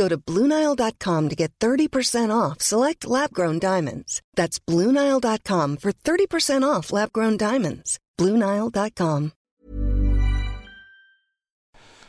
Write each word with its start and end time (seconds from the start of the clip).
Go 0.00 0.08
to 0.08 0.16
BlueNile.com 0.16 1.28
to 1.28 1.34
get 1.36 1.50
30% 1.58 2.30
off 2.34 2.60
select 2.60 3.06
lab 3.06 3.32
grown 3.32 3.58
diamonds. 3.58 4.22
That's 4.36 4.58
BlueNile.com 4.58 5.76
for 5.76 5.92
30% 5.92 6.78
off 6.78 6.92
lab 6.92 7.12
grown 7.12 7.36
diamonds. 7.36 7.98
BlueNile.com. 8.18 9.30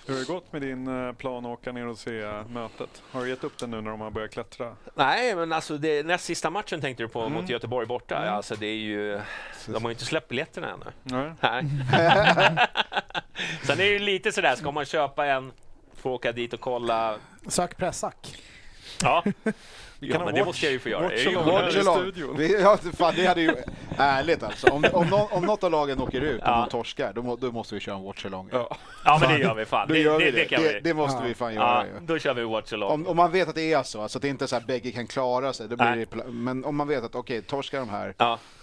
Hur 0.06 0.14
har 0.14 0.20
det 0.20 0.28
gått 0.28 0.54
med 0.54 0.62
din 0.62 0.88
eh, 1.08 1.14
plan 1.14 1.46
att 1.46 1.52
åka 1.60 1.72
ner 1.72 1.88
och 1.88 1.98
se 1.98 2.22
eh, 2.22 2.48
mötet? 2.48 3.02
Har 3.12 3.22
du 3.22 3.30
gett 3.30 3.44
upp 3.44 3.58
den 3.58 3.72
nu 3.72 3.82
när 3.82 3.92
de 3.92 4.02
har 4.02 4.12
börjat 4.12 4.32
klättra? 4.32 4.76
Nej, 4.96 5.36
men 5.36 5.54
alltså 5.54 5.78
det, 5.78 6.06
näst 6.06 6.26
sista 6.26 6.50
matchen 6.50 6.82
tänkte 6.82 7.04
du 7.04 7.08
på 7.08 7.22
Mm. 7.22 7.34
mot 7.34 7.50
Göteborg 7.50 7.88
borta. 7.88 8.18
Mm. 8.18 8.34
Alltså 8.34 8.56
det 8.56 8.68
är 8.68 8.76
ju, 8.76 9.22
de 9.66 9.74
har 9.84 9.90
ju 9.90 9.94
inte 9.94 10.06
släppt 10.06 10.28
biljetterna 10.28 10.68
ännu. 10.74 10.86
Nej. 11.04 11.34
Nej. 11.42 11.64
Sen 13.64 13.80
är 13.80 13.84
det 13.84 13.90
ju 13.90 14.00
lite 14.00 14.32
sådär, 14.32 14.56
ska 14.56 14.72
man 14.72 14.86
köpa 14.86 15.26
en, 15.26 15.52
få 16.02 16.12
åka 16.12 16.32
dit 16.32 16.54
och 16.54 16.60
kolla. 16.60 17.16
Sök 17.48 17.78
pressack. 17.78 18.38
Ja, 19.02 19.24
Ja, 20.04 20.26
men 20.26 20.36
det 20.36 20.46
måste 20.46 20.66
jag 20.66 20.74
ju 20.74 20.80
få 20.80 20.90
göra. 20.90 21.04
Watch 21.04 21.26
jag 21.26 21.34
är 21.34 21.72
ju 21.72 21.80
along. 21.80 22.12
studion. 22.12 22.62
Ja, 22.62 22.78
fan, 22.98 23.14
det 23.16 23.26
hade 23.26 23.42
ju... 23.42 23.56
Ärligt 23.98 24.44
alltså, 24.44 24.68
om, 24.68 24.86
om, 24.94 25.08
någon, 25.08 25.28
om 25.32 25.46
något 25.46 25.64
av 25.64 25.72
lagen 25.72 26.02
åker 26.02 26.22
ut 26.22 26.42
och 26.42 26.48
ja. 26.48 26.62
de 26.62 26.70
torskar, 26.70 27.14
då, 27.14 27.36
då, 27.36 27.52
måste 27.52 27.76
vi 27.76 27.82
köra 27.82 27.96
en 27.96 28.04
watch 28.04 28.26
along. 28.26 28.50
Ja. 28.52 28.78
ja, 29.06 29.18
men 29.22 29.30
det 29.30 29.40
gör 29.40 29.56
vi 29.56 29.66
fan. 29.66 29.88
Det, 29.88 30.00
gör 30.00 30.20
det, 30.20 30.26
vi 30.26 30.32
det, 30.32 30.58
det, 30.58 30.80
det, 30.80 30.94
måste 30.94 31.24
ja. 31.24 31.28
vi 31.28 31.34
fan 31.34 31.54
göra. 31.54 31.86
Ja, 31.88 32.00
då 32.02 32.20
kör 32.20 32.34
vi 32.34 32.44
watch 32.44 32.74
along. 32.74 32.92
Om, 32.92 33.08
om, 33.08 33.18
man 33.18 33.32
vet 33.32 33.50
att 33.50 33.56
det 33.56 33.74
är 33.74 33.84
så, 33.84 34.02
alltså 34.02 34.18
att 34.18 34.22
det 34.22 34.28
inte 34.28 34.46
är 34.46 34.48
så 34.48 34.56
att 34.56 34.68
bägge 34.68 34.92
kan 34.92 35.08
klara 35.08 35.54
sig. 35.54 35.68
Då 35.68 35.76
blir 35.76 36.08
det, 36.12 36.32
men 36.32 36.66
om 36.66 36.76
man 36.76 36.88
vet 36.88 37.04
att 37.04 37.16
okej, 37.16 37.38
okay, 37.38 37.48
torskar 37.48 37.80
de 37.80 37.90
här, 37.90 38.14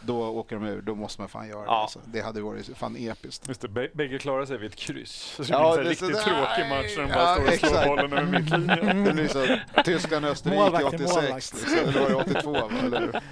då 0.01 0.23
åker 0.23 0.57
de 0.57 0.67
ur. 0.67 0.81
Då 0.81 0.95
måste 0.95 1.21
man 1.21 1.29
fan 1.29 1.49
göra 1.49 1.65
det. 1.65 1.71
Alltså. 1.71 2.01
Det 2.05 2.21
hade 2.21 2.41
varit 2.41 2.77
fan 2.77 2.97
episkt. 2.97 3.49
Just 3.49 3.61
det, 3.61 3.69
bägge 3.69 4.19
klarar 4.19 4.47
sig 4.47 4.59
vid 4.59 4.71
ett 4.71 4.77
kryss. 4.77 5.35
Så 5.37 5.43
det 5.43 5.49
blir 5.49 5.79
en 5.79 5.85
riktigt 5.85 6.09
tråkig 6.09 6.69
match 6.69 6.97
när 6.97 7.03
de 7.03 7.15
bara 7.15 7.35
står 7.35 7.47
och 7.47 7.53
slår 7.53 7.87
bollen 7.87 8.13
över 8.13 8.41
mittlinjen. 8.41 9.61
Tyskland-Österrike 9.85 10.85
86. 10.85 11.28
86, 11.35 11.53
målvakt. 11.53 11.77
liksom, 11.77 11.89
eller 11.89 12.01
var 12.01 12.25
det 12.25 12.33
82? 12.39 12.53
va, 12.53 12.71
Eller? 12.85 13.01
hur? 13.01 13.21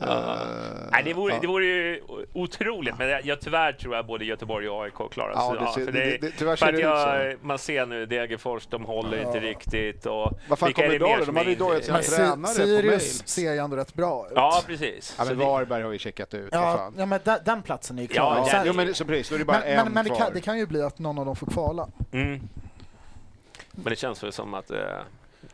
Eh, 0.00 0.36
Nej, 0.92 1.02
det 1.04 1.14
vore, 1.14 1.34
ja. 1.34 1.38
det 1.40 1.46
vore 1.46 1.64
ju 1.64 2.02
otroligt, 2.32 2.98
men 2.98 3.08
jag, 3.08 3.24
jag, 3.26 3.40
tyvärr 3.40 3.72
tror 3.72 3.96
jag 3.96 4.06
både 4.06 4.24
Göteborg 4.24 4.68
och 4.68 4.82
AIK 4.84 4.94
klarar 5.10 5.32
Ja, 5.32 5.50
sig. 5.50 5.66
det 5.66 5.72
ser- 5.72 5.84
för 5.84 5.92
det- 5.92 6.18
det- 6.20 6.30
tyvärr 6.38 6.56
ser 6.56 6.72
det 6.72 6.78
ut 6.78 6.84
jag, 6.84 7.44
Man 7.44 7.58
ser 7.58 7.86
nu 7.86 8.06
Degerfors, 8.06 8.66
de 8.66 8.84
håller 8.84 9.18
inte 9.26 9.40
riktigt. 9.40 10.06
Och 10.06 10.38
Vad 10.48 10.58
fan 10.58 10.72
kommer 10.72 10.98
det 10.98 11.24
som 11.24 11.34
De 11.34 11.36
hade 11.36 11.50
ju 11.50 11.56
dojat 11.56 11.84
sina 11.84 11.98
tränare 12.02 12.36
på 12.42 12.46
Sirius 12.48 12.84
mail. 12.84 13.28
ser 13.28 13.52
ju 13.52 13.58
ändå 13.58 13.76
rätt 13.76 13.94
bra 13.94 14.26
ut. 14.26 14.32
Ja, 14.34 14.62
precis. 14.66 15.14
Ja, 15.18 15.24
men 15.24 15.26
Så 15.28 15.34
vi- 15.34 15.44
Varberg 15.44 15.82
har 15.82 15.92
ju 15.92 15.98
checkat 15.98 16.34
ut, 16.34 16.48
Ja, 16.52 16.76
fan. 16.76 16.94
ja 16.98 17.06
men 17.06 17.20
den, 17.24 17.38
den 17.44 17.62
platsen 17.62 17.98
är 17.98 18.02
ju 18.02 18.08
Ja, 18.14 18.44
klar. 18.46 18.60
är- 18.60 18.66
Jo 18.66 18.72
men 18.72 18.94
så 18.94 19.04
precis, 19.04 19.28
då 19.28 19.34
är 19.34 19.38
det 19.38 19.44
bara 19.44 19.58
men 19.60 19.68
en 19.68 19.84
men, 19.84 19.92
men 19.92 20.04
det, 20.04 20.10
kvar. 20.10 20.18
kan, 20.18 20.30
det 20.34 20.40
kan 20.40 20.58
ju 20.58 20.66
bli 20.66 20.82
att 20.82 20.98
någon 20.98 21.18
av 21.18 21.26
dem 21.26 21.36
får 21.36 21.46
kvala. 21.46 21.88
Mm. 22.12 22.40
Men 23.72 23.84
det 23.90 23.96
känns 23.96 24.22
väl 24.24 24.32
som 24.32 24.54
att 24.54 24.70
eh, 24.70 24.78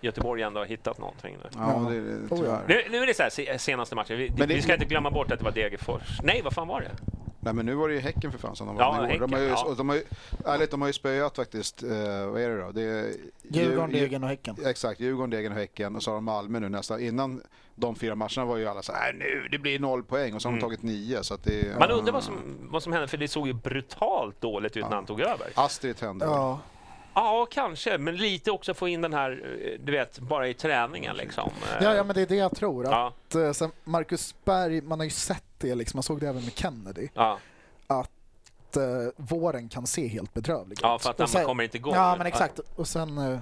Göteborg 0.02 0.42
ändå 0.42 0.60
har 0.60 0.66
hittat 0.66 0.98
någonting 0.98 1.36
nu. 1.42 1.48
Ja, 1.58 1.86
det 1.90 1.96
är 1.96 2.00
det, 2.00 2.18
ja. 2.30 2.36
tyvärr. 2.36 2.64
Nu, 2.68 2.82
nu 2.90 2.98
är 3.02 3.06
det 3.06 3.14
så 3.14 3.22
här, 3.22 3.30
se- 3.30 3.58
senaste 3.58 3.94
matchen. 3.94 4.16
Vi, 4.18 4.28
det- 4.28 4.46
vi 4.46 4.62
ska 4.62 4.72
inte 4.74 4.84
glömma 4.86 5.10
bort 5.10 5.32
att 5.32 5.38
det 5.38 5.44
var 5.44 5.52
Degerfors. 5.52 6.20
Nej, 6.22 6.40
vad 6.44 6.52
fan 6.52 6.68
var 6.68 6.80
det? 6.80 6.90
Nej 7.44 7.54
men 7.54 7.66
nu 7.66 7.74
var 7.74 7.88
det 7.88 7.94
ju 7.94 8.00
Häcken 8.00 8.32
för 8.32 8.38
fan 8.38 8.56
som 8.56 8.66
de 8.66 8.76
Ja, 8.76 8.90
vann 8.92 9.10
igår. 9.10 9.20
De 9.26 9.32
har 9.32 9.40
ju, 9.40 9.48
ja. 9.48 9.74
de 9.76 9.88
har 9.88 9.96
ju, 9.96 10.04
ärligt, 10.46 10.70
de 10.70 10.80
har 10.80 10.88
ju 10.88 10.92
spöat 10.92 11.36
faktiskt, 11.36 11.82
eh, 11.82 11.88
vad 12.26 12.40
är 12.40 12.48
det 12.48 12.60
då? 12.62 12.70
Det 12.72 12.82
är, 12.82 13.06
Djurgården, 13.42 13.90
Djur- 13.90 14.00
Degen 14.00 14.22
och 14.22 14.28
Häcken. 14.28 14.56
Exakt, 14.66 15.00
Djurgården, 15.00 15.30
Degen 15.30 15.52
och 15.52 15.58
Häcken 15.58 15.96
och 15.96 16.02
så 16.02 16.10
har 16.10 16.14
de 16.14 16.24
Malmö 16.24 16.60
nu 16.60 16.69
nästa. 16.69 17.00
Innan 17.00 17.42
de 17.74 17.94
fyra 17.94 18.14
matcherna 18.14 18.44
var 18.44 18.56
ju 18.56 18.66
alla 18.66 18.82
så 18.82 18.92
här, 18.92 19.12
"Nej, 19.12 19.28
nu, 19.42 19.48
det 19.50 19.58
blir 19.58 19.78
noll 19.78 20.02
poäng 20.02 20.34
och 20.34 20.42
så 20.42 20.48
har 20.48 20.52
de 20.52 20.58
Mm. 20.58 20.69
tagit 20.69 20.82
nio. 20.82 21.22
Så 21.24 21.34
att 21.34 21.44
det, 21.44 21.78
Man 21.78 21.90
undrar 21.90 22.12
vad 22.12 22.22
som, 22.24 22.34
vad 22.70 22.82
som 22.82 22.92
hände, 22.92 23.08
för 23.08 23.16
det 23.16 23.28
såg 23.28 23.46
ju 23.46 23.52
brutalt 23.52 24.40
dåligt 24.40 24.76
ut 24.76 24.84
när 24.84 24.94
han 24.96 25.06
tog 25.06 25.20
över. 25.20 25.46
Astrid 25.54 26.00
hände. 26.00 26.24
Ja, 26.24 26.60
Ja, 27.15 27.47
kanske, 27.50 27.99
men 27.99 28.17
lite 28.17 28.50
också 28.50 28.75
få 28.75 28.89
in 28.89 29.00
den 29.03 29.12
här, 29.15 29.31
eh, 29.62 29.81
du 29.84 29.93
vet, 29.93 30.19
bara 30.19 30.49
i 30.49 30.55
träningen 30.55 31.17
liksom. 31.17 31.50
Ja, 31.81 31.95
ja, 31.95 32.05
men 32.05 32.15
det 32.15 32.23
är 32.23 32.27
det 32.27 32.37
jag 32.37 32.56
tror. 32.56 32.84
ja, 32.84 33.12
Att, 33.28 33.34
eh, 33.34 33.53
sen 33.53 33.73
Marcus 33.84 34.34
Berg, 34.45 34.81
man 34.81 35.00
har 35.00 35.05
ju 35.05 35.11
sett 35.11 35.45
det, 35.59 35.75
liksom, 35.75 35.97
man 35.99 36.03
såg 36.03 36.21
det 36.21 36.28
även 36.28 36.45
med 36.45 36.53
Kennedy, 36.59 37.09
ja, 37.15 37.39
att 37.87 38.77
eh, 38.77 38.83
våren 39.17 39.69
kan 39.69 39.87
se 39.87 40.06
helt 40.09 40.34
bedrövlig 40.34 40.78
ja, 40.83 40.97
ut. 40.97 41.03
för 41.03 41.11
att 41.11 41.17
Och 41.17 41.21
man 41.21 41.28
sen- 41.28 41.45
kommer 41.45 41.65
inte 41.65 41.77
igång. 41.77 41.95
Ja, 41.95 42.15
men 42.19 42.27
exakt. 42.27 42.59
Och 42.59 42.89
sen 42.89 43.41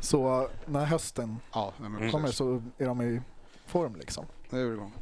så 0.00 0.48
när 0.66 0.84
hösten 0.84 1.36
Ja, 1.52 1.72
Mm. 1.80 2.10
kommer 2.10 2.24
precis. 2.24 2.36
så 2.38 2.62
är 2.78 2.86
de 2.86 3.02
i 3.02 3.20
form 3.66 3.96
liksom. 3.96 4.26
Nu 4.50 4.64
är 4.64 4.68
det 4.68 4.74
igång. 4.74 4.92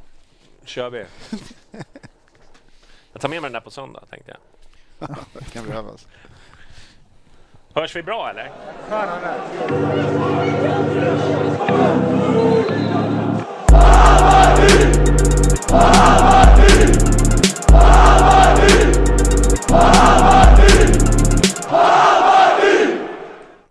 Kör 0.63 0.89
vi. 0.89 1.05
Jag 3.13 3.21
tar 3.21 3.29
med 3.29 3.41
mig 3.41 3.49
den 3.49 3.53
där 3.53 3.59
på 3.61 3.71
söndag, 3.71 4.03
tänkte 4.09 4.37
jag. 4.99 5.09
Det 5.33 5.43
kan 5.53 5.65
behövas. 5.67 6.07
Hörs 7.75 7.95
vi 7.95 8.03
bra 8.03 8.29
eller? 8.29 8.51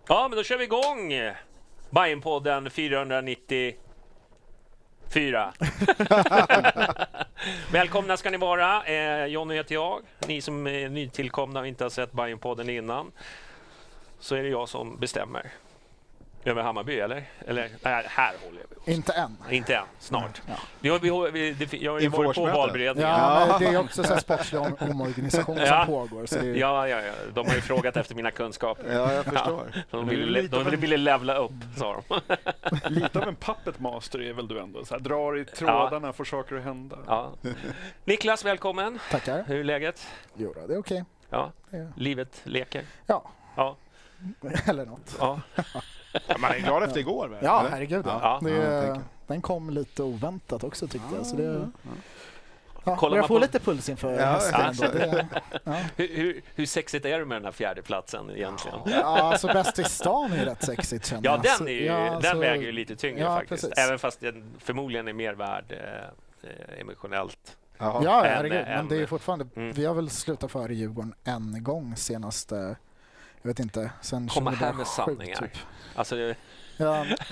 Ja, 0.07 0.27
men 0.29 0.37
då 0.37 0.43
kör 0.43 0.57
vi 0.57 0.63
igång 0.63 1.13
Bajenpodden 1.89 2.69
494. 2.69 3.75
Välkomna 7.71 8.17
ska 8.17 8.29
ni 8.29 8.37
vara. 8.37 8.83
Eh, 8.83 9.25
Jonny 9.25 9.55
heter 9.55 9.75
jag. 9.75 10.01
Ni 10.27 10.41
som 10.41 10.67
är 10.67 10.89
nytillkomna 10.89 11.59
och 11.59 11.67
inte 11.67 11.83
har 11.83 11.89
sett 11.89 12.11
Bajenpodden 12.11 12.69
innan 12.69 13.11
så 14.21 14.35
är 14.35 14.43
det 14.43 14.49
jag 14.49 14.69
som 14.69 14.97
bestämmer. 14.99 15.51
Över 16.45 16.61
Hammarby, 16.63 16.99
eller? 16.99 17.23
Eller 17.47 17.69
nej, 17.83 18.05
här 18.09 18.33
håller 18.45 18.61
jag. 18.85 18.93
Inte 18.95 19.13
än. 19.13 19.37
Inte 19.49 19.75
än, 19.75 19.83
snart. 19.99 20.41
Ja. 20.47 20.53
Vi 20.79 20.89
har, 20.89 20.99
vi 20.99 21.31
vi, 21.31 21.51
det, 21.65 21.73
jag 21.77 21.91
har 21.91 21.99
ju 21.99 22.07
varit 22.07 22.35
på 22.35 22.45
valberedningen. 22.45 23.09
Ja, 23.11 23.57
det 23.59 23.65
är 23.65 23.77
också 23.79 24.03
så 24.03 24.13
här 24.13 24.19
sportslig 24.19 24.61
om- 24.61 24.75
omorganisation 24.79 25.57
Ja. 25.57 25.65
som 25.85 25.85
pågår. 25.93 26.25
Så 26.25 26.35
det 26.35 26.47
är, 26.49 26.55
Ja, 26.55 26.87
ja, 26.87 27.01
ja, 27.01 27.13
de 27.33 27.47
har 27.47 27.55
ju 27.55 27.61
frågat 27.61 27.97
efter 27.97 28.15
mina 28.15 28.31
kunskaper. 28.31 28.93
Ja, 28.93 29.13
jag 29.13 29.25
förstår. 29.25 29.71
De 29.91 30.05
det 30.07 30.13
är 30.13 30.17
ville, 30.17 30.41
de 30.41 30.67
en- 30.67 30.79
ville 30.79 30.97
levla 30.97 31.35
upp, 31.35 31.51
sa 31.77 32.01
de. 32.07 32.21
Lite 32.93 33.19
av 33.19 33.27
en 33.27 33.35
puppet 33.35 33.79
master 33.79 34.21
är 34.21 34.33
väl 34.33 34.47
du 34.47 34.59
ändå? 34.59 34.85
Så 34.85 34.93
här, 34.93 34.99
drar 35.01 35.37
i 35.37 35.45
trådarna, 35.45 36.13
får 36.13 36.25
saker 36.25 36.55
att 36.55 36.63
hända. 36.63 36.97
Ja. 37.07 37.31
Niklas, 38.05 38.45
välkommen. 38.45 38.99
Tackar. 39.11 39.43
Hur 39.47 39.59
är 39.59 39.63
läget? 39.63 40.07
Jo, 40.35 40.53
det 40.67 40.73
är 40.73 40.79
okej. 40.79 41.03
Ja, 41.29 41.51
Ja. 41.69 41.77
livet 41.95 42.41
leker. 42.43 42.83
Ja, 43.07 43.23
Ja, 43.55 43.75
eller 44.65 44.85
något. 44.85 45.15
ja. 45.19 45.39
Ja, 46.27 46.37
man 46.37 46.51
är 46.51 46.59
glad 46.59 46.83
efter 46.83 46.99
igår 46.99 47.27
väl? 47.27 47.39
Ja, 47.43 47.59
eller? 47.59 47.69
herregud. 47.69 48.05
Ja. 48.05 48.39
Ja, 48.43 48.49
Det, 48.49 49.01
den 49.27 49.41
kom 49.41 49.69
lite 49.69 50.03
oväntat 50.03 50.63
också 50.63 50.87
tyckte 50.87 51.15
jag. 51.15 51.25
Så 51.25 51.35
det, 51.35 51.69
ja, 52.85 52.95
Kollar 52.95 53.17
jag 53.17 53.27
får 53.27 53.35
på- 53.35 53.41
lite 53.41 53.59
puls 53.59 53.89
inför 53.89 54.13
Ja, 54.19 54.25
hösten. 54.25 54.73
ja. 54.81 54.87
Det, 54.87 55.27
ja. 55.63 55.75
Hur, 55.95 56.07
hur, 56.15 56.41
hur 56.55 56.65
sexigt 56.65 57.05
är 57.05 57.19
det 57.19 57.25
med 57.25 57.35
den 57.35 57.45
här 57.45 57.51
fjärdeplatsen 57.51 58.29
egentligen? 58.29 58.79
ja, 58.85 59.03
alltså 59.03 59.47
Bäst 59.47 59.79
i 59.79 59.83
stan 59.83 60.33
är 60.33 60.45
rätt 60.45 60.63
sexigt 60.65 61.05
känner 61.05 61.25
Ja, 61.25 61.31
jag. 61.31 61.41
den, 61.43 61.57
Så- 61.57 61.63
är 61.67 61.69
ju, 61.69 61.85
ja, 61.85 62.19
den 62.21 62.31
så- 62.31 62.39
väger 62.39 62.63
ju 62.63 62.71
lite 62.71 62.95
tyngre 62.95 63.19
ja, 63.21 63.35
faktiskt. 63.35 63.63
precis. 63.69 63.85
Även 63.85 63.99
fast 63.99 64.19
den 64.19 64.43
förmodligen 64.59 65.07
är 65.07 65.13
mer 65.13 65.33
värd 65.33 65.65
eh, 65.71 66.49
eh, 66.49 66.81
emotionellt. 66.81 67.57
Jaha. 67.77 68.01
Ja, 68.03 68.21
herregud. 68.25 68.57
en- 68.57 68.67
Men 68.67 68.87
det 68.87 68.95
är 68.95 68.99
ju 68.99 69.07
fortfarande, 69.07 69.45
Mm. 69.55 69.71
vi 69.71 69.85
har 69.85 69.93
väl 69.93 70.09
slutat 70.09 70.51
före 70.51 70.73
Djurgården 70.73 71.13
en 71.23 71.63
gång 71.63 71.95
senaste, 71.95 72.75
jag 73.41 73.47
vet 73.49 73.59
inte, 73.59 73.91
sen 74.01 74.27
Komma 74.27 74.51
här 74.51 74.73
med 74.73 74.85
2007 74.85 75.15
sanningar. 75.15 75.35
typ. 75.39 75.57
Alltså, 75.95 76.15
det, 76.15 76.35
Ja, 76.77 77.05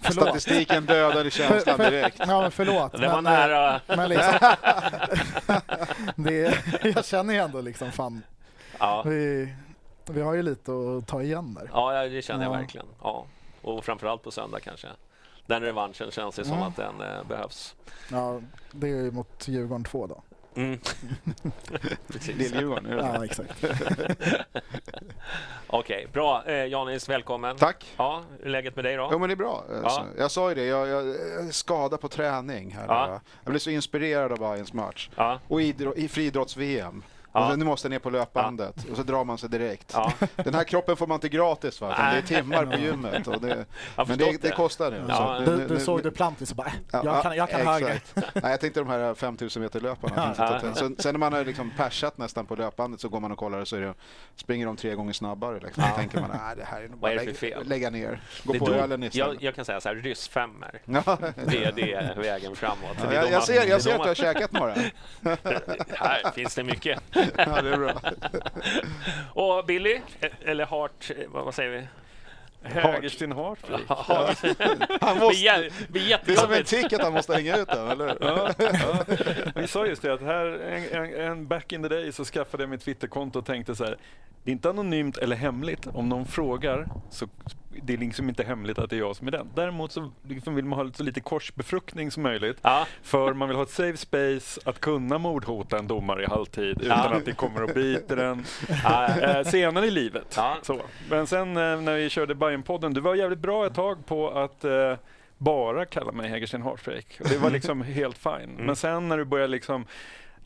förlåt. 0.00 0.24
Statistiken 0.24 0.86
dödade 0.86 1.30
känslan 1.30 1.76
För- 1.76 1.84
för- 1.84 1.90
direkt. 1.90 2.16
Ja, 2.18 2.40
men 2.42 2.50
förlåt. 2.50 2.92
det 2.92 3.08
var 3.08 3.14
men, 3.22 3.24
nära. 3.24 3.80
Men 3.86 4.08
liksom, 4.08 4.32
det, 6.16 6.58
jag 6.82 7.04
känner 7.04 7.34
ju 7.34 7.40
ändå 7.40 7.60
liksom 7.60 7.92
fan, 7.92 8.22
Ja. 8.78 9.02
vi, 9.06 9.54
vi 10.06 10.20
har 10.22 10.34
ju 10.34 10.42
lite 10.42 10.70
att 10.72 11.06
ta 11.06 11.22
igen 11.22 11.54
där. 11.54 11.70
Ja, 11.72 11.94
ja, 12.02 12.08
det 12.08 12.22
känner 12.22 12.44
jag 12.44 12.54
Ja. 12.54 12.58
verkligen. 12.58 12.86
Ja. 13.02 13.26
Och 13.62 13.84
framförallt 13.84 14.22
på 14.22 14.30
söndag 14.30 14.60
kanske. 14.60 14.88
Den 15.46 15.62
revanschen 15.62 16.10
känns 16.10 16.36
det 16.36 16.44
som 16.44 16.52
Mm. 16.56 16.68
att 16.68 16.76
den 16.76 17.00
eh, 17.00 17.24
behövs. 17.28 17.74
Ja, 18.10 18.40
det 18.72 18.86
är 18.86 18.90
ju 19.02 19.10
mot 19.10 19.48
Djurgården 19.48 19.84
2 19.84 20.06
då. 20.06 20.22
Mm. 20.56 20.78
Lill-Djurgården? 22.08 22.98
Ja, 22.98 23.24
exakt. 23.24 23.64
Okej, 25.66 26.06
bra. 26.12 26.42
Eh, 26.46 26.66
Janis, 26.66 27.08
välkommen. 27.08 27.56
Tack. 27.56 27.86
Ja, 27.96 28.22
hur 28.38 28.46
är 28.46 28.50
läget 28.50 28.76
med 28.76 28.84
dig 28.84 28.96
då? 28.96 29.08
Jo 29.12 29.18
men 29.18 29.28
det 29.28 29.32
är 29.34 29.36
bra. 29.36 29.64
Alltså, 29.84 30.06
Jag 30.18 30.30
sa 30.30 30.48
ju 30.48 30.54
det, 30.54 30.64
jag, 30.64 30.88
jag, 30.88 31.06
jag 31.08 31.46
är 31.46 31.50
skadad 31.52 32.00
på 32.00 32.08
träning. 32.08 32.70
Här. 32.70 32.84
Ja. 32.88 33.20
Jag 33.44 33.50
blev 33.50 33.58
så 33.60 33.70
inspirerad 33.70 34.32
av 34.32 34.38
Bayerns 34.38 34.72
match. 34.72 35.10
Ja, 35.16 35.40
Och 35.48 35.60
idro- 35.60 35.96
i 35.96 36.08
friidrotts-VM. 36.08 37.02
Ja. 37.36 37.44
Och 37.44 37.50
så, 37.50 37.56
nu 37.56 37.64
måste 37.64 37.86
jag 37.86 37.90
ner 37.90 37.98
på 37.98 38.10
löpbandet 38.10 38.74
och 38.90 38.96
så 38.96 39.02
drar 39.02 39.24
man 39.24 39.38
sig 39.38 39.48
direkt. 39.48 39.90
ja. 39.94 40.12
Den 40.36 40.54
här 40.54 40.64
kroppen 40.64 40.96
får 40.96 41.06
man 41.06 41.14
inte 41.14 41.28
gratis 41.28 41.80
va? 41.80 41.88
det 41.88 41.94
är 42.18 42.22
timmar 42.22 42.66
på 42.66 42.78
gymmet. 42.78 43.26
Och 43.26 43.40
det, 43.40 43.64
men 44.08 44.18
det, 44.18 44.42
det 44.42 44.50
kostar 44.50 44.90
det. 44.90 45.04
Ja, 45.08 45.36
Så 45.44 45.50
Du, 45.50 45.56
nu- 45.56 45.66
du 45.68 45.74
nu- 45.74 45.80
såg 45.80 45.96
nu- 45.96 46.02
Duplantis 46.02 46.50
och 46.50 46.56
bara, 46.56 46.66
äh, 46.66 46.72
Ja, 46.92 47.00
jag 47.04 47.22
kan, 47.22 47.36
jag 47.36 47.50
kan 47.50 47.60
ja, 47.60 47.72
högre. 47.72 48.00
Nej, 48.14 48.50
jag 48.50 48.60
tänkte 48.60 48.80
de 48.80 48.88
här 48.88 49.14
5000 49.14 49.62
meter 49.62 49.80
löparna. 49.80 50.34
Ja. 50.38 50.60
Sen, 50.74 50.96
sen 50.98 51.14
när 51.14 51.18
man 51.18 51.32
har 51.32 51.44
liksom 51.44 51.70
persat 51.76 52.18
nästan 52.18 52.46
på 52.46 52.54
löpbandet 52.56 53.00
så 53.00 53.08
går 53.08 53.20
man 53.20 53.32
och 53.32 53.38
kollar 53.38 53.58
och 53.58 53.68
så 53.68 53.76
är 53.76 53.80
det, 53.80 53.94
springer 54.36 54.66
de 54.66 54.76
tre 54.76 54.94
gånger 54.94 55.12
snabbare. 55.12 55.60
Liksom. 55.60 55.84
Då 55.90 55.96
tänker 55.96 56.20
man, 56.20 56.30
nej 56.30 56.56
det 56.56 56.64
här 56.64 56.82
är 56.82 56.88
nog 56.88 56.98
bara 56.98 57.12
är 57.12 57.16
lägga, 57.40 57.60
lägga 57.62 57.90
ner. 57.90 58.20
Gå 58.44 58.52
Det 58.52 58.58
på 58.58 58.66
dog- 58.66 58.74
ölen 58.76 59.02
istället. 59.02 59.34
jag, 59.34 59.42
jag 59.42 59.54
kan 59.54 59.64
säga 59.64 59.80
så 59.80 59.88
här, 59.88 59.96
ryssfemmor. 59.96 60.70
Ja. 60.84 61.02
Det, 61.46 61.70
det 61.76 61.92
är 61.92 62.14
vägen 62.16 62.56
framåt. 62.56 62.78
Ja, 62.98 63.06
Det 63.08 63.08
är 63.08 63.12
jag, 63.14 63.24
de 63.24 63.30
jag 63.30 63.38
man- 63.38 63.46
ser, 63.46 63.66
jag 63.66 63.82
ser 63.82 63.94
att 63.94 64.02
du 64.02 64.08
har 64.08 64.14
käkat 64.14 64.52
några. 64.52 64.74
Här 65.94 66.30
finns 66.34 66.54
det 66.54 66.62
mycket. 66.64 67.00
Ja, 67.36 67.62
det 67.62 67.70
är 67.70 67.76
bra. 67.76 68.00
Och 69.42 69.66
Billy, 69.66 70.00
e- 70.20 70.28
eller 70.44 70.66
Hart, 70.66 71.10
eh, 71.10 71.28
vad, 71.28 71.54
säger 71.54 71.70
vi? 71.70 71.86
Hägersten. 72.68 73.32
Hart. 73.32 73.58
Han 75.00 75.18
måste, 75.18 75.46
är 75.46 75.70
det 76.24 76.32
är 76.32 76.36
som 76.36 76.52
en 76.52 76.64
tick 76.64 76.92
att 76.92 77.02
han 77.02 77.12
måste 77.12 77.34
hänga 77.34 77.56
ut 77.56 77.68
den, 77.68 77.88
eller? 77.88 78.16
Ja, 78.20 78.50
ja. 78.58 79.04
Vi 79.54 79.66
sa 79.66 79.86
just 79.86 80.02
det 80.02 80.12
att 80.12 80.20
här, 80.22 80.46
en, 80.46 81.04
en, 81.04 81.20
en 81.20 81.46
back 81.46 81.72
in 81.72 81.82
the 81.82 81.88
day 81.88 82.12
så 82.12 82.24
skaffade 82.24 82.62
jag 82.62 82.70
mitt 82.70 82.80
Twitterkonto 82.80 83.38
och 83.38 83.46
tänkte 83.46 83.74
så 83.74 83.84
här. 83.84 83.96
Det 84.42 84.50
är 84.50 84.52
inte 84.52 84.70
anonymt 84.70 85.18
eller 85.18 85.36
hemligt. 85.36 85.86
Om 85.86 86.08
någon 86.08 86.26
frågar 86.26 86.88
så 87.10 87.28
det 87.82 87.92
är 87.92 87.96
liksom 87.96 88.28
inte 88.28 88.42
hemligt 88.44 88.78
att 88.78 88.90
det 88.90 88.96
är 88.96 89.00
jag 89.00 89.16
som 89.16 89.26
är 89.26 89.30
den. 89.30 89.48
Däremot 89.54 89.92
så 89.92 90.10
liksom 90.28 90.54
vill 90.54 90.64
man 90.64 90.78
ha 90.78 90.92
så 90.92 91.02
lite 91.02 91.20
korsbefruktning 91.20 92.10
som 92.10 92.22
möjligt. 92.22 92.58
Ja, 92.62 92.86
För 93.02 93.32
man 93.32 93.48
vill 93.48 93.56
ha 93.56 93.62
ett 93.62 93.70
safe 93.70 93.96
space 93.96 94.60
att 94.64 94.80
kunna 94.80 95.18
mordhota 95.18 95.78
en 95.78 95.86
domare 95.86 96.22
i 96.22 96.26
halvtid 96.26 96.82
utan 96.82 96.88
Ja. 96.88 97.16
att 97.16 97.24
det 97.24 97.32
kommer 97.32 97.62
och 97.62 97.70
biter 97.74 98.16
en 98.16 98.44
ja, 98.84 99.06
eh, 99.20 99.44
senare 99.44 99.86
i 99.86 99.90
livet. 99.90 100.40
Så. 100.62 100.80
Men 101.10 101.26
sen 101.26 101.48
eh, 101.56 101.80
när 101.80 101.94
vi 101.96 102.08
körde 102.10 102.34
Bajen-podden, 102.34 102.94
du 102.94 103.00
var 103.00 103.14
jävligt 103.14 103.38
bra 103.38 103.66
ett 103.66 103.74
tag 103.74 104.06
på 104.06 104.30
att 104.30 104.64
eh, 104.64 104.94
bara 105.38 105.84
kalla 105.84 106.12
mig 106.12 106.28
Hägersten. 106.30 106.62
Och 106.62 106.78
Det 107.30 107.38
var 107.38 107.50
liksom 107.58 107.82
helt 107.82 108.18
fine. 108.18 108.34
Mm. 108.54 108.66
Men 108.66 108.76
sen 108.76 109.08
när 109.08 109.18
du 109.18 109.24
började 109.24 109.50
liksom 109.50 109.84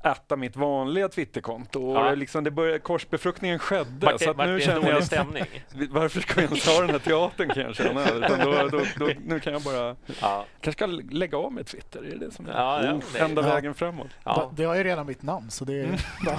äta 0.04 0.36
mitt 0.36 0.56
vanliga 0.56 1.08
Twitterkonto 1.08 1.90
och 1.90 1.96
Ja. 1.96 2.14
liksom 2.14 2.44
det 2.44 2.50
började, 2.50 2.78
korsbefruktningen 2.78 3.58
skedde. 3.58 4.06
vart 4.06 4.20
så 4.22 4.30
att 4.30 4.36
nu 4.36 4.60
känner 4.60 4.90
jag 4.90 5.04
stämning? 5.04 5.44
varför 5.90 6.20
ska 6.20 6.40
jag 6.40 6.44
ens 6.44 6.66
ha 6.66 6.80
den 6.80 6.90
här 6.90 6.98
teatern 6.98 7.48
kan 7.48 7.62
jag 7.62 7.76
känna. 7.76 8.10
Utan 8.10 8.38
då, 8.40 8.68
då, 8.68 8.84
då, 8.98 9.10
nu 9.26 9.40
kan 9.40 9.52
jag 9.52 9.62
bara, 9.62 9.96
Ja, 10.20 10.44
kanske 10.60 10.78
ska 10.78 10.86
lägga 11.10 11.38
av 11.38 11.52
med 11.52 11.66
Twitter. 11.66 11.98
Är 12.00 12.10
det 12.10 12.26
det 12.26 12.32
som 12.32 12.46
är 12.46 12.52
Ja, 12.52 12.84
ja, 12.84 13.00
det- 13.12 13.18
enda 13.18 13.42
Ja. 13.42 13.54
vägen 13.54 13.74
framåt? 13.74 14.06
ja, 14.24 14.50
Det 14.56 14.64
har 14.64 14.74
ju 14.74 14.84
redan 14.84 15.06
mitt 15.06 15.22
namn 15.22 15.50
så 15.50 15.64
det 15.64 15.80
är 15.80 15.86
bra. 16.24 16.38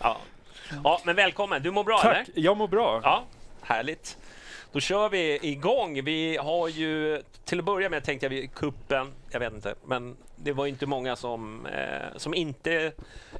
ja. 0.00 0.16
ja, 0.84 1.00
men 1.04 1.16
välkommen. 1.16 1.62
Du 1.62 1.70
mår 1.70 1.84
bra 1.84 2.00
eller? 2.04 2.14
Tack, 2.14 2.28
jag 2.34 2.56
mår 2.56 2.68
bra. 2.68 3.00
Ja, 3.02 3.24
härligt. 3.62 4.18
Då 4.72 4.80
kör 4.80 5.08
vi 5.08 5.38
igång. 5.42 6.04
Vi 6.04 6.36
har 6.36 6.68
ju, 6.68 7.22
till 7.44 7.58
att 7.58 7.64
börja 7.64 7.88
med 7.90 8.04
tänkte 8.04 8.26
jag 8.26 8.30
vi 8.30 8.46
kuppen, 8.54 9.12
jag 9.30 9.40
vet 9.40 9.52
inte, 9.52 9.74
men 9.86 10.16
det 10.42 10.52
var 10.52 10.66
inte 10.66 10.86
många 10.86 11.16
som, 11.16 11.66
eh, 11.66 12.16
som 12.16 12.34
inte 12.34 12.92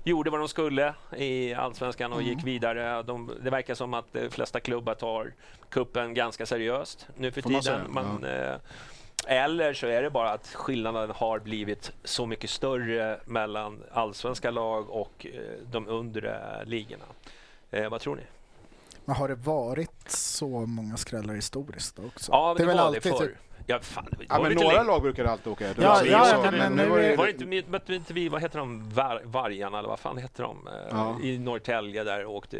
gjorde 0.05 0.31
vad 0.31 0.41
de 0.41 0.49
skulle 0.49 0.95
i 1.17 1.55
Allsvenskan 1.55 2.13
och 2.13 2.23
gick 2.23 2.45
vidare. 2.45 3.03
De, 3.03 3.33
det 3.43 3.51
verkar 3.51 3.75
som 3.75 3.95
att 3.95 4.13
de 4.13 4.31
flesta 4.31 4.61
klubbar 4.61 4.95
tar 4.95 5.33
kuppen 5.69 6.15
ganska 6.15 6.47
seriöst 6.47 7.09
nu 7.17 7.31
för 7.31 7.43
Får 7.43 7.51
tiden. 7.51 7.81
Man, 7.89 8.25
eh, 8.25 8.55
eller 9.27 9.75
så 9.75 9.87
är 9.87 10.03
det 10.03 10.11
bara 10.11 10.31
att 10.31 10.47
skillnaden 10.47 11.11
har 11.11 11.39
blivit 11.39 11.93
så 12.05 12.27
mycket 12.27 12.51
större 12.51 13.21
mellan 13.25 13.83
allsvenska 13.93 14.51
lag 14.51 14.91
och 14.91 15.27
eh, 15.27 15.41
de 15.71 15.89
undre 15.89 16.65
ligorna. 16.65 17.05
Eh, 17.71 17.89
vad 17.89 18.01
tror 18.01 18.17
ni? 18.17 18.23
Men 19.05 19.17
har 19.17 19.29
det 19.29 19.35
varit 19.35 20.11
så 20.11 20.49
många 20.49 20.97
skrällar 20.97 21.35
historiskt 21.35 21.99
också? 21.99 22.33
Ja, 22.33 22.47
men 22.49 22.57
det, 22.57 22.63
är 22.63 22.67
väl 22.67 22.77
var 22.77 22.85
alltid 22.85 23.03
det 23.03 23.19
förr. 23.19 23.27
typ, 23.27 23.37
Ja, 23.71 23.79
fan, 23.83 24.07
det 24.19 24.25
Ja, 24.29 24.39
var 24.39 24.49
men 24.49 24.53
några 24.57 24.83
lag 24.83 25.03
brukar 25.03 25.25
alltid 25.25 25.53
åka 25.53 25.71
ut. 25.71 25.77
Ja, 25.81 26.03
ja, 26.05 26.29
ja, 26.45 26.51
men- 26.51 26.75
men 26.75 26.91
var 26.91 26.97
nu 26.99 27.05
är- 27.05 27.17
Var 27.17 27.25
det 27.27 27.33
inte, 27.33 27.45
vi- 27.45 27.65
mötte 27.69 27.95
inte 27.95 28.13
vi, 28.15 28.29
vad 28.29 28.43
heter 28.43 28.59
de, 28.59 28.91
Var, 28.91 29.21
Vargarna 29.25 29.79
eller 29.79 29.89
vad 29.89 29.99
fan 29.99 30.19
heter 30.19 30.43
de? 30.43 30.67
Eh, 30.69 30.73
Ja. 30.91 31.17
I 31.23 31.39
Norrtälje 31.39 32.05
där 32.05 32.25
och 32.25 32.35
åkte 32.35 32.59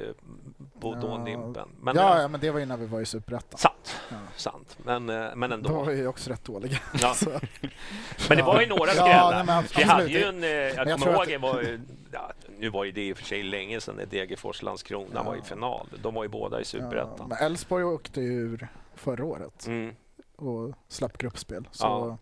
på 0.81 0.95
Ja. 0.95 1.01
Dåndimpen. 1.01 1.69
Men, 1.81 1.97
ja, 1.97 2.17
eh, 2.17 2.23
ja, 2.23 2.29
men 2.29 2.41
det 2.41 2.51
var 2.51 2.61
ju 2.61 2.67
när 2.67 2.77
vi 2.77 2.87
var 2.87 3.01
i 3.01 3.05
Superettan. 3.07 3.59
Sant, 3.59 4.01
Ja. 4.11 4.17
sant. 4.37 4.79
Men, 4.85 5.09
eh, 5.11 5.27
men 5.37 5.63
Då 5.63 5.73
var 5.73 5.81
ändå. 5.81 5.93
ju 5.93 6.07
också 6.07 6.31
rätt 6.31 6.45
dåliga. 6.45 6.79
Ja. 7.03 7.15
Men 8.29 8.37
det 8.39 8.43
var 8.43 8.61
ju 8.61 8.67
några 8.67 8.87
Ja, 8.87 8.93
skrällar. 8.93 9.45
nej, 9.45 9.45
men 9.47 9.65
vi 9.77 9.83
hade 9.83 10.07
ju 10.07 10.25
en, 10.25 10.43
jag 10.43 10.89
jag 10.89 10.99
kommer 11.01 11.13
ihåg, 11.13 11.23
att- 11.23 11.29
det 11.29 11.39
var 11.39 11.63
ju, 11.63 11.81
ja, 12.13 12.31
nu 12.59 12.69
var 12.71 12.85
ju 12.85 12.93
det 12.93 13.07
i 13.09 13.13
och 13.13 13.17
för 13.17 13.25
sig 13.25 13.43
länge 13.43 13.81
sedan 13.81 13.95
när 13.97 14.07
Degerfors 14.07 14.63
Landskrona 14.63 15.07
Ja. 15.15 15.23
var 15.23 15.37
i 15.37 15.43
final. 15.43 15.89
De 16.03 16.15
var 16.15 16.23
ju 16.23 16.29
båda 16.29 16.57
i 16.57 16.61
ja, 16.61 16.65
Superettan. 16.65 17.29
men 17.29 17.39
Elfsborg 17.39 17.85
åkte 17.85 18.21
ju 18.21 18.33
ur 18.33 18.69
förra 18.95 19.25
året 19.25 19.67
Mm. 19.67 19.95
Och 20.39 20.73
slapp 20.89 21.19
gruppspel. 21.19 21.69
Så, 21.73 21.85
Ja. 21.87 22.19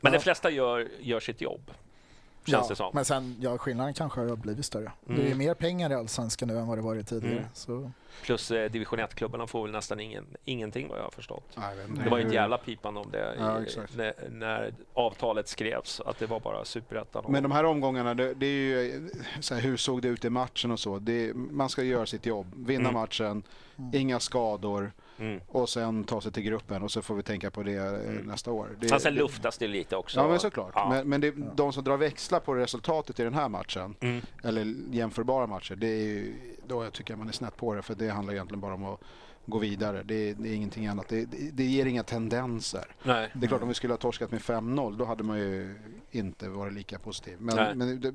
Men 0.00 0.12
Ja. 0.12 0.18
de 0.18 0.22
flesta 0.22 0.50
gör, 0.50 0.88
gör 1.00 1.20
sitt 1.20 1.40
jobb, 1.40 1.70
känns 2.44 2.62
ja, 2.64 2.66
det 2.68 2.76
som. 2.76 2.90
Men 2.94 3.04
sen, 3.04 3.36
ja, 3.40 3.58
skillnaden 3.58 3.94
kanske 3.94 4.20
har 4.20 4.36
blivit 4.36 4.64
större. 4.66 4.92
Det 5.04 5.12
är 5.22 5.26
Mm. 5.26 5.38
mer 5.38 5.54
pengar 5.54 5.90
i 5.90 5.94
Allsvenskan 5.94 6.48
nu 6.48 6.58
än 6.58 6.66
vad 6.66 6.78
det 6.78 6.82
varit 6.82 7.06
tidigare. 7.08 7.36
Mm. 7.38 7.48
Så, 7.54 7.90
Plus 8.22 8.50
eh, 8.50 8.70
division 8.70 8.98
1-klubbarna 9.00 9.46
får 9.46 9.62
väl 9.62 9.72
nästan 9.72 10.00
ingen, 10.00 10.26
ingenting 10.44 10.88
vad 10.88 10.98
jag 10.98 11.02
har 11.04 11.10
förstått. 11.10 11.44
Nej. 11.56 11.76
Det 12.04 12.10
var 12.10 12.18
ju 12.18 12.26
ett 12.26 12.32
jävla 12.32 12.58
pipan 12.58 12.96
om 12.96 13.10
det 13.10 13.36
Ja, 13.38 13.60
i, 13.60 13.66
när, 13.96 14.30
när 14.30 14.74
avtalet 14.94 15.48
skrevs, 15.48 16.00
att 16.06 16.18
det 16.18 16.26
var 16.26 16.40
bara 16.40 16.64
superettan. 16.64 17.24
och- 17.24 17.30
Men 17.30 17.42
de 17.42 17.52
här 17.52 17.64
omgångarna, 17.64 18.14
det, 18.14 18.34
det 18.34 18.46
är 18.46 18.50
ju 18.50 19.08
så 19.40 19.54
här, 19.54 19.60
hur 19.62 19.76
såg 19.76 20.02
det 20.02 20.08
ut 20.08 20.24
i 20.24 20.30
matchen 20.30 20.70
och 20.70 20.80
så. 20.80 20.98
Det, 20.98 21.34
man 21.34 21.68
ska 21.68 21.82
göra 21.82 22.06
sitt 22.06 22.26
jobb, 22.26 22.66
vinna 22.66 22.88
Mm. 22.88 22.94
matchen, 23.00 23.42
inga 23.92 24.20
skador 24.20 24.92
mm. 25.18 25.40
och 25.48 25.68
sen 25.68 26.04
ta 26.04 26.20
sig 26.20 26.32
till 26.32 26.42
gruppen 26.42 26.82
och 26.82 26.90
så 26.90 27.02
får 27.02 27.14
vi 27.14 27.22
tänka 27.22 27.50
på 27.50 27.62
det 27.62 27.74
eh, 27.74 27.86
Mm. 27.86 28.26
nästa 28.26 28.52
år. 28.52 28.76
Det, 28.80 29.04
det- 29.04 29.10
luftas 29.10 29.58
det 29.58 29.68
lite 29.68 29.96
också. 29.96 30.20
Ja 30.20 30.28
men 30.28 30.38
såklart. 30.38 30.72
Ja. 30.74 30.88
Men, 30.90 31.08
men 31.08 31.20
det, 31.20 31.34
de 31.54 31.72
som 31.72 31.84
drar 31.84 31.96
växlar 31.96 32.40
på 32.40 32.54
resultatet 32.54 33.20
i 33.20 33.22
den 33.22 33.34
här 33.34 33.48
matchen, 33.48 33.94
Mm. 34.00 34.20
eller 34.44 34.74
jämförbara 34.90 35.46
matcher, 35.46 35.74
det 35.76 35.86
är 35.86 36.04
ju, 36.04 36.34
då 36.66 36.84
jag 36.84 36.92
tycker 36.92 37.12
jag 37.12 37.18
man 37.18 37.28
är 37.28 37.32
snett 37.32 37.56
på 37.56 37.74
det. 37.74 37.82
För 37.82 37.94
det 37.94 38.08
handlar 38.08 38.34
egentligen 38.34 38.60
bara 38.60 38.74
om 38.74 38.84
att 38.84 39.00
gå 39.46 39.58
vidare. 39.58 40.02
Det, 40.02 40.32
det 40.32 40.48
är 40.48 40.54
ingenting 40.54 40.86
annat. 40.86 41.08
Det, 41.08 41.24
det, 41.24 41.50
det 41.52 41.64
ger 41.64 41.86
inga 41.86 42.02
tendenser. 42.02 42.84
Nej. 43.02 43.30
Det 43.34 43.46
är 43.46 43.48
klart 43.48 43.62
om 43.62 43.68
vi 43.68 43.74
skulle 43.74 43.92
ha 43.92 43.98
torskat 43.98 44.30
med 44.30 44.40
5-0 44.40 44.96
då 44.96 45.04
hade 45.04 45.22
man 45.24 45.38
ju 45.38 45.78
inte 46.10 46.48
varit 46.48 46.72
lika 46.72 46.98
positiv. 46.98 47.36
Nej. 47.40 47.54
Men, 47.56 47.78
men 47.78 48.00
det, 48.00 48.14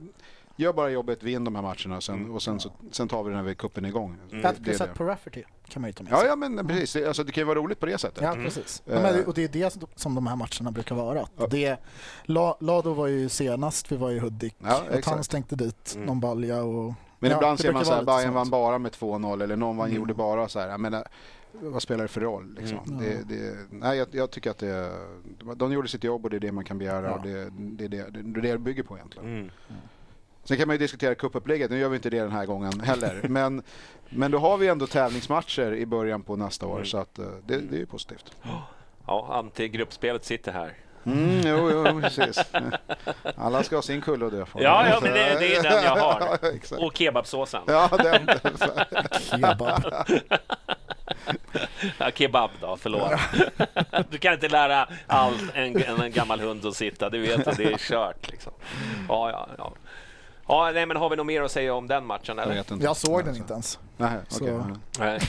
gör 0.55 0.73
bara 0.73 0.89
jobbet, 0.89 1.23
vinn 1.23 1.43
de 1.43 1.55
här 1.55 1.61
matcherna 1.61 1.95
och 1.97 2.03
sen, 2.03 2.15
Mm. 2.15 2.31
och 2.31 2.41
sen, 2.41 2.59
så, 2.59 2.71
sen 2.91 3.07
tar 3.07 3.23
vi 3.23 3.29
den 3.29 3.37
när 3.37 3.43
vi 3.49 3.55
kuppen 3.55 3.85
är 3.85 3.89
igång. 3.89 4.17
Mm. 4.31 4.45
Ett 4.45 4.63
plus 4.63 4.81
ett 4.81 4.93
på 4.93 5.03
Rafferty 5.03 5.43
kan 5.67 5.81
man 5.81 5.89
ju 5.89 5.93
ta 5.93 6.03
med 6.03 6.13
Ja, 6.13 6.17
sig. 6.19 6.27
ja 6.27 6.35
men 6.35 6.67
precis. 6.67 6.93
Det, 6.93 7.05
alltså, 7.07 7.23
det 7.23 7.31
kan 7.31 7.41
ju 7.41 7.45
vara 7.45 7.59
roligt 7.59 7.79
på 7.79 7.85
det 7.85 7.97
sättet. 7.97 8.23
Ja, 8.23 8.31
Mm. 8.31 8.43
precis. 8.45 8.81
Ja, 8.85 9.01
men, 9.01 9.25
och 9.25 9.33
det 9.33 9.43
är 9.43 9.47
det 9.47 9.77
som 9.95 10.15
de 10.15 10.27
här 10.27 10.35
matcherna 10.35 10.71
brukar 10.71 10.95
vara. 10.95 11.25
Ja. 11.37 11.47
Det, 11.47 11.77
La, 12.23 12.57
Lado 12.59 12.93
var 12.93 13.07
ju 13.07 13.29
senast 13.29 13.91
vi 13.91 13.95
var 13.95 14.11
i 14.11 14.19
Hudik. 14.19 14.55
Ja, 14.59 14.81
att 14.91 15.05
han 15.05 15.23
stänkte 15.23 15.55
dit 15.55 15.93
Mm. 15.95 16.05
någon 16.07 16.19
balja 16.19 16.63
och... 16.63 16.93
Men 17.19 17.31
Ja, 17.31 17.37
ibland 17.37 17.59
ser 17.59 17.73
man 17.73 17.85
så 17.85 17.93
här, 17.93 18.03
Bayern 18.03 18.33
vann 18.33 18.49
bara 18.49 18.77
med 18.77 18.91
2-0 18.91 19.41
eller 19.43 19.55
någon 19.55 19.77
vann, 19.77 19.87
Mm. 19.89 19.97
gjorde 19.99 20.13
bara 20.13 20.47
så 20.47 20.59
här. 20.59 20.67
Jag 20.69 20.79
menar, 20.79 21.07
vad 21.51 21.81
spelar 21.81 22.01
det 22.03 22.07
för 22.07 22.21
roll? 22.21 22.55
Liksom? 22.59 22.79
Mm. 22.87 22.97
Det, 22.99 23.35
det, 23.35 23.55
nej, 23.69 23.97
jag, 23.97 24.07
jag 24.11 24.31
tycker 24.31 24.51
att 24.51 24.57
det, 24.57 24.91
de 25.55 25.71
gjorde 25.73 25.87
sitt 25.87 26.03
jobb 26.03 26.23
och 26.23 26.29
det 26.29 26.35
är 26.35 26.39
det 26.39 26.51
man 26.51 26.63
kan 26.63 26.77
begära. 26.77 27.05
Ja. 27.07 27.11
Och 27.13 27.21
det, 27.21 27.49
det, 27.57 27.85
är 27.85 27.89
det, 27.89 28.09
det 28.11 28.39
är 28.39 28.41
det 28.41 28.51
det 28.51 28.57
bygger 28.57 28.83
på 28.83 28.97
egentligen. 28.97 29.27
Mm. 29.39 29.49
Sen 30.43 30.57
kan 30.57 30.67
man 30.67 30.73
ju 30.73 30.77
diskutera 30.77 31.15
cupupplägget, 31.15 31.71
nu 31.71 31.79
gör 31.79 31.89
vi 31.89 31.95
inte 31.95 32.09
det 32.09 32.19
den 32.19 32.31
här 32.31 32.45
gången 32.45 32.79
heller. 32.81 33.19
men, 33.29 33.63
men 34.09 34.31
då 34.31 34.37
har 34.37 34.57
vi 34.57 34.67
ändå 34.67 34.87
tävlingsmatcher 34.87 35.73
i 35.73 35.85
början 35.85 36.23
på 36.23 36.35
nästa 36.35 36.65
år 36.67 36.75
Mm. 36.75 36.85
så 36.85 36.97
att 36.97 37.19
eh, 37.19 37.25
det, 37.45 37.57
det 37.57 37.75
är 37.75 37.79
ju 37.79 37.85
positivt. 37.85 38.31
Ja, 39.07 39.27
antigruppspelet 39.31 40.25
sitter 40.25 40.51
här. 40.51 40.73
Mm, 41.05 41.41
jo, 41.45 41.71
jo, 41.71 42.01
precis. 42.01 42.39
Alla 43.37 43.63
ska 43.63 43.75
ha 43.75 43.81
sin 43.81 44.01
kulle 44.01 44.25
att 44.25 44.31
dö 44.31 44.45
för. 44.45 44.61
Ja, 44.61 44.87
ja 44.89 44.99
men 45.01 45.13
det, 45.13 45.39
det 45.39 45.55
är 45.55 45.63
den 45.63 45.83
jag 45.83 45.95
har. 45.97 46.37
Ja. 46.71 46.85
Och 46.85 46.97
kebabsåsen. 46.97 47.61
Ja, 47.67 47.89
den. 47.97 48.27
Kebab. 49.21 49.83
Ja, 51.97 52.11
kebab 52.15 52.49
då, 52.61 52.77
förlåt. 52.77 53.11
Du 54.09 54.17
kan 54.17 54.33
inte 54.33 54.49
lära 54.49 54.87
allt 55.07 55.43
en, 55.53 55.83
en 56.01 56.11
gammal 56.11 56.39
hund 56.39 56.65
att 56.65 56.75
sitta, 56.75 57.09
du 57.09 57.19
vet 57.21 57.47
att 57.47 57.57
det 57.57 57.63
är 57.73 57.77
kört. 57.77 58.31
Liksom. 58.31 58.53
Ja, 59.09 59.29
ja, 59.31 59.47
ja. 59.57 59.73
Ja, 60.51 60.71
nej, 60.73 60.85
men 60.85 60.97
har 60.97 61.09
vi 61.09 61.15
något 61.15 61.25
mer 61.25 61.41
att 61.41 61.51
säga 61.51 61.73
om 61.73 61.87
den 61.87 62.05
matchen? 62.05 62.37
Jag 62.37 62.45
Eller? 62.45 62.55
vet 62.55 62.71
inte. 62.71 62.85
Jag 62.85 62.97
såg 62.97 63.25
den 63.25 63.35
inte 63.35 63.53
ens. 63.53 63.79
Nej, 63.97 64.17
okej. 64.31 64.53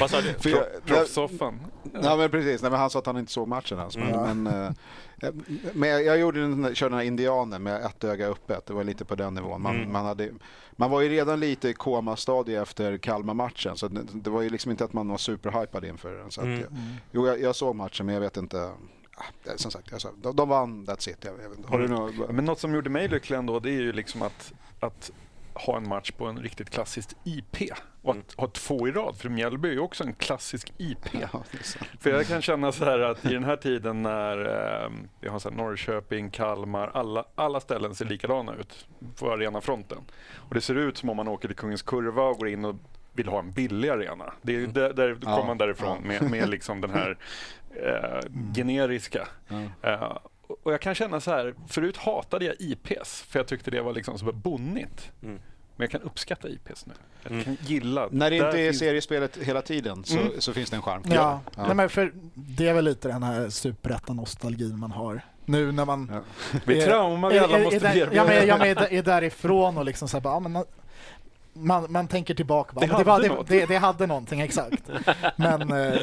Vad 0.00 0.10
sa 0.10 0.20
du? 0.20 0.50
Jag- 0.50 0.64
Proffssoffan. 0.86 1.60
Ja, 2.02 2.16
men 2.16 2.30
precis. 2.30 2.62
Nej, 2.62 2.70
men 2.70 2.80
han 2.80 2.90
sa 2.90 2.98
att 2.98 3.06
han 3.06 3.16
inte 3.18 3.32
såg 3.32 3.48
matchen 3.48 3.78
ens. 3.78 3.96
Men, 3.96 4.42
men, 4.42 4.64
eh, 4.64 5.30
men 5.72 5.88
jag, 5.88 6.04
jag 6.04 6.18
gjorde 6.18 6.40
den, 6.40 6.74
körde 6.74 6.90
den 6.90 6.98
här 6.98 7.06
indianen 7.06 7.62
med 7.62 7.84
ett 7.84 8.04
öga 8.04 8.26
öppet. 8.28 8.66
Det 8.66 8.72
var 8.72 8.84
lite 8.84 9.04
på 9.04 9.14
den 9.14 9.34
nivån. 9.34 9.62
Man, 9.62 9.76
Mm. 9.76 9.92
man, 9.92 10.04
hade, 10.04 10.30
man 10.72 10.90
var 10.90 11.00
ju 11.00 11.08
redan 11.08 11.40
lite 11.40 11.68
i 11.68 11.74
komastadie 11.74 12.62
efter 12.62 12.98
Kalmar-matchen. 12.98 13.76
Så 13.76 13.88
det, 13.88 14.00
det 14.12 14.30
var 14.30 14.42
ju 14.42 14.50
liksom 14.50 14.70
inte 14.70 14.84
att 14.84 14.92
man 14.92 15.08
var 15.08 15.18
superhypad 15.18 15.84
inför 15.84 16.14
den. 16.14 16.30
Så 16.30 16.40
att, 16.40 16.46
Mm. 16.46 16.60
jag, 16.60 16.68
jo, 17.12 17.26
jag, 17.26 17.40
jag 17.40 17.56
såg 17.56 17.76
matchen, 17.76 18.06
men 18.06 18.14
jag 18.14 18.22
vet 18.22 18.36
inte. 18.36 18.70
Som 19.56 19.70
sagt, 19.70 20.00
sa, 20.02 20.08
de, 20.22 20.36
de 20.36 20.48
vann, 20.48 20.86
that's 20.86 21.10
it. 21.10 21.24
Jag, 21.24 21.34
jag 21.34 21.68
har 21.70 21.78
du 21.78 21.84
Mm. 21.84 21.96
något? 21.98 22.30
Men 22.30 22.44
något 22.44 22.58
som 22.60 22.74
gjorde 22.74 22.90
mig 22.90 23.08
lycklig 23.08 23.36
ändå, 23.36 23.60
det 23.60 23.70
är 23.70 23.80
ju 23.80 23.92
liksom 23.92 24.22
att, 24.22 24.52
att 24.80 25.10
ha 25.54 25.76
en 25.76 25.88
match 25.88 26.10
på 26.10 26.26
en 26.26 26.38
riktigt 26.38 26.70
klassiskt 26.70 27.16
IP. 27.24 27.56
Och 28.02 28.14
Mm. 28.14 28.24
att 28.28 28.34
ha 28.40 28.46
två 28.48 28.88
i 28.88 28.90
rad, 28.92 29.16
för 29.16 29.28
Mjällby 29.28 29.68
är 29.68 29.72
ju 29.72 29.78
också 29.80 30.04
en 30.04 30.14
klassisk 30.14 30.72
IP. 30.78 30.98
Ja. 31.32 31.42
För 32.00 32.10
jag 32.10 32.26
kan 32.26 32.42
känna 32.42 32.72
så 32.72 32.84
här 32.84 32.98
att 32.98 33.24
i 33.24 33.28
den 33.34 33.44
här 33.44 33.56
tiden 33.56 34.02
när 34.02 34.38
eh, 34.84 34.90
vi 35.20 35.28
har 35.28 35.38
så 35.38 35.50
här 35.50 35.56
Norrköping, 35.56 36.30
Kalmar, 36.30 36.90
alla, 36.94 37.24
alla 37.34 37.60
ställen 37.60 37.94
ser 37.94 38.04
likadana 38.04 38.54
ut 38.54 38.86
på 39.18 39.32
arenafronten. 39.32 39.98
Och 40.36 40.54
det 40.54 40.60
ser 40.60 40.74
ut 40.74 40.96
som 40.98 41.08
om 41.10 41.16
man 41.16 41.28
åker 41.28 41.48
till 41.48 41.56
Kungens 41.56 41.82
Kurva 41.82 42.22
och 42.22 42.36
går 42.38 42.48
in 42.48 42.64
och 42.64 42.74
vill 43.14 43.28
ha 43.28 43.38
en 43.38 43.50
billig 43.50 43.88
arena. 43.88 44.32
Det 44.42 44.52
är 44.54 44.58
ju 44.58 44.66
där, 44.66 44.92
där 44.92 45.08
Ja, 45.22 45.34
kommer 45.34 45.46
man 45.46 45.58
därifrån 45.58 45.98
ja. 46.02 46.08
med, 46.08 46.30
med 46.30 46.48
liksom 46.48 46.80
den 46.80 46.90
här 46.90 47.16
eh, 47.84 48.30
generiska. 48.54 49.28
Ja. 49.48 49.90
Eh, 49.90 50.16
och 50.62 50.72
jag 50.72 50.80
kan 50.80 50.94
känna 50.94 51.20
så 51.20 51.30
här, 51.30 51.54
förut 51.68 51.96
hatade 51.96 52.44
jag 52.44 52.54
IPs 52.58 53.22
för 53.22 53.38
jag 53.38 53.46
tyckte 53.46 53.70
det 53.70 53.80
var 53.82 53.92
liksom 53.92 54.18
så 54.18 54.32
bonnigt. 54.32 55.10
Mm. 55.22 55.38
Men 55.76 55.84
jag 55.84 55.90
kan 55.90 56.00
uppskatta 56.00 56.48
IPs 56.48 56.86
nu. 56.86 56.92
Jag 57.22 57.32
Mm. 57.32 57.44
kan 57.44 57.56
gilla. 57.60 58.08
När 58.10 58.30
det 58.30 58.38
där 58.38 58.46
inte 58.46 58.60
är 58.60 58.66
finns- 58.66 58.78
seriespelet 58.78 59.36
hela 59.36 59.62
tiden 59.62 60.04
så, 60.04 60.18
Mm. 60.18 60.32
så 60.38 60.52
finns 60.52 60.70
det 60.70 60.76
en 60.76 60.82
charm. 60.82 61.02
Ja, 61.06 61.40
Ja. 61.56 61.66
Nej, 61.66 61.74
men 61.74 61.88
för 61.88 62.12
det 62.34 62.68
är 62.68 62.74
väl 62.74 62.84
lite 62.84 63.08
den 63.08 63.22
här 63.22 63.48
superettan-nostalgin 63.48 64.76
man 64.76 64.90
har. 64.92 65.20
Nu 65.44 65.72
när 65.72 65.84
man 65.84 66.10
Ja. 66.12 66.20
Vi 66.66 66.82
är- 66.82 66.86
trauma 66.86 67.28
vi 67.28 67.38
alla 67.38 67.58
måste 67.58 67.80
bearbeta. 67.80 68.14
Ja, 68.14 68.24
men, 68.24 68.46
ja, 68.46 68.64
är 68.66 69.02
därifrån 69.02 69.78
och 69.78 69.84
liksom 69.84 70.08
så 70.08 70.16
här, 70.16 70.22
bara, 70.22 70.34
ja, 70.34 70.40
men, 70.40 70.64
man, 71.54 71.86
man 71.92 72.08
tänker 72.08 72.34
tillbaka. 72.34 72.72
Bara, 72.74 72.86
Det 72.86 73.04
var, 73.04 73.12
hade 73.12 73.28
det, 73.28 73.34
något. 73.34 73.48
det, 73.48 73.66
det 73.66 73.76
hade 73.76 74.06
någonting, 74.06 74.40
exakt. 74.40 74.82
Men 75.36 75.72
eh, 75.72 76.00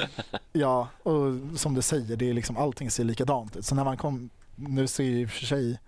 ja, 0.53 0.87
och 1.03 1.33
som 1.59 1.73
du 1.73 1.81
säger, 1.81 2.15
det 2.15 2.29
är 2.29 2.33
liksom, 2.33 2.57
allting 2.57 2.91
ser 2.91 3.03
likadant 3.03 3.55
ut. 3.55 3.65
Så 3.65 3.75
när 3.75 3.83
man 3.83 3.97
kom, 3.97 4.29
nu 4.55 4.87
ser 4.87 5.03
ju 5.03 5.21
i 5.21 5.25
och 5.25 5.29
för 5.29 5.45
sig 5.45 5.79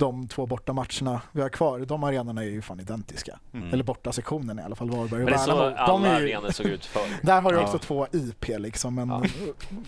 de 0.00 0.28
två 0.28 0.46
borta 0.46 0.72
matcherna 0.72 1.20
vi 1.32 1.42
har 1.42 1.48
kvar, 1.48 1.78
de 1.78 2.04
arenorna 2.04 2.40
är 2.42 2.46
ju 2.46 2.62
fan 2.62 2.80
identiska. 2.80 3.38
Mm. 3.54 3.72
Eller 3.72 3.84
borta 3.84 4.12
sektionen 4.12 4.58
i 4.58 4.62
alla 4.62 4.76
fall, 4.76 4.90
Varberg 4.90 5.24
och 5.24 5.30
det 5.30 5.34
är 5.36 5.38
så 5.38 5.56
Värnamo. 5.56 5.76
De 5.86 6.04
alla 6.04 6.08
är 6.08 6.20
ju, 6.20 6.32
arenor 6.34 6.50
såg 6.50 6.66
ut 6.66 6.86
förr. 6.86 7.02
där 7.22 7.40
har 7.40 7.52
du 7.52 7.58
Ja. 7.58 7.64
också 7.64 7.78
två 7.78 8.06
IP 8.12 8.48
liksom, 8.58 8.94
men 8.94 9.08
Ja. 9.08 9.22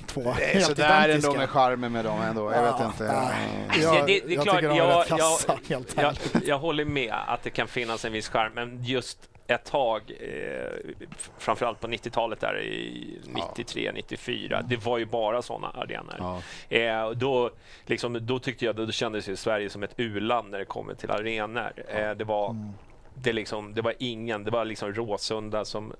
två 0.06 0.20
Det 0.22 0.28
är 0.30 0.34
helt 0.54 0.66
sådär 0.66 1.04
identiska. 1.08 1.28
ändå 1.30 1.40
med 1.40 1.48
charmen 1.50 1.92
med 1.92 2.04
dem 2.04 2.20
ändå. 2.20 2.52
Jag 2.52 2.62
vet 2.62 2.74
Ja, 2.78 2.86
inte. 2.86 3.04
nej. 3.04 3.66
Ja. 3.82 3.94
Jag, 3.96 4.06
Det- 4.06 4.20
det- 4.26 4.32
är 4.32 4.34
jag 4.36 4.42
klart, 4.44 4.56
tycker 4.56 4.68
de 4.68 4.74
är 4.74 4.78
jag- 4.78 5.00
rätt 5.00 5.08
kassa, 5.08 5.58
jag- 5.66 5.76
helt 5.76 5.96
Jag, 5.96 6.42
jag 6.46 6.58
håller 6.58 6.84
med 6.84 7.14
att 7.26 7.42
det 7.42 7.50
kan 7.50 7.68
finnas 7.68 8.04
en 8.04 8.12
viss 8.12 8.28
charm, 8.28 8.52
men 8.54 8.84
just 8.84 9.18
ett 9.46 9.64
tag, 9.64 10.02
eh, 10.20 10.94
framförallt 11.38 11.80
på 11.80 11.86
90-talet 11.86 12.40
där 12.40 12.60
i 12.60 13.18
93, 13.26 13.92
94, 13.94 14.62
det 14.62 14.76
var 14.76 14.98
ju 14.98 15.04
bara 15.06 15.42
sådana 15.42 15.68
arenor. 15.68 16.16
Ja. 16.18 16.42
Eh, 16.76 17.10
då, 17.10 17.50
liksom, 17.86 18.26
då 18.26 18.38
tyckte 18.38 18.64
jag, 18.64 18.76
då 18.76 18.90
kändes 18.92 19.28
ju 19.28 19.36
Sverige 19.36 19.70
som 19.70 19.82
ett 19.82 19.94
u-land 19.96 20.50
när 20.50 20.58
det 20.58 20.64
kommer 20.64 20.94
till 20.94 21.10
arenor. 21.10 21.72
Eh, 21.88 22.10
det, 22.10 22.24
var, 22.24 22.50
Mm. 22.50 22.68
det, 23.14 23.32
liksom, 23.32 23.74
det 23.74 23.82
var 23.82 23.94
ingen, 23.98 24.44
det 24.44 24.50
var 24.50 24.64
liksom 24.64 24.92
Råsunda 24.94 25.64
som... 25.64 25.92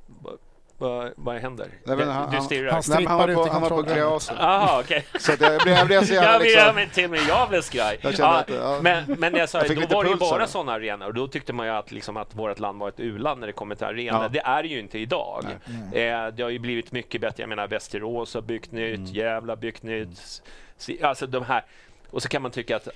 Vad, 0.82 1.12
vad 1.16 1.36
händer? 1.36 1.66
Nej, 1.84 1.96
men 1.96 2.08
han- 2.08 2.30
du 2.30 2.36
han- 2.36 2.44
stirrar. 2.46 2.72
han- 2.72 2.82
Nej, 2.88 3.04
han, 3.06 3.18
var 3.18 3.34
på, 3.34 3.48
han 3.52 3.62
var 3.62 3.68
på 3.68 3.78
att 3.78 3.84
klä 3.86 3.94
kontrollen. 3.94 4.14
av 4.14 4.18
sig. 4.18 4.36
Aha, 4.38 4.80
okej. 4.80 5.04
Så 5.18 5.32
att 5.32 5.40
jag, 5.40 5.62
blev, 5.62 5.74
jag 5.76 5.86
blev 5.86 6.04
så 6.04 6.14
jävla 6.14 6.38
liksom... 6.38 6.74
men 6.74 6.88
till 6.90 7.04
och 7.04 7.10
med 7.10 7.20
jag 7.28 7.48
blev 7.48 7.60
skraj. 7.62 7.98
Jag 8.00 8.12
Ja, 8.18 8.38
att, 8.38 8.50
ja. 8.50 8.78
men, 8.82 9.04
men 9.18 9.34
jag 9.36 9.48
sa, 9.48 9.58
Jag 9.66 9.88
då 9.88 9.96
var 9.96 10.04
det 10.04 10.10
ju 10.10 10.16
bara 10.16 10.38
det. 10.38 10.46
sådana 10.46 10.72
arenor 10.72 11.06
och 11.06 11.14
då 11.14 11.28
tyckte 11.28 11.52
man 11.52 11.66
ju 11.66 11.72
att, 11.72 11.92
liksom, 11.92 12.16
att 12.16 12.34
vårt 12.34 12.58
land 12.58 12.78
var 12.80 12.88
ett 12.88 13.00
u-land 13.00 13.40
när 13.40 13.46
det 13.46 13.52
kommer 13.52 13.74
till 13.74 13.86
arenor. 13.86 14.22
Ja. 14.22 14.28
Det 14.28 14.40
är 14.40 14.62
det 14.62 14.68
ju 14.68 14.78
inte 14.80 14.98
idag. 14.98 15.44
Nej. 15.92 16.08
Eh, 16.08 16.26
det 16.28 16.42
har 16.42 16.50
ju 16.50 16.58
blivit 16.58 16.92
mycket 16.92 17.20
bättre. 17.20 17.42
Jag 17.42 17.48
menar 17.48 17.68
Västerås 17.68 18.34
har 18.34 18.40
byggt 18.42 18.72
nytt, 18.72 18.94
Mm. 18.98 19.10
Gävle 19.12 19.52
har 19.52 19.56
byggt 19.56 19.82
nytt. 19.82 20.42
Si- 20.76 21.02
Alltså 21.02 21.26
de 21.26 21.44
här 21.44 21.64
och 22.10 22.22
så 22.22 22.28
kan 22.28 22.42
man 22.42 22.50
tycka 22.50 22.76
att 22.76 22.88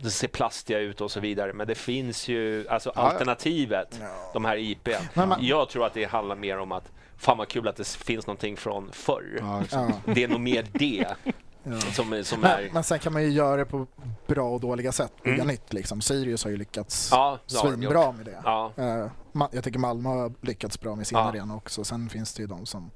det 0.00 0.10
ser 0.10 0.28
plastiga 0.28 0.78
ut 0.78 1.00
och 1.00 1.10
så 1.10 1.20
vidare, 1.20 1.52
men 1.52 1.66
det 1.66 1.74
finns 1.74 2.28
ju 2.28 2.68
alltså 2.68 2.92
Ja, 2.94 3.02
ja. 3.02 3.10
alternativet, 3.10 4.00
de 4.32 4.44
här 4.44 4.56
IP. 4.56 4.88
Man- 5.14 5.38
Jag 5.40 5.68
tror 5.68 5.86
att 5.86 5.94
det 5.94 6.04
handlar 6.04 6.36
mer 6.36 6.58
om 6.58 6.72
att 6.72 6.92
fan 7.16 7.38
vad 7.38 7.48
kul 7.48 7.68
att 7.68 7.76
det 7.76 7.86
finns 7.88 8.26
någonting 8.26 8.56
från 8.56 8.92
förr. 8.92 9.38
Ja, 9.70 9.88
Det 10.14 10.24
är 10.24 10.28
nog 10.28 10.40
mer 10.40 10.66
det 10.72 11.06
ja. 11.62 11.80
som, 11.80 12.24
som 12.24 12.40
Men, 12.40 12.50
är... 12.50 12.70
men 12.72 12.84
sen 12.84 12.98
kan 12.98 13.12
man 13.12 13.22
ju 13.22 13.28
göra 13.28 13.56
det 13.56 13.64
på 13.64 13.86
bra 14.26 14.50
och 14.50 14.60
dåliga 14.60 14.92
sätt, 14.92 15.12
bygga 15.22 15.34
Mm. 15.34 15.46
nytt 15.46 15.72
liksom. 15.72 16.00
Sirius 16.00 16.44
har 16.44 16.50
ju 16.50 16.56
lyckats 16.56 17.08
Ja, 17.12 17.38
svinbra 17.46 18.12
med 18.12 18.26
det. 18.26 18.40
Ja. 18.44 18.72
Eh, 18.76 19.06
jag 19.52 19.64
tycker 19.64 19.78
Malmö 19.78 20.08
har 20.08 20.32
lyckats 20.40 20.80
bra 20.80 20.94
med 20.94 21.06
sin 21.06 21.18
Ja. 21.18 21.24
arena 21.24 21.56
också. 21.56 21.84
Sen 21.84 22.08
finns 22.08 22.34
det 22.34 22.42
ju 22.42 22.46
de 22.46 22.66
som... 22.66 22.90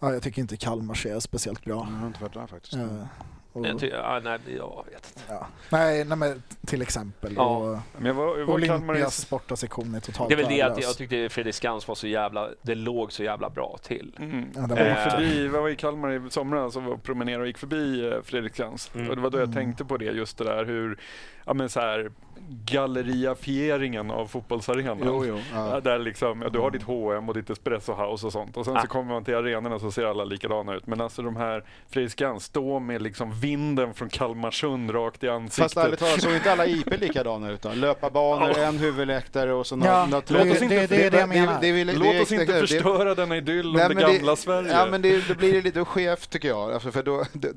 Ja, 0.00 0.12
jag 0.12 0.22
tycker 0.22 0.42
inte 0.42 0.56
Kalmar 0.56 0.94
ser 0.94 1.20
speciellt 1.20 1.64
bra. 1.64 1.74
Jag 1.90 1.98
har 1.98 2.06
inte 2.06 2.20
varit 2.22 2.34
där 2.34 2.46
faktiskt. 2.46 2.74
Och, 3.56 3.66
Jag 3.66 3.78
ty- 3.80 3.88
ja, 3.88 4.20
nej, 4.24 4.38
jag 4.56 4.84
vet 4.92 5.12
inte. 5.16 5.20
ja. 5.28 5.46
Nej, 5.70 6.04
nej, 6.04 6.18
men 6.18 6.42
till 6.66 6.82
exempel. 6.82 7.32
Ja. 7.36 7.42
Och 7.56 7.78
Men 7.96 8.06
jag 8.06 8.14
var 8.14 8.50
Olympias 8.50 9.30
bortasektion 9.30 9.94
är 9.94 10.00
totalt 10.00 10.28
Det 10.28 10.34
är 10.34 10.36
väl 10.36 10.48
det 10.48 10.62
att 10.62 10.82
jag 10.82 10.96
tyckte 10.96 11.28
Fredrik 11.28 11.54
Skans 11.54 11.88
var 11.88 11.94
så 11.94 12.06
jävla, 12.06 12.48
det 12.62 12.74
låg 12.74 13.12
så 13.12 13.22
jävla 13.22 13.50
bra 13.50 13.78
till. 13.82 14.16
Mm. 14.18 14.44
Ja, 14.54 14.66
var 14.66 14.76
Jag 14.76 14.86
Eh. 14.88 15.10
förbi, 15.10 15.44
jag 15.44 15.62
var 15.62 15.68
i 15.68 15.76
Kalmar 15.76 16.10
i 16.26 16.30
somras 16.30 16.76
och 16.76 17.02
promenerade 17.02 17.42
och 17.42 17.46
gick 17.46 17.58
förbi 17.58 18.08
eh, 18.08 18.22
Fredriksskans. 18.22 18.90
Mm. 18.94 19.10
Och 19.10 19.16
det 19.16 19.22
var 19.22 19.30
då 19.30 19.38
jag 19.38 19.44
Mm. 19.44 19.54
tänkte 19.54 19.84
på 19.84 19.96
det, 19.96 20.04
just 20.04 20.38
det 20.38 20.44
där 20.44 20.64
hur, 20.64 20.98
ja 21.46 21.54
men 21.54 21.68
så 21.68 21.80
här, 21.80 22.10
galleriafieringen 22.64 24.10
av 24.10 24.26
fotbollsarenan. 24.26 24.98
Jo, 25.04 25.24
jo. 25.26 25.38
Ja, 25.52 25.70
Ja. 25.74 25.80
där 25.80 25.98
liksom, 25.98 26.42
ja, 26.42 26.48
du 26.48 26.58
har 26.58 26.70
ditt 26.70 26.82
H&M 26.82 27.28
och 27.28 27.34
ditt 27.34 27.50
Espresso 27.50 27.92
House 27.94 28.26
och 28.26 28.32
sånt. 28.32 28.56
Och 28.56 28.64
sen 28.64 28.76
Ah. 28.76 28.80
så 28.82 28.86
kommer 28.88 29.12
man 29.14 29.24
till 29.24 29.34
arenorna 29.34 29.78
så 29.78 29.90
ser 29.92 30.04
alla 30.04 30.24
likadana 30.24 30.74
ut. 30.74 30.86
Men 30.86 31.00
alltså 31.00 31.22
de 31.22 31.36
här 31.36 31.64
Fredriksskans, 31.90 32.44
stå 32.44 32.78
med 32.78 33.02
liksom 33.02 33.40
vinden 33.40 33.94
från 33.94 34.08
Kalmarsund 34.08 34.94
rakt 34.94 35.24
i 35.24 35.28
ansiktet. 35.28 35.62
Fast 35.62 35.76
ärligt 35.76 35.98
talat 35.98 36.22
såg 36.22 36.32
inte 36.34 36.52
alla 36.52 36.66
IP 36.66 37.00
likadana 37.00 37.50
ut 37.50 37.62
då? 37.62 37.70
Löparbanor, 37.74 38.58
en 38.58 38.78
huvudläktare 38.78 39.52
och 39.52 39.66
så 39.66 39.80
Ja, 39.84 40.06
något... 40.06 40.26
det, 40.26 40.40
oss 40.52 40.62
inte- 40.62 40.86
det, 40.86 40.86
det 40.86 41.10
det 41.10 41.58
det 41.60 41.72
vill- 41.72 41.86
Låt 41.98 42.12
det- 42.12 42.20
oss 42.22 42.32
inte 42.32 42.44
det- 42.44 42.52
det- 42.52 42.60
förstöra 42.60 43.14
denna 43.14 43.36
idyll 43.36 43.66
om 43.66 43.72
Nej, 43.72 43.88
det 43.88 43.94
gamla 43.94 44.36
Sverige. 44.36 44.72
Ja, 44.72 44.86
men 44.90 45.02
det, 45.02 45.28
det 45.28 45.34
blir 45.34 45.62
lite 45.62 45.84
skevt 45.84 46.30
tycker 46.30 46.48
jag. 46.48 46.72
Alltså, 46.72 46.90
för 46.92 47.02
då, 47.02 47.24
det, 47.32 47.52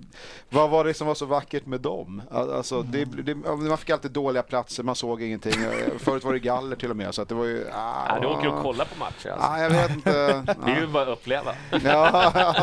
vad 0.49 0.69
var 0.69 0.83
det 0.83 0.93
som 0.93 1.07
var 1.07 1.15
så 1.15 1.25
vackert 1.25 1.65
med 1.65 1.81
dem? 1.81 2.21
Alltså, 2.31 2.81
det, 2.81 3.05
det, 3.05 3.35
man 3.35 3.77
fick 3.79 3.89
alltid 3.89 4.11
dåliga 4.11 4.43
platser, 4.43 4.83
man 4.83 4.95
såg 4.95 5.21
ingenting. 5.21 5.53
Förut 5.99 6.23
var 6.23 6.33
det 6.33 6.39
galler 6.39 6.75
till 6.75 6.89
och 6.89 6.97
med. 6.97 7.15
Så 7.15 7.21
att 7.21 7.29
det 7.29 7.35
var 7.35 7.45
ju... 7.45 7.65
Ah, 7.73 8.05
Ja, 8.09 8.19
du 8.21 8.27
åker 8.27 8.47
och 8.47 8.61
kollar 8.63 8.85
på 8.85 8.99
matcher 8.99 9.29
alltså. 9.29 9.47
Ah, 9.47 9.59
jag 9.61 9.69
vet 9.69 9.91
inte. 9.91 10.09
Det 10.65 10.71
är 10.71 10.81
ju 10.81 10.87
bara 10.87 11.03
att 11.03 11.09
uppleva. 11.09 11.51
Ja, 11.71 11.79
ja. 12.35 12.55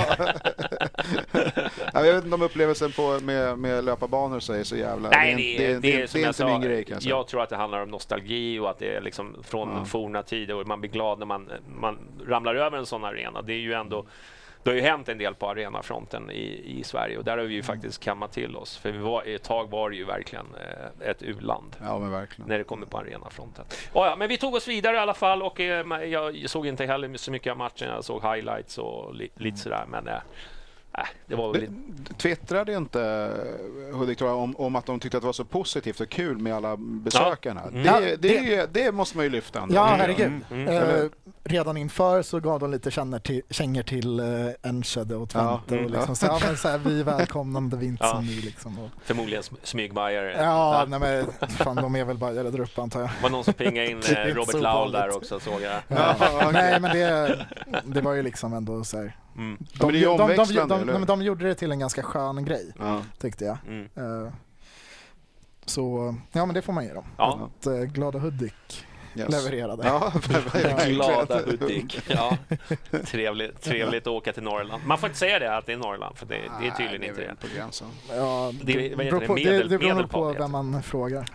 jag 1.93 2.03
vet 2.03 2.25
inte 2.25 2.35
om 2.35 2.43
upplevelsen 2.43 2.93
på, 2.93 3.19
med, 3.23 3.59
med 3.59 3.85
löparbanor 3.85 4.41
så 4.41 4.53
är 4.53 4.65
så 4.65 4.77
jävla... 4.77 5.09
Nej, 5.09 5.35
det, 5.35 5.67
är- 5.67 5.81
det, 5.81 6.13
det 6.13 6.19
inte 6.21 6.33
sa, 6.33 6.47
min 6.47 6.61
grej 6.61 6.85
kan 6.85 6.95
jag 6.95 7.03
säga. 7.03 7.15
jag 7.15 7.27
tror 7.27 7.43
att 7.43 7.49
det 7.49 7.57
handlar 7.57 7.83
om 7.83 7.89
nostalgi 7.89 8.59
och 8.59 8.71
att 8.71 8.79
det 8.79 8.97
är 8.97 9.01
liksom 9.01 9.37
från 9.43 9.69
Ja. 9.79 9.85
forna 9.85 10.23
tider 10.23 10.55
och 10.61 10.67
man 10.67 10.81
blir 10.81 10.91
glad 10.91 11.19
när 11.19 11.27
man, 11.27 11.49
man 11.81 11.99
ramlar 12.27 12.55
över 12.55 12.79
en 12.79 12.87
sån 12.87 13.05
arena. 13.05 13.43
Det 13.43 13.53
är 13.53 13.59
ju 13.59 13.73
ändå 13.73 14.05
det 14.71 14.77
har 14.77 14.83
ju 14.85 14.91
hänt 14.91 15.09
en 15.09 15.19
del 15.19 15.35
på 15.35 15.49
arenafronten 15.51 16.31
i, 16.31 16.79
i 16.79 16.85
Sverige 16.85 17.19
och 17.19 17.25
där 17.25 17.39
har 17.39 17.45
vi 17.45 17.55
ju 17.55 17.63
faktiskt 17.63 18.03
kammat 18.05 18.33
till 18.33 18.57
oss. 18.57 18.77
För 18.77 18.93
vi 18.93 18.99
var, 18.99 19.23
ett 19.27 19.43
tag 19.43 19.71
var 19.71 19.91
det 19.91 19.97
ju 19.97 20.05
verkligen 20.05 20.47
eh, 20.55 21.09
ett 21.11 21.23
u-land 21.23 21.77
Ja, 21.81 21.99
när 22.37 22.59
det 22.59 22.65
kommer 22.65 22.87
på 22.87 22.99
arenafronten. 22.99 23.65
Ja, 23.95 24.07
ja, 24.07 24.17
men 24.17 24.29
vi 24.29 24.37
tog 24.37 24.55
oss 24.55 24.69
vidare 24.69 24.97
i 24.97 24.99
alla 24.99 25.15
fall 25.15 25.43
och 25.43 25.61
eh, 25.61 26.05
jag 26.05 26.51
såg 26.51 26.67
inte 26.67 26.87
heller 26.87 27.17
så 27.17 27.31
mycket 27.31 27.51
av 27.51 27.57
matchen. 27.57 27.89
Jag 27.89 28.05
såg 28.05 28.23
highlights 28.23 28.79
och 28.79 29.15
li, 29.15 29.29
lite 29.35 29.57
sådär. 29.57 29.85
Men 29.89 30.09
eh, 30.09 30.19
det 31.27 31.35
var 31.35 31.53
väl. 31.53 31.69
Twittrade 32.19 32.75
inte 32.75 33.31
Hudik 33.93 34.19
tror 34.19 34.31
jag, 34.31 34.39
om, 34.39 34.57
om 34.57 34.77
att 34.77 34.87
de 34.87 35.01
tyckte 35.01 35.17
att 35.17 35.23
det 35.23 35.27
var 35.27 35.33
så 35.33 35.45
positivt 35.45 36.01
och 36.01 36.09
kul 36.09 36.39
med 36.39 36.55
alla 36.55 36.77
besökarna? 36.79 37.63
Mm. 37.63 37.83
Det, 37.83 37.89
Ja, 37.89 38.01
det, 38.01 38.17
det- 38.17 38.57
det, 38.57 38.85
det 38.85 38.93
måste 38.93 39.17
man 39.17 39.25
ju 39.27 39.31
lyfta 39.31 39.61
ändå. 39.61 39.75
Ja, 39.75 39.91
jag. 39.91 39.97
herregud. 39.97 40.27
Mm, 40.51 40.69
mm. 40.69 40.69
Eh, 41.01 41.05
redan 41.45 41.77
inför 41.77 42.23
så 42.23 42.41
gav 42.41 42.61
de 42.61 42.71
lite 42.71 42.91
kängor 42.91 43.19
till, 43.19 43.43
kängor 43.51 43.83
till 43.83 44.21
uh, 44.21 44.51
Enschede 44.63 45.17
och 45.17 45.31
Ja, 45.35 45.61
Twente. 45.67 45.75
mm, 45.75 45.85
och 45.85 45.91
liksom, 45.91 46.09
ja. 46.09 46.15
så, 46.15 46.27
ja, 46.27 46.39
men, 46.47 46.57
så 46.57 46.69
här, 46.69 46.79
vi 46.79 47.03
välkomnande 47.03 47.77
vi 47.77 47.87
inte 47.87 48.05
Ja. 48.05 48.23
Liksom, 48.45 48.79
och, 48.79 48.91
Förmodligen 49.05 49.43
sm- 49.43 49.57
smygbajare. 49.63 50.33
ja, 50.39 50.85
nej, 50.89 51.01
men 51.01 51.27
fan, 51.49 51.77
de 51.77 51.97
är 51.97 52.05
väl 52.05 52.17
bajare 52.19 52.51
där 52.51 52.61
uppe 52.61 52.83
antar 52.83 53.01
jag. 53.01 53.11
var 53.23 53.31
någon 53.31 53.45
som 53.45 53.55
pingade 53.55 53.91
in 53.91 54.01
Det 54.09 54.23
eh, 54.29 54.35
Robert 54.35 54.55
Laul 54.63 54.93
där 54.93 55.17
också 55.17 55.41
såg 55.41 55.61
jag. 55.63 55.81
Ja. 55.89 56.51
Nej, 56.53 56.81
men 56.81 56.91
det, 56.97 57.47
det 57.85 58.01
var 58.01 58.13
ju 58.13 58.23
liksom 58.23 58.53
ändå 58.55 58.85
så 58.85 58.97
här. 58.97 59.17
Mm. 59.37 59.59
Ja, 59.73 59.87
men 59.87 59.93
det 59.93 59.99
är 59.99 60.01
ju 60.01 60.07
de, 60.17 60.37
de, 60.37 60.69
de, 60.69 60.87
de, 60.93 61.07
de 61.07 61.23
gjorde 61.23 61.45
det 61.49 61.55
till 61.55 61.73
en 61.73 61.79
ganska 61.79 62.03
skön 62.03 62.45
grej, 62.45 62.73
Ja. 62.79 63.03
tyckte 63.19 63.45
jag. 63.45 63.59
Mm. 63.67 63.89
Eh, 63.95 64.33
så 65.65 66.15
ja, 66.33 66.47
men 66.47 66.55
det 66.55 66.63
får 66.63 66.73
man 66.73 66.85
ge 66.85 66.93
dem. 66.93 67.05
Ja. 67.19 67.51
Att, 67.59 67.67
eh, 67.67 67.75
Glada 67.81 68.19
Hudik 68.19 68.87
Yes. 69.19 69.31
levererade. 69.45 69.83
Ja. 69.87 70.13
Glada 70.89 71.41
Hudik. 71.47 71.99
Ja. 72.09 72.37
Trevligt, 73.05 73.63
trevligt 73.63 74.03
att 74.03 74.13
åka 74.13 74.33
till 74.33 74.43
Norrland. 74.43 74.83
Man 74.87 74.99
får 74.99 75.07
inte 75.09 75.19
säga 75.19 75.39
det 75.39 75.57
att 75.57 75.67
det 75.67 75.73
är 75.73 75.77
Norrland, 75.77 76.17
för 76.19 76.27
det, 76.27 76.35
det 76.61 76.67
är 76.67 76.71
tydligen 76.71 77.01
Nej, 77.01 77.09
inte 77.09 77.21
väl 77.21 77.37
det. 77.41 77.49
På 77.49 77.55
gränsen. 77.57 77.87
Ja, 78.09 78.53
Det- 78.63 78.89
det, 78.89 78.97
beror 78.97 79.21
det? 79.21 79.27
på, 79.27 79.35
det, 79.35 79.41
Medel- 79.43 79.69
det 79.69 79.79
beror 79.79 79.95
nog 79.95 80.11
på 80.11 80.33
vem 80.33 80.51
man 80.51 80.83
frågar. 80.83 81.27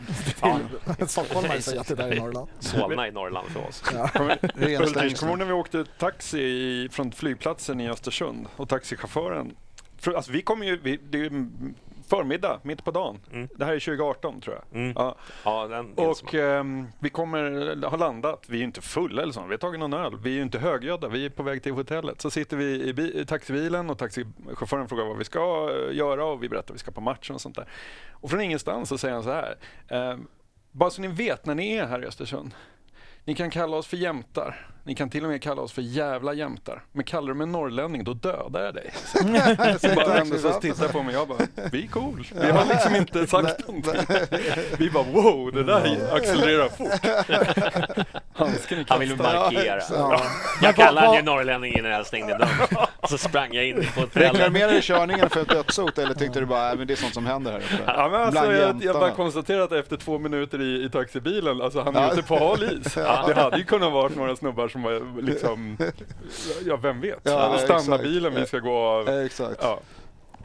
Ja. 0.41 0.59
Stockholmare 1.07 1.61
säger 1.61 1.81
att 1.81 1.87
det 1.87 1.95
där 1.95 2.11
är 2.11 2.15
Norrland. 2.15 2.49
Solna 2.59 3.07
i 3.07 3.11
Norrland 3.11 3.47
för 3.49 3.67
oss. 3.67 3.83
Ja. 3.93 4.07
Kommer 4.07 4.85
stängsel. 4.85 5.29
ihåg 5.29 5.37
när 5.37 5.45
vi 5.45 5.53
åkte 5.53 5.85
taxi 5.99 6.89
från 6.91 7.11
flygplatsen 7.11 7.81
i 7.81 7.89
Östersund 7.89 8.47
och 8.55 8.69
taxichauffören... 8.69 9.55
För, 9.99 10.13
alltså, 10.13 10.31
vi 10.31 10.41
kommer 10.41 10.65
ju... 10.65 10.79
Vi, 10.83 10.99
det 11.09 11.17
är 11.25 11.31
förmiddag, 12.15 12.59
mitt 12.63 12.83
på 12.83 12.91
dagen. 12.91 13.19
Mm. 13.31 13.47
Det 13.55 13.65
här 13.65 13.73
är 13.73 13.79
2018 13.79 14.41
tror 14.41 14.55
jag. 14.55 14.79
Mm. 14.81 14.93
Ja. 14.95 15.15
Ja, 15.45 15.67
den 15.67 15.93
Och 15.93 16.33
ehm, 16.35 16.87
vi 16.99 17.09
kommer, 17.09 17.41
har 17.87 17.97
landat, 17.97 18.45
vi 18.47 18.59
är 18.59 18.63
inte 18.63 18.81
fulla 18.81 19.21
eller 19.21 19.33
så, 19.33 19.43
vi 19.43 19.53
har 19.53 19.57
tagit 19.57 19.79
någon 19.79 19.93
öl, 19.93 20.17
vi 20.23 20.37
är 20.37 20.41
inte 20.41 20.59
högljudda, 20.59 21.07
vi 21.07 21.25
är 21.25 21.29
på 21.29 21.43
väg 21.43 21.63
till 21.63 21.71
hotellet. 21.73 22.21
Så 22.21 22.29
sitter 22.31 22.57
vi 22.57 22.83
i, 22.83 22.93
bi- 22.93 23.19
i 23.21 23.25
taxibilen 23.25 23.89
och 23.89 23.97
taxichauffören 23.97 24.87
frågar 24.89 25.05
vad 25.05 25.17
vi 25.17 25.23
ska 25.23 25.69
eh, 25.89 25.95
göra 25.95 26.25
och 26.25 26.43
vi 26.43 26.49
berättar 26.49 26.73
att 26.73 26.75
vi 26.75 26.79
ska 26.79 26.91
på 26.91 27.01
matchen 27.01 27.35
och 27.35 27.41
sånt 27.41 27.55
där. 27.55 27.67
Och 28.11 28.29
från 28.29 28.41
ingenstans 28.41 28.89
så 28.89 28.97
säger 28.97 29.13
han 29.13 29.23
så 29.23 29.31
här, 29.31 29.55
ehm, 29.87 30.27
bara 30.71 30.89
så 30.89 31.01
ni 31.01 31.07
vet 31.07 31.45
när 31.45 31.55
ni 31.55 31.73
är 31.73 31.85
här 31.85 32.03
i 32.03 32.07
Östersund, 32.07 32.51
ni 33.25 33.35
kan 33.35 33.49
kalla 33.49 33.77
oss 33.77 33.87
för 33.87 33.97
jämtar. 33.97 34.67
Ni 34.83 34.95
kan 34.95 35.09
till 35.09 35.23
och 35.23 35.29
med 35.29 35.41
kalla 35.43 35.61
oss 35.61 35.71
för 35.73 35.81
jävla 35.81 36.33
jämtar. 36.33 36.83
Men 36.91 37.03
kallar 37.03 37.27
du 37.27 37.33
mig 37.33 37.47
norrlänning, 37.47 38.03
då 38.03 38.13
dödar 38.13 38.63
jag 38.63 38.73
dig. 38.73 38.91
Så 39.79 39.95
bara 39.95 40.55
och 40.55 40.61
tittade 40.61 40.93
på 40.93 41.03
mig. 41.03 41.13
Jag 41.15 41.27
bara, 41.27 41.37
vi 41.71 41.83
är 41.83 41.87
cool. 41.87 42.27
Vi 42.41 42.51
har 42.51 42.65
liksom 42.65 42.95
inte 42.95 43.27
sagt 43.27 43.67
någonting. 43.67 43.93
Vi 44.77 44.89
bara, 44.89 45.03
wow, 45.03 45.51
det 45.53 45.63
där 45.63 46.15
accelererar 46.15 46.69
fort. 46.69 48.07
Handsken 48.33 48.79
är 48.79 48.85
Han 48.89 48.99
kastad. 49.07 49.23
markera. 49.23 49.81
Ja. 49.89 50.21
Jag 50.61 50.75
kallade 50.75 51.07
vad- 51.07 51.15
ju 51.15 51.21
norrlänning 51.21 51.73
innan 51.77 51.91
jag 51.91 52.05
stängde 52.05 52.37
dörren. 52.37 52.85
Så 53.09 53.17
sprang 53.17 53.53
jag 53.53 53.67
in 53.67 53.75
på 53.95 54.01
hotellet. 54.01 54.33
Reklamerade 54.33 54.73
du 54.73 54.81
körningen 54.81 55.29
för 55.29 55.41
ett 55.41 55.49
dödshot 55.49 55.97
eller 55.97 56.13
tyckte 56.13 56.39
du 56.39 56.45
bara 56.45 56.69
att 56.69 56.87
det 56.87 56.93
är 56.93 56.95
sånt 56.97 57.13
som 57.13 57.25
händer 57.25 57.51
här 57.51 57.59
uppe? 57.59 57.83
Ja, 57.87 58.09
men 58.11 58.21
alltså, 58.21 58.53
jag, 58.53 58.83
jag 58.83 58.95
bara 58.99 59.11
konstaterar 59.11 59.61
att 59.61 59.71
efter 59.71 59.97
två 59.97 60.19
minuter 60.19 60.61
i, 60.61 60.83
i 60.85 60.89
taxibilen, 60.89 61.61
alltså 61.61 61.81
han 61.81 61.95
är 61.95 62.01
Ja. 62.01 62.13
ute 62.13 62.23
på 62.23 62.39
hal 62.39 62.63
is. 62.63 62.93
Det 62.93 63.33
hade 63.35 63.57
ju 63.57 63.63
kunnat 63.63 63.91
vara 63.93 64.11
några 64.15 64.35
snubbar 64.35 64.67
som 64.71 64.81
var 64.83 65.21
liksom, 65.21 65.77
ja 66.65 66.77
vem 66.77 67.01
vet. 67.01 67.19
Ja, 67.23 67.57
Stanna 67.57 67.79
exakt. 67.79 68.03
bilen, 68.03 68.35
vi 68.35 68.45
ska 68.45 68.59
gå 68.59 68.77
av. 68.77 69.09
Exakt. 69.09 69.59
Ja. 69.61 69.79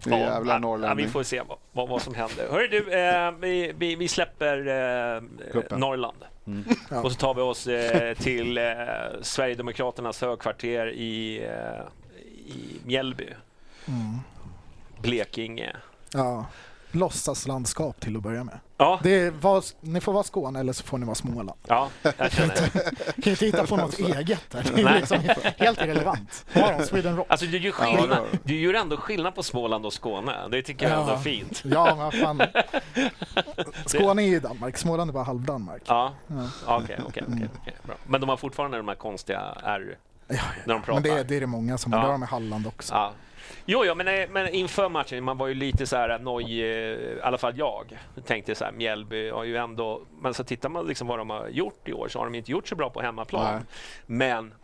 Jävla 0.06 0.52
ja, 0.52 0.58
norrlänning. 0.58 1.06
vi 1.06 1.12
får 1.12 1.22
se 1.22 1.42
vad, 1.48 1.58
vad, 1.72 1.88
vad 1.88 2.02
som 2.02 2.14
händer. 2.14 2.48
Hörru 2.50 2.68
du, 2.68 2.92
eh, 2.92 3.30
vi, 3.40 3.72
vi, 3.78 3.96
vi 3.96 4.08
släpper 4.08 4.58
eh. 4.58 5.78
Norrland. 5.78 6.16
Ja. 6.90 7.00
Och 7.02 7.12
så 7.12 7.18
tar 7.18 7.34
vi 7.34 7.40
oss 7.40 7.66
eh, 7.66 8.14
till 8.14 8.58
eh, 8.58 8.64
Sverigedemokraternas 9.22 10.20
högkvarter 10.20 10.86
i, 10.92 11.44
eh, 11.44 11.84
i 12.46 12.80
Mjällby, 12.84 13.28
Mm. 13.88 14.18
Blekinge. 15.02 15.76
Ja. 16.12 16.46
Låtsaslandskap 16.92 18.00
till 18.00 18.16
att 18.16 18.22
börja 18.22 18.44
med. 18.44 18.58
Ja, 18.78 19.00
Det 19.02 19.30
var, 19.30 19.62
ni 19.80 20.00
får 20.00 20.12
vara 20.12 20.22
Skåne 20.24 20.60
eller 20.60 20.72
så 20.72 20.84
får 20.84 20.98
ni 20.98 21.04
vara 21.06 21.14
Småland. 21.14 21.58
ja 21.66 21.88
jag 22.02 22.32
känner 22.32 22.54
det. 22.54 22.70
Kan 23.22 23.30
inte 23.30 23.46
hitta 23.46 23.66
på 23.66 23.76
något 23.76 23.98
eget 23.98 24.50
där. 24.50 24.62
Det 24.74 24.80
är 24.80 24.84
Nej. 24.84 24.94
liksom 25.00 25.18
helt 25.58 25.80
irrelevant. 25.82 26.46
De 26.52 26.84
Sweden 26.86 27.16
Rock? 27.16 27.26
Alltså 27.30 27.46
du 27.46 27.58
gör, 27.58 27.74
Ja, 27.80 27.96
skillnad, 27.96 28.18
du. 28.42 28.60
gör 28.60 28.74
ändå 28.74 28.96
skillnad 28.96 29.34
på 29.34 29.42
Småland 29.42 29.86
och 29.86 29.92
Skåne. 29.92 30.48
Det 30.50 30.62
tycker 30.62 30.88
jag 30.90 31.00
ändå 31.00 31.12
är 31.12 31.16
fint. 31.18 31.62
Ja, 31.64 31.94
men 31.96 32.12
fan. 32.12 32.42
Skåne 33.86 34.22
är 34.22 34.26
ju 34.26 34.40
Danmark, 34.40 34.76
Småland 34.78 35.10
är 35.10 35.14
bara 35.14 35.24
halv-Danmark. 35.24 35.82
Ja, 35.86 36.12
Ja. 36.26 36.34
Ja, 36.66 36.80
okej, 36.84 36.98
okej, 37.08 37.24
okej, 37.28 37.48
okej, 37.62 37.74
bra. 37.82 37.94
Men 38.06 38.20
de 38.20 38.28
har 38.30 38.36
fortfarande 38.36 38.76
de 38.76 38.88
här 38.88 38.94
konstiga 38.94 39.40
R 39.62 39.96
Ja, 40.28 40.36
när 40.64 40.74
de 40.74 40.82
pratar. 40.82 40.92
Men 40.94 41.02
det, 41.02 41.20
är- 41.20 41.24
det 41.24 41.36
är 41.36 41.40
det 41.40 41.46
många 41.46 41.78
som 41.78 41.92
Ja. 41.92 41.98
har. 41.98 42.02
Det 42.04 42.08
har 42.08 42.12
de 42.18 42.22
i 42.22 42.26
Halland 42.26 42.66
också. 42.66 42.94
Ja. 42.94 43.12
Jo, 43.68 43.84
jo 43.84 43.94
men, 43.94 44.08
eh, 44.08 44.28
men 44.30 44.48
inför 44.48 44.88
matchen, 44.88 45.24
man 45.24 45.38
var 45.38 45.46
ju 45.46 45.54
lite 45.54 45.86
så 45.86 45.96
här 45.96 46.18
noj, 46.18 46.62
eh, 46.62 46.68
i 47.18 47.20
alla 47.22 47.38
fall 47.38 47.58
jag, 47.58 47.98
tänkte 48.24 48.54
så 48.54 48.64
här, 48.64 48.72
Mjällby 48.72 49.30
har 49.30 49.44
ju 49.44 49.56
ändå, 49.56 50.02
men 50.20 50.34
så 50.34 50.44
tittar 50.44 50.68
man 50.68 50.86
liksom 50.86 51.06
vad 51.06 51.18
de 51.18 51.30
har 51.30 51.48
gjort 51.48 51.88
i 51.88 51.92
år 51.92 52.08
så 52.08 52.18
har 52.18 52.26
de 52.26 52.34
inte 52.34 52.50
gjort 52.50 52.68
så 52.68 52.74
bra 52.74 52.90
på 52.90 53.02
hemmaplan. 53.02 53.54
Nej. 53.54 53.62
Men 54.06 54.54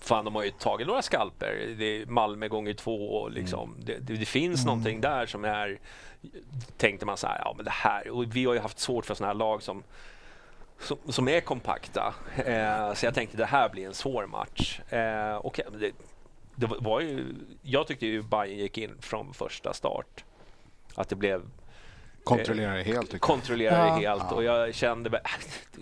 fan, 0.00 0.24
de 0.24 0.34
har 0.34 0.42
ju 0.42 0.50
tagit 0.50 0.86
några 0.86 1.02
skalper. 1.02 1.74
Det 1.78 1.84
är 1.84 2.06
Malmö 2.06 2.48
gånger 2.48 2.74
två 2.74 3.28
liksom, 3.28 3.76
det, 3.78 3.98
det, 3.98 4.14
det 4.14 4.26
finns 4.26 4.66
någonting 4.66 5.00
där 5.00 5.26
som 5.26 5.44
är, 5.44 5.78
tänkte 6.76 7.06
man 7.06 7.16
så 7.16 7.26
här, 7.26 7.40
ja 7.44 7.54
men 7.56 7.64
det 7.64 7.70
här, 7.70 8.10
och 8.10 8.36
vi 8.36 8.44
har 8.44 8.54
ju 8.54 8.60
haft 8.60 8.78
svårt 8.78 9.06
för 9.06 9.14
sådana 9.14 9.32
här 9.32 9.38
lag 9.38 9.62
som 9.62 9.82
som, 10.80 10.98
som 11.08 11.28
är 11.28 11.40
kompakta. 11.40 12.14
Eh, 12.36 12.94
så 12.94 13.06
jag 13.06 13.14
tänkte 13.14 13.36
det 13.36 13.46
här 13.46 13.68
blir 13.68 13.86
en 13.86 13.94
svår 13.94 14.26
match. 14.26 14.80
Eh, 14.92 15.34
och 15.34 15.60
det, 15.80 15.92
det 16.54 16.66
var 16.80 17.00
ju, 17.00 17.34
jag 17.62 17.86
tyckte 17.86 18.06
ju 18.06 18.22
Bayern 18.22 18.58
gick 18.58 18.78
in 18.78 18.94
från 19.00 19.34
första 19.34 19.72
start. 19.72 20.24
Att 20.94 21.08
det 21.08 21.16
blev 21.16 21.42
Kontrollerar 22.24 22.76
det 22.76 22.82
helt 22.82 23.20
kontrollerade 23.20 24.02
Ja. 24.02 24.10
helt 24.18 24.32
och 24.32 24.44
jag 24.44 24.74
kände 24.74 25.10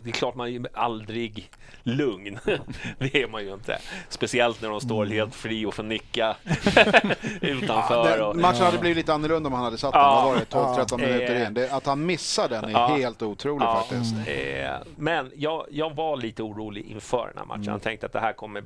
det 0.02 0.11
är 0.11 0.12
klart 0.12 0.35
man 0.35 0.46
är 0.46 0.50
ju 0.50 0.64
aldrig 0.74 1.50
lugn. 1.83 2.38
det 2.98 3.22
är 3.22 3.28
man 3.28 3.44
ju 3.44 3.52
inte. 3.54 3.78
Speciellt 4.09 4.62
när 4.62 4.68
de 4.70 4.81
står 4.81 5.04
Mm. 5.04 5.16
helt 5.16 5.35
fri 5.35 5.66
och 5.66 5.74
får 5.74 5.83
nicka 5.83 6.37
utanför. 7.40 8.11
Den 8.16 8.22
och, 8.26 8.37
matchen 8.37 8.62
hade 8.64 8.78
blivit 8.78 8.96
lite 8.96 9.14
annorlunda 9.14 9.46
om 9.46 9.52
han 9.52 9.64
hade 9.64 9.78
satt 9.78 9.92
den. 9.92 10.02
Ja. 10.02 10.14
Vad 10.24 10.24
var 10.24 10.37
det? 10.40 10.85
12-13 10.85 10.87
Ja. 10.90 10.96
minuter 10.96 11.46
in. 11.46 11.54
Det, 11.54 11.70
att 11.72 11.87
han 11.87 12.07
missar 12.07 12.48
den 12.48 12.64
är 12.64 12.70
Ja. 12.70 12.87
helt 12.87 13.22
otroligt 13.22 13.62
Ja. 13.62 13.74
faktiskt. 13.81 14.14
Eh, 14.28 14.70
men 14.96 15.33
jag, 15.37 15.66
jag 15.70 15.94
var 15.94 16.16
lite 16.16 16.42
orolig 16.42 16.85
inför 16.87 17.26
den 17.26 17.38
här 17.38 17.44
matchen. 17.44 17.62
Mm. 17.62 17.72
Jag 17.72 17.83
tänkte 17.83 18.07
att 18.07 18.12
det 18.12 18.20
här 18.20 18.33
kommer, 18.33 18.64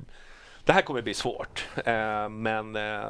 det 0.65 0.73
här 0.73 0.81
kommer 0.81 1.01
bli 1.01 1.13
svårt. 1.13 1.67
Eh, 1.85 2.29
men 2.29 2.75
eh, 2.75 3.09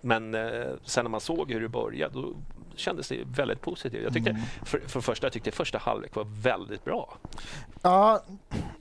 men 0.00 0.34
eh, 0.34 0.66
sen 0.84 1.04
när 1.04 1.10
man 1.10 1.20
såg 1.20 1.52
hur 1.52 1.60
det 1.60 1.68
började 1.68 2.14
då 2.14 2.34
kändes 2.76 3.08
det 3.08 3.18
väldigt 3.26 3.60
positivt. 3.60 4.02
Jag 4.04 4.12
tyckte, 4.12 4.30
Mm. 4.30 4.42
för, 4.64 4.78
för 4.86 5.00
första, 5.00 5.26
jag 5.26 5.32
tyckte 5.32 5.50
första 5.50 5.78
halvlek 5.78 6.14
var 6.16 6.26
väldigt 6.42 6.84
bra. 6.84 7.16
Ja, 7.82 8.22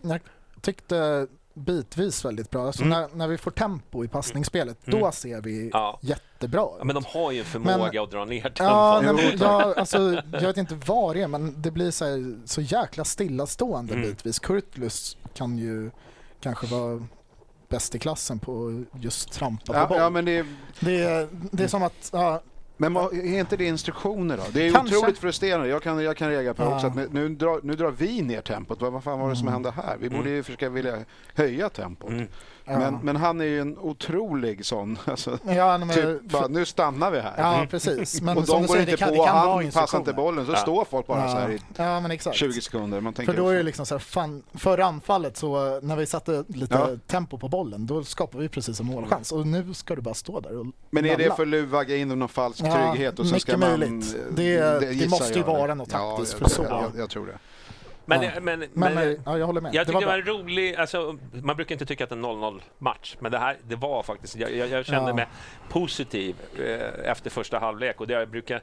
jag 0.01 0.19
tyckte 0.61 1.27
bitvis 1.53 2.25
väldigt 2.25 2.49
bra. 2.49 2.65
Alltså 2.65 2.83
Mm. 2.83 2.99
när, 3.01 3.09
när 3.17 3.27
vi 3.27 3.37
får 3.37 3.51
tempo 3.51 4.03
i 4.05 4.07
passningsspelet, 4.07 4.87
Mm. 4.87 4.99
då 4.99 5.11
ser 5.11 5.41
vi 5.41 5.69
Ja. 5.73 5.99
jättebra 6.01 6.61
ut. 6.61 6.69
Ja, 6.77 6.83
men 6.83 6.95
de 6.95 7.03
har 7.07 7.31
ju 7.31 7.39
en 7.39 7.45
förmåga 7.45 8.03
att 8.03 8.11
dra 8.11 8.25
ner 8.25 8.41
tempot. 8.41 8.59
Ja, 8.59 9.01
nej, 9.03 9.13
men, 9.13 9.37
ja, 9.39 9.73
alltså, 9.77 10.21
jag 10.31 10.41
vet 10.41 10.57
inte 10.57 10.75
vad 10.85 11.15
det 11.15 11.21
är, 11.21 11.27
men 11.27 11.61
det 11.61 11.71
blir 11.71 11.91
så, 11.91 12.05
här, 12.05 12.47
så 12.47 12.61
jäkla 12.61 13.05
stillastående 13.05 13.93
Mm. 13.93 14.05
bitvis. 14.09 14.39
Kurtlus 14.39 15.17
kan 15.33 15.57
ju 15.57 15.91
kanske 16.41 16.67
vara 16.67 17.07
bäst 17.69 17.95
i 17.95 17.99
klassen 17.99 18.39
på 18.39 18.83
just 18.99 19.31
trampa 19.31 19.73
på 19.73 19.79
Ja, 19.79 19.87
boll. 19.87 19.97
ja, 19.97 20.09
men 20.09 20.25
det 20.25 20.37
är, 20.37 20.45
det, 20.79 21.01
är, 21.03 21.27
det 21.51 21.63
är 21.63 21.67
som 21.67 21.83
att, 21.83 22.09
ja, 22.13 22.41
men 22.77 22.95
är 22.97 23.39
inte 23.39 23.57
det 23.57 23.65
instruktioner 23.65 24.37
då? 24.37 24.43
Det 24.53 24.67
är 24.67 24.71
Kanske. 24.73 24.97
otroligt 24.97 25.17
frustrerande. 25.17 25.67
Jag 25.67 25.83
kan, 25.83 26.03
jag 26.03 26.17
kan 26.17 26.29
reagera 26.29 26.53
på 26.53 26.63
det 26.63 26.69
Ja. 26.69 26.75
också. 26.75 26.87
Att 26.87 26.95
nu, 26.95 27.07
nu, 27.11 27.29
drar, 27.29 27.59
nu 27.63 27.73
drar 27.73 27.91
vi 27.91 28.21
ner 28.21 28.41
tempot. 28.41 28.81
Vad, 28.81 28.93
vad 28.93 29.03
fan 29.03 29.19
var 29.19 29.29
det 29.29 29.35
som 29.35 29.47
Mm. 29.47 29.53
hände 29.53 29.71
här? 29.71 29.97
Vi 29.99 30.09
borde 30.09 30.21
Mm. 30.21 30.33
ju 30.33 30.43
försöka 30.43 30.69
vilja 30.69 30.97
höja 31.35 31.69
tempot. 31.69 32.09
Mm. 32.09 32.27
Ja. 32.67 32.79
Men, 32.79 32.99
men 33.03 33.15
han 33.15 33.41
är 33.41 33.45
ju 33.45 33.61
en 33.61 33.77
otrolig 33.79 34.65
sån. 34.65 34.99
Alltså, 35.05 35.39
ja, 35.47 35.77
men, 35.77 35.89
typ, 35.89 36.21
bara, 36.21 36.47
nu 36.47 36.65
stannar 36.65 37.11
vi 37.11 37.19
här. 37.19 37.33
ja, 37.37 37.65
precis. 37.69 38.21
Men 38.21 38.37
och 38.37 38.45
de 38.45 38.61
går 38.61 38.67
säger, 38.67 38.79
inte 38.79 38.91
det 38.91 38.97
kan, 38.97 39.07
på 39.09 39.13
det 39.15 39.25
kan 39.27 39.37
han 39.37 39.71
passar 39.71 39.97
inte 39.97 40.13
bollen. 40.13 40.45
Så 40.45 40.51
Ja. 40.51 40.57
står 40.57 40.85
folk 40.85 41.07
bara 41.07 41.31
så 41.31 41.37
här 41.37 41.49
i 41.49 41.59
ja. 41.77 41.83
ja, 41.85 41.99
men 41.99 42.11
exakt. 42.11 42.35
20 42.37 42.61
sekunder. 42.61 43.01
Man 43.01 43.13
tänker, 43.13 43.33
För 43.33 43.41
då 43.41 43.49
är 43.49 43.55
det 43.55 43.63
liksom 43.63 43.85
så 43.85 43.93
här, 43.95 43.99
fan, 43.99 44.43
förra 44.53 44.85
anfallet 44.85 45.37
så 45.37 45.79
när 45.81 45.95
vi 45.95 46.05
satte 46.05 46.43
lite 46.47 46.75
Ja. 46.75 46.89
tempo 47.07 47.37
på 47.37 47.47
bollen, 47.47 47.85
då 47.85 48.03
skapade 48.03 48.43
vi 48.43 48.49
precis 48.49 48.79
en 48.79 48.85
målchans. 48.85 49.31
Och 49.31 49.47
nu 49.47 49.73
ska 49.73 49.95
du 49.95 50.01
bara 50.01 50.13
stå 50.13 50.39
där 50.39 50.57
och 50.59 50.65
Men 50.89 51.05
är 51.05 51.17
det 51.17 51.35
för 51.35 51.43
att 51.43 51.49
luvagga 51.49 51.95
in 51.97 52.07
någon 52.07 52.29
falsk 52.29 52.61
Ja, 52.65 52.91
trygghet? 52.91 53.19
Och 53.19 53.27
sen 53.27 53.39
ska 53.39 53.57
man, 53.57 53.69
möjligt. 53.79 54.15
eh, 54.15 54.21
Det- 54.35 54.93
det 54.99 55.09
måste 55.09 55.33
ju 55.33 55.43
vara 55.43 55.73
något 55.75 55.89
taktiskt 55.89 56.33
ja, 56.39 56.47
för 56.47 56.55
så. 56.55 56.63
Jag, 56.63 56.71
jag, 56.83 56.91
jag 57.01 57.09
tror 57.09 57.25
det. 57.25 57.37
Men, 58.09 58.21
Ja. 58.21 58.31
men, 58.41 58.59
men, 58.59 58.69
Men, 58.73 58.93
men 58.95 59.17
ja, 59.25 59.37
jag 59.37 59.45
håller 59.45 59.61
med. 59.61 59.75
Jag 59.75 59.81
det 59.87 59.91
tycker 59.93 60.05
var 60.05 60.17
det 60.17 60.23
var 60.31 60.33
en 60.35 60.39
rolig, 60.43 60.75
alltså, 60.75 61.17
man 61.31 61.55
brukar 61.55 61.75
inte 61.75 61.85
tycka 61.85 62.03
att 62.03 62.09
det 62.09 62.15
är 62.15 62.17
en 62.17 62.25
0-0 62.25 62.61
match, 62.77 63.15
men 63.19 63.31
det 63.31 63.37
här 63.37 63.57
det 63.67 63.75
var 63.75 64.03
faktiskt, 64.03 64.35
jag, 64.35 64.55
jag, 64.55 64.67
jag 64.69 64.85
kände 64.85 65.09
Ja. 65.09 65.15
mig 65.15 65.27
positiv 65.69 66.35
eh, 66.59 67.09
efter 67.11 67.29
första 67.29 67.59
halvlek 67.59 68.01
och 68.01 68.07
det 68.07 68.13
jag 68.13 68.29
brukar 68.29 68.61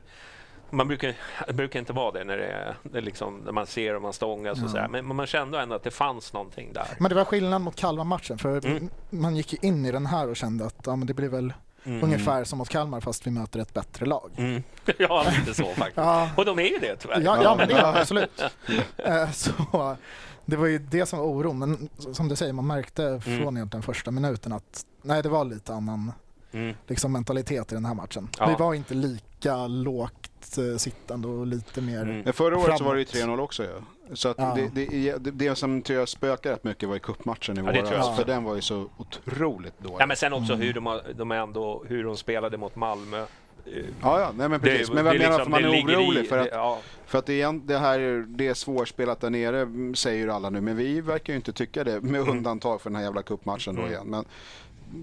Man 0.71 0.89
brukar, 0.89 1.15
brukar 1.53 1.79
inte 1.81 1.93
vara 1.93 2.11
det 2.13 2.25
när, 2.25 2.37
det 2.37 2.75
det 2.83 3.01
liksom, 3.01 3.37
när 3.45 3.53
man 3.53 3.67
ser 3.67 3.95
och 3.97 4.03
man 4.03 4.13
stångas 4.13 4.63
och 4.63 4.71
så 4.71 4.77
här. 4.79 4.89
Men, 4.89 5.17
man 5.17 5.27
kände 5.27 5.61
ändå 5.61 5.75
att 5.75 5.83
det 5.83 5.91
fanns 5.91 6.33
någonting 6.33 6.73
där. 6.73 6.87
Men 6.99 7.09
det 7.09 7.15
var 7.15 7.25
skillnad 7.25 7.61
mot 7.61 7.77
Kalmar-matchen 7.77 8.39
för 8.39 8.67
Mm. 8.67 8.91
man 9.11 9.37
gick 9.37 9.65
in 9.65 9.87
i 9.87 9.93
den 9.93 10.07
här 10.07 10.29
och 10.29 10.37
kände 10.37 10.67
att 10.67 10.77
ja, 10.87 10.97
men 10.97 11.07
det 11.07 11.15
blir 11.15 11.29
väl 11.29 11.53
Mm. 11.87 12.05
ungefär 12.05 12.45
som 12.45 12.59
mot 12.59 12.69
Kalmar 12.69 13.01
fast 13.01 13.27
vi 13.27 13.31
möter 13.31 13.61
ett 13.61 13.75
bättre 13.75 14.07
lag. 14.07 14.31
Mm. 14.37 14.63
Ja, 14.99 15.27
lite 15.39 15.55
så 15.55 15.65
faktiskt. 15.67 15.97
Ja, 15.97 16.31
Och 16.37 16.45
de 16.45 16.59
är 16.59 16.63
ju 16.63 16.79
det 16.79 16.97
tyvärr. 16.97 17.21
ja, 17.21 17.43
ja 17.43 17.55
men 17.57 17.69
det 17.69 17.75
är 17.75 17.83
de 17.93 18.01
absolut. 18.01 18.43
Eh, 18.97 19.31
Så 19.31 19.97
det 20.45 20.57
var 20.57 20.67
ju 20.67 20.79
det 20.79 21.07
som 21.07 21.19
var 21.19 21.27
oron. 21.27 21.59
Men 21.59 21.89
som 22.15 22.29
du 22.29 22.37
säger, 22.37 22.53
man 22.53 22.67
märkte 22.67 23.21
från 23.21 23.35
Mm. 23.35 23.57
egentligen 23.57 23.83
första 23.83 24.11
minuten 24.11 24.53
att 24.53 24.85
nej, 25.03 25.23
det 25.23 25.29
var 25.29 25.45
lite 25.45 25.75
annan 25.75 26.13
Mm. 26.53 26.77
liksom, 26.87 27.13
mentalitet 27.13 27.73
i 27.73 27.75
den 27.75 27.85
här 27.85 27.95
matchen. 27.95 28.29
Ja. 28.39 28.47
Vi 28.47 28.55
var 28.55 28.75
inte 28.75 28.95
lika 28.95 29.67
lågt 29.67 30.59
eh, 30.59 30.77
sittande 30.79 31.29
och 31.29 31.47
lite 31.47 31.81
mer... 31.81 32.03
Mm. 32.03 32.21
Men 32.21 32.33
förra 32.33 32.59
året 32.59 32.79
så 32.79 32.85
var 32.85 32.95
det 32.95 33.01
ju 33.01 33.07
Framåt. 33.07 33.39
3-0 33.39 33.43
också 33.43 33.63
ju. 33.63 33.71
Så 34.13 34.29
att 34.29 34.39
Ja. 34.39 34.57
det, 34.75 34.87
det, 34.87 35.19
det, 35.19 35.31
det 35.31 35.55
som 35.55 35.83
tror 35.83 35.99
jag 35.99 36.09
spökade 36.09 36.55
rätt 36.55 36.65
mycket 36.65 36.89
var 36.89 36.97
i 36.97 37.01
cupmatchen 37.01 37.59
i 37.59 37.61
Ja, 37.61 37.73
det 37.73 37.79
jag 37.79 37.85
våras. 37.85 38.17
För 38.17 38.25
den 38.25 38.45
var 38.45 38.55
ju 38.55 38.61
så 38.61 38.87
otroligt 38.97 39.79
dålig. 39.79 39.97
Ja, 40.01 40.07
men 40.07 40.17
sen 40.17 40.33
också 40.33 40.55
hur 40.55 40.73
de, 40.73 41.01
de 41.17 41.33
ändå, 41.33 41.85
hur 41.89 42.05
de 42.05 42.17
spelade 42.17 42.57
mot 42.57 42.77
Malmö. 42.77 43.19
Eh, 43.67 43.73
Ja, 44.03 44.21
ja, 44.21 44.31
nej 44.37 44.49
men 44.49 44.51
det- 44.51 44.59
precis. 44.59 44.91
men 44.93 45.05
vad 45.05 45.15
det 45.15 45.19
menar 45.19 45.33
liksom- 45.39 45.51
man 45.51 45.63
det 45.63 45.69
är 45.69 45.73
ligger 45.73 45.93
i- 45.93 45.97
orolig? 46.07 46.29
För 46.29 46.39
att, 46.39 46.45
det- 46.51 46.57
ja. 46.57 46.79
för 47.07 47.19
att 47.19 47.27
det, 47.27 47.43
är, 47.43 47.47
en- 47.49 47.67
det 47.67 47.79
här 47.79 47.99
är, 48.01 48.19
det 48.29 48.47
är 48.49 48.55
svårspelat 48.55 49.21
där 49.21 49.31
nere 49.31 49.61
mm, 49.61 49.95
säger 49.95 50.25
ju 50.25 50.31
alla 50.33 50.51
nu. 50.51 50.61
Men 50.61 50.77
vi 50.77 51.01
verkar 51.01 51.33
ju 51.33 51.37
inte 51.37 51.53
tycka 51.53 51.85
det 51.85 52.01
med 52.01 52.21
undantag 52.29 52.81
för 52.81 52.91
den 52.91 52.97
här 52.97 53.03
jävla 53.05 53.23
cupmatchen 53.23 53.75
då 53.75 53.81
Mm. 53.81 53.93
igen. 53.93 54.07
Men 54.07 54.25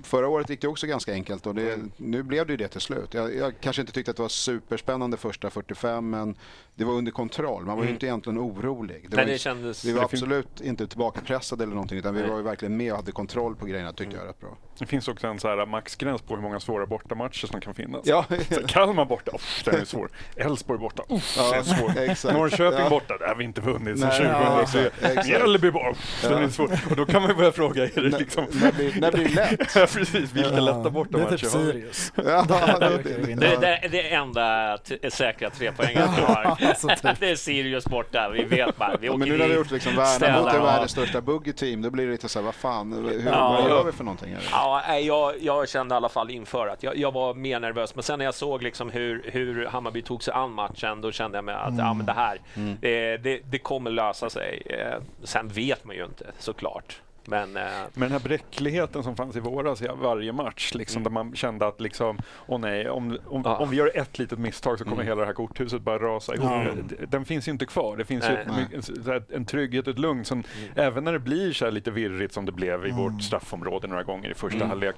förra 0.04 0.28
året 0.28 0.50
gick 0.50 0.62
det 0.62 0.68
också 0.68 0.88
ganska 0.88 1.14
enkelt 1.14 1.48
och 1.48 1.56
det, 1.56 1.80
nu 1.98 2.24
blev 2.24 2.46
det 2.48 2.54
ju 2.54 2.58
det 2.58 2.68
till 2.68 2.82
slut. 2.82 3.14
Jag, 3.14 3.36
jag 3.36 3.54
kanske 3.62 3.82
inte 3.82 3.94
tyckte 3.94 4.12
att 4.12 4.18
det 4.18 4.22
var 4.24 4.30
superspännande 4.30 5.18
första 5.18 5.50
45 5.50 6.10
men 6.10 6.36
det 6.76 6.84
var 6.86 6.94
under 6.94 7.12
kontroll. 7.12 7.66
Man 7.66 7.76
var 7.78 7.84
ju 7.84 7.88
Mm. 7.88 7.94
inte 7.96 8.06
egentligen 8.06 8.40
orolig. 8.40 9.06
Det 9.10 9.16
Nej, 9.16 9.26
var 9.26 9.32
det 9.32 9.38
kändes... 9.38 9.86
vi 9.86 9.94
var 9.94 10.04
absolut 10.04 10.62
inte 10.62 10.88
tillbakapressade 10.88 11.64
eller 11.64 11.74
någonting 11.74 11.98
utan 11.98 12.14
vi 12.16 12.22
Nej. 12.22 12.30
var 12.30 12.38
ju 12.38 12.44
verkligen 12.44 12.78
med 12.78 12.92
och 12.92 12.98
hade 12.98 13.12
kontroll 13.12 13.56
på 13.56 13.66
grejerna 13.66 13.94
tyckte 13.94 14.16
jag 14.18 14.28
rätt 14.28 14.40
bra. 14.40 14.58
Det 14.80 14.86
finns 14.86 15.08
också 15.08 15.28
en 15.28 15.40
så 15.40 15.48
här 15.48 15.66
maxgräns 15.66 16.22
på 16.22 16.36
hur 16.36 16.42
många 16.42 16.60
svåra 16.60 16.86
bortamatcher 16.86 17.48
som 17.48 17.62
kan 17.62 17.74
finnas. 17.74 18.02
Ja, 18.06 18.26
Så 18.50 18.68
Kalmar 18.68 19.06
borta, 19.06 19.32
uff, 19.36 19.62
den 19.66 19.76
är 19.82 19.86
svår. 19.86 20.10
Elfsborg 20.36 20.80
borta, 20.80 21.04
uff, 21.10 21.38
den 21.38 21.60
är 21.60 21.64
svår. 21.64 21.98
exakt. 21.98 22.34
Norrköping 22.36 22.80
Ja. 22.80 22.90
borta, 22.90 23.18
där 23.18 23.28
har 23.28 23.36
vi 23.36 23.44
inte 23.44 23.62
vunnit 23.62 24.00
sedan 24.00 24.10
Nej, 24.10 24.18
2003. 24.18 24.44
ja, 24.44 24.62
exakt, 24.62 25.04
exakt. 25.04 25.28
Mjällby 25.28 25.72
borta, 25.72 25.90
uff, 25.92 26.26
den 26.30 26.44
är 26.44 26.50
svår. 26.50 26.80
Och 26.90 26.96
då 26.96 27.06
kan 27.06 27.22
man 27.22 27.32
ju 27.32 27.38
börja 27.38 27.52
fråga, 27.52 27.84
är 27.84 28.02
det 28.12 28.20
liksom... 28.20 28.46
när 28.62 28.72
blir- 28.72 29.02
när 29.02 29.12
blir 29.12 29.24
det 29.24 29.36
lätt? 29.36 29.81
Ja, 29.82 29.88
precis, 29.94 30.34
vilka 30.34 30.50
lätta 30.60 30.78
Det 30.80 30.90
är 30.90 30.92
bortamatcher 30.92 31.38
typ 31.38 31.52
har 31.52 31.60
vi? 31.60 31.72
Sirius. 31.72 32.14
Ja, 32.26 32.46
det, 32.80 33.36
Det, 33.36 33.36
det, 33.62 33.88
det 33.92 34.14
enda 34.14 34.78
t- 34.78 35.12
säkra 35.12 35.50
trepoängaren 35.50 36.10
vi 36.16 36.22
har. 36.22 36.58
Alltså, 36.70 36.88
typ. 36.88 37.02
det 37.20 37.30
är 37.30 37.36
Sirius 37.36 37.86
borta. 37.86 38.30
Vi 38.30 38.44
vet 38.44 38.78
bara. 38.78 38.98
Vi 38.98 39.10
åker 39.10 39.18
men 39.20 39.30
nu 39.30 39.38
när 39.38 39.46
vi 39.46 39.52
har 39.52 39.58
gjort 39.58 39.72
liksom 39.72 39.96
Värnamo 39.96 40.50
till 40.50 40.60
världens 40.60 40.92
största 40.92 41.22
buggy-team, 41.22 41.82
då 41.82 41.90
blir 41.90 42.06
det 42.06 42.12
lite 42.12 42.30
så 42.30 42.40
här, 42.40 42.46
vad 42.46 42.56
fan, 42.56 42.94
hur, 42.94 43.26
Ja. 43.26 43.52
vad 43.62 43.70
gör 43.70 43.84
vi 43.84 43.92
för 43.92 44.04
någonting? 44.04 44.34
Här? 44.34 44.44
Ja, 44.52 44.84
nej, 44.88 45.08
jag, 45.08 45.34
jag 45.42 45.70
kände 45.70 45.96
i 45.96 45.98
alla 45.98 46.10
fall 46.10 46.30
inför 46.32 46.68
att 46.68 46.84
jag, 46.84 46.98
jag 46.98 47.12
var 47.14 47.34
mer 47.34 47.60
nervös. 47.60 47.96
Men 47.96 48.04
sen 48.04 48.18
när 48.20 48.26
jag 48.26 48.34
såg 48.36 48.64
liksom 48.64 48.90
hur, 48.90 49.30
hur 49.34 49.66
Hammarby 49.66 50.02
tog 50.02 50.24
sig 50.24 50.34
an 50.34 50.52
matchen, 50.52 51.02
då 51.02 51.12
kände 51.12 51.38
jag 51.38 51.46
mig 51.46 51.56
att 51.56 51.78
ja, 51.78 51.94
men 51.94 52.06
det 52.06 52.12
här, 52.14 52.42
det, 52.82 53.18
det, 53.18 53.40
det 53.52 53.60
kommer 53.60 53.92
lösa 53.92 54.30
sig. 54.30 54.62
Eh, 54.66 55.02
Sen 55.24 55.48
vet 55.48 55.86
man 55.86 55.96
ju 55.96 56.06
inte 56.06 56.26
såklart. 56.40 57.02
Men 57.26 57.58
eh, 57.58 57.64
Men 57.94 58.02
den 58.02 58.12
här 58.12 58.20
bräckligheten 58.20 59.04
som 59.04 59.16
fanns 59.16 59.36
i 59.36 59.40
våras 59.40 59.82
i 59.82 59.88
varje 60.02 60.32
match, 60.32 60.72
liksom, 60.74 61.04
där 61.04 61.12
man 61.12 61.36
kände 61.36 61.68
att 61.68 61.82
liksom, 61.82 62.18
åh 62.48 62.60
nej, 62.60 62.90
om, 62.90 63.18
om, 63.28 63.42
Ja. 63.46 63.58
om 63.58 63.70
vi 63.70 63.78
gör 63.78 63.92
ett 63.98 64.20
litet 64.20 64.40
misstag 64.40 64.78
så 64.80 64.86
kommer 64.86 65.04
hela 65.04 65.16
det 65.22 65.26
här 65.26 65.34
korthuset 65.34 65.82
bara 65.82 66.00
rasa 66.00 66.36
ihop. 66.36 66.50
D- 66.90 66.96
Den 67.08 67.26
finns 67.26 67.48
ju 67.48 67.52
inte 67.52 67.66
kvar. 67.66 67.98
Det 67.98 68.06
finns 68.06 68.26
ju 68.26 68.30
Nej. 68.34 68.66
ett, 68.74 68.90
my- 69.06 69.36
en, 69.36 69.46
trygghet 69.46 69.88
och 69.88 69.94
ett 69.94 70.00
lugn 70.00 70.26
som, 70.26 70.44
även 70.76 71.04
när 71.04 71.14
det 71.14 71.20
blir 71.20 71.54
så 71.54 71.66
här 71.66 71.72
lite 71.72 71.92
virrigt 71.92 72.34
som 72.34 72.46
det 72.46 72.52
blev 72.52 72.86
i 72.86 72.92
vårt 72.92 73.22
straffområde 73.22 73.88
några 73.88 74.04
gånger 74.04 74.30
i 74.30 74.34
första 74.34 74.66
halvlek. 74.66 74.96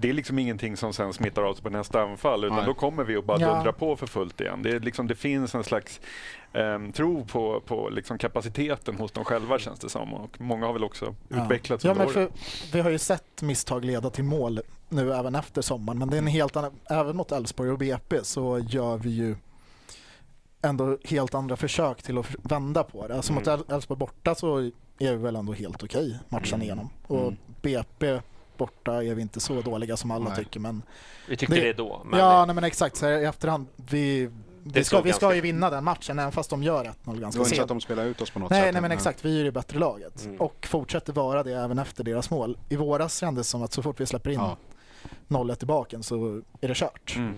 Det 0.00 0.08
är 0.08 0.12
liksom 0.12 0.38
ingenting 0.38 0.76
som 0.76 0.92
sen 0.92 1.12
smittar 1.12 1.42
av 1.42 1.54
sig 1.54 1.62
på 1.62 1.70
nästa 1.70 2.02
anfall, 2.02 2.44
utan 2.44 2.56
Nej. 2.56 2.66
då 2.66 2.74
kommer 2.74 3.04
vi 3.04 3.16
att 3.16 3.24
bara 3.24 3.40
Ja. 3.40 3.54
dundra 3.54 3.72
på 3.72 3.96
för 3.96 4.06
fullt 4.06 4.40
igen. 4.40 4.62
Det, 4.62 4.70
är 4.70 4.80
liksom, 4.80 5.06
det 5.06 5.14
finns 5.14 5.54
en 5.54 5.64
slags 5.64 6.00
ehm, 6.52 6.92
tro 6.92 7.24
på, 7.24 7.60
på 7.60 7.88
liksom 7.88 8.18
kapaciteten 8.18 8.96
hos 8.96 9.12
dem 9.12 9.24
själva 9.24 9.58
känns 9.58 9.78
det 9.80 9.88
som. 9.88 10.14
Och 10.14 10.40
många 10.40 10.66
har 10.66 10.72
väl 10.72 10.84
också 10.84 11.14
utvecklats 11.28 11.84
Ja, 11.84 11.90
under 11.90 12.06
men 12.06 12.16
året. 12.16 12.32
för, 12.38 12.72
vi 12.72 12.80
har 12.80 12.90
ju 12.90 12.98
sett 12.98 13.42
misstag 13.42 13.84
leda 13.84 14.10
till 14.10 14.24
mål 14.24 14.60
nu 14.88 15.12
även 15.14 15.34
efter 15.34 15.62
sommaren, 15.62 15.98
men 15.98 16.10
det 16.10 16.16
är 16.16 16.18
en 16.18 16.26
helt 16.26 16.56
annan, 16.56 16.72
även 16.90 17.16
mot 17.16 17.32
Elfsborg 17.32 17.70
och 17.70 17.78
BP 17.78 18.24
så 18.24 18.58
gör 18.58 18.96
vi 18.96 19.10
ju 19.10 19.36
ändå 20.62 20.98
helt 21.04 21.34
andra 21.34 21.56
försök 21.56 22.02
till 22.02 22.18
att 22.18 22.26
vända 22.42 22.82
på 22.82 23.08
det. 23.08 23.16
Alltså 23.16 23.32
mot 23.32 23.46
Mm. 23.46 23.60
El- 23.68 23.74
Elfsborg 23.74 23.98
borta 23.98 24.34
så 24.34 24.58
är 24.98 25.10
vi 25.10 25.16
väl 25.16 25.36
ändå 25.36 25.52
helt 25.52 25.82
okej 25.82 26.18
matchen 26.28 26.54
Mm. 26.54 26.62
igenom. 26.62 26.90
Och 27.06 27.20
Mm. 27.22 27.36
BP 27.62 28.20
borta 28.56 29.04
är 29.04 29.14
vi 29.14 29.22
inte 29.22 29.40
så 29.40 29.60
dåliga 29.60 29.96
som 29.96 30.10
alla 30.10 30.24
Nej. 30.28 30.36
tycker, 30.44 30.60
men 30.60 30.82
vi 31.28 31.36
tyckte 31.36 31.54
Det- 31.54 31.60
det, 31.60 31.72
då. 31.72 32.02
Men 32.04 32.20
ja, 32.20 32.44
nej, 32.46 32.54
men 32.54 32.64
exakt 32.64 32.96
så 32.96 33.06
här, 33.06 33.18
i 33.18 33.24
efterhand, 33.24 33.66
vi, 33.76 34.30
vi, 34.72 34.84
ska, 34.84 35.00
vi 35.00 35.12
ska 35.12 35.34
ju 35.34 35.40
vinna 35.40 35.70
den 35.70 35.84
matchen 35.84 36.18
även 36.18 36.32
fast 36.32 36.50
de 36.50 36.62
gör 36.62 36.84
1-0 36.84 37.14
Det 37.14 37.20
ganska 37.20 37.24
inte 37.24 37.32
så 37.32 37.42
att 37.42 37.48
sent. 37.48 37.68
de 37.68 37.80
spelade 37.80 38.08
ut 38.08 38.20
oss 38.20 38.30
på 38.30 38.38
något 38.38 38.50
Nej, 38.50 38.62
sätt. 38.62 38.72
nej 38.72 38.82
men 38.82 38.90
exakt, 38.92 39.24
vi 39.24 39.32
är 39.32 39.38
ju 39.38 39.44
det 39.44 39.52
bättre 39.52 39.78
laget 39.78 40.24
Mm. 40.24 40.40
och 40.40 40.66
fortsätter 40.70 41.12
vara 41.12 41.42
det 41.42 41.52
även 41.52 41.78
efter 41.78 42.04
deras 42.04 42.30
mål. 42.30 42.58
I 42.68 42.76
våras 42.76 43.18
kändes 43.18 43.46
det 43.46 43.50
som 43.50 43.62
att 43.62 43.72
så 43.72 43.82
fort 43.82 44.00
vi 44.00 44.06
släpper 44.06 44.30
in 44.30 44.38
Ja. 44.40 44.56
0-1 45.28 45.62
i 45.62 45.66
baken 45.66 46.02
så 46.02 46.42
är 46.60 46.68
det 46.68 46.74
kört. 46.76 47.14
Mm. 47.16 47.34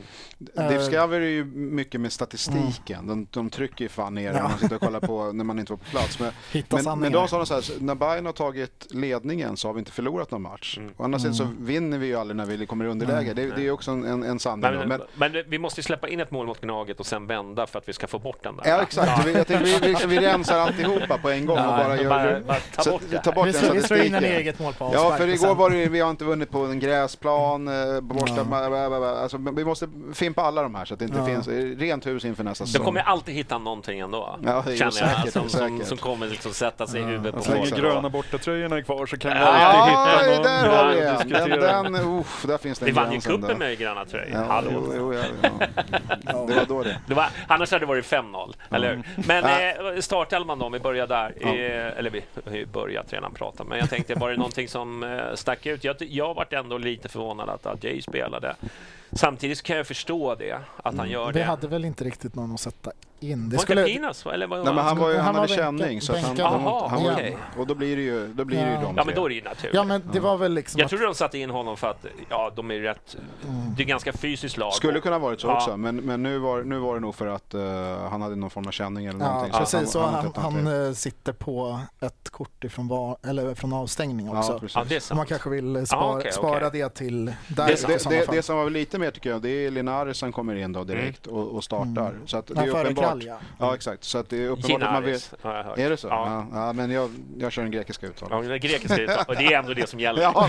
Eh, 0.75 0.81
Scaver 0.83 1.21
är 1.21 1.27
ju 1.27 1.45
mycket 1.45 2.01
med 2.01 2.13
statistiken. 2.13 3.07
De, 3.07 3.27
de 3.31 3.51
trycker 3.51 3.85
ju 3.85 3.89
fan 3.89 4.15
ner 4.15 4.27
Ja. 4.27 4.33
när 4.33 4.43
man 4.43 4.59
sitter 4.59 4.75
och 4.77 4.81
kollar 4.83 5.01
på 5.01 5.33
när 5.33 5.45
man 5.45 5.59
inte 5.59 5.73
var 5.73 5.77
på 5.79 5.85
plats. 5.85 6.19
Men, 6.21 6.33
men, 6.85 6.99
men 7.01 7.13
de 7.13 7.29
sa 7.29 7.47
så 7.47 7.55
här, 7.55 7.63
när 7.81 7.95
Bayern 7.95 8.27
har 8.27 8.33
tagit 8.33 8.87
ledningen 8.91 9.57
så 9.57 9.69
har 9.69 9.73
vi 9.75 9.79
inte 9.79 9.93
förlorat 9.93 10.31
någon 10.31 10.43
match. 10.43 10.79
Mm. 10.79 10.93
Å 10.97 11.05
andra 11.05 11.19
sidan 11.19 11.35
så 11.35 11.43
Mm. 11.43 11.65
vinner 11.65 11.99
vi 11.99 12.07
ju 12.07 12.17
aldrig 12.17 12.37
när 12.37 12.47
vi 12.47 12.67
kommer 12.67 12.85
i 12.85 12.89
underläge. 12.89 13.35
Det, 13.35 13.51
det 13.57 13.67
är 13.67 13.71
också 13.71 13.91
en, 13.91 14.23
en, 14.23 14.39
sanning. 14.39 14.71
Men, 14.79 14.89
Men, 14.89 15.01
men, 15.15 15.45
vi 15.49 15.59
måste 15.59 15.81
ju 15.81 15.83
släppa 15.83 16.09
in 16.09 16.21
ett 16.21 16.31
mål 16.31 16.47
mot 16.47 16.61
Gnaget 16.61 17.01
och 17.01 17.07
sen 17.07 17.27
vända 17.27 17.67
för 17.67 17.79
att 17.79 17.89
vi 17.89 17.93
ska 17.93 18.07
få 18.07 18.19
bort 18.19 18.43
den 18.43 18.57
där. 18.57 18.65
ja, 18.69 18.83
exakt. 18.83 19.27
Vi, 19.27 19.33
jag 19.33 19.47
tänkte, 19.47 19.65
vi, 19.81 19.95
vi, 19.95 20.07
vi 20.07 20.19
rensar 20.27 20.59
alltihopa 20.59 21.19
på 21.19 21.31
en 21.31 21.47
gång 21.47 21.59
och 21.59 21.65
bara 21.65 21.97
gör 21.97 22.09
bara, 22.09 22.41
bara 22.41 22.59
ta 22.75 22.83
så- 22.83 22.91
bort 22.91 23.03
det. 23.11 23.19
ta 23.23 23.33
bort 23.33 23.47
vi, 23.47 23.53
den 23.53 23.73
vi 23.75 23.83
slår 23.83 24.01
in 24.01 24.15
en 24.15 24.25
eget 24.25 24.59
mål 24.59 24.73
på 24.75 24.91
Ja, 24.95 25.01
avspark 25.01 25.19
för 25.21 25.29
igår 25.29 25.55
var 25.55 25.71
det 25.71 25.87
vi 25.89 26.01
har 26.01 26.11
inte 26.11 26.25
vunnit 26.25 26.51
på 26.51 26.59
en 26.59 26.79
gräsplan, 26.81 27.69
eh, 27.69 27.75
borsta, 28.03 28.35
Ja. 28.37 28.45
bla, 28.45 28.69
bla, 28.69 28.89
bla, 28.89 28.99
bla. 28.99 29.09
Alltså, 29.11 29.39
vi 29.57 29.65
måste 29.65 29.89
fimpa 30.15 30.43
alla 30.43 30.63
de 30.63 30.75
här 30.75 30.85
så 30.85 30.95
att 30.95 31.01
det 31.01 31.05
inte 31.07 31.19
Ja. 31.19 31.27
finns 31.27 31.49
eh, 31.49 31.53
rent 31.79 32.07
hus 32.07 32.25
inför 32.25 32.45
nästa 32.45 32.67
säsong. 32.67 32.85
kommer 32.85 33.01
alltid 33.01 33.35
hitta 33.35 33.59
någonting 33.59 34.01
ändå. 34.01 34.39
Ja, 34.45 34.63
känner 34.63 34.79
jag. 34.81 34.93
säkert, 34.93 35.33
som, 35.33 35.49
som, 35.49 35.81
som 35.85 35.99
kommer 35.99 36.27
liksom 36.27 36.53
sätta 36.53 36.87
sig 36.87 37.01
i 37.01 37.05
huvudet 37.05 37.35
på 37.35 37.43
Så 37.43 37.51
länge 37.53 37.67
folk. 37.67 37.81
gröna 37.81 38.09
bortatröjorna 38.11 38.77
är 38.77 38.83
kvar 38.83 39.07
så 39.07 39.17
kan 39.17 39.31
vi 39.33 39.39
Ja, 39.39 39.45
alltid 39.47 39.95
Ja, 39.95 40.09
hitta 40.19 40.35
någon 40.35 40.43
där 40.43 40.77
har 40.77 40.89
vi 40.91 41.01
en. 41.01 41.05
Den, 41.07 41.29
diskutera. 41.29 41.83
den, 41.83 42.19
uff, 42.19 42.45
där 42.49 42.59
finns 42.59 42.79
det 42.79 42.85
Vi 42.85 42.91
en 42.91 42.95
vann 42.97 43.13
ju 43.13 43.21
cupen 43.21 43.59
med 43.59 43.79
gröna 43.79 44.05
tröjor. 44.05 44.29
Ja, 44.33 44.45
Hallå. 44.49 44.71
jo, 44.75 44.93
jo, 44.97 45.15
ja, 45.15 45.23
ja. 45.43 46.45
Det 46.49 46.55
var 46.55 46.65
då 46.69 46.83
det. 46.83 47.01
Det 47.07 47.15
var, 47.15 47.27
annars 47.47 47.71
hade 47.71 47.83
det 47.83 47.87
varit 47.89 48.05
5-0, 48.05 48.55
eller 48.71 48.91
hur? 48.95 49.03
Men 49.27 49.45
Ja. 49.45 49.93
eh, 49.95 50.01
startelvan 50.01 50.59
då, 50.59 50.67
om 50.67 50.73
vi 50.73 50.79
börjar 50.81 51.07
där. 51.07 51.35
Ja. 51.41 51.49
Eh, 51.49 51.99
eller 51.99 52.11
vi 52.11 52.23
har 52.51 52.57
ju 52.57 52.67
börjat 52.67 53.13
redan 53.13 53.35
prata, 53.35 53.65
men 53.65 53.79
jag 53.79 53.91
tänkte, 53.91 54.15
var 54.15 54.31
det 54.31 54.37
någonting 54.37 54.69
som 54.69 55.03
eh, 55.03 55.19
stack 55.35 55.67
ut? 55.67 55.85
Jag, 55.85 55.97
jag 55.99 56.35
varit 56.35 56.53
ändå 56.53 56.79
lite 56.79 57.09
förvånad 57.09 57.49
att 57.49 57.67
att 57.69 57.85
Jay 57.85 58.03
spelade. 58.03 58.57
Samtidigt 59.13 59.59
så 59.59 59.65
kan 59.65 59.77
jag 59.77 59.87
förstå 59.87 60.35
det, 60.35 60.61
att 60.85 60.97
han 60.97 61.11
gör 61.11 61.23
Mm. 61.23 61.33
Vi 61.35 61.39
det. 61.41 61.45
hade 61.47 61.69
väl 61.69 61.85
inte 61.85 62.05
riktigt 62.05 62.35
någon 62.35 62.53
att 62.55 62.61
sätta 62.61 62.91
in. 63.21 63.49
Det 63.49 63.57
Var 63.57 63.63
skulle, 63.63 63.85
Pinas? 63.85 64.27
Eller 64.27 64.47
vad 64.47 64.65
Nej, 64.65 64.75
men 64.75 64.85
han, 64.85 64.99
var 64.99 65.11
ju, 65.11 65.17
Han 65.17 65.25
han 65.25 65.35
var 65.35 65.41
hade 65.41 65.53
bänka- 65.57 65.63
känning. 65.65 66.01
Så 66.01 66.13
att 66.13 66.19
han, 66.19 66.29
bänkad. 66.37 66.47
han, 66.53 66.91
han, 66.91 67.13
okej. 67.13 67.37
Och 67.59 67.67
då 67.67 67.75
blir 67.75 67.97
det 67.97 68.03
ju, 68.03 68.27
då 68.33 68.45
blir 68.45 68.59
det 68.59 68.65
ju 68.69 68.73
Ja. 68.75 68.81
de 68.81 68.87
Ja, 68.97 69.03
tre. 69.03 69.05
men 69.07 69.15
då 69.15 69.25
är 69.25 69.29
det 69.29 69.35
ju 69.35 69.43
naturligt. 69.43 69.75
ja, 69.75 69.85
men 69.85 70.03
det 70.13 70.21
var 70.21 70.37
väl 70.37 70.53
liksom 70.55 70.79
Jag 70.79 70.85
att, 70.85 70.91
trodde 70.91 71.05
de 71.05 71.15
satte 71.15 71.39
in 71.39 71.51
honom 71.51 71.77
för 71.77 71.91
att 71.91 72.07
ja, 72.29 72.53
de 72.57 72.71
är 72.71 72.81
rätt... 72.81 73.17
Mm. 73.49 73.75
Det 73.77 73.83
är 73.83 73.87
ganska 73.87 74.13
fysiskt 74.13 74.57
lag. 74.57 74.73
Skulle 74.73 75.01
kunna 75.01 75.19
varit 75.19 75.41
så 75.41 75.47
Ja. 75.49 75.57
också, 75.57 75.77
men, 75.77 75.97
men 75.97 76.23
nu, 76.23 76.39
var, 76.39 76.63
nu 76.63 76.79
var 76.79 76.95
det 76.95 77.01
nog 77.01 77.15
för 77.15 77.27
att 77.27 77.55
eh, 77.55 78.09
han 78.11 78.23
hade 78.23 78.37
någon 78.37 78.51
form 78.51 78.67
av 78.67 78.71
känning 78.71 79.07
eller 79.07 79.21
Ja, 79.21 79.27
någonting. 79.33 79.53
så 79.53 79.59
precis. 79.59 79.91
Så 79.93 80.01
han, 80.01 80.15
hade 80.15 80.41
han, 80.41 80.65
det. 80.65 80.87
eh, 80.87 80.93
sitter 80.93 81.33
på 81.33 81.81
ett 82.01 82.31
kort 82.31 82.65
ifrån, 82.65 82.89
var, 82.89 83.17
eller 83.27 83.55
från 83.55 83.73
avstängning 83.73 84.29
också. 84.37 84.53
Ja, 84.53 84.59
precis. 84.59 84.77
Ja, 84.77 84.85
det 84.89 84.97
är 84.97 85.01
så 85.01 85.15
man 85.15 85.21
sant. 85.21 85.29
kanske 85.29 85.51
vill 85.51 85.87
spara, 85.87 86.17
okej, 86.19 86.33
spara 86.33 86.71
det 86.71 86.89
till 86.89 87.25
Det 87.25 87.35
där 87.49 87.77
sant. 87.77 87.87
det, 88.09 88.09
det, 88.19 88.27
fall. 88.27 88.35
det 88.37 88.43
som 88.43 88.57
var 88.57 88.71
lite 88.71 88.98
mer 88.99 89.11
tycker 89.11 89.31
jag, 89.31 89.43
det 89.43 89.49
är 89.67 89.71
Linares 89.71 90.19
som 90.19 90.33
kommer 90.33 90.55
in 90.55 90.73
då 90.73 90.85
direkt 90.85 91.27
och, 91.27 91.49
och 91.57 91.65
startar. 91.65 92.11
Mm. 92.11 92.27
Så 92.27 92.37
att 92.37 92.47
det 92.47 92.55
Ja, 92.57 92.63
är 92.63 92.69
uppenbart. 92.69 93.05
Kralja. 93.05 93.37
Ja, 93.59 93.75
exakt. 93.75 94.05
Så 94.05 94.19
att 94.19 94.31
det 94.31 94.37
är 94.45 94.49
uppenbart 94.49 94.83
att 94.83 94.93
man. 94.93 95.03
Ginaris, 95.03 95.33
har 95.43 95.55
jag 95.55 95.65
hört. 95.65 95.79
Är 95.79 95.91
det 95.91 95.97
så? 95.97 96.09
Ja. 96.09 96.47
Ja. 96.53 96.67
ja 96.67 96.73
men 96.73 96.91
jag, 96.91 97.11
jag 97.39 97.53
kör 97.53 97.63
den 97.63 97.71
grekiska 97.71 98.07
Ja, 98.07 98.11
uttalet. 98.11 98.49
det 98.49 98.59
grekiska 98.59 98.97
uttal. 99.03 99.25
Och 99.29 99.37
det 99.37 99.45
är 99.47 99.59
ändå 99.59 99.75
det 99.75 99.89
som 99.89 100.01
gäller. 100.01 100.23
Ja. 100.23 100.49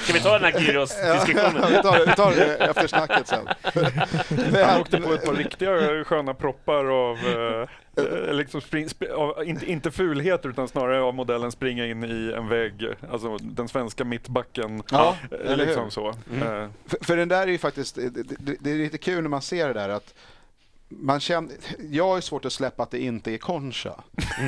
Ska 0.00 0.12
vi 0.12 0.20
ta 0.20 0.38
den 0.38 0.52
här 0.52 0.60
Gyros-diskussionen? 0.60 1.64
vi, 1.70 1.82
tar, 1.82 2.06
vi 2.06 2.12
tar 2.12 2.30
det 2.30 2.56
efter 2.56 2.86
snacket 2.86 3.26
sen. 3.28 3.48
Han 4.66 4.80
åkte 4.80 5.00
på 5.00 5.12
ett 5.12 5.26
par 5.26 5.34
riktiga 5.34 6.04
sköna 6.04 6.34
proppar 6.34 6.84
av, 6.84 7.16
Eh, 7.20 7.68
liksom 8.32 8.60
spring, 8.60 8.88
sp 8.92 9.02
av, 9.14 9.44
inte, 9.44 9.70
inte 9.70 9.90
fulheter 9.90 10.48
utan 10.48 10.68
snarare 10.68 11.00
av 11.02 11.14
modellen 11.14 11.52
springa 11.52 11.86
in 11.86 12.04
i 12.04 12.32
en 12.36 12.48
vägg. 12.48 12.86
Alltså 13.10 13.36
den 13.36 13.68
svenska 13.68 14.04
mittbacken. 14.04 14.82
Ja, 14.90 15.16
Eh, 15.44 15.56
liksom 15.56 15.90
så. 15.90 16.14
Mm. 16.32 16.62
Eh, 16.62 16.68
För, 16.86 17.04
för 17.04 17.16
den 17.16 17.28
där 17.28 17.42
är 17.42 17.46
ju 17.52 17.58
faktiskt, 17.58 17.94
det, 17.94 18.08
det, 18.10 18.56
det 18.60 18.70
är 18.70 18.74
lite 18.76 18.98
kul 18.98 19.22
när 19.22 19.28
man 19.30 19.42
ser 19.42 19.68
det 19.68 19.74
där 19.74 19.88
att 19.88 20.14
man 20.92 21.20
känner, 21.20 21.52
jag 21.90 22.06
har 22.08 22.20
svårt 22.20 22.44
att 22.44 22.52
släppa 22.52 22.82
att 22.82 22.90
det 22.90 22.98
inte 23.02 23.32
är 23.34 23.38
Concha. 23.38 23.94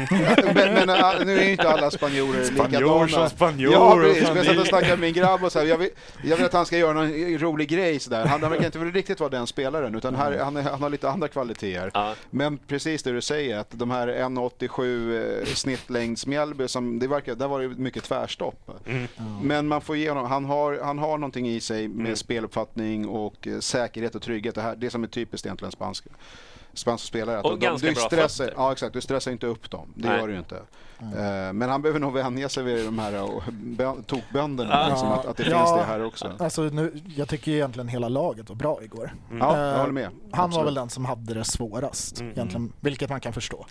men, 0.54 0.74
men 0.74 0.88
äh, 0.90 1.12
nu 1.24 1.38
är 1.38 1.44
ju 1.44 1.50
inte 1.50 1.68
alla 1.70 1.90
spanjorer 1.90 2.44
Spanjor 2.44 2.80
som 2.98 3.06
likadana. 3.06 3.28
spanjor. 3.28 3.72
Ja, 3.72 3.94
precis. 3.96 4.22
Jag 4.22 4.36
satt 4.46 4.54
är- 4.56 4.60
och 4.60 4.66
snackade 4.66 4.90
med 4.92 5.00
min 5.00 5.12
grabb 5.14 5.44
och 5.44 5.52
så 5.52 5.58
här, 5.58 5.66
jag, 5.66 5.78
vill, 5.78 5.90
jag 6.24 6.36
vill 6.36 6.46
att 6.46 6.52
han 6.52 6.66
ska 6.66 6.78
göra 6.78 6.92
någon 6.92 7.38
rolig 7.38 7.68
grej 7.68 7.98
sådär. 8.00 8.26
Han, 8.26 8.42
han 8.42 8.50
verkar 8.50 8.66
inte 8.66 8.78
riktigt 8.78 9.20
vara 9.20 9.30
den 9.30 9.46
spelaren 9.46 9.94
utan 9.94 10.14
här, 10.14 10.38
han, 10.38 10.56
är, 10.56 10.62
han 10.62 10.82
har 10.82 10.90
lite 10.90 11.10
andra 11.10 11.28
kvaliteter. 11.28 11.90
Ja. 11.94 12.14
Men 12.30 12.58
precis 12.58 13.02
det 13.02 13.12
du 13.12 13.20
säger, 13.20 13.58
att 13.58 13.70
de 13.70 13.90
här 13.90 14.08
1,87 14.08 15.40
eh, 15.40 15.54
snittlängds 15.54 16.26
Mjällby, 16.26 16.68
som 16.68 16.98
det 16.98 17.06
verkar, 17.06 17.34
där 17.34 17.48
var 17.48 17.60
det 17.60 17.68
mycket 17.68 18.04
tvärstopp. 18.04 18.70
Mm. 18.86 19.06
Men 19.42 19.68
man 19.68 19.80
får 19.80 19.96
ge 19.96 20.08
honom, 20.08 20.26
han 20.26 20.44
har, 20.44 20.80
han 20.84 20.98
har 20.98 21.18
någonting 21.18 21.48
i 21.48 21.60
sig 21.60 21.88
med 21.88 22.02
Mm. 22.06 22.16
speluppfattning 22.16 23.08
och 23.08 23.46
eh, 23.46 23.58
säkerhet 23.58 24.14
och 24.14 24.22
trygghet. 24.22 24.54
Det, 24.54 24.62
här, 24.62 24.76
det 24.76 24.90
som 24.90 25.02
är 25.02 25.08
typiskt 25.08 25.46
egentligen 25.46 25.72
spansk, 25.72 26.04
spanska 26.74 27.06
spelare. 27.06 27.38
att 27.38 27.44
Och 27.44 27.50
de- 27.58 27.66
ganska 27.66 27.86
du 27.88 27.94
bra 27.94 28.02
stressar, 28.02 28.44
fötter. 28.44 28.60
Ja 28.62 28.72
exakt, 28.72 28.92
du 28.92 29.00
stressar 29.00 29.30
inte 29.30 29.46
upp 29.46 29.70
dem. 29.70 29.92
Det 29.94 30.08
Nej. 30.08 30.18
gör 30.20 30.26
du 30.26 30.32
ju 30.32 30.38
inte. 30.38 30.56
Eh, 31.00 31.52
Men 31.52 31.62
han 31.62 31.82
behöver 31.82 32.00
nog 32.00 32.12
vänja 32.12 32.48
sig 32.48 32.62
vid 32.62 32.84
de 32.84 32.98
här 32.98 33.12
eh, 33.12 33.26
bö- 33.50 34.02
tokbönderna. 34.04 34.70
Ja. 34.70 34.88
Liksom, 34.88 35.12
att, 35.12 35.26
att 35.26 35.36
det 35.36 35.42
Ja. 35.50 35.58
finns 35.58 35.78
det 35.78 35.84
här 35.84 36.04
också. 36.04 36.32
Alltså, 36.38 36.62
nu, 36.62 37.00
jag 37.16 37.28
tycker 37.28 37.52
egentligen 37.52 37.88
hela 37.88 38.08
laget 38.08 38.48
var 38.48 38.56
bra 38.56 38.82
igår. 38.82 39.14
Ja, 39.40 39.58
jag 39.58 39.72
Eh, 39.74 39.78
håller 39.80 39.92
med. 39.92 40.04
Han 40.04 40.14
var 40.32 40.44
Absolut. 40.44 40.66
väl 40.66 40.74
den 40.74 40.90
som 40.90 41.04
hade 41.04 41.34
det 41.34 41.44
svårast 41.44 42.20
Mm. 42.20 42.32
egentligen, 42.32 42.72
vilket 42.80 43.10
man 43.10 43.20
kan 43.20 43.32
förstå. 43.32 43.66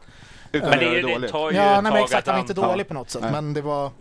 Utan 0.51 0.69
Men 0.69 0.79
det, 0.79 0.85
det 0.89 0.95
det 1.01 1.13
dåligt. 1.13 1.31
tar 1.31 1.51
ju 1.51 1.57
Ja, 1.57 1.63
ett 1.63 1.71
nej, 1.73 1.81
men 1.83 1.91
tag 1.91 2.01
exakt, 2.01 2.19
att 2.27 2.27
han 2.27 2.35
var 2.43 2.49
inte 2.49 2.61
han- 2.61 2.69
dålig 2.71 2.87
på 2.87 2.93
något 2.93 3.09
sätt, 3.09 3.21
Nej. 3.21 3.31
men 3.31 3.53
det 3.53 3.61
var 3.61 3.91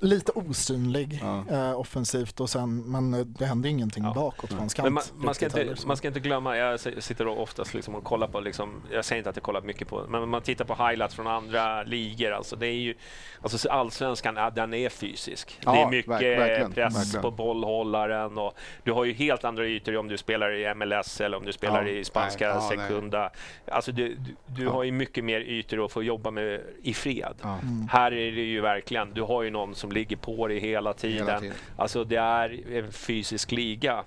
lite 0.00 0.32
osynlig 0.32 1.18
Ja. 1.22 1.44
eh, 1.50 1.80
offensivt 1.80 2.40
och 2.40 2.50
sen, 2.50 2.76
men 2.90 3.14
eh, 3.14 3.20
det 3.20 3.46
hände 3.46 3.68
ingenting 3.68 4.04
Ja. 4.04 4.12
bakåt 4.14 4.50
på 4.50 4.56
hans 4.56 4.74
kant. 4.74 4.84
Men 4.84 4.92
man, 4.94 5.02
man, 5.14 5.34
ska 5.34 5.44
inte, 5.44 5.58
heller, 5.58 5.78
man 5.86 5.96
ska 5.96 6.08
inte 6.08 6.20
glömma, 6.20 6.56
jag 6.56 6.80
sitter 6.80 7.26
oftast 7.28 7.74
liksom 7.74 7.94
och 7.94 8.04
kollar 8.04 8.26
på, 8.28 8.40
liksom, 8.40 8.82
jag 8.92 9.04
säger 9.04 9.18
inte 9.20 9.30
att 9.30 9.36
jag 9.36 9.42
kollar 9.42 9.60
mycket 9.62 9.88
på, 9.88 10.04
men 10.08 10.28
man 10.28 10.42
tittar 10.42 10.64
på 10.64 10.74
highlights 10.86 11.14
från 11.14 11.26
andra 11.26 11.82
ligor. 11.82 12.32
Alltså 12.32 12.56
det 12.56 12.66
är 12.66 12.72
ju, 12.72 12.94
alltså 13.42 13.68
allsvenskan, 13.68 14.34
den 14.54 14.74
är 14.74 14.88
fysisk. 14.88 15.58
Ja, 15.64 15.72
det 15.72 15.80
är 15.80 15.90
mycket 15.90 16.10
verk- 16.10 16.38
verkligen, 16.38 16.72
press 16.72 16.96
verkligen. 16.98 17.22
på 17.22 17.30
bollhållaren 17.30 18.38
och 18.38 18.54
du 18.84 18.92
har 18.92 19.04
ju 19.04 19.12
helt 19.12 19.44
andra 19.44 19.66
ytor 19.66 19.96
om 19.96 20.08
du 20.08 20.16
spelar 20.16 20.52
i 20.54 20.74
MLS 20.74 21.20
eller 21.20 21.36
om 21.36 21.44
du 21.44 21.52
spelar 21.52 21.82
Ja, 21.82 21.88
i 21.88 22.04
spanska 22.04 22.48
nej, 22.48 22.56
ja, 22.56 22.68
nej. 22.76 22.88
sekunda. 22.88 23.30
Alltså 23.66 23.92
du, 23.92 24.08
du, 24.14 24.34
du 24.46 24.64
Ja. 24.64 24.70
har 24.72 24.82
ju 24.84 24.92
mycket 24.92 25.24
mer 25.24 25.40
ytor 25.40 25.84
att 25.84 25.92
få 25.92 26.02
jobba 26.02 26.30
med 26.30 26.60
i 26.82 26.94
fred. 26.94 27.34
Ja. 27.42 27.58
Här 27.90 28.12
är 28.12 28.32
det 28.32 28.42
ju 28.42 28.60
verkligen, 28.60 29.12
du 29.14 29.22
har 29.22 29.42
ju 29.42 29.50
någon 29.50 29.61
som 29.74 29.92
ligger 29.92 30.16
på 30.16 30.48
dig 30.48 30.58
hela 30.58 30.92
tiden. 30.92 31.26
Hela 31.26 31.40
tiden. 31.40 31.56
Alltså 31.76 32.04
det 32.04 32.16
är 32.16 32.76
en 32.78 32.92
fysisk 32.92 33.52
liga. 33.52 34.04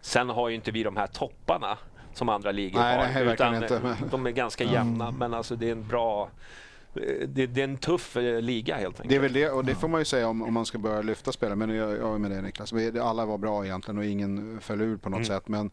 Sen 0.00 0.28
har 0.28 0.48
ju 0.48 0.54
inte 0.54 0.70
vi 0.70 0.82
de 0.82 0.96
här 0.96 1.06
topparna 1.06 1.78
som 2.14 2.28
andra 2.28 2.52
ligor 2.52 2.80
Nej, 2.80 2.96
har. 2.96 3.04
nej, 3.04 3.24
verkligen 3.24 3.54
inte, 3.62 3.80
men- 3.82 3.96
De 4.10 4.26
är 4.26 4.30
ganska 4.30 4.64
jämna, 4.64 5.10
men 5.10 5.34
alltså 5.34 5.56
det 5.56 5.68
är 5.68 5.72
en 5.72 5.88
bra... 5.88 6.28
Det, 7.26 7.46
det 7.46 7.60
är 7.60 7.64
en 7.64 7.76
tuff 7.76 8.16
eh, 8.16 8.40
liga 8.40 8.76
helt 8.76 8.96
enkelt. 9.00 9.08
Det 9.08 9.16
är 9.16 9.20
väl 9.20 9.32
det, 9.32 9.50
och 9.50 9.64
det 9.64 9.74
får 9.74 9.88
man 9.88 10.00
ju 10.00 10.04
säga 10.04 10.28
om, 10.28 10.42
om 10.42 10.54
man 10.54 10.66
ska 10.66 10.78
börja 10.78 11.02
lyfta 11.02 11.32
spelare. 11.32 11.56
Men 11.56 11.70
jag, 11.70 11.96
jag 11.96 12.14
är 12.14 12.18
med 12.18 12.30
dig 12.30 12.42
Niklas. 12.42 12.72
Alla 13.02 13.26
var 13.26 13.38
bra 13.38 13.64
egentligen 13.64 13.98
och 13.98 14.04
ingen 14.04 14.60
föll 14.60 14.80
ur 14.80 14.96
på 14.96 15.08
något 15.10 15.18
Mm. 15.18 15.26
sätt. 15.26 15.48
Men 15.48 15.70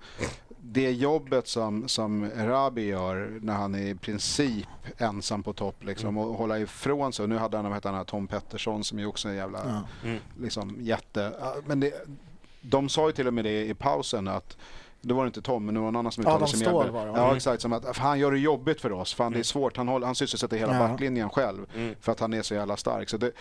det 0.62 0.92
jobbet 0.92 1.48
som, 1.48 1.88
som 1.88 2.30
Rabi 2.38 2.86
gör 2.86 3.40
när 3.42 3.54
han 3.54 3.76
är 3.76 3.88
i 3.88 3.96
princip 3.96 4.68
ensam 4.98 5.44
på 5.44 5.54
topp 5.54 5.84
liksom, 5.84 6.18
och 6.18 6.26
hålla 6.38 6.60
ifrån 6.60 7.14
sig. 7.14 7.24
Och 7.24 7.30
nu 7.30 7.38
hade 7.38 7.58
han, 7.58 7.70
vad 7.72 7.86
han, 7.86 8.06
Tom 8.06 8.28
Pettersson 8.28 8.84
som 8.84 9.00
ju 9.00 9.06
också 9.06 9.28
är 9.28 9.32
en 9.32 9.38
jävla. 9.38 9.86
Mm. 10.04 10.18
liksom, 10.40 10.78
jätte... 10.80 11.34
Men 11.66 11.80
det, 11.80 12.08
de 12.62 12.90
sa 12.90 13.08
ju 13.08 13.12
till 13.12 13.28
och 13.28 13.34
med 13.34 13.46
det 13.46 13.66
i 13.66 13.74
pausen 13.74 14.28
att 14.28 14.58
det 15.08 15.14
var 15.14 15.26
inte 15.26 15.42
Tom, 15.42 15.66
men 15.66 15.74
det 15.76 15.80
var 15.82 15.86
någon 15.88 15.96
annan 15.96 16.12
som 16.12 16.22
uttalade 16.22 16.44
Adam 16.44 16.48
sig 16.48 16.68
det, 16.68 16.74
va? 16.74 17.04
Ja, 17.16 17.24
Mm. 17.24 17.36
exakt. 17.36 17.62
Som 17.62 17.74
att 17.74 17.98
han 17.98 18.20
gör 18.20 18.32
det 18.32 18.40
jobbigt 18.40 18.82
för 18.82 18.92
oss. 18.92 19.14
Fan, 19.14 19.32
det 19.32 19.40
är 19.40 19.44
svårt. 19.44 19.78
Han, 19.78 19.88
håller, 19.88 20.06
han 20.06 20.16
sysselsätter 20.16 20.58
hela 20.58 20.74
Ja. 20.74 20.88
backlinjen 20.88 21.30
själv 21.30 21.66
Mm. 21.76 21.96
för 22.02 22.12
att 22.12 22.20
han 22.20 22.34
är 22.34 22.42
så 22.42 22.54
jävla 22.54 22.78
stark. 22.78 23.10
Så 23.10 23.18
det, 23.18 23.32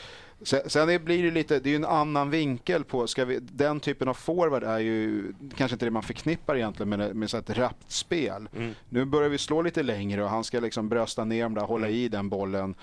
sen, 0.43 0.61
sen 0.67 0.89
det 0.89 0.99
blir 0.99 1.23
det 1.25 1.31
lite, 1.31 1.59
det 1.61 1.69
är 1.69 1.71
ju 1.71 1.77
en 1.77 1.85
annan 1.85 2.31
vinkel 2.31 2.85
på, 2.85 3.07
ska 3.07 3.25
vi, 3.25 3.39
den 3.43 3.81
typen 3.81 4.09
av 4.09 4.15
forward 4.15 4.63
är 4.65 4.79
ju 4.79 5.33
kanske 5.57 5.75
inte 5.75 5.85
det 5.87 5.91
man 5.91 6.03
förknippar 6.03 6.57
egentligen 6.57 6.89
med, 6.89 7.17
med 7.17 7.31
så 7.31 7.37
ett 7.37 7.51
rappt 7.59 7.91
spel. 7.93 8.49
Mm. 8.57 8.75
Nu 8.89 9.05
börjar 9.05 9.29
vi 9.29 9.39
slå 9.39 9.63
lite 9.63 9.83
längre 9.83 10.25
och 10.25 10.31
han 10.31 10.45
ska 10.45 10.61
liksom 10.61 10.89
brösta 10.89 11.25
ner 11.25 11.43
dem 11.43 11.55
där, 11.55 11.63
hålla 11.63 11.87
Mm. 11.87 11.99
i 11.99 12.09
den 12.09 12.29
bollen. 12.29 12.75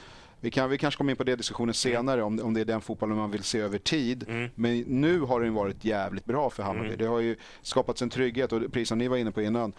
Vi, 0.44 0.52
kan, 0.52 0.70
vi 0.70 0.78
kanske 0.78 0.98
kommer 0.98 1.12
in 1.12 1.18
på 1.18 1.24
det 1.24 1.36
diskussionen 1.36 1.74
senare 1.74 2.24
om, 2.24 2.40
om 2.44 2.54
det 2.54 2.62
är 2.62 2.66
den 2.66 2.82
fotbollen 2.82 3.18
man 3.18 3.32
vill 3.32 3.44
se 3.44 3.60
över 3.60 3.78
tid. 3.78 4.26
Mm. 4.28 4.50
Men 4.56 4.80
nu 4.80 5.20
har 5.20 5.42
den 5.42 5.54
varit 5.54 5.86
jävligt 5.86 6.26
bra 6.26 6.50
för 6.50 6.64
Hammarby. 6.64 6.88
Mm. 6.88 6.98
Det 7.00 7.06
har 7.06 7.20
ju 7.20 7.36
skapats 7.62 8.02
en 8.02 8.10
trygghet 8.10 8.52
och 8.54 8.62
precis 8.72 8.90
som 8.90 8.98
ni 8.98 9.08
var 9.08 9.18
inne 9.18 9.32
på 9.32 9.42
innan. 9.42 9.74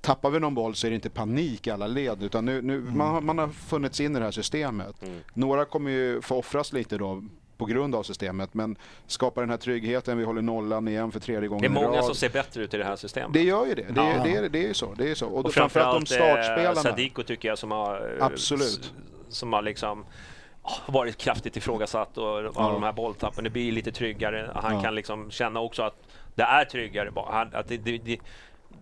Tappar 0.00 0.30
vi 0.30 0.40
någon 0.40 0.54
boll 0.54 0.74
så 0.74 0.86
är 0.86 0.90
det 0.90 0.94
inte 0.94 1.10
panik 1.10 1.66
i 1.66 1.70
alla 1.70 1.86
led 1.86 2.22
utan 2.22 2.44
nu, 2.44 2.62
nu, 2.62 2.80
man, 2.80 3.08
har- 3.14 3.20
man 3.20 3.38
har 3.38 3.48
funnits 3.48 4.00
in 4.00 4.16
i 4.16 4.18
det 4.18 4.24
här 4.24 4.30
systemet. 4.32 5.02
Mm. 5.02 5.18
Några 5.34 5.64
kommer 5.64 5.90
ju 5.90 6.20
få 6.22 6.36
offras 6.36 6.72
lite 6.72 6.98
då 6.98 7.24
på 7.60 7.64
grund 7.66 7.94
av 7.94 8.02
systemet 8.02 8.54
men 8.54 8.76
skapar 9.06 9.42
den 9.42 9.50
här 9.50 9.56
tryggheten, 9.56 10.18
vi 10.18 10.24
håller 10.24 10.42
nollan 10.42 10.88
igen 10.88 11.12
för 11.12 11.20
tredje 11.20 11.40
Det 11.40 11.48
gången 11.48 11.64
är 11.64 11.68
i 11.80 11.82
många 11.84 11.96
rad. 11.98 12.04
som 12.04 12.14
ser 12.14 12.28
bättre 12.28 12.62
ut 12.62 12.74
i 12.74 12.76
det 12.76 12.84
här 12.84 12.96
systemet. 12.96 13.32
Det 13.32 13.42
gör 13.42 13.66
ju 13.66 13.74
det. 13.74 13.86
Det, 13.90 14.00
är- 14.00 14.24
det, 14.24 14.36
är, 14.36 14.48
det 14.48 14.66
är 14.68 14.72
så. 14.72 14.94
Det 14.96 15.10
är 15.10 15.14
så. 15.14 15.26
Och, 15.26 15.36
och 15.36 15.42
då, 15.44 15.50
framförallt 15.50 16.00
de 16.08 16.14
framförallt 16.14 16.38
eh, 16.38 16.44
startspelarna. 16.44 16.80
Sadiko 16.82 17.22
tycker 17.22 17.48
jag 17.48 17.58
som 17.58 17.70
har, 17.70 18.16
eh, 18.18 18.24
Absolut. 18.26 18.92
som 19.28 19.52
har 19.52 19.62
liksom 19.62 20.04
ah, 20.62 20.72
varit 20.88 21.16
kraftigt 21.16 21.56
ifrågasatt 21.56 22.18
och 22.18 22.26
av 22.28 22.44
Ja. 22.54 22.70
de 22.72 22.82
här 22.82 22.92
bolltappen. 22.92 23.44
Det 23.44 23.50
blir 23.50 23.72
lite 23.72 23.92
tryggare. 23.92 24.50
Han 24.54 24.74
Ja. 24.74 24.82
kan 24.82 24.94
liksom 24.94 25.30
känna 25.30 25.60
också 25.60 25.82
att 25.82 25.96
det 26.34 26.42
är 26.42 26.64
tryggare. 26.64 27.12
Han, 27.26 27.50
att 27.54 27.68
det, 27.68 27.76
det, 27.76 27.98
det, 27.98 28.18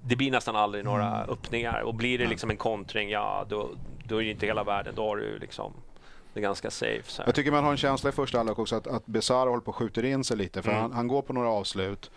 det 0.02 0.16
blir 0.16 0.30
nästan 0.30 0.56
aldrig 0.56 0.84
några 0.84 1.16
Mm. 1.16 1.30
öppningar 1.30 1.80
och 1.80 1.94
blir 1.94 2.18
det 2.18 2.26
liksom 2.26 2.50
en 2.50 2.56
kontring, 2.56 3.10
ja 3.10 3.46
då, 3.48 3.70
då 4.04 4.16
är 4.20 4.24
det 4.24 4.30
inte 4.30 4.46
hela 4.46 4.64
världen. 4.64 4.94
Då 4.96 5.08
har 5.08 5.16
du 5.16 5.38
liksom 5.38 5.72
det 6.34 6.40
är 6.40 6.42
ganska 6.42 6.70
safe. 6.70 7.02
Så 7.06 7.22
här. 7.22 7.28
Jag 7.28 7.34
tycker 7.34 7.50
man 7.50 7.64
har 7.64 7.70
en 7.70 7.76
känsla 7.76 8.08
i 8.10 8.12
första 8.12 8.38
halvlek 8.38 8.58
också 8.58 8.76
att, 8.76 8.86
att 8.86 9.06
Besara 9.06 9.50
håller 9.50 9.60
på 9.62 9.70
att 9.70 9.76
skjuta 9.76 10.06
in 10.06 10.24
sig 10.24 10.36
lite 10.36 10.62
för 10.62 10.70
Mm. 10.70 10.82
han, 10.82 10.92
han 10.92 11.08
går 11.08 11.22
på 11.22 11.32
några 11.32 11.48
avslut. 11.48 12.10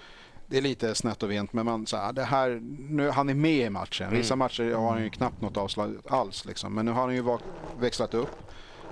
Det 0.47 0.58
är 0.58 0.62
lite 0.62 0.95
snett 0.95 1.24
och 1.24 1.32
vint 1.32 1.54
men 1.54 1.65
man, 1.65 1.86
så 1.88 1.97
här, 1.97 2.13
det 2.13 2.24
här, 2.24 2.60
nu, 2.89 3.10
han 3.10 3.30
är 3.30 3.34
med 3.34 3.65
i 3.65 3.69
matchen. 3.69 4.08
Mm. 4.08 4.17
Vissa 4.17 4.36
matcher 4.36 4.74
har 4.74 4.89
han 4.91 5.04
ju 5.04 5.10
knappt 5.10 5.41
något 5.41 5.58
avslag 5.58 5.95
alls 6.10 6.45
liksom. 6.45 6.74
Men 6.76 6.86
nu 6.86 6.91
har 6.91 7.02
han 7.02 7.15
ju 7.15 7.21
vak- 7.21 7.43
växlat 7.80 8.13
upp. 8.13 8.30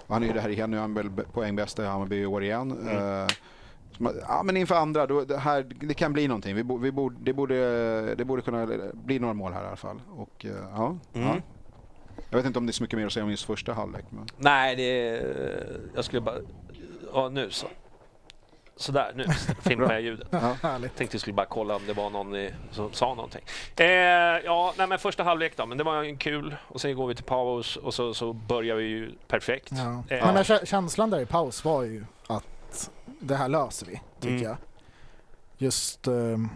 Han 0.07 0.23
är 0.23 0.27
ju 0.27 0.33
det 0.33 0.41
här 0.41 0.49
igen, 0.49 0.71
nu 0.71 0.77
är 0.77 0.81
han 0.81 0.93
väl 0.93 1.09
poängbästa 1.09 1.83
i 1.83 1.87
Hammarby 1.87 2.15
i 2.21 2.25
år 2.25 2.43
igen. 2.43 2.71
Mm. 2.71 3.27
Man- 3.97 4.13
ja, 4.27 4.41
men 4.43 4.57
inför 4.57 4.75
andra, 4.75 5.07
då, 5.07 5.21
det, 5.25 5.37
här, 5.37 5.67
det 5.79 5.93
kan 5.93 6.13
bli 6.13 6.27
någonting. 6.27 6.55
Vi, 6.55 6.63
bo, 6.63 6.77
vi 6.77 6.91
borde, 6.91 7.15
det, 7.19 7.33
borde, 7.33 8.15
det 8.15 8.25
borde 8.25 8.41
kunna 8.41 8.67
bli 8.93 9.19
några 9.19 9.33
mål 9.33 9.53
här 9.53 9.63
i 9.63 9.67
alla 9.67 9.75
fall. 9.75 10.01
Och, 10.15 10.45
eh, 10.45 10.51
ja, 10.75 10.97
Mm. 11.13 11.27
ja. 11.27 11.35
Jag 12.29 12.37
vet 12.37 12.45
inte 12.45 12.59
om 12.59 12.65
det 12.65 12.69
är 12.69 12.73
så 12.73 12.83
mycket 12.83 12.99
mer 12.99 13.05
att 13.05 13.13
säga 13.13 13.23
om 13.23 13.31
just 13.31 13.45
första 13.45 13.73
halvlek. 13.73 14.05
Men... 14.09 14.27
Nej, 14.37 14.75
det 14.75 14.83
är... 14.83 15.79
Jag 15.95 16.05
skulle 16.05 16.21
bara... 16.21 16.35
Ja, 17.13 17.29
nu 17.29 17.51
så. 17.51 17.67
Sådär, 18.75 19.11
nu 19.15 19.25
filmar 19.61 19.93
jag 19.93 20.01
ljudet. 20.01 20.27
Ja. 20.31 20.39
Härligt. 20.63 20.95
tänkte 20.95 21.15
jag 21.15 21.21
skulle 21.21 21.33
bara 21.33 21.45
kolla 21.45 21.75
om 21.75 21.81
det 21.87 21.93
var 21.93 22.09
någon 22.09 22.35
i, 22.35 22.53
som 22.71 22.93
sa 22.93 23.13
någonting. 23.15 23.41
Eh, 23.75 23.85
ja, 23.85 24.73
nej, 24.77 24.87
men 24.87 24.99
första 24.99 25.23
halvlek 25.23 25.57
då, 25.57 25.65
men 25.65 25.77
det 25.77 25.83
var 25.83 26.03
en 26.03 26.17
kul. 26.17 26.55
Och 26.67 26.81
sen 26.81 26.95
går 26.95 27.07
vi 27.07 27.15
till 27.15 27.23
paus 27.23 27.75
och 27.75 27.93
så, 27.93 28.13
så 28.13 28.33
börjar 28.33 28.75
vi 28.75 28.83
ju 28.83 29.11
perfekt. 29.27 29.71
Ja. 29.71 30.03
Eh, 30.15 30.25
Men 30.25 30.35
den 30.35 30.43
kä- 30.43 30.65
känslan 30.65 31.09
där 31.09 31.19
i 31.19 31.25
paus 31.25 31.65
var 31.65 31.83
ju 31.83 32.05
att 32.27 32.89
det 33.19 33.35
här 33.35 33.49
löser 33.49 33.85
vi, 33.85 34.01
tycker 34.19 34.35
Mm. 34.35 34.43
jag. 34.43 34.57
Just... 35.57 36.07
ehm, 36.07 36.49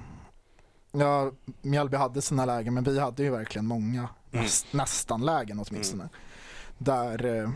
ja, 0.91 1.31
Mjällby 1.61 1.97
hade 1.97 2.21
sina 2.21 2.45
lägen, 2.45 2.73
men 2.73 2.83
vi 2.83 2.99
hade 2.99 3.23
ju 3.23 3.29
verkligen 3.29 3.65
många, 3.65 4.07
Mm. 4.33 4.45
näs- 4.45 4.65
nästan 4.71 5.25
lägen 5.25 5.63
åtminstone. 5.69 6.09
Där 6.77 7.25
eh, 7.25 7.49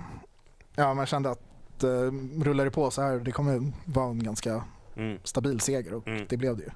ja, 0.75 0.93
man 0.93 1.05
kände 1.05 1.29
att 1.31 1.83
eh, 1.83 1.89
rullar 2.43 2.65
det 2.65 2.71
på 2.71 2.91
så 2.91 3.01
här, 3.01 3.15
det 3.17 3.31
kommer 3.31 3.71
vara 3.85 4.09
en 4.09 4.23
ganska 4.23 4.63
Mm. 4.95 5.19
stabil 5.23 5.59
seger 5.59 5.93
och 5.93 6.07
Mm. 6.07 6.25
det 6.29 6.37
blev 6.37 6.57
det 6.57 6.63
ju. 6.63 6.69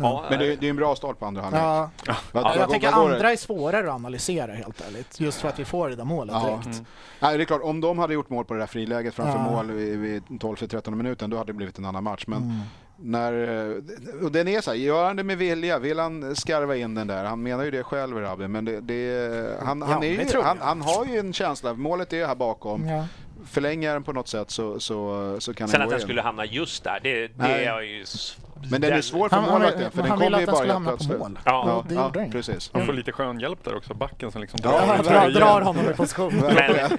Ja, 0.00 0.24
Men 0.30 0.38
det, 0.38 0.56
det 0.56 0.66
är 0.66 0.70
en 0.70 0.76
bra 0.76 0.96
start 0.96 1.18
på 1.18 1.26
andra 1.26 1.42
halvlek. 1.42 1.62
Ja, 1.62 1.90
ja, 2.06 2.16
jag 2.32 2.42
går- 2.58 2.66
tänker 2.72 2.92
andra 2.92 3.32
är 3.32 3.36
svårare 3.36 3.88
att 3.88 3.94
analysera 3.94 4.52
helt 4.54 4.80
ärligt. 4.88 5.20
Just 5.20 5.40
för 5.40 5.48
att 5.48 5.58
vi 5.58 5.64
får 5.64 5.88
det 5.88 5.96
där 5.96 6.04
målet 6.04 6.34
Ja. 6.34 6.46
direkt. 6.48 6.66
Mm. 6.66 6.84
Nej, 7.20 7.36
det 7.38 7.42
är 7.42 7.44
klart, 7.44 7.62
om 7.62 7.80
de 7.80 7.98
hade 7.98 8.14
gjort 8.14 8.30
mål 8.30 8.44
på 8.44 8.54
det 8.54 8.60
där 8.60 8.66
friläget 8.66 9.14
framför 9.14 9.38
Ja. 9.38 9.42
mål 9.50 9.70
vid 9.72 10.22
12-13 10.40 10.94
minuten, 10.94 11.30
då 11.30 11.36
hade 11.36 11.48
det 11.52 11.56
blivit 11.56 11.78
en 11.78 11.84
annan 11.84 12.04
match. 12.04 12.24
Men 12.26 12.42
Mm. 12.42 12.60
När, 13.00 13.32
eh, 13.70 14.24
och 14.24 14.32
den 14.32 14.48
är 14.48 14.60
så 14.60 14.70
här, 14.70 14.78
gör 14.78 15.04
han 15.06 15.16
det 15.16 15.24
med 15.24 15.38
vilja? 15.38 15.78
Vill 15.78 15.98
han 15.98 16.36
skarva 16.36 16.76
in 16.76 16.94
den 16.94 17.06
där? 17.06 17.24
Han 17.24 17.42
menar 17.42 17.64
ju 17.64 17.70
det 17.70 17.82
själv, 17.82 18.16
Rabbi, 18.18 18.48
men 18.48 18.64
det, 18.64 18.80
det, 18.80 19.58
han, 19.62 19.82
han, 19.82 20.02
Ja, 20.02 20.08
ju, 20.08 20.26
jag. 20.32 20.42
han, 20.42 20.58
han 20.60 20.80
har 20.80 21.06
ju 21.06 21.18
en 21.18 21.32
känsla. 21.32 21.74
Målet 21.74 22.12
är 22.12 22.26
här 22.26 22.34
bakom. 22.34 22.88
Ja. 22.88 23.04
Förlänger 23.46 23.92
den 23.92 24.02
på 24.02 24.12
något 24.12 24.28
sätt 24.28 24.50
så, 24.50 24.80
så, 24.80 25.36
så 25.40 25.54
kan 25.54 25.68
Sen 25.68 25.80
den 25.80 25.82
att 25.82 25.88
gå 25.88 25.90
den 25.90 26.00
in. 26.00 26.06
skulle 26.06 26.22
hamna 26.22 26.44
just 26.44 26.84
där, 26.84 27.00
det, 27.02 27.28
det 27.28 27.64
är 27.64 27.80
ju 27.80 28.02
s- 28.02 28.36
Men 28.70 28.80
den 28.80 28.92
är 28.92 29.00
svår 29.00 29.28
för 29.28 29.36
Han, 29.36 29.44
han, 29.44 29.52
målvakten 29.52 29.90
för 29.90 30.02
han, 30.02 30.18
den 30.18 30.32
ville 30.32 30.46
kommer 30.46 30.46
ju 30.46 30.46
att 30.46 30.46
den 30.46 30.56
skulle 30.56 30.68
bara 30.68 30.74
hamna 30.74 30.90
helt 30.90 31.00
på 31.00 31.04
plötsligt. 31.06 31.18
mål. 31.18 31.38
Ja. 31.44 31.64
Ja, 31.66 31.84
det 31.88 31.94
ja, 31.94 32.04
gjorde 32.04 32.20
den. 32.20 32.30
precis. 32.30 32.70
Han 32.72 32.86
får 32.86 32.92
lite 32.92 33.12
skön 33.12 33.40
hjälp 33.40 33.64
där 33.64 33.76
också, 33.76 33.94
backen 33.94 34.30
som 34.32 34.40
liksom 34.40 34.60
drar 34.60 34.72
Ja, 34.72 34.94
i 34.94 34.96
drar, 34.96 35.04
tröjan. 35.04 35.32
drar 35.32 35.60
honom 35.60 35.90
i 35.90 35.94
position. 35.94 36.34
Men 36.36 36.98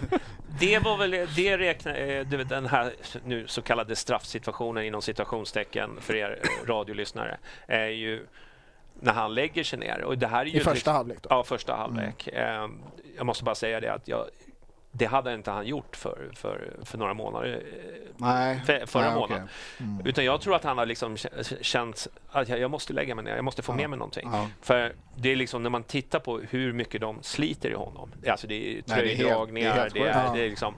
det 0.60 0.80
var 0.80 0.98
väl 0.98 1.12
det 1.36 1.58
räknar, 1.58 1.96
eh, 2.10 2.26
du 2.26 2.38
vet, 2.38 2.50
den 2.50 2.66
här 2.66 2.94
nu 3.26 3.48
så 3.48 3.62
kallade 3.62 3.96
straffsituationen 3.96 4.84
inom 4.84 5.02
citationstecken 5.02 5.90
för 6.02 6.16
er 6.16 6.40
radiolyssnare 6.68 7.38
är 7.68 7.88
ju 7.88 8.26
när 9.02 9.14
han 9.14 9.34
lägger 9.34 9.64
sig 9.64 9.80
ner. 9.80 10.02
Och 10.04 10.18
det 10.18 10.28
här 10.28 10.42
är 10.42 10.46
ju 10.46 10.58
I 10.60 10.64
första 10.64 10.92
halvlek 10.92 11.18
då? 11.22 11.28
Ja, 11.30 11.44
första 11.44 11.76
halvlek. 11.76 12.28
Eh, 12.28 12.68
Jag 13.18 13.26
måste 13.26 13.44
bara 13.44 13.56
säga 13.56 13.80
det 13.80 13.94
att 13.94 14.08
jag, 14.08 14.26
det 14.92 15.06
hade 15.06 15.34
inte 15.34 15.52
han 15.52 15.68
gjort 15.68 15.96
för, 15.96 16.30
för, 16.36 16.74
för 16.84 16.98
några 16.98 17.14
månader 17.14 17.64
eh, 17.74 18.12
Nej. 18.18 18.60
för, 18.66 18.86
förra 18.86 19.06
Nej, 19.06 19.16
månaden. 19.16 19.48
Utan 20.06 20.26
jag 20.26 20.42
tror 20.42 20.56
att 20.56 20.64
han 20.64 20.78
har 20.78 20.86
liksom 20.86 21.18
känt 21.62 22.08
att 22.30 22.50
jag, 22.50 22.60
jag 22.60 22.72
måste 22.72 22.94
lägga 22.94 23.16
mig 23.16 23.24
ner, 23.24 23.36
jag 23.36 23.46
måste 23.46 23.62
få 23.62 23.74
med 23.74 23.90
mig 23.90 24.00
någonting. 24.00 24.30
Ja. 24.34 24.48
För 24.62 24.94
det 25.16 25.30
är 25.32 25.36
liksom 25.36 25.64
när 25.64 25.70
man 25.70 25.84
tittar 25.84 26.20
på 26.20 26.40
hur 26.40 26.74
mycket 26.74 27.02
de 27.02 27.18
sliter 27.24 27.70
i 27.70 27.74
honom. 27.74 28.12
Alltså 28.28 28.48
det 28.48 28.56
är 28.56 28.74
Nej, 28.74 28.82
det 28.86 28.94
är 28.94 29.06
helt- 29.08 29.20
tröjdragningar, 29.20 29.76
det 29.94 30.00
är 30.00 30.04
det 30.04 30.10
är, 30.10 30.34
det 30.36 30.42
är 30.46 30.50
liksom 30.50 30.74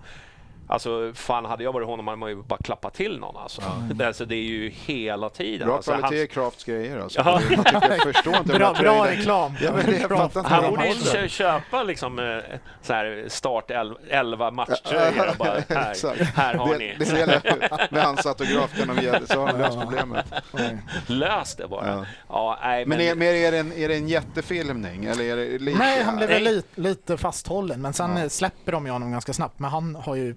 Alltså 0.71 1.11
fan 1.15 1.45
hade 1.45 1.63
jag 1.63 1.73
varit 1.73 1.87
honom 1.87 2.07
hade 2.07 2.19
man 2.19 2.29
ju 2.29 2.35
bara 2.35 2.59
klappat 2.63 2.93
till 2.93 3.19
någon 3.19 3.37
alltså. 3.37 3.61
Det, 3.93 4.07
alltså, 4.07 4.25
det 4.25 4.35
är 4.35 4.43
ju 4.43 4.69
hela 4.69 5.29
tiden. 5.29 5.67
Bra 5.67 5.75
alltså, 5.75 5.91
kvalitet 5.91 6.15
i 6.15 6.19
han, 6.19 6.27
Crafts 6.27 6.63
grejer 6.63 6.99
alltså. 6.99 7.19
Ja. 7.19 7.41
Jag, 7.89 8.01
förstår 8.13 8.37
inte 8.37 8.53
Bra, 8.53 8.73
bra 8.73 9.07
reklam. 9.07 9.53
Ja, 9.61 9.71
men 9.75 9.85
det, 9.85 9.97
jag 9.97 10.43
han 10.43 10.69
borde 10.69 10.83
de 11.13 11.21
ju 11.21 11.27
köpa 11.29 11.83
liksom 11.83 12.19
eh, 12.19 12.57
så 12.81 12.93
här 12.93 13.25
start 13.27 13.71
11 14.09 14.51
matchtröjor 14.51 15.29
och 15.29 15.35
bara 15.37 15.53
här, 15.69 16.23
här 16.23 16.53
har 16.53 16.73
det, 16.73 16.77
ni. 16.77 16.95
Det 16.99 17.19
gäller 17.19 17.93
med 17.93 18.03
hans 18.03 18.25
autograf 18.25 18.77
kan 18.77 18.95
de 18.95 19.01
ge, 19.01 19.13
så 19.25 19.45
har 19.45 19.57
löst 19.57 19.79
problemet. 19.81 20.25
Lös 21.07 21.55
det 21.55 21.67
bara. 21.67 21.87
Ja. 21.87 22.05
Ja. 22.29 22.59
nej, 22.61 22.85
Men 22.85 22.97
men, 22.97 23.07
är, 23.07 23.15
men 23.15 23.27
är, 23.27 23.51
det 23.51 23.57
en, 23.59 23.71
är 23.73 23.87
det 23.87 23.95
en 23.95 24.07
jättefilmning? 24.07 25.05
Eller 25.05 25.23
är 25.23 25.35
det 25.35 25.59
lite... 25.59 25.79
Nej, 25.79 26.03
han 26.03 26.17
blev 26.17 26.29
väl 26.29 26.43
lite, 26.43 26.81
lite 26.81 27.17
fasthållen, 27.17 27.81
men 27.81 27.93
sen 27.93 28.17
Ja. 28.17 28.29
släpper 28.29 28.71
de 28.71 28.85
ju 28.85 28.91
honom 28.91 29.11
ganska 29.11 29.33
snabbt. 29.33 29.59
Men 29.59 29.71
han 29.71 29.95
har 29.95 30.15
ju 30.15 30.35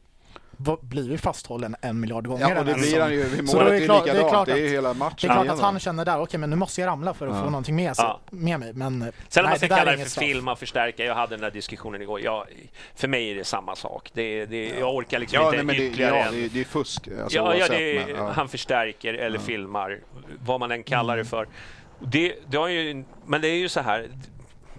blivit 0.81 1.21
fasthållen 1.21 1.77
en 1.81 2.01
miljard 2.01 2.27
gånger. 2.27 2.51
Ja, 2.51 2.59
och 2.59 2.65
det 2.67 2.75
blir 2.75 3.01
han 3.01 3.11
ju 3.13 3.23
vid 3.25 3.49
Så 3.49 3.57
då 3.59 3.65
målet. 3.65 3.73
är 3.75 3.79
Det 3.79 3.85
är 3.85 3.87
klart- 3.87 4.05
det 4.05 4.11
är 4.11 4.15
likadant. 4.15 4.31
klart 4.33 4.47
Det 4.47 4.53
är 4.53 4.57
ju 4.57 4.67
att- 4.67 4.73
hela 4.73 4.95
matchen. 4.95 5.17
Det 5.21 5.27
är 5.27 5.33
klart 5.45 5.49
att 5.49 5.61
han 5.61 5.81
känner 5.81 6.05
där, 6.05 6.21
okej 6.21 6.41
men 6.41 6.51
nu 6.51 6.57
måste 6.57 6.81
jag 6.81 6.89
ramla 6.89 7.15
för 7.15 7.27
att 7.27 7.35
Ja. 7.37 7.43
få 7.45 7.51
någonting 7.51 7.77
med, 7.77 7.97
sig, 7.97 8.05
Ja. 8.05 8.21
med 8.31 8.61
mig. 8.61 8.73
Men 8.73 9.13
Sen 9.29 9.45
om 9.45 9.51
man 9.51 9.59
ska 9.59 9.69
kalla 9.69 9.91
det 9.93 9.99
för 9.99 10.11
straff. 10.11 10.25
filma 10.25 10.53
och 10.53 10.59
förstärka, 10.59 11.05
jag 11.05 11.15
hade 11.15 11.31
den 11.37 11.41
där 11.41 11.51
diskussionen 11.51 12.03
igår. 12.03 12.21
Jag, 12.21 12.47
för 12.95 13.09
mig 13.09 13.31
är 13.31 13.35
det 13.35 13.45
samma 13.45 13.77
sak. 13.77 14.11
Det, 14.15 14.47
det, 14.47 14.69
jag 14.69 14.95
orkar 14.95 15.19
liksom 15.19 15.37
Ja, 15.41 15.45
inte 15.47 15.57
nej, 15.57 15.65
men 15.67 15.77
det, 15.77 15.83
ytterligare 15.87 16.17
ja, 16.19 16.31
det, 16.31 16.45
är- 16.45 16.49
det 16.49 16.61
är 16.61 16.65
fusk. 16.65 17.09
Alltså, 17.09 17.39
ja, 17.39 17.43
ja, 17.43 17.49
oavsett, 17.59 17.71
det 17.71 17.97
är, 17.99 18.07
men, 18.07 18.17
ja. 18.17 18.31
Han 18.33 18.49
förstärker 18.49 19.15
eller 19.15 19.39
filmar, 19.39 19.99
vad 20.45 20.61
man 20.61 20.71
än 20.71 20.83
kallar 20.83 21.15
Mm. 21.15 21.25
det 21.25 21.31
för. 21.31 21.49
Det, 22.01 22.35
det 22.47 22.57
har 22.57 22.69
ju, 22.69 23.05
men 23.27 23.41
det 23.41 23.49
är 23.49 23.57
ju 23.57 23.69
så 23.69 23.81
här. 23.81 24.09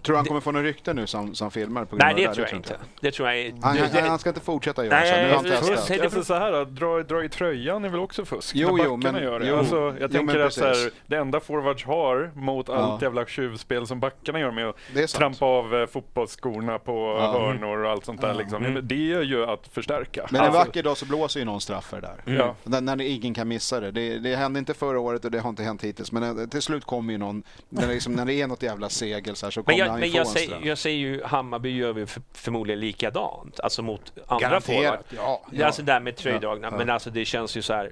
Tror 0.05 0.13
du 0.13 0.17
han 0.17 0.25
kommer 0.25 0.41
få 0.41 0.51
några 0.51 0.65
rykten 0.67 0.95
nu 0.95 1.07
som, 1.07 1.35
som 1.35 1.51
filmare? 1.51 1.85
På 1.85 1.95
grund 1.95 2.15
Nej, 2.15 2.25
det 2.27 2.33
tror 2.33 2.47
jag 2.47 2.57
inte. 2.57 2.75
Det 3.01 3.11
tror 3.11 3.29
jag 3.29 3.39
är- 3.39 3.51
Han, 3.61 3.77
han, 3.77 4.03
han 4.09 4.19
ska 4.19 4.29
inte 4.29 4.41
fortsätta 4.41 4.85
göra 4.85 4.99
Nej, 4.99 5.09
så. 5.11 5.15
Nu 5.21 5.27
har 5.29 5.35
han 5.35 5.43
testat. 5.45 6.01
Alltså 6.01 6.23
så 6.23 6.33
här, 6.33 6.53
att 6.53 6.75
dra, 6.75 7.03
dra 7.03 7.23
i 7.23 7.29
tröjan 7.29 7.85
är 7.85 7.89
väl 7.89 7.99
också 7.99 8.25
fusk? 8.25 8.55
Jo, 8.55 8.79
jo, 8.83 8.97
men- 8.97 9.23
gör 9.23 9.39
det. 9.39 9.47
jo. 9.47 9.55
Alltså, 9.57 9.75
jag 9.75 9.95
Jo, 9.99 10.07
tänker 10.07 10.33
men 10.37 10.47
att 10.47 10.53
så 10.53 10.65
här, 10.65 10.89
det 11.07 11.15
enda 11.15 11.39
forwards 11.39 11.85
har 11.85 12.31
mot 12.35 12.67
Ja. 12.67 12.75
allt 12.75 13.01
jävla 13.01 13.25
tjuvspel 13.25 13.87
som 13.87 13.99
backarna 13.99 14.39
gör 14.39 14.51
med 14.51 14.69
att 14.69 14.75
trampa 15.13 15.45
av 15.45 15.75
eh, 15.75 15.87
fotbollsskorna 15.87 16.79
på 16.79 17.17
Ja. 17.19 17.31
hörnor 17.31 17.77
och 17.83 17.91
allt 17.91 18.05
sånt 18.05 18.21
där. 18.21 18.33
Liksom. 18.33 18.79
Det 18.83 19.13
är 19.13 19.21
ju 19.21 19.45
att 19.45 19.67
förstärka. 19.71 20.27
Men 20.31 20.41
en 20.41 20.47
Alltså, 20.47 20.59
vacker 20.59 20.83
dag 20.83 20.97
så 20.97 21.05
blåser 21.05 21.39
ju 21.39 21.45
någon 21.45 21.61
straffer 21.61 22.01
där. 22.01 22.33
Ja. 22.35 22.55
När, 22.63 22.81
när 22.81 23.01
ingen 23.01 23.33
kan 23.33 23.47
missa 23.47 23.79
det. 23.79 23.91
det. 23.91 24.17
Det 24.19 24.35
hände 24.35 24.59
inte 24.59 24.73
förra 24.73 24.99
året 24.99 25.25
och 25.25 25.31
det 25.31 25.39
har 25.39 25.49
inte 25.49 25.63
hänt 25.63 25.83
hittills. 25.83 26.11
Men 26.11 26.39
eh, 26.39 26.47
till 26.47 26.61
slut 26.61 26.85
kommer 26.85 27.11
ju 27.13 27.17
någon, 27.19 27.43
när 27.69 27.87
det, 27.87 27.93
liksom, 27.93 28.13
när 28.13 28.25
det 28.25 28.33
är 28.33 28.47
något 28.47 28.63
jävla 28.63 28.89
segel 28.89 29.35
så, 29.35 29.45
här, 29.45 29.51
så 29.51 29.63
kommer 29.63 29.79
jag, 29.79 29.94
han 30.01 30.09
men 30.09 30.11
jag, 30.11 30.27
säger, 30.27 30.59
jag 30.63 30.77
säger 30.77 30.97
ju 30.97 31.23
Hammarby 31.23 31.69
gör 31.77 31.93
vi 31.93 32.05
för, 32.05 32.21
förmodligen 32.33 32.79
likadant, 32.79 33.59
alltså 33.59 33.81
mot 33.81 34.11
andra 34.27 34.61
forwards. 34.61 35.03
Ja, 35.15 35.41
Det 35.51 35.61
är 35.61 35.65
Alltså 35.65 35.81
där 35.81 35.99
med 35.99 36.15
tröjdragna, 36.15 36.67
Ja, 36.67 36.71
ja. 36.73 36.77
men 36.77 36.89
alltså 36.89 37.09
det 37.09 37.25
känns 37.25 37.57
ju 37.57 37.61
så 37.61 37.73
här 37.73 37.91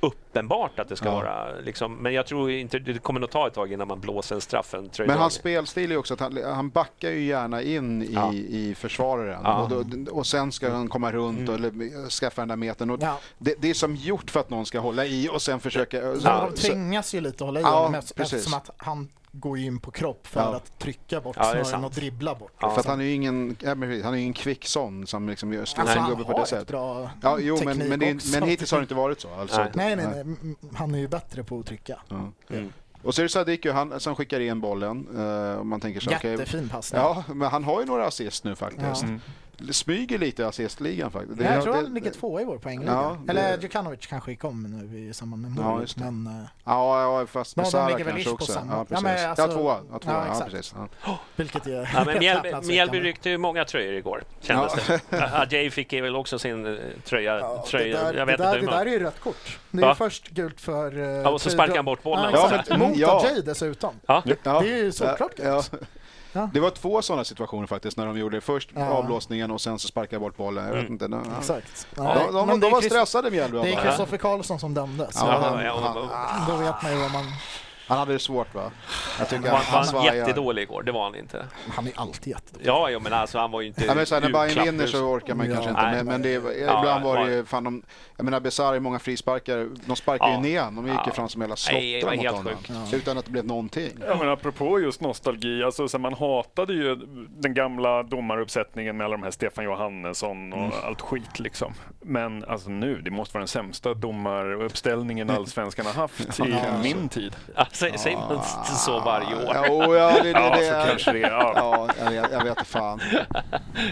uppenbart 0.00 0.78
att 0.78 0.88
det 0.88 0.96
ska 0.96 1.08
Ja. 1.08 1.14
vara 1.14 1.52
liksom, 1.60 1.94
men 1.96 2.12
jag 2.14 2.26
tror 2.26 2.50
inte, 2.50 2.78
det 2.78 2.98
kommer 2.98 3.20
nog 3.20 3.30
ta 3.30 3.46
ett 3.46 3.54
tag 3.54 3.72
innan 3.72 3.88
man 3.88 4.00
blåser 4.00 4.34
en 4.34 4.40
straff, 4.40 4.74
en 4.74 4.90
Men 4.98 5.10
hans 5.10 5.34
spelstil 5.34 5.84
är 5.84 5.88
ju 5.90 5.96
också 5.96 6.14
att 6.14 6.20
han, 6.20 6.38
han 6.44 6.70
backar 6.70 7.10
ju 7.10 7.24
gärna 7.24 7.62
in 7.62 8.02
i, 8.02 8.12
Ja. 8.12 8.32
i 8.32 8.74
försvararen. 8.74 9.40
Ja. 9.44 9.62
Och, 9.62 9.68
då, 9.86 10.10
och 10.12 10.26
sen 10.26 10.52
ska 10.52 10.70
han 10.70 10.88
komma 10.88 11.12
runt 11.12 11.48
och 11.48 11.54
eller, 11.54 12.10
skaffa 12.10 12.42
den 12.42 12.48
där 12.48 12.56
metern. 12.56 12.90
Och 12.90 13.02
Ja. 13.02 13.18
det, 13.38 13.54
det 13.58 13.70
är 13.70 13.74
som 13.74 13.96
gjort 13.96 14.30
för 14.30 14.40
att 14.40 14.50
någon 14.50 14.66
ska 14.66 14.78
hålla 14.78 15.06
i 15.06 15.28
och 15.32 15.42
sen 15.42 15.60
försöka... 15.60 16.02
Ja, 16.02 16.16
så- 16.20 16.28
de 16.50 16.54
tvingas 16.54 17.14
ju 17.14 17.20
lite 17.20 17.34
att 17.44 17.48
hålla 17.48 17.60
i 17.60 17.62
Ja, 17.62 17.68
honom 17.82 17.94
eftersom 18.16 18.54
att 18.54 18.70
han 18.76 19.08
går 19.32 19.58
ju 19.58 19.66
in 19.66 19.78
på 19.80 19.90
kropp 19.90 20.26
för 20.26 20.40
Ja. 20.40 20.56
att 20.56 20.78
trycka 20.78 21.20
bort 21.20 21.36
Ja, 21.38 21.44
snören 21.44 21.64
sant. 21.64 21.84
och 21.84 21.92
dribbla 21.92 22.34
bort. 22.34 22.52
Ja. 22.60 22.70
För 22.70 22.80
att 22.80 22.86
han 22.86 23.00
är 23.00 23.04
ju 23.04 23.12
ingen, 23.12 23.56
han 23.64 23.82
är 23.82 24.14
ingen 24.14 24.32
kvick 24.32 24.66
sån 24.66 25.06
som 25.06 25.28
liksom 25.28 25.52
gör 25.52 25.64
slår 25.64 25.80
Alltså, 25.80 25.94
sin 25.94 26.02
han 26.02 26.10
gubbe 26.10 26.24
på 26.24 26.32
har 26.32 26.40
det 26.40 26.46
sättet. 26.46 26.68
bra 26.68 27.10
Ja, 27.22 27.38
jo, 27.40 27.58
men, 27.64 27.78
men, 27.78 27.98
det, 27.98 28.14
också. 28.14 28.40
men 28.40 28.48
hittills 28.48 28.70
har 28.70 28.78
det 28.78 28.82
inte 28.82 28.94
varit 28.94 29.20
så. 29.20 29.28
Alltså. 29.34 29.60
Nej. 29.60 29.70
Nej, 29.74 29.96
nej, 29.96 30.06
nej. 30.06 30.20
Mm, 30.20 30.56
Han 30.74 30.94
är 30.94 30.98
ju 30.98 31.08
bättre 31.08 31.44
på 31.44 31.58
att 31.58 31.66
trycka. 31.66 32.00
Mm. 32.10 32.72
Och 33.02 33.14
så 33.14 33.20
är 33.20 33.24
det 33.24 33.28
Sadiku 33.28 33.70
han, 33.70 34.00
som 34.00 34.14
skickar 34.16 34.40
in 34.40 34.60
bollen. 34.60 35.08
Uh, 35.18 35.62
man 35.62 35.80
tänker 35.80 36.00
så, 36.00 36.10
Jättefin 36.10 36.68
passning. 36.68 37.00
Ja, 37.02 37.24
men 37.34 37.48
han 37.50 37.64
har 37.64 37.80
ju 37.80 37.86
några 37.86 38.06
assist 38.06 38.44
nu 38.44 38.56
faktiskt. 38.56 39.02
Ja. 39.02 39.18
Smyger 39.72 40.18
lite 40.18 40.42
i 40.42 40.44
assistligan 40.44 41.10
faktiskt. 41.10 41.38
Det- 41.38 41.44
jag 41.54 41.62
tror 41.62 41.72
det- 41.74 41.80
han 41.82 41.94
ligger 41.94 42.10
tvåa 42.10 42.40
i 42.40 42.44
vår 42.44 42.58
poängliga. 42.58 42.92
Ja, 42.92 43.16
det- 43.24 43.30
Eller 43.30 43.58
Djukanovic 43.58 44.06
kanske 44.06 44.36
kom 44.36 44.62
nu 44.62 44.98
i 44.98 45.14
samband 45.14 45.42
med 45.42 45.52
Ja, 45.58 45.68
målet. 45.70 45.82
just 45.82 45.98
det. 45.98 46.04
men, 46.10 46.26
eh, 46.26 46.48
Ja, 46.64 47.18
ja 47.20 47.26
fast 47.26 47.56
Ja, 47.56 47.62
med 47.62 47.70
Sara 47.70 47.98
kanske 47.98 48.30
också. 48.30 48.52
samma. 48.52 48.72
Ja, 48.72 48.78
Ja, 48.78 48.84
precis. 48.84 49.04
men 49.04 49.22
Ja, 49.22 49.28
alltså- 49.28 49.46
tvåa. 49.58 49.76
Ja, 49.92 49.98
tvåa. 49.98 50.12
ja, 50.28 50.36
Ja, 50.40 50.44
precis. 50.50 50.74
Ja. 51.06 51.18
vilket 51.36 51.66
är 51.66 51.90
Ja, 51.94 52.04
men 52.04 52.18
Mjällby, 52.66 53.00
ryckte 53.00 53.30
ju 53.30 53.38
många 53.38 53.64
tröjor 53.64 53.94
igår, 53.94 54.22
kändes 54.40 54.72
det. 54.86 55.00
Ajay 55.32 55.70
fick 55.70 55.92
väl 55.92 56.16
också 56.16 56.38
sin 56.38 56.66
eh, 56.66 56.78
tröja. 57.04 57.38
Ja, 57.38 57.64
tröja. 57.68 57.98
det 57.98 58.04
där, 58.04 58.14
jag 58.18 58.26
vet 58.26 58.38
det, 58.38 58.44
där, 58.44 58.58
inte 58.58 58.70
det 58.70 58.76
där 58.78 58.86
är 58.86 58.90
ju 58.90 58.98
rött 58.98 59.20
kort. 59.20 59.58
Det 59.70 59.78
är 59.78 59.82
Va? 59.82 59.88
ju 59.88 59.94
först 59.94 60.28
gult 60.28 60.60
för... 60.60 60.98
Uh, 60.98 61.06
Ja, 61.08 61.30
och 61.30 61.40
så 61.40 61.50
sparkar 61.50 61.76
han 61.76 61.84
bort 61.84 62.02
bollen. 62.02 62.30
Ja, 62.32 62.48
Ja, 62.52 62.62
men- 62.68 62.78
Mot 62.78 62.96
ja. 62.96 63.20
Ajay 63.24 63.42
dessutom. 63.42 63.94
Ja. 64.06 64.22
Ja, 64.42 64.60
Det 64.60 64.72
är 64.72 64.76
ju 64.76 64.92
såklart 64.92 65.32
ja, 65.36 65.44
gött. 65.44 65.72
Ja. 66.32 66.48
Det 66.54 66.60
var 66.60 66.70
två 66.70 67.02
sådana 67.02 67.24
situationer 67.24 67.66
faktiskt 67.66 67.96
när 67.96 68.06
de 68.06 68.18
gjorde 68.18 68.40
först 68.40 68.70
Ja. 68.74 68.88
avblåsningen 68.88 69.50
och 69.50 69.60
sen 69.60 69.78
så 69.78 69.88
sparkade 69.88 70.20
bort 70.20 70.36
bollen. 70.36 70.64
Jag 70.64 70.72
vet 70.74 70.80
Mm. 70.88 70.92
inte. 70.92 71.08
Ja. 71.12 71.38
Exakt. 71.38 71.86
Ja, 71.96 72.02
Nej, 72.02 72.26
de, 72.32 72.46
de, 72.48 72.60
de 72.60 72.66
är 72.66 72.70
var 72.70 72.80
Chris- 72.80 72.92
stressade 72.92 73.30
Mjällby. 73.30 73.58
Det 73.58 73.72
är. 73.74 73.82
Kristoffer 73.82 74.16
Karlsson 74.16 74.58
som 74.58 74.74
dömde. 74.74 75.12
Så 75.12 75.26
Ja, 75.26 75.32
Ja, 75.32 75.48
han, 75.48 75.64
ja, 75.64 76.44
Då 76.48 76.56
vet 76.56 76.82
man 76.82 76.92
ju 76.92 76.98
vad 76.98 77.10
man... 77.10 77.24
han 77.86 77.98
hade 77.98 78.12
det 78.12 78.18
svårt 78.18 78.54
va? 78.54 78.70
Jag 79.18 79.28
tycker 79.28 79.42
Var, 79.42 79.48
han, 79.50 79.58
var 79.58 79.64
han 79.64 79.74
han 79.78 79.86
svajar. 79.86 80.14
jättedålig 80.14 80.62
igår? 80.62 80.82
Det 80.82 80.92
var 80.92 81.04
han 81.04 81.14
inte. 81.14 81.46
Han 81.74 81.86
är 81.86 81.92
alltid 81.96 82.32
jättedålig. 82.32 82.66
Ja, 82.66 82.90
jo, 82.90 83.00
men 83.00 83.12
alltså 83.12 83.38
han 83.38 83.50
var 83.50 83.60
ju 83.60 83.66
inte 83.66 83.84
Ja, 83.84 83.94
men 83.94 84.06
så 84.06 84.14
här, 84.14 84.22
när 84.22 84.30
Bayern 84.30 84.64
vinner 84.64 84.86
så 84.86 84.98
orkar 85.04 85.34
man 85.34 85.46
Ja. 85.46 85.52
kanske 85.54 85.70
inte. 85.70 85.82
Nej. 85.82 85.94
Men, 85.96 86.06
men 86.06 86.22
det, 86.22 86.30
Ja, 86.32 86.78
ibland 86.78 87.04
var 87.04 87.16
det 87.16 87.22
var- 87.22 87.28
ju, 87.30 87.44
fan 87.44 87.64
de, 87.64 87.82
jag 88.16 88.24
menar 88.24 88.40
Besara 88.40 88.76
i 88.76 88.80
många 88.80 88.98
frisparkar, 88.98 89.68
de 89.86 89.96
sparkar 89.96 90.26
ju 90.28 90.32
Ja. 90.32 90.40
ner 90.40 90.62
De 90.62 90.76
gick 90.86 90.94
ju 90.96 91.00
Ja. 91.06 91.12
fram 91.14 91.28
som 91.28 91.40
hela 91.42 91.50
var 91.52 91.56
slottar 91.56 92.10
mot 92.16 92.22
helt 92.24 92.36
honom. 92.36 92.52
sjukt. 92.56 92.94
Utan 92.94 93.18
att 93.18 93.24
det 93.24 93.30
blev 93.30 93.44
någonting. 93.44 93.90
Ja, 94.06 94.16
men 94.18 94.28
apropå 94.28 94.80
just 94.80 95.00
nostalgi, 95.00 95.62
alltså, 95.64 95.88
så 95.88 95.98
man 95.98 96.14
hatade 96.14 96.72
ju 96.72 96.96
den 97.28 97.54
gamla 97.54 98.02
domaruppsättningen 98.02 98.96
med 98.96 99.04
alla 99.04 99.16
de 99.16 99.22
här 99.22 99.30
Stefan 99.30 99.64
Johannesson 99.64 100.52
och 100.52 100.58
Mm. 100.58 100.72
allt 100.84 101.00
skit. 101.00 101.40
Liksom. 101.40 101.74
Men 102.00 102.44
alltså, 102.44 102.70
nu, 102.70 103.00
det 103.00 103.10
måste 103.10 103.34
vara 103.34 103.40
den 103.40 103.48
sämsta 103.48 103.94
domaruppställningen 103.94 105.30
allsvenskan 105.30 105.86
har 105.86 105.92
haft 105.92 106.20
i 106.40 106.42
Ja. 106.64 106.78
min 106.82 107.08
tid. 107.08 107.36
Säger 107.72 108.16
man 108.16 108.32
inte 108.32 108.72
så 108.74 109.00
varje 109.00 109.34
år? 109.34 109.56
Jo, 109.68 109.94
ja, 109.96 110.10
det, 110.12 110.22
det, 110.22 110.28
Ja, 110.30 110.56
det 110.56 110.66
så 110.84 110.88
kanske 110.90 111.12
det 111.12 111.22
är. 111.22 111.30
Ja. 111.30 111.52
Ja, 111.56 111.88
jag 112.04 112.22
vet, 112.22 112.32
jag 112.32 112.44
vet 112.44 112.66
fan. 112.66 113.00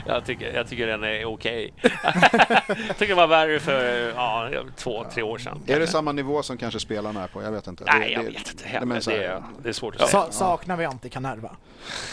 Jag 0.06 0.24
tycker, 0.24 0.52
jag 0.54 0.68
tycker 0.68 0.86
den 0.86 1.04
är 1.04 1.24
okej. 1.24 1.72
jag 1.82 1.92
tycker 2.98 3.06
det 3.08 3.14
var 3.14 3.26
värre 3.26 3.60
för 3.60 4.12
ja, 4.16 4.48
två, 4.76 5.04
tre 5.14 5.22
år 5.22 5.38
sedan. 5.38 5.62
Är 5.66 5.80
det 5.80 5.86
samma 5.86 6.12
nivå 6.12 6.42
som 6.42 6.56
kanske 6.56 6.80
spelarna 6.80 7.22
är 7.22 7.26
på? 7.28 7.42
Jag 7.42 7.52
vet 7.52 7.66
inte. 7.66 7.84
Nej, 7.86 8.00
Det- 8.00 8.10
jag 8.12 8.24
det- 8.24 8.28
vet 8.30 8.38
inte 8.50 8.62
det- 8.64 8.68
heller. 8.68 9.00
Det 9.06 9.24
är, 9.26 9.42
det 9.62 9.68
är 9.68 9.72
svårt 9.72 9.94
att 9.96 10.10
säga. 10.10 10.22
Sa, 10.26 10.32
saknar 10.32 10.76
vi 10.76 10.84
Antikanerva? 10.84 11.50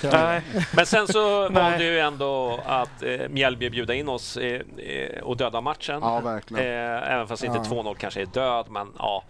Nej. 0.04 0.42
Men 0.76 0.86
sen 0.86 1.08
så 1.08 1.42
Nej. 1.50 1.64
valde 1.64 1.84
ju 1.84 2.00
ändå 2.00 2.60
att 2.66 3.04
eh, 3.04 3.30
Mjällby 3.30 3.70
bjuda 3.70 3.94
in 3.94 4.10
oss 4.10 4.38
eh, 4.38 4.62
eh, 4.78 5.22
och 5.24 5.38
döda 5.38 5.62
matchen. 5.62 6.00
Ja, 6.02 6.20
verkligen. 6.20 6.66
Eh, 6.66 7.14
även 7.14 7.28
fast 7.28 7.44
inte 7.44 7.58
Ja. 7.58 7.64
2-0 7.76 7.96
kanske 7.96 8.22
är 8.22 8.26
död, 8.26 8.66
men 8.70 8.88
ja, 9.00 9.24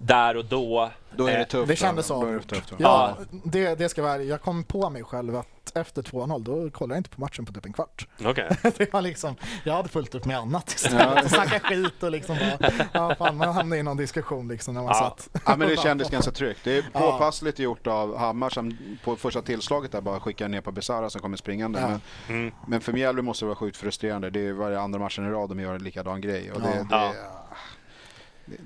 där 0.00 0.36
och 0.36 0.44
då. 0.44 0.90
Då 1.16 1.26
är 1.26 1.32
det 1.32 1.38
eh, 1.40 1.46
tufft. 1.46 1.68
Det 1.68 1.76
kändes 1.76 2.10
är 2.10 2.42
det? 2.48 2.60
Ja, 2.78 3.16
det, 3.44 3.74
det 3.74 3.88
ska 3.88 4.02
vara. 4.02 4.22
Jag 4.22 4.42
kom 4.42 4.64
på 4.64 4.90
mig 4.90 5.04
själv 5.04 5.36
att 5.36 5.76
efter 5.76 6.02
2-0 6.02 6.42
då 6.42 6.70
kollade 6.70 6.94
jag 6.94 7.00
inte 7.00 7.10
på 7.10 7.20
matchen 7.20 7.44
på 7.46 7.52
typ 7.52 7.66
en 7.66 7.72
kvart. 7.72 8.06
Okej. 8.24 8.48
Det 8.78 8.92
var 8.92 9.02
liksom, 9.02 9.34
jag 9.64 9.74
hade 9.74 9.88
fullt 9.88 10.14
upp 10.14 10.24
med 10.24 10.38
annat 10.38 10.68
istället. 10.70 11.30
Snacka 11.30 11.60
skit 11.60 12.02
och 12.02 12.10
liksom 12.10 12.36
bara, 12.60 12.70
ja 12.92 13.14
fan 13.14 13.36
man 13.36 13.48
hamnade 13.48 13.80
i 13.80 13.82
någon 13.82 13.96
diskussion 13.96 14.48
liksom 14.48 14.74
när 14.74 14.80
man 14.82 14.88
Ja. 14.96 15.14
satt. 15.18 15.42
Ja, 15.46 15.56
men 15.56 15.68
det 15.68 15.76
kändes 15.76 16.10
ganska 16.10 16.30
tryggt. 16.30 16.60
Det 16.64 16.78
är 16.78 16.84
Ja. 16.92 17.00
påpassligt 17.00 17.58
gjort 17.58 17.86
av 17.86 18.16
Hammar 18.16 18.50
som 18.50 18.78
på 19.04 19.16
första 19.16 19.42
tillslaget 19.42 19.92
där 19.92 20.00
bara 20.00 20.20
skickar 20.20 20.48
ner 20.48 20.60
på 20.60 20.72
Besara 20.72 21.10
som 21.10 21.20
kommer 21.20 21.36
springande. 21.36 21.80
Ja. 21.80 21.88
Men, 21.88 22.00
Mm. 22.38 22.54
men 22.66 22.80
för 22.80 22.92
Mjällby 22.92 23.22
måste 23.22 23.44
det 23.44 23.46
vara 23.46 23.56
sjukt 23.56 23.76
frustrerande. 23.76 24.30
Det 24.30 24.46
är 24.46 24.52
varje 24.52 24.80
andra 24.80 24.98
matchen 24.98 25.26
i 25.26 25.30
rad 25.30 25.48
de 25.48 25.60
gör 25.60 25.74
en 25.74 25.82
likadan 25.84 26.20
grej. 26.20 26.52
Och 26.52 26.60
det, 26.60 26.86
Ja. 26.90 26.98
det, 26.98 27.12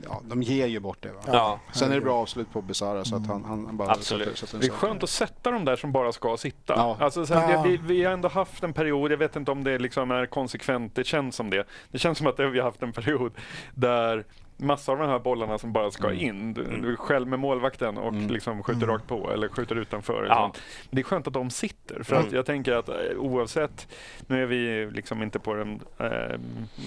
ja, 0.05 0.21
de 0.25 0.43
ger 0.43 0.67
ju 0.67 0.81
bort 0.81 1.03
det. 1.03 1.13
Va? 1.13 1.21
Ja. 1.27 1.61
Sen 1.73 1.91
är 1.91 1.95
det 1.95 2.01
bra 2.01 2.15
avslut 2.23 2.53
på 2.53 2.63
Besara 2.63 3.05
så 3.05 3.17
att 3.17 3.27
han, 3.27 3.45
han, 3.45 3.77
bara 3.77 3.91
Absolut. 3.91 4.27
sätter- 4.29 4.47
sätter 4.47 4.59
Det 4.59 4.67
är 4.67 4.71
skönt 4.71 5.03
att 5.03 5.11
sätta 5.11 5.51
de 5.51 5.65
där 5.65 5.77
som 5.77 5.93
bara 5.93 6.13
ska 6.13 6.37
sitta. 6.37 6.75
Ja. 6.77 6.97
Alltså, 7.01 7.27
så 7.27 7.35
här, 7.35 7.53
Ja. 7.53 7.63
vi, 7.63 7.77
vi, 7.77 7.95
vi 7.95 8.05
har 8.05 8.13
ändå 8.13 8.29
haft 8.29 8.63
en 8.63 8.73
period, 8.73 9.13
jag 9.13 9.17
vet 9.19 9.37
inte 9.37 9.51
om 9.51 9.65
det 9.65 9.79
liksom 9.79 10.11
är 10.11 10.27
konsekvent, 10.27 10.95
det 10.95 11.05
känns 11.05 11.37
som 11.37 11.51
det. 11.51 11.65
Det 11.91 11.99
känns 11.99 12.19
som 12.19 12.27
att 12.27 12.39
vi 12.39 12.45
har 12.59 12.63
haft 12.63 12.83
en 12.83 12.93
period 12.93 13.33
där 13.75 14.25
massor 14.63 14.93
av 14.93 14.99
de 14.99 15.09
här 15.09 15.19
bollarna 15.19 15.59
som 15.59 15.73
bara 15.73 15.91
ska 15.91 16.13
in, 16.13 16.55
du, 16.55 16.65
du 16.83 16.93
är 16.93 16.97
själv 16.97 17.29
med 17.29 17.39
målvakten 17.39 17.99
och 17.99 18.13
liksom 18.13 18.63
skjuter 18.63 18.87
rakt 18.87 19.07
på 19.09 19.31
eller 19.33 19.49
skjuter 19.49 19.77
utanför. 19.77 20.27
Ja. 20.29 20.35
sånt. 20.35 20.63
Det 20.91 21.01
är 21.01 21.05
skönt 21.05 21.27
att 21.27 21.33
de 21.33 21.51
sitter, 21.51 22.03
för 22.03 22.17
att 22.17 22.33
jag 22.33 22.47
tänker 22.47 22.73
att 22.73 22.89
eh, 22.89 22.95
oavsett, 23.19 23.89
nu 24.27 24.43
är 24.43 24.47
vi 24.47 24.91
liksom 24.91 25.23
inte 25.23 25.39
på 25.39 25.55
den 25.55 25.81
eh, 25.99 26.39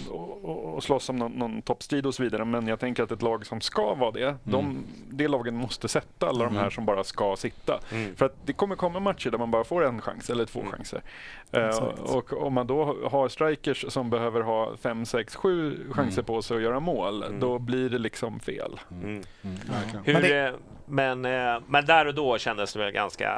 och, 0.09 0.76
och- 0.76 0.84
slåss 0.84 1.09
om 1.09 1.15
någon, 1.15 1.32
någon 1.32 1.61
toppstrid 1.61 2.05
och 2.05 2.15
så 2.15 2.23
vidare, 2.23 2.45
men 2.45 2.67
jag 2.67 2.80
tänker 2.80 3.03
att 3.03 3.11
ett 3.11 3.21
lag 3.21 3.45
som 3.45 3.61
ska 3.61 3.93
vara 3.95 4.11
det, 4.11 4.36
de, 4.43 4.84
det 5.09 5.28
lagen 5.28 5.55
måste 5.55 5.88
sätta 5.88 6.28
alla 6.28 6.45
de 6.45 6.55
här 6.55 6.69
som 6.69 6.86
bara 6.86 7.03
ska 7.03 7.36
sitta. 7.36 7.80
Mm. 7.91 8.15
För 8.15 8.26
att 8.26 8.36
det 8.45 8.53
kommer 8.53 8.76
komma 8.76 8.99
matcher 8.99 9.30
där 9.30 9.38
man 9.38 9.51
bara 9.51 9.63
får 9.63 9.86
en 9.86 10.01
chans 10.01 10.30
eller 10.30 10.45
två 10.45 10.63
chanser. 10.71 11.01
Eh, 11.51 11.78
och 12.15 12.34
om 12.45 12.53
man 12.53 12.67
då 12.67 12.97
har 13.11 13.30
strikers 13.30 13.86
som 13.93 14.09
behöver 14.09 14.41
ha 14.41 14.78
fem, 14.78 15.05
sex, 15.05 15.36
sju 15.36 15.78
chanser 15.91 16.21
på 16.21 16.41
sig 16.41 16.57
att 16.57 16.63
göra 16.63 16.80
mål, 16.80 17.26
då 17.39 17.59
blir 17.66 17.89
det 17.89 17.97
liksom 17.97 18.39
fel. 18.39 18.80
Mm. 18.91 19.22
Verkligen. 19.41 20.05
Hur, 20.05 20.13
Men 20.13 20.22
det- 20.22 20.53
men, 20.88 21.26
eh, 21.26 21.61
men 21.68 21.86
där 21.86 22.05
och 22.05 22.13
då 22.13 22.38
kändes 22.38 22.74
det 22.74 22.80
väl 22.80 22.91
ganska 22.91 23.32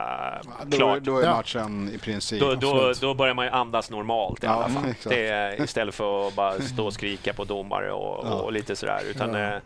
Då, 0.66 0.78
klart. 0.78 1.00
då 1.04 1.18
är 1.20 1.24
Ja. 1.26 1.36
matchen 1.36 1.90
i 1.94 1.98
princip... 1.98 2.40
Då, 2.40 2.56
då, 2.56 2.94
då 3.02 3.14
börjar 3.14 3.34
man 3.34 3.46
ju 3.46 3.52
andas 3.52 3.90
normalt 3.92 4.44
i 4.44 4.48
Ja, 4.48 4.52
alla 4.54 4.70
fall. 4.70 4.94
Det 5.10 5.56
istället 5.64 5.96
för 5.96 6.28
att 6.28 6.36
bara 6.36 6.54
stå 6.60 6.86
och 6.86 6.94
skrika 6.94 7.34
på 7.34 7.44
domare 7.44 7.92
och, 7.92 8.26
Ja. 8.28 8.34
och 8.34 8.52
lite 8.52 8.76
sådär. 8.76 9.00
Utan, 9.10 9.34
Ja. 9.34 9.40
eh, 9.54 9.60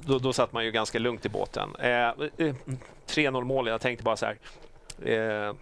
då, 0.00 0.18
då 0.18 0.32
satt 0.32 0.52
man 0.52 0.64
ju 0.64 0.70
ganska 0.70 0.98
lugnt 0.98 1.26
i 1.26 1.28
båten. 1.28 1.68
Eh, 1.80 1.90
eh, 2.08 2.54
3-0 3.06 3.44
mål, 3.44 3.66
jag 3.68 3.80
tänkte 3.80 4.04
bara 4.04 4.16
så 4.16 4.26
här. 4.26 4.36
Eh, 5.04 5.54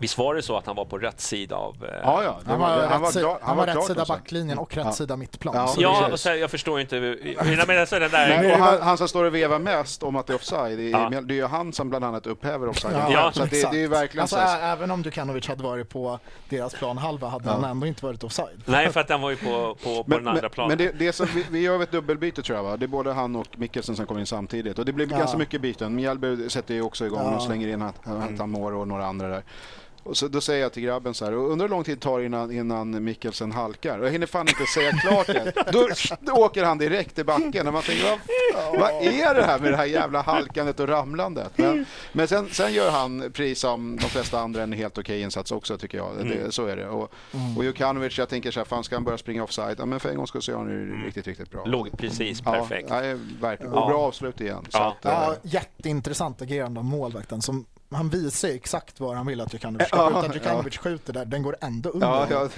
visst 0.00 0.18
var 0.18 0.34
det 0.34 0.42
så 0.42 0.56
att 0.56 0.66
han 0.66 0.76
var 0.76 0.84
på 0.84 0.98
rätt 0.98 1.20
sida 1.20 1.56
av... 1.56 1.84
Eh, 1.84 1.90
Ja, 2.02 2.22
ja. 2.22 2.38
Han 2.46 2.60
var, 2.60 2.76
var, 2.76 2.86
han 2.86 3.00
var, 3.02 3.10
klar, 3.12 3.38
han 3.42 3.56
var 3.56 3.66
rätt 3.66 3.84
sida 3.84 4.02
också. 4.02 4.12
backlinjen 4.12 4.58
och 4.58 4.76
rätt 4.76 4.84
Ja. 4.86 4.92
sida 4.92 5.16
mittplan. 5.16 5.54
Ja. 5.56 5.66
Så 5.66 5.80
Ja, 5.82 6.16
så, 6.16 6.28
jag 6.28 6.50
förstår 6.50 6.80
inte... 6.80 6.96
Jag 6.96 7.66
menar, 7.68 7.86
så 7.86 7.98
den 7.98 8.10
där, 8.10 8.28
Nej, 8.28 8.52
och 8.52 8.58
han, 8.58 8.82
han 8.82 8.98
som 8.98 9.08
står 9.08 9.24
och 9.24 9.34
vevar 9.34 9.58
mest 9.58 10.02
om 10.02 10.16
att 10.16 10.26
det 10.26 10.32
är 10.32 10.34
offside, 10.34 10.78
det 10.78 10.84
är, 10.84 10.90
Ja. 11.12 11.20
det 11.20 11.34
är 11.34 11.36
ju 11.36 11.46
han 11.46 11.72
som 11.72 11.88
bland 11.88 12.04
annat 12.04 12.26
upphäver 12.26 12.68
offside. 12.68 12.96
Ja, 13.10 13.30
så 13.32 13.40
det, 13.44 13.50
det 13.50 13.76
är 13.76 13.80
ju 13.80 13.88
verkligen 13.88 14.22
alltså, 14.22 14.36
så 14.36 14.42
Även 14.42 14.90
om 14.90 15.02
Dukanovic 15.02 15.48
hade 15.48 15.62
varit 15.62 15.88
på 15.88 16.18
deras 16.48 16.74
planhalva 16.74 17.28
hade 17.28 17.50
han 17.50 17.64
ändå 17.64 17.86
inte 17.86 18.04
varit 18.04 18.24
offside. 18.24 18.62
nej, 18.64 18.92
för 18.92 19.00
att 19.00 19.08
den 19.08 19.20
var 19.20 19.30
ju 19.30 19.36
på, 19.36 19.76
på, 19.84 20.04
på 20.04 20.04
Men, 20.06 20.18
den 20.18 20.28
andra 20.28 20.42
men, 20.42 20.50
planen. 20.50 20.68
men 20.68 20.78
det, 20.78 20.92
det 21.06 21.12
som, 21.12 21.26
vi, 21.34 21.46
vi 21.50 21.60
gör 21.60 21.82
ett 21.82 21.90
dubbelbyte 21.90 22.42
tror 22.42 22.56
jag 22.58 22.62
va? 22.64 22.76
Det 22.76 22.84
är 22.84 22.88
både 22.88 23.12
han 23.12 23.36
och 23.36 23.46
Mikkelsen 23.56 23.96
som 23.96 24.06
kommer 24.06 24.20
in 24.20 24.26
samtidigt. 24.26 24.78
Och 24.78 24.84
det 24.84 24.92
blir 24.92 25.08
Ja. 25.10 25.18
ganska 25.18 25.38
mycket 25.38 25.60
byten. 25.60 25.94
Mjällby 25.94 26.50
sätter 26.50 26.74
ju 26.74 26.82
också 26.82 27.06
igång 27.06 27.20
Ja. 27.24 27.36
och 27.36 27.42
slänger 27.42 27.68
in 27.68 27.80
Hatamor 28.04 28.74
och 28.74 28.88
några 28.88 29.06
andra 29.06 29.28
där. 29.28 29.42
Och 30.02 30.16
så, 30.16 30.28
då 30.28 30.40
säger 30.40 30.62
jag 30.62 30.72
till 30.72 30.82
grabben 30.82 31.14
så 31.14 31.24
här, 31.24 31.32
undrar 31.32 31.64
hur 31.66 31.70
lång 31.70 31.84
tid 31.84 31.96
det 31.96 32.00
tar 32.02 32.20
innan, 32.20 32.50
innan 32.52 33.04
Mikkelsen 33.04 33.52
halkar? 33.52 33.98
Och 33.98 34.06
jag 34.06 34.12
hinner 34.12 34.26
fan 34.26 34.48
inte 34.48 34.66
säga 34.74 34.92
klart 34.92 35.26
det. 35.26 35.52
Då, 35.72 35.88
då 36.20 36.32
åker 36.32 36.64
han 36.64 36.78
direkt 36.78 37.18
i 37.18 37.24
backen 37.24 37.66
och 37.66 37.72
man 37.72 37.82
tänker, 37.82 38.18
vad, 38.54 38.80
vad 38.80 38.90
är 39.06 39.34
det 39.34 39.42
här 39.42 39.58
med 39.58 39.72
det 39.72 39.76
här 39.76 39.84
jävla 39.84 40.22
halkandet 40.22 40.80
och 40.80 40.88
ramlandet? 40.88 41.52
Men, 41.56 41.86
men 42.12 42.28
sen, 42.28 42.48
sen 42.52 42.72
gör 42.72 42.90
han, 42.90 43.30
precis 43.32 43.58
som 43.60 43.96
de 43.96 44.04
flesta 44.08 44.40
andra, 44.40 44.62
en 44.62 44.72
helt 44.72 44.98
okej 44.98 45.20
insats 45.20 45.52
också 45.52 45.78
tycker 45.78 45.98
jag. 45.98 46.08
Det, 46.24 46.52
så 46.52 46.66
är 46.66 46.76
det. 46.76 46.88
Och, 46.88 47.12
och 47.56 47.64
Jukanovic, 47.64 48.18
jag 48.18 48.28
tänker 48.28 48.50
så 48.50 48.60
här, 48.60 48.64
fan 48.64 48.84
ska 48.84 48.96
han 48.96 49.04
börja 49.04 49.18
springa 49.18 49.44
offside? 49.44 49.76
Ja, 49.78 49.86
men 49.86 50.00
för 50.00 50.08
en 50.08 50.16
gång 50.16 50.26
ska 50.26 50.40
så 50.40 50.50
gör 50.50 50.58
han 50.58 50.66
det 50.68 51.06
riktigt, 51.06 51.26
riktigt 51.26 51.50
bra. 51.50 51.64
Låg 51.64 51.98
precis 51.98 52.40
perfekt. 52.40 52.88
Ja, 52.90 53.00
verkligen. 53.40 53.72
Ja. 53.74 53.80
Och 53.80 53.88
bra 53.90 54.00
avslut 54.00 54.40
igen. 54.40 54.66
Så 54.70 54.78
Ja. 54.78 54.96
att, 55.00 55.04
eh, 55.04 55.10
Ja, 55.12 55.34
jätteintressant 55.42 56.42
agerande 56.42 56.80
av 56.80 56.84
målvakten. 56.84 57.42
Som, 57.42 57.66
han 57.90 58.08
visar 58.08 58.48
exakt 58.48 59.00
var 59.00 59.14
han 59.14 59.26
vill 59.26 59.40
att 59.40 59.52
Djukanovic 59.54 59.88
ska 59.88 59.96
Ja, 59.96 60.22
skjuta. 60.22 60.34
Djukanovic 60.34 60.76
skjuter 60.78 61.12
där, 61.12 61.24
den 61.24 61.42
går 61.42 61.56
ändå 61.60 61.90
under. 61.90 62.06
ja, 62.06 62.26
ja, 62.30 62.48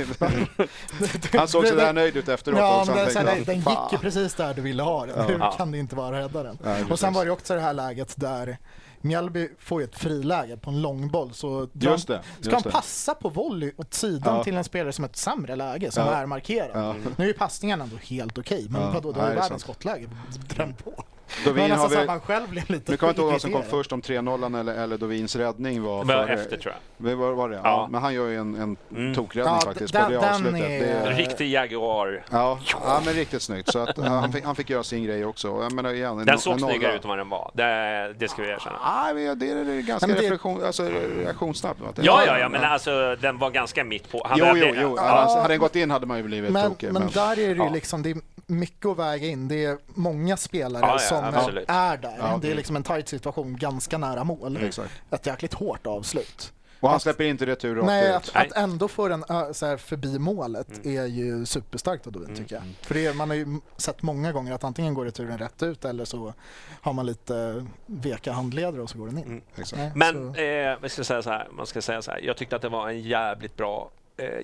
det, 1.32 1.38
han 1.38 1.48
såg 1.48 1.66
sådär 1.66 1.92
nöjd 1.92 2.16
ut 2.16 2.28
efteråt 2.28 2.58
Ja, 2.58 2.80
också. 2.80 2.92
men 2.94 2.98
Han 3.16 3.26
är 3.28 3.34
den, 3.34 3.44
den 3.44 3.56
gick 3.56 3.92
ju 3.92 3.98
precis 3.98 4.34
där 4.34 4.54
du 4.54 4.62
ville 4.62 4.82
ha 4.82 5.06
den. 5.06 5.24
Hur 5.26 5.38
Ja. 5.38 5.54
kan 5.56 5.70
det 5.70 5.78
inte 5.78 5.96
vara 5.96 6.20
räddaren? 6.20 6.58
Ja, 6.64 6.76
och 6.90 6.98
sen 6.98 7.12
var 7.12 7.24
det 7.24 7.30
också 7.30 7.54
det 7.54 7.60
här 7.60 7.72
läget 7.72 8.14
där 8.16 8.58
Mjällby 9.02 9.48
får 9.58 9.80
ju 9.80 9.84
ett 9.84 9.96
friläge 9.98 10.56
på 10.56 10.70
en 10.70 10.82
långboll. 10.82 11.32
Så 11.32 11.68
Just 11.72 12.08
det, 12.08 12.20
ska 12.22 12.32
just 12.38 12.52
han 12.52 12.62
det. 12.62 12.70
passa 12.70 13.14
på 13.14 13.28
volley 13.28 13.72
åt 13.76 13.94
sidan 13.94 14.36
Ja. 14.36 14.44
till 14.44 14.56
en 14.56 14.64
spelare 14.64 14.92
som 14.92 15.04
ett 15.04 15.16
sämre 15.16 15.56
läge, 15.56 15.90
som 15.90 16.06
Ja. 16.06 16.12
är 16.12 16.26
markerad. 16.26 16.70
Ja. 16.74 16.94
Nu 17.16 17.24
är 17.24 17.28
ju 17.28 17.34
passningen 17.34 17.80
ändå 17.80 17.96
helt 17.96 18.38
okej, 18.38 18.66
men 18.70 18.82
Ja. 18.82 18.90
vadå, 18.90 19.08
Nej, 19.10 19.18
var 19.20 19.26
ju 19.26 19.32
är 19.36 19.40
världens 19.40 19.62
skottläge. 19.62 20.08
Dräm 20.48 20.74
på. 20.74 21.04
Dovin 21.44 21.64
det 21.64 21.70
var 21.70 21.76
har 21.76 21.88
så 21.88 21.94
vi- 21.94 22.00
att 22.00 22.06
man 22.06 22.20
själv 22.20 22.48
blev 22.48 22.70
lite 22.70 22.90
Nu 22.92 22.96
kommer 22.96 23.08
jag 23.08 23.12
inte 23.12 23.22
ihåg 23.22 23.32
vad 23.32 23.40
som 23.40 23.52
kom 23.52 23.62
först, 23.62 23.92
om 23.92 24.02
3-0 24.02 24.60
eller, 24.60 24.74
eller 24.74 24.98
Dovins 24.98 25.36
räddning 25.36 25.82
var. 25.82 26.04
Före- 26.04 26.34
efter 26.34 26.56
tror 26.56 26.74
jag. 26.98 27.16
Var, 27.16 27.32
var 27.32 27.48
det? 27.48 27.54
Ja. 27.56 27.60
Ja. 27.64 27.88
Men 27.90 28.02
han 28.02 28.14
gör 28.14 28.28
ju 28.28 28.36
en, 28.38 28.54
en 28.54 28.76
Mm. 28.96 29.14
tokräddning 29.14 29.54
Ja, 29.54 29.60
faktiskt 29.64 29.92
den- 29.92 30.04
på 30.04 30.10
det 30.10 30.16
den 30.18 30.28
avslutet. 30.34 30.60
är- 30.60 31.04
Det, 31.04 31.10
riktig 31.10 31.48
Jaguar. 31.52 32.24
ja, 32.30 32.58
ja, 32.84 33.00
men 33.04 33.14
riktigt 33.14 33.42
snyggt. 33.42 33.72
Så 33.72 33.78
att, 33.78 33.96
ja, 33.98 34.02
han, 34.04 34.32
fick, 34.32 34.44
han 34.44 34.54
fick 34.56 34.70
göra 34.70 34.82
sin 34.82 35.04
grej 35.04 35.24
också. 35.24 35.48
Jag 35.62 35.72
menar, 35.72 35.90
igen, 35.92 36.18
en, 36.18 36.26
Den 36.26 36.38
såg 36.38 36.60
snyggare 36.60 36.94
ut 36.96 37.04
än 37.04 37.08
vad 37.08 37.18
den 37.18 37.28
var. 37.28 37.50
Det, 37.54 38.14
det 38.18 38.28
ska 38.28 38.42
vi 38.42 38.48
erkänna. 38.48 38.76
Nej, 39.04 39.14
men 39.14 39.38
det 39.38 39.50
är, 39.50 39.80
ganska 39.82 40.06
Men 40.06 40.16
det- 40.16 40.22
reflektion, 40.22 40.64
alltså, 40.64 40.82
reaktionssnabbt. 41.24 41.80
Ja, 42.02 42.22
ja, 42.26 42.38
ja, 42.38 42.48
men 42.48 42.64
alltså 42.64 43.16
den 43.20 43.38
var 43.38 43.50
ganska 43.50 43.84
mitt 43.84 44.10
på. 44.12 44.26
Han 44.28 44.38
Jo, 44.38 44.44
hade- 44.44 44.58
jo, 44.58 44.74
jo. 44.80 44.94
Ja. 44.96 45.02
Hade, 45.36 45.48
den 45.48 45.58
gått 45.58 45.76
in 45.76 45.90
hade 45.90 46.06
man 46.06 46.16
ju 46.16 46.22
blivit 46.22 46.52
Men, 46.52 46.70
tokig. 46.70 46.92
men 46.92 47.08
där 47.14 47.32
är 47.32 47.36
det 47.36 47.42
ju 47.42 47.54
Ja. 47.56 47.68
liksom, 47.70 48.02
det 48.02 48.10
är 48.10 48.16
mycket 48.50 48.86
att 48.86 48.98
väga 48.98 49.26
in. 49.26 49.48
Det 49.48 49.64
är 49.64 49.78
många 49.86 50.36
spelare 50.36 50.82
Ja, 50.86 50.92
ja, 50.92 50.98
som 50.98 51.24
absolut. 51.24 51.64
är 51.68 51.96
där. 51.96 52.16
Ja. 52.18 52.38
Det 52.42 52.50
är 52.50 52.54
liksom 52.54 52.76
en 52.76 52.82
tight 52.82 53.08
situation, 53.08 53.56
ganska 53.56 53.98
nära 53.98 54.24
mål. 54.24 54.58
Exakt. 54.62 54.90
Ett 55.10 55.26
jäkligt 55.26 55.54
hårt 55.54 55.86
avslut. 55.86 56.52
Och 56.80 56.90
han 56.90 57.00
släpper 57.00 57.24
inte 57.24 57.46
retur 57.46 57.74
rakt 57.76 57.86
Nej, 57.86 58.12
att, 58.12 58.30
att 58.36 58.52
ändå 58.56 58.88
få 58.88 59.08
den 59.08 59.24
ö, 59.28 59.54
så 59.54 59.66
här, 59.66 59.76
förbi 59.76 60.18
målet 60.18 60.84
Mm. 60.84 60.98
är 60.98 61.06
ju 61.06 61.46
superstarkt 61.46 62.06
av 62.06 62.12
Dovin 62.12 62.36
tycker 62.36 62.54
jag. 62.54 62.64
För 62.80 62.94
det, 62.94 63.16
man 63.16 63.28
har 63.30 63.36
ju 63.36 63.60
sett 63.76 64.02
många 64.02 64.32
gånger 64.32 64.52
att 64.52 64.64
antingen 64.64 64.94
går 64.94 65.04
returen 65.04 65.38
rätt 65.38 65.62
ut 65.62 65.84
eller 65.84 66.04
så 66.04 66.34
har 66.80 66.92
man 66.92 67.06
lite 67.06 67.66
veka 67.86 68.32
handleder 68.32 68.80
och 68.80 68.90
så 68.90 68.98
går 68.98 69.06
den 69.06 69.18
in. 69.18 69.24
Mm. 69.24 69.42
Nej, 69.76 69.92
Men 69.94 70.34
så, 70.34 70.40
eh, 70.40 70.76
vi 70.82 70.88
ska 70.88 71.04
säga 71.04 71.22
så 71.22 71.30
här, 71.30 71.48
man 71.52 71.66
ska 71.66 71.82
säga 71.82 72.02
så 72.02 72.10
här. 72.10 72.20
Jag 72.20 72.36
tyckte 72.36 72.56
att 72.56 72.62
det 72.62 72.68
var 72.68 72.88
en 72.88 73.00
jävligt 73.02 73.56
bra 73.56 73.90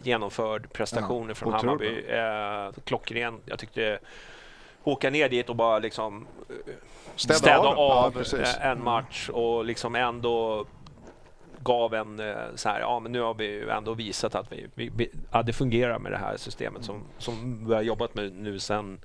genomförd 0.03 0.73
prestation 0.73 1.29
Ja, 1.29 1.35
från 1.35 1.55
otroligt 1.55 2.11
Hammarby. 2.11 2.77
Eh, 2.79 2.83
klockren. 2.85 3.41
Jag 3.45 3.59
tyckte 3.59 3.99
åka 4.85 5.11
ner 5.11 5.29
dit 5.29 5.49
och 5.49 5.57
bara 5.57 5.79
liksom 5.79 6.27
eh, 6.49 6.75
Städa 7.17 7.39
städa, 7.39 7.59
av. 7.59 8.25
Ja, 8.33 8.39
eh, 8.39 8.67
en 8.67 8.85
match 8.85 9.29
och 9.29 9.65
liksom 9.65 9.95
ändå 9.95 10.67
gav 11.63 11.95
en 11.95 12.21
eh, 12.21 12.37
så 12.55 12.69
här, 12.69 12.81
ja 12.81 13.01
men 13.01 13.13
nu 13.13 13.21
har 13.21 13.35
vi 13.35 13.45
ju 13.45 13.71
ändå 13.71 13.95
visat 13.95 14.35
att 14.35 14.53
vi, 14.53 14.67
vi, 14.75 14.91
vi 14.97 15.11
ja, 15.31 15.43
det 15.43 15.53
fungerar 15.53 15.99
med 15.99 16.13
det 16.13 16.19
här 16.19 16.37
systemet 16.37 16.85
som, 16.85 17.03
som 17.19 17.67
vi 17.69 17.75
har 17.75 17.83
jobbat 17.83 18.15
med 18.15 18.33
nu 18.33 18.59
sen 18.59 19.01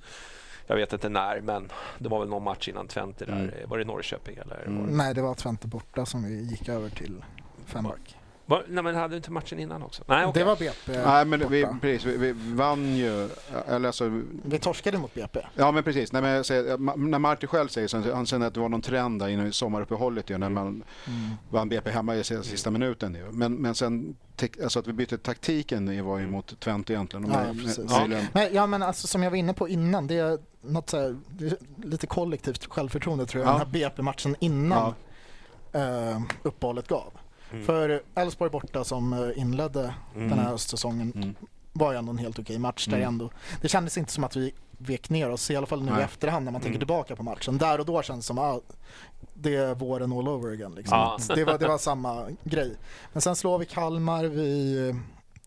jag 0.67 0.75
vet 0.75 0.93
inte 0.93 1.09
när, 1.09 1.41
men 1.41 1.69
det 1.97 2.09
var 2.09 2.19
väl 2.19 2.29
någon 2.29 2.43
match 2.43 2.67
innan 2.67 2.87
Twente 2.87 3.25
där. 3.25 3.33
Mm. 3.33 3.69
Var 3.69 3.77
det 3.77 3.85
Norrköping 3.85 4.37
eller? 4.37 4.63
Mm. 4.65 4.81
Var 4.81 4.87
det, 4.87 4.97
nej, 4.97 5.13
det 5.13 5.21
var 5.21 5.35
Twente 5.35 5.67
borta 5.67 6.05
som 6.05 6.23
vi 6.23 6.41
gick 6.41 6.69
över 6.69 6.89
till 6.89 7.23
femback. 7.65 8.17
Var, 8.45 8.65
nej 8.67 8.83
men 8.83 8.95
hade 8.95 9.07
du 9.07 9.15
inte 9.17 9.31
matchen 9.31 9.59
innan 9.59 9.83
också? 9.83 10.03
Nej, 10.07 10.25
okej. 10.25 10.39
Det 10.39 10.45
var 10.45 10.55
BP 10.55 11.03
Nej, 11.05 11.25
men 11.25 11.49
vi, 11.49 11.67
precis, 11.81 12.05
vi, 12.05 12.17
vi 12.17 12.53
vann 12.53 12.95
ju, 12.95 13.29
eller 13.67 13.87
alltså, 13.89 14.21
Vi 14.45 14.59
torskade 14.59 14.97
mot 14.97 15.13
BP. 15.13 15.39
ja 15.55 15.71
men 15.71 15.83
precis, 15.83 16.11
Nej, 16.11 16.21
men 16.21 16.31
jag 16.31 16.45
säger, 16.45 16.77
när 16.97 17.19
Martin 17.19 17.49
själv 17.49 17.67
säger 17.67 17.87
så, 17.87 18.13
han 18.13 18.27
säger 18.27 18.45
att 18.45 18.53
det 18.53 18.59
var 18.59 18.69
någon 18.69 18.81
trend 18.81 19.19
där 19.19 19.27
innan 19.27 19.53
sommaruppehållet 19.53 20.29
ju, 20.29 20.37
när 20.37 20.49
man 20.49 20.83
Mm. 21.07 21.29
vann 21.49 21.69
BP 21.69 21.89
hemma 21.91 22.15
i 22.15 22.23
sista 22.23 22.43
sista 22.43 22.71
minuten 22.71 23.15
ju. 23.15 23.31
Men, 23.31 23.53
men 23.55 23.75
sen, 23.75 24.15
alltså 24.63 24.79
att 24.79 24.87
vi 24.87 24.93
bytte 24.93 25.17
taktiken 25.17 26.05
var 26.05 26.19
ju 26.19 26.27
mot 26.27 26.59
Twente 26.59 26.93
egentligen. 26.93 27.31
Ja, 27.31 27.43
med- 27.43 27.63
precis. 27.65 27.91
möjligen- 27.99 28.25
Men, 28.33 28.53
ja, 28.53 28.67
men 28.67 28.83
alltså, 28.83 29.07
som 29.07 29.23
jag 29.23 29.29
var 29.29 29.37
inne 29.37 29.53
på 29.53 29.69
innan, 29.69 30.07
det 30.07 30.15
är, 30.17 30.39
något 30.61 30.89
så 30.89 30.99
här, 31.01 31.17
det 31.29 31.45
är 31.45 31.57
lite 31.87 32.07
kollektivt 32.07 32.65
självförtroende 32.65 33.25
tror 33.25 33.43
jag 33.43 33.49
Ja. 33.53 33.57
den 33.57 33.67
här 33.67 33.73
BP-matchen 33.89 34.35
innan 34.39 34.93
eh, 35.73 36.21
uppehållet 36.43 36.87
gav. 36.87 37.13
Mm. 37.51 37.65
För 37.65 38.01
Elfsborg 38.15 38.51
borta 38.51 38.83
som 38.83 39.13
eh, 39.13 39.39
inledde 39.41 39.93
Mm. 40.15 40.29
den 40.29 40.39
här 40.39 40.49
höstsäsongen 40.49 41.11
Mm. 41.15 41.35
var 41.73 41.91
ju 41.91 41.97
ändå 41.97 42.11
en 42.11 42.17
helt 42.17 42.39
okej 42.39 42.59
match. 42.59 42.85
Där 42.87 42.97
Mm. 42.97 43.07
ändå, 43.07 43.29
det 43.61 43.67
kändes 43.69 43.97
inte 43.97 44.11
som 44.11 44.23
att 44.23 44.35
vi 44.35 44.53
vek 44.77 45.09
ner 45.09 45.29
oss, 45.29 45.51
i 45.51 45.55
alla 45.55 45.65
fall 45.67 45.81
nu 45.83 45.91
i 45.91 45.93
Nej. 45.95 46.03
efterhand 46.03 46.45
när 46.45 46.51
man 46.51 46.61
tänker 46.61 46.75
Mm. 46.75 46.79
tillbaka 46.79 47.15
på 47.15 47.23
matchen. 47.23 47.57
Där 47.57 47.79
och 47.79 47.85
då 47.85 48.01
känns 48.01 48.19
det 48.19 48.27
som 48.27 48.37
att 48.37 48.43
ah, 48.45 48.61
det 49.33 49.55
är 49.55 49.75
våren 49.75 50.11
all 50.13 50.27
over 50.27 50.51
again. 50.53 50.75
Liksom. 50.75 50.97
Att 50.99 51.27
Det, 51.35 51.43
var, 51.45 51.57
det 51.57 51.67
var 51.67 51.77
samma 51.77 52.25
grej. 52.43 52.75
Men 53.13 53.21
sen 53.21 53.35
slår 53.35 53.59
vi 53.59 53.65
Kalmar, 53.65 54.25
vi 54.25 54.77
eh, 54.89 54.95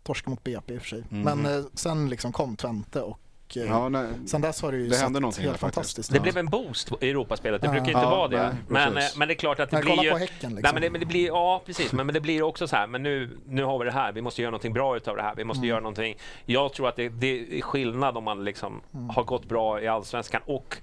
torskar 0.02 0.30
mot 0.30 0.44
BP 0.44 0.74
i 0.74 0.78
och 0.78 0.82
för 0.82 0.88
sig. 0.88 1.04
Mm. 1.10 1.22
Men 1.42 1.58
eh, 1.58 1.64
sen 1.74 2.08
liksom 2.08 2.32
kom 2.32 2.56
Twente 2.56 3.00
och 3.02 3.18
och 3.50 3.56
eh, 3.56 3.62
Ja, 3.64 3.88
nej. 3.88 4.06
sen 4.26 4.40
dess 4.40 4.62
har 4.62 4.72
det 4.72 4.78
ju 4.78 4.86
Det 4.88 4.94
sett 4.94 5.02
hände 5.02 5.20
någonting 5.20 5.44
helt 5.44 5.54
där 5.54 5.58
fantastiskt 5.60 6.12
Det 6.12 6.20
blev 6.20 6.36
en 6.38 6.46
boost 6.46 6.90
i 7.00 7.10
Europaspelet. 7.10 7.60
Det 7.60 7.66
Ja. 7.66 7.70
brukar 7.72 7.88
inte 7.88 8.00
Ja, 8.00 8.10
vara 8.10 8.28
det. 8.28 8.36
nej, 8.42 8.54
men, 8.68 8.96
eh, 8.96 9.04
men 9.16 9.28
det 9.28 9.34
är 9.34 9.36
klart 9.36 9.60
att 9.60 9.70
det 9.70 9.80
blir 9.82 10.02
ju... 10.04 10.10
på 10.10 10.16
Häcken 10.18 10.36
Nej, 10.42 10.54
liksom. 10.54 10.74
men 10.74 10.82
det, 10.82 10.90
men 10.90 11.00
det 11.00 11.06
blir, 11.06 11.26
ja, 11.26 11.62
precis. 11.66 11.92
Men, 11.92 12.06
men 12.06 12.14
det 12.14 12.20
blir 12.20 12.42
också 12.42 12.68
så 12.68 12.76
här, 12.76 12.86
men 12.86 13.02
nu, 13.02 13.38
nu 13.46 13.64
har 13.64 13.78
vi 13.78 13.84
det 13.84 13.90
här. 13.92 14.12
Vi 14.12 14.20
måste 14.22 14.42
göra 14.42 14.50
någonting 14.50 14.72
bra 14.72 14.96
utav 14.96 15.16
det 15.16 15.22
här. 15.22 15.34
Vi 15.36 15.44
måste 15.44 15.58
Mm. 15.58 15.68
göra 15.68 15.80
någonting. 15.80 16.16
Jag 16.46 16.72
tror 16.72 16.88
att 16.88 16.96
det, 16.96 17.08
det 17.08 17.58
är 17.58 17.62
skillnad 17.62 18.16
om 18.16 18.24
man 18.24 18.44
liksom 18.44 18.80
Mm. 18.94 19.10
har 19.10 19.22
gått 19.24 19.44
bra 19.44 19.80
i 19.82 19.88
Allsvenskan 19.88 20.40
och 20.46 20.76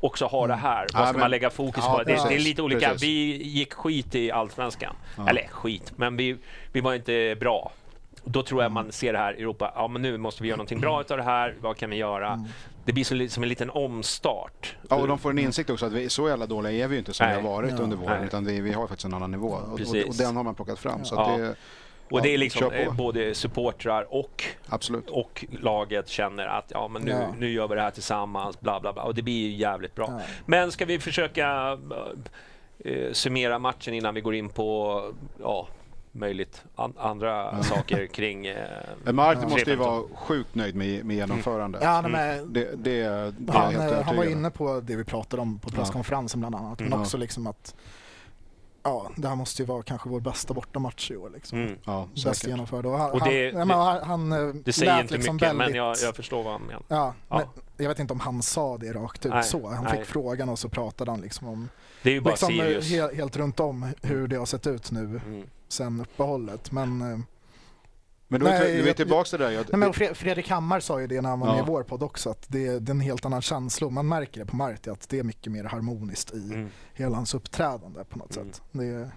också 0.00 0.26
har 0.26 0.48
det 0.48 0.54
här. 0.54 0.86
Vad 0.92 1.02
Ja, 1.02 1.06
ska 1.06 1.12
men- 1.12 1.20
man 1.20 1.30
lägga 1.30 1.50
fokus 1.50 1.84
ja, 1.86 1.92
på? 1.98 2.02
Det, 2.02 2.12
det 2.28 2.34
är 2.34 2.38
lite 2.38 2.62
olika. 2.62 2.88
precis. 2.88 3.02
Vi 3.02 3.42
gick 3.48 3.72
skit 3.72 4.14
i 4.14 4.30
Allsvenskan. 4.30 4.96
Eller 5.28 5.46
skit, 5.50 5.92
men 5.96 6.16
vi, 6.16 6.36
vi 6.72 6.80
var 6.80 6.94
inte 6.94 7.36
bra. 7.40 7.72
Då 8.24 8.42
tror 8.42 8.62
jag 8.62 8.72
man 8.72 8.92
ser 8.92 9.12
det 9.12 9.18
här 9.18 9.34
i 9.38 9.40
Europa. 9.40 9.72
Ja, 9.74 9.88
men 9.88 10.02
nu 10.02 10.18
måste 10.18 10.42
vi 10.42 10.48
göra 10.48 10.56
någonting 10.56 10.80
bra 10.80 11.00
utav 11.00 11.16
det 11.16 11.22
här. 11.24 11.54
Vad 11.60 11.76
kan 11.76 11.90
vi 11.90 11.96
göra? 11.96 12.28
Mm. 12.32 12.44
Det 12.84 12.92
blir 12.92 13.14
li- 13.14 13.28
som 13.28 13.42
en 13.42 13.48
liten 13.48 13.70
omstart. 13.70 14.76
Ja, 14.90 14.96
och 14.96 15.08
de 15.08 15.18
får 15.18 15.30
en 15.30 15.38
insikt 15.38 15.70
också 15.70 15.86
att 15.86 15.92
vi, 15.92 16.08
så 16.08 16.28
jävla 16.28 16.46
dåliga 16.46 16.84
är 16.84 16.88
vi 16.88 16.94
ju 16.94 16.98
inte 16.98 17.14
som 17.14 17.26
Nej. 17.26 17.36
vi 17.36 17.42
har 17.42 17.50
varit 17.54 17.70
Ja. 17.70 17.82
under 17.84 17.96
våren. 17.96 18.16
Nej. 18.18 18.26
Utan 18.26 18.44
vi, 18.44 18.60
vi 18.60 18.72
har 18.72 18.86
faktiskt 18.86 19.04
en 19.04 19.14
annan 19.14 19.30
nivå. 19.30 19.48
Och, 19.48 19.72
och, 19.72 20.08
och 20.08 20.14
den 20.18 20.36
har 20.36 20.42
man 20.44 20.54
plockat 20.54 20.78
fram. 20.78 21.04
Så 21.04 21.14
Ja. 21.14 21.36
det, 21.38 21.54
Och 22.10 22.22
det 22.22 22.34
är 22.34 22.38
liksom 22.38 22.72
eh, 22.72 22.94
både 22.96 23.34
supportrar 23.34 24.14
och 24.14 24.44
absolut. 24.68 25.10
och 25.10 25.44
laget 25.60 26.08
känner 26.08 26.46
att 26.46 26.64
ja, 26.68 26.88
men 26.88 27.02
nu, 27.02 27.10
Ja. 27.10 27.26
nu 27.38 27.50
gör 27.52 27.68
vi 27.68 27.74
det 27.74 27.80
här 27.80 27.90
tillsammans, 27.90 28.60
bla 28.60 28.80
bla 28.80 28.92
bla. 28.92 29.02
Och 29.02 29.14
det 29.14 29.22
blir 29.22 29.48
ju 29.48 29.56
jävligt 29.56 29.94
bra. 29.94 30.06
Ja. 30.10 30.20
Men 30.46 30.72
ska 30.72 30.84
vi 30.84 30.98
försöka 30.98 31.78
eh, 32.84 33.12
summera 33.12 33.58
matchen 33.58 33.94
innan 33.94 34.14
vi 34.14 34.20
går 34.20 34.34
in 34.34 34.48
på 34.48 35.02
ja, 35.42 35.68
möjligt 36.16 36.64
an, 36.76 36.94
andra 36.98 37.62
saker 37.62 38.06
kring... 38.14 38.46
Eh, 38.46 39.12
Martin 39.12 39.42
måste 39.48 39.70
ju 39.70 39.76
3-15. 39.76 39.78
vara 39.78 40.02
sjukt 40.14 40.54
nöjd 40.54 40.74
med, 40.74 41.04
med 41.04 41.16
genomförandet. 41.16 41.82
Ja, 41.84 42.00
nej, 42.00 42.10
men, 42.10 42.52
Det, 42.52 42.60
det, 42.64 42.76
det 42.76 43.00
är 43.00 43.24
jag 43.46 43.52
han, 43.54 43.74
helt 43.74 43.92
eh, 43.92 44.02
han 44.02 44.16
var 44.16 44.24
inne 44.24 44.50
på 44.50 44.80
det 44.80 44.96
vi 44.96 45.04
pratade 45.04 45.42
om 45.42 45.58
på 45.58 45.70
presskonferensen 45.70 46.40
bland 46.40 46.54
annat. 46.54 46.78
Men 46.78 46.86
Mm. 46.88 47.00
också 47.00 47.16
liksom 47.16 47.46
att 47.46 47.74
ja, 48.82 49.10
det 49.16 49.28
här 49.28 49.36
måste 49.36 49.62
ju 49.62 49.66
vara 49.66 49.82
kanske 49.82 50.08
vår 50.08 50.20
bästa 50.20 50.54
bortamatch 50.54 51.10
i 51.10 51.16
år. 51.16 51.30
Liksom. 51.34 51.58
mm. 51.58 51.78
Ja, 51.84 52.08
Bäst 52.24 52.46
genomförd. 52.46 52.86
Och 52.86 52.98
han, 52.98 53.10
Och 53.10 53.20
det- 53.28 53.54
han, 53.56 53.68
ja, 53.68 54.00
han, 54.02 54.30
han 54.30 54.48
eh, 54.48 54.54
Det 54.54 54.72
säger 54.72 55.00
inte 55.00 55.14
liksom 55.14 55.36
mycket, 55.36 55.48
väldigt, 55.48 55.66
men 55.68 55.74
jag, 55.76 55.96
jag 56.02 56.16
förstår 56.16 56.42
vad 56.42 56.52
han 56.52 56.62
menar. 56.62 56.82
Ja, 56.88 57.14
Ja. 57.28 57.36
Men 57.76 57.84
jag 57.84 57.88
vet 57.88 57.98
inte 57.98 58.12
om 58.12 58.20
han 58.20 58.42
sa 58.42 58.78
det 58.78 58.92
rakt 58.92 59.26
ut 59.26 59.32
Nej, 59.32 59.42
så. 59.44 59.68
Han 59.68 59.84
nej. 59.84 59.96
fick 59.96 60.04
frågan 60.06 60.48
och 60.48 60.58
så 60.58 60.68
pratade 60.68 61.10
han 61.10 61.20
liksom 61.20 61.48
om 61.48 61.68
Det 62.02 62.10
är 62.10 62.14
ju 62.14 62.20
bara 62.20 62.30
liksom, 62.30 62.60
eh, 62.60 62.66
Sirius. 62.66 62.90
he, 62.90 63.16
helt 63.16 63.36
runt 63.36 63.60
om 63.60 63.86
hur 64.02 64.28
det 64.28 64.36
har 64.36 64.46
sett 64.46 64.66
ut 64.66 64.90
nu 64.90 65.00
Mm. 65.26 65.46
Sen 65.74 66.00
uppehållet. 66.00 66.72
Men, 66.72 67.00
eh, 67.12 67.18
Men 68.28 68.40
då 68.40 68.46
är 68.46 68.50
Nej, 68.60 68.82
vi 68.82 68.90
är 68.90 68.94
tillbaka 68.94 69.28
till 69.30 69.38
det 69.38 69.44
där. 69.44 69.52
Jag, 69.52 69.66
nej, 69.70 69.78
men 69.78 69.92
Fre- 69.92 70.14
Fredrik 70.14 70.50
Hammar 70.50 70.80
sa 70.80 71.00
ju 71.00 71.06
det 71.06 71.20
när 71.20 71.28
han 71.30 71.40
var 71.40 71.46
Ja. 71.48 71.52
med 71.54 71.62
i 71.62 71.66
vår 71.66 71.82
podd 71.82 72.02
också 72.02 72.30
att 72.30 72.44
det, 72.48 72.78
det 72.78 72.90
är 72.90 72.94
en 72.94 73.00
helt 73.00 73.24
annan 73.24 73.42
känsla 73.42 73.90
man 73.90 74.08
märker 74.08 74.40
det 74.40 74.46
på 74.46 74.56
Marti 74.56 74.88
att 74.88 75.08
det 75.08 75.18
är 75.18 75.22
mycket 75.22 75.52
mer 75.52 75.64
harmoniskt 75.64 76.34
i 76.34 76.52
Mm. 76.54 76.68
hela 76.94 77.16
hans 77.16 77.34
uppträdande 77.34 78.04
på 78.04 78.18
något 78.18 78.36
Mm. 78.36 78.52
sätt. 78.52 78.62
Det 78.72 78.86
är, 78.86 79.10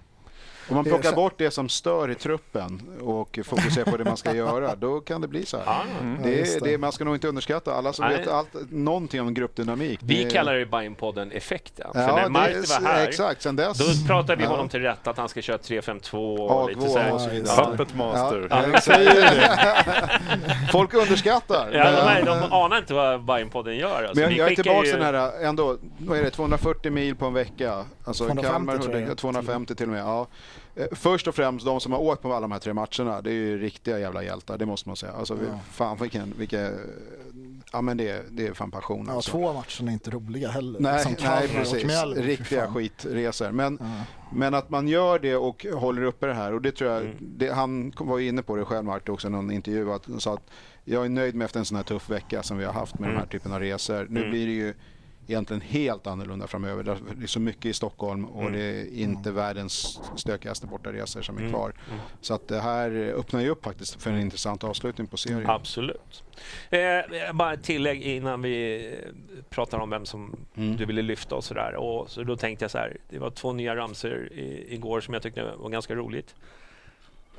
Om 0.69 0.75
man 0.75 0.83
plockar 0.85 1.11
bort 1.15 1.33
det 1.37 1.51
som 1.51 1.69
stör 1.69 2.11
i 2.11 2.15
truppen 2.15 2.81
och 3.01 3.39
fokuserar 3.45 3.85
på 3.91 3.97
det 3.97 4.03
man 4.03 4.17
ska 4.17 4.35
göra, 4.35 4.75
då 4.75 4.99
kan 4.99 5.21
det 5.21 5.27
bli 5.27 5.45
så 5.45 5.57
här. 5.57 5.83
Mm. 6.01 6.19
Det 6.23 6.29
Ja, 6.31 6.37
är, 6.45 6.59
det. 6.59 6.71
det. 6.71 6.77
man 6.77 6.91
ska 6.91 7.03
nog 7.03 7.15
inte 7.15 7.27
underskatta 7.27 7.73
alla 7.73 7.93
som 7.93 8.05
Nej. 8.07 8.17
vet 8.17 8.27
allt, 8.27 8.49
någonting 8.69 9.21
om 9.21 9.33
gruppdynamik. 9.33 9.99
Vi 10.03 10.23
det, 10.23 10.29
kallar 10.29 10.53
det 10.53 10.65
Bajenpodden-effekten. 10.65 11.87
För 11.93 11.99
ja, 12.01 12.15
när 12.15 12.23
det 12.23 12.29
Marti 12.29 12.53
var 12.69 12.87
här, 12.87 13.07
Exakt, 13.07 13.41
sen 13.41 13.55
dess. 13.55 13.77
då 13.77 14.07
pratade 14.07 14.35
vi 14.35 14.43
Ja. 14.43 14.49
honom 14.49 14.69
till 14.69 14.81
rätta 14.81 15.09
att 15.09 15.17
han 15.17 15.29
ska 15.29 15.41
köra 15.41 15.57
3-5-2 15.57 16.37
och 16.37 16.51
Agvå 16.51 16.67
lite 16.67 16.89
så 16.89 16.97
här. 16.99 17.13
och 17.13 17.21
så 17.21 17.29
vidare. 17.29 17.65
Puppet 17.65 17.95
master. 17.95 18.47
Ja. 18.49 19.77
Folk 20.71 20.93
underskattar. 20.93 21.69
Ja, 21.73 21.83
de, 21.91 21.91
Men- 21.91 22.07
är, 22.17 22.25
de 22.25 22.51
anar 22.53 22.77
inte 22.77 22.93
vad 22.93 23.23
Bajenpodden 23.23 23.77
gör. 23.77 24.03
Alltså. 24.03 24.13
Men 24.13 24.23
jag, 24.23 24.31
jag 24.31 24.51
är 24.51 24.55
tillbaka 24.55 24.85
ju- 24.85 24.91
till 24.91 25.01
den 25.01 25.15
här 25.15 25.43
ändå, 25.43 25.77
vad 25.97 26.17
är 26.17 26.23
det, 26.23 26.29
240 26.29 26.91
mil 26.91 27.15
på 27.15 27.25
en 27.25 27.33
vecka? 27.33 27.85
Alltså 28.03 28.23
250 28.25 28.51
Kalmar, 28.53 28.73
jag. 28.73 28.95
100, 28.95 29.15
250 29.15 29.75
till 29.75 29.85
och 29.85 29.91
med. 29.91 30.01
Ja. 30.01 30.27
Eh, 30.77 30.85
Först 30.91 31.27
och 31.27 31.35
främst 31.35 31.65
de 31.65 31.79
som 31.79 31.91
har 31.91 31.99
åkt 31.99 32.21
på 32.21 32.29
alla 32.33 32.41
de 32.41 32.51
här 32.51 32.59
tre 32.59 32.73
matcherna, 32.73 33.21
det 33.21 33.29
är 33.29 33.33
ju 33.33 33.57
riktiga 33.57 33.99
jävla 33.99 34.23
hjältar, 34.23 34.57
det 34.57 34.65
måste 34.65 34.89
man 34.89 34.95
säga. 34.95 35.11
Alltså, 35.11 35.33
vi, 35.35 35.45
Ja. 35.45 35.59
fan 35.71 35.97
vilken, 36.01 36.33
vilka, 36.37 36.71
ja 37.71 37.81
men 37.81 37.97
det, 37.97 38.25
det 38.31 38.47
är 38.47 38.53
fan 38.53 38.71
passion 38.71 39.05
ja, 39.09 39.13
alltså. 39.13 39.31
två 39.31 39.53
matcher 39.53 39.83
är 39.87 39.91
inte 39.91 40.09
roliga 40.11 40.49
heller. 40.49 40.79
Nej, 40.79 40.93
liksom 40.93 41.15
nej 41.29 41.47
precis. 41.47 41.85
Mjällby, 41.85 42.21
fy 42.21 42.27
Riktiga 42.27 42.67
skitresor. 42.67 43.51
Men, 43.51 43.77
Ja. 43.81 43.85
men 44.33 44.53
att 44.53 44.69
man 44.69 44.87
gör 44.87 45.19
det 45.19 45.35
och 45.35 45.65
håller 45.73 46.01
uppe 46.01 46.27
det 46.27 46.33
här 46.33 46.53
och 46.53 46.61
det 46.61 46.71
tror 46.71 46.91
jag, 46.91 47.01
Mm. 47.01 47.15
det, 47.19 47.49
han 47.53 47.93
var 47.99 48.17
ju 48.17 48.27
inne 48.27 48.41
på 48.43 48.55
det 48.55 48.65
själv 48.65 48.85
Martin 48.85 49.13
också 49.13 49.27
i 49.27 49.31
någon 49.31 49.51
intervju 49.51 49.91
att 49.93 50.05
han 50.05 50.19
sa 50.19 50.33
att 50.33 50.49
jag 50.83 51.05
är 51.05 51.09
nöjd 51.09 51.35
med 51.35 51.45
efter 51.45 51.59
en 51.59 51.65
sån 51.65 51.75
här 51.77 51.83
tuff 51.83 52.09
vecka 52.09 52.43
som 52.43 52.57
vi 52.57 52.65
har 52.65 52.73
haft 52.73 52.99
med 52.99 53.07
Mm. 53.07 53.11
den 53.15 53.19
här 53.23 53.31
typen 53.31 53.51
av 53.53 53.59
resor. 53.59 54.07
Nu 54.09 54.19
Mm. 54.19 54.31
blir 54.31 54.45
det 54.47 54.53
ju 54.53 54.73
egentligen 55.27 55.61
helt 55.61 56.07
annorlunda 56.07 56.47
framöver. 56.47 56.83
Det 56.83 57.23
är 57.23 57.27
så 57.27 57.39
mycket 57.39 57.65
i 57.65 57.73
Stockholm 57.73 58.25
och 58.25 58.41
Mm. 58.41 58.53
det 58.53 58.59
är 58.63 58.97
inte 58.97 59.31
världens 59.31 59.99
stökigaste 60.15 60.67
bortaresor 60.67 61.21
som 61.21 61.35
är 61.37 61.39
Mm. 61.41 61.51
kvar. 61.53 61.73
Mm. 61.89 61.99
Så 62.21 62.33
att 62.33 62.47
det 62.47 62.59
här 62.59 62.91
öppnar 63.17 63.41
ju 63.41 63.49
upp 63.49 63.63
faktiskt 63.65 64.01
för 64.03 64.09
en 64.11 64.19
intressant 64.21 64.63
avslutning 64.63 65.07
på 65.07 65.17
serien. 65.17 65.49
Absolut. 65.49 66.23
Eh, 66.69 67.33
bara 67.33 67.53
ett 67.53 67.63
tillägg 67.63 68.01
innan 68.01 68.41
vi 68.41 68.85
eh, 68.87 69.13
pratar 69.49 69.77
om 69.79 69.89
vem 69.89 70.05
som 70.05 70.35
Mm. 70.55 70.77
du 70.77 70.85
ville 70.85 71.01
lyfta 71.01 71.35
och 71.35 71.43
sådär. 71.43 71.75
Och 71.75 72.09
så 72.09 72.23
då 72.23 72.35
tänkte 72.35 72.63
jag 72.63 72.71
så 72.71 72.77
här, 72.77 72.97
det 73.09 73.19
var 73.19 73.29
två 73.29 73.53
nya 73.53 73.75
ramsor 73.75 74.27
i, 74.33 74.65
igår 74.73 75.01
som 75.01 75.13
jag 75.13 75.23
tyckte 75.23 75.43
var 75.57 75.69
ganska 75.69 75.95
roligt. 75.95 76.35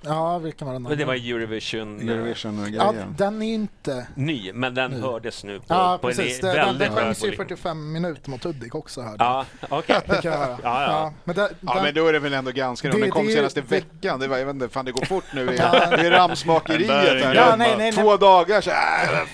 Ja, 0.03 0.39
vilken 0.39 0.67
var 0.67 0.75
den? 0.75 0.83
Men 0.83 0.99
det 0.99 1.05
var 1.05 1.15
Eurovision, 1.15 2.01
eh, 2.01 2.07
Ja, 2.07 2.13
Eurovision-grejen. 2.13 3.15
den 3.19 3.43
är 3.43 3.55
inte... 3.55 4.07
ny, 4.15 4.53
men 4.53 4.75
den 4.75 4.91
Ny. 4.91 5.01
hördes 5.01 5.45
nu 5.45 5.59
på, 5.59 5.65
Ja, 5.69 5.99
på 6.03 6.09
precis. 6.09 6.41
en 6.43 6.47
Det, 6.49 6.55
den, 6.57 6.67
väldigt 6.67 6.89
den 6.89 6.97
sjöngs 6.97 7.23
ju 7.25 7.27
volym. 7.27 7.37
45 7.37 7.93
minuter 7.93 8.31
mot 8.31 8.45
Hudik 8.45 8.75
också 8.75 9.01
här. 9.03 9.17
Ja, 9.19 9.45
okej. 9.69 10.01
Det 10.07 10.25
jag 10.25 10.33
höra. 10.33 10.59
Ja, 10.63 10.83
ja. 10.83 11.13
men 11.25 11.37
det, 11.37 11.51
Ja 11.61 11.75
den, 11.75 11.83
men 11.83 11.95
då 11.95 12.07
är 12.07 12.13
det 12.13 12.19
väl 12.19 12.33
ändå 12.35 12.51
ganska 12.51 12.89
Det- 12.91 13.01
Den 13.01 13.11
kom 13.11 13.27
det 13.27 13.33
är- 13.33 13.37
senaste 13.37 13.61
det- 13.61 13.67
veckan. 13.67 14.21
Det 14.21 14.29
var, 14.29 14.39
jag 14.39 14.47
vet 14.47 14.55
inte, 14.55 14.69
fan 14.69 14.85
det 14.85 14.93
går 14.93 15.05
fort 15.05 15.25
nu 15.35 15.51
i, 15.53 15.57
Ja. 15.59 16.05
i 16.05 16.11
ramsmakeriet. 16.11 16.91
Här. 16.91 17.35
Ja, 17.35 17.57
nej, 17.57 17.69
nej, 17.69 17.75
nej. 17.79 17.93
Två 17.93 18.17
dagar 18.17 18.61
så 18.61 18.71
äh, 18.71 18.77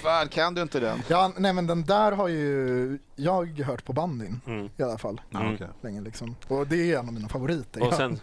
fan 0.03 0.29
kan 0.29 0.55
du 0.55 0.63
inte 0.63 0.81
den? 0.81 1.03
ja, 1.09 1.33
nej 1.37 1.53
men 1.53 1.67
den 1.67 1.85
där 1.85 2.13
har 2.13 2.29
ju 2.29 2.99
jag 3.17 3.59
hört 3.61 3.85
på 3.85 3.93
bandyn 3.93 4.41
Mm. 4.47 4.69
i 4.77 4.83
alla 4.83 4.99
fall. 4.99 5.21
Mm. 5.35 5.57
Länge 5.83 6.01
liksom. 6.01 6.37
Och 6.49 6.67
det 6.67 6.93
är 6.93 6.99
en 6.99 7.07
av 7.09 7.13
mina 7.15 7.29
favoriter. 7.29 7.83
Och 7.83 7.95
sen, 7.95 8.21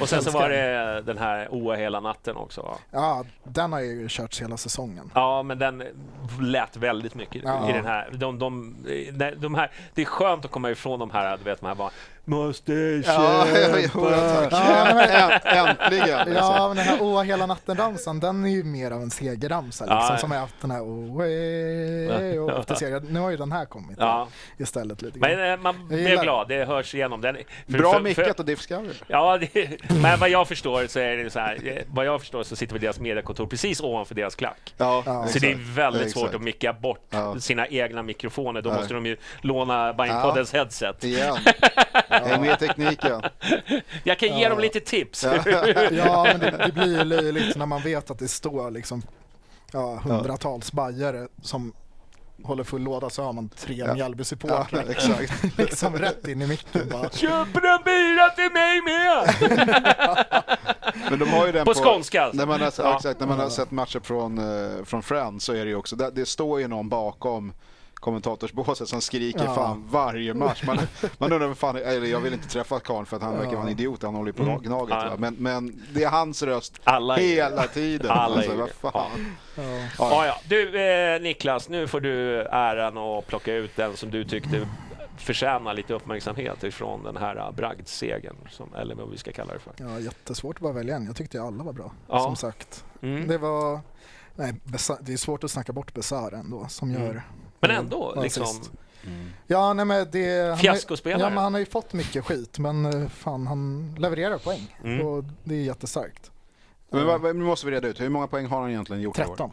och 0.00 0.08
sen 0.08 0.22
så 0.22 0.30
var 0.30 0.48
det 0.48 1.02
den 1.06 1.18
här 1.18 1.48
Oa 1.50 1.74
hela 1.74 2.00
natten 2.00 2.36
också. 2.36 2.78
Ja, 2.90 3.24
den 3.44 3.72
har 3.72 3.80
ju 3.80 4.08
körts 4.08 4.42
hela 4.42 4.56
säsongen. 4.56 5.10
Ja, 5.14 5.42
men 5.42 5.58
den 5.58 5.82
lät 6.40 6.76
väldigt 6.76 7.14
mycket 7.14 7.42
Ja. 7.44 7.70
i 7.70 7.72
den 7.72 7.84
här. 7.84 8.10
De, 8.12 8.38
de, 8.38 8.76
de, 9.36 9.54
här. 9.54 9.70
Det 9.94 10.02
är 10.02 10.06
skönt 10.06 10.44
att 10.44 10.50
komma 10.50 10.70
ifrån 10.70 10.98
de 10.98 11.10
här, 11.10 11.36
du 11.36 11.44
vet, 11.44 11.60
de 11.60 11.66
här 11.66 11.74
Måste 12.26 12.72
Ja, 13.06 13.46
kämpa. 13.54 13.78
jo, 13.80 14.10
tack. 14.10 14.52
Ja, 14.52 14.84
men- 14.94 15.08
Änt- 15.08 15.40
Äntligen! 15.44 16.18
liksom. 16.18 16.34
Ja, 16.34 16.68
men 16.68 16.76
den 16.76 16.86
här 16.86 16.98
Åh 17.00 17.22
hela 17.22 17.46
natten-ramsan, 17.46 18.20
den 18.20 18.44
är 18.44 18.48
ju 18.48 18.64
mer 18.64 18.90
av 18.90 19.02
en 19.02 19.10
segerramsa 19.10 19.84
liksom, 19.84 19.98
Ja. 20.10 20.18
som 20.18 20.30
har 20.30 20.38
haft 20.38 20.54
den 20.60 20.70
här 20.70 20.82
Åh, 20.82 21.16
way, 21.16 22.38
och 22.38 22.58
efter 22.58 22.74
seger. 22.74 23.02
Nu 23.08 23.20
har 23.20 23.30
ju 23.30 23.36
den 23.36 23.52
här 23.52 23.64
kommit 23.64 23.96
Ja, 24.00 24.28
istället 24.58 25.02
lite 25.02 25.18
grann. 25.18 25.30
men 25.36 25.52
eh, 25.52 25.58
man 25.60 25.74
Jag 25.80 25.86
blir 25.88 26.22
glad. 26.22 26.48
Det 26.48 26.64
hörs 26.64 26.94
igenom. 26.94 27.20
Den, 27.20 27.36
för- 27.70 27.78
Bra 27.78 27.98
mickat 28.00 28.40
av 28.40 28.46
Discovery. 28.46 28.94
Ja, 29.06 29.38
det, 29.38 29.68
men 30.02 30.20
vad 30.20 30.28
jag 30.30 30.48
förstår 30.48 30.86
så 30.86 30.98
är 31.00 31.16
det 31.16 31.30
så 31.30 31.38
här. 31.40 31.58
eh, 31.66 31.82
Vad 31.88 32.04
jag 32.06 32.20
förstår 32.20 32.42
så 32.42 32.56
sitter 32.56 32.72
väl 32.74 32.82
deras 32.82 33.00
mediekontor 33.00 33.46
precis 33.46 33.80
ovanför 33.80 34.14
deras 34.14 34.34
klack. 34.34 34.74
Ja, 34.76 35.02
Ja. 35.06 35.26
Så 35.26 35.38
det 35.38 35.50
är 35.52 35.74
väldigt 35.76 36.02
Exakt. 36.02 36.20
svårt 36.20 36.34
att 36.34 36.42
micka 36.42 36.72
bort 36.72 37.06
Ja. 37.10 37.40
sina 37.40 37.66
egna 37.66 38.02
mikrofoner. 38.02 38.62
Då 38.62 38.72
måste 38.72 38.94
de 38.94 39.06
ju 39.06 39.16
låna 39.40 39.92
Bajenpoddens 39.94 40.52
headset. 40.52 41.04
Igen. 41.04 41.36
Häng 42.22 42.40
med 42.40 42.58
tekniken. 42.58 43.22
Jag 44.04 44.18
kan 44.18 44.28
ge 44.36 44.42
Ja. 44.42 44.48
dem 44.48 44.58
lite 44.58 44.80
tips. 44.80 45.24
Ja, 45.90 46.24
men 46.24 46.40
det, 46.40 46.50
det 46.66 46.72
blir 46.72 46.98
ju 46.98 47.04
löjligt 47.04 47.56
när 47.56 47.66
man 47.66 47.82
vet 47.82 48.10
att 48.10 48.18
det 48.18 48.28
står 48.28 48.70
liksom 48.70 49.02
ja, 49.72 49.96
hundratals 50.04 50.72
bajare 50.72 51.28
som 51.42 51.72
håller 52.42 52.64
full 52.64 52.82
låda 52.82 53.10
så 53.10 53.22
har 53.22 53.32
man 53.32 53.48
tre 53.48 53.74
Ja. 53.74 53.94
Mjällby-supportrar 53.94 54.66
Ja, 54.86 54.90
exakt. 54.90 55.58
liksom 55.58 55.98
rätt 55.98 56.28
in 56.28 56.42
i 56.42 56.46
micken 56.46 56.88
bara. 56.92 57.10
Köper 57.10 57.66
en 57.74 57.82
bira 57.84 58.28
till 58.30 58.52
mig 58.52 58.80
med! 58.82 59.34
Men 61.10 61.18
de 61.18 61.28
har 61.28 61.46
ju 61.46 61.52
den 61.52 61.64
På 61.64 61.74
skånska. 61.74 62.30
När 62.32 62.46
man 62.46 62.60
har, 62.60 62.72
Ja. 62.78 62.96
exakt, 62.96 63.20
när 63.20 63.26
man 63.26 63.38
har 63.40 63.48
sett 63.48 63.70
matcher 63.70 64.00
från, 64.00 64.38
eh, 64.38 64.84
från 64.84 65.02
Friends 65.02 65.44
så 65.44 65.52
är 65.52 65.64
det 65.64 65.70
ju 65.70 65.76
också, 65.76 65.96
det, 65.96 66.10
det 66.10 66.26
står 66.26 66.60
ju 66.60 66.68
någon 66.68 66.88
bakom 66.88 67.52
kommentatorsbåset 68.04 68.88
som 68.88 69.00
skriker 69.00 69.44
Ja. 69.44 69.54
fan 69.54 69.84
varje 69.90 70.34
match. 70.34 70.62
Man, 70.66 70.78
man 71.18 71.32
undrar 71.32 71.48
vad 71.48 71.58
fan, 71.58 71.76
eller 71.76 72.06
jag 72.06 72.20
vill 72.20 72.32
inte 72.32 72.48
träffa 72.48 72.80
karln 72.80 73.06
för 73.06 73.16
att 73.16 73.22
han 73.22 73.36
verkar 73.38 73.52
vara 73.52 73.62
en 73.62 73.68
idiot, 73.68 74.02
han 74.02 74.14
håller 74.14 74.28
ju 74.28 74.32
på 74.32 74.42
Mm. 74.42 74.62
gnaget. 74.62 74.96
Ja. 75.00 75.14
Men, 75.18 75.34
men 75.34 75.82
det 75.94 76.04
är 76.04 76.08
hans 76.10 76.42
röst 76.42 76.80
Alla 76.84 77.16
är- 77.18 77.20
hela 77.22 77.66
tiden. 77.66 78.10
Alla 78.10 78.36
alltså, 78.36 78.68
vad 78.82 78.92
fan. 78.92 79.36
Ja. 79.56 79.62
Ja, 79.98 80.26
ja. 80.26 80.36
Du 80.48 80.80
eh, 81.14 81.20
Niklas, 81.20 81.68
nu 81.68 81.86
får 81.86 82.00
du 82.00 82.40
äran 82.42 82.98
att 82.98 83.26
plocka 83.26 83.54
ut 83.54 83.76
den 83.76 83.96
som 83.96 84.10
du 84.10 84.24
tyckte 84.24 84.68
förtjänar 85.18 85.74
lite 85.74 85.94
uppmärksamhet 85.94 86.64
ifrån 86.64 87.02
den 87.02 87.16
här 87.16 87.52
bragdsegern, 87.52 88.36
som, 88.50 88.74
eller 88.74 88.94
vad 88.94 89.10
vi 89.10 89.18
ska 89.18 89.32
kalla 89.32 89.52
det 89.52 89.58
för. 89.58 89.72
Ja, 89.76 90.00
jättesvårt 90.00 90.56
att 90.56 90.62
bara 90.62 90.72
välja 90.72 90.96
en. 90.96 91.06
Jag 91.06 91.16
tyckte 91.16 91.42
alla 91.42 91.64
var 91.64 91.72
bra, 91.72 91.92
Ja. 92.08 92.20
som 92.20 92.36
sagt. 92.36 92.84
Mm. 93.02 93.28
Det 93.28 93.38
var, 93.38 93.80
Nej, 94.36 94.54
Besa- 94.64 94.98
det 95.00 95.12
är 95.12 95.16
svårt 95.16 95.44
att 95.44 95.50
snacka 95.50 95.72
bort 95.72 95.94
Besara 95.94 96.36
ändå 96.38 96.66
som 96.68 96.90
Mm. 96.94 97.20
Men 97.68 97.76
ändå, 97.76 98.12
Ja, 98.16 98.22
liksom. 98.22 98.46
sist. 98.46 98.70
Ja, 99.46 99.72
nej 99.72 99.84
men 99.84 100.06
det... 100.10 100.40
han 100.40 100.48
har 100.50 100.56
ju- 100.56 100.60
Fiaskospelare. 100.62 101.20
Ja, 101.22 101.28
men 101.30 101.38
han 101.44 101.52
har 101.54 101.60
ju 101.60 101.66
fått 101.66 101.92
mycket 101.92 102.24
skit 102.24 102.58
men 102.58 103.02
eh, 103.02 103.08
fan 103.08 103.46
han 103.46 103.94
levererar 103.98 104.38
poäng 104.38 104.76
Mm. 104.84 105.06
och 105.06 105.24
det 105.44 105.54
är 105.54 105.62
jättestarkt. 105.62 106.30
Men 106.90 107.06
vad- 107.06 107.22
nu 107.36 107.44
måste 107.44 107.66
vi 107.66 107.72
reda 107.72 107.88
ut, 107.88 108.00
hur 108.00 108.08
många 108.08 108.26
poäng 108.26 108.46
har 108.46 108.60
han 108.60 108.70
egentligen 108.70 109.02
gjort 109.02 109.18
i 109.18 109.22
år? 109.22 109.26
13. 109.26 109.50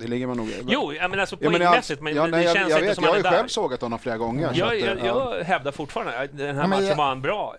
Det 0.00 0.06
ligger 0.08 0.26
man 0.26 0.36
nog... 0.36 0.48
Jo, 0.68 0.92
jag 0.92 1.10
menar 1.10 1.20
alltså 1.20 1.36
Ja, 1.40 1.50
men 1.50 1.60
poängmässigt, 1.60 2.02
men 2.02 2.14
ja, 2.14 2.22
det 2.24 2.30
nej, 2.30 2.44
jag, 2.44 2.56
känns 2.56 2.70
jag 2.70 2.78
inte 2.78 2.86
vet, 2.88 2.94
som 2.94 3.04
jag 3.04 3.10
har 3.10 3.14
han 3.14 3.22
ju 3.22 3.26
är 3.28 3.30
där. 3.30 3.38
själv 3.38 3.48
sågat 3.48 3.80
honom 3.80 3.98
flera 3.98 4.16
gånger. 4.16 4.50
Jag, 4.54 4.72
att, 4.74 4.80
jag, 4.80 4.98
jag 5.06 5.44
hävdar 5.44 5.72
fortfarande 5.72 6.18
att 6.18 6.36
den 6.38 6.56
här 6.56 6.62
Ja, 6.62 6.68
matchen 6.68 6.84
jag- 6.86 6.96
var 6.96 7.04
han 7.04 7.22
bra. 7.22 7.56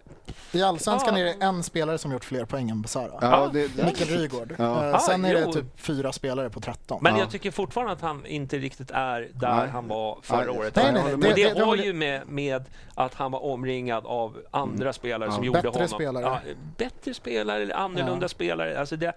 I 0.54 0.64
Allsvenskan 0.64 1.16
Ah. 1.16 1.18
är 1.20 1.24
det 1.24 1.32
en 1.40 1.64
spelare 1.64 1.98
som 1.98 2.12
gjort 2.12 2.26
fler 2.26 2.46
poäng 2.46 2.70
än 2.70 2.82
Besara. 2.82 3.12
Ja, 3.22 3.50
det, 3.54 3.62
Mikael 3.86 4.10
Rygaard. 4.10 4.56
Ja. 4.58 4.90
Eh, 4.90 5.00
Sen 5.00 5.26
Ah, 5.26 5.28
är 5.28 5.34
det 5.34 5.54
typ 5.54 5.66
fyra 5.82 6.12
spelare 6.12 6.50
på 6.50 6.60
13. 6.62 7.00
Men 7.02 7.14
Ja. 7.14 7.20
jag 7.20 7.32
tycker 7.32 7.52
fortfarande 7.52 7.94
att 7.94 8.02
han 8.02 8.26
inte 8.26 8.58
riktigt 8.58 8.92
är 8.92 9.28
där 9.34 9.56
Nej. 9.56 9.68
han 9.70 9.88
var 9.88 10.18
förra 10.22 10.38
Nej, 10.40 10.50
året. 10.50 10.76
nej, 10.76 10.86
nej, 10.94 11.04
nej, 11.04 11.14
och 11.14 11.20
det- 11.20 11.54
det, 11.54 11.64
har 11.66 11.76
ju 11.76 11.94
med, 11.94 12.28
med 12.28 12.64
att 12.96 13.14
han 13.14 13.32
var 13.32 13.44
omringad 13.46 14.06
av 14.06 14.38
andra 14.52 14.94
spelare 14.94 15.30
Ja. 15.30 15.36
som 15.36 15.44
gjorde 15.44 15.58
Bättre 15.62 15.70
honom... 15.70 15.88
spelare. 15.88 16.24
Ja, 16.24 16.40
bättre 16.78 17.14
spelare 17.14 17.62
eller 17.62 17.76
annorlunda 17.76 18.24
Ja. 18.24 18.28
spelare. 18.30 18.80
Alltså 18.80 18.96
det, 18.96 19.14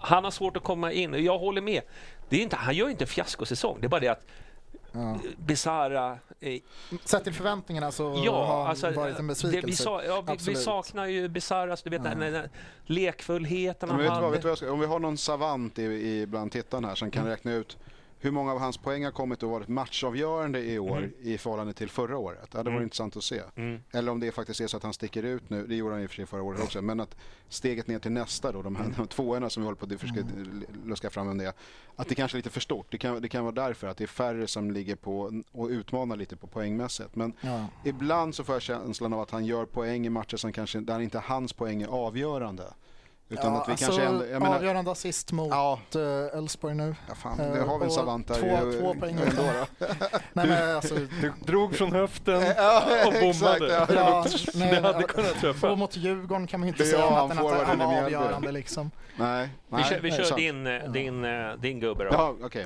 han 0.00 0.24
har 0.24 0.30
svårt 0.30 0.56
att 0.56 0.62
komma 0.64 0.92
in. 0.92 1.14
och 1.14 1.20
Jag 1.20 1.38
håller 1.38 1.60
med. 1.60 1.82
Det 2.32 2.38
är 2.38 2.42
inte, 2.42 2.56
han 2.56 2.74
gör 2.74 2.88
inte 2.88 3.04
en 3.04 3.08
fiaskosäsong. 3.08 3.78
Det 3.80 3.86
är 3.86 3.88
bara 3.88 4.00
det 4.00 4.08
att 4.08 4.26
Ja. 4.94 5.18
Bisarra... 5.36 6.18
Eh, 6.40 6.60
Sett 7.04 7.24
till 7.24 7.34
förväntningarna 7.34 7.92
så 7.92 8.22
ja, 8.24 8.44
har 8.44 8.66
alltså, 8.68 8.90
varit 8.90 9.18
en 9.18 9.26
det, 9.26 9.32
besvikelse. 9.32 9.66
vi, 9.66 9.72
sa, 9.76 10.02
ja, 10.04 10.20
vi, 10.20 10.36
vi 10.50 10.56
saknar 10.56 11.06
ju 11.06 11.28
Bisarras, 11.28 11.82
du 11.82 11.90
vet 11.90 12.00
Ja. 12.04 12.10
den, 12.10 12.18
den, 12.20 12.32
den 12.32 12.48
lekfullheten 12.84 13.90
han 13.90 14.00
hade. 14.00 14.30
vet 14.30 14.40
du 14.40 14.42
vad 14.42 14.50
jag 14.50 14.58
ska, 14.58 14.72
om 14.72 14.80
vi 14.80 14.86
har 14.86 14.98
någon 14.98 15.18
savant 15.18 15.78
i, 15.78 15.82
i 15.82 16.26
bland 16.26 16.52
tittarna 16.52 16.88
här 16.88 16.94
som 16.94 17.10
kan 17.10 17.20
Mm. 17.22 17.30
räkna 17.30 17.52
ut 17.52 17.76
hur 18.22 18.30
många 18.30 18.52
av 18.52 18.58
hans 18.58 18.76
poäng 18.78 19.04
har 19.04 19.10
kommit 19.12 19.42
och 19.42 19.50
varit 19.50 19.68
matchavgörande 19.68 20.60
i 20.64 20.78
år 20.78 20.98
Mm. 20.98 21.12
i 21.20 21.38
förhållande 21.38 21.72
till 21.72 21.88
förra 21.90 22.18
året. 22.18 22.50
Det 22.50 22.58
hade 22.58 22.70
varit 22.70 22.76
Mm. 22.76 22.82
intressant 22.82 23.16
att 23.16 23.22
se. 23.24 23.40
Mm. 23.56 23.80
Eller 23.92 24.12
om 24.12 24.20
det 24.20 24.32
faktiskt 24.32 24.60
är 24.60 24.66
så 24.66 24.76
att 24.76 24.82
han 24.82 24.92
sticker 24.92 25.22
ut 25.22 25.50
nu, 25.50 25.66
det 25.66 25.74
gjorde 25.74 25.94
han 25.94 26.02
i 26.02 26.06
och 26.06 26.10
för 26.10 26.16
sig 26.16 26.26
förra 26.26 26.42
året 26.42 26.60
också, 26.62 26.82
men 26.82 27.00
att 27.00 27.16
steget 27.48 27.86
ner 27.86 27.98
till 27.98 28.12
nästa 28.12 28.52
då, 28.52 28.62
de 28.62 28.76
här 28.76 28.94
de 28.96 29.06
tvåorna 29.16 29.50
som 29.50 29.62
vi 29.62 29.64
håller 29.64 29.76
på 29.76 29.86
att 29.94 30.00
försöka 30.00 30.20
luska 30.84 31.10
fram 31.10 31.28
om 31.28 31.38
det, 31.38 31.52
att 31.96 32.08
det 32.08 32.14
kanske 32.14 32.36
är 32.36 32.38
lite 32.38 32.50
för 32.50 32.60
stort. 32.60 32.86
Det 32.90 32.98
kan, 32.98 33.22
det 33.22 33.28
kan 33.28 33.44
vara 33.44 33.54
därför 33.54 33.86
att 33.86 33.96
det 33.96 34.04
är 34.04 34.08
färre 34.08 34.46
som 34.46 34.70
ligger 34.70 34.96
på 34.96 35.42
och 35.52 35.68
utmanar 35.68 36.16
lite 36.16 36.36
på 36.36 36.46
poängmässigt. 36.46 37.16
Men 37.16 37.32
Ja. 37.40 37.66
ibland 37.84 38.34
så 38.34 38.44
får 38.44 38.54
jag 38.54 38.62
känslan 38.62 39.12
av 39.12 39.20
att 39.20 39.30
han 39.30 39.44
gör 39.46 39.64
poäng 39.64 40.06
i 40.06 40.10
matcher 40.10 40.36
som 40.36 40.52
kanske, 40.52 40.80
där 40.80 41.00
inte 41.00 41.18
hans 41.18 41.52
poäng 41.52 41.82
är 41.82 41.88
avgörande. 41.88 42.64
Utan 43.32 43.52
Ja, 43.54 43.60
att 43.60 43.68
vi 43.68 43.72
alltså, 43.72 43.86
kanske 43.86 44.02
ändå, 44.04 44.26
jag 44.26 44.42
menar, 44.42 44.56
avgörande 44.56 44.90
assist 44.90 45.32
mot 45.32 45.48
Ja. 45.50 45.78
eh, 45.94 46.38
Elfsborg 46.38 46.74
nu. 46.74 46.94
Ja, 47.08 47.14
fan, 47.14 47.38
det 47.38 47.44
Eh, 47.44 47.66
har 47.68 47.78
vi 47.78 47.82
en 47.84 47.88
och 47.88 47.92
savant 47.92 48.28
där 48.28 48.34
två- 48.34 48.80
två 48.80 48.94
poäng 49.00 49.18
ändå 49.28 49.42
då. 49.78 49.86
Nej, 50.32 50.46
men 50.46 50.76
alltså, 50.76 50.94
Du 50.94 51.32
drog 51.40 51.74
från 51.76 51.92
höften 51.92 52.40
Ja, 52.56 52.82
och 53.06 53.12
exakt, 53.14 53.40
bommade. 53.60 53.72
ja. 53.74 53.86
ja, 53.94 54.24
nej, 54.54 54.70
Det 54.74 54.80
hade 54.80 55.00
ja, 55.00 55.06
kunnat 55.06 55.34
träffa. 55.40 55.68
Två 55.68 55.76
mot 55.76 55.96
Djurgården 55.96 56.46
kan 56.46 56.60
man 56.60 56.66
ju 56.66 56.72
inte 56.72 56.84
säga 56.84 57.04
annat 57.04 57.30
än 57.30 57.38
att 57.46 57.66
han 57.66 57.78
var 57.78 58.02
avgörande 58.02 58.52
liksom. 58.52 58.90
Nej, 59.16 59.48
Vi 59.68 59.76
nej, 59.76 59.84
kör, 59.84 60.00
vi 60.00 60.10
det 60.10 60.16
är 60.16 60.24
kör 60.24 60.36
din, 60.36 60.66
eh, 60.66 60.90
din, 60.92 61.24
eh, 61.24 61.52
din 61.60 61.80
gubbe 61.80 62.04
då. 62.04 62.10
Ja. 62.12 62.60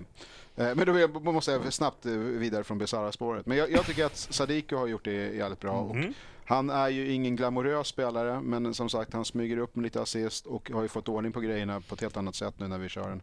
Eh, 0.58 0.74
Men 0.74 1.10
då 1.24 1.32
måste 1.32 1.50
jag 1.52 1.72
snabbt 1.72 2.06
eh, 2.06 2.12
vidare 2.12 2.64
från 2.64 2.78
Besara-spåret. 2.78 3.46
Men 3.46 3.56
jag, 3.58 3.70
jag 3.70 3.86
tycker 3.86 4.04
att 4.04 4.16
Sadiko 4.16 4.76
har 4.76 4.86
gjort 4.86 5.04
det 5.04 5.12
jävligt 5.36 5.60
bra. 5.60 5.72
Och 5.72 5.94
Mm. 5.96 6.14
Han 6.46 6.70
är 6.70 6.88
ju 6.88 7.12
ingen 7.12 7.36
glamorös 7.36 7.86
spelare, 7.86 8.40
men 8.40 8.74
som 8.74 8.88
sagt 8.88 9.12
han 9.12 9.24
smyger 9.24 9.56
upp 9.56 9.76
med 9.76 9.82
lite 9.82 10.02
assist 10.02 10.46
och 10.46 10.70
har 10.70 10.82
ju 10.82 10.88
fått 10.88 11.08
ordning 11.08 11.32
på 11.32 11.40
grejerna 11.40 11.80
på 11.80 11.94
ett 11.94 12.00
helt 12.00 12.16
annat 12.16 12.34
sätt 12.34 12.54
nu 12.58 12.68
när 12.68 12.78
vi 12.78 12.88
kör 12.88 13.08
den, 13.08 13.22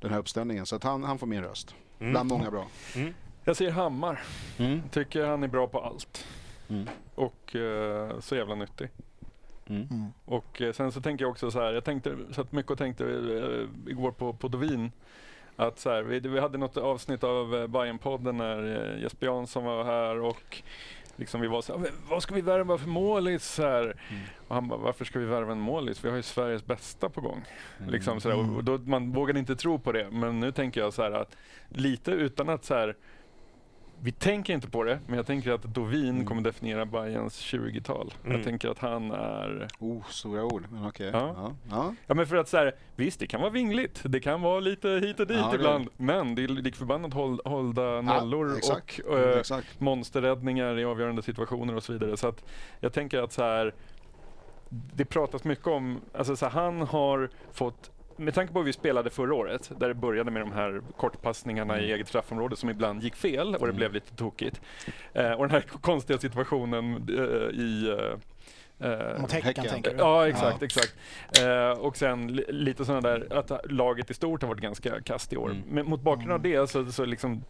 den 0.00 0.10
här 0.10 0.18
uppställningen. 0.18 0.66
Så 0.66 0.76
att 0.76 0.84
han, 0.84 1.04
han 1.04 1.18
får 1.18 1.26
min 1.26 1.42
röst. 1.42 1.74
Mm. 1.98 2.12
Bland 2.12 2.28
många 2.28 2.50
bra. 2.50 2.66
Jag 3.44 3.56
säger 3.56 3.70
Hammar. 3.70 4.22
Mm. 4.58 4.82
Tycker 4.90 5.24
han 5.24 5.42
är 5.42 5.48
bra 5.48 5.66
på 5.66 5.80
allt. 5.80 6.26
Mm. 6.68 6.88
Och 7.14 7.56
eh, 7.56 8.20
så 8.20 8.36
jävla 8.36 8.54
nyttig. 8.54 8.88
Mm. 9.66 9.88
Mm. 9.90 10.06
Och 10.24 10.62
eh, 10.62 10.72
sen 10.72 10.92
så 10.92 11.00
tänker 11.00 11.24
jag 11.24 11.30
också 11.30 11.50
så 11.50 11.60
här, 11.60 11.72
jag 11.72 11.84
tänkte, 11.84 12.16
satt 12.30 12.52
mycket 12.52 12.70
och 12.70 12.78
tänkte 12.78 13.04
eh, 13.04 13.90
igår 13.90 14.10
på, 14.10 14.32
på 14.32 14.48
Dovin. 14.48 14.92
Att 15.56 15.78
så 15.78 15.90
här, 15.90 16.02
vi, 16.02 16.20
vi 16.20 16.40
hade 16.40 16.58
något 16.58 16.76
avsnitt 16.76 17.24
av 17.24 17.54
eh, 17.54 17.66
Bajen-podden 17.66 18.32
när 18.32 18.92
eh, 18.94 19.02
Jesper 19.02 19.26
Jansson 19.26 19.64
var 19.64 19.84
här 19.84 20.20
och 20.20 20.62
liksom 21.16 21.40
vi 21.40 21.48
var 21.48 21.62
så 21.62 21.72
här, 21.72 21.80
"Men 21.80 21.90
vad 22.08 22.22
ska 22.22 22.34
vi 22.34 22.40
värva 22.40 22.78
för 22.78 22.88
målis? 22.88 23.58
Här. 23.58 23.82
Mm. 23.82 24.22
Och 24.48 24.54
han 24.54 24.68
bara, 24.68 24.78
varför 24.78 25.04
ska 25.04 25.18
vi 25.18 25.24
värva 25.24 25.52
en 25.52 25.60
målis? 25.60 26.04
Vi 26.04 26.08
har 26.08 26.16
ju 26.16 26.22
Sveriges 26.22 26.64
bästa 26.66 27.08
på 27.08 27.20
gång. 27.20 27.44
Liksom 27.88 28.20
så 28.20 28.28
där. 28.28 28.34
Mm. 28.36 28.56
Och 28.56 28.64
då, 28.64 28.78
man 28.78 29.12
vågade 29.12 29.38
inte 29.38 29.56
tro 29.56 29.78
på 29.78 29.92
det. 29.92 30.10
Men 30.10 30.40
nu 30.40 30.52
tänker 30.52 30.80
jag 30.80 30.92
så 30.92 31.02
här 31.02 31.10
att 31.12 31.36
lite 31.68 32.10
utan 32.10 32.48
att 32.48 32.64
så 32.64 32.74
här, 32.74 32.96
vi 34.04 34.12
tänker 34.12 34.52
inte 34.52 34.68
på 34.70 34.84
det, 34.84 34.98
men 35.06 35.16
jag 35.16 35.26
tänker 35.26 35.52
att 35.52 35.62
Dovin 35.62 36.08
Mm. 36.08 36.26
kommer 36.26 36.42
definiera 36.42 36.84
Bayerns 36.86 37.40
20-tal. 37.40 38.14
Mm. 38.24 38.36
Jag 38.36 38.44
tänker 38.44 38.68
att 38.68 38.78
han 38.78 39.10
är 39.10 39.68
Oh, 39.78 40.02
stora 40.08 40.44
ord. 40.44 40.64
Men 40.72 40.86
okej. 40.86 41.10
Ja. 41.12 41.34
Ja. 41.36 41.52
Ja. 41.70 41.94
Ja 42.06 42.14
men 42.14 42.26
för 42.26 42.36
att 42.36 42.48
så 42.48 42.56
här, 42.56 42.74
visst 42.96 43.20
det 43.20 43.26
kan 43.26 43.40
vara 43.40 43.50
vingligt, 43.50 44.00
det 44.04 44.20
kan 44.20 44.42
vara 44.42 44.60
lite 44.60 44.88
hit 44.88 45.20
och 45.20 45.26
dit 45.26 45.36
Ja, 45.40 45.48
det- 45.50 45.54
ibland. 45.56 45.88
Men 45.96 46.34
det 46.34 46.44
är 46.44 46.48
lik 46.48 46.76
förbannat 46.76 47.14
håll, 47.14 47.40
hållda 47.44 48.00
nollor 48.00 48.56
exakt. 48.56 48.98
och 48.98 49.18
eh, 49.18 49.38
Exakt. 49.38 49.80
monsterräddningar 49.80 50.78
i 50.78 50.84
avgörande 50.84 51.22
situationer 51.22 51.76
och 51.76 51.82
så 51.82 51.92
vidare. 51.92 52.16
Så 52.16 52.28
att 52.28 52.44
jag 52.80 52.92
tänker 52.92 53.22
att 53.22 53.32
så 53.32 53.42
här, 53.42 53.74
det 54.68 55.04
pratas 55.04 55.44
mycket 55.44 55.66
om, 55.66 56.00
alltså 56.14 56.36
så 56.36 56.46
här, 56.46 56.52
han 56.52 56.80
har 56.82 57.30
fått 57.52 57.90
med 58.24 58.34
tanke 58.34 58.52
på 58.52 58.58
hur 58.58 58.66
vi 58.66 58.72
spelade 58.72 59.10
förra 59.10 59.34
året, 59.34 59.70
där 59.78 59.88
det 59.88 59.94
började 59.94 60.30
med 60.30 60.42
de 60.42 60.52
här 60.52 60.82
kortpassningarna 60.96 61.80
i 61.80 61.92
eget 61.92 62.08
straffområde 62.08 62.56
som 62.56 62.70
ibland 62.70 63.02
gick 63.02 63.16
fel 63.16 63.46
och 63.54 63.60
det 63.60 63.64
Mm. 63.64 63.76
blev 63.76 63.92
lite 63.92 64.16
tokigt. 64.16 64.60
Eh, 65.12 65.32
och 65.32 65.42
den 65.44 65.50
här 65.50 65.60
konstiga 65.60 66.18
situationen 66.18 67.08
eh, 67.08 67.60
i 67.60 67.88
eh, 68.80 68.90
eh, 68.90 69.20
Mot 69.20 69.32
Häcken, 69.32 69.46
Häcken. 69.46 69.64
tänker 69.64 69.90
du? 69.90 69.96
Ja, 69.96 70.28
exakt, 70.28 70.56
Ja. 70.60 70.64
exakt. 70.66 70.94
Eh, 71.42 71.70
och 71.84 71.96
sen 71.96 72.26
li- 72.26 72.44
lite 72.48 72.84
sådana 72.84 73.00
där, 73.08 73.28
att 73.38 73.70
laget 73.72 74.10
i 74.10 74.14
stort 74.14 74.42
har 74.42 74.48
varit 74.48 74.60
ganska 74.60 75.00
kast 75.00 75.32
i 75.32 75.36
år. 75.36 75.50
Mm. 75.50 75.62
Men 75.68 75.86
mot 75.86 76.00
bakgrund 76.00 76.32
av 76.32 76.42
det 76.42 76.70
så, 76.70 76.92
så 76.92 77.04
liksom 77.04 77.44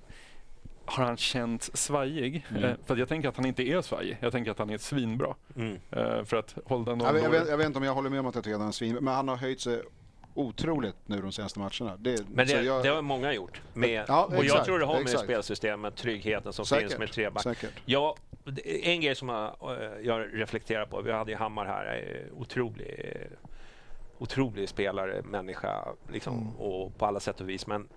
har 0.85 1.05
han 1.05 1.17
känts 1.17 1.77
svajig. 1.77 2.47
Mm. 2.51 2.65
Eh, 2.65 2.71
för 2.87 2.95
att 2.95 2.99
jag 3.01 3.09
tänker 3.09 3.29
att 3.29 3.37
han 3.37 3.47
inte 3.47 3.63
är 3.63 3.81
svajig. 3.83 4.17
Jag 4.21 4.33
tänker 4.33 4.51
att 4.51 4.59
han 4.59 4.71
är 4.71 4.79
svinbra. 4.79 5.35
Mm. 5.57 5.79
Eh, 5.91 6.25
för 6.25 6.37
att 6.37 6.55
hålla 6.65 6.91
Jag, 6.91 6.99
nollor. 6.99 7.13
vet- 7.13 7.23
jag, 7.23 7.31
vet, 7.31 7.49
jag 7.49 7.57
vet 7.57 7.67
inte 7.67 7.79
om 7.79 7.85
jag 7.85 7.95
håller 7.95 8.11
med 8.11 8.21
om 8.21 8.27
att 8.27 8.35
jag 8.35 8.45
tycker 8.45 8.55
att 8.55 8.61
han 8.61 8.69
är 8.69 8.73
svin, 8.73 8.99
men 9.01 9.15
han 9.15 9.29
har 9.29 9.37
höjt 9.37 9.61
sig 9.61 9.83
otroligt 10.35 10.97
nu 11.07 11.21
de 11.21 11.33
senaste 11.33 11.59
matcherna. 11.59 11.97
Det, 11.97 12.25
Men 12.29 12.47
det, 12.47 12.63
jag, 12.63 12.83
det 12.83 12.89
har 12.89 13.03
många 13.03 13.33
gjort. 13.33 13.61
Med, 13.75 14.05
Ja, 14.09 14.25
och 14.37 14.45
jag 14.45 14.65
tror 14.65 14.79
det 14.79 14.85
har 14.85 14.95
med 14.95 15.03
exakt. 15.03 15.25
spelsystemet, 15.25 15.97
tryggheten 15.97 16.53
som 16.53 16.67
Säkert, 16.67 16.89
finns 16.89 16.99
med 16.99 17.13
tre 17.13 17.31
back. 17.31 17.43
Säkert. 17.43 17.71
Ja, 17.85 18.17
en 18.83 19.01
grej 19.01 19.15
som 19.15 19.29
jag, 19.29 19.57
eh, 19.83 19.91
jag 20.03 20.27
reflekterar 20.41 20.87
på, 20.87 21.01
vi 21.03 21.13
hade 21.13 21.31
ju 21.31 21.37
Hammar 21.37 21.65
här, 21.67 22.03
eh, 22.27 22.41
otrolig, 22.41 22.95
eh, 22.99 23.39
otrolig 24.19 24.69
spelare, 24.69 25.23
människa 25.23 25.89
liksom, 26.13 26.35
Mm. 26.39 26.57
och 26.57 26.99
på 26.99 27.07
alla 27.07 27.21
sätt 27.21 27.41
och 27.41 27.49
vis. 27.49 27.67
Men 27.67 27.89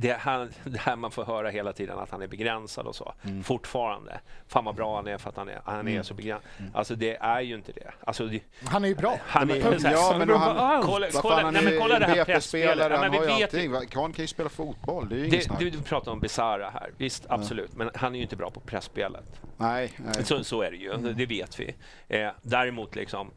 det 0.00 0.12
här, 0.20 0.48
det 0.64 0.78
här 0.78 0.96
man 0.96 1.10
får 1.10 1.24
höra 1.24 1.50
hela 1.50 1.72
tiden 1.72 1.98
att 1.98 2.10
han 2.10 2.22
är 2.22 2.26
begränsad 2.26 2.86
och 2.86 2.94
så. 2.94 3.14
Mm. 3.24 3.44
Fortfarande. 3.44 4.20
Fan 4.48 4.64
vad 4.64 4.74
bra 4.74 4.96
han 4.96 5.06
är 5.06 5.18
för 5.18 5.28
att 5.28 5.36
han 5.36 5.48
är, 5.48 5.60
han 5.64 5.88
är 5.88 5.92
Mm. 5.92 6.04
så 6.04 6.14
begränsad. 6.14 6.48
Alltså 6.74 6.94
det 6.94 7.16
är 7.16 7.40
ju 7.40 7.54
inte 7.54 7.72
det. 7.72 7.90
Alltså, 8.04 8.26
det 8.26 8.40
Han 8.64 8.84
är 8.84 8.88
ju 8.88 8.94
bra. 8.94 9.16
han 9.26 9.50
är, 9.50 9.54
här, 9.62 9.92
ja, 9.92 10.08
Han 10.10 10.18
men 10.18 10.28
han- 10.30 10.56
allt. 10.56 10.86
kolla, 10.86 11.06
kolla, 11.12 11.34
fan, 11.34 11.44
han 11.44 11.54
nej, 11.54 11.64
men 11.64 11.72
är 11.74 11.78
kolla 11.78 11.98
det 11.98 12.06
här 12.06 12.24
pressspelet. 12.24 12.90
Ja, 12.90 12.96
han 12.96 13.04
har 13.04 13.10
vi 13.10 13.16
ju 13.16 13.22
vet 13.38 13.54
ju- 13.54 13.72
allting. 13.72 13.72
Han 14.02 14.12
kan 14.12 14.22
ju 14.22 14.26
spela 14.26 14.48
fotboll, 14.48 15.08
det 15.08 15.14
är 15.14 15.18
ju 15.18 15.26
inget 15.26 15.44
snack. 15.44 15.58
du, 15.58 15.70
du 15.70 15.82
pratar 15.82 16.12
om 16.12 16.20
Besara 16.20 16.70
här, 16.70 16.90
visst 16.96 17.26
absolut, 17.28 17.72
men 17.76 17.90
han 17.94 18.14
är 18.14 18.16
ju 18.18 18.22
inte 18.22 18.36
bra 18.36 18.50
på 18.50 18.60
pressspelet. 18.60 19.40
Nej, 19.56 19.92
nej. 19.96 20.24
Så, 20.24 20.44
så 20.44 20.62
är 20.62 20.70
det 20.70 20.76
ju, 20.76 20.92
Mm. 20.92 21.16
det 21.16 21.26
vet 21.26 21.60
vi. 21.60 21.74
Eh, 22.08 22.30
däremot 22.42 22.94
liksom, 22.96 23.30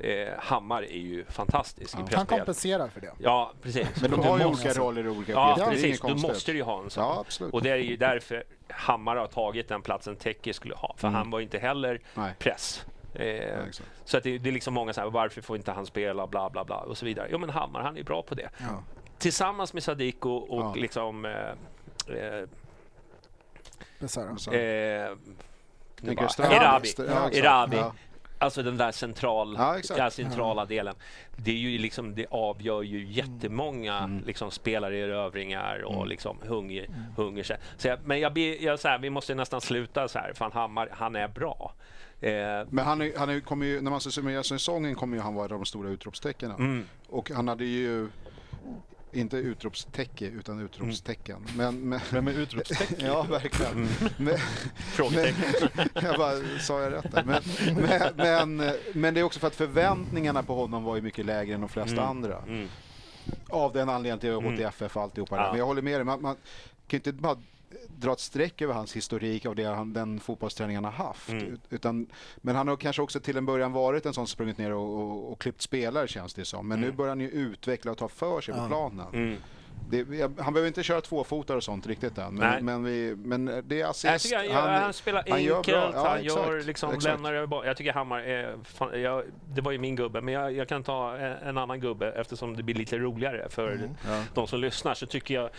eh, 0.00 0.28
Hammar 0.38 0.82
är 0.82 0.98
ju 0.98 1.24
fantastisk 1.24 1.94
Ja. 1.98 2.06
i 2.12 2.14
Han 2.16 2.26
kompenserar 2.26 2.88
för 2.88 3.00
det. 3.00 3.12
Ja, 3.18 3.52
precis. 3.62 3.88
Men 4.02 4.10
de 4.10 4.20
Och 4.20 4.26
har 4.26 4.38
ju 4.38 4.44
olika 4.44 4.72
roller 4.72 5.04
i 5.04 5.08
olika 5.08 5.32
Ja, 5.32 5.50
uppgifter. 5.52 5.72
är 5.72 5.74
precis. 5.74 6.00
Du 6.22 6.28
måste 6.28 6.52
ju 6.52 6.62
ha 6.62 6.82
en 6.82 6.90
sån. 6.90 7.04
Ja, 7.04 7.20
absolut. 7.26 7.54
Och 7.54 7.62
det 7.62 7.70
är 7.70 7.76
ju 7.76 7.96
därför 7.96 8.44
Hammar 8.68 9.16
har 9.16 9.26
tagit 9.26 9.68
den 9.68 9.82
platsen 9.82 10.16
Teki 10.16 10.52
skulle 10.52 10.74
ha. 10.74 10.94
För 10.98 11.08
Mm. 11.08 11.18
han 11.18 11.30
var 11.30 11.38
ju 11.38 11.42
inte 11.42 11.58
heller 11.58 12.00
Nej. 12.14 12.34
press. 12.38 12.86
Eh, 13.14 13.26
Ja, 13.26 13.54
så 14.04 14.16
att 14.16 14.22
det, 14.22 14.38
det 14.38 14.48
är 14.50 14.52
liksom 14.52 14.74
många 14.74 14.92
så 14.92 15.00
här, 15.00 15.10
varför 15.10 15.40
får 15.42 15.56
inte 15.56 15.72
han 15.72 15.86
spela, 15.86 16.26
bla 16.26 16.50
bla 16.50 16.64
bla 16.64 16.76
och 16.76 16.98
så 16.98 17.04
vidare. 17.06 17.28
Jo 17.30 17.38
men 17.38 17.50
Hammar, 17.50 17.80
han 17.82 17.96
är 17.96 18.02
bra 18.02 18.22
på 18.22 18.34
det. 18.34 18.48
Ja. 18.58 18.82
Tillsammans 19.18 19.74
med 19.74 19.82
Sadiko 19.82 20.30
och 20.30 20.62
Ja. 20.62 20.74
liksom 20.74 21.24
eh, 21.24 21.32
eh, 22.16 22.48
Besara. 23.98 24.36
Så. 24.36 24.52
eh, 24.52 24.58
Erabi. 26.02 26.88
Ja. 26.98 27.30
Erabi. 27.30 27.76
Alltså 28.40 28.62
den 28.62 28.76
där 28.76 28.92
central, 28.92 29.56
Ja, 29.96 30.10
centrala 30.10 30.64
delen. 30.64 30.94
Det, 31.36 31.50
är 31.50 31.54
ju 31.54 31.78
liksom, 31.78 32.14
det 32.14 32.26
avgör 32.30 32.82
ju 32.82 33.04
jättemånga 33.06 33.98
Mm. 33.98 34.22
liksom, 34.26 34.50
spelarerövringar 34.50 35.82
och 35.84 35.94
Mm. 35.94 36.08
liksom, 36.08 36.38
hunger. 36.46 36.86
hunger 37.16 37.42
sig. 37.42 37.56
så 37.76 37.88
jag, 37.88 37.98
men 38.04 38.20
jag, 38.20 38.38
jag, 38.38 38.80
så 38.80 38.88
här, 38.88 38.98
vi 38.98 39.10
måste 39.10 39.34
nästan 39.34 39.60
sluta 39.60 40.08
så 40.08 40.18
här, 40.18 40.32
för 40.34 40.50
Hammar, 40.50 40.88
han 40.92 41.16
är 41.16 41.28
bra. 41.28 41.72
Eh, 42.20 42.30
Men 42.70 42.78
han, 42.84 43.02
är, 43.02 43.12
han 43.18 43.28
är, 43.28 43.40
kommer 43.40 43.66
ju, 43.66 43.80
när 43.80 43.90
man 43.90 44.00
summerar 44.00 44.42
säsongen 44.42 44.94
kommer 44.94 45.16
ju 45.16 45.22
han 45.22 45.34
vara 45.34 45.48
de 45.48 45.64
stora 45.64 45.88
utropstecknen. 45.88 46.50
mm, 46.50 46.84
Och 47.08 47.30
han 47.30 47.48
hade 47.48 47.64
ju 47.64 48.08
inte 49.12 49.36
utropstecken 49.36 50.38
utan 50.38 50.60
utropstecken. 50.60 51.46
Men, 51.56 51.80
men, 51.88 52.00
Vem 52.12 52.28
är 52.28 52.32
utropstecken? 52.32 52.96
ja, 53.06 53.22
verkligen. 53.22 53.88
Men, 54.16 54.38
Frågetecken. 54.76 55.90
jag 55.94 56.16
bara, 56.16 56.58
sa 56.60 56.82
jag 56.82 56.92
rätt 56.92 57.12
där? 57.12 57.24
Men, 57.24 57.42
men, 58.16 58.56
men, 58.56 58.72
men 58.92 59.14
det 59.14 59.20
är 59.20 59.24
också 59.24 59.40
för 59.40 59.46
att 59.46 59.54
förväntningarna 59.54 60.42
på 60.42 60.54
honom 60.54 60.84
var 60.84 60.96
ju 60.96 61.02
mycket 61.02 61.26
lägre 61.26 61.54
än 61.54 61.60
de 61.60 61.68
flesta 61.68 62.02
andra. 62.02 62.38
Mm. 62.38 62.68
Av 63.48 63.72
den 63.72 63.88
anledningen 63.88 64.18
till 64.18 64.32
HTFF 64.32 64.96
och 64.96 65.02
alltihopa. 65.02 65.36
Ja. 65.36 65.50
Men 65.50 65.58
jag 65.58 65.66
håller 65.66 65.82
med 65.82 66.00
dig. 66.00 66.04
Man, 66.04 66.22
man 66.22 66.34
kan 66.34 66.40
ju 66.88 66.96
inte 66.96 67.12
bara 67.12 67.36
dra 67.88 68.12
ett 68.12 68.20
streck 68.20 68.62
över 68.62 68.74
hans 68.74 68.96
historik 68.96 69.46
av 69.46 69.54
det 69.54 69.64
han, 69.64 69.92
den 69.92 70.20
fotbollsträning 70.20 70.76
han 70.76 70.84
har 70.84 70.90
haft. 70.92 71.28
Mm. 71.28 71.58
Utan, 71.70 72.06
men 72.36 72.56
han 72.56 72.68
har 72.68 72.76
kanske 72.76 73.02
också 73.02 73.20
till 73.20 73.36
en 73.36 73.46
början 73.46 73.72
varit 73.72 74.06
en 74.06 74.14
sån 74.14 74.26
som 74.26 74.32
sprungit 74.32 74.58
ner 74.58 74.72
och, 74.72 74.94
och, 75.00 75.32
och 75.32 75.40
klippt 75.40 75.62
spelare 75.62 76.08
känns 76.08 76.34
det 76.34 76.44
som. 76.44 76.68
Men 76.68 76.80
nu 76.80 76.92
börjar 76.92 77.08
han 77.10 77.20
ju 77.20 77.30
utveckla 77.30 77.90
och 77.92 77.98
ta 77.98 78.08
för 78.08 78.40
sig 78.40 78.54
på 78.54 78.66
planen. 78.68 79.06
Mm. 79.12 79.36
Det, 79.90 79.96
jag, 80.16 80.32
han 80.40 80.52
behöver 80.52 80.68
inte 80.68 80.82
köra 80.82 81.00
tvåfotare 81.00 81.56
och 81.56 81.62
sånt 81.64 81.86
riktigt 81.86 82.18
än. 82.18 82.34
Nej. 82.34 82.62
Men, 82.62 82.64
men, 82.64 82.84
vi, 82.84 83.16
men 83.16 83.44
det 83.44 83.74
är 83.74 83.78
Jag 83.78 83.90
assist. 83.90 84.24
tycker 84.24 84.36
han, 84.36 84.46
gör, 84.46 84.80
han, 84.80 84.92
spelar 84.92 85.24
han 85.28 85.38
enkelt, 85.38 85.68
gör 85.68 85.80
bra. 85.80 85.90
Ja, 85.94 86.08
han 86.08 86.24
gör 86.24 86.54
exakt, 86.54 86.66
liksom, 86.66 86.88
exakt. 86.90 87.04
lämnar 87.04 87.32
över 87.34 87.46
boll. 87.46 87.66
Jag 87.66 87.76
tycker 87.76 87.92
Hammar 87.92 88.20
är, 88.20 88.56
fan, 88.64 89.02
jag, 89.02 89.24
det 89.54 89.60
var 89.60 89.72
ju 89.72 89.78
min 89.78 89.96
gubbe, 89.96 90.20
men 90.20 90.34
jag, 90.34 90.52
jag 90.52 90.68
kan 90.68 90.82
ta 90.82 91.16
en, 91.16 91.32
en 91.48 91.58
annan 91.58 91.80
gubbe 91.80 92.12
eftersom 92.12 92.56
det 92.56 92.62
blir 92.62 92.74
lite 92.74 92.98
roligare 92.98 93.48
för 93.50 93.68
Mm. 93.72 93.90
Ja. 94.08 94.24
de 94.34 94.46
som 94.46 94.60
lyssnar. 94.60 94.94
Så 94.94 95.06
tycker 95.06 95.34
jag 95.34 95.50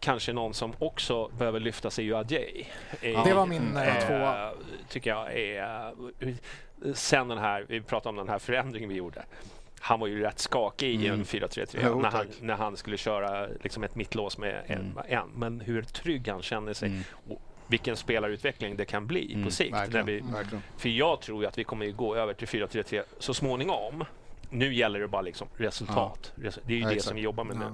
kanske 0.00 0.32
någon 0.32 0.54
som 0.54 0.72
också 0.78 1.28
behöver 1.38 1.60
lyfta 1.60 1.90
sig 1.90 2.04
är 2.04 2.06
ju 2.06 2.16
Adjei. 2.16 2.66
Eh, 3.00 3.24
Det 3.24 3.34
var 3.34 3.46
min, 3.46 3.76
eh, 3.76 3.96
eh, 3.96 4.06
tvåa. 4.06 4.52
Tycker 4.88 5.10
jag 5.10 5.32
är... 5.36 5.92
Sen 6.94 7.28
den 7.28 7.38
här, 7.38 7.64
vi 7.68 7.80
pratade 7.80 8.08
om 8.08 8.16
den 8.16 8.28
här 8.28 8.38
förändringen 8.38 8.88
vi 8.88 8.94
gjorde. 8.94 9.22
Han 9.80 10.00
var 10.00 10.06
ju 10.06 10.20
rätt 10.20 10.38
skakig 10.38 11.02
i 11.04 11.06
en 11.08 11.24
4-3-3 11.24 11.76
Mm. 11.80 11.92
Jo, 11.92 12.00
när, 12.02 12.10
han, 12.10 12.26
när 12.40 12.54
han 12.54 12.76
skulle 12.76 12.96
köra 12.96 13.46
liksom 13.62 13.84
ett 13.84 13.94
mittlås 13.94 14.38
med 14.38 14.62
en, 14.66 14.98
en. 15.08 15.28
Men 15.36 15.60
hur 15.60 15.82
trygg 15.82 16.28
han 16.28 16.42
känner 16.42 16.72
sig. 16.72 16.88
Mm. 16.88 17.02
Och 17.28 17.40
vilken 17.66 17.96
spelarutveckling 17.96 18.76
det 18.76 18.84
kan 18.84 19.06
bli 19.06 19.44
på 19.44 19.50
sikt. 19.50 19.70
När 19.72 19.78
Verkligen, 19.78 20.06
vi, 20.06 20.20
verkligen. 20.20 20.62
för 20.76 20.88
jag 20.88 21.20
tror 21.20 21.46
att 21.46 21.58
vi 21.58 21.64
kommer 21.64 21.86
gå 21.90 22.14
över 22.16 22.34
till 22.34 22.48
4-3-3 22.48 23.02
så 23.18 23.34
småningom. 23.34 24.04
Nu 24.50 24.74
gäller 24.74 25.00
det 25.00 25.08
bara 25.08 25.22
liksom 25.22 25.48
resultat. 25.56 26.32
Res- 26.36 26.58
Det 26.64 26.72
är 26.72 26.76
ju 26.76 26.82
Ja, 26.82 26.88
det 26.88 26.94
exakt. 26.94 27.08
som 27.08 27.16
vi 27.16 27.22
jobbar 27.22 27.44
med 27.44 27.56
nu. 27.56 27.64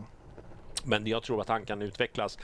Men 0.87 1.07
jag 1.07 1.22
tror 1.22 1.41
att 1.41 1.49
han 1.49 1.64
kan 1.66 1.82
utvecklas 1.82 2.39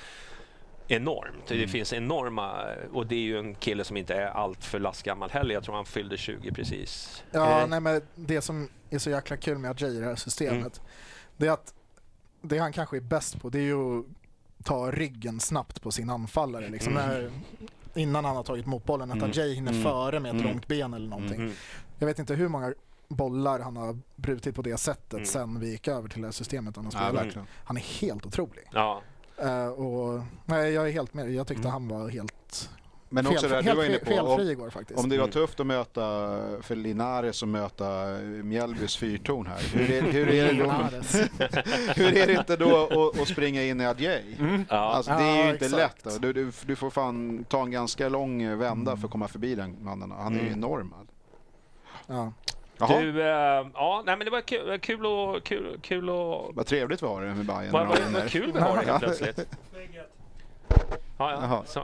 enormt. 0.88 1.50
Mm. 1.50 1.62
Det 1.62 1.68
finns 1.68 1.92
enorma, 1.92 2.64
och 2.92 3.06
det 3.06 3.14
är 3.14 3.20
ju 3.20 3.38
en 3.38 3.54
kille 3.54 3.84
som 3.84 3.96
inte 3.96 4.14
är 4.14 4.26
allt 4.26 4.64
för 4.64 4.78
lastgammal 4.78 5.30
heller. 5.30 5.54
Jag 5.54 5.64
tror 5.64 5.74
han 5.74 5.84
fyllde 5.84 6.16
20 6.16 6.52
precis. 6.52 7.22
Ja, 7.30 7.60
Eh, 7.60 7.66
nej, 7.66 7.80
men 7.80 8.02
det 8.14 8.40
som 8.40 8.68
är 8.90 8.98
så 8.98 9.10
jäkla 9.10 9.36
kul 9.36 9.58
med 9.58 9.70
Ajay 9.70 9.96
i 9.96 10.00
det 10.00 10.06
här 10.06 10.16
systemet, 10.16 10.54
Mm. 10.78 10.90
det 11.36 11.46
är 11.46 11.50
att 11.50 11.74
det 12.42 12.58
han 12.58 12.72
kanske 12.72 12.96
är 12.96 13.00
bäst 13.00 13.40
på, 13.40 13.48
det 13.48 13.58
är 13.58 13.62
ju 13.62 13.98
att 13.98 14.04
ta 14.64 14.90
ryggen 14.90 15.40
snabbt 15.40 15.82
på 15.82 15.90
sin 15.90 16.10
anfallare. 16.10 16.68
Liksom 16.68 16.96
Mm. 16.96 17.08
när, 17.08 17.30
innan 17.94 18.24
han 18.24 18.36
har 18.36 18.42
tagit 18.42 18.66
mot 18.66 18.84
bollen, 18.84 19.10
att 19.10 19.16
Mm. 19.16 19.30
Ajay 19.30 19.54
hinner 19.54 19.72
Mm. 19.72 19.82
före 19.84 20.20
med 20.20 20.28
ett 20.28 20.40
Mm. 20.40 20.46
långt 20.52 20.66
ben 20.68 20.94
eller 20.94 21.08
någonting. 21.08 21.40
mm. 21.40 21.52
Jag 21.98 22.06
vet 22.06 22.18
inte 22.18 22.34
hur 22.34 22.48
många 22.48 22.74
bollar 23.14 23.58
han 23.60 23.76
har 23.76 23.98
brutit 24.16 24.54
på 24.54 24.62
det 24.62 24.76
sättet 24.76 25.12
Mm. 25.12 25.26
sen 25.26 25.60
vi 25.60 25.70
gick 25.70 25.88
över 25.88 26.08
till 26.08 26.20
det 26.20 26.26
här 26.26 26.32
systemet 26.32 26.76
han 26.76 26.84
har 26.84 26.92
Ja, 26.92 26.98
spelat. 27.08 27.24
verkligen. 27.24 27.46
han 27.64 27.76
är 27.76 27.80
helt 27.80 28.26
otrolig. 28.26 28.64
Ja, 28.72 29.02
Eh, 29.42 29.66
och, 29.66 30.20
nej, 30.44 30.72
jag 30.72 30.88
är 30.88 30.92
helt 30.92 31.14
med 31.14 31.30
Jag 31.34 31.46
tyckte 31.46 31.68
han 31.68 31.88
var 31.88 32.08
helt, 32.08 32.70
Men 33.08 33.24
fel, 33.24 33.32
också 33.34 33.48
det 33.48 33.54
här 33.54 33.62
du 33.62 33.74
var 33.74 33.84
inne 33.84 33.98
på. 33.98 34.04
felfri 34.04 34.44
Om, 34.44 34.50
igår 34.50 34.70
faktiskt. 34.70 35.00
om 35.00 35.08
det 35.08 35.16
var 35.16 35.24
Mm. 35.24 35.32
tufft 35.32 35.60
att 35.60 35.66
möta 35.66 36.02
för 36.62 36.76
Linares 36.76 37.42
och 37.42 37.48
möta 37.48 38.06
Mjällbys 38.42 38.96
fyrtorn 38.96 39.46
här. 39.46 39.58
Hur 39.78 39.90
är, 39.90 40.02
hur 40.02 40.28
är, 40.28 40.54
det, 40.54 40.62
då, 40.62 40.70
hur 41.96 42.16
är 42.16 42.26
det 42.26 42.32
inte 42.32 42.56
då 42.56 42.76
att, 43.10 43.20
att 43.20 43.28
springa 43.28 43.62
in 43.64 43.80
i 43.80 43.86
Adjei? 43.86 44.36
ja. 44.70 44.76
Alltså, 44.76 45.10
det 45.12 45.22
är 45.22 45.36
ju 45.36 45.42
Ja, 45.42 45.52
inte 45.52 45.64
exakt. 45.66 46.04
lätt. 46.04 46.22
Du, 46.22 46.32
du, 46.32 46.52
du 46.66 46.76
får 46.76 46.90
fan 46.90 47.44
ta 47.48 47.62
en 47.62 47.70
ganska 47.70 48.08
lång 48.08 48.58
vända 48.58 48.96
för 48.96 49.04
att 49.06 49.12
komma 49.12 49.28
förbi 49.28 49.54
den 49.54 49.76
mannen. 49.84 50.10
Han 50.10 50.32
är 50.34 50.40
ju 50.40 50.46
Mm. 50.46 50.58
enorm. 50.58 50.94
Ja. 52.06 52.32
Jaha, 52.78 53.00
Du, 53.00 53.22
eh, 53.22 53.66
ja, 53.74 54.02
nej 54.06 54.16
men 54.16 54.24
det 54.24 54.30
var 54.30 54.40
kul, 54.40 54.78
kul 54.78 55.06
och 55.06 55.44
kul, 55.44 55.78
kul 55.82 56.10
och 56.10 56.54
vad 56.54 56.66
trevligt 56.66 57.02
vi 57.02 57.06
har 57.06 57.22
det 57.22 57.34
med 57.34 57.44
Bajen. 57.46 57.72
vad, 57.72 57.86
vad, 57.86 57.98
vad 58.12 58.28
kul 58.30 58.52
vi 58.52 58.60
har 58.60 58.76
det 58.76 58.86
helt 58.86 59.02
plötsligt. 59.02 59.38
Ja, 61.18 61.32
ja. 61.32 61.62
Så. 61.66 61.82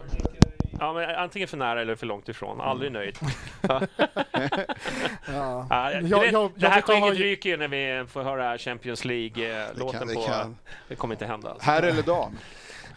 ja 0.80 0.92
men 0.92 1.10
antingen 1.16 1.48
för 1.48 1.56
nära 1.56 1.80
eller 1.80 1.94
för 1.94 2.06
långt 2.06 2.28
ifrån. 2.28 2.60
Aldrig 2.60 2.92
nöjd. 2.92 3.18
Ja. 3.68 3.80
Ja, 5.70 5.92
Jag- 5.92 6.32
jag- 6.32 6.50
det 6.56 6.68
här 6.68 6.80
skägget 6.80 7.02
ha- 7.02 7.10
ryker 7.10 7.50
ju 7.50 7.56
när 7.56 7.68
vi 7.68 8.04
får 8.08 8.22
höra 8.22 8.58
Champions 8.58 9.04
League-låten 9.04 10.08
det 10.08 10.14
på... 10.14 10.20
kan. 10.22 10.56
Det 10.88 10.94
kommer 10.94 11.14
inte 11.14 11.26
hända. 11.26 11.50
Alltså. 11.50 11.70
Herr 11.70 11.82
eller 11.82 12.02
dam? 12.02 12.38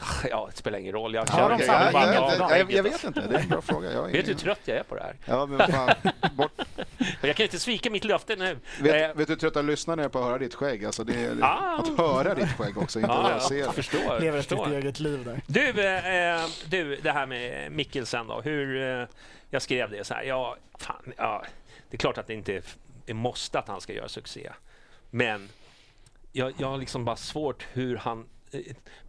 Ja, 0.29 0.47
det 0.51 0.57
spelar 0.57 0.79
ingen 0.79 0.93
roll. 0.93 1.13
Jag, 1.13 1.21
Ja, 1.21 1.25
känner- 1.35 1.49
de 1.49 1.55
Okej, 1.55 1.65
samlar 1.67 2.13
jag, 2.13 2.15
jag, 2.39 2.59
jag, 2.59 2.71
jag, 2.71 2.83
vet 2.83 3.03
inte, 3.03 3.21
det 3.27 3.35
är 3.35 3.39
en 3.41 3.49
bra 3.49 3.61
fråga. 3.71 3.91
Jag, 3.91 4.03
Vet 4.03 4.25
du 4.25 4.31
hur 4.31 4.39
trött 4.39 4.59
jag 4.65 4.77
är 4.77 4.83
på 4.83 4.95
det 4.95 5.01
här? 5.01 5.15
Ja, 5.25 5.45
men 5.45 5.71
fan, 5.71 5.95
bort. 6.35 6.51
Jag 7.21 7.35
kan 7.35 7.43
inte 7.43 7.59
svika 7.59 7.89
mitt 7.89 8.03
löfte 8.03 8.35
nu. 8.35 8.51
Eh, 8.51 8.57
Vet, 8.83 9.15
vet 9.15 9.27
du 9.27 9.33
hur 9.33 9.39
trötta 9.39 9.61
lyssnare 9.61 10.03
är 10.03 10.09
på 10.09 10.19
att 10.19 10.25
höra 10.25 10.37
ditt 10.37 10.55
skägg? 10.55 10.85
Alltså 10.85 11.03
det 11.03 11.13
är 11.25 11.37
Ah. 11.43 11.77
att 11.77 11.97
höra 11.97 12.35
ditt 12.35 12.57
skägg 12.57 12.77
också, 12.77 12.99
inte 12.99 13.11
ja, 13.11 13.23
bara 13.23 13.39
se 13.39 13.63
det. 13.63 13.71
förstår. 13.71 14.19
Lever 14.19 14.39
ett 14.39 14.45
förstår. 14.45 14.71
eget 14.71 14.99
liv 14.99 15.25
där. 15.25 15.41
Du, 15.47 15.69
eh, 15.87 16.45
du, 16.69 16.95
det 16.95 17.11
här 17.11 17.25
med 17.25 17.71
Mikkelsen 17.71 18.27
då. 18.27 18.41
Hur, 18.41 18.99
eh, 19.01 19.07
jag 19.49 19.61
skrev 19.61 19.91
det 19.91 20.03
så 20.03 20.13
här. 20.13 20.23
Ja, 20.23 20.55
fan, 20.79 21.13
ja, 21.17 21.43
det 21.89 21.95
är 21.95 21.99
klart 21.99 22.17
att 22.17 22.27
det 22.27 22.33
inte 22.33 22.61
är 23.05 23.13
måste 23.13 23.59
att 23.59 23.67
han 23.67 23.81
ska 23.81 23.93
göra 23.93 24.09
succé. 24.09 24.49
Men 25.09 25.49
jag, 26.31 26.53
jag 26.57 26.67
har 26.67 26.77
liksom 26.77 27.05
bara 27.05 27.15
svårt 27.15 27.65
hur 27.73 27.97
han... 27.97 28.25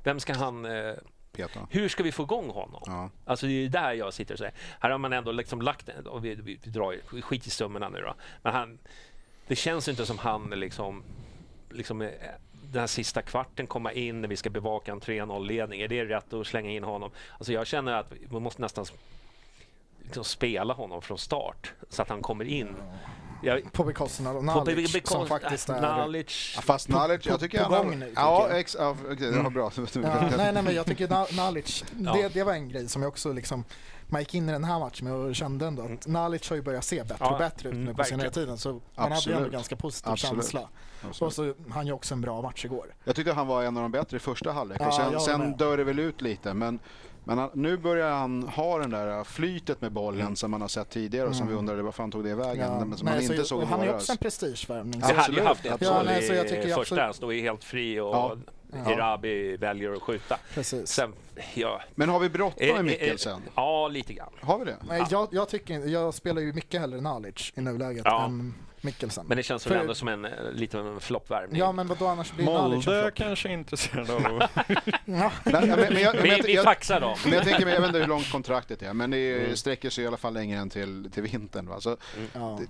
Vem 0.02 0.20
ska 0.20 0.34
han... 0.34 0.64
Eh, 0.64 0.94
Peta. 1.32 1.66
hur 1.70 1.88
ska 1.88 2.02
vi 2.02 2.12
få 2.12 2.22
igång 2.22 2.50
honom? 2.50 2.82
Ja. 2.86 3.10
Alltså 3.24 3.46
det 3.46 3.52
är 3.52 3.68
där 3.68 3.92
jag 3.92 4.14
sitter 4.14 4.34
och 4.34 4.38
säger. 4.38 4.54
Här 4.80 4.90
har 4.90 4.98
man 4.98 5.12
ändå 5.12 5.32
liksom 5.32 5.62
lagt 5.62 5.88
och 5.88 6.24
vi, 6.24 6.34
vi, 6.34 6.58
vi 6.62 6.70
drar 6.70 7.20
skit 7.22 7.46
i 7.46 7.50
summorna 7.50 7.88
nu 7.88 8.00
då. 8.00 8.14
Men 8.42 8.52
han, 8.52 8.78
det 9.46 9.56
känns 9.56 9.88
inte 9.88 10.06
som 10.06 10.18
han 10.18 10.50
liksom, 10.50 11.02
liksom 11.70 12.02
eh, 12.02 12.10
den 12.72 12.80
här 12.80 12.86
sista 12.86 13.22
kvarten 13.22 13.66
komma 13.66 13.92
in 13.92 14.20
när 14.20 14.28
vi 14.28 14.36
ska 14.36 14.50
bevaka 14.50 14.92
en 14.92 15.00
3-0-ledning. 15.00 15.80
Är 15.80 15.88
det 15.88 16.04
rätt 16.04 16.32
att 16.32 16.46
slänga 16.46 16.70
in 16.70 16.84
honom? 16.84 17.10
Alltså 17.38 17.52
jag 17.52 17.66
känner 17.66 17.92
att 17.92 18.12
vi 18.30 18.40
måste 18.40 18.62
nästan 18.62 18.84
liksom 20.02 20.24
spela 20.24 20.74
honom 20.74 21.02
från 21.02 21.18
start 21.18 21.72
så 21.88 22.02
att 22.02 22.08
han 22.08 22.22
kommer 22.22 22.44
in. 22.44 22.76
Jag, 23.42 23.72
På 23.72 23.84
bekostnad 23.84 24.36
av 24.36 24.40
på 24.40 24.44
Nalic 24.46 24.92
be- 24.92 25.00
som 25.04 25.26
faktiskt 25.26 25.68
är... 25.68 25.80
Nalic. 25.80 26.52
Ja, 26.56 26.62
Fast 26.62 26.88
Nalic, 26.88 27.26
jag 27.26 27.40
tycker 27.40 27.64
på 27.64 27.74
han... 27.74 27.86
gång 27.86 27.98
nu, 27.98 28.12
ja, 28.16 28.48
ex, 28.48 28.76
ja, 28.78 28.96
okej, 29.04 29.30
det 29.32 29.42
var 29.42 29.50
bra. 29.50 29.72
Ja, 29.94 30.28
nej, 30.36 30.52
nej, 30.52 30.62
men 30.62 30.74
jag 30.74 30.86
tycker 30.86 31.08
Na- 31.08 31.36
Nalic, 31.36 31.84
det, 31.90 32.28
det 32.34 32.44
var 32.44 32.52
en 32.52 32.68
grej 32.68 32.88
som 32.88 33.02
jag 33.02 33.08
också 33.08 33.32
liksom 33.32 33.64
man 34.12 34.20
gick 34.20 34.34
in 34.34 34.48
i 34.48 34.52
den 34.52 34.64
här 34.64 34.78
matchen 34.78 35.08
med 35.08 35.14
och 35.14 35.34
kände 35.34 35.66
ändå 35.66 35.82
att 35.82 36.06
Nalic 36.06 36.48
har 36.48 36.56
ju 36.56 36.62
börjat 36.62 36.84
se 36.84 37.04
bättre 37.04 37.24
och 37.24 37.38
bättre 37.38 37.68
ut 37.68 37.74
mm, 37.74 37.84
nu 37.84 37.94
på 37.94 38.04
senare 38.04 38.30
tiden. 38.30 38.58
Så 38.58 38.72
man 38.72 38.80
hade 38.94 39.08
ju 39.08 39.14
Absolut. 39.16 39.38
ändå 39.38 39.48
ganska 39.50 39.76
positiv 39.76 40.12
Absolut. 40.12 40.36
känsla. 40.36 40.68
Och 41.20 41.32
så 41.32 41.54
han 41.70 41.86
ju 41.86 41.92
också 41.92 42.14
en 42.14 42.20
bra 42.20 42.42
match 42.42 42.64
igår. 42.64 42.94
Jag 43.04 43.16
tyckte 43.16 43.32
han 43.32 43.46
var 43.46 43.62
en 43.62 43.76
av 43.76 43.82
de 43.82 43.92
bättre 43.92 44.16
i 44.16 44.20
första 44.20 44.52
halvlek 44.52 44.80
Ja, 44.80 44.86
och 44.86 44.94
sen, 44.94 45.20
sen 45.20 45.56
dör 45.56 45.76
det 45.76 45.84
väl 45.84 45.98
ut 45.98 46.20
lite. 46.20 46.54
Men, 46.54 46.78
men 47.24 47.38
han, 47.38 47.50
nu 47.54 47.76
börjar 47.76 48.10
han 48.10 48.42
ha 48.42 48.78
den 48.78 48.90
där 48.90 49.24
flytet 49.24 49.80
med 49.80 49.92
bollen 49.92 50.36
som 50.36 50.50
man 50.50 50.60
har 50.60 50.68
sett 50.68 50.90
tidigare 50.90 51.28
och 51.28 51.36
som 51.36 51.48
vi 51.48 51.54
undrade 51.54 51.82
vad 51.82 51.94
fan 51.94 52.10
tog 52.10 52.24
det 52.24 52.34
vägen. 52.34 52.72
Ja, 52.72 52.84
men 52.84 52.98
som 52.98 53.04
man 53.04 53.14
nej, 53.14 53.24
inte 53.24 53.36
så, 53.36 53.44
såg 53.44 53.62
i 53.62 53.66
han 53.66 53.80
är 53.80 53.94
också 53.94 54.12
en 54.12 54.18
prestigevärvning. 54.18 55.02
Vi 55.08 55.12
hade 55.14 55.34
ju 55.34 55.42
haft 55.42 55.64
ett 55.66 55.70
mål 55.70 55.78
Ja, 55.80 56.02
nej, 56.04 56.22
så 56.22 56.34
jag 56.34 56.48
tycker 56.48 56.68
i 56.68 56.72
första. 56.72 57.02
Han 57.02 57.14
står 57.14 57.34
ju 57.34 57.40
helt 57.40 57.64
fri 57.64 58.00
och 58.00 58.14
Ja. 58.14 58.36
Hirabi 58.90 59.56
väljer 59.56 59.92
att 59.92 60.02
skjuta. 60.02 60.38
Sen, 60.84 61.12
ja, 61.54 61.80
Men 61.94 62.08
har 62.08 62.20
vi 62.20 62.28
bråttom 62.28 62.66
Eh, 62.66 62.72
med 62.74 62.78
eh, 62.78 62.82
Mikkelsen? 62.84 63.40
Ja, 63.54 63.88
lite 63.88 64.12
grann. 64.12 64.32
Har 64.40 64.58
vi 64.58 64.64
det? 64.64 64.76
Nej, 64.88 65.04
jag, 65.10 65.28
jag, 65.32 65.48
tycker, 65.48 65.78
jag 65.78 66.14
spelar 66.14 66.42
ju 66.42 66.52
mycket 66.52 66.80
hellre 66.80 67.00
Nalic 67.00 67.52
i 67.56 67.60
nuläget 67.60 68.02
Ja. 68.04 68.24
än 68.24 68.54
Mikkelsen. 68.84 69.26
Men 69.26 69.36
det 69.36 69.42
känns 69.42 69.66
väl 69.66 69.72
För- 69.72 69.80
ändå 69.80 69.94
som 69.94 70.08
en 70.08 70.24
eh, 70.24 70.30
lite 70.52 70.78
av 70.78 70.86
en 70.88 71.00
floppvärmning. 71.00 71.58
Ja, 71.60 71.72
men 71.72 71.86
vadå 71.86 72.06
annars 72.06 72.32
blir 72.32 72.44
Nalic 72.44 72.86
en 72.86 72.92
Molde 72.92 73.02
flopp. 73.02 73.14
kanske 73.14 73.48
är 73.48 73.52
intresserad 73.52 74.10
av. 74.10 74.22
Ja. 75.04 75.32
Nej, 75.44 75.66
men, 75.66 75.68
men 75.68 75.78
jag, 75.78 76.14
men 76.14 76.22
vi, 76.22 76.28
jag, 76.30 76.42
vi 76.42 76.54
jag, 76.54 76.64
faxar 76.64 77.00
då. 77.00 77.16
men 77.24 77.32
jag 77.32 77.44
tänker, 77.44 77.68
jag 77.68 77.80
vet 77.80 77.86
inte 77.88 77.98
hur 77.98 78.06
långt 78.06 78.30
kontraktet 78.32 78.82
är, 78.82 78.92
men 78.92 79.10
det 79.10 79.32
Mm. 79.44 79.56
sträcker 79.56 79.90
sig 79.90 80.04
i 80.04 80.06
alla 80.06 80.16
fall 80.16 80.34
längre 80.34 80.58
än 80.60 80.70
till, 80.70 81.10
till 81.14 81.22
vintern. 81.22 81.68
Va? 81.68 81.80
Så, 81.80 81.96
Ja. 82.32 82.60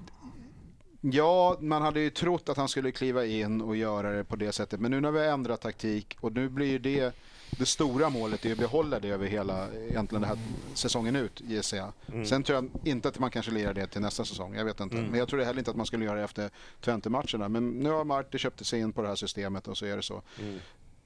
Ja, 1.01 1.57
man 1.61 1.83
hade 1.83 2.01
ju 2.01 2.11
trott 2.11 2.49
att 2.49 2.57
han 2.57 2.69
skulle 2.69 2.93
kliva 2.93 3.25
in 3.27 3.61
och 3.61 3.77
göra 3.77 4.11
det 4.13 4.25
på 4.25 4.37
det 4.37 4.53
sättet. 4.53 4.81
Men 4.81 4.91
nu 4.91 5.01
när 5.01 5.11
vi 5.11 5.19
har 5.19 5.27
ändrat 5.27 5.61
taktik 5.61 6.17
och 6.21 6.33
nu 6.33 6.49
blir 6.49 6.79
det 6.79 7.13
det 7.59 7.67
stora 7.67 8.11
målet 8.11 8.47
är 8.47 8.53
att 8.53 8.59
behålla 8.59 9.01
det 9.01 9.09
över 9.09 9.27
hela 9.27 9.69
egentligen 9.73 10.23
den 10.23 10.25
här 10.25 10.39
säsongen 10.75 11.17
ut 11.17 11.41
gissar 11.41 11.77
jag. 11.77 11.93
Mm. 12.13 12.27
Sen 12.27 12.43
tror 12.43 12.57
jag 12.57 12.89
inte 12.89 13.09
att 13.09 13.19
man 13.19 13.31
kanske 13.31 13.53
lirar 13.53 13.75
det 13.75 13.87
till 13.87 14.01
nästa 14.01 14.25
säsong. 14.25 14.55
Jag 14.55 14.65
vet 14.65 14.81
inte. 14.81 14.97
Men 14.97 15.19
jag 15.19 15.29
tror 15.29 15.41
heller 15.41 15.59
inte 15.59 15.71
att 15.71 15.77
man 15.77 15.87
skulle 15.87 16.05
göra 16.05 16.19
det 16.19 16.25
efter 16.25 16.51
20 16.81 17.09
matcherna. 17.09 17.49
Men 17.49 17.71
nu 17.71 17.91
har 17.91 18.05
Marti 18.05 18.39
köpt 18.39 18.67
sig 18.67 18.81
in 18.81 18.93
på 18.93 19.03
det 19.03 19.09
här 19.09 19.17
systemet 19.17 19.69
och 19.69 19.79
så 19.79 19.87
är 19.87 19.97
det 19.97 20.03
så. 20.03 20.23
Mm. 20.41 20.59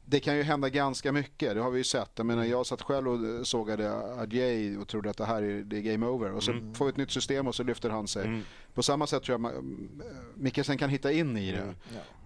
Det 0.09 0.21
kan 0.21 0.37
ju 0.37 0.43
hända 0.43 0.69
ganska 0.69 1.13
mycket, 1.13 1.55
det 1.55 1.61
har 1.61 1.71
vi 1.71 1.79
ju 1.79 1.85
sett. 1.85 2.11
Jag 2.15 2.27
menar, 2.27 2.45
jag 2.45 2.67
satt 2.67 2.83
själv 2.83 3.09
och 3.09 3.47
sågade 3.47 3.93
Adjei 4.21 4.77
och 4.77 4.89
trodde 4.89 5.11
att 5.11 5.17
det 5.17 5.25
här 5.25 5.43
är, 5.43 5.63
det 5.63 5.77
är 5.77 5.81
game 5.81 6.07
over. 6.07 6.33
Och 6.33 6.43
så 6.43 6.51
Mm. 6.53 6.75
får 6.75 6.85
vi 6.85 6.89
ett 6.91 6.97
nytt 6.97 7.11
system 7.11 7.47
och 7.47 7.55
så 7.55 7.63
lyfter 7.63 7.91
han 7.91 8.09
sig. 8.09 8.27
Mm. 8.27 8.43
På 8.75 8.83
samma 8.83 9.07
sätt 9.07 9.23
tror 9.23 9.35
jag 9.35 9.41
man- 9.41 9.89
Mikkelsen 10.35 10.79
kan 10.79 10.91
hitta 10.91 11.13
in 11.13 11.37
i 11.37 11.53
det. 11.53 11.59
Mm. 11.59 11.75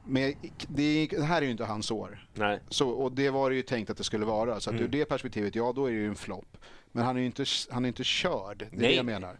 Men 0.06 0.34
det, 0.68 1.06
det 1.10 1.22
här 1.22 1.42
är 1.42 1.46
ju 1.46 1.50
inte 1.52 1.64
hans 1.64 1.90
år. 1.90 2.26
Nej. 2.34 2.60
Så, 2.68 2.88
och 2.90 3.12
det 3.12 3.30
var 3.30 3.50
det 3.50 3.56
ju 3.56 3.62
tänkt 3.62 3.90
att 3.90 3.96
det 3.96 4.04
skulle 4.04 4.24
vara. 4.26 4.60
Så 4.60 4.70
att 4.70 4.74
Mm. 4.74 4.84
ur 4.84 4.88
det 4.88 5.04
perspektivet, 5.04 5.54
ja 5.54 5.72
då 5.72 5.86
är 5.86 5.90
det 5.90 5.96
ju 5.96 6.06
en 6.08 6.14
flopp. 6.14 6.56
Men 6.92 7.04
han 7.04 7.16
är 7.16 7.20
ju 7.20 7.26
inte, 7.26 7.44
han 7.70 7.84
är 7.84 7.88
inte 7.88 8.04
körd, 8.04 8.58
det 8.58 8.64
är 8.64 8.70
det 8.70 8.76
Nej. 8.76 8.96
jag 8.96 9.06
menar. 9.06 9.38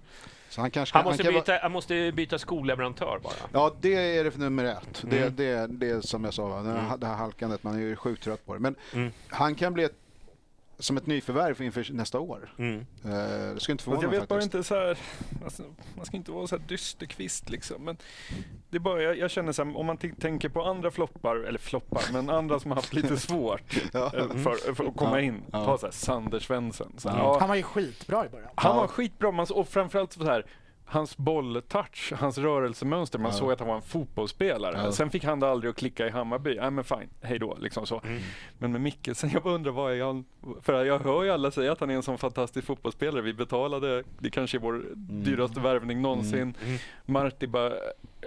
Så 0.51 0.61
han 0.61 0.71
kanske 0.71 0.97
Han 0.99 1.05
måste, 1.05 1.23
vara- 1.23 1.33
byta, 1.35 1.59
han 1.63 1.73
måste 1.73 2.13
byta 2.13 2.39
skolleverantör 2.39 3.19
bara. 3.23 3.33
Ja, 3.53 3.75
det 3.81 4.17
är 4.19 4.25
det 4.25 4.31
för 4.31 4.39
nummer 4.41 4.65
ett. 4.65 5.03
Det, 5.03 5.19
Mm. 5.19 5.37
det, 5.37 5.67
det 5.67 5.91
är 5.91 6.01
som 6.01 6.25
jag 6.25 6.35
sa, 6.35 6.61
det 6.63 6.71
här- 6.71 6.97
det 6.97 7.07
här 7.07 7.15
halkandet, 7.15 7.63
man 7.63 7.75
är 7.75 7.79
ju 7.81 7.97
sjukt 7.97 8.23
trött 8.25 8.47
på 8.47 8.55
det. 8.55 8.61
Men 8.61 8.75
Mm. 8.95 9.13
han 9.29 9.55
kan 9.55 9.73
bli 9.75 9.85
ett, 9.85 9.95
som 10.81 10.97
ett 10.97 11.07
nyförvärv 11.07 11.63
inför 11.63 11.93
nästa 11.93 12.21
år. 12.21 12.53
Mm. 12.59 12.87
Eh, 13.05 13.11
det 13.55 13.61
skulle 13.61 13.73
inte 13.73 13.85
förvåna 13.85 14.03
jag 14.03 14.11
mig 14.11 14.21
vet 14.21 14.29
bara 14.29 14.43
inte 14.43 14.63
så 14.63 14.75
här, 14.75 14.99
alltså, 15.45 15.63
man 15.97 16.07
ska 16.07 16.17
inte 16.17 16.33
vara 16.33 16.47
så 16.47 16.59
här 16.59 16.65
dysterkvist 16.69 17.51
liksom. 17.51 17.85
Men 17.85 17.97
det 18.71 18.77
är 18.77 18.81
bara, 18.81 19.03
jag, 19.03 19.19
jag 19.19 19.31
känner 19.31 19.53
så 19.53 19.65
här, 19.65 19.77
om 19.77 19.87
man 19.87 19.97
tänker 19.97 20.49
på 20.49 20.65
andra 20.65 20.91
floppar, 20.91 21.37
eller 21.37 21.59
floppar, 21.59 22.03
men 22.13 22.31
andra 22.31 22.61
som 22.61 22.71
har 22.71 22.77
haft 22.77 22.95
lite 22.95 23.17
svårt 23.29 23.77
Ja. 23.93 24.13
eh, 24.17 24.29
för, 24.29 24.75
för 24.75 24.85
att 24.85 24.97
komma 24.97 25.21
Ja. 25.21 25.21
in. 25.21 25.43
Ja. 25.53 25.65
Ta 25.65 25.79
så 25.79 25.87
här, 25.87 25.93
Sander 25.93 26.39
Svensson. 26.39 26.93
Så 26.99 27.09
här, 27.09 27.19
Ja. 27.19 27.25
ja, 27.25 27.39
Han 27.41 27.49
var 27.49 27.57
ju 27.57 27.63
skitbra 27.63 28.27
i 28.27 28.29
början. 28.29 28.51
han 28.55 28.75
Ja. 28.77 28.81
var 28.81 28.87
skitbra, 28.89 29.31
man, 29.31 29.47
och 29.51 29.69
framförallt 29.69 30.13
så 30.13 30.25
här, 30.25 30.47
hans 30.93 31.17
bolltouch, 31.17 32.13
hans 32.17 32.39
rörelsemönster, 32.39 33.19
man 33.19 33.31
Ja. 33.33 33.37
såg 33.39 33.53
att 33.53 33.59
han 33.59 33.69
var 33.69 33.77
en 33.77 33.83
fotbollsspelare. 33.83 34.81
Ja. 34.85 34.93
Sen 34.93 35.11
fick 35.11 35.25
han 35.25 35.41
det 35.41 35.49
aldrig 35.51 35.71
att 35.71 35.77
klicka 35.77 36.07
i 36.07 36.11
Hammarby. 36.11 36.57
Nej 36.61 36.71
men 36.71 36.85
fine, 36.85 37.09
hej 37.23 37.39
då. 37.39 37.57
Liksom 37.61 37.87
så. 37.87 38.01
Mm. 38.05 38.23
Men 38.59 38.73
med 38.73 38.81
Mikkelsen, 38.81 39.31
jag 39.31 39.43
bara 39.43 39.55
undrar 39.55 39.73
vad 39.73 39.93
är 39.93 40.05
han? 40.05 40.25
För 40.63 40.85
jag 40.85 40.99
hör 40.99 41.23
ju 41.25 41.31
alla 41.31 41.51
säga 41.51 41.73
att 41.73 41.81
han 41.81 41.91
är 41.91 41.95
en 41.95 42.03
sån 42.03 42.19
fantastisk 42.19 42.67
fotbollsspelare. 42.67 43.23
Vi 43.23 43.33
betalade, 43.35 44.03
det 44.19 44.31
kanske 44.31 44.57
är 44.57 44.61
vår 44.61 44.85
dyraste 44.97 45.61
värvning 45.61 46.03
någonsin. 46.03 46.55
Mm. 46.65 46.79
Marti 47.07 47.47
bara 47.49 47.73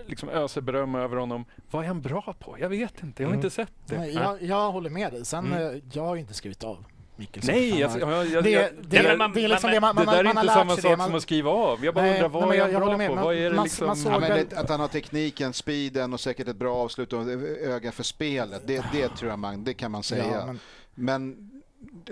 liksom 0.06 0.30
öser 0.30 0.62
beröm 0.62 0.96
över 0.96 1.18
honom. 1.18 1.46
Vad 1.72 1.84
är 1.84 1.88
han 1.88 2.02
bra 2.02 2.36
på? 2.40 2.56
Jag 2.60 2.70
vet 2.70 3.04
inte, 3.04 3.24
jag 3.24 3.28
har 3.30 3.34
Mm. 3.34 3.46
inte 3.46 3.56
sett 3.56 3.74
det. 3.88 3.98
Nej, 3.98 4.14
jag, 4.14 4.42
jag 4.42 4.72
håller 4.72 4.90
med 4.90 5.12
dig. 5.14 5.26
Sen, 5.26 5.46
Mm. 5.46 5.76
eh, 5.76 5.82
jag 5.94 6.04
har 6.04 6.16
ju 6.16 6.22
inte 6.22 6.34
skrivit 6.34 6.64
av 6.64 6.86
Mikkelsen. 7.16 7.56
Nej, 7.56 7.80
jag, 7.80 8.00
jag, 8.00 8.28
jag, 8.28 8.44
det, 8.44 8.50
jag, 8.50 8.70
det, 8.82 9.18
man- 9.18 9.34
det 9.34 9.44
är 9.44 9.48
liksom 9.48 9.72
det 9.72 9.80
man, 9.80 9.96
det 9.96 10.06
där 10.06 10.20
är 10.20 10.24
man 10.24 10.38
inte 10.44 10.54
samma 10.54 10.76
sak. 10.78 10.98
Man, 10.98 11.08
som 11.08 11.16
att 11.16 11.22
skriva 11.24 11.52
av. 11.52 11.86
Jag 11.86 11.94
bara 11.94 12.02
Nej, 12.06 12.12
undrar 12.24 12.30
nej, 12.30 12.42
vad 12.42 12.54
är 12.54 12.58
jag- 12.58 12.64
han 12.64 12.72
jag 12.74 12.82
bra 12.82 12.86
håller 12.86 12.98
med. 12.98 13.10
på? 13.10 13.16
Man- 13.16 13.24
Vad 13.24 13.36
är 13.36 13.50
det 13.50 13.56
man- 13.56 13.64
liksom? 13.64 13.88
man 13.88 13.96
såg- 13.96 14.12
Ja, 14.14 14.20
men 14.20 14.30
väl- 14.30 14.46
det, 14.50 14.58
att 14.58 14.70
han 14.70 14.80
har 14.80 14.88
tekniken, 14.88 15.54
speeden 15.54 16.14
och 16.14 16.20
säkert 16.20 16.48
ett 16.48 16.56
bra 16.56 16.76
avslut 16.76 17.14
och 17.14 17.22
öga 17.62 17.92
för 17.92 18.04
spelet. 18.04 18.62
Det, 18.68 18.84
det 18.94 19.08
tror 19.10 19.30
jag 19.30 19.40
man, 19.40 19.64
det 19.64 19.74
kan 19.74 19.92
man 19.92 20.04
säga. 20.04 20.26
ja, 20.32 20.46
men, 20.46 20.60
Men 20.96 21.50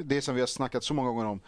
det 0.05 0.21
som 0.21 0.35
vi 0.35 0.41
har 0.41 0.47
snackat 0.47 0.83
så 0.83 0.93
många 0.93 1.09
gånger 1.09 1.25
om. 1.25 1.39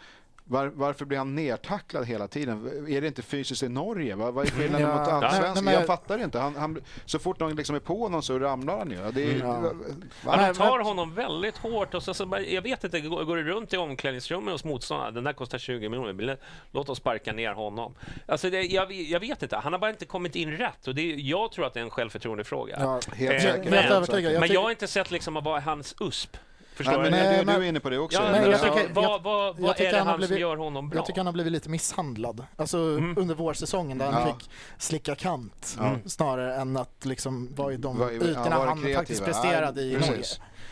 Var, 0.46 0.66
varför 0.66 1.04
blir 1.04 1.18
han 1.18 1.34
nertacklad 1.34 2.06
hela 2.06 2.28
tiden? 2.28 2.86
Är 2.88 3.00
det 3.00 3.06
inte 3.06 3.22
fysiskt 3.22 3.62
i 3.62 3.68
Norge? 3.68 4.14
Vad, 4.14 4.34
vad 4.34 4.46
är 4.46 4.50
skillnaden 4.50 4.88
Ja. 4.88 4.98
mot 4.98 5.08
allsvenskan? 5.08 5.72
jag 5.72 5.86
fattar 5.86 6.18
inte. 6.24 6.38
Han, 6.38 6.56
han, 6.56 6.82
så 7.04 7.18
fort 7.18 7.40
någon 7.40 7.56
liksom 7.56 7.76
är 7.76 7.80
på 7.80 7.98
honom 8.02 8.22
så 8.22 8.38
ramlar 8.38 8.78
han 8.78 8.90
ju. 8.90 8.96
Det 9.12 9.22
är, 9.24 9.38
Ja. 9.38 9.60
va- 9.60 10.36
Nej, 10.36 10.46
de 10.48 10.54
tar 10.54 10.78
honom 10.78 11.14
väldigt 11.14 11.56
hårt 11.56 11.94
och 11.94 12.02
så, 12.02 12.14
så 12.14 12.26
bara, 12.26 12.40
jag 12.40 12.62
vet 12.62 12.84
inte, 12.84 13.00
går, 13.00 13.24
går 13.24 13.36
det 13.36 13.42
runt 13.42 13.72
i 13.72 13.76
omklädningsrummet 13.76 14.52
hos 14.52 14.64
motståndarna? 14.64 15.10
Den 15.10 15.24
där 15.24 15.32
kostar 15.32 15.58
20 15.58 15.88
miljoner, 15.88 16.38
låt 16.72 16.88
oss 16.88 16.98
sparka 16.98 17.32
ner 17.32 17.52
honom. 17.52 17.94
Alltså 18.28 18.50
det, 18.50 18.62
jag, 18.62 18.92
jag 18.92 19.20
vet 19.20 19.42
inte, 19.42 19.56
han 19.56 19.72
har 19.72 19.80
bara 19.80 19.90
inte 19.90 20.04
kommit 20.06 20.36
in 20.36 20.50
rätt 20.56 20.86
och 20.86 20.94
det, 20.94 21.14
jag 21.14 21.52
tror 21.52 21.66
att 21.66 21.74
det 21.74 21.80
är 21.80 21.84
en 21.84 21.90
självförtroendefråga. 21.90 22.76
ja, 22.80 23.00
Helt 23.14 23.32
Eh, 23.34 23.40
säkert. 23.52 23.70
men- 23.70 24.40
men 24.40 24.52
jag 24.52 24.62
har 24.62 24.70
inte 24.70 24.86
sett 24.86 25.10
liksom 25.10 25.34
vad 25.34 25.56
är 25.56 25.60
hans 25.60 25.94
USP. 26.00 26.36
Förstår 26.74 26.92
men 26.92 27.04
du? 27.04 27.10
Nej, 27.10 27.32
du, 27.32 27.38
du 27.40 27.44
men- 27.46 27.62
är 27.62 27.66
inne 27.66 27.80
på 27.80 27.90
det 27.90 27.98
också. 27.98 28.18
Ja, 28.18 28.22
men 28.30 28.42
men 28.42 28.50
jag 28.50 28.60
tycker- 28.60 28.94
vad, 28.94 29.04
jag- 29.04 29.22
vad, 29.22 29.46
jag 29.46 29.54
vad 29.62 29.76
tycker 29.76 29.88
är 29.88 29.92
det 29.92 29.98
han 29.98 30.06
han 30.06 30.14
som 30.14 30.18
blivit- 30.26 30.38
gör 30.40 30.56
honom 30.56 30.88
bra? 30.88 30.98
Jag 30.98 31.06
tycker 31.06 31.18
han 31.18 31.26
har 31.26 31.32
blivit 31.32 31.52
lite 31.52 31.68
misshandlad. 31.68 32.44
Alltså 32.56 32.78
Mm. 32.78 33.14
under 33.18 33.34
vårsäsongen 33.34 33.98
där 33.98 34.10
han 34.12 34.28
Ja. 34.28 34.34
fick 34.38 34.50
slicka 34.78 35.14
kant 35.14 35.76
Ja. 35.78 35.96
snarare 36.06 36.56
än 36.56 36.76
att 36.76 37.04
liksom 37.04 37.54
vara 37.54 37.72
i 37.72 37.76
de 37.76 37.98
Var- 37.98 38.10
ytorna 38.10 38.50
han 38.56 38.76
kreativa. 38.78 38.98
faktiskt 39.00 39.24
presterade 39.24 39.82
Ja, 39.82 39.86
i 39.86 39.94
precis. 39.94 40.10
Norge. 40.10 40.24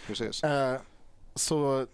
Precis. 0.07 0.43
Eh, 0.45 0.77
så 1.35 1.87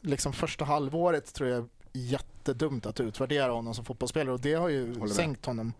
liksom 0.00 0.32
första 0.32 0.64
halvåret 0.64 1.34
tror 1.34 1.48
jag 1.48 1.58
är 1.58 1.64
jättedumt 1.92 2.86
att 2.86 3.00
utvärdera 3.00 3.52
honom 3.52 3.74
som 3.74 3.84
fotbollsspelare 3.84 4.34
och 4.34 4.40
det 4.40 4.54
har 4.54 4.68
ju 4.68 5.08
sänkt 5.08 5.46
honom 5.46 5.72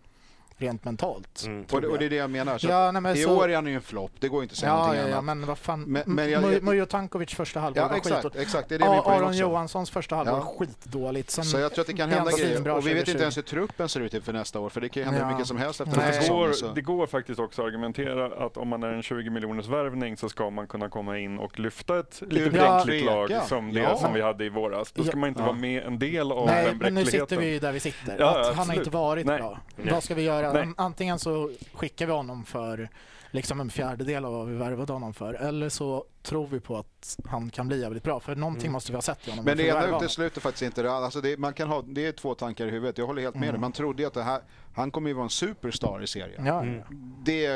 rent 0.57 0.85
mentalt. 0.85 1.43
Mm. 1.45 1.65
Och 1.71 1.81
det, 1.81 1.87
och 1.87 1.97
det 1.99 2.05
är 2.05 2.09
det 2.09 2.15
jag 2.15 2.29
menar. 2.29 2.57
Så 2.57 2.67
Ja, 2.67 2.91
nej, 2.91 3.01
men 3.01 3.15
I 3.15 3.21
så- 3.23 3.37
år 3.37 3.49
är 3.49 3.55
han 3.55 3.67
ju 3.67 3.75
en 3.75 3.81
flopp. 3.81 4.11
Det 4.19 4.27
går 4.27 4.43
inte 4.43 4.53
att 4.53 4.57
säga 4.57 4.71
Ja, 4.71 4.77
någonting 4.77 5.01
ja, 5.01 5.07
ja, 5.09 5.13
annat. 5.17 5.37
men 5.37 5.45
vad 5.47 5.57
fan. 5.57 5.81
Men- 5.83 6.03
men 6.05 6.31
jag- 6.31 6.43
Mujo- 6.43 6.85
Tankovic 6.85 7.33
första 7.35 7.59
halvår 7.59 7.83
Ja, 7.83 7.87
var 7.87 7.95
exakt. 7.95 8.15
skitdåligt. 8.15 8.39
exakt. 8.39 8.69
Det 8.69 8.75
är 8.75 8.79
det 8.79 8.85
Aron 8.85 9.23
också. 9.23 9.39
Johanssons 9.39 9.89
första 9.89 10.15
halvår 10.15 10.33
Ja. 10.33 10.39
var 10.39 10.65
skitdåligt. 10.65 11.29
Sen, 11.31 11.43
Så 11.45 11.59
jag 11.59 11.73
tror 11.73 11.81
att 11.83 11.87
det 11.87 11.93
kan 11.93 12.09
hända 12.11 12.31
grejer. 12.31 12.69
Och 12.69 12.87
vi 12.87 12.93
vet 12.93 13.05
2020. 13.05 13.11
inte 13.11 13.21
ens 13.23 13.37
hur 13.37 13.41
truppen 13.41 13.89
ser 13.89 13.99
ut 13.99 14.13
inför 14.13 14.33
nästa 14.33 14.59
år. 14.59 14.69
För 14.69 14.81
det 14.81 14.89
kan 14.89 15.03
ju 15.03 15.05
hända 15.09 15.21
Ja. 15.21 15.27
vilket 15.27 15.47
som 15.47 15.57
helst 15.57 15.81
efter 15.81 15.97
Nej. 15.97 16.19
Det 16.21 16.27
går, 16.29 16.75
det 16.75 16.81
går 16.81 17.07
faktiskt 17.07 17.39
också 17.39 17.61
att 17.61 17.67
argumentera 17.67 18.45
att 18.45 18.57
om 18.57 18.67
man 18.67 18.83
är 18.83 18.87
en 18.93 19.03
20 19.03 19.29
miljoners 19.29 19.67
värvning 19.67 20.17
så 20.17 20.29
ska 20.29 20.49
man 20.49 20.67
kunna 20.67 20.89
komma 20.89 21.17
in 21.19 21.39
och 21.39 21.59
lyfta 21.59 21.99
ett 21.99 22.21
lite 22.29 22.49
bräckligt 22.49 23.05
lag 23.05 23.31
som 23.47 23.73
det 23.73 23.79
Ja. 23.79 23.97
som 23.97 24.13
vi 24.13 24.21
hade 24.21 24.45
i 24.45 24.49
våras. 24.49 24.91
Då 24.91 25.03
ska 25.03 25.11
Ja. 25.11 25.17
man 25.19 25.29
inte 25.29 25.41
Ja. 25.41 25.45
vara 25.45 25.55
med 25.55 25.83
en 25.83 25.99
del 25.99 26.31
av 26.31 26.45
Nej, 26.45 26.65
den 26.65 26.77
men 26.77 26.93
nu 26.93 27.01
bräckligheten. 27.01 27.27
sitter 27.27 27.37
vi 27.41 27.53
ju 27.53 27.59
där 27.59 27.71
vi 27.71 27.79
sitter. 27.79 28.15
Ja, 28.19 28.51
han 28.55 28.69
har 28.69 28.75
inte 28.75 28.89
varit 28.89 29.25
Nej. 29.25 29.37
bra. 29.37 29.59
Nej. 29.75 29.93
Vad 29.93 30.03
ska 30.03 30.15
vi 30.15 30.21
göra? 30.21 30.42
Nej. 30.51 30.67
Antingen 30.77 31.19
så 31.19 31.51
skickar 31.73 32.05
vi 32.05 32.11
honom 32.11 32.45
för 32.45 32.89
liksom 33.31 33.59
en 33.59 33.69
fjärdedel 33.69 34.25
av 34.25 34.33
vad 34.33 34.47
vi 34.47 34.55
värvade 34.55 34.93
honom 34.93 35.13
för. 35.13 35.33
Eller 35.33 35.69
så 35.69 36.05
tror 36.21 36.47
vi 36.47 36.59
på 36.59 36.77
att 36.77 37.17
han 37.25 37.49
kan 37.49 37.67
bli 37.67 37.81
jävligt 37.81 38.03
bra. 38.03 38.19
För 38.19 38.35
någonting 38.35 38.63
Mm. 38.63 38.73
måste 38.73 38.91
vi 38.91 38.95
ha 38.95 39.01
sett 39.01 39.27
i 39.27 39.29
honom. 39.31 39.45
Men 39.45 39.57
det 39.57 39.67
ena 39.67 39.97
utesluter 39.97 40.41
faktiskt 40.41 40.61
inte 40.63 40.81
det. 40.83 40.91
Alltså 40.91 41.21
det, 41.21 41.37
man 41.39 41.53
kan 41.53 41.67
ha, 41.67 41.81
det 41.81 42.05
är 42.07 42.11
två 42.11 42.35
tankar 42.35 42.67
i 42.67 42.69
huvudet. 42.69 42.97
Jag 42.97 43.05
håller 43.07 43.21
helt 43.21 43.35
med 43.35 43.43
Mm. 43.43 43.53
dig. 43.53 43.61
Man 43.61 43.71
trodde 43.71 44.01
ju 44.03 44.07
att 44.07 44.13
det 44.13 44.23
här, 44.23 44.41
han 44.75 44.91
kommer 44.91 45.09
ju 45.09 45.13
vara 45.13 45.23
en 45.23 45.29
superstar 45.29 46.03
i 46.03 46.07
serien. 46.07 46.45
Ja, 46.45 46.61
Mm. 46.61 46.81
Det 47.23 47.45
eh, 47.45 47.53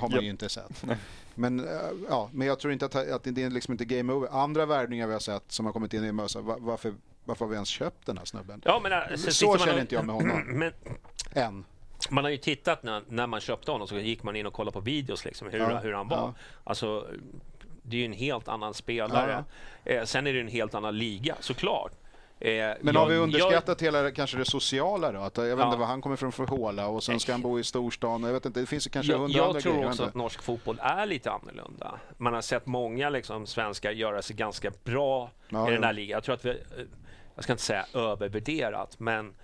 har 0.00 0.08
man 0.08 0.10
Japp. 0.10 0.22
ju 0.22 0.30
inte 0.30 0.48
sett. 0.48 0.84
Men, 1.34 1.60
eh, 1.60 1.66
ja, 2.08 2.28
men 2.32 2.46
jag 2.46 2.58
tror 2.58 2.72
inte 2.72 2.84
att, 2.86 2.94
att 2.94 3.24
det 3.24 3.42
är 3.42 3.50
liksom 3.50 3.72
inte 3.72 3.84
game 3.84 4.12
over. 4.12 4.28
Andra 4.42 4.66
värvningar 4.66 5.06
vi 5.06 5.12
har 5.12 5.20
sett 5.20 5.44
som 5.52 5.66
har 5.66 5.72
kommit 5.72 5.94
in 5.94 6.04
i 6.04 6.12
Mösa, 6.12 6.40
va- 6.40 6.56
varför, 6.60 6.94
varför 7.24 7.44
har 7.44 7.50
vi 7.50 7.54
ens 7.54 7.68
köpt 7.68 8.06
den 8.06 8.18
här 8.18 8.24
snubben? 8.24 8.62
Ja, 8.64 8.80
men, 8.82 8.92
äh, 8.92 8.98
Så 9.16 9.46
man 9.46 9.58
känner 9.58 9.74
och- 9.74 9.80
inte 9.80 9.94
jag 9.94 10.04
med 10.06 10.14
honom. 10.14 10.42
Men 10.58 10.72
Än. 11.32 11.64
Man 12.10 12.24
har 12.24 12.30
ju 12.30 12.36
tittat 12.36 12.82
när, 12.82 13.02
när 13.08 13.26
man 13.26 13.40
köpte 13.40 13.70
honom 13.70 13.88
så 13.88 13.98
gick 13.98 14.22
man 14.22 14.36
in 14.36 14.46
och 14.46 14.52
kollade 14.52 14.72
på 14.72 14.80
videos 14.80 15.24
liksom, 15.24 15.48
hur, 15.48 15.58
Ja, 15.58 15.78
hur 15.78 15.92
han 15.92 16.08
var. 16.08 16.16
ja. 16.16 16.34
Alltså, 16.64 17.06
det 17.82 17.96
är 17.96 18.00
ju 18.00 18.04
en 18.06 18.12
helt 18.12 18.48
annan 18.48 18.74
spelare. 18.74 19.44
Eh, 19.84 20.04
sen 20.04 20.26
är 20.26 20.32
det 20.32 20.40
en 20.40 20.48
helt 20.48 20.74
annan 20.74 20.98
liga 20.98 21.36
såklart. 21.40 21.92
Eh, 22.40 22.50
Men 22.50 22.76
jag- 22.82 22.94
har 22.94 23.06
vi 23.08 23.14
jag- 23.14 23.22
underskattat 23.22 23.82
hela 23.82 24.10
kanske 24.10 24.36
det 24.36 24.44
sociala 24.44 25.12
då? 25.12 25.20
Att, 25.20 25.36
jag 25.36 25.44
vet 25.44 25.58
Ja. 25.58 25.64
inte 25.66 25.76
var 25.78 25.86
han 25.86 26.00
kommer 26.00 26.16
från 26.16 26.32
för 26.32 26.46
håla 26.46 26.86
och 26.88 27.02
sen 27.04 27.20
ska 27.20 27.32
han 27.32 27.42
bo 27.42 27.58
i 27.58 27.64
storstan. 27.64 28.22
Jag 28.22 28.32
vet 28.32 28.46
inte, 28.46 28.60
det 28.60 28.66
finns 28.66 28.86
kanske 28.86 29.12
Jag, 29.12 29.18
hundra 29.18 29.42
andra 29.44 29.54
jag 29.56 29.62
tror 29.62 29.72
grejer. 29.74 29.88
också 29.88 30.02
jag 30.02 30.08
att 30.08 30.14
norsk 30.14 30.42
fotboll 30.42 30.78
är 30.82 31.06
lite 31.06 31.30
annorlunda. 31.30 31.98
Man 32.16 32.34
har 32.34 32.40
sett 32.40 32.66
många 32.66 33.10
liksom, 33.10 33.46
svenskar 33.46 33.90
göra 33.90 34.22
sig 34.22 34.36
ganska 34.36 34.72
bra 34.84 35.30
Ja, 35.48 35.68
i 35.68 35.72
den 35.72 35.80
ja. 35.80 35.86
här 35.86 35.92
ligan. 35.94 36.14
Jag 36.16 36.24
tror 36.24 36.34
att 36.34 36.44
vi, 36.44 36.50
eh, 36.50 36.56
jag 37.34 37.44
ska 37.44 37.52
inte 37.52 37.62
säga 37.64 37.86
övervärderat, 37.94 39.00
men 39.00 39.34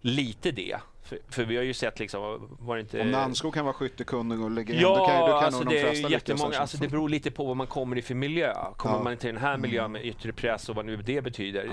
lite 0.00 0.50
det. 0.50 0.76
För, 1.10 1.18
för 1.28 1.44
vi 1.44 1.56
har 1.56 1.62
ju 1.64 1.74
sett 1.74 1.98
liksom, 1.98 2.48
var 2.60 2.74
det 2.76 2.80
inte... 2.80 3.00
Om 3.00 3.10
Nanskog 3.10 3.54
kan 3.54 3.64
vara 3.64 3.74
skyttekunnig 3.74 4.40
och 4.40 4.50
in, 4.50 4.66
Ja, 4.80 4.88
då 4.98 5.06
kan, 5.06 5.20
då 5.20 5.26
kan 5.26 5.44
alltså 5.44 5.60
nog 5.60 5.68
de 5.68 5.74
det 5.74 5.80
är 5.80 5.86
flesta 5.86 6.08
lyckas. 6.08 6.28
jättemånga. 6.28 6.58
Alltså 6.58 6.76
det 6.76 6.88
beror 6.88 7.08
lite 7.08 7.30
på 7.30 7.44
vad 7.44 7.56
man 7.56 7.66
kommer 7.66 7.98
i 7.98 8.02
för 8.02 8.14
miljö. 8.14 8.54
Kommer 8.76 8.96
Ja. 8.96 9.02
man 9.02 9.16
till 9.16 9.26
den 9.34 9.42
här 9.42 9.56
miljön 9.56 9.92
med 9.92 10.04
yttre 10.04 10.32
press 10.32 10.68
och 10.68 10.76
vad 10.76 10.86
nu 10.86 10.96
det 10.96 11.22
betyder. 11.22 11.70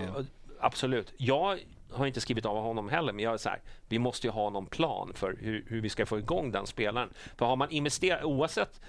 Absolut. 0.59 1.13
Jag 1.17 1.59
har 1.91 2.05
inte 2.05 2.21
skrivit 2.21 2.45
av 2.45 2.57
honom 2.63 2.89
heller, 2.89 3.13
men 3.13 3.23
jag 3.25 3.33
är 3.33 3.37
så 3.37 3.49
här, 3.49 3.59
vi 3.89 3.99
måste 3.99 4.27
ju 4.27 4.31
ha 4.31 4.49
någon 4.49 4.65
plan 4.65 5.11
för 5.15 5.37
hur, 5.41 5.65
hur 5.67 5.81
vi 5.81 5.89
ska 5.89 6.05
få 6.05 6.17
igång 6.19 6.51
den 6.51 6.67
spelaren. 6.67 7.09
För 7.37 7.45
har 7.45 7.55
man 7.55 7.69
investerat, 7.71 8.23
oavsett 8.23 8.81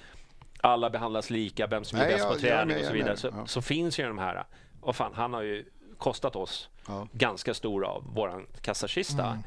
alla 0.60 0.90
behandlas 0.90 1.30
lika, 1.30 1.66
vem 1.66 1.84
som 1.84 1.98
är 1.98 2.02
Nej, 2.02 2.12
bäst 2.12 2.24
jag- 2.24 2.32
på 2.32 2.36
är 2.38 2.40
träning 2.40 2.66
med, 2.68 2.78
och 2.78 2.84
så 2.84 2.90
är 2.90 2.94
vidare, 2.94 3.16
så, 3.16 3.28
Ja. 3.36 3.46
så 3.46 3.62
finns 3.62 3.98
ju 4.00 4.04
de 4.06 4.18
här. 4.18 4.44
Och 4.80 4.96
fan, 4.96 5.12
han 5.14 5.32
har 5.34 5.42
ju 5.42 5.64
kostat 5.98 6.36
oss 6.36 6.68
Ja. 6.88 7.08
ganska 7.12 7.54
stora 7.54 7.88
av 7.88 8.04
våran 8.14 8.46
kassakista. 8.60 9.38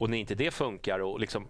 Och 0.00 0.10
när 0.10 0.18
inte 0.18 0.34
det 0.34 0.50
funkar 0.50 0.98
och 0.98 1.20
liksom 1.20 1.48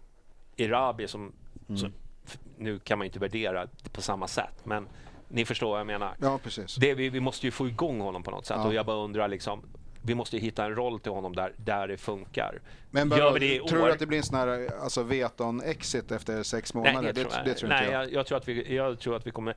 Erabi 0.57 1.09
som, 1.09 1.33
som 1.77 1.93
f- 2.27 2.39
nu 2.59 2.79
kan 2.79 2.99
man 2.99 3.05
ju 3.05 3.09
inte 3.09 3.19
värdera 3.19 3.69
på 3.93 4.03
samma 4.03 4.29
sätt, 4.29 4.55
men 4.65 4.89
ni 5.29 5.45
förstår 5.45 5.71
vad 5.71 5.81
jag 5.81 5.87
menar. 5.87 6.15
Ja, 6.21 6.39
precis. 6.43 6.75
Det, 6.77 6.95
vi, 6.95 7.09
vi 7.09 7.21
måste 7.21 7.47
ju 7.47 7.51
få 7.51 7.69
igång 7.69 8.01
honom 8.01 8.23
på 8.23 8.31
något 8.31 8.47
sätt 8.47 8.57
Ja. 8.61 8.67
och 8.67 8.75
jag 8.75 8.87
bara 8.87 8.97
undrar 8.97 9.29
liksom, 9.29 9.63
vi 10.03 10.15
måste 10.15 10.37
ju 10.37 10.43
hitta 10.43 10.65
en 10.65 10.75
roll 10.75 11.01
till 11.01 11.13
honom 11.13 11.35
där, 11.37 11.53
där 11.57 11.89
det 11.89 11.97
funkar. 11.97 12.61
Men 12.91 13.09
bara, 13.09 13.39
det 13.39 13.59
tror 13.59 13.83
år? 13.83 13.87
du 13.87 13.93
att 13.93 13.99
det 13.99 14.07
blir 14.07 14.19
en 14.19 14.25
sån 14.25 14.39
här 14.39 14.71
alltså, 14.83 15.03
veton-exit 15.03 16.13
efter 16.13 16.43
sex 16.43 16.75
Nej, 16.75 16.93
månader? 16.95 17.13
det, 17.13 17.21
tror 17.25 17.35
jag, 17.37 17.45
det 17.45 17.55
tror 17.55 17.69
nej 17.69 17.79
inte 17.83 17.93
jag. 17.93 18.05
jag, 18.05 18.13
jag, 18.13 18.27
tror 18.27 18.39
att 18.39 18.49
vi, 18.49 18.77
jag 18.77 18.99
tror 18.99 19.17
att 19.17 19.27
vi 19.27 19.31
kommer... 19.31 19.57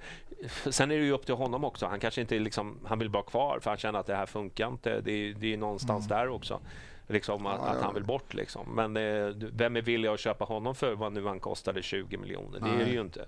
Sen 0.72 0.92
är 0.92 0.98
det 0.98 1.04
ju 1.04 1.12
upp 1.12 1.26
till 1.26 1.36
honom 1.36 1.64
också. 1.64 1.86
Han 1.86 2.00
kanske 2.00 2.22
inte 2.22 2.40
liksom, 2.40 2.80
han 2.86 3.00
vill 3.00 3.10
vara 3.10 3.24
kvar 3.24 3.60
för 3.62 3.72
han 3.72 3.78
känner 3.78 4.00
att 4.00 4.06
det 4.08 4.16
här 4.16 4.26
funkar 4.26 4.68
inte. 4.68 5.02
Det, 5.02 5.12
är- 5.12 5.34
det 5.34 5.54
är 5.54 5.58
någonstans 5.58 6.08
där 6.08 6.28
också. 6.30 6.60
Liksom 7.08 7.46
att. 7.46 7.60
Ja, 7.62 7.68
att 7.68 7.78
ja. 7.78 7.84
han 7.86 7.94
vill 7.94 8.04
bort 8.04 8.34
liksom. 8.34 8.76
Men 8.76 8.98
eh, 8.98 9.34
vem 9.54 9.76
är 9.76 9.82
villig 9.82 10.10
att 10.10 10.20
köpa 10.20 10.46
honom 10.46 10.76
för 10.76 10.96
vad 10.96 11.14
nu 11.14 11.26
han 11.28 11.40
kostade 11.40 11.82
20 11.82 12.18
miljoner? 12.18 12.60
Det 12.60 12.70
är 12.82 12.86
det 12.86 12.92
ju 12.92 13.02
inte. 13.02 13.26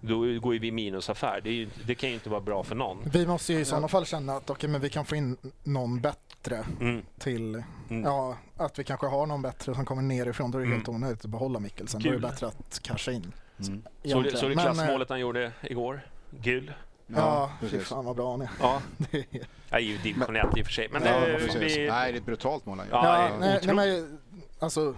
Då 0.00 0.18
går 0.18 0.52
ju 0.54 0.58
vi 0.58 0.70
minusaffär. 0.72 1.40
Det, 1.44 1.50
ju, 1.52 1.68
det 1.86 1.94
kan 1.94 2.08
ju 2.08 2.14
inte 2.14 2.30
vara 2.30 2.40
bra 2.40 2.62
för 2.62 2.74
någon. 2.74 2.98
Vi 3.12 3.26
måste 3.26 3.52
ju 3.52 3.58
i 3.60 3.64
sådana 3.64 3.88
fall 3.88 4.06
känna 4.06 4.32
att 4.36 4.50
okej, 4.50 4.70
men 4.70 4.80
vi 4.80 4.88
kan 4.90 5.04
få 5.04 5.16
in 5.16 5.36
någon 5.64 6.00
bättre 6.00 6.64
Mm. 6.80 7.02
till, 7.18 7.62
Mm. 7.90 8.02
ja, 8.04 8.36
att 8.56 8.78
vi 8.78 8.84
kanske 8.84 9.06
har 9.06 9.26
någon 9.26 9.42
bättre 9.42 9.74
som 9.74 9.84
kommer 9.84 10.02
nerifrån. 10.02 10.50
Då 10.50 10.58
är 10.58 10.62
det 10.62 10.68
helt 10.74 10.88
Mm. 10.88 11.02
onödigt 11.02 11.24
att 11.24 11.30
behålla 11.30 11.60
Mikkelsen. 11.60 12.02
Då 12.02 12.08
är 12.08 12.12
det 12.12 12.18
Kul. 12.20 12.30
bättre 12.30 12.46
att 12.46 12.80
casha 12.82 13.12
in. 13.12 13.32
Mm. 13.58 13.82
Så 14.02 14.08
så 14.38 14.48
du 14.48 14.54
Men, 14.54 14.58
eh, 14.58 14.64
klassmålet 14.74 15.08
han 15.08 15.20
gjorde 15.20 15.52
igår? 15.62 16.00
Gul? 16.30 16.72
Ja, 17.06 17.50
fy 17.60 17.68
precis. 17.68 17.88
fan 17.88 18.04
vad 18.04 18.16
bra 18.16 18.30
han 18.30 18.42
är. 18.42 18.50
Ja. 18.60 18.82
Det 19.70 19.76
är- 19.76 19.80
ju 19.80 19.96
division 19.98 20.36
1 20.36 20.56
i 20.56 20.62
och 20.62 20.66
för 20.66 20.72
sig. 20.72 20.88
Men 20.92 21.02
ja, 21.04 21.20
det, 21.20 21.38
precis. 21.38 21.76
vi, 21.76 21.88
Nej, 21.88 22.12
det 22.12 22.16
är 22.16 22.20
ett 22.20 22.26
brutalt 22.26 22.66
mål 22.66 22.78
han 22.78 22.88
gör. 22.88 22.94
Ja, 22.96 23.28
Ja, 23.30 23.36
nej, 23.40 23.60
nej, 23.64 23.74
men, 23.74 24.18
alltså, 24.58 24.94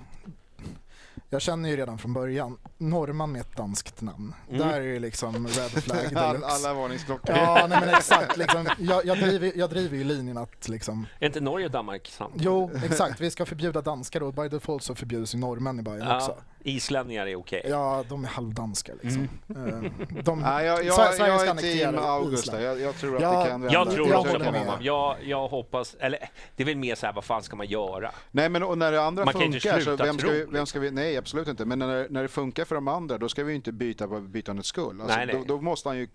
jag 1.30 1.42
känner 1.42 1.68
ju 1.70 1.76
redan 1.76 1.98
från 1.98 2.12
början, 2.12 2.58
norrman 2.90 3.32
med 3.32 3.40
ett 3.40 3.56
danskt 3.56 4.00
namn. 4.00 4.34
Mm. 4.48 4.68
Där 4.68 4.80
är 4.80 4.92
det 4.92 4.98
liksom 4.98 5.46
red 5.46 5.70
flag 5.82 5.98
All, 6.16 6.34
deluxe. 6.34 6.46
alla 6.46 6.74
varningsklockor. 6.74 7.36
Ja, 7.36 7.66
nej 7.68 7.78
men 7.80 7.88
exakt. 7.88 8.36
Liksom, 8.36 8.68
jag, 8.78 9.06
jag, 9.06 9.18
driver, 9.18 9.52
jag 9.56 9.70
driver 9.70 9.96
ju 9.96 10.04
linjen 10.04 10.36
att 10.38 10.68
liksom, 10.68 11.06
är 11.20 11.26
inte 11.26 11.40
Norge 11.40 11.66
och 11.66 11.72
Danmark 11.72 12.08
samt? 12.12 12.32
jo 12.36 12.70
exakt, 12.84 13.20
vi 13.20 13.30
ska 13.30 13.46
förbjuda 13.46 13.80
danskar 13.80 14.22
och 14.22 14.34
by 14.34 14.48
default 14.48 14.82
så 14.82 14.94
förbjuds 14.94 15.34
ju 15.34 15.38
norrmän 15.38 15.78
i 15.78 15.82
Bayern 15.82 16.16
också. 16.16 16.30
Ja, 16.30 16.42
islänningar 16.64 17.26
är 17.26 17.36
okej. 17.36 17.66
Ja, 17.68 18.04
de 18.08 18.24
är 18.24 18.28
halvdanskar 18.28 18.94
liksom. 19.02 19.28
Eh, 19.48 19.92
De, 20.24 20.40
Nej, 20.40 20.66
jag, 20.66 20.84
jag, 20.84 20.94
Sverige 21.14 21.32
jag 21.32 21.46
är 21.46 21.54
team 21.54 21.98
August 21.98 22.42
Island. 22.44 22.62
där. 22.62 22.68
jag, 22.68 22.80
jag 22.80 22.96
tror 22.96 23.16
att 23.16 23.22
Ja, 23.22 23.42
det 23.42 23.50
kan 23.50 23.60
vända. 23.60 23.72
Jag 23.78 23.90
tror 23.90 24.08
jag 24.08 24.20
också 24.20 24.38
på 24.38 24.44
honom. 24.44 24.66
Jag, 24.80 25.16
jag 25.24 25.48
hoppas, 25.48 25.96
eller 26.00 26.18
det 26.56 26.62
är 26.62 26.66
väl 26.66 26.76
mer 26.76 26.94
så 26.94 27.06
här, 27.06 27.12
vad 27.12 27.24
fan 27.24 27.42
ska 27.42 27.56
man 27.56 27.66
göra? 27.66 28.10
Nej 28.30 28.48
men 28.48 28.62
och 28.62 28.78
när 28.78 28.92
det 28.92 29.02
andra 29.02 29.24
Man 29.24 29.34
kan 29.34 29.42
inte 29.42 29.60
funkar 29.60 29.78
så 29.78 29.84
sluta 29.84 30.04
vem 30.04 30.18
ska, 30.18 30.30
vi, 30.30 30.46
vem 30.50 30.66
ska 30.66 30.80
vi, 30.80 30.90
nej 30.90 31.16
absolut 31.16 31.48
inte, 31.48 31.64
men 31.64 31.78
när, 31.78 32.06
när 32.10 32.22
det 32.22 32.28
funkar 32.28 32.64
för 32.72 32.74
de 32.74 32.88
andra 32.88 33.18
då 33.18 33.28
ska 33.28 33.44
vi 33.44 33.50
ju 33.52 33.56
inte 33.56 33.72
byta 33.72 34.08
på 34.08 34.20
bytandets 34.20 34.68
skull. 34.68 35.00
Alltså, 35.00 35.16
Nej, 35.16 35.26
nej. 35.26 35.36
Då, 35.48 35.56
då 35.56 35.60
måste 35.60 35.88
han 35.88 35.98
ju 35.98 36.08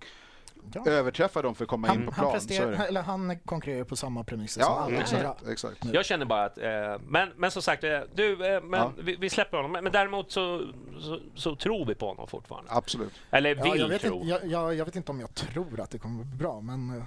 Ja. 0.74 0.84
överträffa 0.88 1.42
dem 1.42 1.56
för 1.56 1.64
att 1.64 1.70
komma 1.70 1.88
in 1.88 1.94
Han, 1.98 2.06
på 2.06 2.12
han, 2.12 2.22
plan. 2.32 2.32
så 2.42 2.46
är 2.46 2.48
presterar, 2.48 2.72
det. 2.72 2.78
eller 2.88 3.02
han 3.02 3.40
konkurrerar 3.40 3.84
på 3.84 3.96
samma 3.96 4.24
premisser 4.24 4.62
som 4.62 4.72
Ja, 4.74 4.76
alla 4.80 4.86
andra. 4.86 5.02
exakt. 5.02 5.48
exakt. 5.48 5.86
Jag 5.94 6.06
känner 6.06 6.26
bara 6.26 6.46
att, 6.46 6.58
eh, 6.58 6.68
men, 7.08 7.30
men 7.36 7.52
som 7.52 7.62
sagt, 7.62 7.84
eh, 7.84 8.00
du, 8.16 8.32
eh, 8.56 8.64
men 8.64 8.80
Ja. 8.80 8.92
vi, 8.98 9.16
vi 9.16 9.30
släpper 9.30 9.58
honom. 9.58 9.72
Men, 9.72 9.84
men 9.84 9.94
däremot 9.94 10.32
så, 10.32 10.72
så, 11.00 11.20
så 11.36 11.56
tror 11.56 11.86
vi 11.86 11.96
på 11.96 12.08
honom 12.08 12.28
fortfarande. 12.28 12.72
Absolut. 12.74 13.14
Eller 13.32 13.56
Ja, 13.56 13.64
vill 13.64 13.82
jag, 13.82 13.88
vet 13.90 14.02
tro. 14.02 14.16
inte, 14.16 14.28
jag, 14.28 14.46
jag, 14.46 14.76
jag 14.76 14.86
vet 14.86 14.96
inte 14.96 15.12
om 15.12 15.20
jag 15.20 15.34
tror 15.36 15.80
att 15.80 15.90
det 15.92 15.98
kommer 16.00 16.24
bli 16.24 16.36
bra, 16.38 16.62
men 16.62 16.98
eh, 16.98 17.04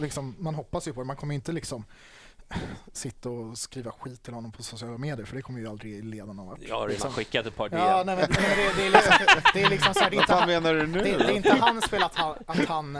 liksom, 0.00 0.34
man 0.38 0.54
hoppas 0.54 0.88
ju 0.88 0.92
på 0.92 1.00
det. 1.00 1.06
Man 1.06 1.16
kommer 1.16 1.34
inte 1.34 1.52
liksom 1.52 1.84
sitta 2.92 3.28
och 3.30 3.58
skriva 3.58 3.90
skit 3.90 4.22
till 4.22 4.34
honom 4.34 4.52
på 4.52 4.62
sociala 4.62 4.98
medier, 4.98 5.26
för 5.26 5.36
det 5.36 5.42
kommer 5.42 5.60
ju 5.60 5.68
aldrig 5.68 6.04
leda 6.04 6.32
någon 6.32 6.46
vart. 6.46 6.58
Jag 6.60 6.74
har 6.74 6.80
redan 6.80 6.90
liksom. 6.90 7.12
skickat 7.12 7.46
ett 7.46 7.56
par 7.56 7.68
Ja, 7.72 7.96
DM. 8.04 8.06
nej, 8.06 8.16
men, 8.16 8.36
nej, 8.42 8.56
det, 8.76 8.82
det, 8.82 8.86
är 8.86 8.90
liksom, 8.90 9.12
det 9.54 9.62
är 9.62 9.70
liksom 9.70 9.94
så 9.94 10.00
här, 10.00 10.10
det 10.10 10.16
är 10.16 10.18
Vad 10.18 10.22
inte, 10.22 10.32
fan 10.32 10.38
han, 10.40 10.48
menar 10.48 10.74
du 10.74 10.86
nu? 10.86 10.98
det, 11.02 11.18
det 11.18 11.32
är 11.32 11.36
inte 11.36 11.52
hans 11.54 11.84
fel 11.84 12.02
att 12.02 12.14
han, 12.14 12.36
att 12.46 12.64
han 12.64 12.98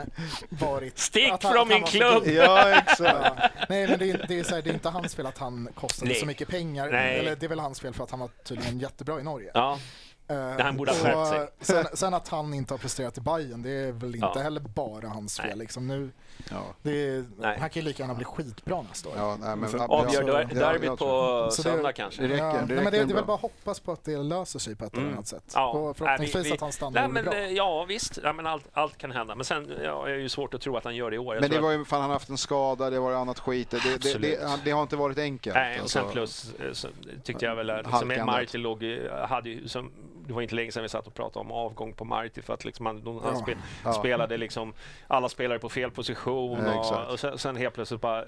varit... 0.49 0.99
Stick 0.99 1.31
att 1.31 1.43
han, 1.43 1.53
från 1.53 1.67
min 1.67 1.83
klubb! 1.83 2.27
Ja, 2.27 2.69
exakt. 2.69 2.99
Ja, 2.99 3.49
nej, 3.69 3.87
men 3.87 3.99
det 3.99 4.11
är, 4.11 4.25
det, 4.27 4.39
är 4.39 4.43
så 4.43 4.55
här, 4.55 4.61
det 4.61 4.69
är 4.69 4.73
inte 4.73 4.89
hans 4.89 5.15
fel 5.15 5.25
att 5.25 5.37
han 5.37 5.69
kostade 5.75 6.11
Nej. 6.11 6.19
så 6.19 6.25
mycket 6.25 6.47
pengar. 6.47 6.89
Nej. 6.91 7.19
Eller 7.19 7.35
det 7.35 7.45
är 7.45 7.49
väl 7.49 7.59
hans 7.59 7.79
fel 7.79 7.93
för 7.93 8.03
att 8.03 8.11
han 8.11 8.19
var 8.19 8.29
tydligen 8.43 8.79
jättebra 8.79 9.19
i 9.19 9.23
Norge. 9.23 9.51
Ja, 9.53 9.79
Eh, 10.27 10.59
han 10.59 10.77
borde 10.77 10.91
ha 10.91 10.97
skärpt 10.97 11.29
sig. 11.65 11.83
Sen, 11.83 11.97
sen 11.97 12.13
att 12.13 12.27
han 12.27 12.53
inte 12.53 12.73
har 12.73 12.77
presterat 12.77 13.17
i 13.17 13.21
Bayern 13.21 13.61
det 13.61 13.69
är 13.69 13.91
väl 13.91 14.15
inte 14.15 14.31
Ja. 14.35 14.41
heller 14.41 14.59
bara 14.61 15.07
hans 15.07 15.39
fel. 15.39 15.59
Liksom. 15.59 15.87
Nu, 15.87 16.11
Ja. 16.51 16.61
det 16.81 16.91
är, 17.07 17.25
han 17.43 17.69
kan 17.69 17.69
ju 17.73 17.81
lika 17.81 18.03
gärna 18.03 18.13
bli 18.13 18.25
skitbra 18.25 18.81
nästa 18.81 19.09
år. 19.09 19.15
Ja, 19.17 19.37
nej, 19.41 19.55
men, 19.55 19.81
avgör 19.81 20.09
så- 20.21 20.27
der- 20.27 20.47
ja, 20.53 20.59
derbyt 20.71 20.97
på 20.99 21.49
söndag 21.51 21.93
kanske. 21.93 22.21
Det 22.21 22.27
räcker, 22.27 22.45
Ja, 22.45 22.53
det 22.53 22.61
räcker 22.61 22.75
men 22.75 22.83
det, 22.85 22.91
det 22.91 22.97
är 23.11 23.15
väl 23.15 23.25
bara 23.25 23.35
att 23.35 23.41
hoppas 23.41 23.79
på 23.79 23.91
att 23.91 24.03
det 24.03 24.17
löser 24.17 24.59
sig 24.59 24.75
på 24.75 24.85
ett 24.85 24.93
eller 24.93 25.01
Mm. 25.03 25.13
annat 25.13 25.27
sätt. 25.27 25.51
Ja. 25.55 25.69
Och 25.69 25.97
förhoppningsvis 25.97 26.33
Nej, 26.35 26.43
vi- 26.43 26.49
vi- 26.49 26.53
att 26.55 26.61
han 26.61 26.71
stannar 26.71 27.01
Nej, 27.01 27.09
men, 27.11 27.25
bra. 27.25 27.33
eh, 27.33 27.49
ja, 27.49 27.85
visst. 27.85 28.19
Ja, 28.23 28.33
men 28.33 28.47
allt, 28.47 28.65
allt 28.73 28.97
kan 28.97 29.11
hända. 29.11 29.35
Men 29.35 29.45
sen 29.45 29.71
ja, 29.83 30.07
är 30.07 30.11
det 30.13 30.19
ju 30.21 30.29
svårt 30.29 30.53
att 30.53 30.61
tro 30.61 30.77
att 30.77 30.83
han 30.83 30.95
gör 30.95 31.09
det 31.11 31.15
i 31.15 31.19
år. 31.19 31.35
Jag 31.35 31.41
Men 31.41 31.49
det 31.49 31.59
var 31.59 31.71
ju, 31.71 31.85
fan 31.85 32.01
han 32.01 32.09
har 32.09 32.15
haft 32.15 32.29
en 32.29 32.37
skada, 32.37 32.89
det 32.89 32.99
var 32.99 33.13
annat 33.13 33.39
skit. 33.39 33.69
Det, 33.69 33.77
det, 33.83 33.97
det, 34.03 34.17
det, 34.19 34.59
det 34.65 34.71
har 34.71 34.81
inte 34.81 34.95
varit 34.95 35.17
enkelt. 35.17 35.55
Nej, 35.55 35.81
och 35.81 35.89
sen 35.89 36.01
alltså. 36.01 36.13
plus 36.13 36.53
eh, 36.59 36.71
så 36.73 36.87
tyckte 37.23 37.45
jag 37.45 37.55
väl 37.55 37.69
att 37.69 37.85
liksom. 37.85 38.25
Marti 38.25 38.57
låg, 38.57 38.83
hade 39.29 39.49
ju, 39.49 39.67
som, 39.67 39.91
det 40.27 40.33
var 40.33 40.41
inte 40.41 40.55
länge 40.55 40.71
sedan 40.71 40.83
vi 40.83 40.89
satt 40.89 41.07
och 41.07 41.13
pratade 41.13 41.39
om 41.39 41.51
avgång 41.51 41.93
på 41.93 42.05
Marti 42.05 42.41
för 42.41 42.53
att 42.53 42.65
liksom 42.65 42.85
han, 42.85 43.01
han 43.05 43.21
Ja. 43.23 43.35
spe, 43.41 43.55
Ja. 43.83 43.93
spelade 43.93 44.37
liksom 44.37 44.73
alla 45.07 45.29
spelare 45.29 45.59
på 45.59 45.69
fel 45.69 45.91
position 45.91 46.24
Ja, 46.31 47.05
och, 47.05 47.11
och 47.11 47.19
sen, 47.19 47.37
sen 47.37 47.55
helt 47.55 47.73
plötsligt 47.75 48.01
bara 48.01 48.25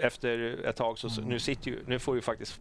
efter 0.00 0.60
ett 0.66 0.76
tag 0.76 0.98
så, 0.98 1.10
så 1.10 1.20
Mm. 1.20 1.30
nu 1.32 1.38
sitter 1.38 1.70
ju, 1.70 1.78
nu 1.86 1.98
får 1.98 2.14
ju 2.16 2.22
faktiskt 2.22 2.60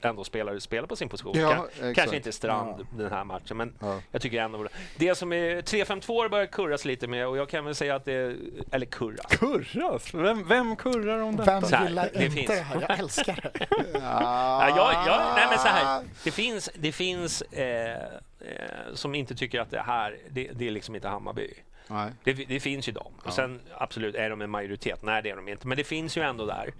ändå 0.00 0.24
spelare 0.24 0.60
spela 0.60 0.86
på 0.86 0.96
sin 0.96 1.08
position. 1.08 1.38
Ja, 1.38 1.66
kanske 1.94 2.16
inte 2.16 2.32
Strand 2.32 2.86
den 2.90 3.10
här 3.12 3.24
matchen 3.24 3.56
men 3.56 3.74
Ja. 3.80 4.00
jag 4.12 4.22
tycker 4.22 4.40
ändå 4.42 4.68
det 4.96 5.14
som 5.14 5.32
är 5.32 5.62
3-5-2 5.62 6.28
börjar 6.28 6.46
kurras 6.46 6.84
lite 6.84 7.06
med 7.06 7.26
och 7.28 7.36
jag 7.36 7.48
kan 7.48 7.64
väl 7.64 7.74
säga 7.74 7.94
att 7.94 8.04
det, 8.04 8.36
eller 8.72 8.86
kurras. 8.86 9.26
Kurras? 9.30 10.14
Vem, 10.14 10.48
vem 10.48 10.76
kurrar 10.76 11.18
om 11.22 11.36
detta? 11.36 11.52
Vem 11.60 11.62
Så 11.62 11.76
här, 11.76 11.88
gillar 11.88 12.08
det 12.14 12.24
inte 12.24 12.36
finns. 12.36 12.46
det 12.48 12.60
här? 12.60 12.80
Jag 12.88 12.98
älskar 12.98 13.50
det. 13.58 13.66
Ja, 14.00 14.68
jag, 14.68 14.92
jag, 15.06 15.34
nej 15.36 15.46
men 15.50 15.58
så 15.58 15.68
här, 15.68 16.04
det 16.24 16.30
finns, 16.30 16.70
det 16.74 16.92
finns 16.92 17.42
eh, 17.42 17.92
eh, 17.94 18.02
som 18.94 19.14
inte 19.14 19.34
tycker 19.34 19.60
att 19.60 19.70
det 19.70 19.80
här, 19.86 20.16
det, 20.30 20.50
det 20.52 20.66
är 20.66 20.70
liksom 20.70 20.94
inte 20.94 21.08
Hammarby. 21.08 21.54
Det, 22.24 22.32
det 22.32 22.60
finns 22.60 22.88
ju 22.88 22.92
de. 22.92 23.12
Och 23.24 23.32
sen 23.32 23.60
absolut, 23.76 24.14
är 24.14 24.30
de 24.30 24.40
en 24.42 24.50
majoritet? 24.50 25.02
Nej, 25.02 25.22
det 25.22 25.30
är 25.30 25.36
de 25.36 25.48
inte. 25.48 25.66
Men 25.66 25.76
det 25.76 25.84
finns 25.84 26.16
ju 26.16 26.22
ändå 26.22 26.46
där. 26.46 26.72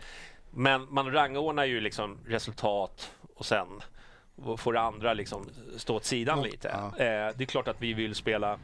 Men 0.51 0.87
man 0.91 1.13
rangordnar 1.13 1.65
ju 1.65 1.81
liksom 1.81 2.19
resultat 2.27 3.13
och 3.35 3.47
sen 3.47 3.67
får 4.57 4.73
det 4.73 4.81
andra 4.81 5.15
liksom 5.15 5.47
stå 5.77 5.97
åt 5.97 6.05
sidan 6.05 6.43
lite. 6.43 6.69
Ja. 6.73 6.87
Eh, 7.05 7.33
det 7.37 7.45
är 7.45 7.47
klart 7.47 7.69
att 7.69 7.83
vi 7.83 7.93
vill 7.93 8.15
spela 8.15 8.59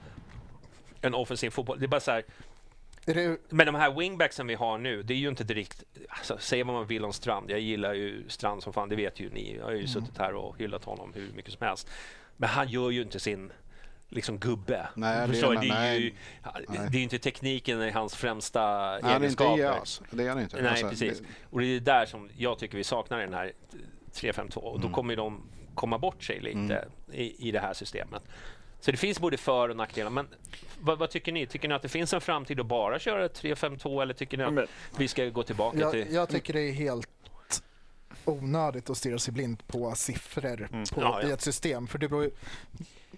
en 1.01 1.15
offensiv 1.15 1.51
fotboll. 1.51 1.79
Det 1.81 1.87
är 1.87 1.89
bara 1.89 2.01
så 2.01 2.11
här, 2.11 2.25
det, 3.05 3.39
men 3.49 3.67
de 3.67 3.75
här 3.75 3.91
wingbacksen 3.91 4.47
vi 4.47 4.55
har 4.55 4.79
nu, 4.79 5.03
det 5.03 5.15
är 5.15 5.19
ju 5.19 5.29
inte 5.29 5.45
direkt... 5.45 5.83
Alltså, 6.09 6.39
säga 6.39 6.65
vad 6.65 6.75
man 6.75 6.87
vill 6.87 7.05
om 7.05 7.13
Strand. 7.13 7.51
Jag 7.51 7.61
gillar 7.61 7.95
ju 7.95 8.29
Strand 8.29 8.63
som 8.63 8.73
fan, 8.73 8.89
det 8.89 8.97
vet 8.97 9.21
ju 9.21 9.31
ni. 9.31 9.57
Jag 9.57 9.65
har 9.65 9.71
ju 9.71 9.77
Mm. 9.77 9.89
suttit 9.89 10.19
här 10.19 10.35
och 10.35 10.59
hyllat 10.59 10.85
honom 10.85 11.13
hur 11.15 11.33
mycket 11.33 11.53
som 11.53 11.67
helst. 11.67 11.91
Men 12.37 12.49
han 12.49 12.69
gör 12.69 12.91
ju 12.91 13.03
inte 13.03 13.21
sin 13.21 13.53
liksom 14.09 14.39
gubbe. 14.39 14.89
Nej, 14.95 15.29
det 15.29 15.39
är- 15.39 15.61
det, 15.61 15.69
är 15.69 15.95
ju, 15.95 16.13
nej. 16.69 16.79
det 16.91 16.97
är 16.97 16.99
ju 16.99 17.03
inte 17.03 17.19
tekniken 17.19 17.83
i 17.83 17.91
hans 17.91 18.15
främsta 18.17 18.61
Han 18.61 18.91
är 18.93 18.97
inte 18.97 19.11
egenskaper. 19.17 19.63
JAS. 19.63 20.03
Det 20.11 20.25
är 20.25 20.29
han 20.29 20.41
inte. 20.41 20.57
Nej, 20.63 20.71
Alltså, 20.71 20.89
precis. 20.89 21.19
det- 21.21 21.27
Och 21.51 21.61
det 21.61 21.67
är 21.67 21.81
där 21.81 22.07
som 22.07 22.31
jag 22.37 22.59
tycker 22.59 22.77
vi 22.77 22.85
saknar 22.85 23.19
den 23.19 23.35
här 23.35 23.53
3-5-2. 24.13 24.57
Och 24.61 24.77
Mm. 24.77 24.89
då 24.89 24.95
kommer 24.95 25.17
de 25.17 25.43
komma 25.75 25.99
bort 25.99 26.23
sig 26.25 26.41
lite 26.41 26.89
i, 27.13 27.49
i 27.49 27.51
det 27.51 27.61
här 27.61 27.75
systemet. 27.75 28.23
Så 28.81 28.91
det 28.91 28.97
finns 28.97 29.21
både 29.21 29.37
för 29.37 29.69
och 29.69 29.77
nackdelar. 29.77 30.11
Men 30.11 30.29
vad, 30.81 30.99
vad 30.99 31.11
tycker 31.11 31.33
ni? 31.33 31.47
Tycker 31.47 31.69
ni 31.69 31.75
att 31.75 31.83
det 31.83 31.89
finns 31.89 32.13
en 32.15 32.21
framtid 32.21 32.61
att 32.61 32.67
bara 32.67 32.99
köra 32.99 33.29
3-5-2 33.29 34.03
eller 34.03 34.15
tycker 34.15 34.37
ni 34.39 34.45
att 34.63 34.69
vi 34.99 35.09
ska 35.09 35.25
gå 35.25 35.43
tillbaka 35.43 35.79
jag, 35.79 35.93
till... 35.93 36.07
jag 36.15 36.29
tycker 36.29 36.53
det 36.53 36.61
är 36.61 36.73
helt 36.73 37.09
onödigt 38.25 38.91
att 38.91 38.97
stirra 38.97 39.19
sig 39.19 39.35
blind 39.35 39.67
på 39.67 39.93
siffror 39.95 40.69
på, 40.95 41.01
Ja, 41.01 41.21
ja. 41.23 41.29
i 41.29 41.33
ett 41.33 41.41
system. 41.41 41.87
För 41.87 41.99
det 41.99 42.09
beror 42.09 42.25
ju, 42.25 42.31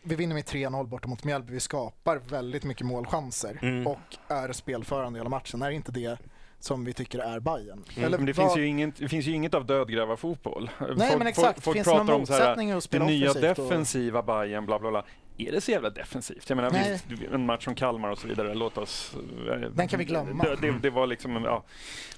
vi 0.03 0.15
vinner 0.15 0.35
med 0.35 0.45
3-0 0.45 0.87
borta 0.87 1.09
mot 1.09 1.25
Mjällby. 1.25 1.53
Vi 1.53 1.61
skapar 1.61 2.17
väldigt 2.29 2.65
mycket 2.65 2.87
målchanser 2.87 3.59
Mm. 3.63 3.87
och 3.87 3.99
är 4.29 4.53
spelförande 4.53 5.19
i 5.19 5.21
hela 5.21 5.31
matchen. 5.31 5.63
Är 5.63 5.71
inte 5.71 5.93
det 5.93 6.19
som 6.61 6.85
vi 6.85 6.93
tycker 6.93 7.19
är 7.19 7.41
Bayern? 7.41 7.85
Mm. 7.97 8.11
Men 8.11 8.27
det, 8.27 8.33
vad- 8.33 8.47
finns 8.47 8.57
ju 8.59 8.67
inget, 8.67 8.97
det 8.97 9.09
finns 9.09 9.27
ju 9.27 9.33
inget 9.33 9.55
av 9.55 9.67
dödgrävarfotboll. 9.67 10.71
Nej 10.97 11.15
men 11.19 11.27
exakt, 11.27 11.63
folk 11.65 11.75
finns 11.77 11.87
det 11.87 11.95
någon 11.95 12.07
pratar 12.07 12.21
om 12.21 12.27
så 12.27 12.33
här, 12.33 12.57
det 12.91 12.99
nya 13.05 13.31
offensivt? 13.31 13.59
och- 13.59 13.65
defensiva 13.65 14.23
Bayern 14.23 14.67
bla 14.67 14.79
bla 14.79 14.91
bla. 14.91 15.05
Är 15.39 15.53
det 15.53 15.61
så 15.61 15.71
jävla 15.71 15.91
defensivt? 15.91 16.49
Jag 16.49 16.57
menar, 16.57 16.71
Nej. 16.71 17.01
visst, 17.09 17.23
en 17.33 17.47
match 17.47 17.65
som 17.65 17.75
Kalmar 17.75 18.09
och 18.09 18.19
så 18.19 18.29
vidare, 18.29 18.55
låt 18.55 18.79
oss... 18.79 19.17
eh, 19.53 19.71
Den 19.71 19.89
kan 19.89 19.99
vi 19.99 20.05
glömma. 20.05 20.45
Det, 20.45 20.57
det, 20.57 20.79
det 20.83 20.91
var 20.91 21.07
liksom, 21.07 21.45
ja. 21.45 21.65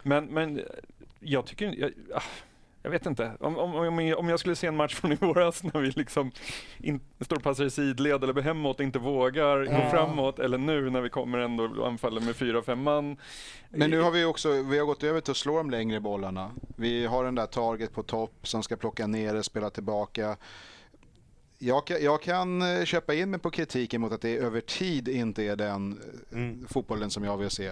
Men, 0.03 0.25
men 0.27 0.61
jag 1.21 1.47
tycker... 1.47 1.75
Jag, 1.79 1.93
ah, 2.15 2.23
jag 2.89 2.93
vet 2.93 3.07
inte. 3.07 3.33
Om, 3.41 3.59
om, 3.59 3.75
om 3.75 4.07
jag- 4.07 4.19
om 4.19 4.29
jag 4.29 4.41
skulle 4.41 4.57
se 4.57 4.67
en 4.67 4.77
match 4.77 4.95
från 4.95 5.13
i 5.13 5.15
våras 5.15 5.63
när 5.63 5.81
vi 5.81 5.91
liksom 5.91 6.31
in, 6.79 7.01
står 7.21 7.37
och 7.37 7.43
passar 7.43 7.65
i 7.65 7.71
sidled 7.71 8.25
eller 8.25 8.43
hemåt 8.43 8.81
inte 8.81 8.99
vågar 8.99 9.65
gå 9.65 9.73
Ja. 9.73 9.91
framåt 9.91 10.39
eller 10.39 10.59
nu 10.59 10.91
när 10.91 11.01
vi 11.01 11.09
kommer 11.11 11.39
ändå 11.39 11.65
och 11.65 11.87
anfaller 11.89 12.21
med 12.21 12.37
fyra, 12.37 12.63
fem 12.63 12.83
man. 12.83 13.17
Men 13.71 13.91
nu 13.91 14.01
har 14.01 14.11
vi 14.11 14.25
också 14.25 14.63
vi 14.63 14.79
har 14.79 14.87
gått 14.87 15.05
över 15.05 15.21
till 15.21 15.31
att 15.31 15.37
slå 15.37 15.57
de 15.57 15.71
längre 15.71 16.01
bollarna. 16.01 16.51
Vi 16.77 17.07
har 17.07 17.25
den 17.25 17.35
där 17.35 17.47
target 17.47 17.95
på 17.95 18.03
topp 18.03 18.35
som 18.49 18.63
ska 18.63 18.77
plocka 18.77 19.07
ner 19.07 19.35
det, 19.35 19.43
spela 19.43 19.71
tillbaka. 19.71 20.37
Jag 21.59 21.87
kan, 21.87 22.03
jag 22.03 22.23
kan 22.23 22.63
eh, 22.63 22.85
köpa 22.85 23.15
in 23.15 23.31
mig 23.31 23.41
på 23.41 23.51
kritiken 23.51 24.01
mot 24.01 24.13
att 24.13 24.21
det 24.23 24.37
över 24.37 24.61
tid 24.61 25.09
inte 25.09 25.43
är 25.45 25.57
den 25.57 26.01
eh, 26.33 26.69
fotbollen 26.69 27.11
som 27.11 27.25
jag 27.25 27.37
vill 27.37 27.51
se 27.51 27.71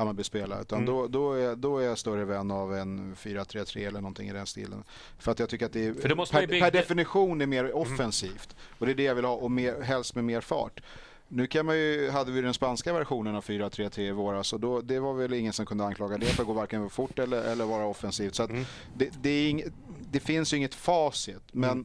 Hammarby 0.00 0.24
spela. 0.24 0.60
Utan 0.60 0.86
då, 0.86 1.06
då, 1.08 1.32
är, 1.32 1.56
då 1.56 1.78
är 1.78 1.86
jag 1.86 1.98
större 1.98 2.24
vän 2.24 2.50
av 2.50 2.74
en 2.76 3.14
4-3-3 3.14 3.86
eller 3.88 4.00
någonting 4.00 4.28
i 4.28 4.32
den 4.32 4.46
stilen. 4.46 4.84
För 5.18 5.32
att 5.32 5.38
jag 5.38 5.48
tycker 5.48 5.66
att 5.66 5.72
det 5.72 5.86
är, 5.86 5.92
per, 6.40 6.46
bygga- 6.46 6.64
per 6.64 6.70
definition 6.70 7.40
är 7.40 7.46
mer 7.46 7.72
offensivt. 7.76 8.56
Och 8.78 8.86
det 8.86 8.92
är 8.92 8.96
det 8.96 9.02
jag 9.02 9.14
vill 9.14 9.24
ha 9.24 9.34
och 9.34 9.50
mer, 9.50 9.80
helst 9.80 10.14
med 10.14 10.24
mer 10.24 10.40
fart. 10.40 10.80
Nu 11.28 11.46
kan 11.46 11.66
man 11.66 11.76
ju, 11.78 12.10
hade 12.10 12.32
vi 12.32 12.40
den 12.40 12.54
spanska 12.54 12.92
versionen 12.92 13.36
av 13.36 13.44
4-3-3 13.44 14.00
i 14.00 14.10
våras 14.10 14.52
och 14.52 14.60
då, 14.60 14.80
det 14.80 15.00
var 15.00 15.14
väl 15.14 15.32
ingen 15.32 15.52
som 15.52 15.66
kunde 15.66 15.84
anklaga 15.84 16.18
det 16.18 16.26
för 16.26 16.42
att 16.42 16.46
gå 16.46 16.52
varken 16.52 16.82
för 16.82 16.94
fort 16.94 17.18
eller, 17.18 17.42
eller 17.42 17.64
vara 17.64 17.86
offensivt. 17.86 18.34
Så 18.34 18.42
att 18.42 18.50
det, 18.96 19.10
det, 19.22 19.48
ing, 19.48 19.62
det 20.10 20.20
finns 20.20 20.52
ju 20.52 20.56
inget 20.56 20.74
facit. 20.74 21.42
Men 21.52 21.84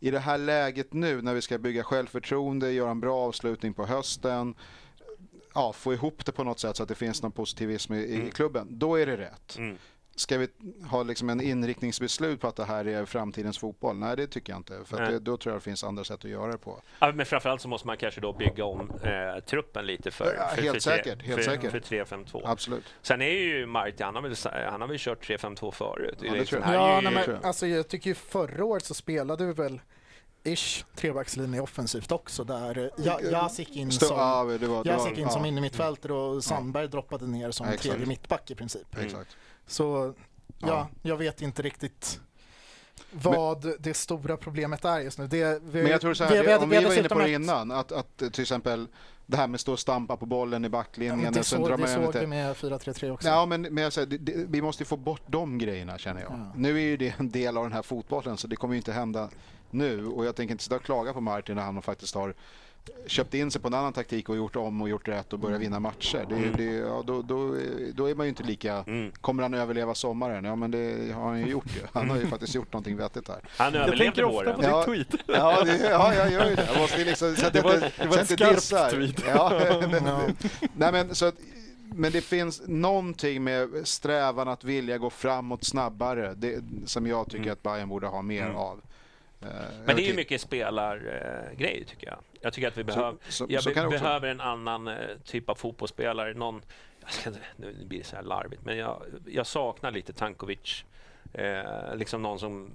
i 0.00 0.10
det 0.10 0.18
här 0.18 0.38
läget 0.38 0.92
nu 0.92 1.22
när 1.22 1.34
vi 1.34 1.42
ska 1.42 1.58
bygga 1.58 1.82
självförtroende, 1.82 2.72
göra 2.72 2.90
en 2.90 3.00
bra 3.00 3.18
avslutning 3.18 3.74
på 3.74 3.86
hösten, 3.86 4.54
ja, 5.54 5.72
få 5.72 5.92
ihop 5.92 6.24
det 6.24 6.32
på 6.32 6.44
något 6.44 6.58
sätt 6.58 6.76
så 6.76 6.82
att 6.82 6.88
det 6.88 6.94
finns 6.94 7.22
någon 7.22 7.32
positivism 7.32 7.94
i, 7.94 7.98
i 7.98 8.30
klubben, 8.30 8.66
då 8.70 8.96
är 8.96 9.06
det 9.06 9.16
rätt. 9.16 9.56
Mm. 9.58 9.76
Ska 10.14 10.38
vi 10.38 10.48
ha 10.90 11.02
liksom 11.02 11.30
en 11.30 11.40
inriktningsbeslut 11.40 12.40
på 12.40 12.48
att 12.48 12.56
det 12.56 12.64
här 12.64 12.86
är 12.86 13.04
framtidens 13.04 13.58
fotboll? 13.58 13.96
Nej, 13.96 14.16
det 14.16 14.26
tycker 14.26 14.52
jag 14.52 14.58
inte. 14.58 14.84
För 14.84 15.00
det, 15.00 15.18
då 15.18 15.36
tror 15.36 15.52
jag 15.52 15.60
det 15.60 15.64
finns 15.64 15.84
andra 15.84 16.04
sätt 16.04 16.24
att 16.24 16.30
göra 16.30 16.52
det 16.52 16.58
på. 16.58 16.80
Ja, 16.98 17.12
men 17.12 17.26
framförallt 17.26 17.60
så 17.60 17.68
måste 17.68 17.86
man 17.86 17.96
kanske 17.96 18.20
då 18.20 18.32
bygga 18.32 18.64
om 18.64 18.80
eh, 19.02 19.44
truppen 19.44 19.86
lite 19.86 20.10
för, 20.10 20.34
Ja, 20.38 20.48
för, 20.48 20.62
helt 20.62 20.74
för, 20.74 20.80
säkert, 20.80 21.22
helt 21.22 21.44
för, 21.44 21.50
säkert. 21.50 21.70
för 21.70 21.80
3-5-2. 21.80 22.42
Absolut. 22.44 22.84
Sen 23.02 23.22
är 23.22 23.30
ju 23.30 23.66
Marti, 23.66 24.02
han 24.02 24.14
har 24.14 24.22
väl, 24.22 24.34
han 24.70 24.80
har 24.80 24.88
väl 24.88 24.98
kört 24.98 25.28
3-5-2 25.28 25.70
förut. 25.70 26.18
Ja, 26.20 26.32
det 26.32 26.38
liksom 26.38 26.62
tror 26.62 26.74
jag. 26.74 26.96
Ja, 26.96 27.00
nej, 27.00 27.12
men, 27.26 27.44
alltså, 27.44 27.66
jag 27.66 27.88
tycker 27.88 28.10
ju 28.10 28.14
förra 28.14 28.64
året 28.64 28.84
så 28.84 28.94
spelade 28.94 29.46
vi 29.46 29.52
väl 29.52 29.80
ish 30.44 30.84
trebackslinje 30.96 31.60
offensivt 31.60 32.12
också 32.12 32.44
där 32.44 32.78
eh, 32.78 33.04
ja, 33.04 33.20
jag 33.30 33.50
gick 33.56 33.76
in 33.76 33.92
som, 33.92 34.08
ja, 34.16 34.44
det 34.44 34.66
var, 34.66 34.84
det 34.84 34.96
var, 34.96 35.08
in 35.08 35.18
ja, 35.18 35.28
som 35.28 35.44
innermittfältare 35.44 36.12
och 36.12 36.44
Sandberg 36.44 36.88
droppade 36.88 37.26
ner 37.26 37.50
som 37.50 37.66
Ja, 37.66 37.72
exakt. 37.72 37.88
tredje 37.90 38.06
mittback 38.06 38.50
i 38.50 38.54
princip. 38.54 38.98
Exakt. 38.98 39.36
Så 39.66 40.14
ja, 40.58 40.66
Ja. 40.68 40.88
jag 41.02 41.16
vet 41.16 41.42
inte 41.42 41.62
riktigt 41.62 42.20
vad 43.10 43.74
det 43.78 43.94
stora 43.94 44.36
problemet 44.36 44.84
är 44.84 45.00
just 45.00 45.18
nu. 45.18 45.26
Det, 45.26 45.62
vi, 45.64 45.82
Men 45.82 45.90
jag 45.92 46.00
tror 46.00 46.14
så 46.14 46.24
vi- 46.24 46.36
här, 46.36 46.44
vi 46.44 46.52
hade- 46.52 46.64
om 46.64 46.70
vi 46.70 46.78
vi 46.78 46.84
var 46.84 46.98
inne 46.98 47.08
på 47.08 47.18
det 47.18 47.30
innan, 47.30 47.70
att, 47.70 47.92
att 47.92 48.16
till 48.18 48.42
exempel 48.42 48.86
det 49.26 49.36
här 49.36 49.46
med 49.46 49.54
att 49.54 49.60
stå 49.60 49.72
och 49.72 49.78
stampa 49.78 50.16
på 50.16 50.26
bollen 50.26 50.64
i 50.64 50.66
Ja, 50.66 50.70
backlinjen. 50.70 51.18
men 51.18 51.24
det 51.24 51.30
drar 51.50 51.76
det 51.76 51.86
såg 51.88 52.06
lite- 52.06 52.20
vi 52.20 52.26
med 52.26 52.56
4-3-3 52.56 53.10
också. 53.10 53.28
Ja, 53.28 53.46
men, 53.46 53.62
men 53.62 53.84
jag 53.84 53.92
säger, 53.92 54.06
det, 54.06 54.18
det, 54.18 54.32
vi 54.48 54.62
måste 54.62 54.84
få 54.84 54.96
bort 54.96 55.22
de 55.26 55.58
grejerna 55.58 55.98
känner 55.98 56.20
jag. 56.20 56.32
Ja. 56.32 56.52
Nu 56.56 56.76
är 56.76 56.80
ju 56.82 56.96
det 56.96 57.14
en 57.18 57.30
del 57.30 57.56
av 57.56 57.62
den 57.62 57.72
här 57.72 57.82
fotbollen 57.82 58.36
så 58.36 58.46
det 58.46 58.56
kommer 58.56 58.74
ju 58.74 58.78
inte 58.78 58.92
hända 58.92 59.28
nu. 59.72 60.06
Och 60.06 60.26
jag 60.26 60.36
tänker 60.36 60.52
inte 60.52 60.64
sitta 60.64 60.76
och 60.76 60.82
klaga 60.82 61.12
på 61.12 61.20
Martin 61.20 61.56
när 61.56 61.62
han 61.62 61.82
faktiskt 61.82 62.14
har 62.14 62.34
köpt 63.06 63.34
in 63.34 63.50
sig 63.50 63.60
på 63.62 63.68
en 63.68 63.74
annan 63.74 63.92
taktik 63.92 64.28
och 64.28 64.36
gjort 64.36 64.56
om 64.56 64.82
och 64.82 64.88
gjort 64.88 65.08
rätt 65.08 65.32
och 65.32 65.38
börjat 65.38 65.60
vinna 65.60 65.80
matcher. 65.80 66.26
Det, 66.28 66.34
Mm. 66.34 66.52
det, 66.56 66.64
ja, 66.64 67.02
då, 67.06 67.22
då, 67.22 67.56
då 67.94 68.10
är 68.10 68.14
man 68.14 68.26
ju 68.26 68.28
inte 68.28 68.42
lika... 68.42 68.84
Kommer 69.20 69.42
han 69.42 69.54
överleva 69.54 69.94
sommaren? 69.94 70.44
Ja, 70.44 70.56
men 70.56 70.70
det 70.70 71.12
har 71.14 71.22
han 71.28 71.40
ju 71.40 71.46
gjort 71.46 71.66
ju. 71.76 71.80
Han 71.92 72.10
har 72.10 72.16
ju 72.16 72.26
faktiskt 72.26 72.54
gjort 72.54 72.72
någonting 72.72 72.96
vettigt 72.96 73.28
här. 73.28 73.40
Han 73.56 73.74
Jag 73.74 73.96
tänker 73.98 74.24
ofta 74.24 74.36
våren. 74.54 74.56
på 74.56 74.62
Ja. 74.62 74.76
ditt 74.94 75.08
tweet. 75.10 75.20
Ja, 75.26 75.64
det, 75.64 75.88
ja, 75.90 76.14
jag 76.14 76.32
gör 76.32 76.48
ju 76.50 76.54
det. 76.56 76.66
Jag 76.72 76.80
måste 76.80 77.04
liksom, 77.04 77.36
så 77.36 77.46
att 77.46 77.52
Det 77.52 77.60
var- 77.60 77.74
inte- 77.74 77.92
det 77.98 78.06
var 78.08 78.24
skarpt 78.24 78.54
dissar. 78.54 78.90
tweet. 78.90 79.22
Ja. 79.28 79.60
Nej, 80.74 80.92
men, 80.92 81.14
så 81.14 81.26
att, 81.26 81.34
men 81.94 82.12
det 82.12 82.20
finns 82.20 82.62
någonting 82.66 83.44
med 83.44 83.68
strävan 83.84 84.48
att 84.48 84.64
vilja 84.64 84.98
gå 84.98 85.10
framåt 85.10 85.64
snabbare 85.64 86.34
det, 86.34 86.60
som 86.86 87.06
jag 87.06 87.30
tycker 87.30 87.52
att 87.52 87.62
Bayern 87.62 87.88
borde 87.88 88.06
ha 88.06 88.22
mer 88.22 88.42
Mm. 88.44 88.56
av. 88.56 88.80
Eh, 89.44 89.48
Men 89.86 89.96
det 89.96 90.02
är 90.02 90.08
ju 90.08 90.14
mycket 90.16 90.40
spelargrejer 90.40 91.84
tycker 91.84 92.06
jag. 92.06 92.18
Jag 92.40 92.52
tycker 92.52 92.68
att 92.68 92.78
vi 92.78 92.84
behöver, 92.84 93.16
så- 93.28 93.46
jag 93.48 93.62
så 93.62 93.68
be- 93.70 93.74
det 93.80 93.86
också 93.86 93.98
behöver 94.04 94.28
en 94.28 94.40
annan 94.40 94.88
eh, 94.88 94.94
typ 95.24 95.48
av 95.48 95.54
fotbollsspelare. 95.54 96.34
Någon, 96.34 96.62
jag 97.00 97.12
ska, 97.12 97.30
nu 97.56 97.84
blir 97.86 97.98
det 97.98 98.04
så 98.04 98.16
här 98.16 98.22
larvigt, 98.22 98.62
men 98.64 98.76
jag, 98.78 99.02
jag 99.26 99.46
saknar 99.46 99.90
lite 99.90 100.12
Tankovic. 100.12 100.84
Eh, 101.34 101.94
liksom 101.96 102.22
någon 102.22 102.38
som, 102.38 102.70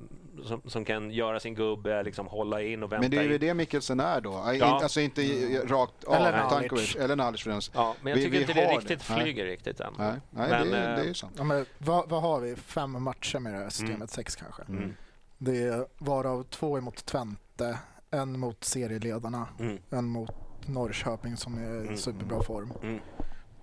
som, 0.45 0.61
som 0.65 0.85
kan 0.85 1.11
göra 1.11 1.39
sin 1.39 1.55
gubbe, 1.55 2.03
liksom 2.03 2.27
hålla 2.27 2.61
in 2.61 2.83
och 2.83 2.91
vänta 2.91 3.01
Men 3.01 3.11
det 3.11 3.17
är 3.17 3.23
ju 3.23 3.33
in. 3.33 3.39
det 3.39 3.53
Mikkelsen 3.53 3.99
är 3.99 4.21
då. 4.21 4.45
Ja. 4.59 4.79
Alltså 4.83 4.99
inte 5.01 5.21
i- 5.21 5.59
rakt 5.67 6.03
av 6.03 6.15
Eller 6.15 6.31
Nalic. 6.31 6.49
Tankovic 6.53 6.95
eller 6.95 7.15
Nalic 7.15 7.41
för 7.43 7.49
Ja, 7.73 7.95
men 8.01 8.09
jag 8.09 8.17
Vi- 8.17 8.23
tycker 8.23 8.37
vi 8.37 8.41
inte 8.41 8.53
det 8.53 8.71
riktigt 8.71 9.07
det. 9.07 9.13
Nej. 9.13 9.21
flyger 9.23 9.45
riktigt 9.45 9.79
än. 9.79 9.93
Nej, 9.97 10.13
nej 10.29 10.49
Men, 10.49 10.69
det, 10.71 10.77
är- 10.77 10.95
det 10.95 11.01
är 11.03 11.07
eh, 11.07 11.13
sant. 11.13 11.33
Ja, 11.37 11.43
men 11.43 11.65
vad, 11.77 12.09
vad 12.09 12.21
har 12.21 12.39
vi? 12.39 12.55
Fem 12.55 13.03
matcher 13.03 13.39
med 13.39 13.53
det 13.53 13.59
här 13.59 13.69
systemet? 13.69 14.09
Sex 14.09 14.35
kanske? 14.35 14.63
Mm. 14.63 14.95
Det 15.37 15.69
var 15.69 15.87
varav 15.97 16.43
två 16.43 16.77
emot 16.77 16.83
mot 16.83 17.05
Twente, 17.05 17.79
en 18.11 18.39
mot 18.39 18.63
serieledarna, 18.63 19.47
mm. 19.59 19.77
en 19.89 20.05
mot 20.05 20.31
Norrköping 20.65 21.37
som 21.37 21.57
är 21.57 21.75
i 21.75 21.87
mm. 21.87 21.97
superbra 21.97 22.43
form. 22.43 22.73
Mm. 22.81 22.99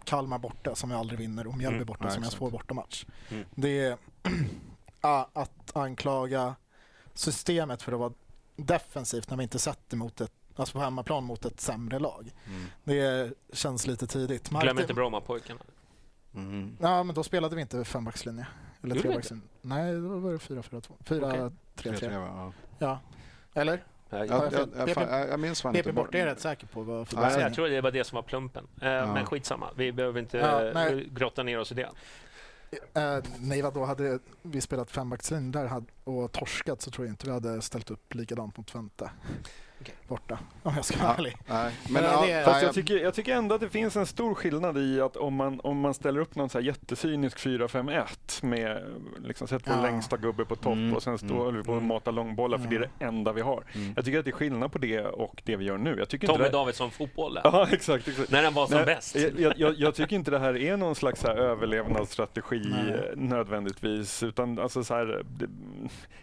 Kalmar 0.04 0.38
borta 0.38 0.74
som 0.74 0.90
jag 0.90 1.00
aldrig 1.00 1.18
vinner 1.18 1.46
och 1.46 1.58
Mjällby 1.58 1.76
mm. 1.76 1.86
borta 1.86 2.10
som 2.10 2.22
jag 2.22 2.32
svår 2.32 2.50
bortamatch. 2.50 3.04
Mm. 3.30 3.44
Det 3.54 3.80
är 3.80 3.98
att 5.32 5.76
anklaga 5.76 6.54
systemet 7.14 7.82
för 7.82 7.92
att 7.92 7.98
vara 7.98 8.12
defensivt 8.56 9.30
när 9.30 9.36
vi 9.36 9.42
inte 9.42 9.58
sätter 9.58 9.96
mot 9.96 10.20
ett 10.20 10.32
Alltså 10.56 10.72
på 10.72 10.84
hemmaplan 10.84 11.24
mot 11.24 11.44
ett 11.44 11.60
sämre 11.60 11.98
lag. 11.98 12.30
Mm. 12.46 12.64
Det 12.84 13.32
känns 13.52 13.86
lite 13.86 14.06
tidigt. 14.06 14.50
Martin... 14.50 14.66
Glöm 14.66 14.78
inte 14.78 14.94
Brommapojkarna. 14.94 15.60
Mm. 16.34 16.76
Ja, 16.80 17.02
men 17.02 17.14
då 17.14 17.22
spelade 17.22 17.56
vi 17.56 17.62
inte 17.62 17.84
fembackslinje. 17.84 18.46
Eller 18.82 19.00
trebackslinje. 19.00 19.44
Nej, 19.62 19.94
då 19.94 20.18
var 20.18 20.32
det 20.32 20.38
4-4-2. 20.38 20.92
4-3-2. 21.04 21.52
3-3. 21.76 22.12
Ja. 22.12 22.52
ja. 22.78 23.00
Eller? 23.54 23.84
Jag, 24.10 24.28
jag, 24.28 24.52
jag, 24.52 24.88
jag, 24.88 25.28
jag 25.28 25.40
minns 25.40 25.62
fan 25.62 25.72
BP 25.72 25.78
inte. 25.78 25.92
Borta 25.92 26.18
är 26.18 26.20
jag 26.20 26.26
rätt 26.26 26.40
säker 26.40 26.66
på. 26.66 26.82
Vad 26.82 27.08
för 27.08 27.16
nej, 27.16 27.40
jag 27.40 27.54
tror 27.54 27.68
det 27.68 27.80
var 27.80 27.90
det 27.90 28.04
som 28.04 28.16
var 28.16 28.22
plumpen. 28.22 28.66
Eh, 28.82 28.88
ja. 28.88 29.14
Men 29.14 29.26
skitsamma, 29.26 29.70
vi 29.76 29.92
behöver 29.92 30.20
inte 30.20 30.38
ja, 30.38 30.90
grotta 31.10 31.42
ner 31.42 31.58
oss 31.58 31.72
i 31.72 31.74
det. 31.74 31.88
Eh, 32.94 33.18
nej, 33.38 33.62
vadå? 33.62 33.84
Hade 33.84 34.18
vi 34.42 34.60
spelat 34.60 34.90
fembackslinje 34.90 35.52
där 35.52 35.82
och 36.04 36.32
torskat 36.32 36.82
så 36.82 36.90
tror 36.90 37.06
jag 37.06 37.12
inte 37.12 37.26
vi 37.26 37.32
hade 37.32 37.62
ställt 37.62 37.90
upp 37.90 38.14
likadant 38.14 38.56
mot 38.56 38.66
Twente. 38.66 39.10
Okej. 39.80 39.94
Borta, 40.08 40.38
om 40.62 40.72
jag 40.76 40.84
ska 40.84 40.98
vara 40.98 41.08
Ja. 41.08 41.14
ärlig. 41.18 41.36
Nej, 41.46 41.72
men, 41.84 41.92
Men 41.92 42.04
ja, 42.04 42.26
det 42.26 42.44
Fast 42.44 42.56
nej, 42.56 42.64
jag 42.64 42.74
tycker, 42.74 42.96
jag 42.98 43.14
tycker 43.14 43.34
ändå 43.34 43.54
att 43.54 43.60
det 43.60 43.68
finns 43.68 43.96
en 43.96 44.06
stor 44.06 44.34
skillnad 44.34 44.78
i 44.78 45.00
att 45.00 45.16
om 45.16 45.34
man, 45.34 45.60
om 45.60 45.80
man 45.80 45.94
ställer 45.94 46.20
upp 46.20 46.34
någon 46.36 46.48
så 46.48 46.58
här 46.58 46.64
jättecynisk 46.66 47.38
4-5-1 47.38 48.44
med 48.44 48.82
liksom, 49.24 49.48
sätt 49.48 49.62
vår 49.66 49.76
Ja. 49.76 49.82
längsta 49.82 50.16
gubbe 50.16 50.44
på 50.44 50.56
topp 50.56 50.72
Mm, 50.72 50.94
och 50.94 51.02
sen 51.02 51.18
står 51.18 51.42
mm, 51.48 51.56
vi 51.56 51.62
på 51.62 51.70
och 51.72 51.76
mm. 51.78 51.88
matar 51.88 52.12
långbollar 52.12 52.58
för 52.58 52.68
det 52.68 52.76
är 52.76 52.80
det 52.98 53.04
enda 53.04 53.32
vi 53.32 53.40
har. 53.40 53.64
Mm. 53.74 53.92
Jag 53.96 54.04
tycker 54.04 54.18
att 54.18 54.24
det 54.24 54.30
är 54.30 54.32
skillnad 54.32 54.72
på 54.72 54.78
det 54.78 55.00
och 55.00 55.42
det 55.44 55.56
vi 55.56 55.64
gör 55.64 55.78
nu. 55.78 55.96
Jag 55.98 56.08
tycker 56.08 56.26
Tommy 56.26 56.36
inte 56.36 56.48
det... 56.48 56.52
Davidsson-fotbollen. 56.58 57.42
Ja, 57.54 57.68
exakt. 57.72 58.08
exakt. 58.08 58.30
När 58.30 58.42
den 58.42 58.54
var 58.54 58.66
som 58.66 58.76
Nej, 58.76 58.86
bäst. 58.86 59.16
Jag, 59.38 59.58
jag- 59.58 59.74
jag, 59.76 59.94
tycker 59.94 60.16
inte 60.16 60.30
det 60.30 60.38
här 60.38 60.56
är 60.56 60.76
någon 60.76 60.94
slags 60.94 61.22
här 61.22 61.36
överlevnadsstrategi 61.36 62.62
Nej. 62.64 63.12
nödvändigtvis. 63.16 64.22
Utan 64.22 64.58
alltså 64.58 64.84
så 64.84 64.94
här, 64.94 65.22
det, 65.38 65.46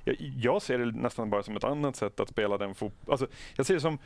jag, 0.04 0.16
jag 0.20 0.62
ser 0.62 0.80
det 0.80 0.86
nästan 0.86 1.30
bara 1.30 1.44
som 1.44 1.56
ett 1.56 1.64
annat 1.64 1.96
sätt 1.96 2.20
att 2.20 2.30
spela 2.30 2.58
den 2.58 2.76
fotboll. 2.76 3.12
Alltså, 3.12 3.28
jag 3.56 3.66
ser 3.66 3.74
det 3.74 3.82
som 3.82 3.98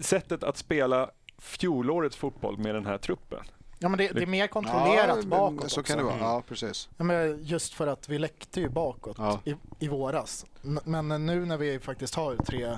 sättet 0.00 0.44
att 0.44 0.56
spela 0.56 1.10
fjolårets 1.38 2.16
fotboll 2.16 2.58
med 2.58 2.74
den 2.74 2.86
här 2.86 2.98
truppen. 2.98 3.40
Ja, 3.78 3.88
men 3.88 3.98
det, 3.98 4.08
det 4.08 4.22
är 4.22 4.26
mer 4.26 4.46
kontrollerat 4.46 5.16
men 5.18 5.28
bakåt 5.28 5.70
Så 5.72 5.82
kan 5.82 5.98
det 5.98 6.04
vara, 6.04 6.18
ja 6.18 6.42
precis. 6.48 6.88
Ja, 6.96 7.04
men 7.04 7.44
just 7.44 7.74
för 7.74 7.86
att 7.86 8.08
vi 8.08 8.18
läckte 8.18 8.60
ju 8.60 8.68
bakåt 8.68 9.16
Ja. 9.18 9.40
i, 9.44 9.54
i 9.78 9.88
våras. 9.88 10.46
Men 10.84 11.26
nu 11.26 11.46
när 11.46 11.56
vi 11.56 11.78
faktiskt 11.78 12.14
har 12.14 12.36
tre 12.36 12.74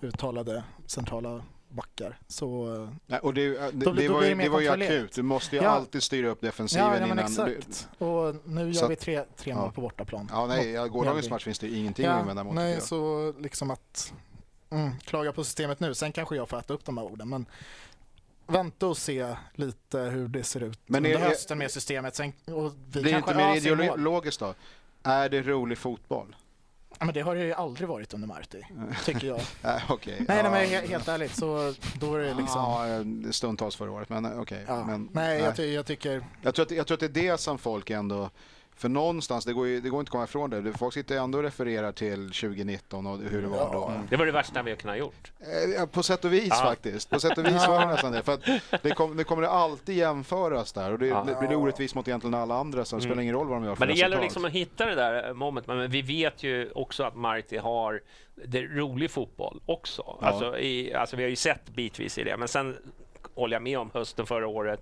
uttalade 0.00 0.64
centrala 0.86 1.42
backar 1.68 2.18
så... 2.28 2.74
eh, 2.82 2.88
Nej, 3.06 3.18
och 3.18 3.34
det, 3.34 3.48
det, 3.48 3.70
Då 3.72 3.92
det, 3.92 4.06
då 4.08 4.12
var 4.14 4.22
ju, 4.22 4.34
det 4.34 4.48
var 4.48 4.60
ju 4.60 4.68
akut. 4.68 5.12
Du 5.14 5.22
måste 5.22 5.56
ju 5.56 5.62
Ja. 5.62 5.68
alltid 5.68 6.02
styra 6.02 6.28
upp 6.28 6.40
defensiven 6.40 6.86
Ja, 6.86 6.92
ja 6.94 7.00
men 7.00 7.10
innan. 7.10 7.48
exakt. 7.50 7.88
Och 7.98 8.34
nu 8.44 8.70
gör 8.70 8.84
att- 8.84 8.90
vi 8.90 8.96
tre, 8.96 9.24
tre 9.36 9.54
mål 9.54 9.64
ja. 9.66 9.72
på 9.72 9.80
bortaplan. 9.80 10.28
Ja, 10.32 10.46
nej, 10.46 10.70
ja, 10.70 10.86
gårdagens 10.86 11.30
match 11.30 11.44
finns 11.44 11.58
det 11.58 11.68
ingenting 11.68 12.06
att 12.06 12.20
invända 12.20 12.44
mot. 12.44 12.54
Nej, 12.54 12.80
så 12.80 13.32
liksom 13.38 13.70
att 13.70 14.12
mm, 14.70 14.98
klaga 14.98 15.32
på 15.32 15.44
systemet 15.44 15.80
nu. 15.80 15.94
Sen 15.94 16.12
kanske 16.12 16.36
jag 16.36 16.48
får 16.48 16.58
äta 16.58 16.74
upp 16.74 16.84
de 16.84 16.98
här 16.98 17.04
orden, 17.04 17.28
men 17.28 17.46
vänta 18.46 18.86
och 18.86 18.96
se 18.98 19.36
lite 19.54 19.98
hur 19.98 20.28
det 20.28 20.44
ser 20.44 20.62
ut 20.62 20.80
Men 20.86 21.06
under 21.06 21.18
är- 21.18 21.28
hösten 21.28 21.58
med 21.58 21.70
systemet. 21.70 22.14
Sen, 22.14 22.32
och 22.46 22.72
vi 22.92 23.00
Blir 23.02 23.12
det 23.12 23.18
inte 23.18 23.34
mer 23.34 23.56
ideologiskt 23.56 24.40
då? 24.40 24.54
Är 25.02 25.28
det 25.28 25.42
rolig 25.42 25.78
fotboll? 25.78 26.36
Ja, 26.98 27.04
men 27.04 27.14
det 27.14 27.20
har 27.20 27.34
det 27.34 27.44
ju 27.44 27.52
aldrig 27.52 27.88
varit 27.88 28.14
under 28.14 28.28
Marti, 28.28 28.62
tycker 29.04 29.26
jag. 29.26 29.40
Äh, 29.76 29.90
Okej. 29.90 30.24
Nej, 30.28 30.36
ja. 30.36 30.50
nej, 30.50 30.68
men 30.70 30.82
he- 30.82 30.88
helt 30.88 31.08
ärligt 31.08 31.36
så 31.36 31.74
då 32.00 32.14
är 32.14 32.18
det 32.18 32.34
liksom... 32.34 32.62
Ja, 33.26 33.32
stundtals 33.32 33.76
förra 33.76 33.90
året, 33.90 34.08
men 34.08 34.24
eh, 34.24 34.40
okej. 34.40 34.64
Ja. 34.68 34.84
Men, 34.84 35.08
nej, 35.12 35.40
jag, 35.40 35.56
ty- 35.56 35.72
jag 35.74 35.86
tycker... 35.86 36.24
Jag 36.42 36.54
tror, 36.54 36.64
att, 36.66 36.70
jag 36.70 36.86
tror 36.86 36.94
att 36.96 37.00
det 37.00 37.06
är 37.20 37.30
det 37.32 37.38
som 37.40 37.58
folk 37.58 37.90
ändå... 37.90 38.30
För 38.78 38.88
någonstans, 38.88 39.44
det 39.44 39.52
går, 39.52 39.66
ju, 39.66 39.80
det 39.80 39.88
går 39.88 40.00
inte 40.00 40.08
att 40.08 40.12
komma 40.12 40.24
ifrån 40.24 40.50
det. 40.50 40.72
Folk 40.78 40.94
sitter 40.94 41.16
ändå 41.18 41.38
och 41.38 41.44
refererar 41.44 41.92
till 41.92 42.30
2019 42.32 43.06
och 43.06 43.18
hur 43.18 43.42
det 43.42 43.48
var 43.48 43.72
då. 43.72 43.92
Det 44.10 44.16
var 44.16 44.26
det 44.26 44.32
värsta 44.32 44.62
vi 44.62 44.70
har 44.70 44.76
kunnat 44.76 44.98
gjort. 44.98 45.32
Eh, 45.40 45.70
ja, 45.70 45.86
På 45.86 46.02
sätt 46.02 46.24
och 46.24 46.32
vis 46.32 46.48
Ja. 46.50 46.56
faktiskt. 46.56 47.10
På 47.10 47.20
sätt 47.20 47.38
och 47.38 47.46
vis 47.46 47.68
var 47.68 47.80
det 47.80 47.86
nästan 47.86 48.12
det. 48.12 48.22
För 48.22 48.32
att 48.34 48.40
det, 48.82 48.90
kom, 48.90 49.16
det 49.16 49.24
kommer 49.24 49.42
alltid 49.42 49.96
jämföras 49.96 50.72
där 50.72 50.92
och 50.92 50.98
det, 50.98 51.06
Ja. 51.06 51.24
det 51.40 51.46
blir 51.46 51.56
orättvist 51.58 51.94
mot 51.94 52.08
egentligen 52.08 52.34
alla 52.34 52.54
andra 52.54 52.84
så 52.84 52.96
det 52.96 53.02
spelar 53.02 53.22
ingen 53.22 53.34
roll 53.34 53.46
vad 53.48 53.56
de 53.56 53.64
gör 53.64 53.74
för 53.74 53.80
Men 53.86 53.88
det 53.88 54.00
gäller 54.00 54.16
resultat. 54.16 54.24
liksom 54.24 54.44
att 54.44 54.52
hitta 54.52 54.86
det 54.86 54.94
där 54.94 55.34
moment. 55.34 55.66
Men 55.66 55.90
vi 55.90 56.02
vet 56.02 56.42
ju 56.42 56.70
också 56.74 57.04
att 57.04 57.16
Marti 57.16 57.56
har 57.58 58.00
det 58.46 58.62
rolig 58.62 59.10
fotboll 59.10 59.60
också. 59.66 60.02
Alltså, 60.20 60.58
i, 60.58 60.94
alltså 60.94 61.16
vi 61.16 61.22
har 61.22 61.30
ju 61.30 61.36
sett 61.36 61.68
bitvis 61.68 62.18
i 62.18 62.24
det. 62.24 62.36
Men 62.36 62.48
sen 62.48 62.76
håller 63.34 63.54
jag 63.56 63.62
med 63.62 63.78
om 63.78 63.90
hösten 63.94 64.26
förra 64.26 64.46
året. 64.48 64.80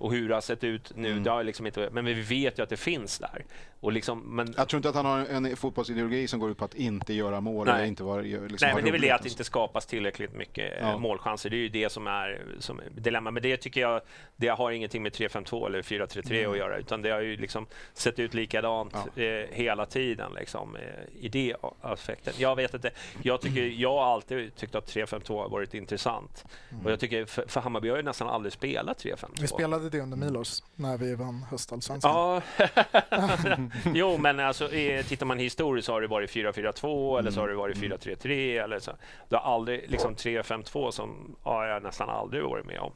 Och 0.00 0.12
hur 0.12 0.28
det 0.28 0.34
har 0.34 0.40
sett 0.40 0.64
ut 0.64 0.92
nu, 0.96 1.10
Mm. 1.10 1.22
det 1.22 1.30
har 1.30 1.44
liksom 1.44 1.66
inte... 1.66 1.88
Men 1.92 2.04
vi 2.04 2.14
vet 2.14 2.58
ju 2.58 2.62
att 2.62 2.68
det 2.68 2.76
finns 2.76 3.18
där. 3.18 3.44
Och 3.80 3.92
liksom, 3.92 4.20
men, 4.36 4.54
Jag 4.56 4.68
tror 4.68 4.78
inte 4.78 4.88
att 4.88 4.94
han 4.94 5.06
har 5.06 5.26
en 5.26 5.56
fotbollsideologi 5.56 6.28
som 6.28 6.40
går 6.40 6.50
ut 6.50 6.58
på 6.58 6.64
att 6.64 6.74
inte 6.74 7.14
göra 7.14 7.40
mål 7.40 7.66
Nej. 7.66 7.74
eller 7.74 7.84
inte 7.84 8.02
vara, 8.02 8.20
liksom 8.20 8.58
Nej, 8.60 8.74
men 8.74 8.84
det 8.84 8.90
är 8.90 8.92
väl 8.92 9.00
det 9.00 9.10
att 9.10 9.22
det 9.22 9.28
inte 9.28 9.44
skapas 9.44 9.86
tillräckligt 9.86 10.34
mycket 10.34 10.72
eh, 10.72 10.88
Ja. 10.88 10.98
målchanser. 10.98 11.50
Det 11.50 11.56
är 11.56 11.58
ju 11.58 11.68
det 11.68 11.92
som 11.92 12.06
är, 12.06 12.42
som 12.58 12.78
är 12.78 12.84
dilemma. 12.90 13.30
Men 13.30 13.42
det 13.42 13.56
tycker 13.56 13.80
jag, 13.80 14.00
det 14.36 14.48
har 14.48 14.70
ingenting 14.70 15.02
med 15.02 15.12
3-5-2 15.12 15.66
eller 15.66 15.82
4-3-3 15.82 16.50
att 16.50 16.56
göra, 16.58 16.78
utan 16.78 17.02
det 17.02 17.10
har 17.10 17.20
ju 17.20 17.36
liksom 17.36 17.66
sett 17.94 18.18
ut 18.18 18.34
likadant 18.34 18.94
eh, 19.16 19.24
hela 19.50 19.86
tiden 19.86 20.32
liksom, 20.38 20.76
eh, 20.76 20.82
i 21.20 21.28
det 21.28 21.56
aspekten. 21.80 22.32
Jag 22.36 22.56
vet 22.56 22.74
inte. 22.74 22.90
Jag 23.22 23.40
tycker, 23.40 23.62
jag 23.62 23.92
har 23.92 24.14
alltid 24.14 24.54
tyckt 24.56 24.74
att 24.74 24.94
3-5-2 24.94 25.42
har 25.42 25.48
varit 25.48 25.74
intressant. 25.74 26.44
Och 26.84 26.90
jag 26.90 27.00
tycker, 27.00 27.24
för, 27.24 27.44
för 27.48 27.60
Hammarby 27.60 27.88
har 27.88 27.96
ju 27.96 28.02
nästan 28.02 28.28
aldrig 28.28 28.52
spelat 28.52 29.04
3-5-2. 29.04 29.26
Vi 29.40 29.46
spelade 29.46 29.90
det 29.90 30.00
under 30.00 30.16
Milos 30.16 30.64
när 30.74 30.98
vi 30.98 31.14
vann 31.14 31.46
höstallsvenskan. 31.50 32.10
Ja, 32.14 32.42
jo 33.94 34.18
men 34.18 34.40
alltså 34.40 34.72
eh, 34.72 35.04
tittar 35.04 35.26
man 35.26 35.38
historiskt 35.38 35.86
så 35.86 35.92
har 35.92 36.00
det 36.00 36.06
varit 36.06 36.30
4-4-2 36.30 37.18
eller 37.18 37.30
så 37.30 37.40
har 37.40 37.48
det 37.48 37.54
varit 37.54 37.76
4-3-3 37.76 38.64
eller 38.64 38.78
så. 38.78 38.92
Det 39.28 39.36
har 39.36 39.54
aldrig, 39.54 39.90
liksom 39.90 40.14
3-5-2 40.14 40.90
som 40.90 41.36
ja, 41.44 41.66
jag 41.66 41.82
nästan 41.82 42.10
aldrig 42.10 42.42
varit 42.42 42.66
med 42.66 42.78
om 42.80 42.92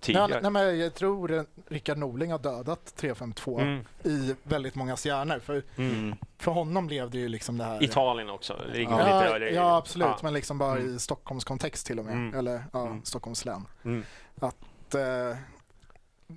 tidigare. 0.00 0.40
nej, 0.40 0.50
men 0.50 0.78
jag 0.78 0.94
tror 0.94 1.44
Rickard 1.68 1.98
Norling 1.98 2.32
har 2.32 2.38
dödat 2.38 2.96
352 2.96 3.60
Mm. 3.60 3.84
i 4.04 4.34
väldigt 4.42 4.74
många 4.74 4.96
hjärnor. 5.04 5.38
För, 5.38 5.62
Mm. 5.76 6.14
för 6.38 6.50
honom 6.52 6.86
blev 6.86 7.10
det 7.10 7.18
ju 7.18 7.28
liksom 7.28 7.58
det 7.58 7.64
här... 7.64 7.82
Italien 7.84 8.30
också. 8.30 8.56
Ligger 8.72 8.90
Ja, 8.90 9.34
lite 9.38 9.54
ja 9.54 9.76
absolut, 9.76 10.06
Ja. 10.08 10.18
men 10.22 10.32
liksom 10.34 10.58
bara 10.58 10.78
i 10.78 10.98
Stockholms 10.98 11.44
kontext 11.44 11.86
till 11.86 11.98
och 11.98 12.04
med. 12.04 12.14
Mm. 12.14 12.38
Eller 12.38 12.64
ja, 12.72 12.86
Mm. 12.86 13.04
Stockholms 13.04 13.44
län. 13.44 13.66
Mm. 13.84 14.04
Att 14.40 14.94
eh, 14.94 15.36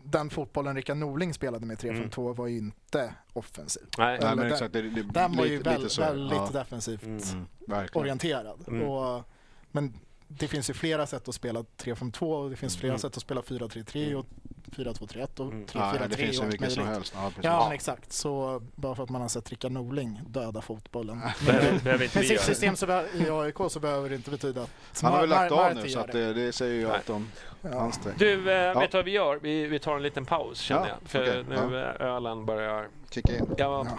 den 0.03 0.29
fotbollen 0.29 0.75
Rickard 0.75 0.97
Norling 0.97 1.33
spelade 1.33 1.65
med 1.65 1.79
352 1.79 2.21
Mm. 2.25 2.35
var 2.35 2.47
ju 2.47 2.57
inte 2.57 3.13
offensiv. 3.33 3.83
Nej. 3.97 4.19
Nej, 4.21 4.35
men 4.35 4.51
exakt, 4.51 4.73
det, 4.73 4.81
det, 4.81 5.03
Den 5.03 5.35
var 5.37 5.45
ju 5.45 5.57
väl, 5.61 5.83
lite 5.83 6.01
väldigt 6.01 6.37
ja. 6.37 6.49
defensivt 6.53 7.03
Mm. 7.03 7.87
Orienterad. 7.93 8.63
Mm. 8.67 8.81
Och, 8.81 9.23
men 9.71 9.93
det 10.27 10.47
finns 10.47 10.69
ju 10.69 10.73
flera 10.73 11.07
sätt 11.07 11.27
att 11.27 11.35
spela 11.35 11.63
352 11.77 12.31
och 12.31 12.49
det 12.49 12.55
finns 12.55 12.77
flera 12.77 12.91
Mm. 12.93 12.99
sätt 12.99 13.17
att 13.17 13.21
spela 13.23 13.41
4-3-3 13.41 14.15
och 14.15 14.25
4-2-3-1 14.71 15.39
och 15.39 15.51
Mm. 15.51 15.65
3-4-3 15.65 15.97
Ja, 16.01 16.07
det 16.09 16.15
finns 16.17 16.39
allt 16.39 16.53
vilket 16.53 16.71
som 16.71 16.87
helst. 16.87 17.13
Ja. 17.15 17.31
Ja, 17.41 17.63
men 17.63 17.71
exakt. 17.75 18.13
Så 18.13 18.61
bara 18.75 18.95
för 18.95 19.03
att 19.03 19.09
man 19.09 19.21
har 19.21 19.29
sett 19.29 19.49
Rickard 19.49 19.71
Norling 19.71 20.21
döda 20.27 20.61
fotbollen. 20.61 21.21
Behöver, 21.45 21.79
behöver 21.79 22.03
inte 22.05 22.17
Med 22.19 22.27
sitt 22.27 22.41
system 22.41 22.75
så 22.75 22.85
i 23.13 23.29
AIK 23.29 23.55
så 23.69 23.79
behöver 23.79 24.09
det 24.09 24.15
inte 24.15 24.31
betyda 24.31 24.61
att 24.63 25.01
Han 25.01 25.11
har 25.13 25.19
väl 25.21 25.29
lagt 25.29 25.51
av 25.51 25.75
nu 25.75 25.89
så 25.89 25.99
att 25.99 26.11
det, 26.11 26.33
det 26.33 26.51
säger 26.53 26.73
ju 26.75 26.89
allt 26.91 27.09
om 27.09 27.27
Ja. 27.61 27.91
Du, 28.17 28.51
eh, 28.51 28.79
vet 28.79 28.91
du 28.91 28.97
vad 28.97 29.05
vi 29.05 29.11
gör? 29.11 29.39
Vi, 29.41 29.67
vi 29.67 29.79
tar 29.79 29.95
en 29.95 30.03
liten 30.03 30.25
paus 30.25 30.59
känner 30.59 30.81
Ja, 30.81 30.87
jag. 31.01 31.09
För 31.09 31.21
okej, 31.21 31.45
nu 31.49 31.79
eh, 31.81 32.05
ölen 32.07 32.45
börjar... 32.45 32.87
Kicka 33.11 33.37
in. 33.37 33.45
Jag 33.57 33.87
Ja. 33.87 33.97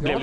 blev 0.00 0.22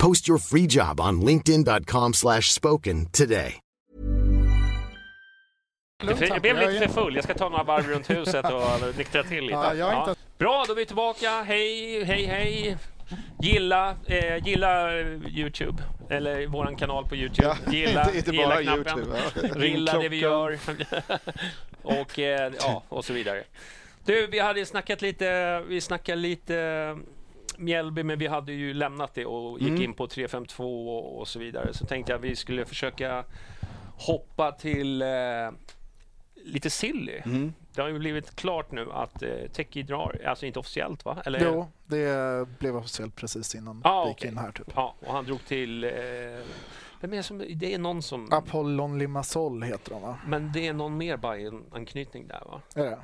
Post 0.00 0.28
your 0.28 0.38
free 0.38 0.66
job 0.66 1.00
on 1.00 1.20
linkedin.com 1.20 2.12
slash 2.12 2.40
spoken 2.40 3.06
today. 3.12 3.60
Jag 6.02 6.42
blev 6.42 6.56
lite 6.56 6.88
för 6.88 7.02
full. 7.02 7.14
Jag 7.14 7.24
ska 7.24 7.34
ta 7.34 7.48
några 7.48 7.62
varv 7.64 7.86
runt 7.86 8.10
huset 8.10 8.44
och 8.44 8.96
nyktra 8.96 9.22
till 9.22 9.44
lite. 9.44 9.74
Ja, 9.78 10.14
Bra, 10.38 10.64
då 10.66 10.72
är 10.72 10.76
vi 10.76 10.86
tillbaka. 10.86 11.42
Hej, 11.42 12.04
hej, 12.04 12.24
hej. 12.24 12.76
Gilla, 13.42 13.96
eh, 14.06 14.46
gilla 14.46 15.00
eh, 15.00 15.06
Youtube, 15.28 15.82
eller 16.10 16.46
våran 16.46 16.76
kanal 16.76 17.08
på 17.08 17.16
Youtube. 17.16 17.56
Gilla, 17.70 18.04
inte, 18.04 18.18
inte 18.18 18.30
gilla 18.30 18.62
knappen. 18.62 18.98
Youtube. 18.98 19.66
Gilla 19.66 19.98
det 19.98 20.08
vi 20.08 20.16
gör. 20.16 20.58
och, 21.82 22.18
eh, 22.18 22.52
ja, 22.58 22.82
och 22.88 23.04
så 23.04 23.12
vidare. 23.12 23.44
Du, 24.04 24.26
vi 24.26 24.38
hade 24.38 24.66
snackat 24.66 25.02
lite, 25.02 25.60
vi 25.60 25.80
snackade 25.80 26.20
lite 26.20 26.96
Mjällby, 27.60 28.02
men 28.02 28.18
vi 28.18 28.26
hade 28.26 28.52
ju 28.52 28.74
lämnat 28.74 29.14
det 29.14 29.26
och 29.26 29.58
gick 29.60 29.68
Mm. 29.68 29.82
in 29.82 29.94
på 29.94 30.06
352 30.06 30.96
och, 30.98 31.18
och 31.20 31.28
så 31.28 31.38
vidare. 31.38 31.74
Så 31.74 31.86
tänkte 31.86 32.12
jag 32.12 32.18
att 32.18 32.24
vi 32.24 32.36
skulle 32.36 32.64
försöka 32.64 33.24
hoppa 33.96 34.52
till 34.52 35.02
eh, 35.02 35.08
lite 36.44 36.70
silly. 36.70 37.20
Mm. 37.24 37.52
Det 37.74 37.82
har 37.82 37.88
ju 37.88 37.98
blivit 37.98 38.36
klart 38.36 38.72
nu 38.72 38.92
att 38.92 39.22
eh, 39.22 39.28
Teki 39.52 39.82
drar, 39.82 40.18
alltså 40.26 40.46
inte 40.46 40.58
officiellt 40.58 41.04
va? 41.04 41.22
Eller? 41.24 41.40
Jo, 41.44 41.68
det 41.86 42.48
blev 42.58 42.76
officiellt 42.76 43.16
precis 43.16 43.54
innan 43.54 43.80
Ah, 43.84 44.02
vi 44.04 44.08
gick 44.08 44.16
okej. 44.18 44.30
in 44.30 44.38
här. 44.38 44.52
Typ. 44.52 44.66
Ja, 44.74 44.94
och 45.00 45.12
han 45.12 45.24
drog 45.24 45.44
till... 45.44 45.84
Eh, 45.84 45.90
vem 47.02 47.12
är 47.12 47.16
det, 47.16 47.22
som, 47.22 47.38
det 47.54 47.74
är 47.74 47.78
någon 47.78 48.02
som... 48.02 48.28
Apollon 48.32 48.98
Limassol 48.98 49.62
heter 49.62 49.90
de 49.90 50.02
va? 50.02 50.18
Men 50.26 50.52
det 50.52 50.66
är 50.66 50.72
någon 50.72 50.96
mer 50.96 51.16
Bayern-anknytning 51.16 52.26
där 52.28 52.42
va? 52.46 52.60
Är 52.74 52.84
det? 52.84 52.98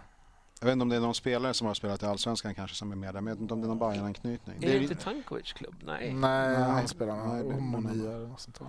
Jag 0.61 0.67
vet 0.67 0.73
inte 0.73 0.83
om 0.83 0.89
det 0.89 0.97
är 0.97 1.01
någon 1.01 1.15
spelare 1.15 1.55
som 1.55 1.67
har 1.67 1.75
spelat 1.75 2.03
i 2.03 2.07
Allsvenskan 2.07 2.55
kanske 2.55 2.77
som 2.77 2.93
är 2.93 2.97
med 2.97 3.15
där. 3.15 3.21
Men 3.21 3.27
jag 3.31 3.35
vet 3.35 3.43
inte 3.43 3.55
om 3.55 3.61
det 3.61 3.67
är 3.67 3.69
någon 3.69 3.79
Bayern-anknytning. 3.79 4.57
Är 4.65 4.69
det 4.69 4.79
inte 4.83 4.95
Tankovic 4.95 5.53
klubb? 5.53 5.75
Nej. 5.85 6.13
Nej, 6.15 6.55
han 6.57 6.89
spelar 6.89 7.27
med 7.27 7.45
det- 7.45 7.55
Omoni 7.55 8.01
eller 8.07 8.27
något 8.27 8.41
sånt. 8.41 8.61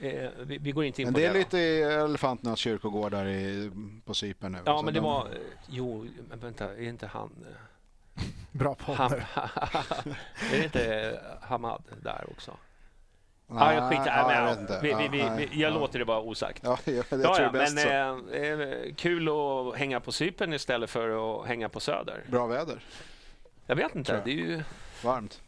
Eh, 0.00 0.30
vi, 0.46 0.58
vi 0.58 0.72
går 0.72 0.84
inte 0.84 1.02
in 1.02 1.06
Men 1.06 1.14
på 1.14 1.20
det 1.20 1.26
det. 1.26 1.30
är 1.30 1.34
lite 1.38 1.58
i 1.58 1.82
elefanternas 1.82 2.58
kyrkogård 2.58 3.10
där 3.12 3.26
i, 3.26 3.70
på 4.04 4.14
Cypern 4.14 4.52
nu. 4.52 4.58
Ja, 4.64 4.82
men 4.82 4.94
det 4.94 5.00
de- 5.00 5.04
var... 5.06 5.26
eh, 5.26 5.32
Jo, 5.68 6.06
men 6.28 6.38
vänta, 6.40 6.64
är 6.76 6.82
inte 6.88 7.06
han... 7.06 7.30
eh, 8.16 8.22
Bra 8.52 8.74
podd. 8.74 8.96
Ham, 8.96 9.12
är 10.52 10.58
det 10.58 10.64
inte 10.64 11.20
Hamad 11.42 11.82
där 12.02 12.24
också? 12.30 12.56
Ja, 13.48 13.74
jag 13.74 13.88
skiter 13.90 14.06
ja, 14.06 14.26
nej, 14.28 14.36
jag 14.36 14.60
inte. 14.60 14.80
vi, 14.82 14.94
vi, 14.94 15.08
vi, 15.08 15.24
nej, 15.24 15.48
jag 15.52 15.70
ja. 15.72 15.78
låter 15.78 15.98
det 15.98 16.04
vara 16.04 16.20
osagt. 16.20 16.60
Ja, 16.64 16.78
jag, 16.84 16.94
jag 16.94 17.20
Ja, 17.20 17.40
ja, 17.40 17.50
men 17.52 17.66
så. 17.68 17.88
eh, 18.34 18.94
kul 18.94 19.28
att 19.28 19.78
hänga 19.78 20.00
på 20.00 20.12
Cypern 20.12 20.52
istället 20.52 20.90
för 20.90 21.40
att 21.40 21.46
hänga 21.46 21.68
på 21.68 21.80
Söder. 21.80 22.22
Bra 22.30 22.46
väder. 22.46 22.80
Jag 23.66 23.76
vet 23.76 23.94
inte, 23.94 24.12
jag. 24.12 24.24
det 24.24 24.30
är 24.30 24.34
ju... 24.34 24.62
Varmt. 25.04 25.40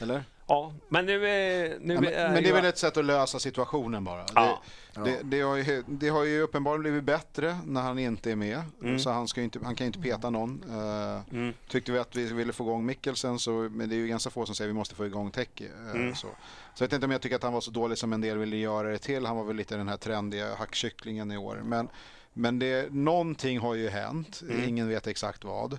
Eller? 0.00 0.24
Ja, 0.46 0.74
men 0.88 1.06
nu, 1.06 1.26
är- 1.28 1.78
nu 1.80 1.94
Ja, 1.94 2.00
men, 2.00 2.12
är 2.14 2.28
men 2.32 2.42
det 2.42 2.48
är 2.48 2.52
väl 2.54 2.64
ett 2.64 2.78
sätt 2.78 2.96
att 2.96 3.04
lösa 3.04 3.38
situationen 3.38 4.04
bara. 4.04 4.24
Ja. 4.34 4.62
Det, 4.94 5.00
det, 5.00 5.18
det, 5.22 5.40
har 5.40 5.56
ju, 5.56 5.82
det 5.86 6.08
har 6.08 6.24
ju 6.24 6.40
uppenbarligen 6.40 6.82
blivit 6.82 7.04
bättre 7.04 7.58
när 7.66 7.80
han 7.80 7.98
inte 7.98 8.30
är 8.30 8.36
med. 8.36 8.62
Mm. 8.82 8.98
Så 8.98 9.10
han, 9.10 9.28
ska 9.28 9.40
ju 9.40 9.44
inte, 9.44 9.58
han 9.64 9.74
kan 9.74 9.84
ju 9.84 9.86
inte 9.86 9.98
peta 10.08 10.30
någon. 10.30 10.64
Uh, 10.70 11.20
Mm. 11.30 11.52
Tyckte 11.68 11.92
vi 11.92 11.98
att 11.98 12.16
vi 12.16 12.32
ville 12.32 12.52
få 12.52 12.64
igång 12.64 12.86
Mikkelsen, 12.86 13.38
så, 13.38 13.50
men 13.50 13.88
det 13.88 13.94
är 13.94 13.96
ju 13.96 14.06
ganska 14.08 14.30
få 14.30 14.46
som 14.46 14.54
säger 14.54 14.68
att 14.68 14.74
vi 14.74 14.78
måste 14.78 14.94
få 14.94 15.06
igång 15.06 15.30
Teki. 15.30 15.64
eh, 15.64 15.90
Mm. 16.00 16.14
så. 16.14 16.28
så 16.74 16.84
jag 16.84 16.88
vet 16.88 16.92
inte 16.92 17.06
om 17.06 17.10
jag 17.12 17.20
tycker 17.20 17.36
att 17.36 17.42
han 17.42 17.52
var 17.52 17.60
så 17.60 17.70
dålig 17.70 17.98
som 17.98 18.12
en 18.12 18.20
del 18.20 18.38
ville 18.38 18.56
göra 18.56 18.88
det 18.88 18.98
till. 18.98 19.26
Han 19.26 19.36
var 19.36 19.44
väl 19.44 19.56
lite 19.56 19.76
den 19.76 19.88
här 19.88 19.96
trendiga 19.96 20.54
hackkycklingen 20.54 21.32
i 21.32 21.36
år. 21.36 21.60
Men, 21.64 21.88
men 22.32 22.58
det, 22.58 22.92
någonting 22.92 23.58
har 23.58 23.74
ju 23.74 23.88
hänt. 23.88 24.40
Mm. 24.42 24.68
Ingen 24.68 24.88
vet 24.88 25.06
exakt 25.06 25.44
vad. 25.44 25.78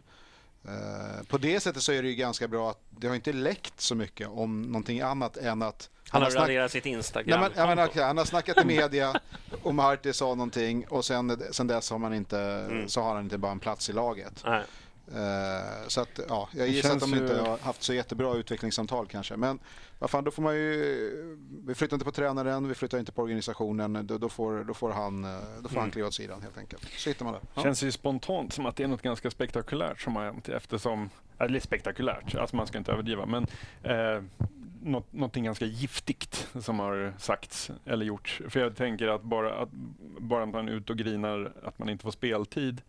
Eh, 0.67 1.23
på 1.27 1.37
det 1.37 1.59
sättet 1.59 1.83
så 1.83 1.91
är 1.91 2.01
det 2.03 2.07
ju 2.09 2.15
ganska 2.15 2.47
bra 2.47 2.69
att 2.69 2.79
det 2.89 3.07
har 3.07 3.15
inte 3.15 3.33
läckt 3.33 3.81
så 3.81 3.95
mycket 3.95 4.27
om 4.27 4.61
någonting 4.61 5.01
annat 5.01 5.37
än 5.37 5.61
att 5.61 5.89
Han 6.09 6.21
har 6.21 6.29
snack- 6.29 6.41
raderat 6.41 6.71
sitt 6.71 6.85
Nej, 6.85 6.93
Instagram. 6.93 7.39
men, 7.39 7.51
jag 7.55 7.67
menar, 7.67 8.03
han 8.07 8.17
har 8.17 8.25
snackat 8.25 8.57
i 8.57 8.65
media 8.65 9.19
och 9.63 9.75
Marti 9.75 10.13
sa 10.13 10.25
någonting 10.25 10.85
och 10.87 11.05
sen, 11.05 11.41
sen 11.51 11.67
dess 11.67 11.89
har, 11.89 11.97
man 11.97 12.13
inte, 12.13 12.39
Mm. 12.39 12.89
så 12.89 13.01
har 13.01 13.15
han 13.15 13.23
inte 13.23 13.37
bara 13.37 13.51
en 13.51 13.59
plats 13.59 13.89
i 13.89 13.93
laget. 13.93 14.41
Nej. 14.45 14.63
Eh, 15.13 15.87
så 15.87 16.01
att, 16.01 16.19
ja, 16.29 16.49
jag 16.53 16.67
gissar 16.67 16.93
att 16.93 16.99
de 16.99 17.13
inte 17.13 17.35
har 17.41 17.57
haft 17.57 17.83
så 17.83 17.93
jättebra 17.93 18.33
utvecklingssamtal 18.35 19.07
kanske. 19.07 19.37
Men 19.37 19.59
vad 19.99 20.09
fan, 20.09 20.23
då 20.23 20.31
får 20.31 20.41
man 20.43 20.55
ju... 20.55 21.37
Vi 21.65 21.75
flyttar 21.75 21.95
inte 21.95 22.05
på 22.05 22.11
tränaren, 22.11 22.67
vi 22.67 22.75
flyttar 22.75 22.97
inte 22.97 23.11
på 23.11 23.21
organisationen. 23.21 24.07
Då, 24.07 24.17
då, 24.17 24.29
får, 24.29 24.63
då 24.63 24.73
får, 24.73 24.91
han, 24.91 25.23
eh, 25.23 25.39
då 25.61 25.69
får 25.69 25.75
han 25.75 25.83
Mm. 25.85 25.91
kliva 25.91 26.07
åt 26.07 26.13
sidan 26.13 26.41
helt 26.41 26.57
enkelt. 26.57 26.83
Så 26.97 27.09
hittar 27.09 27.25
man 27.25 27.33
det. 27.33 27.39
Ja. 27.53 27.61
Känns 27.63 27.83
ju 27.83 27.91
spontant 27.91 28.53
som 28.53 28.65
att 28.65 28.75
det 28.75 28.83
är 28.83 28.87
något 28.87 29.01
ganska 29.01 29.31
spektakulärt 29.31 30.01
som 30.01 30.15
har 30.15 30.25
hänt 30.25 30.49
eftersom, 30.49 31.09
eller 31.39 31.59
spektakulärt, 31.59 32.35
alltså 32.35 32.55
man 32.55 32.67
ska 32.67 32.77
inte 32.77 32.91
överdriva, 32.91 33.25
men 33.25 33.47
eh, 33.83 34.23
något, 34.83 35.13
någonting 35.13 35.43
ganska 35.43 35.65
giftigt 35.65 36.47
som 36.61 36.79
har 36.79 37.13
sagts 37.19 37.71
eller 37.85 38.05
gjorts. 38.05 38.41
För 38.49 38.59
jag 38.59 38.75
tänker 38.75 39.07
att 39.07 39.21
bara 39.21 39.53
att, 39.55 39.69
bara 40.19 40.43
att 40.43 40.49
man 40.49 40.67
är 40.67 40.71
ute 40.73 40.91
och 40.91 40.97
grinar 40.97 41.53
att 41.63 41.79
man 41.79 41.89
inte 41.89 42.03
får 42.03 42.11
speltid, 42.11 42.81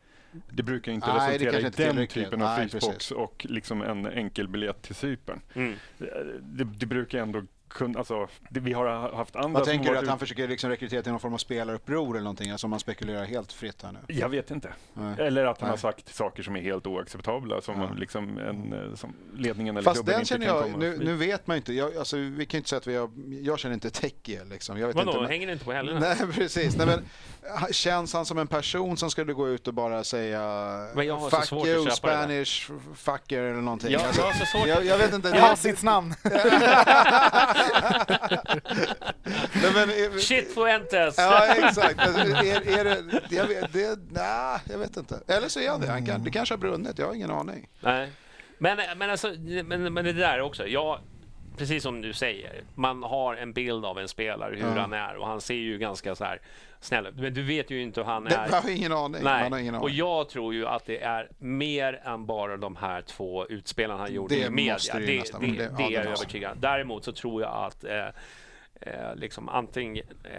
det 0.50 0.62
brukar 0.62 0.92
inte 0.92 1.06
Nej, 1.06 1.16
resultera 1.16 1.60
i 1.60 1.66
inte 1.66 1.92
den 1.92 2.06
typen 2.06 2.42
av 2.42 2.48
Nej, 2.48 2.68
frysbox 2.68 2.94
precis. 2.96 3.10
och 3.10 3.46
liksom 3.48 3.82
en 3.82 4.06
enkel 4.06 4.48
biljett 4.48 4.82
till 4.82 4.94
Cypern. 4.94 5.40
Mm. 5.54 5.74
Det, 6.40 6.64
det 6.64 6.86
brukar 6.86 7.18
ändå 7.18 7.42
kunna, 7.68 7.98
alltså, 7.98 8.28
det, 8.50 8.60
vi 8.60 8.72
har 8.72 9.16
haft 9.16 9.36
andra 9.36 9.58
Vad 9.60 9.68
tänker 9.68 9.90
du 9.90 9.96
att 9.96 10.02
ut- 10.02 10.08
han 10.08 10.18
försöker 10.18 10.48
liksom 10.48 10.70
rekrytera 10.70 11.02
till 11.02 11.10
någon 11.12 11.20
form 11.20 11.34
av 11.34 11.38
spelaruppror 11.38 12.10
eller 12.16 12.24
någonting? 12.24 12.50
Alltså 12.50 12.66
om 12.66 12.70
man 12.70 12.80
spekulerar 12.80 13.24
helt 13.24 13.52
fritt 13.52 13.82
här 13.82 13.92
nu. 13.92 13.98
Jag 14.14 14.28
vet 14.28 14.50
inte. 14.50 14.72
Nej. 14.94 15.14
Eller 15.18 15.44
att 15.46 15.60
han 15.60 15.66
Nej. 15.68 15.72
har 15.72 15.76
sagt 15.76 16.14
saker 16.14 16.42
som 16.42 16.56
är 16.56 16.60
helt 16.60 16.86
oacceptabla 16.86 17.60
som, 17.60 17.80
Ja. 17.80 17.90
liksom 17.96 18.38
en, 18.38 18.72
eh, 18.72 18.94
som 18.94 19.12
ledningen 19.36 19.76
eller 19.76 19.84
Fast 19.84 19.96
klubben 19.96 20.12
den 20.12 20.20
inte 20.20 20.28
känner 20.28 20.46
kan 20.46 20.54
jag, 20.56 20.64
komma 20.64 20.76
nu, 20.78 20.98
nu 20.98 21.14
vet 21.14 21.46
man 21.46 21.56
ju 21.56 21.58
inte. 21.58 21.72
Jag, 21.72 21.96
alltså, 21.96 22.16
vi 22.16 22.46
kan 22.46 22.58
ju 22.58 22.60
inte 22.60 22.68
säga 22.70 22.78
att 22.78 22.86
vi 22.86 22.96
har, 22.96 23.10
jag 23.42 23.58
känner 23.58 23.74
inte 23.74 23.90
Teki 23.90 24.38
liksom. 24.50 24.78
Jag 24.78 24.86
vet 24.86 24.96
Vadå, 24.96 25.10
inte, 25.10 25.20
men- 25.20 25.30
hänger 25.30 25.52
inte 25.52 25.64
på 25.64 25.72
helgerna? 25.72 26.00
Nej, 26.00 26.16
precis. 26.32 26.76
Nej, 26.76 26.86
men, 26.86 27.04
känns 27.70 28.12
han 28.12 28.26
som 28.26 28.38
en 28.38 28.46
person 28.46 28.96
som 28.96 29.10
skulle 29.10 29.32
gå 29.32 29.48
ut 29.48 29.68
och 29.68 29.74
bara 29.74 30.04
säga 30.04 30.40
Men 30.94 31.06
jag 31.06 31.16
har 31.16 31.30
så 31.30 31.36
fuck 31.36 31.44
svårt 31.46 31.66
you. 31.66 31.90
Spanish, 31.90 32.70
fucker 32.96 33.42
eller 33.42 33.60
någonting? 33.60 33.90
Jag, 33.92 34.02
Alltså, 34.02 34.20
jag 34.20 34.26
har 34.28 34.34
så 34.34 34.46
svårt 34.46 34.66
jag, 34.68 34.84
jag 34.84 34.98
vet 34.98 35.14
inte. 35.14 35.28
Jag 35.28 35.40
har 35.42 35.56
sitt 35.56 35.82
namn. 35.82 36.14
Nej, 39.52 39.70
men, 39.74 39.90
är- 39.90 40.18
Shit 40.18 40.54
Fuentes! 40.54 41.14
Ja, 41.18 41.46
exakt. 41.46 42.00
Alltså, 42.00 42.20
Är, 42.20 42.78
är 42.78 42.84
det, 42.84 43.02
jag, 43.36 43.46
vet, 43.46 43.72
det, 43.72 43.98
nej, 44.10 44.58
jag 44.70 44.78
vet 44.78 44.96
inte. 44.96 45.20
Eller 45.28 45.48
så 45.48 45.60
är 45.60 45.70
han 45.70 45.80
det. 45.80 45.86
Han 45.90 46.06
kan, 46.06 46.24
det 46.24 46.30
kanske 46.30 46.54
har 46.54 46.58
brunnit. 46.58 46.98
Jag 46.98 47.06
har 47.06 47.14
ingen 47.14 47.30
aning. 47.30 47.68
Nej. 47.80 48.10
Men, 48.58 48.78
men, 48.96 49.10
alltså, 49.10 49.28
men, 49.64 49.94
men 49.94 50.04
det 50.04 50.12
där 50.12 50.40
också. 50.40 50.66
Jag, 50.66 51.00
precis 51.56 51.82
som 51.82 52.00
du 52.02 52.12
säger, 52.12 52.64
man 52.74 53.02
har 53.02 53.34
en 53.36 53.52
bild 53.52 53.84
av 53.84 53.98
en 53.98 54.08
spelare, 54.08 54.54
hur 54.56 54.62
Ja. 54.74 54.80
han 54.80 54.92
är 54.92 55.16
och 55.16 55.26
han 55.26 55.40
ser 55.40 55.54
ju 55.54 55.78
ganska 55.78 56.14
så 56.14 56.24
här 56.24 56.40
snäll. 56.80 57.08
Men 57.16 57.34
du 57.34 57.42
vet 57.42 57.70
ju 57.70 57.82
inte 57.82 58.00
hur 58.00 58.06
han 58.06 58.24
Det, 58.24 58.34
är. 58.34 58.48
jag 58.50 58.62
har 58.62 58.70
ingen 58.70 58.92
aning. 58.92 59.24
Man 59.24 59.42
har 59.42 59.50
Nej, 59.50 59.62
ingen 59.62 59.74
och 59.74 59.82
aning. 59.84 59.96
jag 59.96 60.28
tror 60.28 60.54
ju 60.54 60.66
att 60.66 60.84
det 60.86 61.02
är 61.02 61.28
mer 61.38 62.00
än 62.04 62.26
bara 62.26 62.56
de 62.56 62.76
här 62.76 63.02
två 63.02 63.46
utspelarna 63.46 64.00
han 64.00 64.12
gjorde 64.12 64.34
Det 64.34 64.40
i 64.46 64.50
media. 64.50 64.76
det 64.92 65.06
det, 65.06 65.18
nästan 65.18 65.40
det, 65.40 65.46
det, 65.46 65.52
Det- 65.56 65.70
ja, 65.78 65.84
är 65.84 65.88
det 65.88 65.94
jag 65.94 66.04
övertygad 66.06 66.58
Däremot 66.58 67.04
så 67.04 67.12
tror 67.12 67.42
jag 67.42 67.52
att 67.64 67.84
eh, 67.84 68.06
eh, 68.80 69.14
liksom 69.16 69.48
antingen 69.48 70.04
eh, 70.24 70.30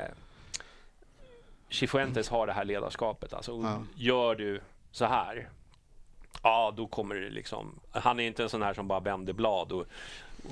Cifuentes 1.69 2.29
har 2.29 2.47
det 2.47 2.53
här 2.53 2.65
ledarskapet. 2.65 3.33
Alltså, 3.33 3.51
Ja. 3.63 3.83
Gör 3.95 4.35
du 4.35 4.61
så 4.91 5.05
här, 5.05 5.49
ja 6.43 6.73
då 6.77 6.87
kommer 6.87 7.15
det 7.15 7.29
liksom... 7.29 7.79
Han 7.91 8.19
är 8.19 8.23
inte 8.27 8.43
en 8.43 8.49
sån 8.49 8.61
här 8.61 8.73
som 8.73 8.87
bara 8.87 8.99
vänder 8.99 9.33
blad 9.33 9.71
och, 9.71 9.79
och 9.81 9.87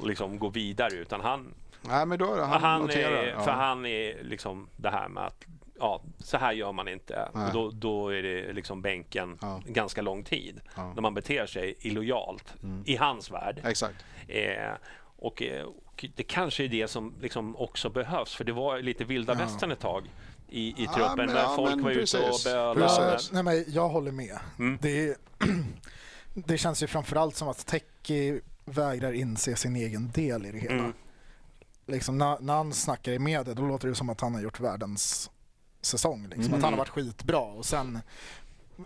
liksom 0.03 0.40
går 0.40 0.52
vidare 0.52 0.94
utan 0.95 1.22
han, 1.22 1.53
Nej, 1.82 2.06
men 2.06 2.20
då 2.20 2.34
är 2.34 2.38
det, 2.38 2.45
han, 2.45 2.62
han, 2.62 2.82
noterar. 2.82 3.12
är, 3.12 3.28
ja. 3.28 3.44
för 3.44 3.52
han 3.52 3.86
är 3.86 4.24
liksom 4.24 4.70
det 4.76 4.90
här 4.90 5.07
med 5.10 5.24
att 5.26 5.45
ja, 5.80 6.02
så 6.20 6.38
här 6.38 6.52
gör 6.53 6.72
man 6.72 6.88
inte. 6.88 7.30
Nej. 7.34 7.48
Och 7.48 7.53
då, 7.53 7.72
då 7.72 8.10
är 8.10 8.24
det 8.24 8.53
liksom 8.53 8.82
bänken 8.82 9.38
Ja. 9.41 9.62
ganska 9.66 10.02
lång 10.02 10.24
tid. 10.24 10.62
Ja. 10.76 10.82
Mm. 10.82 10.94
När 10.95 11.02
man 11.02 11.14
beter 11.14 11.45
sig 11.45 11.76
illojalt 11.80 12.53
i 12.86 12.95
hans 12.95 13.32
värld. 13.32 13.62
Exakt. 13.66 14.06
Eh, 14.28 14.72
och, 15.18 15.44
och 15.66 16.06
det 16.16 16.24
kanske 16.24 16.64
är 16.64 16.68
det 16.68 16.88
som 16.88 17.14
liksom 17.22 17.56
också 17.56 17.90
behövs. 17.90 18.36
För 18.36 18.44
det 18.44 18.52
var 18.52 18.80
lite 18.82 19.03
vilda 19.03 19.34
Ja. 19.34 19.40
västern 19.40 19.72
ett 19.72 19.80
tag 19.80 20.03
i, 20.49 20.68
i 20.68 20.76
Ja, 20.86 20.91
truppen. 20.94 21.16
men- 21.18 21.26
när 21.36 21.41
ja, 21.41 21.53
folk 21.56 21.76
men 21.76 21.84
var 21.84 21.91
ute 21.91 22.30
och 22.30 22.40
bölade. 22.45 23.20
Nej, 23.32 23.44
men 23.44 23.64
jag 23.68 23.90
håller 23.90 24.12
med. 24.12 24.38
Mm. 24.60 24.78
Det, 24.82 25.18
det 26.34 26.57
känns 26.57 26.84
ju 26.84 26.88
framförallt 26.88 27.36
som 27.36 27.48
att 27.48 27.66
Teki 27.66 28.41
vägrar 28.65 29.11
inse 29.13 29.55
sin 29.55 29.75
egen 29.75 30.11
del 30.11 30.45
i 30.45 30.51
det 30.51 30.57
hela. 30.59 30.73
Mm. 30.73 30.93
Liksom, 31.87 32.17
när, 32.17 32.39
när 32.39 32.53
han 32.55 32.73
snackar 32.73 33.11
i 33.11 33.19
media 33.19 33.53
då 33.53 33.61
låter 33.67 33.87
det 33.87 33.95
som 33.95 34.09
att 34.09 34.21
han 34.21 34.33
har 34.33 34.41
gjort 34.41 34.59
världens 34.59 35.31
säsong. 35.81 36.23
Liksom. 36.23 36.43
Mm. 36.45 36.53
Att 36.53 36.61
han 36.63 36.73
har 36.73 36.77
varit 36.77 36.89
skitbra 36.89 37.39
och 37.39 37.65
sen 37.65 37.99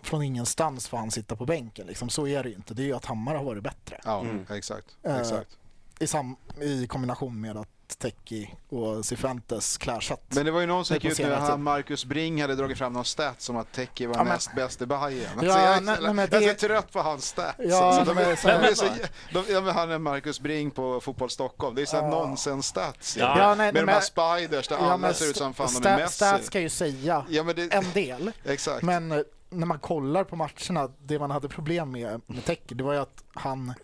från 0.02 0.22
ingenstans 0.22 0.88
får 0.88 0.98
han 0.98 1.10
sitta 1.10 1.36
på 1.36 1.46
bänken. 1.46 1.86
Liksom. 1.86 2.08
Så 2.08 2.26
är 2.26 2.42
det 2.42 2.48
ju 2.48 2.54
inte. 2.54 2.74
Det 2.74 2.82
är 2.82 2.86
ju 2.86 2.94
att 2.94 3.04
Hammar 3.04 3.34
har 3.34 3.44
varit 3.44 3.62
bättre. 3.62 4.00
Ja, 4.04 4.20
Mm. 4.20 4.46
exakt. 4.50 4.96
Eh, 5.02 5.16
exakt. 5.16 5.58
I, 5.98 6.06
sam, 6.06 6.36
I 6.60 6.86
kombination 6.86 7.40
med 7.40 7.56
att 7.56 7.68
Teki 7.98 8.54
och 8.68 9.04
Cifuentes 9.04 9.78
clarshat. 9.78 10.22
Men 10.28 10.44
det 10.44 10.50
var 10.50 10.60
ju 10.60 10.66
någon 10.66 10.84
som 10.84 10.94
gick 10.94 11.04
ut 11.04 11.18
nu, 11.18 11.32
han. 11.34 11.62
Marcus 11.62 12.04
Bring 12.04 12.40
hade 12.42 12.54
dragit 12.54 12.78
fram 12.78 12.92
någon 12.92 13.04
stats 13.04 13.44
som 13.44 13.56
att 13.56 13.72
Teki 13.72 14.06
var 14.06 14.14
Ja, 14.16 14.24
men- 14.24 14.32
näst 14.32 14.54
bäst 14.54 14.82
i 14.82 14.86
Bayern. 14.86 15.10
Ja, 15.12 15.28
Alltså, 15.32 15.46
jag, 15.46 15.76
är 15.76 15.80
nej, 15.80 15.96
nej, 16.14 16.28
jag 16.30 16.42
är 16.42 16.46
det- 16.46 16.60
så 16.60 16.66
trött 16.66 16.92
på 16.92 17.00
hans 17.02 17.26
stats. 17.26 17.54
Ja, 17.58 17.84
alltså, 17.84 18.14
de, 18.14 18.20
är- 18.20 18.36
så- 18.36 18.48
de 18.48 18.54
är 18.54 18.74
så, 18.74 18.84
de, 19.32 19.44
ja, 19.52 19.60
men 19.60 19.74
han 19.74 19.90
är 19.90 19.98
Marcus 19.98 20.40
Bring 20.40 20.70
på 20.70 21.00
Fotboll 21.00 21.30
Stockholm. 21.30 21.74
Det 21.74 21.82
är 21.82 21.86
så 21.86 21.96
här 21.96 22.02
Ja. 22.04 22.10
nonsens-stats. 22.10 23.16
Ja. 23.16 23.38
Ja, 23.38 23.54
nej, 23.54 23.72
med 23.72 23.74
de 23.74 23.86
men- 23.86 23.94
här 23.94 24.00
spiders 24.00 24.68
där 24.68 24.76
alla 24.76 24.96
men 24.96 25.14
ser 25.14 25.30
ut 25.30 25.36
som 25.36 25.54
fan 25.54 25.68
de 25.82 25.88
är 25.88 25.96
Messi. 25.96 26.14
Stats 26.16 26.46
ska 26.46 26.60
ju 26.60 26.68
säga 26.68 27.24
Ja, 27.28 27.42
men 27.42 27.56
det, 27.56 27.74
en 27.74 27.84
del. 27.94 28.32
exakt. 28.44 28.82
Men 28.82 29.12
eh, 29.12 29.18
när 29.50 29.66
man 29.66 29.78
kollar 29.78 30.24
på 30.24 30.36
matcherna, 30.36 30.88
det 31.02 31.18
man 31.18 31.30
hade 31.30 31.48
problem 31.48 31.90
med 31.90 32.20
med 32.26 32.44
Teki, 32.44 32.74
det 32.74 32.84
var 32.84 32.92
ju 32.92 32.98
att 33.00 33.24
han... 33.34 33.74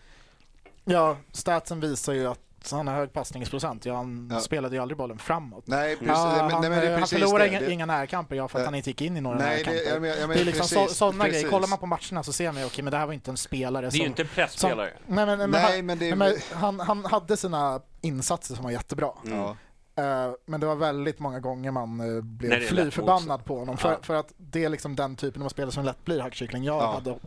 Ja, 0.84 1.16
statsen 1.32 1.80
visar 1.80 2.12
ju 2.12 2.26
att 2.26 2.40
han 2.72 2.86
har 2.88 2.94
hög 2.94 3.12
passningsprocent. 3.12 3.84
Ja, 3.86 3.96
han 3.96 4.28
Ja. 4.32 4.40
spelade 4.40 4.76
ju 4.76 4.82
aldrig 4.82 4.98
bollen 4.98 5.18
framåt. 5.18 5.64
Nej, 5.66 5.96
precis. 5.96 6.08
Ja, 6.08 6.32
men, 6.42 6.50
han, 6.50 6.60
nej, 6.60 6.70
men 6.70 6.80
det 6.80 6.86
är 6.86 6.90
han 6.90 7.00
precis 7.00 7.18
förlorade 7.18 7.44
det. 7.44 7.48
inga, 7.50 7.60
det. 7.60 7.72
inga 7.72 7.86
närkamper, 7.86 8.36
ja, 8.36 8.48
för 8.48 8.58
att 8.58 8.62
Eh, 8.62 8.66
han 8.66 8.74
inte 8.74 8.90
gick 8.90 9.02
in 9.02 9.16
i 9.16 9.20
några 9.20 9.38
Nej, 9.38 9.62
det, 9.64 9.70
närkamper. 9.70 9.92
jag, 9.92 10.02
men, 10.02 10.10
jag, 10.20 10.28
det 10.28 10.40
är 10.40 10.44
liksom 10.44 10.66
så, 10.66 10.86
sådana 10.94 11.24
precis. 11.24 11.40
grejer. 11.40 11.50
Kollar 11.50 11.68
man 11.68 11.78
på 11.78 11.86
matcherna 11.86 12.22
så 12.22 12.32
ser 12.32 12.52
man 12.52 12.60
ju, 12.60 12.66
okej, 12.66 12.84
men 12.84 12.90
det 12.90 12.96
här 12.96 13.06
var 13.06 13.12
inte 13.12 13.30
en 13.30 13.36
spelare 13.36 13.86
Det 13.86 13.88
är 13.88 13.90
som... 13.90 14.00
ju 14.00 14.06
inte 14.06 14.22
en 14.22 14.28
pressspelare. 14.28 14.90
Som, 15.06 15.14
nej, 15.14 15.26
men, 15.26 15.38
men, 15.38 15.50
Nej, 15.50 15.76
han, 15.76 15.86
men 15.86 15.98
det 15.98 16.14
nej, 16.14 16.16
men 16.52 16.60
han, 16.60 16.80
han 16.80 17.04
hade 17.04 17.36
sina 17.36 17.80
insatser 18.00 18.54
som 18.54 18.64
var 18.64 18.70
jättebra. 18.70 19.10
Ja. 19.22 19.56
Eh, 19.98 20.32
men 20.46 20.60
det 20.60 20.66
var 20.66 20.74
väldigt 20.76 21.18
många 21.18 21.40
gånger 21.40 21.70
man 21.70 22.00
uh, 22.00 22.22
blev 22.22 22.50
det 22.50 22.60
fly 22.66 22.90
förbannad 22.90 23.44
på 23.44 23.58
honom. 23.58 23.76
För, 23.76 23.90
Ja. 23.92 23.98
för 24.02 24.14
att 24.14 24.32
det 24.36 24.64
är 24.64 24.68
liksom 24.68 24.96
den 24.96 25.16
typen 25.16 25.42
av 25.42 25.48
spelare 25.48 25.72
som 25.72 25.84
lätt 25.84 26.04
blir 26.04 26.20
hackkyckling. 26.20 26.64
Jag, 26.64 26.76
Ja. 26.82 26.92
hade, 26.92 27.18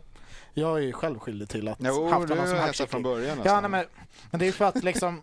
jag 0.54 0.78
är 0.78 0.82
ju 0.82 0.92
själv 0.92 1.18
skyldig 1.18 1.48
till 1.48 1.68
att 1.68 1.78
Jo, 1.80 2.08
haft 2.10 2.28
honom 2.28 2.46
som 2.46 2.58
hackkyckling. 2.58 2.88
från 2.88 3.02
början 3.02 3.28
Ja, 3.28 3.34
nästan. 3.44 3.62
nej, 3.62 3.70
men, 3.70 3.86
men 4.30 4.38
det 4.40 4.48
är 4.48 4.52
för 4.52 4.64
att 4.64 4.84
liksom 4.84 5.22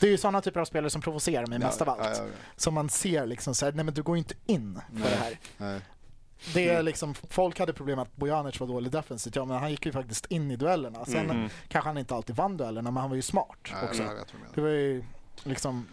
det 0.00 0.06
är 0.06 0.10
ju 0.10 0.16
sådana 0.18 0.40
typer 0.40 0.60
av 0.60 0.64
spelare 0.64 0.90
som 0.90 1.00
provocerar 1.02 1.46
mig 1.46 1.58
mest 1.58 1.82
av 1.82 1.88
allt. 1.88 2.00
Ja, 2.02 2.10
ja, 2.16 2.22
ja. 2.22 2.28
Som 2.56 2.74
man 2.74 2.88
ser 2.88 3.26
liksom 3.26 3.54
så 3.54 3.64
här, 3.64 3.72
nej 3.72 3.84
men 3.84 3.94
du 3.94 4.02
går 4.02 4.16
ju 4.16 4.18
inte 4.18 4.34
in 4.46 4.80
för 4.92 4.98
Nej. 5.00 5.10
det 5.10 5.16
här. 5.16 5.38
Nej. 5.72 5.80
Det 6.54 6.68
är 6.68 6.82
liksom, 6.82 7.14
folk 7.14 7.58
hade 7.58 7.72
problem 7.72 7.96
med 7.96 8.02
att 8.02 8.16
Bojanic 8.16 8.60
var 8.60 8.66
dålig 8.66 8.92
defensivt, 8.92 9.36
ja 9.36 9.44
men 9.44 9.56
han 9.58 9.70
gick 9.70 9.86
ju 9.86 9.92
faktiskt 9.92 10.26
in 10.26 10.50
i 10.50 10.56
duellerna. 10.56 11.04
Sen 11.04 11.30
Mm. 11.30 11.48
kanske 11.68 11.88
han 11.88 11.98
inte 11.98 12.14
alltid 12.14 12.36
vann 12.36 12.56
duellerna, 12.56 12.90
men 12.90 13.00
han 13.00 13.10
var 13.10 13.16
ju 13.16 13.22
smart 13.22 13.48
Nej, 13.72 13.84
också. 13.88 14.02
jag 14.02 14.08
vet 14.14 14.18
vad 14.18 14.26
du 14.32 14.38
menar. 14.38 14.54
Det 14.54 14.60
var 14.60 14.68
ju 14.68 15.04
liksom, 15.42 15.86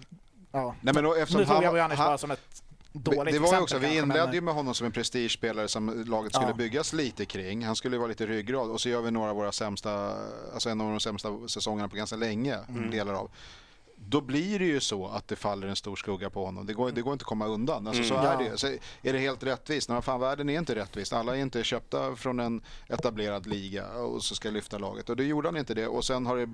ja. 0.51 0.75
Nej, 0.81 0.93
men 0.93 1.03
då, 1.03 1.13
nu 1.19 1.25
tog 1.25 1.41
han- 1.45 1.63
jag 1.63 1.73
Bojanic 1.73 1.97
han- 1.97 2.07
bara 2.07 2.17
som 2.17 2.31
ett 2.31 2.63
dåligt 2.93 3.33
det 3.33 3.39
var 3.39 3.61
också, 3.61 3.77
vi 3.77 3.97
inledde 3.97 4.25
men- 4.25 4.33
ju 4.33 4.41
med 4.41 4.53
honom 4.53 4.73
som 4.73 4.85
en 4.85 4.91
prestigespelare 4.91 5.67
som 5.67 6.03
laget 6.07 6.33
skulle 6.33 6.47
Ja. 6.49 6.53
byggas 6.55 6.93
lite 6.93 7.25
kring. 7.25 7.65
Han 7.65 7.75
skulle 7.75 7.95
ju 7.95 7.99
vara 7.99 8.09
lite 8.09 8.25
ryggrad 8.25 8.69
och 8.71 8.81
så 8.81 8.89
gör 8.89 9.01
vi 9.01 9.11
några 9.11 9.29
av 9.29 9.35
våra 9.35 9.51
sämsta, 9.51 10.15
alltså 10.53 10.69
en 10.69 10.81
av 10.81 10.89
de 10.89 10.99
sämsta 10.99 11.29
säsongerna 11.47 11.89
på 11.89 11.95
ganska 11.95 12.15
länge, 12.15 12.57
Mm. 12.69 12.91
delar 12.91 13.13
av. 13.13 13.31
Då 14.07 14.21
blir 14.21 14.59
det 14.59 14.65
ju 14.65 14.79
så 14.79 15.07
att 15.07 15.27
det 15.27 15.35
faller 15.35 15.67
en 15.67 15.75
stor 15.75 15.95
skugga 15.95 16.29
på 16.29 16.45
honom. 16.45 16.65
Det 16.65 16.73
går, 16.73 16.91
det 16.91 17.01
går 17.01 17.13
inte 17.13 17.23
att 17.23 17.27
komma 17.27 17.47
undan. 17.47 17.87
Alltså, 17.87 18.03
Så 18.03 18.13
Mm. 18.13 18.25
är 18.25 18.43
Ja. 18.43 18.49
det. 18.51 18.57
Så 18.57 18.67
är 19.01 19.13
det 19.13 19.19
helt 19.19 19.43
rättvist? 19.43 19.89
Nej, 19.89 20.01
fan, 20.01 20.19
världen 20.19 20.49
är 20.49 20.57
inte 20.59 20.75
rättvis. 20.75 21.13
Alla 21.13 21.37
är 21.37 21.41
inte 21.41 21.63
köpta 21.63 22.15
från 22.15 22.39
en 22.39 22.61
etablerad 22.87 23.47
liga 23.47 23.87
och 23.91 24.23
så 24.23 24.35
ska 24.35 24.49
lyfta 24.49 24.77
laget. 24.77 25.09
Och 25.09 25.15
då 25.15 25.23
gjorde 25.23 25.47
han 25.47 25.57
inte 25.57 25.73
det. 25.73 25.87
Och 25.87 26.05
sen 26.05 26.25
har 26.25 26.37
det, 26.37 26.49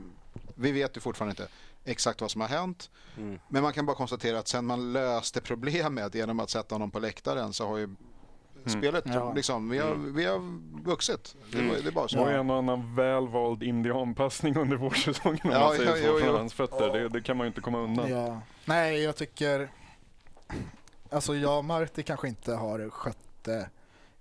vi 0.55 0.71
vet 0.71 0.97
ju 0.97 1.01
fortfarande 1.01 1.31
inte 1.31 1.47
exakt 1.85 2.21
vad 2.21 2.31
som 2.31 2.41
har 2.41 2.47
hänt. 2.47 2.89
Mm. 3.17 3.39
Men 3.49 3.63
man 3.63 3.73
kan 3.73 3.85
bara 3.85 3.95
konstatera 3.95 4.39
att 4.39 4.47
sen 4.47 4.65
man 4.65 4.93
löste 4.93 5.41
problemet 5.51 6.15
genom 6.15 6.39
att 6.39 6.49
sätta 6.49 6.75
honom 6.75 6.91
på 6.91 6.99
läktaren 6.99 7.53
så 7.53 7.67
har 7.67 7.77
ju 7.77 7.95
spelet, 8.69 9.03
Ja. 9.07 9.33
liksom, 9.33 9.69
vi 9.69 9.77
har, 9.77 9.95
vi 9.95 10.25
har 10.25 10.39
vuxit. 10.83 11.35
Det, 11.51 11.67
var, 11.67 11.75
det 11.75 11.87
är 11.87 11.91
bara 11.91 12.07
så. 12.07 12.25
en 12.25 12.49
och 12.49 12.57
annan 12.57 12.95
välvald 12.95 13.63
indianpassning 13.63 14.57
under 14.57 14.77
vårsäsongen 14.77 15.39
om 15.43 15.51
Ja, 15.51 15.59
man 15.59 15.75
säger 15.75 15.89
ja, 15.89 15.95
så 15.95 16.01
jo, 16.07 16.19
från 16.19 16.35
hans 16.35 16.53
fötter. 16.53 16.93
Det, 16.93 17.09
det 17.09 17.21
kan 17.21 17.37
man 17.37 17.45
ju 17.45 17.47
inte 17.47 17.61
komma 17.61 17.79
undan. 17.79 18.09
Ja. 18.09 18.41
Nej, 18.65 19.03
jag 19.03 19.15
tycker... 19.15 19.69
Alltså 21.09 21.35
jag 21.35 21.57
och 21.57 21.65
Marti 21.65 22.03
kanske 22.03 22.27
inte 22.27 22.53
har 22.53 22.89
skött 22.89 23.17
det 23.43 23.69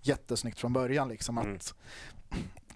jättesnyggt 0.03 0.59
från 0.59 0.73
början. 0.73 1.09
Liksom, 1.09 1.39
Mm. 1.39 1.55
att 1.57 1.75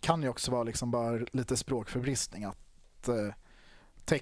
kan 0.00 0.22
ju 0.22 0.28
också 0.28 0.50
vara 0.50 0.62
liksom 0.62 0.90
bara 0.90 1.26
lite 1.32 1.56
språkförbristning 1.56 2.44
att 2.44 3.08
eh, 3.08 3.14
Te- 4.04 4.20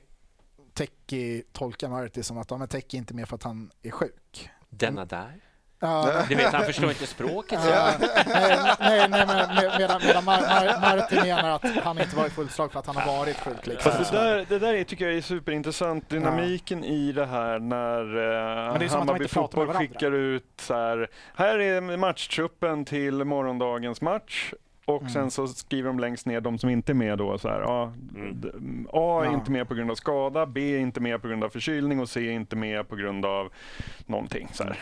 Teki 0.75 1.43
tolkar 1.53 1.89
Marti 1.89 2.25
som 2.25 2.39
att 2.39 2.51
ja, 2.51 2.67
Teki 2.67 2.97
är 2.97 2.99
inte 2.99 3.15
med 3.15 3.29
för 3.29 3.37
att 3.37 3.43
han 3.43 3.71
är 3.83 3.91
sjuk. 3.91 4.51
Denna 4.71 5.05
där. 5.05 5.41
Ja, 5.83 6.23
Du 6.29 6.35
vet, 6.35 6.53
han 6.53 6.65
förstår 6.65 6.89
inte 6.91 7.07
språket. 7.07 7.59
Ja, 7.65 7.91
nej, 8.01 8.67
nej, 8.81 9.09
nej, 9.11 9.27
med- 9.27 9.75
medan, 9.79 10.01
medan 10.07 10.25
Mar, 10.25 10.41
Mar, 10.41 10.81
Marti 10.97 11.15
menar 11.23 11.51
att 11.51 11.65
han 11.85 11.99
inte 12.01 12.17
varit 12.17 12.33
fullt 12.33 12.53
slag 12.53 12.73
för 12.73 12.79
att 12.79 12.87
han 12.87 12.97
har 12.97 13.17
varit 13.19 13.37
sjuk. 13.41 13.67
Liksom. 13.67 13.93
Det 13.99 14.11
där, 14.19 14.47
det 14.49 14.59
där 14.59 14.75
är, 14.75 14.85
tycker 14.85 15.07
jag 15.07 15.15
är 15.17 15.21
superintressant, 15.21 16.09
dynamiken 16.09 16.85
i 16.85 17.13
det 17.13 17.27
här 17.27 17.59
när 17.59 18.01
eh, 18.81 18.91
Hammarby 18.91 19.29
Fotboll 19.29 19.73
skickar 19.73 20.13
ut 20.13 20.45
så 20.61 20.75
här, 20.75 21.09
här 21.35 21.59
är 21.59 21.97
matchtruppen 21.97 22.85
till 22.85 23.25
morgondagens 23.25 24.01
match 24.01 24.53
och 24.85 25.01
Mm. 25.01 25.13
sen 25.13 25.31
så 25.31 25.49
skriver 25.49 25.89
de 25.89 25.99
längst 25.99 26.27
ner 26.27 26.41
de 26.41 26.59
som 26.59 26.71
inte 26.71 26.93
är 26.93 26.95
med 26.95 27.19
då 27.19 27.39
så 27.39 27.49
här, 27.49 27.61
ja, 27.61 27.93
Mm. 28.15 28.89
A 28.93 29.21
är 29.23 29.25
Ja. 29.27 29.33
inte 29.33 29.51
med 29.51 29.69
på 29.69 29.75
grund 29.75 29.91
av 29.91 29.95
skada, 29.95 30.47
B 30.47 30.75
är 30.75 30.79
inte 30.79 31.01
med 31.01 31.23
på 31.23 31.29
grund 31.29 31.45
av 31.45 31.49
förkylning 31.49 32.01
och 32.01 32.09
C 32.09 32.21
är 32.29 32.31
inte 32.33 32.57
med 32.57 32.89
på 32.89 32.97
grund 32.97 33.25
av 33.27 33.49
någonting. 34.07 34.49
Så 34.53 34.65
här. 34.65 34.79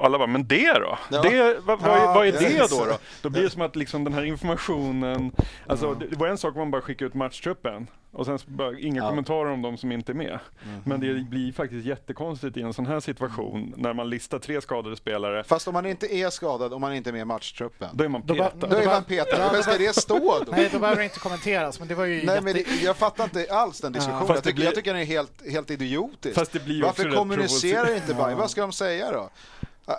Och 0.00 0.06
Alla 0.06 0.18
bara, 0.18 0.26
men 0.26 0.46
det 0.46 0.72
då? 0.72 0.98
Ja. 1.10 1.22
Det, 1.22 1.58
vad, 1.64 1.80
vad, 1.80 1.90
är- 1.96 1.98
Ja, 2.00 2.14
vad 2.14 2.26
är 2.26 2.32
det 2.32 2.70
då? 2.70 2.84
då? 2.84 2.98
Då 3.22 3.30
blir 3.30 3.42
det 3.42 3.50
som 3.50 3.62
att 3.62 3.76
liksom 3.76 4.04
den 4.04 4.12
här 4.12 4.22
informationen, 4.24 5.32
alltså 5.66 5.94
det 5.94 6.06
det 6.06 6.16
var 6.16 6.28
en 6.28 6.38
sak 6.38 6.54
om 6.54 6.58
man 6.58 6.70
bara 6.70 6.82
skickade 6.82 7.08
ut 7.08 7.14
matchtruppen 7.14 7.86
och 8.12 8.26
sen 8.26 8.38
bara, 8.46 8.78
inga 8.78 9.02
Ja. 9.02 9.08
kommentarer 9.08 9.50
om 9.50 9.62
de 9.62 9.76
som 9.76 9.92
inte 9.92 10.12
är 10.12 10.14
med. 10.14 10.38
Mm. 10.64 10.80
Men 10.84 11.00
det 11.00 11.14
blir 11.30 11.52
faktiskt 11.52 11.86
jättekonstigt 11.86 12.56
i 12.56 12.62
en 12.62 12.72
sån 12.72 12.86
här 12.86 13.00
situation 13.00 13.74
när 13.76 13.92
man 13.92 14.10
listar 14.10 14.38
tre 14.38 14.60
skadade 14.60 14.96
spelare, 14.96 15.44
Fast 15.44 15.68
om 15.68 15.74
man 15.74 15.86
inte 15.86 16.14
är 16.14 16.30
skadad, 16.30 16.72
om 16.72 16.80
man 16.80 16.94
inte 16.94 17.10
är 17.10 17.12
med 17.12 17.20
i 17.22 17.24
matchtruppen, 17.24 17.88
då 17.92 18.04
är 18.04 18.08
man 18.08 18.22
Då 18.24 18.34
petad. 18.34 18.66
då 18.68 18.76
är 18.76 18.86
man 18.86 19.04
petad. 19.04 19.50
Vad 19.52 19.62
ska 19.64 19.78
det 19.78 19.96
stå 19.96 20.18
då? 20.18 20.44
Nej, 20.52 20.68
då 20.72 20.78
behöver 20.78 20.98
det 20.98 21.04
inte 21.04 21.18
kommenteras, 21.18 21.78
men 21.78 21.88
det 21.88 21.94
var 21.94 22.04
ju 22.04 22.16
Nej, 22.16 22.24
jätte... 22.26 22.40
men 22.40 22.54
det, 22.54 22.82
jag 22.82 22.96
fattar 22.96 23.24
inte 23.24 23.46
alls 23.50 23.80
den 23.80 23.92
diskussionen. 23.92 24.26
Jag, 24.28 24.42
tycker, 24.42 24.54
blir- 24.56 24.64
jag 24.64 24.74
tycker 24.74 24.92
den 24.92 25.02
är 25.02 25.06
helt, 25.06 25.50
helt 25.50 25.70
idiotisk. 25.70 26.34
Fast 26.34 26.52
det 26.52 26.64
blir 26.64 26.74
ju 26.76 26.84
också 26.84 27.02
Varför 27.02 27.16
kommunicerar 27.16 27.84
provocer- 27.84 27.96
inte 27.96 28.14
Bayern? 28.14 28.38
Vad 28.38 28.50
ska 28.50 28.60
de 28.60 28.72
säga 28.72 29.12
då? 29.12 29.30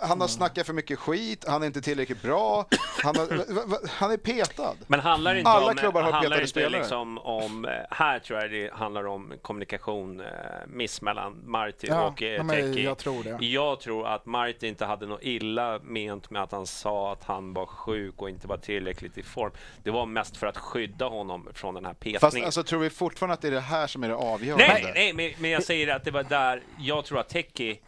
Han 0.02 0.20
har 0.20 0.28
snackat 0.28 0.66
för 0.66 0.72
mycket 0.72 0.98
skit, 0.98 1.44
han 1.48 1.62
är 1.62 1.66
inte 1.66 1.80
tillräckligt 1.80 2.22
bra, 2.22 2.66
han, 3.02 3.16
har, 3.16 3.88
han 3.88 4.10
är 4.10 4.16
petad. 4.16 4.74
Men 4.86 5.00
handlar 5.00 5.34
inte 5.34 5.50
Alla 5.50 5.70
om, 5.70 5.76
klubbar 5.76 6.02
har 6.02 6.12
handlar 6.12 6.30
petade 6.30 6.42
inte 6.42 6.50
spelare. 6.50 6.78
liksom 6.78 7.18
om, 7.18 7.64
eh, 7.64 7.70
här 7.90 8.18
tror 8.18 8.40
jag 8.40 8.50
det 8.50 8.72
handlar 8.72 9.06
om 9.06 9.32
kommunikation, 9.42 10.20
eh, 10.20 10.26
miss 10.66 11.02
mellan 11.02 11.42
Marti 11.44 11.86
Ja, 11.88 12.06
och 12.06 12.22
eh, 12.22 12.48
Teki. 12.48 12.84
jag 12.84 12.98
tror 12.98 13.22
det. 13.22 13.46
Jag 13.46 13.80
tror 13.80 14.06
att 14.06 14.26
Marti 14.26 14.66
inte 14.66 14.84
hade 14.84 15.06
något 15.06 15.22
illa 15.22 15.78
ment 15.78 16.30
med 16.30 16.42
att 16.42 16.52
han 16.52 16.66
sa 16.66 17.12
att 17.12 17.24
han 17.24 17.54
var 17.54 17.66
sjuk 17.66 18.22
och 18.22 18.30
inte 18.30 18.46
var 18.46 18.56
tillräckligt 18.56 19.18
i 19.18 19.22
form. 19.22 19.52
Det 19.82 19.90
var 19.90 20.06
mest 20.06 20.36
för 20.36 20.46
att 20.46 20.56
skydda 20.56 21.08
honom 21.08 21.48
från 21.54 21.74
den 21.74 21.84
här 21.84 21.94
petningen. 21.94 22.20
Fast 22.20 22.36
alltså, 22.36 22.62
tror 22.62 22.80
vi 22.80 22.90
fortfarande 22.90 23.34
att 23.34 23.40
det 23.40 23.48
är 23.48 23.52
det 23.52 23.60
här 23.60 23.86
som 23.86 24.04
är 24.04 24.08
det 24.08 24.14
avgörande? 24.14 24.66
nej, 24.68 24.92
nej, 24.94 25.12
men, 25.12 25.42
men 25.42 25.50
jag 25.50 25.62
säger 25.62 25.94
att 25.96 26.04
det 26.04 26.10
var 26.10 26.22
där 26.22 26.62
jag 26.78 27.04
tror 27.04 27.18
att 27.18 27.28
Teki 27.28 27.80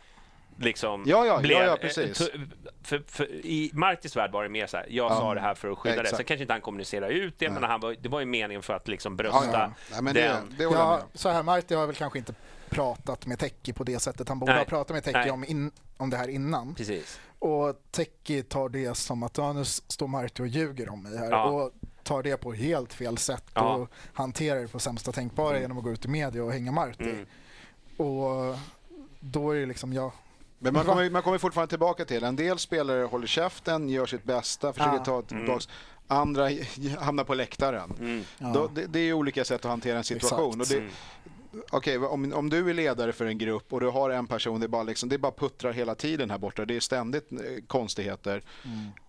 liksom 0.58 1.02
Ja, 1.06 1.26
ja, 1.26 1.34
ja, 1.34 1.40
blev... 1.40 1.58
ja, 1.66 1.76
precis. 1.80 2.20
eh, 2.20 2.26
t- 2.26 2.38
För, 2.82 3.02
för, 3.08 3.24
I 3.46 3.70
Martis 3.74 4.16
värld 4.16 4.30
var 4.32 4.42
det 4.42 4.48
mer 4.48 4.66
så 4.66 4.76
här, 4.76 4.86
jag 4.88 5.12
sa 5.12 5.34
det 5.34 5.40
här 5.40 5.54
för 5.54 5.70
att 5.72 5.78
skydda 5.78 5.94
det. 5.96 6.00
exakt. 6.02 6.16
Sen 6.16 6.26
kanske 6.26 6.42
inte 6.42 6.52
han 6.54 6.60
kommunicerade 6.60 7.12
ut 7.14 7.38
det, 7.38 7.50
men 7.50 7.62
han 7.62 7.80
var, 7.80 7.96
det 8.00 8.08
var 8.08 8.20
ju 8.20 8.26
meningen 8.26 8.62
för 8.62 8.74
att 8.74 8.88
liksom 8.88 9.12
Ja, 9.12 9.16
brösta 9.16 9.52
ja. 9.52 9.70
Nej, 9.92 10.02
men 10.02 10.14
det, 10.14 10.20
den. 10.20 10.54
det 10.58 10.64
med 10.70 10.74
Ja, 10.78 11.00
så 11.14 11.28
här, 11.28 11.42
Marti 11.42 11.74
har 11.74 11.86
väl 11.86 11.96
kanske 11.96 12.18
inte 12.18 12.34
pratat 12.70 13.26
med 13.26 13.38
Teki 13.38 13.72
på 13.72 13.84
det 13.84 13.98
sättet 13.98 14.28
han 14.28 14.38
borde 14.38 14.52
Nej. 14.52 14.58
ha 14.60 14.64
pratat 14.64 14.94
med 14.94 15.04
Teki 15.04 15.18
Nej. 15.18 15.30
om, 15.30 15.44
in, 15.44 15.70
om 15.96 16.10
det 16.10 16.16
här 16.16 16.28
innan. 16.28 16.74
Precis. 16.74 17.20
Och 17.38 17.74
Teki 17.90 18.42
tar 18.42 18.68
det 18.68 18.94
som 18.96 19.22
att 19.22 19.38
ja, 19.38 19.52
nu 19.52 19.64
står 19.64 20.06
Marti 20.06 20.40
och 20.42 20.46
ljuger 20.46 20.88
om 20.92 21.02
mig 21.02 21.18
här 21.18 21.30
Ja. 21.30 21.44
och 21.44 21.70
tar 22.02 22.22
det 22.22 22.36
på 22.36 22.52
helt 22.52 22.92
fel 22.94 23.18
sätt 23.18 23.44
Ja. 23.54 23.74
och 23.74 23.90
hanterar 24.12 24.60
det 24.60 24.68
på 24.68 24.78
sämsta 24.78 25.12
tänkbara 25.12 25.60
genom 25.60 25.78
att 25.78 25.84
gå 25.84 25.90
ut 25.90 26.04
i 26.04 26.08
media 26.08 26.44
och 26.44 26.52
hänga 26.52 26.72
Marti. 26.72 27.02
Mm. 27.10 27.26
Och 27.96 28.56
då 29.20 29.50
är 29.50 29.60
det 29.60 29.66
liksom, 29.66 29.92
ja, 29.92 30.12
Men 30.64 30.74
man 30.74 30.84
kommer, 30.84 31.10
man 31.10 31.22
kommer 31.22 31.38
fortfarande 31.38 31.70
tillbaka 31.70 32.04
till, 32.04 32.24
en 32.24 32.36
del 32.36 32.58
spelare 32.58 33.04
håller 33.04 33.26
käften, 33.26 33.88
gör 33.88 34.06
sitt 34.06 34.24
bästa, 34.24 34.72
försöker 34.72 34.96
Ja. 34.96 35.04
ta 35.04 35.22
tillbaks. 35.22 35.68
Andra 36.08 36.48
hamnar 37.00 37.24
på 37.24 37.34
läktaren. 37.34 37.92
Mm. 38.00 38.24
Då, 38.54 38.70
det, 38.74 38.86
det 38.86 38.98
är 38.98 39.12
olika 39.12 39.44
sätt 39.44 39.64
att 39.64 39.70
hantera 39.70 39.98
en 39.98 40.04
situation. 40.04 40.60
Och 40.60 40.66
det, 40.66 40.82
Okej, 41.70 41.98
om, 41.98 42.32
om 42.32 42.50
du 42.50 42.70
är 42.70 42.74
ledare 42.74 43.12
för 43.12 43.26
en 43.26 43.38
grupp 43.38 43.72
och 43.72 43.80
du 43.80 43.88
har 43.88 44.10
en 44.10 44.26
person, 44.26 44.60
det 44.60 44.66
är 44.66 44.68
bara, 44.68 44.82
liksom, 44.82 45.08
det 45.08 45.16
är 45.16 45.18
bara 45.18 45.32
puttrar 45.32 45.72
hela 45.72 45.94
tiden 45.94 46.30
här 46.30 46.38
borta. 46.38 46.64
Det 46.64 46.76
är 46.76 46.80
ständigt 46.80 47.32
eh, 47.32 47.38
konstigheter. 47.66 48.42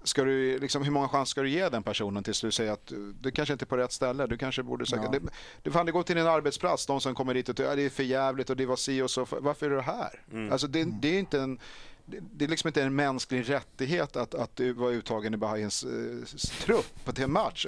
Ska 0.04 0.24
du, 0.24 0.60
liksom, 0.60 0.84
hur 0.84 0.92
många 0.92 1.08
chanser 1.08 1.32
ska 1.32 1.42
du 1.42 1.50
ge 1.50 1.70
den 1.70 1.84
personen 1.84 2.24
tills 2.24 2.42
du 2.42 2.52
säger 2.52 2.72
att 2.72 2.86
du, 2.86 3.14
du 3.14 3.32
kanske 3.32 3.54
inte 3.54 3.64
är 3.64 3.68
på 3.68 3.78
rätt 3.78 3.92
ställe? 3.92 4.28
Du 4.28 4.38
kanske 4.38 4.64
borde 4.64 4.86
söka... 4.86 5.04
Ja. 5.04 5.10
Det, 5.10 5.20
det, 5.64 5.72
fan, 5.72 5.86
det 5.86 5.92
går 5.92 6.04
till 6.04 6.18
en 6.18 6.28
arbetsplats, 6.28 6.86
de 6.86 7.02
som 7.02 7.16
kommer 7.16 7.34
dit 7.34 7.50
och 7.50 7.58
tycker 7.58 7.70
att 7.70 7.78
det 7.78 7.86
är 7.86 7.90
för 7.90 8.04
jävligt 8.04 8.50
och 8.50 8.58
det 8.58 8.66
var 8.66 8.76
si 8.76 9.02
och 9.02 9.12
så. 9.12 9.28
Varför 9.30 9.66
är 9.66 9.70
du 9.70 9.82
här? 9.82 10.22
Alltså, 10.52 10.68
det, 10.68 10.84
det 10.84 11.16
är 11.16 11.20
inte 11.20 11.40
en... 11.40 11.60
det- 12.06 12.20
Det 12.34 12.46
är 12.46 12.50
liksom 12.50 12.68
inte 12.68 12.82
en 12.84 12.96
mänsklig 12.96 13.50
rättighet 13.50 14.16
att, 14.16 14.36
att 14.36 14.56
du 14.56 14.74
var 14.74 14.90
uttagen 14.92 15.34
i 15.34 15.38
Bahaiens 15.38 15.84
eh, 15.84 16.38
trupp 16.66 17.16
till 17.16 17.24
en 17.24 17.32
match. 17.32 17.66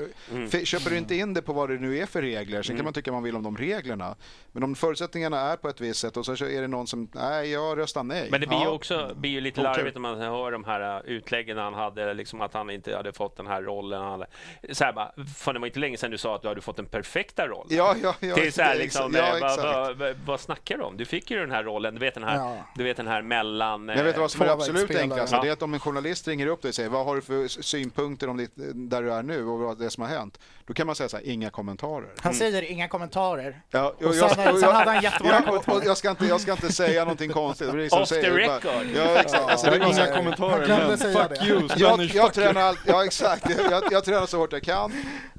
För- 0.50 0.66
Köper 0.66 0.90
du 0.90 0.98
inte 0.98 1.16
in 1.16 1.34
det 1.34 1.42
på 1.42 1.54
vad 1.54 1.70
det 1.70 1.76
nu 1.78 1.98
är 1.98 2.06
för 2.06 2.22
regler, 2.22 2.64
sen 2.64 2.76
kan 2.76 2.84
man 2.86 2.94
tycka 2.94 3.12
man 3.12 3.24
vill 3.24 3.36
om 3.36 3.44
de 3.44 3.58
reglerna. 3.58 4.16
Men 4.52 4.64
om 4.64 4.76
förutsättningarna 4.76 5.40
är 5.40 5.58
på 5.58 5.70
ett 5.70 5.82
visst 5.82 6.00
sätt 6.00 6.18
och 6.18 6.26
så 6.26 6.32
är 6.46 6.62
det 6.62 6.68
någon 6.68 6.88
som, 6.88 7.10
nej 7.16 7.52
jag 7.52 7.78
röstar 7.78 8.04
nej. 8.04 8.28
Men 8.32 8.42
det 8.42 8.48
blir 8.48 8.58
ju 8.58 8.64
Ja. 8.64 8.70
också 8.70 9.12
blir 9.16 9.32
ju 9.32 9.42
lite 9.42 9.62
larvigt 9.62 9.96
när 9.96 10.02
man 10.02 10.18
hör 10.22 10.52
de 10.52 10.64
här 10.64 10.98
uh, 11.04 11.06
utläggen 11.10 11.58
han 11.58 11.74
hade, 11.74 12.14
liksom 12.14 12.42
att 12.42 12.54
han 12.54 12.70
inte 12.70 12.96
hade 12.96 13.14
fått 13.14 13.38
den 13.38 13.48
här 13.48 13.62
rollen. 13.62 14.02
Han 14.02 14.12
hade, 14.12 14.28
så 14.72 14.84
här 14.84 14.94
bara, 14.94 15.12
fan 15.38 15.54
det 15.54 15.60
var 15.60 15.68
inte 15.68 15.80
länge 15.80 15.98
sedan 15.98 16.12
du 16.12 16.18
sa 16.18 16.36
att 16.36 16.42
du 16.42 16.48
hade 16.48 16.62
fått 16.62 16.76
den 16.76 16.86
perfekta 16.86 17.48
rollen. 17.48 17.68
Ja, 17.78 17.96
ja, 18.04 18.16
ja. 18.20 18.36
det 18.36 18.48
är 18.48 18.52
så 18.52 18.62
här, 18.62 18.76
liksom, 18.78 19.12
ja, 19.16 19.20
eh, 19.20 19.32
vad, 19.42 19.52
exakt. 19.52 19.64
vad, 19.64 19.98
vad, 19.98 20.16
vad 20.26 20.40
snackar 20.40 20.78
du 20.78 20.84
om? 20.84 20.98
Du 20.98 21.06
fick 21.06 21.32
ju 21.32 21.40
den 21.40 21.52
här 21.52 21.64
rollen, 21.64 21.94
du 21.94 22.00
vet 22.00 22.14
den 22.14 22.24
här, 22.24 22.36
Ja. 22.38 22.58
du 22.76 22.84
vet 22.84 22.98
den 22.98 23.08
här 23.08 23.22
mellan... 23.22 23.88
Jag 23.88 24.04
vet 24.04 24.16
eh, 24.16 24.22
vad 24.28 24.32
som 24.32 24.42
är 24.42 24.46
det 24.46 24.54
absolut 24.54 24.96
enklaste? 25.02 25.36
Ja. 25.36 25.42
Det 25.42 25.48
är 25.48 25.52
att 25.54 25.62
om 25.62 25.74
en 25.74 25.80
journalist 25.80 26.28
ringer 26.28 26.48
upp 26.48 26.62
dig 26.62 26.70
och 26.70 26.76
säger 26.76 26.90
vad 26.90 27.06
har 27.06 27.16
du 27.16 27.22
för 27.22 27.48
synpunkter 27.48 28.30
om 28.30 28.38
ditt, 28.38 28.52
där 28.74 29.02
du 29.04 29.14
är 29.14 29.24
nu 29.24 29.46
och 29.48 29.60
vad 29.60 29.80
det 29.80 29.90
som 29.90 30.04
har 30.04 30.10
hänt? 30.10 30.40
Då 30.66 30.74
kan 30.74 30.88
man 30.88 30.96
säga 30.96 31.10
så 31.10 31.18
här, 31.18 31.24
inga 31.28 31.50
kommentarer. 31.50 32.10
han 32.22 32.34
säger 32.34 32.62
inga 32.62 32.88
kommentarer. 32.88 33.62
Ja, 33.70 33.94
Och 34.04 34.16
sen- 34.16 34.30
sen 34.36 34.76
hade 34.76 34.92
han 34.92 35.04
jättemånga 35.04 35.34
ja, 35.36 35.40
och, 35.40 35.46
kommentarer. 35.48 35.78
och 35.78 35.86
jag, 35.86 35.98
ska 35.98 36.10
inte, 36.10 36.26
jag 36.26 36.42
ska 36.42 36.52
inte 36.52 36.74
säga 36.74 37.02
någonting 37.04 37.32
konstigt. 37.32 37.72
Det 37.74 37.90
Off 37.92 38.00
the 38.00 38.06
säger, 38.06 38.48
bara- 38.48 38.58
record. 38.58 38.88
Ja, 38.96 39.04
exakt. 39.20 39.44
Alltså, 39.44 39.72
Det 39.72 39.80
så 39.84 39.90
inga 40.02 40.16
kommentarer, 40.18 40.66
glömde 40.66 40.88
men 40.88 40.98
säga 40.98 41.28
fuck 41.28 41.40
det. 41.40 41.46
you, 41.48 41.68
jag, 41.78 42.02
jag, 42.02 42.34
tränar 42.34 42.62
all, 42.62 42.78
ja, 42.86 43.06
exakt. 43.06 43.50
Jag, 43.72 43.84
jag 43.92 44.04
tränar 44.06 44.26
så 44.26 44.38
hårt 44.38 44.54
jag 44.54 44.64
kan 44.64 44.94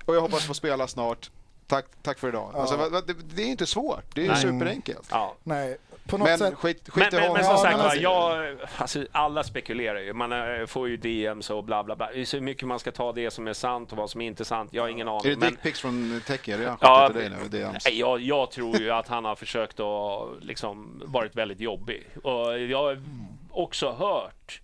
och 0.05 0.15
jag 0.17 0.21
hoppas 0.21 0.45
få 0.47 0.55
spela 0.55 0.89
snart. 0.89 1.31
Tack, 1.67 1.85
tack 2.03 2.19
för 2.19 2.29
idag. 2.29 2.53
Alltså, 2.55 2.77
vad- 2.77 2.93
vad- 2.93 3.07
det, 3.07 3.15
det 3.35 3.43
är 3.43 3.47
inte 3.47 3.67
svårt. 3.67 4.15
Det 4.15 4.25
är 4.25 4.29
Nej. 4.29 4.37
superenkelt. 4.43 5.09
Ja. 5.11 5.37
Nej, 5.45 5.77
på 6.09 6.19
något 6.19 6.29
Men 6.29 6.39
sätt. 6.39 6.55
skit, 6.55 6.89
skit 6.89 7.07
Men, 7.13 7.21
i 7.23 7.27
men, 7.27 7.33
men 7.33 7.45
som 7.45 7.53
Ja, 7.53 7.59
sagt 7.63 7.77
men 7.77 7.85
alltså- 7.87 8.01
jag, 8.01 8.57
alltså, 8.77 9.07
alla 9.13 9.43
spekulerar 9.45 10.01
ju. 10.01 10.13
Man 10.13 10.33
eh, 10.33 10.67
får 10.67 10.89
ju 10.89 10.97
DMs 10.97 11.51
och 11.51 11.65
bla 11.65 11.85
bla 11.85 11.97
bla. 11.97 12.11
Det 12.13 12.21
är 12.21 12.25
så 12.25 12.41
mycket 12.41 12.69
man 12.69 12.79
ska 12.79 12.91
ta 12.93 13.13
det 13.13 13.31
som 13.31 13.47
är 13.49 13.53
sant 13.53 13.93
och 13.93 13.99
vad 13.99 14.11
som 14.11 14.21
är 14.21 14.27
inte 14.27 14.45
sant. 14.45 14.71
Jag 14.73 14.83
har 14.83 14.89
ingen 14.89 15.09
Är 15.09 15.13
det 15.13 15.19
aning. 15.19 15.39
Men, 15.39 15.51
dickpics 15.51 15.81
från 15.81 16.23
det 16.59 16.67
han 16.69 16.79
Ja, 16.81 17.09
dig 17.09 17.31
nu? 17.31 17.37
Nej, 17.51 17.99
jag, 17.99 18.21
jag 18.21 18.51
tror 18.51 18.77
ju 18.77 18.91
att 18.91 19.09
han 19.09 19.25
har 19.25 19.35
försökt 19.35 19.81
att 19.81 20.29
liksom 20.41 21.03
varit 21.05 21.37
väldigt 21.37 21.61
jobbig. 21.61 22.07
Och 22.23 22.59
jag 22.61 22.79
har 22.83 23.03
också 23.51 23.91
hört 23.93 24.61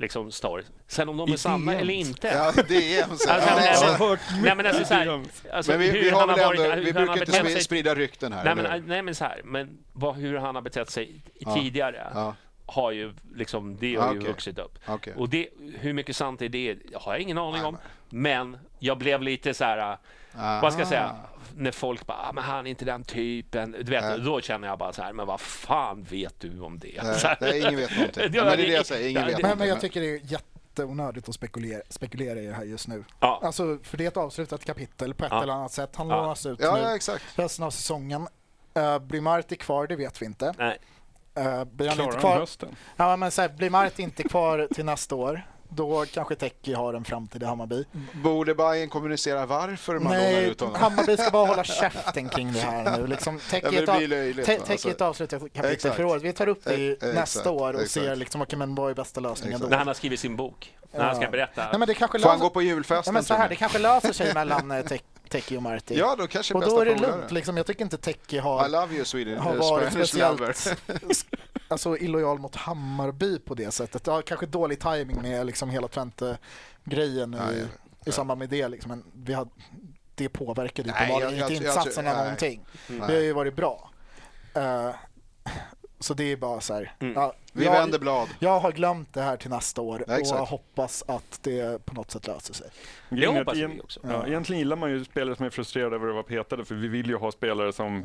liksom 0.00 0.32
stories. 0.32 0.66
Sen 0.86 1.08
om 1.08 1.16
de 1.16 1.32
är 1.32 1.36
sanna 1.36 1.74
eller 1.74 1.94
inte. 1.94 2.28
Ja, 2.28 2.52
det 2.68 2.98
är 2.98 3.02
så. 3.04 3.10
Alltså, 3.10 3.28
ja, 3.28 3.56
nej, 3.56 3.68
exakt. 3.70 4.00
men- 4.00 4.42
Nej 4.42 4.56
men 4.56 4.66
alltså, 4.66 4.84
så 4.84 4.94
här, 4.94 5.20
alltså 5.52 5.72
Men 5.72 5.80
vi, 5.80 5.90
hur 5.90 6.00
vi, 6.02 6.10
har 6.10 6.18
han 6.20 6.28
väl 6.28 6.38
har 6.38 6.46
varit, 6.46 6.60
ändå, 6.60 6.84
vi 6.84 6.90
han 6.92 7.08
har 7.08 7.16
brukar 7.16 7.36
inte 7.38 7.50
sig- 7.52 7.60
sprida 7.60 7.94
rykten 7.94 8.32
här. 8.32 8.44
Nej 8.44 8.54
men, 8.54 8.72
hur? 8.72 8.82
nej 8.88 9.02
men 9.02 9.14
så 9.14 9.24
här, 9.24 9.40
men 9.44 9.78
vad, 9.92 10.14
hur 10.16 10.36
han 10.38 10.54
har 10.54 10.62
betett 10.62 10.90
sig 10.90 11.20
tidigare 11.54 12.10
Ja. 12.14 12.34
har 12.66 12.90
ju 12.92 13.12
liksom, 13.34 13.76
det 13.80 13.96
har 13.96 14.08
Ah, 14.08 14.12
ju 14.12 14.18
okej. 14.18 14.30
vuxit 14.30 14.58
upp. 14.58 14.78
Okej. 14.86 15.14
Och 15.16 15.28
det, 15.28 15.48
hur 15.80 15.92
mycket 15.92 16.16
sant 16.16 16.42
är 16.42 16.48
det 16.48 16.76
har 16.94 17.12
jag 17.12 17.20
ingen 17.20 17.38
aning 17.38 17.64
om. 17.64 17.76
Men 18.10 18.56
jag 18.78 18.98
blev 18.98 19.22
lite 19.22 19.54
så 19.54 19.64
här, 19.64 19.96
vad 20.34 20.72
ska 20.72 20.80
jag 20.80 20.88
säga, 20.88 21.16
när 21.56 21.70
folk 21.72 22.06
bara, 22.06 22.18
ah, 22.18 22.32
men 22.32 22.44
han 22.44 22.66
är 22.66 22.70
inte 22.70 22.84
den 22.84 23.04
typen. 23.04 23.72
Du 23.72 23.90
vet, 23.90 24.04
Nej. 24.04 24.20
då 24.20 24.40
känner 24.40 24.68
jag 24.68 24.78
bara 24.78 24.92
så 24.92 25.02
här, 25.02 25.12
men 25.12 25.26
vad 25.26 25.40
fan 25.40 26.02
vet 26.02 26.40
du 26.40 26.60
om 26.60 26.78
det? 26.78 27.00
Nej, 27.02 27.14
Så 27.20 27.26
här. 27.28 27.38
nej, 27.40 27.58
ingen 27.60 27.76
vet 27.76 27.96
någonting. 27.96 28.22
Ja, 28.32 28.44
men 28.44 28.56
det 28.56 28.62
är 28.62 28.66
det 28.66 28.72
jag 28.72 28.86
säger, 28.86 29.08
ingen 29.10 29.26
vet 29.26 29.36
det- 29.36 29.42
Men, 29.42 29.58
men 29.58 29.68
jag 29.68 29.80
tycker 29.80 30.00
det 30.00 30.06
är 30.14 30.20
jätteonödigt 30.24 31.28
att 31.28 31.34
spekulera, 31.34 31.82
spekulera 31.88 32.40
i 32.40 32.46
det 32.46 32.54
här 32.54 32.64
just 32.64 32.88
nu. 32.88 33.04
Ja. 33.20 33.40
Alltså, 33.44 33.78
för 33.82 33.96
det 33.96 34.04
är 34.04 34.08
ett 34.08 34.16
avslutat 34.16 34.64
kapitel 34.64 35.14
på 35.14 35.24
ett 35.24 35.30
Ja. 35.32 35.42
eller 35.42 35.52
annat 35.52 35.72
sätt. 35.72 35.96
Han 35.96 36.08
Ja. 36.08 36.16
lånas 36.22 36.46
ut 36.46 36.58
Ja, 36.62 36.74
nu 36.74 36.80
ja, 36.80 36.96
exakt. 36.96 37.24
resten 37.34 37.64
av 37.64 37.70
säsongen. 37.70 38.28
Uh, 38.78 38.98
blir 38.98 39.20
Marti 39.20 39.56
kvar? 39.58 39.86
Det 39.86 39.96
vet 39.96 40.22
vi 40.22 40.26
inte. 40.26 40.54
Nej. 40.58 40.78
Uh, 41.38 41.64
blir 41.64 41.86
han 41.88 41.96
Klarar 41.96 42.08
inte 42.08 42.20
kvar? 42.20 42.36
hösten? 42.38 42.76
Ja, 42.96 43.16
men 43.16 43.30
så 43.30 43.42
här, 43.42 43.48
blir 43.48 43.70
Marti 43.70 44.02
inte 44.02 44.22
kvar 44.22 44.68
till 44.74 44.84
nästa 44.84 45.14
år, 45.14 45.42
då 45.70 46.04
kanske 46.14 46.34
Teki 46.34 46.72
har 46.72 46.94
en 46.94 47.04
framtid 47.04 47.42
i 47.42 47.46
Hammarby. 47.46 47.84
Borde 48.12 48.54
Bayern 48.54 48.88
kommunicera 48.88 49.46
varför 49.46 49.92
man 49.94 50.02
lånar 50.02 50.16
Nej, 50.18 50.44
ut 50.44 50.60
honom? 50.60 50.74
Hammarby 50.80 51.16
ska 51.16 51.30
bara 51.30 51.46
hålla 51.46 51.64
käften 51.80 52.28
kring 52.28 52.52
det 52.52 52.58
här 52.60 52.96
nu. 52.98 53.06
Liksom, 53.06 53.34
Ja, 53.34 53.40
Teki 53.60 53.76
är 53.76 53.82
ett 53.82 53.88
av-? 53.88 53.98
Teki 53.98 54.72
är 54.72 54.74
ett 54.74 54.80
Alltså- 54.90 55.04
avslutat 55.04 55.40
kapitel 55.40 55.70
Exakt. 55.72 55.96
för 55.96 56.04
året. 56.04 56.22
Vi 56.22 56.32
tar 56.32 56.46
upp 56.48 56.64
det 56.64 56.74
i 56.74 56.88
eh, 56.90 57.08
nästa 57.08 57.20
exakt, 57.20 57.46
år 57.46 57.74
och 57.74 57.80
exakt. 57.80 57.92
ser 58.06 58.16
liksom, 58.16 58.42
okej, 58.42 58.58
men 58.58 58.74
vad 58.74 58.90
är 58.90 58.94
bästa 58.94 59.20
lösningen 59.20 59.52
Exakt. 59.56 59.62
då? 59.62 59.70
När 59.70 59.78
han 59.78 59.86
har 59.86 59.94
skrivit 59.94 60.20
sin 60.20 60.36
bok, 60.36 60.74
när 60.92 61.04
han 61.04 61.14
ska 61.14 61.24
Ja. 61.24 61.30
berätta. 61.30 61.68
Nej, 61.70 61.78
men 61.78 61.88
det 61.88 61.94
kanske 61.94 62.18
Får 62.18 62.28
han 62.28 62.38
löser- 62.38 62.44
gå 62.48 62.50
på 62.50 62.62
julfesten? 62.62 63.02
Ja, 63.06 63.12
men 63.12 63.24
så 63.24 63.34
här, 63.34 63.48
det 63.48 63.56
kanske 63.56 63.78
löser 63.78 64.12
sig 64.12 64.34
mellan, 64.34 64.70
eh, 64.70 64.84
Tek- 64.84 65.02
Teki 65.30 65.56
och 65.56 65.62
Marti. 65.62 65.98
Ja, 65.98 66.16
då 66.18 66.26
kanske 66.26 66.54
och 66.54 66.60
då 66.60 66.80
är 66.80 66.84
det 66.84 66.94
lugnt. 66.94 67.30
Liksom. 67.30 67.56
Jag 67.56 67.66
tycker 67.66 67.84
inte 67.84 67.96
Teki 67.96 68.38
har, 68.38 68.66
I 68.66 68.70
love 68.70 68.94
you 68.94 69.04
Sweden, 69.04 69.38
har 69.38 69.54
uh, 69.54 69.60
varit 69.60 69.92
Spanish 69.92 70.08
speciellt 70.08 70.76
alltså, 71.68 71.96
illojal 71.96 72.38
mot 72.38 72.56
Hammarby 72.56 73.38
på 73.38 73.54
det 73.54 73.70
sättet. 73.70 74.06
Ja, 74.06 74.22
kanske 74.22 74.46
dålig 74.46 74.80
timing 74.80 75.22
med 75.22 75.46
liksom 75.46 75.70
hela 75.70 75.88
Twente-grejen 75.88 77.34
i, 77.34 77.36
ja, 77.38 77.66
i 78.06 78.12
samband 78.12 78.38
med 78.38 78.48
det. 78.48 78.68
Liksom. 78.68 78.88
Men 78.88 79.04
vi 79.12 79.32
hade, 79.32 79.50
det 80.14 80.28
påverkade 80.28 80.90
Nej, 80.92 81.10
jag- 81.10 81.22
inte 81.22 81.36
jag- 81.36 81.50
jag 81.50 81.56
insatserna 81.56 82.12
nej. 82.12 82.22
någonting. 82.22 82.66
Nej. 82.86 82.98
Det 82.98 83.14
har 83.14 83.22
ju 83.22 83.32
varit 83.32 83.56
bra. 83.56 83.90
Eh, 84.54 84.90
så 86.00 86.14
det 86.14 86.24
är 86.24 86.36
bara 86.36 86.60
så 86.60 86.74
här. 86.74 86.94
Mm. 87.00 87.14
Ja, 87.14 87.34
Vi 87.52 87.64
jag, 87.64 87.72
vänder 87.72 87.98
blad. 87.98 88.28
jag 88.38 88.60
har 88.60 88.72
glömt 88.72 89.14
det 89.14 89.20
här 89.22 89.36
till 89.36 89.50
nästa 89.50 89.80
år 89.80 90.04
Ja, 90.08 90.14
och 90.14 90.20
jag 90.26 90.44
hoppas 90.44 91.04
att 91.08 91.38
det 91.42 91.86
på 91.86 91.94
något 91.94 92.10
sätt 92.10 92.26
löser 92.26 92.54
sig. 92.54 92.66
Att 93.28 93.34
hoppas 93.36 93.56
vi 93.56 93.80
också. 93.84 94.00
Ja, 94.02 94.26
egentligen 94.26 94.58
gillar 94.58 94.76
man 94.76 94.90
ju 94.90 95.04
spelare 95.04 95.36
som 95.36 95.46
är 95.46 95.50
frustrerade 95.50 95.96
över 95.96 96.08
att 96.08 96.14
vara 96.14 96.22
petade 96.22 96.64
för 96.64 96.74
vi 96.74 96.88
vill 96.88 97.06
ju 97.08 97.16
ha 97.16 97.32
spelare 97.32 97.72
som 97.72 98.04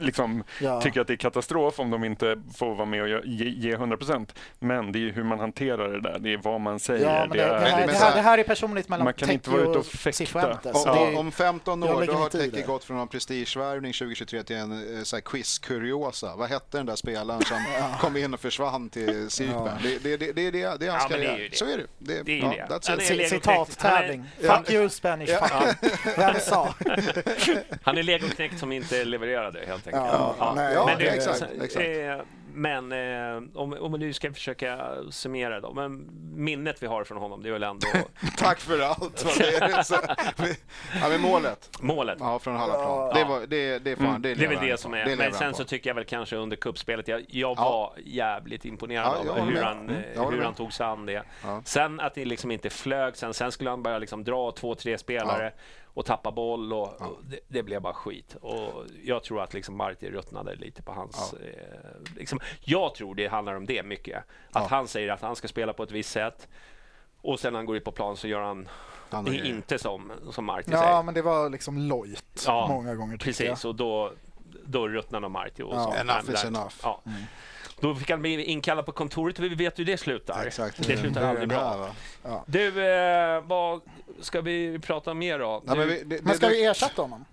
liksom, 0.00 0.44
Ja. 0.60 0.80
tycker 0.80 1.00
att 1.00 1.06
det 1.06 1.12
är 1.12 1.16
katastrof 1.16 1.80
om 1.80 1.90
de 1.90 2.04
inte 2.04 2.42
får 2.54 2.74
vara 2.74 2.84
med 2.86 3.02
och 3.02 3.08
ge, 3.26 3.48
ge 3.48 3.76
100%. 3.76 4.26
Men 4.58 4.92
det 4.92 4.98
är 4.98 5.00
ju 5.00 5.12
hur 5.12 5.24
man 5.24 5.38
hanterar 5.40 5.88
det 5.92 6.00
där, 6.00 6.18
det 6.18 6.32
är 6.32 6.36
vad 6.36 6.60
man 6.60 6.80
säger. 6.80 7.14
Ja, 7.14 7.26
det, 7.26 7.38
det, 7.38 7.44
är, 7.44 7.48
här, 7.60 7.78
men 7.78 7.86
det, 7.86 7.92
här, 7.94 8.06
här- 8.08 8.16
det 8.16 8.22
här 8.22 8.38
är 8.38 8.42
personligt 8.44 8.88
mellan 8.88 9.04
Man 9.04 9.14
kan 9.14 9.30
inte 9.30 9.50
vara 9.50 9.62
ute 9.62 9.78
och 9.78 9.86
fäkta. 9.86 10.52
Om, 10.72 10.84
Det 11.12 11.16
om 11.18 11.32
15 11.32 11.82
jag 11.82 11.96
år 11.96 12.04
då 12.06 12.12
har 12.12 12.28
Teki 12.28 12.50
det. 12.50 12.62
gått 12.66 12.84
från 12.84 12.98
en 12.98 13.08
prestigevärvning 13.08 13.92
2023 13.92 14.42
till 14.42 14.56
en 14.56 14.96
eh, 14.98 15.02
så 15.02 15.16
här 15.16 15.20
quiz-kuriosa. 15.20 16.36
Vad 16.36 16.48
hette 16.48 16.76
den 16.76 16.86
där 16.86 16.96
spelaren 16.96 17.42
som 17.44 17.58
kom 18.00 18.16
in 18.16 18.31
och 18.34 18.40
försvann 18.40 18.90
till 18.90 19.30
Sydberg? 19.30 19.72
Det, 19.82 19.98
det, 19.98 20.16
det, 20.16 20.32
det, 20.32 20.46
är 20.46 20.52
det, 20.52 20.76
det 20.80 20.86
är 20.86 20.90
hans 20.90 21.02
Ja, 21.02 21.08
men 21.10 21.20
det 21.20 21.26
är 21.26 21.28
karriär. 21.28 21.42
ju 21.42 21.48
det. 21.48 21.56
Så 21.56 21.64
är 21.64 21.76
det. 21.76 21.86
Det, 21.98 22.22
Det 22.22 22.40
är 22.40 22.66
ja, 22.68 22.78
det. 22.96 23.28
Citattävling. 23.28 24.24
Ja. 24.40 24.56
Fuck 24.56 24.70
you 24.70 24.88
Spanish 24.88 25.28
fucker. 25.42 26.16
Vem 26.16 26.40
sa? 26.40 26.74
Han 27.82 27.98
är 27.98 28.02
legoknekt 28.02 28.58
som 28.58 28.72
inte 28.72 29.04
levererade 29.04 29.58
helt 29.66 29.86
enkelt. 29.86 30.06
Ja, 30.12 30.52
men, 30.86 30.98
det 30.98 31.08
exakt, 31.08 31.42
eh, 31.76 32.20
men 32.54 32.92
eh, 32.92 33.42
om, 33.54 33.72
om 33.80 34.00
du 34.00 34.12
ska 34.12 34.32
försöka 34.32 34.78
summera 35.10 35.60
då. 35.60 35.72
Men 35.74 36.08
minnet 36.44 36.82
vi 36.82 36.86
har 36.86 37.04
från 37.04 37.18
honom, 37.18 37.42
det 37.42 37.48
är 37.48 37.52
väl 37.52 37.62
ändå 37.62 37.86
Tack 38.38 38.60
för 38.60 38.80
allt. 38.80 39.24
vad 39.24 39.38
det 39.38 39.56
är. 39.56 39.82
Så, 39.82 39.94
ja, 41.00 41.08
men 41.08 41.20
målet 41.20 41.70
målet. 41.80 42.16
ja, 42.20 42.38
från 42.38 42.56
Hallaplan. 42.56 43.14
Det, 43.14 43.24
var, 43.24 43.40
det, 43.46 43.78
det, 43.78 43.90
är 43.90 43.96
fan, 43.96 44.06
Mm, 44.06 44.22
det, 44.22 44.34
det 44.34 44.44
är 44.44 44.48
väl 44.48 44.66
det 44.68 44.80
som 44.80 44.92
Det 44.92 45.00
är. 45.00 45.06
lever 45.06 45.24
Men 45.24 45.32
sen 45.32 45.54
så 45.54 45.64
tycker 45.64 45.90
jag 45.90 45.94
väl 45.94 46.04
kanske 46.04 46.36
under 46.36 46.56
kuppspelet, 46.56 47.08
jag, 47.08 47.20
jag 47.28 47.54
Ja. 47.58 47.64
var 47.64 47.92
jävligt 48.04 48.64
imponerad 48.64 49.16
Ja, 49.26 49.32
av 49.32 49.38
hur 49.46 49.52
med. 49.54 49.64
han, 49.64 49.78
Mm, 49.80 49.96
eh, 50.16 50.30
hur 50.30 50.42
han 50.42 50.54
tog 50.54 50.72
sig 50.72 50.86
an 50.86 51.06
det. 51.06 51.22
Ja. 51.44 51.62
Sen 51.64 52.00
att 52.00 52.14
det 52.14 52.24
liksom 52.24 52.50
inte 52.50 52.70
flög, 52.70 53.16
sen, 53.16 53.34
sen 53.34 53.52
skulle 53.52 53.70
han 53.70 53.82
börja 53.82 53.98
liksom 53.98 54.24
dra 54.24 54.52
två, 54.52 54.74
tre 54.74 54.98
spelare 54.98 55.52
och 55.94 56.04
tappa 56.06 56.30
boll 56.32 56.72
och, 56.72 57.00
och 57.02 57.18
det, 57.30 57.38
det 57.48 57.62
blev 57.62 57.82
bara 57.82 57.94
skit. 57.94 58.36
Och 58.40 58.84
jag 59.04 59.22
tror 59.22 59.42
att 59.42 59.54
liksom 59.54 59.76
Marti 59.76 60.10
ruttnade 60.10 60.54
lite 60.54 60.82
på 60.82 60.92
hans... 60.92 61.32
Eh, 61.32 62.16
liksom, 62.16 62.40
jag 62.60 62.94
tror 62.94 63.14
det 63.14 63.26
handlar 63.26 63.54
om 63.54 63.66
det 63.66 63.82
mycket. 63.82 64.24
Att 64.52 64.70
han 64.70 64.88
säger 64.88 65.08
att 65.12 65.20
han 65.22 65.36
ska 65.36 65.48
spela 65.48 65.72
på 65.72 65.82
ett 65.82 65.90
visst 65.90 66.10
sätt 66.10 66.48
och 67.20 67.40
sen 67.40 67.52
när 67.52 67.58
han 67.58 67.66
går 67.66 67.76
ut 67.76 67.84
på 67.84 67.92
plan 67.92 68.16
så 68.16 68.28
gör 68.28 68.40
han 68.40 68.68
Andra 69.10 69.32
grejer. 69.32 69.44
inte 69.46 69.78
som, 69.78 70.12
som 70.30 70.44
Marti 70.44 70.68
Ja, 70.72 70.78
säger. 70.82 71.02
men 71.02 71.14
det 71.14 71.22
var 71.22 71.50
liksom 71.50 71.78
lojt 71.78 72.44
Ja, 72.46 72.66
många 72.68 72.94
gånger 72.94 73.16
Precis, 73.16 73.64
och 73.64 73.74
då, 73.74 74.12
då 74.64 74.88
ruttnade 74.88 75.28
Marti 75.28 75.62
och 75.62 75.74
Ja. 75.74 75.94
Enough 75.96 76.20
"Nej, 76.26 76.34
is 76.34 76.42
där- 76.42 76.48
enough." 76.48 76.74
Ja. 76.82 77.02
Då 77.80 77.94
fick 77.94 78.10
han 78.10 78.20
bli 78.22 78.44
inkallad 78.44 78.86
på 78.86 78.92
kontoret 78.92 79.38
och 79.38 79.44
vi 79.44 79.48
vet 79.54 79.78
hur 79.78 79.84
det 79.84 79.96
slutar. 79.96 80.44
Exakt. 80.46 80.86
Det 80.86 80.96
slutar 80.96 81.22
är 81.22 81.26
aldrig 81.28 81.48
den 81.48 81.58
här, 81.58 81.76
bra. 81.78 81.88
va? 82.30 82.44
Du, 82.46 82.86
eh, 82.86 83.40
vad 83.44 83.80
ska 84.22 84.40
vi 84.40 84.78
prata 84.78 85.14
mer 85.14 85.38
då? 85.38 85.62
Ja, 85.66 85.72
Du- 85.72 85.78
men 85.78 85.88
vi, 85.88 86.02
det. 86.04 86.22
Men 86.24 86.36
ska 86.36 86.46
det, 86.46 86.52
vi 86.52 86.64
ersätta 86.64 87.02
honom? 87.02 87.24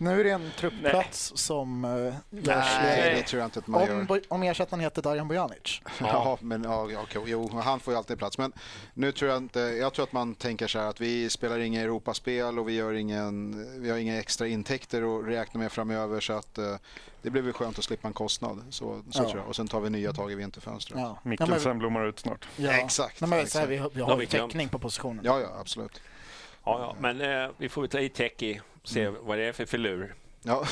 Nu 0.00 0.20
är 0.20 0.24
det 0.24 0.30
en 0.30 0.50
truppplats 0.56 1.32
som 1.34 1.84
uh, 1.84 2.14
görs 2.30 2.46
Nej, 2.82 3.02
ledig. 3.04 3.18
det 3.18 3.22
tror 3.28 3.40
jag 3.40 3.46
inte 3.46 3.58
att 3.58 3.66
man 3.66 3.86
gör. 3.86 4.00
Om, 4.00 4.06
Bo- 4.06 4.20
om 4.28 4.42
ersättaren 4.42 4.80
heter 4.80 5.02
Darjan 5.02 5.28
Bojanic. 5.28 5.80
Ja, 6.00 6.38
men 6.40 6.64
ja, 6.64 6.90
ja, 6.90 7.00
okej, 7.02 7.22
jo, 7.26 7.50
han 7.62 7.80
får 7.80 7.92
ju 7.94 7.98
alltid 7.98 8.18
plats. 8.18 8.38
Men 8.38 8.52
nu 8.94 9.12
tror 9.12 9.30
jag 9.30 9.38
inte, 9.38 9.60
jag 9.60 9.92
tror 9.94 10.02
att 10.02 10.12
man 10.12 10.34
tänker 10.34 10.66
så 10.66 10.78
här 10.78 10.86
att 10.86 11.00
vi 11.00 11.30
spelar 11.30 11.58
inga 11.58 11.80
Europaspel 11.82 12.58
och 12.58 12.68
vi, 12.68 12.72
gör 12.74 12.92
ingen, 12.92 13.80
vi 13.82 13.90
har 13.90 13.98
inga 13.98 14.18
extra 14.18 14.46
intäkter 14.46 15.18
att 15.20 15.26
räkna 15.26 15.60
med 15.60 15.72
framöver 15.72 16.20
så 16.20 16.32
att 16.32 16.58
eh, 16.58 16.74
det 17.22 17.30
blir 17.30 17.42
väl 17.42 17.52
skönt 17.52 17.78
att 17.78 17.84
slippa 17.84 18.08
en 18.08 18.14
kostnad. 18.14 18.64
Så, 18.70 19.02
så 19.10 19.22
Ja. 19.22 19.28
tror 19.28 19.40
jag. 19.40 19.48
Och 19.48 19.56
sen 19.56 19.68
tar 19.68 19.80
vi 19.80 19.90
nya 19.90 20.12
tag 20.12 20.32
i 20.32 20.34
vinterfönstret. 20.34 21.00
Ja. 21.00 21.18
Mikkelsen 21.22 21.78
blommar 21.78 22.06
ut 22.08 22.18
snart. 22.20 22.48
Ja. 22.56 22.72
Exakt, 22.72 23.20
Nej, 23.20 23.30
men, 23.30 23.46
så 23.46 23.58
här, 23.58 23.66
vi, 23.66 23.76
har- 23.76 23.90
vi 23.94 24.00
har 24.02 24.20
ju 24.20 24.26
täckning 24.26 24.68
på 24.68 24.78
positionen. 24.78 25.20
Ja, 25.24 25.40
ja, 25.40 25.48
absolut. 25.60 26.00
Ja, 26.64 26.80
ja, 26.80 26.96
men 27.00 27.20
eh, 27.44 27.50
vi 27.58 27.68
får 27.68 27.82
väl 27.82 27.90
ta 27.90 28.00
i 28.00 28.08
Teki 28.08 28.60
se 28.88 29.08
vad 29.08 29.38
det 29.38 29.44
är 29.44 29.52
för 29.52 29.66
filur 29.66 30.14
Ja. 30.42 30.64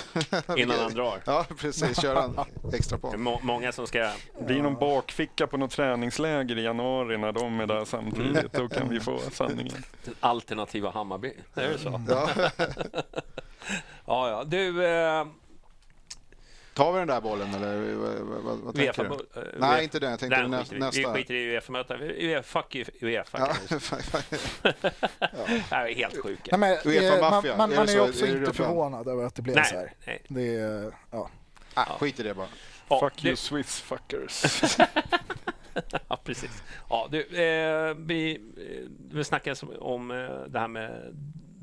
innan 0.57 0.79
han 0.81 0.95
drar. 0.95 1.19
Ja, 1.25 1.47
precis. 1.59 2.01
Köra 2.03 2.23
en 2.23 2.39
extra 2.75 2.99
Det 2.99 3.07
är 3.09 3.11
på. 3.13 3.19
må- 3.19 3.41
många 3.43 3.73
som 3.73 3.87
ska... 3.87 4.11
Blir 4.47 4.63
någon 4.63 4.75
bakficka 4.75 5.47
på 5.47 5.57
något 5.57 5.71
träningsläger 5.71 6.59
i 6.59 6.63
januari 6.63 7.19
när 7.19 7.33
de 7.33 7.61
är 7.61 7.67
där 7.67 7.85
samtidigt. 7.85 8.53
Då 8.53 8.69
kan 8.69 8.89
vi 8.89 9.01
få 9.01 9.19
sanningen. 9.33 9.83
Alternativa 10.21 10.91
Hammarby. 10.91 11.33
Är 11.55 11.69
det 11.69 11.79
så? 11.79 12.01
Ja. 12.09 12.29
Ja, 14.07 14.31
ja. 14.31 14.45
Du... 14.45 14.87
Eh, 14.87 15.27
Tar 16.77 16.93
vi 16.93 16.99
den 16.99 17.09
där 17.09 17.21
bollen 17.21 17.55
eller 17.55 17.95
vad, 17.95 18.15
vad, 18.45 18.59
vad, 18.59 18.75
tänker 18.75 19.05
du? 19.05 19.41
eh, 19.41 19.47
Nej, 19.59 19.85
inte 19.85 19.99
den. 19.99 20.11
Jag 20.11 20.21
tänkte 20.21 20.41
Den 20.41 20.51
nästa. 20.51 20.75
Vi 20.91 21.05
skiter 21.05 21.35
i 21.35 21.55
Uefa-mötet. 21.55 22.01
Uefa- 22.01 22.43
Fuck 22.43 22.75
you, 22.75 22.85
Uefa. 23.01 23.39
Ja, 23.39 23.77
är 25.77 25.95
helt 25.95 26.23
sjuka. 26.23 26.57
Nej, 26.57 26.79
men, 26.85 26.93
Uefa 26.93 27.15
eh, 27.15 27.21
man, 27.21 27.31
man, 27.57 27.73
är 27.73 27.77
man 27.77 27.89
är 27.89 28.01
också 28.09 28.27
Är 28.27 28.33
det 28.33 28.39
inte 28.39 28.53
förvånad 28.53 29.09
över 29.09 29.25
att 29.25 29.35
det 29.35 29.43
blev 29.43 29.57
Nej, 29.57 29.65
så 29.65 29.75
här. 29.77 29.93
nej. 30.07 30.23
Det 30.29 30.55
är, 30.57 30.93
ja. 31.11 31.31
ah, 31.75 31.85
skit 31.85 32.21
i 32.21 32.23
det 32.23 32.35
bara. 32.35 32.49
Ja, 32.89 33.01
Fuck 33.01 33.23
det- 33.23 33.29
you 33.29 33.37
Swiss 33.37 33.81
fuckers. 33.81 34.45
Ja, 36.09 36.21
precis. 36.25 36.63
Ja, 36.91 37.09
du, 37.11 37.21
eh, 37.21 37.95
vi, 37.99 38.35
eh, 38.57 38.89
vi 39.13 39.25
snackade 39.25 39.57
om 39.79 40.11
eh, 40.11 40.17
det 40.49 40.59
här 40.59 40.69
med 40.69 41.17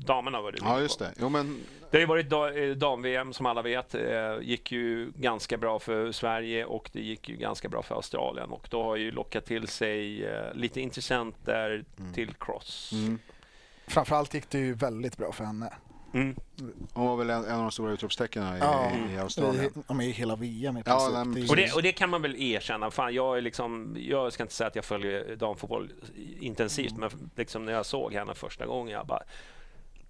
damerna. 0.06 0.40
Var 0.40 0.52
du 0.52 0.58
inne 0.58 0.68
Ja, 0.68 0.80
just 0.80 0.98
det. 0.98 1.12
Jo, 1.20 1.28
men 1.28 1.60
Det 1.90 1.96
har 1.96 2.00
ju 2.00 2.06
varit 2.06 2.32
eh, 2.56 2.76
dam-VM 2.76 3.32
som 3.32 3.46
alla 3.46 3.62
vet. 3.62 3.94
Eh, 3.94 4.38
gick 4.42 4.72
ju 4.72 5.12
ganska 5.16 5.56
bra 5.58 5.78
för 5.78 6.12
Sverige 6.12 6.64
och 6.64 6.90
det 6.92 7.00
gick 7.00 7.28
ju 7.28 7.36
ganska 7.36 7.68
bra 7.68 7.82
för 7.82 7.94
Australien. 7.94 8.50
Och 8.50 8.66
då 8.70 8.82
har 8.82 8.96
ju 8.96 9.10
lockat 9.10 9.44
till 9.46 9.68
sig 9.68 10.26
eh, 10.26 10.54
lite 10.54 10.80
intressenter 10.80 11.84
till 12.14 12.34
cross. 12.40 12.90
mm. 12.92 13.18
Framförallt 13.86 14.34
gick 14.34 14.50
det 14.50 14.58
ju 14.58 14.74
väldigt 14.74 15.16
bra 15.16 15.32
för 15.32 15.44
henne. 15.44 15.72
Mm. 16.14 16.36
hon 16.92 17.06
var 17.06 17.16
väl 17.16 17.30
en, 17.30 17.44
en 17.44 17.54
av 17.54 17.60
de 17.60 17.70
stora 17.70 17.92
utropstecknen 17.92 18.56
i, 18.56 18.58
Ja. 18.58 18.90
i 19.14 19.18
Australien. 19.18 19.64
I, 19.64 19.68
ja, 19.88 19.94
men 19.94 20.06
i 20.06 20.10
hela 20.10 20.36
VM 20.36 20.76
i 20.76 20.82
Ja, 20.86 20.92
princip. 20.98 21.12
nej, 21.14 21.34
Det 21.34 21.40
är 21.40 21.42
ju- 21.42 21.48
Och, 21.50 21.56
det, 21.56 21.72
och 21.74 21.82
det 21.82 21.92
kan 21.92 22.10
man 22.10 22.22
väl 22.22 22.36
erkänna. 22.42 22.90
Fan, 22.90 23.14
jag, 23.14 23.36
är 23.36 23.40
liksom, 23.40 23.96
jag 23.98 24.32
ska 24.32 24.42
inte 24.42 24.54
säga 24.54 24.68
att 24.68 24.76
jag 24.76 24.84
följer 24.84 25.36
damfotboll 25.36 25.92
intensivt, 26.40 26.90
Mm. 26.92 27.00
men 27.00 27.30
liksom 27.36 27.64
när 27.64 27.72
jag 27.72 27.86
såg 27.86 28.12
henne 28.14 28.34
första 28.34 28.66
gången, 28.66 28.92
jag 28.94 29.06
bara, 29.06 29.22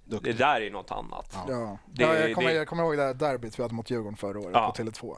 det 0.05 0.11
Duktig. 0.17 0.37
där 0.39 0.61
är 0.61 0.71
något 0.71 0.91
annat. 0.91 1.37
Ja. 1.49 1.79
Det- 1.87 2.03
ja, 2.03 2.15
jag, 2.19 2.35
kommer, 2.35 2.49
det- 2.49 2.55
jag 2.55 2.69
kommer 2.69 2.83
ihåg 2.83 2.97
det 2.97 3.03
här 3.03 3.15
derbyt 3.15 3.59
vi 3.59 3.63
hade 3.63 3.75
mot 3.75 3.91
Djurgården 3.91 4.17
förra 4.17 4.39
året 4.41 4.51
Ja. 4.55 4.73
på 4.77 4.83
Tele2. 4.83 5.17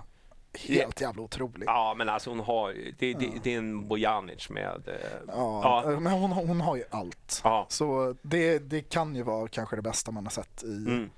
Helt 0.68 1.00
jävla 1.00 1.22
otroligt. 1.22 1.62
Ja, 1.66 1.94
men 1.98 2.08
alltså 2.08 2.30
hon 2.30 2.40
har 2.40 2.72
det, 2.98 3.12
det, 3.14 3.28
det 3.42 3.54
är 3.54 3.58
en 3.58 3.88
Bojanic 3.88 4.50
med... 4.50 4.82
eh, 4.88 4.94
Ja, 5.28 5.82
ja. 5.92 6.00
men 6.00 6.12
hon, 6.12 6.32
hon 6.32 6.60
har 6.60 6.76
ju 6.76 6.84
allt. 6.90 7.40
Ja. 7.44 7.66
Så 7.68 8.14
det, 8.22 8.58
det 8.58 8.80
kan 8.82 9.14
ju 9.16 9.22
vara 9.22 9.48
kanske 9.48 9.76
det 9.76 9.82
bästa 9.82 10.10
man 10.10 10.24
har 10.24 10.30
sett 10.30 10.62
i... 10.62 10.66
Mm. 10.76 11.10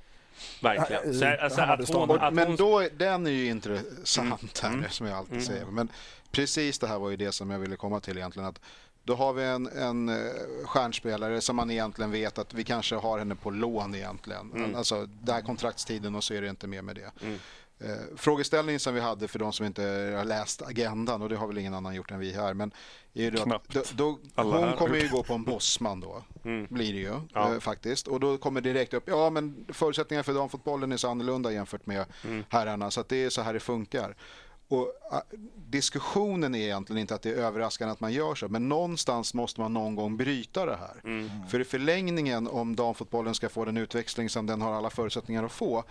Verkligen. 0.62 1.11
I 1.11 1.15
Så, 1.15 1.27
alltså, 1.40 1.61
att 1.61 1.89
hon, 1.89 2.11
att 2.20 2.35
men 2.35 2.47
hon, 2.47 2.57
då, 2.57 2.78
är- 2.78 2.90
den 2.90 3.27
är 3.27 3.31
ju 3.31 3.47
intressant 3.47 4.61
här, 4.62 4.70
Mm. 4.73 4.85
som 4.90 5.07
jag 5.07 5.19
alltid 5.19 5.32
Mm. 5.32 5.45
säger. 5.45 5.65
Men 5.66 5.89
precis 6.31 6.78
det 6.78 6.86
här 6.86 6.99
var 6.99 7.11
ju 7.11 7.16
det 7.16 7.32
som 7.32 7.51
jag 7.51 7.59
ville 7.59 7.77
komma 7.77 8.01
till 8.01 8.16
egentligen. 8.19 8.49
Att 8.49 8.61
då 9.09 9.14
har 9.14 9.32
vi 9.32 9.44
en, 9.44 9.66
en 9.66 10.09
eh, 10.09 10.16
stjärnspelare 10.64 11.40
som 11.40 11.56
man 11.56 11.70
egentligen 11.70 12.10
vet 12.10 12.39
att 12.39 12.55
vi 12.55 12.64
kanske 12.64 12.94
har 12.97 13.18
henne 13.18 13.35
på 13.35 13.51
lån 13.51 13.94
egentligen. 13.94 14.52
Mm. 14.55 14.74
Alltså, 14.74 15.06
det 15.06 15.32
här 15.32 15.40
kontraktstiden 15.43 16.14
och 16.14 16.24
så 16.24 16.35
är 16.35 16.43
det 16.43 16.48
inte 16.51 16.66
mer 16.66 16.82
med 16.82 16.97
det. 16.97 17.10
Mm. 17.22 17.39
Eh, 17.80 17.97
frågeställningen 18.16 18.80
som 18.80 18.94
vi 18.94 19.01
hade 19.01 19.28
för 19.28 19.39
de 19.39 19.52
som 19.52 19.66
inte 19.66 19.82
har 20.16 20.24
läst 20.24 20.62
agendan, 20.62 21.22
och 21.22 21.28
det 21.28 21.36
har 21.36 21.47
väl 21.47 21.59
ingen 21.59 21.74
annan 21.74 21.94
gjort 21.94 22.10
än 22.10 22.18
vi 22.18 22.32
här, 22.32 22.55
men 22.55 22.70
är 23.14 23.35
att, 23.35 23.43
Knappt. 23.43 23.72
då, 23.72 24.18
då, 24.35 24.43
hon 24.43 24.52
här. 24.64 24.76
kommer 24.76 24.97
ju 24.97 25.09
gå 25.09 25.22
på 25.22 25.35
en 25.35 25.44
bossman 25.44 26.01
då, 26.01 26.22
Mm. 26.44 26.66
blir 26.70 26.93
det 26.93 26.98
ju 26.98 27.20
Ja. 27.35 27.52
eh, 27.55 27.59
faktiskt. 27.60 28.09
Och 28.09 28.20
då 28.20 28.36
kommer 28.39 28.60
det 28.60 28.72
direkt 28.72 28.94
upp, 28.94 29.05
ja 29.06 29.30
men 29.30 29.64
förutsättningarna 29.72 30.22
för 30.24 30.35
damfotbollen 30.35 30.93
är 30.93 30.97
så 30.97 31.10
annorlunda 31.10 31.52
jämfört 31.52 31.86
med 31.86 32.05
Mm. 32.24 32.44
herrarna, 32.48 32.90
så 32.90 33.01
att 33.01 33.09
det 33.09 33.16
är 33.24 33.30
så 33.30 33.43
här 33.43 33.52
det 33.55 33.60
funkar. 33.60 34.16
Och 34.69 34.93
ah, 35.11 35.20
diskussionen 35.57 36.55
är 36.55 36.59
egentligen 36.59 37.01
inte 37.01 37.15
att 37.15 37.23
det 37.23 37.31
är 37.31 37.35
överraskande 37.35 37.93
att 37.93 38.01
man 38.01 38.12
gör 38.12 38.35
så, 38.35 38.49
men 38.49 38.69
någonstans 38.69 39.35
måste 39.35 39.61
man 39.61 39.73
någon 39.73 39.95
gång 39.95 40.16
bryta 40.16 40.66
det 40.66 40.77
här. 40.77 41.01
Mm. 41.05 41.31
För 41.49 41.61
i 41.61 41.65
förlängningen, 41.65 42.49
om 42.49 42.77
damfotbollen 42.77 43.35
ska 43.35 43.49
få 43.49 43.65
den 43.65 43.77
utväxling 43.77 44.31
som 44.31 44.47
den 44.47 44.61
har 44.61 44.73
alla 44.73 44.90
förutsättningar 44.90 45.45
att 45.45 45.53
få, 45.53 45.85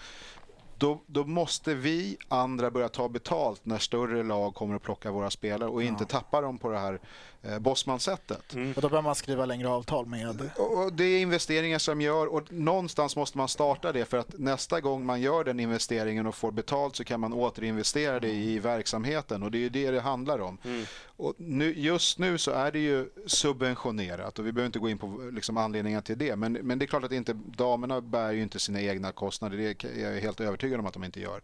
då, 0.77 1.01
då 1.05 1.23
måste 1.23 1.73
vi 1.73 2.17
andra 2.27 2.71
börja 2.71 2.89
ta 2.89 3.09
betalt 3.09 3.65
när 3.65 3.77
större 3.77 4.23
lag 4.23 4.55
kommer 4.55 4.75
att 4.75 4.83
plocka 4.83 5.11
våra 5.11 5.29
spelare 5.29 5.69
och 5.69 5.83
inte 5.83 6.05
tappa 6.05 6.41
dem 6.41 6.57
på 6.57 6.69
det 6.69 6.79
här 6.79 6.99
eh, 7.47 7.59
Bosman-sättet. 7.59 8.53
Och 8.75 8.81
då 8.81 8.89
behöver 8.89 9.01
man 9.01 9.15
skriva 9.15 9.45
längre 9.45 9.69
avtal 9.69 10.05
med... 10.05 10.49
Och 10.57 10.93
det 10.93 11.03
är 11.03 11.21
investeringar 11.21 11.79
som 11.79 12.01
gör 12.01 12.33
och 12.33 12.51
någonstans 12.51 13.15
måste 13.15 13.37
man 13.37 13.47
starta 13.47 13.91
det 13.91 14.05
för 14.05 14.17
att 14.17 14.37
nästa 14.37 14.81
gång 14.81 15.05
man 15.05 15.21
gör 15.21 15.43
den 15.43 15.59
investeringen 15.59 16.27
och 16.27 16.35
får 16.35 16.51
betalt 16.51 16.95
så 16.95 17.03
kan 17.03 17.19
man 17.19 17.33
återinvestera 17.33 18.19
det 18.19 18.31
i 18.31 18.59
verksamheten 18.59 19.43
och 19.43 19.51
det 19.51 19.57
är 19.57 19.59
ju 19.59 19.69
det 19.69 19.91
det 19.91 20.01
handlar 20.01 20.39
om. 20.39 20.57
Och 21.05 21.33
nu, 21.37 21.73
just 21.77 22.19
nu 22.19 22.37
så 22.37 22.51
är 22.51 22.71
det 22.71 22.79
ju 22.79 23.09
subventionerat 23.25 24.39
och 24.39 24.45
vi 24.45 24.51
behöver 24.51 24.65
inte 24.65 24.79
gå 24.79 24.89
in 24.89 24.97
på 24.97 25.29
liksom 25.33 25.57
anledningar 25.57 26.01
till 26.01 26.17
det 26.17 26.35
men, 26.35 26.53
men 26.53 26.79
det 26.79 26.85
är 26.85 26.87
klart 26.87 27.03
att 27.03 27.11
inte, 27.11 27.33
damerna 27.33 28.01
bär 28.01 28.31
ju 28.31 28.41
inte 28.41 28.59
sina 28.59 28.81
egna 28.81 29.11
kostnader, 29.11 29.57
det 29.57 29.85
är 29.85 30.13
jag 30.13 30.21
helt 30.21 30.41
övertygad 30.41 30.79
om 30.79 30.85
att 30.85 30.93
de 30.93 31.03
inte 31.03 31.19
gör. 31.19 31.41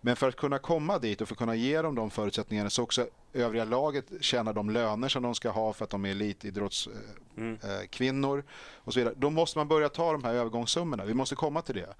Men 0.00 0.16
för 0.16 0.28
att 0.28 0.36
kunna 0.36 0.58
komma 0.58 0.98
dit 0.98 1.20
och 1.20 1.28
för 1.28 1.34
att 1.34 1.38
kunna 1.38 1.54
ge 1.54 1.82
dem 1.82 1.94
de 1.94 2.10
förutsättningarna 2.10 2.70
så 2.70 2.82
också 2.82 3.06
övriga 3.36 3.64
laget 3.64 4.04
tjänar 4.20 4.52
de 4.52 4.70
löner 4.70 5.08
som 5.08 5.22
de 5.22 5.34
ska 5.34 5.50
ha 5.50 5.72
för 5.72 5.84
att 5.84 5.90
de 5.90 6.04
är 6.04 6.10
elitidrottskvinnor 6.10 7.58
eh, 7.64 7.86
kvinnor 7.90 8.44
och 8.74 8.92
så 8.92 9.00
vidare. 9.00 9.14
Då 9.16 9.30
måste 9.30 9.58
man 9.58 9.68
börja 9.68 9.88
ta 9.88 10.12
de 10.12 10.24
här 10.24 10.34
övergångssummorna. 10.34 11.04
Vi 11.04 11.14
måste 11.14 11.34
komma 11.34 11.62
till 11.62 11.74
det. 11.74 11.94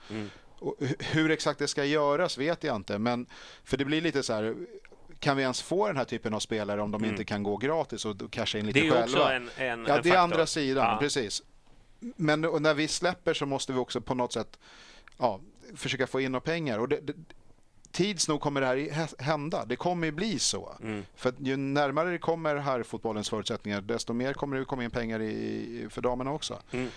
Hu- 0.60 0.94
hur 0.98 1.30
exakt 1.30 1.58
det 1.58 1.68
ska 1.68 1.84
göras 1.84 2.38
vet 2.38 2.64
jag 2.64 2.76
inte. 2.76 2.98
Men 2.98 3.26
för 3.64 3.76
det 3.76 3.84
blir 3.84 4.00
lite 4.00 4.22
så 4.22 4.32
här. 4.32 4.54
Kan 5.18 5.36
vi 5.36 5.42
ens 5.42 5.62
få 5.62 5.86
den 5.86 5.96
här 5.96 6.04
typen 6.04 6.34
av 6.34 6.40
spelare 6.40 6.82
om 6.82 6.90
de 6.90 7.04
inte 7.04 7.24
kan 7.24 7.42
gå 7.42 7.56
gratis 7.56 8.04
och 8.04 8.30
casha 8.30 8.58
in 8.58 8.66
lite 8.66 8.78
Det 8.80 8.86
är 8.86 8.96
ju 8.96 9.02
också 9.02 9.16
själva? 9.18 9.32
en- 9.34 9.42
en- 9.56 9.84
ja, 9.88 9.96
en 9.96 10.02
det 10.02 10.10
är 10.10 10.18
andra 10.18 10.46
sidan. 10.46 10.84
Ja. 10.92 10.96
Precis. 11.00 11.42
Men 12.16 12.40
när 12.40 12.74
vi 12.74 12.88
släpper 12.88 13.34
så 13.34 13.46
måste 13.46 13.72
vi 13.72 13.78
också 13.78 14.00
på 14.00 14.14
något 14.14 14.32
sätt 14.32 14.58
ja, 15.18 15.40
försöka 15.74 16.06
få 16.06 16.20
in 16.20 16.32
några 16.32 16.40
pengar. 16.40 16.78
Och 16.78 16.88
det, 16.88 17.00
det, 17.00 17.12
tids 17.96 18.28
nog 18.28 18.40
kommer 18.40 18.60
det 18.60 18.66
här 18.66 18.76
hä- 18.76 19.22
hända. 19.22 19.64
Det 19.64 19.76
kommer 19.76 20.06
ju 20.06 20.12
bli 20.12 20.38
så. 20.38 20.76
Mm. 20.82 21.04
För 21.16 21.32
ju 21.38 21.56
närmare 21.56 22.10
det 22.10 22.18
kommer 22.18 22.56
här 22.56 22.82
fotbollens 22.82 23.30
förutsättningar 23.30 23.80
desto 23.80 24.12
mer 24.12 24.32
kommer 24.32 24.56
det 24.58 24.64
komma 24.64 24.84
in 24.84 24.90
pengar 24.90 25.22
i, 25.22 25.86
för 25.90 26.02
damerna 26.02 26.32
också. 26.32 26.58
Mm. 26.72 26.88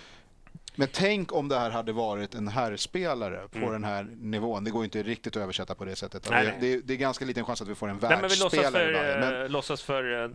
Men 0.76 0.88
tänk 0.94 1.34
om 1.34 1.48
det 1.48 1.60
här 1.60 1.70
hade 1.70 1.92
varit 1.92 2.36
en 2.36 2.48
herrspelare 2.48 3.48
på 3.52 3.58
Mm. 3.58 3.72
den 3.72 3.84
här 3.84 4.04
nivån. 4.22 4.64
Det 4.64 4.72
går 4.72 4.84
inte 4.84 5.04
riktigt 5.04 5.36
att 5.36 5.44
översätta 5.44 5.76
på 5.76 5.86
det 5.86 5.96
sättet. 5.96 6.28
Nej, 6.30 6.46
det, 6.46 6.52
nej. 6.52 6.60
det, 6.62 6.82
det 6.88 6.94
är 6.94 6.98
ganska 6.98 7.26
liten 7.26 7.46
chans 7.46 7.62
att 7.62 7.68
vi 7.68 7.76
får 7.76 7.90
en 7.90 7.98
Nej, 8.02 8.10
men 8.22 8.22
vi 8.22 8.36
låtsas 8.36 8.54
världsspelare. 8.54 8.72
för, 8.86 8.90
i 8.90 8.94
varje. 8.94 9.20
Men, 9.32 9.42
eh, 9.42 9.50
låtsas 9.50 9.82
för 9.82 10.24
eh, 10.24 10.30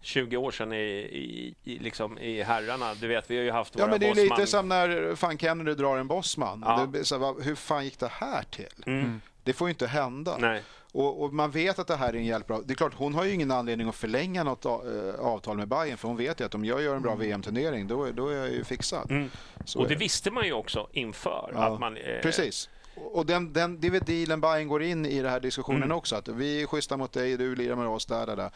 20 0.00 0.36
år 0.36 0.50
sedan 0.50 0.72
i, 0.72 0.76
i, 0.76 1.54
i, 1.64 1.78
liksom, 1.78 2.18
i 2.18 2.42
herrarna. 2.42 2.94
Du 2.94 3.06
vet, 3.08 3.30
vi 3.30 3.36
har 3.36 3.44
ju 3.44 3.50
haft 3.50 3.74
ja, 3.74 3.80
våra 3.84 3.90
men 3.90 4.00
det 4.00 4.06
är 4.06 4.10
Bosman. 4.14 4.38
lite 4.38 4.50
som 4.50 4.68
när 4.68 5.14
fan 5.14 5.38
Kennedy 5.38 5.74
drar 5.74 5.96
en 5.98 6.08
bossman. 6.08 6.62
Ja. 6.66 6.88
Det, 6.92 7.04
så 7.04 7.40
hur 7.40 7.54
fan 7.54 7.84
gick 7.84 7.98
det 7.98 8.10
här 8.12 8.42
till? 8.50 8.82
Mm. 8.86 9.20
Det 9.46 9.52
får 9.52 9.68
ju 9.68 9.70
inte 9.70 9.86
hända. 9.86 10.36
Nej. 10.38 10.62
Och, 10.92 11.22
och 11.22 11.32
man 11.34 11.50
vet 11.50 11.78
att 11.78 11.86
det 11.86 11.96
här 11.96 12.08
är 12.08 12.14
en 12.16 12.24
hjälpbra... 12.24 12.60
Det 12.64 12.72
är 12.72 12.74
klart, 12.74 12.94
hon 12.94 13.14
har 13.14 13.24
ju 13.24 13.32
ingen 13.32 13.50
anledning 13.50 13.88
att 13.88 13.94
förlänga 13.96 14.44
något 14.44 14.64
eh, 14.64 14.72
avtal 15.20 15.56
med 15.56 15.68
Bayern 15.68 15.96
för 15.96 16.08
hon 16.08 16.16
vet 16.16 16.40
ju 16.40 16.44
att 16.44 16.54
om 16.54 16.64
jag 16.64 16.82
gör 16.82 16.96
en 16.96 17.02
bra 17.02 17.14
VM-turnering 17.14 17.86
då, 17.86 18.04
är- 18.04 18.12
då 18.12 18.28
är 18.28 18.36
jag 18.36 18.50
ju 18.52 18.64
fixad. 18.64 19.10
Mm. 19.10 19.30
Och 19.76 19.84
är 19.84 19.88
det 19.88 19.94
visste 19.96 20.30
man 20.30 20.44
ju 20.46 20.52
också 20.52 20.88
inför. 20.92 21.52
Att 21.56 21.80
man, 21.80 21.96
eh, 21.96 22.20
Precis. 22.22 22.68
Och 22.94 23.26
den, 23.26 23.52
den, 23.52 23.80
det 23.80 23.86
är 23.86 23.90
väl 23.90 24.02
dealen 24.04 24.40
Bayern 24.40 24.68
går 24.68 24.82
in 24.82 25.06
i 25.06 25.22
den 25.22 25.30
här 25.30 25.40
diskussionen 25.40 25.82
Mm. 25.82 25.96
också. 25.96 26.16
Att 26.16 26.28
vi 26.28 26.62
är 26.62 26.66
schyssta 26.66 26.96
mot 26.96 27.12
dig, 27.12 27.36
du 27.36 27.54
lirar 27.56 27.76
med 27.76 27.86
oss, 27.88 28.06
där, 28.06 28.26
där, 28.26 28.36
där. 28.36 28.50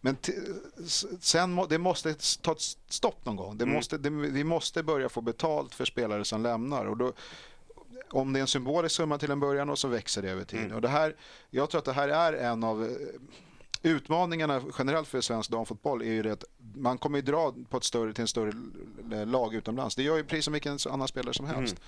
Men 0.00 0.16
sen 1.20 1.52
må, 1.52 1.66
det 1.66 1.78
måste 1.78 2.14
ta 2.42 2.52
ett 2.52 2.60
stopp 2.88 3.24
någon 3.26 3.36
gång. 3.36 3.58
Det 3.58 3.64
Mm. 3.64 3.74
måste, 3.76 3.98
det, 3.98 4.10
vi 4.10 4.44
måste 4.44 4.82
börja 4.82 5.08
få 5.08 5.20
betalt 5.20 5.74
för 5.74 5.84
spelare 5.84 6.24
som 6.24 6.42
lämnar. 6.42 6.84
Och 6.84 6.96
då, 6.96 7.12
om 8.10 8.32
det 8.32 8.38
är 8.38 8.40
en 8.40 8.46
symbolisk 8.46 8.94
summa 8.94 9.18
till 9.18 9.30
en 9.30 9.40
början 9.40 9.70
och 9.70 9.78
så 9.78 9.88
växer 9.88 10.22
det 10.22 10.30
över 10.30 10.44
tid. 10.44 10.60
Mm. 10.60 10.72
Och 10.74 10.80
det 10.80 10.88
här, 10.88 11.16
jag 11.50 11.70
tror 11.70 11.78
att 11.78 11.84
det 11.84 11.92
här 11.92 12.08
är 12.08 12.32
en 12.32 12.64
av 12.64 12.84
eh, 12.84 12.90
utmaningarna 13.82 14.62
generellt 14.78 15.08
för 15.08 15.20
svensk 15.20 15.50
damfotboll 15.50 16.02
är 16.02 16.06
ju 16.12 16.22
det 16.22 16.32
att 16.32 16.44
man 16.74 16.98
kommer 16.98 17.18
ju 17.18 17.22
dra 17.22 17.54
på 17.70 17.76
ett 17.76 17.84
större, 17.84 18.12
till 18.12 18.22
en 18.22 18.28
större 18.28 18.48
l- 19.12 19.28
lag 19.30 19.54
utomlands. 19.54 19.96
Det 19.96 20.02
gör 20.02 20.16
ju 20.16 20.24
precis 20.24 20.44
som 20.44 20.52
vilken 20.52 20.78
annan 20.90 21.08
spelare 21.08 21.34
som 21.34 21.46
helst. 21.46 21.74
Mm. 21.74 21.84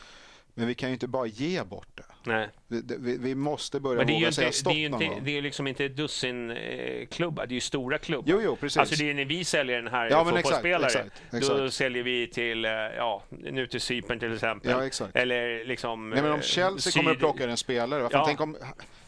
Men 0.54 0.66
vi 0.66 0.74
kan 0.74 0.88
ju 0.88 0.92
inte 0.92 1.08
bara 1.08 1.26
ge 1.26 1.62
bort 1.64 1.88
det. 1.94 2.04
Nej. 2.24 2.48
Vi, 2.68 2.82
vi, 2.98 3.16
vi 3.18 3.34
måste 3.34 3.80
börja 3.80 3.96
Men 3.98 4.06
det 4.06 4.12
är 4.12 4.14
våga 4.20 4.32
säga 4.32 4.46
inte, 4.46 4.58
stopp 4.58 4.72
det 4.72 4.78
är 4.78 4.82
ju 4.82 4.88
någon 4.88 5.02
inte, 5.02 5.14
gång. 5.14 5.24
det 5.24 5.38
är 5.38 5.42
liksom 5.42 5.66
inte 5.66 5.88
dussin 5.88 6.50
eh, 6.50 7.06
klubbar, 7.06 7.46
det 7.46 7.52
är 7.52 7.54
ju 7.54 7.60
stora 7.60 7.98
klubbar. 7.98 8.24
Jo, 8.32 8.40
jo, 8.44 8.56
precis. 8.56 8.76
Alltså 8.76 8.94
det 8.96 9.10
är 9.10 9.14
när 9.14 9.24
vi 9.24 9.44
säljer 9.44 9.82
den 9.82 9.92
här 9.92 10.10
Ja, 10.10 10.24
men 10.24 10.36
exakt, 10.36 10.42
fotbollsspelare, 10.42 10.86
exakt, 10.86 11.22
då 11.30 11.36
exakt. 11.38 11.74
säljer 11.74 12.02
vi 12.02 12.26
till, 12.26 12.64
eh, 12.64 12.70
ja, 12.70 13.22
nu 13.28 13.66
till 13.66 13.80
Cypern 13.80 14.18
till 14.18 14.34
exempel. 14.34 14.70
Ja, 14.70 14.86
exakt. 14.86 15.16
Eller 15.16 15.64
liksom... 15.64 16.10
Nej, 16.10 16.22
men 16.22 16.32
om 16.32 16.38
eh, 16.38 16.42
Chelsea 16.42 16.78
syd- 16.92 16.94
kommer 16.94 17.10
att 17.12 17.18
plocka 17.18 17.44
en 17.44 17.56
spelare, 17.56 18.02
varför 18.02 18.16
Ja. 18.18 18.24
tänk 18.26 18.40
om 18.40 18.56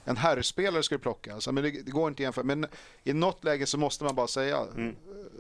en 0.05 0.17
herrspelare 0.17 0.83
skulle 0.83 0.99
plocka? 1.01 1.35
Alltså, 1.35 1.53
men 1.53 1.65
det, 1.65 1.71
det 1.71 1.91
går 1.91 2.09
inte 2.09 2.21
att 2.21 2.25
jämföra. 2.25 2.45
Men 2.45 2.67
i 3.05 3.13
något 3.13 3.45
läge 3.45 3.67
så 3.67 3.79
måste 3.79 4.05
man 4.05 4.15
bara 4.15 4.27
säga 4.27 4.57
Mm. 4.77 4.97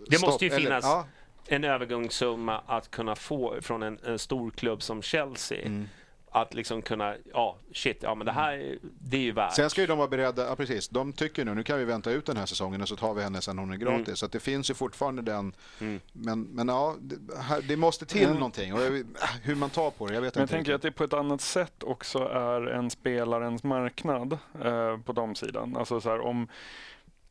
Det 0.08 0.16
stopp. 0.16 0.28
måste 0.30 0.44
ju 0.44 0.50
Eller- 0.50 0.60
finnas 0.64 0.84
ja. 0.84 1.06
en 1.46 1.64
övergångssumma 1.64 2.60
att 2.66 2.90
kunna 2.90 3.16
få 3.16 3.56
från 3.60 3.82
en, 3.82 3.98
en 4.06 4.18
stor 4.18 4.50
klubb 4.50 4.82
som 4.82 5.02
Chelsea. 5.02 5.58
Mm. 5.66 5.88
Att 6.36 6.54
liksom 6.54 6.82
kunna, 6.82 7.14
ja 7.32 7.56
shit, 7.72 7.98
ja 8.02 8.14
men 8.14 8.26
det 8.26 8.32
här, 8.32 8.78
det 8.82 9.16
är 9.16 9.20
ju 9.20 9.32
värt. 9.32 9.52
Sen 9.54 9.70
ska 9.70 9.80
ju 9.80 9.86
de 9.86 9.98
vara 9.98 10.08
beredda, 10.08 10.46
ja 10.46 10.56
precis, 10.56 10.88
de 10.88 11.12
tycker 11.12 11.44
nu, 11.44 11.54
nu 11.54 11.62
kan 11.62 11.78
vi 11.78 11.84
vänta 11.84 12.10
ut 12.10 12.26
den 12.26 12.36
här 12.36 12.46
säsongen 12.46 12.82
och 12.82 12.88
så 12.88 12.96
tar 12.96 13.14
vi 13.14 13.22
henne 13.22 13.40
sen 13.40 13.58
hon 13.58 13.72
är 13.72 13.76
gratis. 13.76 14.06
Mm. 14.06 14.16
Så 14.16 14.26
att 14.26 14.32
det 14.32 14.40
finns 14.40 14.70
ju 14.70 14.74
fortfarande 14.74 15.22
den, 15.22 15.52
Mm. 15.80 16.00
men, 16.12 16.42
men 16.42 16.68
ja, 16.68 16.96
det, 17.00 17.38
här, 17.40 17.62
det 17.68 17.76
måste 17.76 18.06
till 18.06 18.22
Mm. 18.24 18.34
någonting. 18.34 18.74
Och 18.74 18.80
jag, 18.82 19.04
hur 19.42 19.54
man 19.54 19.70
tar 19.70 19.90
på 19.90 20.06
det, 20.06 20.14
jag 20.14 20.20
vet 20.22 20.34
Men 20.34 20.40
jag 20.40 20.44
inte. 20.44 20.54
tänker 20.54 20.72
riktigt. 20.72 20.74
att 20.88 20.94
det 20.94 20.98
på 20.98 21.04
ett 21.04 21.12
annat 21.20 21.40
sätt 21.40 21.82
också 21.82 22.18
är 22.18 22.66
en 22.66 22.90
spelarens 22.90 23.64
marknad 23.64 24.32
eh, 24.64 24.98
på 24.98 25.12
de 25.12 25.34
sidan. 25.34 25.76
Alltså 25.76 26.00
så 26.00 26.10
här, 26.10 26.20
om, 26.20 26.48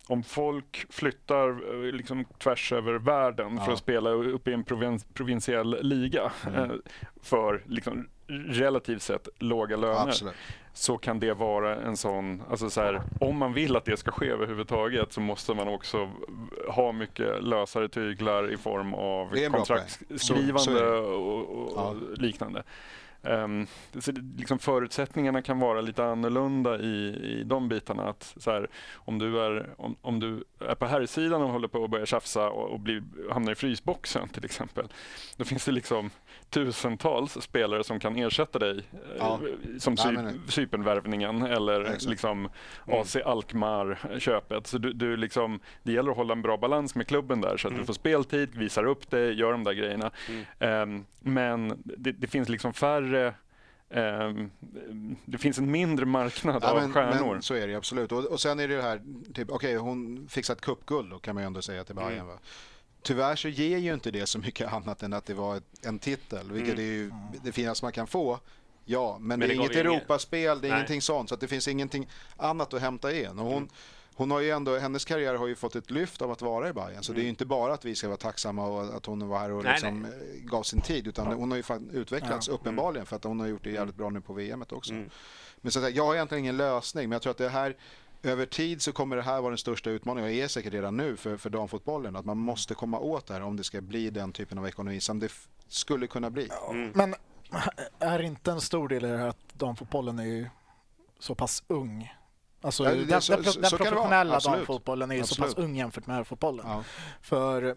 om 0.08 0.24
folk 0.24 0.86
flyttar 0.90 1.50
eh, 1.50 1.92
liksom 1.92 2.26
tvärs 2.40 2.74
över 2.74 2.94
världen 2.94 3.58
för 3.60 3.68
Ja. 3.68 3.74
att 3.74 3.80
spela 3.80 4.10
uppe 4.10 4.52
i 4.52 4.54
en 4.54 4.64
provins, 4.64 5.06
provinsiell 5.14 5.78
liga 5.88 6.32
Mm. 6.48 6.60
eh, 6.72 6.76
för 7.22 7.64
liksom 7.66 8.08
relativt 8.48 9.02
sett 9.02 9.28
låga 9.40 9.78
löner 9.78 10.08
Absolut. 10.08 10.34
så 10.74 10.98
kan 10.98 11.20
det 11.20 11.34
vara 11.34 11.76
en 11.76 11.98
sån, 11.98 12.44
alltså 12.50 12.70
så 12.70 12.82
här, 12.82 13.02
om 13.20 13.38
man 13.38 13.54
vill 13.54 13.76
att 13.76 13.86
det 13.86 13.98
ska 13.98 14.12
ske 14.12 14.28
överhuvudtaget 14.30 15.14
så 15.14 15.22
måste 15.22 15.54
man 15.54 15.68
också 15.68 16.10
ha 16.70 16.92
mycket 16.92 17.44
lösare 17.44 17.90
tyglar 17.90 18.52
i 18.54 18.58
form 18.58 18.94
av 18.94 19.32
det. 19.32 20.98
och, 20.98 21.58
och, 21.64 21.72
Ja. 21.76 21.82
och 21.82 22.18
liknande. 22.18 22.64
Ehm, 23.24 23.68
så 24.00 24.12
liksom 24.38 24.60
förutsättningarna 24.60 25.42
kan 25.42 25.60
vara 25.60 25.82
lite 25.82 26.06
annorlunda 26.06 26.80
i, 26.80 27.08
i 27.40 27.44
de 27.46 27.70
bitarna. 27.70 28.04
Att 28.10 28.34
så 28.38 28.52
här, 28.52 28.68
om, 28.96 29.20
du 29.20 29.40
är, 29.40 29.70
om, 29.78 29.96
om 30.02 30.20
du 30.20 30.44
är 30.60 30.76
på 30.76 30.86
här 30.86 31.06
sidan 31.06 31.42
och 31.42 31.50
håller 31.50 31.68
på 31.68 31.84
att 31.84 31.90
börja 31.90 32.06
tjafsa 32.06 32.50
och, 32.50 32.70
och 32.72 32.80
blir, 32.80 33.04
hamnar 33.32 33.52
i 33.52 33.56
frysboxen 33.56 34.28
till 34.30 34.46
exempel. 34.46 34.88
Då 35.38 35.44
finns 35.46 35.66
det 35.66 35.72
liksom 35.72 36.10
tusentals 36.50 37.32
spelare 37.42 37.84
som 37.84 38.00
kan 38.00 38.16
ersätta 38.16 38.60
dig. 38.60 38.78
eh, 38.78 38.84
Ja. 39.18 39.40
Som 39.80 39.98
sy, 39.98 40.10
Cypernvärvningen 40.48 41.42
eller 41.42 41.82
Exakt. 41.82 42.06
liksom 42.06 42.50
Mm. 42.88 43.02
AC 43.02 43.16
Alkmaar-köpet. 43.26 44.68
Så 44.68 44.78
du, 44.78 44.94
du 44.94 45.18
liksom, 45.18 45.60
det 45.84 45.92
gäller 45.92 46.12
att 46.12 46.18
hålla 46.18 46.32
en 46.34 46.42
bra 46.42 46.58
balans 46.58 46.96
med 46.96 47.08
klubben 47.08 47.42
där 47.42 47.58
så 47.58 47.68
att 47.68 47.72
Mm. 47.72 47.82
du 47.82 47.86
får 47.86 47.94
speltid, 47.94 48.56
visar 48.56 48.84
upp 48.86 49.10
dig, 49.12 49.34
gör 49.40 49.52
de 49.52 49.64
där 49.64 49.74
grejerna. 49.74 50.12
Mm. 50.30 50.44
Ehm, 50.60 51.06
men 51.20 51.82
det, 51.84 52.12
det 52.12 52.28
finns 52.28 52.50
liksom 52.50 52.74
färre 52.74 53.13
ehm, 53.90 54.50
det 55.26 55.38
finns 55.38 55.58
en 55.58 55.72
mindre 55.72 56.06
marknad 56.06 56.64
Ja, 56.64 56.70
av 56.72 56.82
men, 56.82 56.94
stjärnor. 56.94 57.34
men 57.34 57.42
så 57.42 57.54
är 57.54 57.68
det 57.68 57.76
absolut. 57.76 58.12
Och, 58.12 58.26
och 58.26 58.42
sen 58.42 58.60
är 58.60 58.68
det 58.68 58.76
det 58.76 58.82
här, 58.82 59.02
typ, 59.34 59.50
okej 59.52 59.76
hon 59.76 60.28
fixat 60.30 60.62
cupguld 60.62 61.10
då 61.10 61.20
kan 61.20 61.36
man 61.36 61.44
ju 61.44 61.48
ändå 61.48 61.62
säga 61.62 61.84
till 61.84 61.96
Bayern. 61.96 62.14
Mm. 62.14 62.28
Va? 62.28 62.38
Tyvärr 63.02 63.36
så 63.36 63.48
ger 63.48 63.78
ju 63.78 63.94
inte 63.94 64.12
det 64.12 64.26
så 64.26 64.40
mycket 64.40 64.74
annat 64.74 65.04
än 65.04 65.14
att 65.14 65.26
det 65.26 65.34
var 65.34 65.62
en 65.86 66.00
titel, 66.00 66.52
vilket 66.52 66.74
Mm. 66.74 66.86
är 66.86 66.92
ju 66.94 67.12
det 67.44 67.52
finaste 67.52 67.86
man 67.86 67.92
kan 67.92 68.08
få. 68.08 68.40
Ja, 68.86 69.18
men, 69.20 69.28
Men 69.28 69.40
det 69.40 69.46
är 69.46 69.48
det 69.50 69.56
gav 69.56 69.66
inget 69.66 69.76
Europaspel, 69.78 70.62
det 70.62 70.68
är 70.68 70.70
Nej. 70.70 70.78
ingenting 70.80 71.02
sånt, 71.02 71.30
så 71.30 71.36
det 71.36 71.48
finns 71.48 71.68
ingenting 71.68 72.08
annat 72.38 72.74
att 72.74 72.82
hämta 72.82 73.14
in. 73.16 73.40
Och 73.40 73.46
hon, 73.46 73.54
Mm. 73.58 73.70
Hon 74.16 74.32
har 74.32 74.40
ju 74.40 74.50
ändå, 74.50 74.78
hennes 74.78 75.06
karriär 75.06 75.36
har 75.36 75.48
ju 75.48 75.56
fått 75.56 75.76
ett 75.76 75.92
lyft 75.92 76.22
av 76.22 76.32
att 76.32 76.42
vara 76.42 76.70
i 76.70 76.74
Bayern. 76.74 77.04
Så 77.04 77.14
det 77.14 77.22
är 77.22 77.24
ju 77.24 77.30
inte 77.30 77.46
bara 77.46 77.74
att 77.74 77.86
vi 77.86 77.96
ska 77.96 78.08
vara 78.08 78.18
tacksamma 78.18 78.68
och 78.68 78.96
att 78.98 79.06
hon 79.06 79.28
var 79.28 79.40
här 79.40 79.52
och 79.52 79.66
Mm. 79.66 79.66
Nej, 79.66 79.74
liksom 79.74 80.06
eh, 80.06 80.50
gav 80.50 80.64
sin 80.64 80.82
tid, 80.82 81.08
utan 81.08 81.28
hon 81.28 81.52
har 81.52 81.58
ju 81.58 81.64
utvecklats 81.92 82.48
Ja. 82.48 82.54
uppenbarligen 82.54 83.06
för 83.06 83.16
att 83.16 83.24
hon 83.24 83.40
har 83.40 83.48
gjort 83.48 83.64
det 83.64 83.72
jävligt 83.72 83.96
bra 83.96 84.10
nu 84.10 84.22
på 84.22 84.34
VM 84.34 84.64
också. 84.70 84.94
Mm. 84.94 85.10
Men 85.62 85.72
så 85.72 85.80
att 85.80 85.86
säga, 85.86 85.96
jag 85.96 86.06
har 86.06 86.16
egentligen 86.16 86.44
ingen 86.44 86.58
lösning, 86.58 87.10
men 87.10 87.16
jag 87.16 87.22
tror 87.22 87.32
att 87.32 87.38
det 87.38 87.50
här 87.50 87.76
över 88.24 88.46
tid 88.46 88.82
så 88.82 88.92
kommer 88.92 89.16
det 89.16 89.22
här 89.22 89.42
vara 89.42 89.50
den 89.50 89.58
största 89.58 89.90
utmaningen, 89.90 90.30
och 90.30 90.36
är 90.36 90.48
säkert 90.48 90.74
redan 90.74 90.98
nu 90.98 91.18
för, 91.18 91.38
för 91.38 91.50
damfotbollen, 91.50 92.16
att 92.16 92.26
man 92.26 92.38
måste 92.38 92.74
komma 92.74 93.00
åt 93.00 93.28
det 93.28 93.34
här 93.34 93.42
om 93.42 93.58
det 93.58 93.64
ska 93.64 93.82
bli 93.82 94.10
den 94.10 94.32
typen 94.32 94.58
av 94.58 94.68
ekonomi 94.68 95.02
som 95.02 95.20
det 95.20 95.32
skulle 95.68 96.08
kunna 96.08 96.30
bli. 96.30 96.50
Mm. 96.72 96.92
Men 96.96 97.16
är 98.00 98.22
inte 98.22 98.52
en 98.52 98.62
stor 98.62 98.88
del 98.88 99.06
i 99.06 99.08
det 99.08 99.18
här 99.18 99.28
att 99.28 99.54
damfotbollen 99.54 100.20
är 100.20 100.24
ju 100.24 100.48
så 101.20 101.36
pass 101.36 101.64
ung? 101.68 102.14
Alltså 102.64 102.84
Ja, 102.84 102.90
det- 102.96 103.06
den, 103.06 103.22
så- 103.22 103.36
den, 103.36 103.44
så- 103.44 103.60
den 103.60 103.70
så 103.70 103.78
professionella 103.78 104.40
damfotbollen 104.40 105.12
är 105.12 105.16
ju 105.16 105.24
så 105.24 105.42
pass 105.42 105.54
ung 105.56 105.76
jämfört 105.76 106.08
med 106.08 106.16
herrfotbollen. 106.16 106.66
Ja. 106.70 106.84
För 107.22 107.76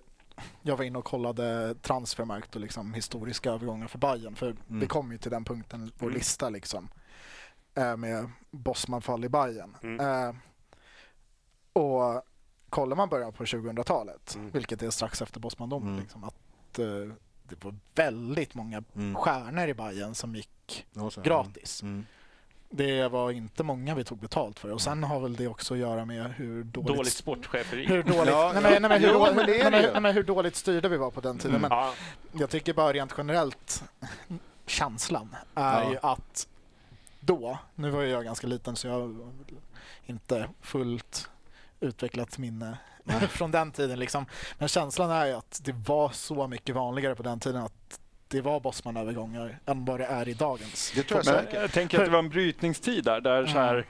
jag 0.62 0.76
var 0.76 0.84
inne 0.84 0.98
och 0.98 1.04
kollade 1.04 1.74
transfermarkt 1.74 2.54
och 2.54 2.60
liksom 2.60 2.94
historiska 2.94 3.50
övergångar 3.50 3.86
för 3.86 3.98
Bayern 3.98 4.34
för 4.36 4.46
Mm. 4.50 4.80
vi 4.80 4.86
kom 4.86 5.12
ju 5.12 5.18
till 5.18 5.30
den 5.30 5.44
punkten, 5.44 5.92
vår 5.98 6.06
Mm. 6.06 6.18
lista 6.18 6.50
liksom. 6.50 6.88
eh, 7.74 7.96
med 7.96 8.30
Bosman-fall 8.50 9.24
i 9.24 9.28
Bayern. 9.28 9.76
Mm. 9.82 10.00
Eh, 10.28 10.34
och 11.72 12.22
kollar 12.70 12.96
man 12.96 13.08
början 13.08 13.32
på 13.32 13.44
2000-talet, 13.46 14.34
Mm. 14.34 14.50
vilket 14.50 14.82
är 14.82 14.90
strax 14.90 15.22
efter 15.22 15.40
Bosman-domen, 15.40 15.88
Mm. 15.88 16.00
liksom, 16.00 16.24
att 16.24 16.78
eh, 16.78 16.84
det 17.42 17.64
var 17.64 17.74
väldigt 17.94 18.54
många 18.54 18.82
Mm. 18.94 19.14
stjärnor 19.14 19.68
i 19.68 19.74
Bayern 19.74 20.14
som 20.14 20.34
gick 20.34 20.86
gratis. 21.22 21.82
Mm. 21.82 22.06
Det 22.70 23.08
var 23.08 23.30
inte 23.30 23.62
många 23.62 23.94
vi 23.94 24.04
tog 24.04 24.18
betalt 24.18 24.58
för 24.58 24.70
och 24.72 24.80
sen 24.80 25.04
har 25.04 25.20
väl 25.20 25.36
det 25.36 25.48
också 25.48 25.74
att 25.74 25.80
göra 25.80 26.04
med 26.04 26.32
hur 26.36 26.64
dåligt, 26.64 26.96
Dåligt 26.96 27.12
sportcheferi. 27.12 27.86
hur 27.86 28.02
dåligt, 28.02 28.32
Ja, 28.32 28.50
nej, 28.54 28.62
men, 28.62 28.72
nej, 28.82 28.88
men, 28.88 29.00
hur, 29.02 29.08
jo, 29.08 29.18
dåligt, 29.18 29.36
men 29.36 29.46
det 29.46 29.60
är 29.60 29.70
nej, 29.70 29.70
det 29.70 29.70
men, 29.70 29.82
ju. 29.82 29.92
nej, 29.92 30.00
men 30.00 30.14
hur 30.14 30.22
dåligt 30.22 30.56
styrda 30.56 30.88
vi 30.88 30.96
var 30.96 31.10
på 31.10 31.20
den 31.20 31.38
tiden. 31.38 31.56
Mm. 31.56 31.68
Men 31.68 31.78
Ja, 31.78 31.92
jag 32.32 32.50
tycker 32.50 32.74
bara 32.74 32.92
rent 32.92 33.14
generellt, 33.18 33.84
känslan 34.66 35.36
är 35.54 35.82
Ja. 35.82 35.90
ju 35.90 35.98
att 36.02 36.48
då, 37.20 37.58
nu 37.74 37.90
var 37.90 38.02
jag 38.02 38.24
ganska 38.24 38.46
liten 38.46 38.76
så 38.76 38.86
jag 38.86 38.94
har 39.00 39.14
inte 40.06 40.48
fullt 40.60 41.30
utvecklat 41.80 42.38
minne 42.38 42.78
från 43.28 43.50
den 43.50 43.72
tiden 43.72 43.98
liksom. 43.98 44.26
Men 44.58 44.68
känslan 44.68 45.10
är 45.10 45.26
ju 45.26 45.32
att 45.32 45.60
det 45.64 45.72
var 45.72 46.10
så 46.10 46.46
mycket 46.46 46.74
vanligare 46.74 47.14
på 47.14 47.22
den 47.22 47.40
tiden 47.40 47.62
att 47.62 48.00
det 48.28 48.40
var 48.40 48.60
Bosman-övergångar 48.60 49.58
än 49.66 49.84
vad 49.84 50.00
det 50.00 50.06
är 50.06 50.28
i 50.28 50.34
dagens. 50.34 50.92
Det 50.94 51.02
tror 51.02 51.18
jag 51.18 51.26
säkert. 51.26 51.60
jag 51.60 51.72
tänker 51.72 51.98
att 51.98 52.04
det 52.04 52.10
var 52.10 52.18
en 52.18 52.28
brytningstid 52.28 53.04
där, 53.04 53.20
där 53.20 53.46
så 53.46 53.58
här, 53.58 53.74
Mm. 53.74 53.84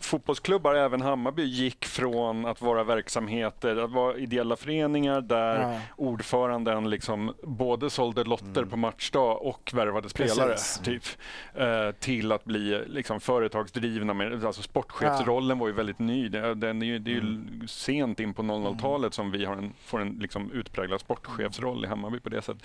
Fotbollsklubbar, 0.00 0.74
även 0.74 1.00
Hammarby, 1.00 1.42
gick 1.44 1.84
från 1.84 2.46
att 2.46 2.60
vara 2.62 2.84
verksamheter, 2.84 3.76
att 3.76 3.90
vara 3.90 4.16
ideella 4.16 4.56
föreningar 4.56 5.20
där 5.20 5.60
Ja. 5.60 5.80
ordföranden 5.96 6.90
liksom 6.90 7.34
både 7.42 7.90
sålde 7.90 8.24
lotter 8.24 8.64
på 8.64 8.76
matchdag 8.76 9.42
och 9.42 9.70
värvade 9.74 10.08
spelare, 10.08 10.48
Precis. 10.52 10.78
typ, 10.84 11.02
eh, 11.54 11.90
till 11.90 12.32
att 12.32 12.44
bli 12.44 12.82
liksom 12.86 13.20
företagsdrivna. 13.20 14.14
Med, 14.14 14.44
alltså 14.44 14.62
sportchefsrollen 14.62 15.58
var 15.58 15.66
ju 15.66 15.72
väldigt 15.72 15.98
ny. 15.98 16.28
Den 16.28 16.82
är 16.82 16.86
ju, 16.86 16.98
det 16.98 17.10
är 17.10 17.14
ju 17.14 17.40
sent 17.66 18.20
in 18.20 18.34
på 18.34 18.42
00-talet 18.42 19.14
som 19.14 19.30
vi 19.30 19.44
har 19.44 19.56
en, 19.56 19.72
får 19.84 20.00
en 20.00 20.08
liksom 20.20 20.50
utpräglad 20.52 21.00
sportchefsroll 21.00 21.84
i 21.84 21.88
Hammarby 21.88 22.20
på 22.20 22.28
det 22.28 22.42
sättet. 22.42 22.62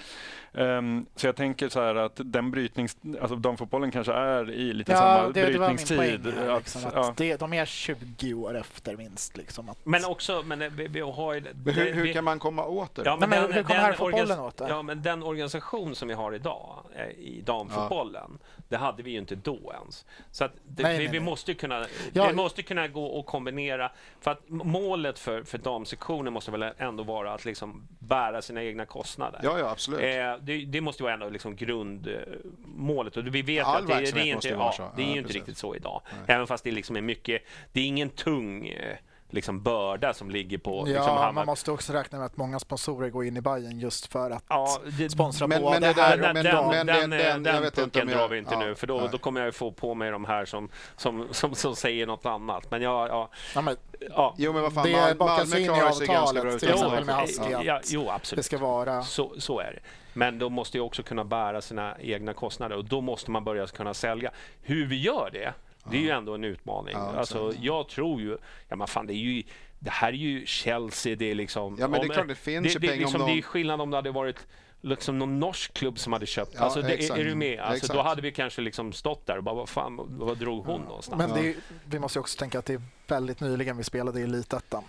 Ehm, 0.54 1.06
så 1.16 1.28
jag 1.28 1.36
tänker 1.36 1.70
så 1.70 1.82
här 1.82 1.96
att 1.96 2.22
den 2.24 2.52
brytnings... 2.52 2.98
Alltså 3.22 3.36
damfotbollen 3.36 3.92
kanske 3.92 4.14
är 4.14 4.52
i 4.52 4.74
lite 4.74 4.92
samma 4.92 5.28
det, 5.30 5.52
det 5.52 5.58
var 5.60 5.68
min 5.68 5.76
brytningstid. 5.78 6.24
poäng. 6.24 6.50
Att, 6.50 6.58
liksom, 6.58 6.82
att 6.86 6.94
ja. 6.96 7.14
Det, 7.30 7.38
de 7.40 7.54
är 7.54 7.66
20 7.66 8.34
år 8.34 8.58
efter 8.58 8.98
minst. 8.98 9.38
Liksom, 9.38 9.70
att, 9.70 9.78
men 9.84 10.06
också, 10.06 10.44
men 10.46 10.76
vi 10.76 11.00
har 11.00 11.34
ju... 11.34 11.40
Hur, 11.40 11.74
det- 11.74 11.92
hur 11.92 12.04
vi- 12.04 12.14
kan 12.14 12.24
man 12.24 12.40
komma 12.40 12.66
åt 12.66 12.96
det? 12.96 13.02
Ja, 13.06 13.18
men 13.20 13.30
men 13.30 13.42
den, 13.42 13.54
hur 13.54 13.64
kommer 13.64 13.80
herrfotbollen 13.80 14.40
åt 14.40 14.58
det? 14.58 14.68
Ja, 14.70 14.82
men 14.82 15.02
den 15.02 15.24
organisation 15.24 15.96
som 15.96 16.08
vi 16.08 16.14
har 16.14 16.36
idag 16.36 16.84
eh, 16.96 17.08
i 17.10 17.42
damfotbollen, 17.46 18.38
det 18.70 18.78
hade 18.78 19.04
vi 19.04 19.12
ju 19.12 19.18
inte 19.18 19.36
då 19.36 19.74
ens. 19.82 20.06
Så 20.32 20.46
att 20.46 20.52
det, 20.68 20.84
Nej, 20.84 20.92
vi, 20.98 21.04
nej, 21.04 21.08
vi, 21.12 21.20
nej. 21.20 21.26
måste 21.26 21.54
kunna, 21.54 21.86
Ja, 22.14 22.28
vi 22.28 22.34
måste 22.34 22.64
kunna 22.64 22.88
gå 22.88 23.06
och 23.06 23.26
kombinera, 23.26 23.92
för 24.22 24.32
att 24.32 24.50
målet 24.50 25.20
för, 25.20 25.44
för 25.44 25.58
damsektionen 25.58 26.34
måste 26.34 26.52
väl 26.52 26.64
ändå 26.78 27.04
vara 27.04 27.34
att 27.34 27.46
liksom 27.46 27.88
bära 28.00 28.42
sina 28.42 28.64
egna 28.64 28.86
kostnader. 28.86 29.40
Ja, 29.44 29.60
ja, 29.60 29.70
absolut. 29.70 30.02
Eh, 30.02 30.36
det, 30.42 30.66
det 30.66 30.82
måste 30.82 31.04
vara 31.04 31.14
ändå 31.14 31.30
liksom 31.30 31.56
grundmålet. 31.56 33.18
Och 33.18 33.36
vi 33.36 33.42
vet 33.42 33.66
All 33.66 33.82
att 33.84 33.88
det, 33.88 34.12
det, 34.14 34.20
är 34.20 34.34
inte, 34.34 34.48
ja, 34.48 34.92
det 34.96 35.02
är 35.04 35.08
Ja, 35.08 35.14
ju 35.14 35.20
inte 35.20 35.34
riktigt 35.34 35.58
så 35.58 35.76
idag. 35.76 36.02
Även 36.28 36.48
fast 36.48 36.64
det 36.64 36.72
liksom 36.72 36.96
är 36.96 37.02
mycket, 37.02 37.42
det 37.72 37.80
är 37.80 37.86
ingen 37.86 38.10
tung 38.10 38.68
eh, 38.68 38.98
liksom 39.36 39.62
börda 39.62 40.14
som 40.14 40.30
ligger 40.30 40.58
på 40.58 40.86
liksom, 40.86 41.04
ja, 41.06 41.16
Hammar- 41.16 41.32
man 41.34 41.46
måste 41.46 41.72
också 41.72 41.94
räkna 41.94 42.18
med 42.18 42.26
att 42.26 42.38
många 42.38 42.60
sponsorer 42.60 43.10
går 43.10 43.26
in 43.26 43.38
i 43.38 43.42
Bayern 43.42 43.80
just 43.80 44.12
för 44.12 44.32
att 44.32 44.44
Ja, 44.50 44.80
det- 44.98 45.10
sponsra 45.10 45.48
Men- 45.48 45.62
på 45.62 45.70
men 45.70 45.82
det 45.82 45.94
det 45.94 46.02
här. 46.02 46.18
men- 46.18 46.36
den, 46.36 46.44
men 46.44 46.44
den, 46.44 46.86
den- 46.88 47.10
den, 47.10 47.44
den- 47.44 47.54
jag 47.56 47.64
jag- 47.94 48.08
drar 48.08 48.28
vi 48.28 48.38
inte 48.38 48.54
ja, 48.54 48.60
nu, 48.60 48.76
för 48.76 48.88
då, 48.88 48.98
nej. 48.98 49.10
då 49.12 49.18
kommer 49.18 49.40
jag 49.40 49.46
ju 49.48 49.52
få 49.52 49.72
på 49.72 49.94
mig 49.96 50.12
de 50.12 50.26
här 50.26 50.46
som, 50.46 50.70
som, 50.98 51.28
som, 51.32 51.56
som 51.56 51.76
säger 51.76 52.08
något 52.08 52.26
annat. 52.26 52.72
Men 52.72 52.82
ja, 52.82 53.08
ja, 53.08 53.30
ja, 53.56 53.62
men, 53.62 53.76
ja. 54.10 54.34
Jo, 54.38 54.54
men 54.54 54.62
vad 54.62 54.74
fan, 54.74 54.84
Det 54.84 55.16
Malmö 55.20 55.58
in 55.58 55.64
i 55.64 55.66
klarar 55.66 55.92
sig 55.92 56.08
ganska 56.08 56.34
bra 56.34 56.42
avtalet, 56.42 56.60
till 56.60 56.70
utan 56.70 56.80
exempel 56.86 57.06
med 57.06 57.16
det. 57.16 57.22
Husky. 57.22 57.66
ja, 57.66 57.82
jo, 57.86 58.04
det 58.04 58.12
absolut. 58.14 58.46
ska 58.46 58.58
vara... 58.58 59.04
Så, 59.04 59.34
så 59.38 59.60
är 59.60 59.72
det. 59.72 59.80
Men 60.14 60.40
de 60.40 60.54
måste 60.54 60.78
ju 60.78 60.82
också 60.84 61.04
kunna 61.04 61.24
bära 61.24 61.62
sina 61.62 61.96
egna 62.00 62.34
kostnader 62.34 62.76
och 62.78 62.86
då 62.86 63.02
måste 63.02 63.32
man 63.32 63.44
börja 63.44 63.68
kunna 63.68 63.94
sälja. 63.94 64.32
Hur 64.62 64.86
vi 64.86 65.02
gör 65.02 65.30
det, 65.34 65.54
det 65.92 65.98
är 65.98 66.02
ju 66.02 66.10
ändå 66.10 66.34
en 66.36 66.44
utmaning. 66.44 66.94
Ja, 66.94 67.16
alltså, 67.18 67.54
jag 67.62 67.90
tror 67.90 68.22
ju, 68.22 68.38
ja 68.68 68.76
men 68.76 68.88
fan 68.88 69.08
det 69.08 69.14
är 69.14 69.16
ju 69.16 69.44
det 69.80 69.92
här 69.92 70.08
är 70.10 70.14
ju 70.14 70.46
Chelsea, 70.46 71.16
det 71.16 71.32
är 71.32 71.36
liksom... 71.36 71.78
Ja, 71.80 71.88
men 71.88 72.00
det 72.00 72.06
är 72.06 72.10
om- 72.10 72.14
klart 72.14 72.28
det 72.28 72.36
finns 72.36 72.76
ju 72.76 72.80
det, 72.80 72.88
pengar 72.88 72.94
om 72.94 73.00
liksom, 73.00 73.22
någon- 73.22 73.30
Det 73.30 73.38
är 73.38 73.42
skillnad 73.42 73.82
om 73.82 73.90
det 73.92 73.98
hade 73.98 74.12
varit 74.12 74.48
liksom 74.82 75.20
någon 75.20 75.40
norsk 75.40 75.74
klubb 75.74 76.00
som 76.00 76.14
hade 76.14 76.26
köpt. 76.26 76.52
Ja, 76.56 76.62
alltså, 76.62 76.82
det, 76.82 76.88
är, 76.88 76.98
exakt. 76.98 77.20
är 77.20 77.24
du 77.26 77.36
med? 77.36 77.60
Alltså, 77.60 77.76
Exakt. 77.76 77.94
Då 77.94 78.02
hade 78.02 78.22
vi 78.22 78.32
kanske 78.32 78.62
liksom 78.62 78.94
stått 78.94 79.26
där 79.26 79.38
och 79.38 79.44
bara, 79.44 79.56
vad 79.56 79.70
fan, 79.70 80.00
vad 80.10 80.38
drog 80.38 80.66
hon 80.66 80.82
någonstans? 80.82 81.18
Men 81.18 81.44
det 81.44 81.56
vi 81.86 82.00
måste 82.00 82.20
ju 82.20 82.22
också 82.22 82.40
tänka 82.40 82.60
att 82.60 82.66
det 82.66 82.74
är 82.74 82.82
väldigt 83.08 83.40
nyligen 83.40 83.78
vi 83.78 83.84
spelade 83.84 84.20
i 84.20 84.24
Elitettan 84.24 84.84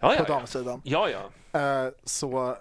ja, 0.00 0.08
på 0.08 0.14
ja, 0.14 0.18
ja. 0.28 0.34
damsidan. 0.34 0.80
ja, 0.84 1.08
ja. 1.10 1.60
Eh, 1.60 1.92
Så 2.04 2.56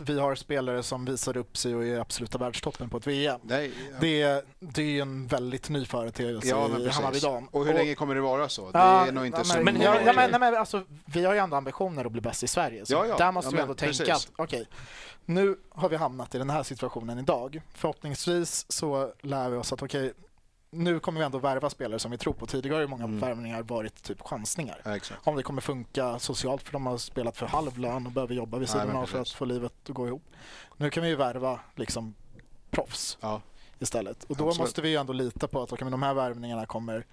att 0.00 0.08
vi 0.08 0.20
har 0.20 0.34
spelare 0.34 0.82
som 0.82 1.04
visar 1.04 1.36
upp 1.36 1.56
sig 1.56 1.74
och 1.74 1.84
är 1.84 1.98
absoluta 1.98 2.38
världstoppen 2.38 2.90
på 2.90 2.96
ett 2.96 3.06
VM. 3.06 3.40
Nej, 3.42 3.72
ja. 3.90 3.96
Det, 4.00 4.44
det 4.60 4.82
är 4.82 4.86
ju 4.86 5.00
en 5.00 5.26
väldigt 5.26 5.68
ny 5.68 5.84
företeelse 5.84 6.48
ja, 6.48 6.66
i 6.66 6.88
Hammarby 6.88 7.06
precis. 7.06 7.22
dam. 7.22 7.48
Och 7.48 7.66
hur 7.66 7.74
länge 7.74 7.94
kommer 7.94 8.14
det 8.14 8.20
vara 8.20 8.48
så? 8.48 8.70
Det 8.70 8.78
Ja, 8.78 9.06
är 9.06 9.12
nog 9.12 9.26
inte 9.26 9.44
så 9.44 9.62
men, 9.62 9.74
många 9.74 9.84
ja, 9.84 10.12
men, 10.12 10.30
nej, 10.30 10.40
men, 10.40 10.56
alltså, 10.56 10.82
vi 11.04 11.24
har 11.24 11.34
ju 11.34 11.38
ändå 11.38 11.56
ambitioner 11.56 12.04
att 12.04 12.12
bli 12.12 12.20
bäst 12.20 12.42
i 12.42 12.46
Sverige. 12.46 12.86
Så 12.86 12.92
Ja, 12.92 13.06
ja. 13.06 13.16
Där 13.16 13.32
måste 13.32 13.50
vi 13.50 13.54
men 13.54 13.62
ändå 13.62 13.74
tänka 13.74 14.04
precis. 14.04 14.26
att 14.26 14.32
okej, 14.36 14.68
nu 15.24 15.56
har 15.70 15.88
vi 15.88 15.96
hamnat 15.96 16.34
i 16.34 16.38
den 16.38 16.50
här 16.50 16.62
situationen 16.62 17.18
idag. 17.18 17.60
Förhoppningsvis 17.74 18.66
så 18.68 19.12
lär 19.20 19.50
vi 19.50 19.56
oss 19.56 19.72
att 19.72 19.82
okej, 19.82 20.12
nu 20.74 21.00
kommer 21.00 21.20
vi 21.20 21.26
ändå 21.26 21.38
värva 21.38 21.70
spelare 21.70 21.98
som 21.98 22.10
vi 22.10 22.18
tror 22.18 22.32
på. 22.32 22.46
Tidigare 22.46 22.80
har 22.80 22.86
många 22.86 23.04
Mm. 23.04 23.20
värvningar 23.20 23.62
varit 23.62 24.02
typ 24.02 24.20
chansningar. 24.22 24.80
Ja. 24.84 24.98
Om 25.24 25.36
det 25.36 25.42
kommer 25.42 25.60
funka 25.60 26.18
socialt 26.18 26.62
för 26.62 26.72
de 26.72 26.86
har 26.86 26.98
spelat 26.98 27.36
för 27.36 27.46
halv 27.46 27.78
lön 27.78 28.06
och 28.06 28.12
behöver 28.12 28.34
jobba 28.34 28.58
vid 28.58 28.68
sidan 28.68 28.96
av 28.96 29.06
för 29.06 29.20
att 29.20 29.28
få 29.30 29.44
livet 29.44 29.72
att 29.88 29.94
gå 29.94 30.06
ihop. 30.06 30.22
Nu 30.76 30.90
kan 30.90 31.02
vi 31.02 31.08
ju 31.08 31.16
värva 31.16 31.60
liksom 31.74 32.14
proffs 32.70 33.18
Ja. 33.20 33.40
istället. 33.78 34.24
Och 34.24 34.36
då 34.36 34.48
Absolut. 34.48 34.58
måste 34.66 34.82
vi 34.82 34.88
ju 34.88 34.96
ändå 34.96 35.12
lita 35.12 35.48
på 35.48 35.62
att 35.62 35.72
okay, 35.72 35.90
de 35.90 36.02
här 36.02 36.14
värvningarna 36.14 36.66
kommer 36.66 37.06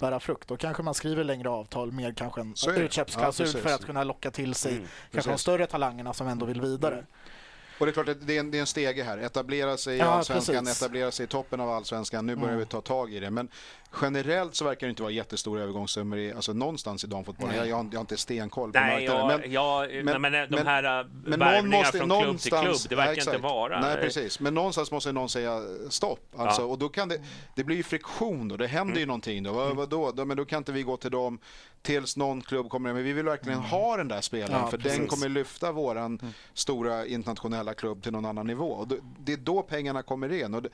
bära 0.00 0.20
frukt. 0.20 0.48
Då 0.48 0.56
kanske 0.56 0.82
man 0.82 0.94
skriver 0.94 1.24
längre 1.24 1.48
avtal 1.50 1.92
med 1.92 2.16
kanske 2.16 2.40
en 2.40 2.54
utköpsklausul 2.76 3.46
Ja, 3.54 3.60
för 3.60 3.74
att 3.74 3.84
kunna 3.86 4.04
locka 4.04 4.30
till 4.30 4.54
sig 4.54 4.72
Mm, 4.76 4.86
kanske 5.12 5.30
de 5.30 5.38
större 5.38 5.66
talangerna 5.66 6.12
som 6.12 6.28
ändå 6.28 6.46
vill 6.46 6.60
vidare. 6.60 7.04
Och 7.78 7.86
det 7.86 7.90
är 7.90 7.92
klart 7.92 8.08
att 8.08 8.26
det 8.26 8.36
är 8.36 8.40
en, 8.40 8.50
det 8.50 8.58
är 8.58 8.60
en 8.60 8.66
stege 8.66 9.02
här. 9.02 9.18
Etablera 9.18 9.76
sig 9.76 9.94
i 9.96 9.98
Ja, 9.98 10.04
allsvenskan, 10.04 10.64
precis. 10.64 10.82
etablera 10.82 11.10
sig 11.10 11.24
i 11.24 11.26
toppen 11.26 11.60
av 11.60 11.70
allsvenskan. 11.70 12.26
Nu 12.26 12.34
börjar 12.36 12.48
Mm. 12.48 12.58
vi 12.58 12.66
ta 12.66 12.80
tag 12.80 13.12
i 13.12 13.20
det. 13.20 13.30
Men 13.30 13.48
generellt 14.02 14.54
så 14.54 14.64
verkar 14.64 14.86
det 14.86 14.90
inte 14.90 15.02
vara 15.02 15.12
jättestora 15.12 15.62
övergångssummor 15.62 16.18
i, 16.18 16.32
alltså 16.32 16.52
någonstans 16.52 17.04
i 17.04 17.06
damfotbollen. 17.06 17.56
Jag, 17.56 17.68
jag, 17.68 17.76
har, 17.76 17.84
jag 17.84 17.98
har 17.98 18.00
inte 18.00 18.16
stenkoll 18.16 18.72
på 18.72 18.78
Nej, 18.80 19.06
marknaden. 19.08 19.40
men, 19.40 19.52
ja, 19.52 19.86
men- 19.90 20.04
nej, 20.04 20.18
men 20.30 20.50
de 20.50 20.56
här 20.66 21.04
men 21.04 21.30
någon 21.30 21.38
värvningarna 21.38 21.78
måste 21.84 21.98
från 21.98 22.22
klubb 22.22 22.38
till 22.40 22.50
klubb, 22.52 22.76
det 22.88 22.96
verkar 22.96 23.12
Nej, 23.26 23.34
inte 23.34 23.38
vara. 23.38 23.80
Nej, 23.80 23.96
precis. 23.96 24.40
Men 24.40 24.54
någonstans 24.54 24.90
måste 24.90 25.12
någon 25.12 25.28
säga 25.28 25.60
stopp. 25.88 26.34
Alltså, 26.36 26.62
Ja. 26.62 26.66
Och 26.66 26.78
då 26.78 26.88
kan 26.88 27.08
det, 27.08 27.20
det 27.54 27.64
blir 27.64 27.76
ju 27.76 27.82
friktion 27.82 28.48
då. 28.48 28.56
Det 28.56 28.66
händer 28.66 28.94
ju 28.94 28.98
Mm. 29.02 29.08
någonting 29.08 29.42
då. 29.42 29.52
Vad, 29.52 29.76
vadå? 29.76 30.12
då. 30.12 30.24
Men 30.24 30.36
då 30.36 30.44
kan 30.44 30.58
inte 30.58 30.72
vi 30.72 30.82
gå 30.82 30.96
till 30.96 31.10
dem 31.10 31.38
tills 31.82 32.16
någon 32.16 32.40
klubb 32.40 32.70
kommer. 32.70 32.92
Men 32.92 33.04
vi 33.04 33.12
vill 33.12 33.24
verkligen 33.24 33.58
ha 33.58 33.96
den 33.96 34.08
där 34.08 34.20
spelaren. 34.20 34.52
Mm. 34.52 34.64
Ja, 34.64 34.70
för 34.70 34.76
precis. 34.76 34.92
Mm. 34.92 35.00
den 35.00 35.08
kommer 35.08 35.28
lyfta 35.28 35.72
våran 35.72 36.34
stora 36.54 37.06
internationella 37.06 37.74
klubb 37.74 38.02
till 38.02 38.12
någon 38.12 38.24
annan 38.24 38.46
nivå. 38.46 38.70
Och 38.70 38.88
det 39.18 39.32
är 39.32 39.36
då 39.36 39.62
pengarna 39.62 40.02
kommer 40.02 40.32
in. 40.32 40.54
Och 40.54 40.62
det, 40.62 40.68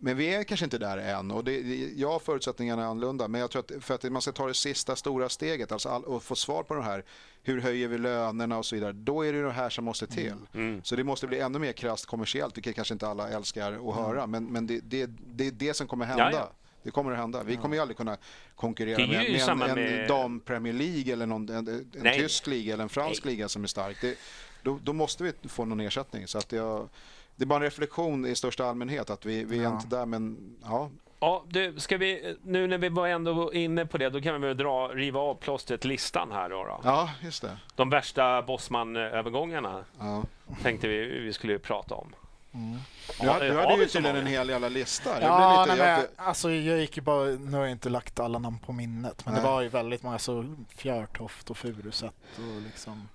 men 0.00 0.16
vi 0.16 0.34
är 0.34 0.44
kanske 0.44 0.66
inte 0.66 0.78
där 0.78 0.98
än. 0.98 1.30
Och 1.30 1.44
det, 1.44 1.60
ja, 1.96 2.18
förutsättningarna 2.18 2.82
är 2.82 2.86
annorlunda. 2.86 3.28
Men 3.28 3.40
jag 3.40 3.50
tror 3.50 3.62
att 3.62 3.84
för 3.84 3.94
att 3.94 4.12
man 4.12 4.22
ska 4.22 4.32
ta 4.32 4.46
det 4.46 4.54
sista 4.54 4.96
stora 4.96 5.28
steget 5.28 5.72
alltså 5.72 5.88
all, 5.88 6.04
och 6.04 6.22
få 6.22 6.34
svar 6.34 6.62
på 6.62 6.74
det 6.74 6.82
här. 6.82 7.04
Hur 7.42 7.60
höjer 7.60 7.88
vi 7.88 7.98
lönerna 7.98 8.58
och 8.58 8.66
så 8.66 8.74
vidare. 8.74 8.92
Då 8.92 9.22
är 9.22 9.32
det 9.32 9.42
det 9.42 9.52
här 9.52 9.70
som 9.70 9.84
måste 9.84 10.06
till. 10.06 10.34
Mm. 10.54 10.82
Så 10.84 10.96
det 10.96 11.04
måste 11.04 11.26
bli 11.26 11.40
ännu 11.40 11.58
mer 11.58 11.72
krasst 11.72 12.06
kommersiellt, 12.06 12.56
vilket 12.56 12.74
kanske 12.74 12.94
inte 12.94 13.08
alla 13.08 13.28
älskar 13.28 13.72
att 13.72 13.94
höra. 13.94 14.26
Men, 14.26 14.46
men 14.46 14.66
det, 14.66 14.80
det, 14.80 15.06
det 15.26 15.46
är 15.46 15.50
det 15.50 15.74
som 15.74 15.86
kommer 15.86 16.04
hända. 16.04 16.28
Mm. 16.28 16.48
Det 16.88 16.92
kommer 16.92 17.12
att 17.12 17.18
hända. 17.18 17.42
Vi 17.42 17.56
kommer 17.56 17.76
ju 17.76 17.82
aldrig 17.82 17.96
kunna 17.96 18.16
konkurrera 18.56 18.98
med, 18.98 19.08
med 19.08 19.48
en, 19.48 19.58
med- 19.74 20.00
en 20.02 20.08
dam 20.08 20.40
Premier 20.40 20.72
League 20.74 21.12
eller 21.12 21.26
någon, 21.26 21.48
en, 21.48 21.68
en 21.68 21.90
Nej. 21.92 22.18
tysk 22.18 22.46
liga 22.46 22.74
eller 22.74 22.82
en 22.82 22.88
fransk 22.88 23.24
Nej. 23.24 23.34
liga 23.34 23.48
som 23.48 23.62
är 23.62 23.66
stark. 23.68 23.96
Det, 24.00 24.18
då, 24.62 24.78
då 24.82 24.92
måste 24.92 25.24
vi 25.24 25.32
få 25.48 25.64
någon 25.64 25.80
ersättning. 25.80 26.26
Så 26.26 26.38
att 26.38 26.52
jag, 26.52 26.88
det 27.36 27.44
är 27.44 27.46
bara 27.46 27.56
en 27.56 27.62
reflektion 27.62 28.26
i 28.26 28.34
största 28.34 28.64
allmänhet 28.64 29.10
att 29.10 29.26
vi, 29.26 29.44
vi 29.44 29.58
är 29.58 29.62
Ja. 29.62 29.74
inte 29.74 29.96
där 29.96 30.06
men 30.06 30.38
ja, 30.64 30.90
Ja, 31.20 31.44
du, 31.48 31.74
ska 31.78 31.96
vi, 31.96 32.36
nu 32.42 32.66
när 32.66 32.78
vi 32.78 32.88
var 32.88 33.08
ändå 33.08 33.52
inne 33.52 33.86
på 33.86 33.98
det, 33.98 34.10
då 34.10 34.20
kan 34.20 34.40
vi 34.40 34.46
väl 34.48 34.56
dra, 34.56 34.88
riva 34.88 35.20
av 35.20 35.34
plåstret 35.34 35.84
listan 35.84 36.32
här 36.32 36.48
då. 36.50 36.64
då. 36.64 36.80
ja 36.84 37.10
just 37.22 37.42
det. 37.42 37.58
De 37.74 37.90
värsta 37.90 38.42
Bosman-övergångarna 38.42 39.84
Ja. 39.98 40.24
tänkte 40.62 40.88
vi 40.88 41.20
vi 41.20 41.32
skulle 41.32 41.58
prata 41.58 41.94
om. 41.94 42.14
Du, 43.20 43.28
hade- 43.28 43.48
du 43.48 43.56
hade 43.58 43.74
ju 43.74 43.86
tydligen 43.86 44.16
en 44.16 44.26
hel 44.26 44.48
jävla 44.48 44.68
lista. 44.68 45.10
Jag 45.10 45.22
Ja, 45.22 45.64
blev 45.66 45.76
nej, 45.78 45.86
lite, 45.86 45.90
men, 45.90 46.00
jag, 46.16 46.26
alltså 46.28 46.50
jag 46.50 46.78
gick 46.80 46.96
ju 46.96 47.02
bara, 47.02 47.24
nu 47.24 47.52
har 47.56 47.62
jag 47.64 47.70
inte 47.72 47.88
lagt 47.88 48.20
alla 48.20 48.38
namn 48.38 48.58
på 48.58 48.72
minnet, 48.72 49.24
men 49.24 49.34
Nej. 49.34 49.42
det 49.42 49.48
var 49.48 49.62
ju 49.62 49.68
väldigt 49.68 50.02
många, 50.02 50.18
så 50.18 50.54
Fjärtoft 50.76 51.50
och 51.50 51.58
Furuset 51.58 52.12
och 52.36 52.62
liksom 52.62 53.08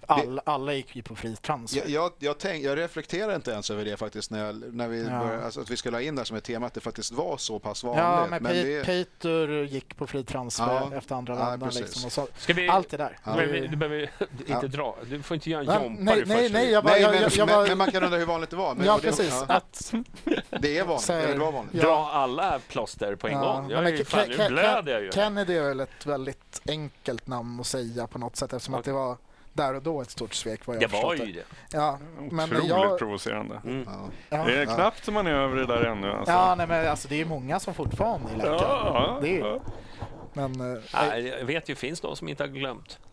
Typ 0.00 0.10
alla, 0.10 0.42
alla 0.46 0.72
gick 0.74 0.96
ju 0.96 1.02
på 1.02 1.16
fri 1.16 1.36
transfer. 1.36 1.80
Jag, 1.80 1.90
jag, 1.90 2.12
jag, 2.18 2.38
tänk, 2.38 2.64
jag 2.64 2.78
reflekterar 2.78 3.34
inte 3.36 3.50
ens 3.50 3.70
över 3.70 3.84
det 3.84 3.96
faktiskt 3.96 4.30
när, 4.30 4.44
jag, 4.46 4.74
när 4.74 4.88
vi 4.88 5.02
Ja. 5.04 5.18
började, 5.24 5.44
alltså 5.44 5.60
att 5.60 5.70
vi 5.70 5.76
skulle 5.76 5.96
ha 5.96 6.02
in 6.02 6.14
det 6.16 6.24
som 6.24 6.36
ett 6.36 6.44
tema, 6.44 6.66
att 6.66 6.74
det 6.74 6.80
faktiskt 6.80 7.12
var 7.12 7.36
så 7.36 7.58
pass 7.58 7.84
vanligt. 7.84 8.02
Ja, 8.04 8.26
men, 8.30 8.42
men 8.42 8.52
det, 8.54 8.84
Peter 8.84 9.48
gick 9.64 9.96
på 9.96 10.06
fri 10.06 10.24
transfer 10.24 10.88
Ja. 10.90 10.96
efter 10.96 11.14
andra 11.14 11.34
Ja, 11.38 11.50
vändan. 11.50 11.70
liksom, 11.74 12.04
och 12.06 12.12
så, 12.12 12.26
Ska 12.38 12.52
vi, 12.52 12.68
allt 12.68 12.88
det 12.90 12.96
där. 12.96 13.18
Du 13.24 13.30
behöver, 13.32 13.68
du 13.68 13.76
behöver 13.76 14.10
inte 14.38 14.42
Ja. 14.46 14.62
dra. 14.62 14.96
Du 15.10 15.22
får 15.22 15.34
inte 15.34 15.50
göra 15.50 15.60
en 15.60 15.66
Nej, 15.66 15.82
jompa 15.84 16.02
nej, 16.02 16.20
i 16.20 16.24
nej, 16.26 16.50
nej, 16.50 16.70
jag 16.70 16.84
bara, 16.84 16.92
nej, 16.94 17.02
men, 17.02 17.22
jag, 17.22 17.32
men, 17.38 17.46
bara, 17.46 17.66
men 17.66 17.78
man 17.78 17.90
kan 17.90 18.04
undra 18.04 18.18
hur 18.18 18.26
vanligt 18.26 18.50
det 18.50 18.56
var. 18.56 18.74
Men, 18.74 18.86
ja, 18.86 18.98
det, 19.02 19.08
precis. 19.08 19.44
ja, 19.48 19.54
Att, 19.54 19.92
det 20.60 20.78
är 20.78 20.84
vanligt. 20.84 21.06
Det 21.06 21.38
var 21.38 21.52
vanligt. 21.52 21.74
Ja. 21.74 21.82
Dra 21.82 22.10
alla 22.12 22.58
plåster 22.68 23.14
på 23.16 23.28
en 23.28 23.40
gång. 23.40 23.70
Jag 23.70 23.82
men 23.84 23.92
är 23.92 23.96
ju 23.96 24.02
Ke- 24.02 24.04
fan, 24.04 24.28
nu 24.28 24.48
blöder 24.48 24.92
jag 24.92 25.02
ju. 25.02 25.12
Kennedy 25.12 25.56
är 25.56 25.62
väl 25.62 25.80
ett 25.80 26.06
väldigt 26.06 26.60
enkelt 26.68 27.26
namn 27.26 27.60
att 27.60 27.66
säga 27.66 28.06
på 28.06 28.18
något 28.18 28.36
sätt 28.36 28.52
eftersom 28.52 28.74
att 28.74 28.84
det 28.84 28.92
var 28.92 29.16
där 29.52 29.74
och 29.74 29.82
då 29.82 30.00
ett 30.02 30.10
stort 30.10 30.34
svek 30.34 30.66
vad 30.66 30.76
jag 30.76 30.82
Det 30.82 30.86
var 30.86 31.10
förstått 31.10 31.28
ju 31.28 31.32
det. 31.32 31.44
Ja, 31.72 31.98
men 32.30 32.44
Otroligt 32.52 32.68
jag... 32.68 32.98
provocerande. 32.98 33.60
Mm. 33.64 33.88
Ja. 34.30 34.44
Det 34.44 34.56
är 34.62 34.64
knappt 34.66 35.04
som 35.04 35.14
man 35.14 35.26
är 35.26 35.30
över 35.34 35.56
det 35.56 35.66
där 35.66 35.84
ännu. 35.84 36.10
Alltså. 36.12 36.32
ja 36.32 36.54
nej, 36.54 36.66
men 36.66 36.88
alltså 36.88 37.08
det 37.08 37.20
är 37.20 37.24
många 37.24 37.60
som 37.60 37.74
fortfarande 37.74 38.32
är 38.32 38.36
läckare. 38.36 38.56
Ja, 38.60 39.18
Det 39.22 39.36
är- 39.36 39.40
ja. 39.46 39.60
Men, 40.32 40.74
eh, 40.74 40.80
Nej, 40.94 41.26
jag 41.26 41.44
vet 41.44 41.68
ju, 41.68 41.74
finns 41.74 42.00
de 42.00 42.16
som 42.16 42.28
inte 42.28 42.42
har 42.42 42.48
glömt. 42.48 42.98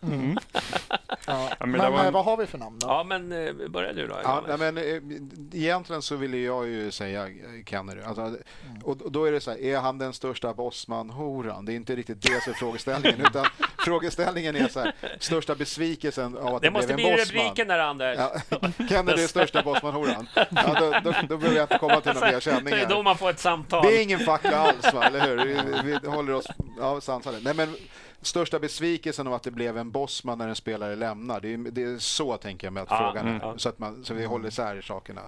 ja. 1.26 1.50
Ja, 1.58 1.66
men 1.66 1.70
men 1.70 1.80
det 1.80 1.90
var 1.90 2.04
eh, 2.04 2.10
vad 2.10 2.24
har 2.24 2.36
vi 2.36 2.46
för 2.46 2.58
namn 2.58 2.78
då? 2.78 2.86
Ja, 2.86 3.04
men 3.04 3.32
eh, 3.32 3.68
börja 3.68 3.92
du 3.92 4.06
då. 4.06 4.16
Ja, 4.24 4.44
nej, 4.48 4.58
men, 4.58 4.78
eh, 4.78 5.60
egentligen 5.60 6.02
så 6.02 6.16
ville 6.16 6.36
jag 6.38 6.68
ju 6.68 6.90
säga 6.90 7.26
eh, 7.26 7.30
Kennedy. 7.66 8.02
Alltså, 8.02 8.36
och, 8.84 9.02
och 9.02 9.12
då 9.12 9.24
är 9.24 9.32
det 9.32 9.40
så 9.40 9.50
här, 9.50 9.58
är 9.58 9.78
han 9.78 9.98
den 9.98 10.12
största 10.12 10.54
Bosman-horan? 10.54 11.64
Det 11.64 11.72
är 11.72 11.76
inte 11.76 11.96
riktigt 11.96 12.22
det 12.22 12.42
som 12.42 12.52
är 12.52 12.56
frågeställningen. 12.56 13.20
utan 13.30 13.46
frågeställningen 13.78 14.56
är 14.56 14.68
så 14.68 14.80
här, 14.80 14.94
största 15.18 15.54
besvikelsen 15.54 16.36
av 16.38 16.54
att 16.54 16.62
det, 16.62 16.66
det 16.66 16.70
måste 16.70 16.86
blev 16.86 16.96
bli 16.96 17.10
en 17.10 17.16
Bosman. 17.16 17.42
rubriken 17.42 17.68
där, 17.68 17.78
Anders. 17.78 18.18
Ja, 18.18 18.58
Kennedy 18.88 19.22
är 19.22 19.26
största 19.26 19.62
Bosman-horan. 19.62 20.28
Ja, 20.34 20.46
då, 20.80 21.10
då, 21.10 21.14
då 21.28 21.36
behöver 21.36 21.56
jag 21.56 21.64
inte 21.64 21.78
komma 21.78 22.00
till 22.00 22.12
några 22.12 22.26
mer 22.26 22.32
Det 22.32 22.36
är 22.36 22.60
då 22.60 22.70
känningar. 22.70 23.02
man 23.02 23.16
får 23.18 23.30
ett 23.30 23.38
samtal. 23.38 23.86
Det 23.86 23.98
är 23.98 24.02
ingen 24.02 24.20
fackla 24.20 24.56
alls, 24.56 24.94
va? 24.94 25.04
eller 25.04 25.20
hur? 25.20 25.36
Vi, 25.82 25.98
vi 26.02 26.08
håller 26.08 26.32
oss 26.32 26.46
ja, 26.78 27.00
sansade. 27.10 27.38
Nej, 27.44 27.54
men 27.54 27.76
största 28.22 28.58
besvikelsen 28.58 29.26
av 29.26 29.34
att 29.34 29.42
det 29.42 29.50
blev 29.50 29.78
en 29.78 29.90
Bosman 29.90 30.38
när 30.38 30.48
en 30.48 30.54
spelare 30.56 30.96
lämnar. 30.96 31.40
Det 31.40 31.52
är, 31.54 31.58
det 31.58 31.82
är 31.82 31.98
så 31.98 32.36
tänker 32.36 32.66
jag 32.66 32.72
med 32.72 32.82
att 32.82 32.90
Ja, 32.90 32.98
frågan 32.98 33.26
är. 33.26 33.30
mm, 33.30 33.42
ja. 33.42 33.58
Så, 33.58 33.68
att 33.68 33.78
man, 33.78 34.04
så 34.04 34.14
vi 34.14 34.24
håller 34.24 34.48
isär 34.48 34.80
sakerna. 34.82 35.22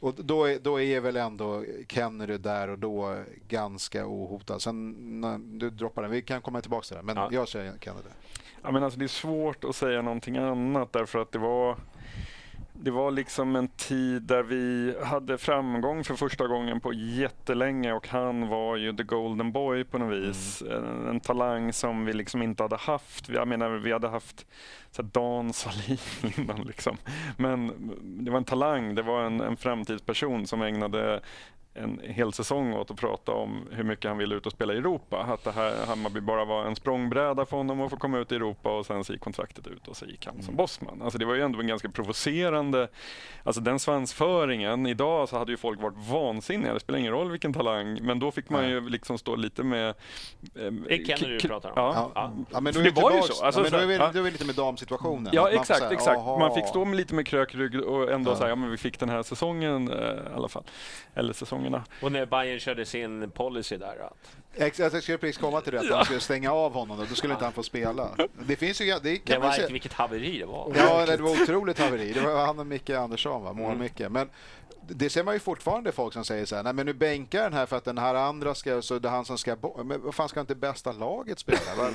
Och 0.00 0.14
då 0.14 0.44
är, 0.44 0.58
då 0.58 0.80
är 0.80 1.00
väl 1.00 1.16
ändå 1.16 1.64
Kennedy 1.88 2.36
där 2.38 2.68
och 2.68 2.78
då 2.78 3.22
ganska 3.48 4.06
ohotad. 4.06 4.62
Sen, 4.62 4.96
när 5.20 5.38
du 5.58 5.70
droppar 5.70 6.02
den, 6.02 6.10
vi 6.10 6.22
kan 6.22 6.40
komma 6.42 6.60
tillbaka 6.60 6.84
till 6.86 6.96
det, 6.96 7.02
men 7.02 7.16
Ja. 7.16 7.28
jag 7.32 7.48
säger 7.48 7.72
Kennedy. 7.80 8.08
Ja, 8.62 8.70
men 8.70 8.84
alltså, 8.84 8.98
det 8.98 9.04
är 9.04 9.08
svårt 9.08 9.64
att 9.64 9.76
säga 9.76 10.02
någonting 10.02 10.36
annat 10.36 10.92
därför 10.92 11.18
att 11.18 11.32
det 11.32 11.38
var 11.38 11.76
det 12.72 12.90
var 12.90 13.10
liksom 13.10 13.56
en 13.56 13.68
tid 13.68 14.22
där 14.22 14.42
vi 14.42 14.94
hade 15.04 15.38
framgång 15.38 16.04
för 16.04 16.14
första 16.14 16.46
gången 16.46 16.80
på 16.80 16.92
jättelänge 16.92 17.92
och 17.92 18.08
han 18.08 18.48
var 18.48 18.76
ju 18.76 18.92
the 18.92 19.02
golden 19.02 19.52
boy 19.52 19.84
på 19.84 19.98
något 19.98 20.18
vis. 20.18 20.62
En, 20.62 21.08
en 21.08 21.20
talang 21.20 21.72
som 21.72 22.04
vi 22.04 22.12
liksom 22.12 22.42
inte 22.42 22.62
hade 22.62 22.76
haft. 22.76 23.28
Jag 23.28 23.48
menar, 23.48 23.70
vi 23.70 23.92
hade 23.92 24.08
haft 24.08 24.46
så 24.90 25.02
här, 25.02 25.10
Dan 25.12 25.52
Sahlin 25.52 25.98
innan 26.38 26.60
liksom. 26.60 26.96
Men 27.36 27.90
det 28.24 28.30
var 28.30 28.38
en 28.38 28.44
talang, 28.44 28.94
det 28.94 29.02
var 29.02 29.22
en, 29.22 29.40
en 29.40 29.56
framtidsperson 29.56 30.46
som 30.46 30.62
ägnade 30.62 31.20
en 31.74 32.00
hel 32.04 32.32
säsong 32.32 32.72
åt 32.74 32.90
att 32.90 32.96
prata 32.96 33.32
om 33.32 33.68
hur 33.70 33.84
mycket 33.84 34.08
han 34.08 34.18
ville 34.18 34.34
ut 34.34 34.46
och 34.46 34.52
spela 34.52 34.74
i 34.74 34.76
Europa. 34.76 35.16
Att 35.28 35.44
det 35.44 35.52
här 35.52 35.86
Hammarby 35.86 36.20
bara 36.20 36.44
var 36.44 36.64
en 36.64 36.76
språngbräda 36.76 37.46
för 37.46 37.56
honom 37.56 37.80
att 37.80 37.90
få 37.90 37.96
komma 37.96 38.18
ut 38.18 38.32
i 38.32 38.34
Europa 38.34 38.78
och 38.78 38.86
sen 38.86 39.04
så 39.04 39.12
gick 39.12 39.22
kontraktet 39.22 39.66
ut 39.66 39.88
och 39.88 39.96
så 39.96 40.04
gick 40.06 40.26
han 40.26 40.42
som 40.42 40.56
bossman. 40.56 41.02
Alltså 41.02 41.18
det 41.18 41.24
var 41.24 41.34
ju 41.34 41.42
ändå 41.42 41.60
en 41.60 41.66
ganska 41.66 41.88
provocerande, 41.88 42.88
alltså 43.44 43.60
den 43.60 43.78
svansföringen. 43.78 44.86
Idag 44.86 45.28
så 45.28 45.38
hade 45.38 45.52
ju 45.52 45.56
folk 45.56 45.80
varit 45.82 46.08
vansinniga, 46.10 46.74
det 46.74 46.80
spelar 46.80 46.98
ingen 46.98 47.12
roll 47.12 47.30
vilken 47.30 47.52
talang, 47.52 47.98
men 48.02 48.18
då 48.18 48.30
fick 48.30 48.50
man 48.50 48.68
ju 48.68 48.88
liksom 48.88 49.18
stå 49.18 49.36
lite 49.36 49.62
med... 49.62 49.88
Eh, 49.88 49.94
Det 50.54 50.94
är 50.94 51.04
Kennedy 51.04 51.38
du 51.38 51.48
pratar 51.48 51.68
om. 51.68 51.74
Ja. 51.76 52.10
Ja, 52.14 52.32
ja, 52.52 52.60
men 52.60 52.72
då 52.74 52.80
är 52.80 52.84
det 52.84 52.90
var 53.02 53.12
ju 53.12 53.22
så. 53.22 53.44
Alltså, 53.44 53.60
ja, 53.60 53.68
men 53.70 53.72
då, 53.72 53.78
är 53.78 53.86
vi, 53.86 53.98
då 53.98 54.04
är 54.18 54.22
vi 54.22 54.30
lite 54.30 54.46
med 54.46 54.54
damsituationen. 54.54 55.32
Ja, 55.34 55.50
exakt, 55.50 55.78
säga, 55.80 55.90
exakt. 55.90 56.18
"Aha." 56.18 56.38
Man 56.38 56.54
fick 56.54 56.66
stå 56.66 56.84
med 56.84 56.96
lite 56.96 57.14
med 57.14 57.26
krökrygg 57.26 57.80
och 57.80 58.10
ändå 58.12 58.30
Ja. 58.30 58.36
säga, 58.36 58.48
ja 58.48 58.56
men 58.56 58.70
vi 58.70 58.76
fick 58.76 58.98
den 59.00 59.08
här 59.08 59.22
säsongen 59.22 59.88
eh, 59.90 59.96
i 59.98 60.34
alla 60.34 60.48
fall. 60.48 60.64
Eller 61.14 61.32
säsongerna. 61.62 61.84
Och 62.02 62.12
när 62.12 62.26
Bayern 62.26 62.60
körde 62.60 62.84
sin 62.86 63.30
policy 63.30 63.76
där. 63.76 63.96
Att 64.06 64.16
Ex- 64.54 64.78
Jag 64.78 65.02
skulle 65.02 65.18
precis 65.18 65.38
komma 65.38 65.60
till 65.60 65.72
det, 65.72 65.80
att 65.80 65.90
man 65.90 66.04
skulle 66.04 66.20
stänga 66.20 66.52
av 66.52 66.72
honom 66.72 66.98
då, 66.98 67.04
då 67.04 67.14
skulle 67.14 67.32
inte 67.32 67.44
han 67.44 67.52
få 67.52 67.62
spela. 67.62 68.08
Det 68.46 68.56
finns 68.56 68.80
ju, 68.80 68.84
det 68.86 68.98
det 69.02 69.16
kan 69.18 69.40
man 69.40 69.48
var 69.48 69.56
se. 69.56 69.66
vilket 69.72 69.92
haveri 69.92 70.38
det 70.38 70.46
var. 70.46 70.72
Ja, 70.76 71.06
det 71.06 71.16
var 71.22 71.42
otroligt 71.42 71.78
haveri. 71.78 72.12
Det 72.12 72.20
var 72.20 72.46
han 72.46 72.58
och 72.58 72.66
Micke 72.66 72.90
Andersson, 72.90 73.42
va? 73.44 73.52
mål-Micke. 73.52 74.08
Men 74.10 74.30
det 74.88 75.10
ser 75.10 75.24
man 75.24 75.34
ju 75.34 75.40
fortfarande 75.40 75.92
folk 75.92 76.12
som 76.12 76.24
säger 76.24 76.44
så 76.46 76.56
här, 76.56 76.62
nej 76.62 76.72
men 76.72 76.86
nu 76.86 76.92
bänkar 76.92 77.42
den 77.42 77.52
här 77.52 77.66
för 77.66 77.76
att 77.76 77.84
den 77.84 77.98
här 77.98 78.14
andra 78.14 78.54
ska, 78.54 78.82
så 78.82 78.98
det 78.98 79.08
är 79.08 79.12
han 79.12 79.24
som 79.24 79.38
ska 79.38 79.56
bo-" 79.56 79.84
Men 79.84 80.02
vad 80.02 80.14
fan 80.14 80.28
ska 80.28 80.40
inte 80.40 80.54
bästa 80.54 80.92
laget 80.92 81.38
spela? 81.38 81.58
Va- 81.78 81.88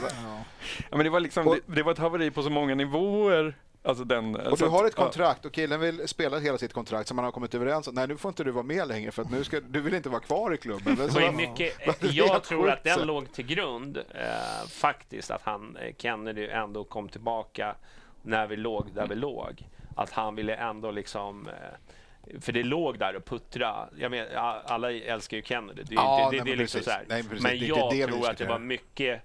Ja, 0.90 0.98
men 0.98 1.04
det, 1.04 1.10
var 1.10 1.20
liksom, 1.20 1.48
Och- 1.48 1.56
det, 1.66 1.76
det 1.76 1.84
var 1.84 1.92
ett 1.92 1.98
haveri 1.98 2.32
på 2.32 2.44
så 2.44 2.50
många 2.50 2.76
nivåer. 2.76 3.58
Alltså 3.88 4.04
den, 4.04 4.36
Och 4.36 4.60
så 4.60 4.66
du 4.66 4.72
har 4.72 4.86
ett 4.86 4.96
kontrakt 4.96 5.46
och 5.46 5.52
killen 5.52 5.80
vill 5.80 6.08
spela 6.08 6.40
hela 6.40 6.58
sitt 6.58 6.74
kontrakt 6.74 7.08
som 7.08 7.16
man 7.16 7.26
har 7.26 7.32
kommit 7.32 7.56
överens 7.56 7.88
om. 7.88 7.94
Nej, 7.96 8.08
nu 8.08 8.18
får 8.18 8.30
inte 8.30 8.44
du 8.44 8.52
vara 8.52 8.64
med 8.64 8.88
längre 8.88 9.12
för 9.12 9.22
att 9.22 9.32
nu 9.32 9.44
ska, 9.44 9.60
du 9.60 9.82
vill 9.82 9.94
inte 9.94 10.10
vara 10.10 10.22
kvar 10.22 10.54
i 10.54 10.58
klubben. 10.58 10.96
Det 10.96 11.08
var 11.08 11.32
mycket, 11.32 11.74
jag 12.16 12.44
tror 12.44 12.70
att 12.70 12.84
den 12.84 13.08
låg 13.08 13.32
till 13.34 13.46
grund 13.46 13.98
eh, 13.98 14.68
faktiskt 14.70 15.32
att 15.32 15.42
han, 15.42 15.78
eh, 15.78 15.94
Kennedy 15.98 16.48
ändå 16.48 16.84
kom 16.84 17.10
tillbaka 17.10 17.76
när 18.22 18.48
vi 18.48 18.56
låg 18.56 18.86
där 18.94 19.08
vi 19.08 19.16
låg. 19.16 19.68
Att 19.96 20.10
han 20.12 20.36
ville 20.36 20.56
ändå 20.56 20.92
liksom 20.92 21.48
eh, 21.48 22.40
för 22.42 22.52
det 22.52 22.64
låg 22.64 23.00
där 23.00 23.16
och 23.16 23.26
puttra. 23.26 23.90
Jag 23.98 24.12
men, 24.12 24.28
a- 24.36 24.62
alla 24.66 24.92
älskar 24.92 25.38
ju 25.38 25.44
Kennedy. 25.44 25.84
Det 25.84 25.94
är, 25.96 25.96
Ja, 25.96 26.26
inte, 26.26 26.38
det, 26.38 26.44
nej, 26.44 26.46
det 26.46 26.52
är 26.52 26.56
men 26.56 26.60
liksom 26.60 26.80
precis. 26.80 26.86
så 26.86 26.92
här. 26.92 27.06
Nej, 27.10 27.22
men 27.24 27.30
precis. 27.30 27.44
Men 27.44 27.58
jag 27.68 28.10
tror 28.10 28.30
att 28.30 28.38
det 28.38 28.46
var 28.46 28.60
mycket 28.60 29.22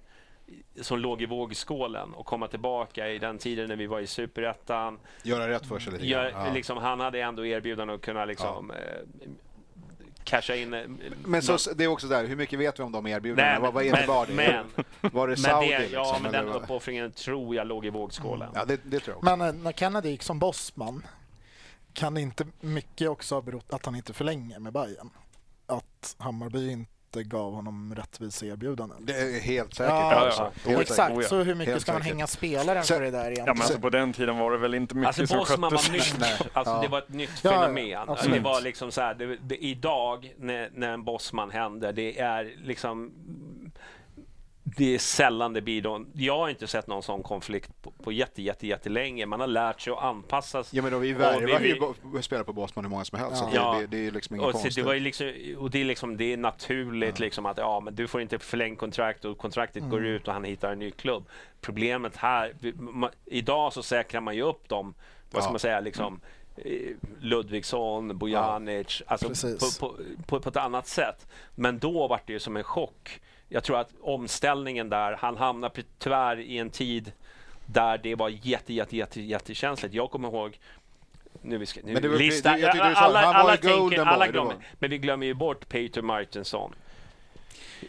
som 0.81 0.99
låg 0.99 1.21
i 1.21 1.25
vågskålen 1.25 2.13
och 2.13 2.25
komma 2.25 2.47
tillbaka 2.47 3.09
i 3.09 3.19
den 3.19 3.37
tiden 3.37 3.67
när 3.67 3.75
vi 3.75 3.87
var 3.87 3.99
i 3.99 4.07
superettan. 4.07 4.99
Göra 5.23 5.47
rätt 5.49 5.65
för 5.65 5.79
sig 5.79 5.93
lite 5.93 6.05
Ja, 6.07 6.23
grann. 6.29 6.45
Ja. 6.47 6.53
liksom, 6.53 6.77
han 6.77 6.99
hade 6.99 7.21
ändå 7.21 7.45
erbjudande 7.45 7.93
att 7.93 8.01
kunna 8.01 8.25
liksom, 8.25 8.71
eh, 8.71 8.77
casha 10.23 10.55
in. 10.55 10.73
eh, 10.73 10.83
Men 11.25 11.41
så, 11.41 11.73
det 11.73 11.83
är 11.83 11.87
också 11.87 12.07
där, 12.07 12.25
hur 12.27 12.35
mycket 12.35 12.59
vet 12.59 12.79
vi 12.79 12.83
om 12.83 12.91
de 12.91 13.07
erbjudandena? 13.07 13.59
Vad, 13.59 13.73
vad 13.73 13.83
innebar 13.85 14.25
det? 14.25 14.33
men- 14.33 15.11
var 15.13 15.27
det 15.27 15.31
men, 15.31 15.37
Saudi 15.37 15.67
det, 15.67 15.79
liksom? 15.79 15.93
ja, 16.03 16.19
men 16.21 16.31
den 16.31 16.45
vad? 16.45 16.55
uppoffringen 16.63 17.11
tror 17.11 17.55
jag 17.55 17.67
låg 17.67 17.85
i 17.85 17.89
vågskålen. 17.89 18.49
Ja, 18.55 18.65
det, 18.65 18.79
det 18.83 18.99
tror 18.99 19.13
jag 19.13 19.17
också. 19.17 19.35
Men 19.37 19.55
eh, 19.55 19.63
när 19.63 19.71
Kennedy 19.71 20.09
gick 20.09 20.23
som 20.23 20.39
bossman 20.39 21.03
kan 21.93 22.13
det 22.13 22.21
inte 22.21 22.45
mycket 22.59 23.09
också 23.09 23.35
ha 23.35 23.41
berott 23.41 23.73
att 23.73 23.85
han 23.85 23.95
inte 23.95 24.13
förlänger 24.13 24.59
med 24.59 24.73
Bayern? 24.73 25.09
Att 25.65 26.15
Hammarby 26.19 26.71
inte 26.71 26.91
gav 27.21 27.53
honom 27.53 27.95
rättvisa 27.95 28.45
erbjudanden? 28.45 28.97
Det 29.05 29.13
är 29.13 29.39
helt 29.39 29.73
säkert. 29.73 29.89
Ja, 29.93 30.13
alltså. 30.15 30.51
ja. 30.63 30.69
Helt 30.69 30.81
Exakt, 30.81 31.15
Oh 31.15 31.21
ja. 31.23 31.29
så 31.29 31.35
hur 31.43 31.55
mycket 31.55 31.71
Helt 31.73 31.81
ska 31.81 31.91
man 31.93 32.01
säkert. 32.01 32.13
hänga 32.15 32.27
spelaren 32.27 32.83
Sen- 32.83 32.97
för 32.97 33.03
det 33.05 33.11
där 33.11 33.17
Ja, 33.17 33.23
men 33.23 33.31
egentligen? 33.33 33.61
alltså, 33.61 33.79
på 33.79 33.89
den 33.89 34.13
tiden 34.13 34.37
var 34.37 34.51
det 34.51 34.57
väl 34.57 34.73
inte 34.73 34.95
mycket 34.95 35.07
Alltså 35.07 35.27
som 35.27 35.37
Bosman 35.37 35.61
var 35.61 35.69
sköttes. 35.77 35.91
nytt. 35.91 36.19
Nej. 36.19 36.37
Alltså, 36.53 36.73
Ja. 36.73 36.81
Det 36.81 36.87
var 36.87 36.99
ett 36.99 37.09
nytt 37.09 37.29
Ja, 37.43 37.51
ja, 37.53 37.61
fenomen. 37.61 38.09
absolut. 38.09 38.33
det 38.37 38.39
var 38.43 38.61
liksom 38.61 38.91
så 38.91 39.01
här, 39.01 39.13
det, 39.13 39.37
det, 39.41 39.57
idag 39.65 40.33
när, 40.37 40.69
när 40.73 40.89
en 40.93 41.03
Bosman 41.03 41.51
händer, 41.51 41.93
det 41.93 42.19
är 42.19 42.53
liksom 42.63 43.11
det 44.77 44.95
är 44.95 44.99
sällan 44.99 45.53
det 45.53 45.61
blir 45.61 45.81
någon, 45.81 46.07
Jag 46.15 46.37
har 46.37 46.49
inte 46.49 46.67
sett 46.67 46.87
någon 46.87 47.03
sån 47.03 47.23
konflikt 47.23 47.81
på, 47.81 47.91
på 47.91 48.11
jätte, 48.11 48.41
jätte, 48.41 48.67
jättelänge. 48.67 49.25
Man 49.25 49.39
har 49.39 49.47
lärt 49.47 49.81
sig 49.81 49.93
att 49.93 50.03
anpassa 50.03 50.63
sig. 50.63 50.77
Ja, 50.77 50.83
men 50.83 50.91
då, 50.91 50.97
vi 50.99 51.13
värvar 51.13 51.59
vi- 51.59 52.15
ju 52.15 52.21
spelare 52.21 52.45
på 52.45 52.53
Bosman 52.53 52.85
hur 52.85 52.89
många 52.89 53.05
som 53.05 53.19
helst. 53.19 53.37
Så 53.37 53.49
Ja. 53.53 53.73
det, 53.73 53.79
det, 53.87 53.97
det 53.97 54.07
är 54.07 54.11
liksom 54.11 54.35
inget 54.35 54.45
och, 54.47 54.51
så 54.51 54.57
konstigt. 54.61 54.75
det, 54.75 54.83
var 54.83 54.95
liksom, 54.95 55.33
och 55.57 55.69
det 55.71 55.81
är 55.81 55.85
liksom 55.85 56.17
det 56.17 56.33
är 56.33 56.37
naturligt 56.37 57.19
liksom 57.19 57.45
att 57.45 57.57
ja, 57.57 57.79
men 57.79 57.95
du 57.95 58.07
får 58.07 58.21
inte 58.21 58.39
förlängt 58.39 58.79
kontrakt 58.79 59.25
och 59.25 59.37
kontraktet 59.37 59.83
går 59.89 60.05
ut 60.05 60.27
och 60.27 60.33
han 60.33 60.43
hittar 60.43 60.71
en 60.71 60.79
ny 60.79 60.91
klubb. 60.91 61.23
Problemet 61.61 62.15
här, 62.15 62.53
vi, 62.59 62.73
ma, 62.73 63.09
idag 63.25 63.73
så 63.73 63.83
säkrar 63.83 64.21
man 64.21 64.35
ju 64.35 64.41
upp 64.41 64.69
dem, 64.69 64.93
vad 65.31 65.43
ska 65.43 65.47
Ja. 65.49 65.51
man 65.53 65.59
säga, 65.59 65.79
liksom 65.79 66.19
eh, 66.57 66.95
Ludvigsson, 67.19 68.17
Bojanic, 68.17 69.01
alltså 69.07 69.27
Precis. 69.27 69.79
på, 69.79 69.87
på, 69.87 69.95
på, 70.27 70.39
på 70.39 70.49
ett 70.49 70.57
annat 70.57 70.87
sätt. 70.87 71.27
Men 71.55 71.79
då 71.79 72.07
var 72.07 72.21
det 72.25 72.33
ju 72.33 72.39
som 72.39 72.57
en 72.57 72.63
chock. 72.63 73.21
Jag 73.53 73.63
tror 73.63 73.79
att 73.79 73.89
omställningen 74.01 74.89
där, 74.89 75.17
han 75.19 75.37
hamnade 75.37 75.73
p- 75.75 75.81
tyvärr 75.99 76.39
i 76.39 76.57
en 76.57 76.69
tid 76.69 77.11
där 77.65 77.97
det 77.97 78.15
var 78.15 78.29
jätte, 78.29 78.73
jätte, 78.73 78.97
jätte, 78.97 79.21
jättekänsligt. 79.21 79.93
Jag 79.95 80.11
kommer 80.11 80.27
ihåg 80.27 80.59
nu 81.41 81.57
vi 81.57 81.65
ska, 81.65 81.79
nu 81.83 81.93
Men 81.93 82.01
det 82.01 82.07
var- 82.07 82.17
lista, 82.17 82.57
jag 82.57 82.75
sa, 82.77 82.81
alla, 82.83 83.19
alla 83.19 83.55
golden 83.55 83.89
tänker, 83.89 84.05
alla 84.05 84.27
glömmer, 84.27 84.55
men 84.79 84.89
vi 84.89 84.97
glömmer 84.97 85.25
ju 85.25 85.33
bort 85.33 85.69
Peter 85.69 86.01
Martinsson. 86.01 86.73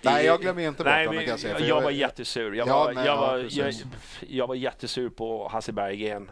Nej, 0.03 0.27
jag 0.27 0.41
glömmer 0.41 0.63
inte 0.63 0.79
bort 0.79 0.87
Nej, 0.87 1.07
honom, 1.07 1.23
jag 1.27 1.41
säga, 1.41 1.59
Jag 1.59 1.69
jag- 1.69 1.83
var 1.83 1.91
jättesur. 1.91 2.55
Jag 2.55 2.69
Ja, 2.69 2.85
var, 2.85 2.93
nej, 2.93 3.07
jag, 3.07 3.17
ja, 3.17 3.21
var, 3.21 3.47
jag, 3.51 3.75
jag 4.29 4.47
var 4.47 4.55
jättesur 4.55 5.09
på 5.09 5.49
Hasse 5.49 5.73
Berggren. 5.73 6.31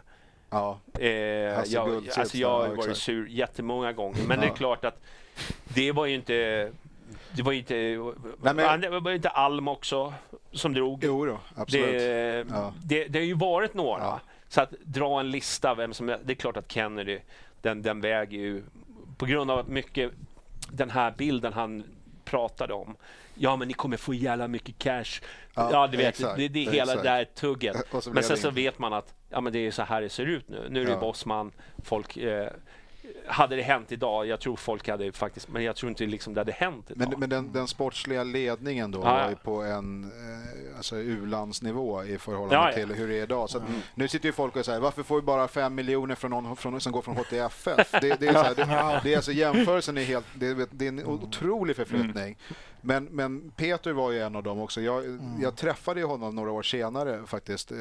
Ja. 0.49 0.79
Eh, 0.99 1.07
jag, 1.09 1.55
alltså 1.57 2.37
jag 2.37 2.49
har 2.49 2.67
ja, 2.67 2.73
varit 2.75 2.97
sur 2.97 3.27
jättemånga 3.29 3.91
gånger. 3.91 4.19
Men 4.27 4.39
det 4.39 4.45
är 4.45 4.49
Ja. 4.49 4.55
klart 4.55 4.85
att 4.85 5.01
det 5.63 5.91
var 5.91 6.05
ju 6.05 6.15
inte... 6.15 6.71
Det 7.35 7.41
var 7.43 7.53
inte... 7.53 7.73
Nej, 8.41 8.53
men- 8.53 9.03
var 9.03 9.11
inte 9.11 9.29
Alm 9.29 9.67
också 9.67 10.13
som 10.51 10.73
drog. 10.73 11.03
Jo 11.03 11.25
då, 11.25 11.39
absolut. 11.55 11.85
Det, 11.85 12.45
Ja. 12.49 12.73
det, 12.83 13.07
det 13.07 13.19
har 13.19 13.25
ju 13.25 13.33
varit 13.33 13.73
några. 13.73 13.99
Ja. 14.03 14.19
Så 14.47 14.61
att 14.61 14.71
dra 14.83 15.19
en 15.19 15.31
lista, 15.31 15.75
vem 15.75 15.93
som 15.93 16.07
det 16.07 16.29
är 16.33 16.35
klart 16.35 16.57
att 16.57 16.71
Kennedy, 16.71 17.19
den, 17.61 17.81
den 17.81 18.01
väger 18.01 18.37
ju 18.37 18.63
på 19.17 19.25
grund 19.25 19.51
av 19.51 19.59
att 19.59 19.67
mycket 19.67 20.11
den 20.71 20.89
här 20.89 21.13
bilden 21.17 21.53
han 21.53 21.83
pratade 22.25 22.73
om. 22.73 22.95
Ja, 23.35 23.55
men 23.55 23.67
ni 23.67 23.73
kommer 23.73 23.97
få 23.97 24.13
jävla 24.13 24.47
mycket 24.47 24.77
cash. 24.77 25.21
Ja, 25.55 25.69
Ja, 25.71 25.87
du 25.87 25.97
vet, 25.97 26.07
exakt, 26.07 26.37
det, 26.37 26.47
det 26.47 26.65
är 26.65 26.71
hela 26.71 26.83
exakt. 26.83 27.03
det 27.03 27.09
där 27.09 27.25
tugget. 27.25 27.75
Men 28.13 28.23
sen 28.23 28.37
så 28.37 28.49
vet 28.51 28.79
man 28.79 28.93
att 28.93 29.13
ja, 29.29 29.41
men 29.41 29.53
det 29.53 29.59
är 29.59 29.71
så 29.71 29.81
här 29.83 30.01
det 30.01 30.09
ser 30.09 30.25
ut 30.25 30.49
nu. 30.49 30.67
Nu 30.69 30.81
är 30.81 30.85
det 30.85 30.91
Ja. 30.91 30.99
Bosman, 30.99 31.51
folk 31.83 32.17
eh, 32.17 32.49
hade 33.27 33.55
det 33.55 33.61
hänt 33.61 33.91
idag, 33.91 34.27
jag 34.27 34.39
tror 34.39 34.55
folk 34.55 34.87
hade 34.89 35.11
faktiskt, 35.11 35.49
men 35.49 35.63
jag 35.63 35.75
tror 35.75 35.89
inte 35.89 36.05
liksom 36.05 36.33
det 36.33 36.39
hade 36.39 36.51
hänt 36.51 36.91
idag. 36.91 37.07
Men, 37.09 37.19
men 37.19 37.29
den, 37.29 37.51
den 37.53 37.67
sportsliga 37.67 38.23
ledningen 38.23 38.91
då 38.91 38.99
Ja, 38.99 39.17
ja. 39.17 39.23
var 39.23 39.29
ju 39.29 39.35
på 39.35 39.61
en 39.61 40.03
eh, 40.03 40.77
alltså 40.77 40.95
u-landsnivå 40.97 42.03
i 42.03 42.17
förhållande 42.17 42.55
Ja, 42.55 42.69
ja. 42.69 42.75
till 42.75 42.95
hur 42.95 43.07
det 43.07 43.15
är 43.19 43.23
idag. 43.23 43.49
Så 43.49 43.57
att 43.57 43.63
Nu 43.95 44.07
sitter 44.07 44.25
ju 44.25 44.33
folk 44.33 44.55
och 44.55 44.65
säger 44.65 44.79
varför 44.79 45.03
får 45.03 45.15
vi 45.15 45.21
bara 45.21 45.47
fem 45.47 45.75
miljoner 45.75 46.15
från 46.15 46.31
någon 46.31 46.55
från, 46.55 46.81
som 46.81 46.91
går 46.91 47.01
från 47.01 47.15
HTFF? 47.17 47.91
Det, 48.01 48.19
det, 48.19 48.27
är, 48.27 48.33
så 48.33 48.39
här, 48.39 48.55
det, 48.55 49.01
det 49.03 49.13
är 49.13 49.15
alltså 49.17 49.31
jämförelsen 49.31 49.97
är 49.97 50.03
helt, 50.03 50.25
det, 50.35 50.47
är- 50.47 50.67
det 50.71 50.85
är 50.85 50.89
en 50.89 51.05
otrolig 51.05 51.75
förflyttning. 51.75 52.37
Men, 52.81 53.05
men 53.05 53.51
Peter 53.51 53.91
var 53.91 54.11
ju 54.11 54.19
en 54.19 54.35
av 54.35 54.43
dem 54.43 54.59
också. 54.59 54.81
Jag, 54.81 55.03
jag 55.41 55.55
träffade 55.55 55.99
ju 55.99 56.05
honom 56.05 56.35
några 56.35 56.51
år 56.51 56.63
senare 56.63 57.21
faktiskt. 57.27 57.71
Eh, 57.71 57.77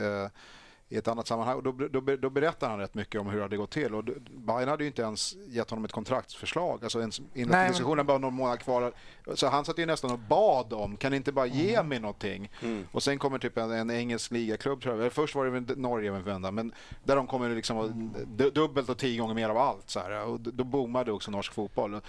i 0.92 0.96
ett 0.96 1.08
annat 1.08 1.26
sammanhang. 1.26 1.56
Och 1.56 1.62
då, 1.62 1.72
då, 1.88 2.16
då 2.16 2.30
berättar 2.30 2.70
han 2.70 2.78
rätt 2.78 2.94
mycket 2.94 3.20
om 3.20 3.26
hur 3.26 3.36
det 3.36 3.42
hade 3.42 3.56
gått 3.56 3.70
till. 3.70 3.94
Och 3.94 4.04
Bayern 4.36 4.68
hade 4.68 4.84
ju 4.84 4.86
inte 4.88 5.02
ens 5.02 5.34
gett 5.48 5.70
honom 5.70 5.84
ett 5.84 5.92
kontraktsförslag. 5.92 6.78
Alltså 6.82 7.00
ens 7.00 7.20
innan 7.34 7.68
diskussionen 7.68 8.06
bara 8.06 8.18
någon 8.18 8.34
månad 8.34 8.60
kvar. 8.60 8.92
Så 9.34 9.48
han 9.48 9.64
satt 9.64 9.78
ju 9.78 9.86
nästan 9.86 10.10
och 10.12 10.18
bad 10.18 10.72
om, 10.72 10.96
kan 10.96 11.10
ni 11.10 11.16
inte 11.16 11.32
bara 11.32 11.46
ge 11.46 11.74
Mm. 11.74 11.88
mig 11.88 11.98
någonting? 12.00 12.50
Och 12.92 13.02
sen 13.02 13.18
kommer 13.18 13.38
typ 13.38 13.58
en, 13.58 13.70
en 13.70 13.90
engelsk 13.90 14.30
ligaklubb 14.30 14.82
tror 14.82 14.94
jag. 14.94 15.00
Eller 15.00 15.10
Först 15.10 15.34
var 15.34 15.46
det 15.46 15.76
Norge 15.76 16.14
en 16.14 16.22
vända, 16.22 16.50
men 16.50 16.72
där 17.04 17.16
de 17.16 17.26
kommer 17.26 17.50
liksom 17.54 17.78
Mm. 17.78 18.10
du- 18.36 18.50
dubbelt 18.50 18.88
och 18.88 18.98
tio 18.98 19.20
gånger 19.20 19.34
mer 19.34 19.48
av 19.48 19.58
allt. 19.58 19.90
Så 19.90 20.00
här. 20.00 20.24
Och 20.24 20.40
då 20.40 20.64
boomade 20.64 21.12
också 21.12 21.30
norsk 21.30 21.52
fotboll. 21.52 22.00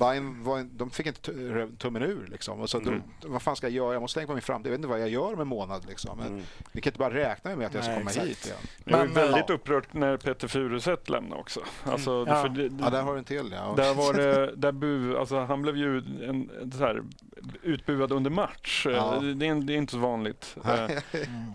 Bayern 0.00 0.44
var, 0.44 0.62
de 0.72 0.90
fick 0.90 1.06
inte 1.06 1.20
tu- 1.20 1.76
tummen 1.78 2.02
ur 2.02 2.26
liksom. 2.30 2.60
Och 2.60 2.70
så 2.70 2.78
Mm. 2.80 3.02
då, 3.20 3.28
vad 3.28 3.42
fan 3.42 3.56
ska 3.56 3.66
jag 3.66 3.74
göra? 3.74 3.92
Jag 3.92 4.00
måste 4.02 4.20
tänka 4.20 4.26
på 4.30 4.34
min 4.34 4.42
framtid. 4.42 4.66
Jag 4.66 4.70
vet 4.70 4.78
inte 4.78 4.88
vad 4.88 5.00
jag 5.00 5.08
gör 5.08 5.32
om 5.34 5.40
en 5.40 5.48
månad 5.48 5.84
liksom. 5.88 6.18
Men 6.18 6.42
vi 6.72 6.80
kan 6.80 6.90
inte 6.90 6.98
bara 6.98 7.14
räkna 7.14 7.56
med 7.56 7.66
att 7.66 7.74
jag 7.74 7.84
ska 7.84 7.92
Mm. 7.92 8.04
Nej, 8.04 8.14
komma 8.14 8.24
exakt. 8.24 8.26
hit 8.26 8.27
igen. 8.28 8.56
Jag 8.84 8.98
var 8.98 9.04
Men, 9.04 9.14
väldigt 9.14 9.44
ja. 9.48 9.54
upprört 9.54 9.94
när 9.94 10.16
Peter 10.16 10.48
Furuset 10.48 11.08
lämnade 11.08 11.40
också. 11.40 11.60
Alltså, 11.84 12.24
Ja. 12.28 12.42
för 12.42 12.48
det, 12.48 12.62
Ja, 12.80 12.90
där 12.90 13.02
har 13.02 13.12
du 13.12 13.18
en 13.18 13.24
till 13.24 13.54
ja. 13.56 13.74
Där 13.76 13.94
var 13.94 14.12
det, 14.14 14.56
där 14.56 14.72
bu, 14.72 15.16
alltså 15.18 15.38
han 15.38 15.62
blev 15.62 15.76
ju 15.76 15.98
en, 15.98 16.50
här, 16.78 17.02
utbuad 17.62 18.12
under 18.12 18.30
match. 18.30 18.86
Ja. 18.90 19.14
Eh, 19.16 19.22
Det, 19.22 19.46
är, 19.46 19.54
det 19.54 19.72
är 19.72 19.76
inte 19.76 19.92
så 19.92 19.98
vanligt. 19.98 20.56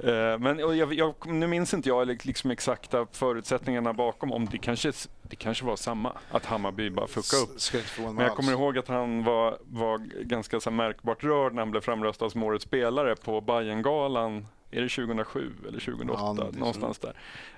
Eh, 0.04 0.40
Men 0.40 0.60
jag, 0.60 0.94
jag, 0.94 1.14
nu 1.28 1.48
minns 1.48 1.74
inte 1.74 1.90
jag 1.90 2.26
liksom 2.26 2.52
exakta 2.52 3.08
förutsättningarna 3.12 3.94
bakom. 3.94 4.32
Om 4.32 4.45
det 4.45 4.58
kanske, 4.58 4.91
det 5.22 5.36
kanske 5.36 5.66
var 5.66 5.76
samma, 5.76 6.14
att 6.32 6.45
Hammarby 6.45 6.90
bara 6.90 7.08
fuckade 7.08 7.44
upp. 7.44 7.50
Men 8.16 8.26
jag 8.26 8.36
kommer 8.36 8.52
ihåg 8.52 8.78
att 8.78 8.88
han 8.88 9.24
var, 9.24 9.58
var 9.62 9.98
ganska 10.24 10.60
så 10.60 10.72
märkbart 10.72 11.24
rörd 11.24 11.54
när 11.54 11.62
han 11.62 11.72
blev 11.72 11.82
framröstad 11.82 12.30
som 12.30 12.44
årets 12.44 12.66
spelare 12.66 13.16
på 13.16 13.41
Bajengalan 13.41 14.48
är 14.78 14.82
det 14.82 14.90
2007 14.90 15.52
eller 15.68 15.80
2008? 15.80 16.22
Ja, 16.38 16.44
det 16.44 16.54
så. 16.54 16.60
någonstans 16.60 17.00
där. 17.00 17.14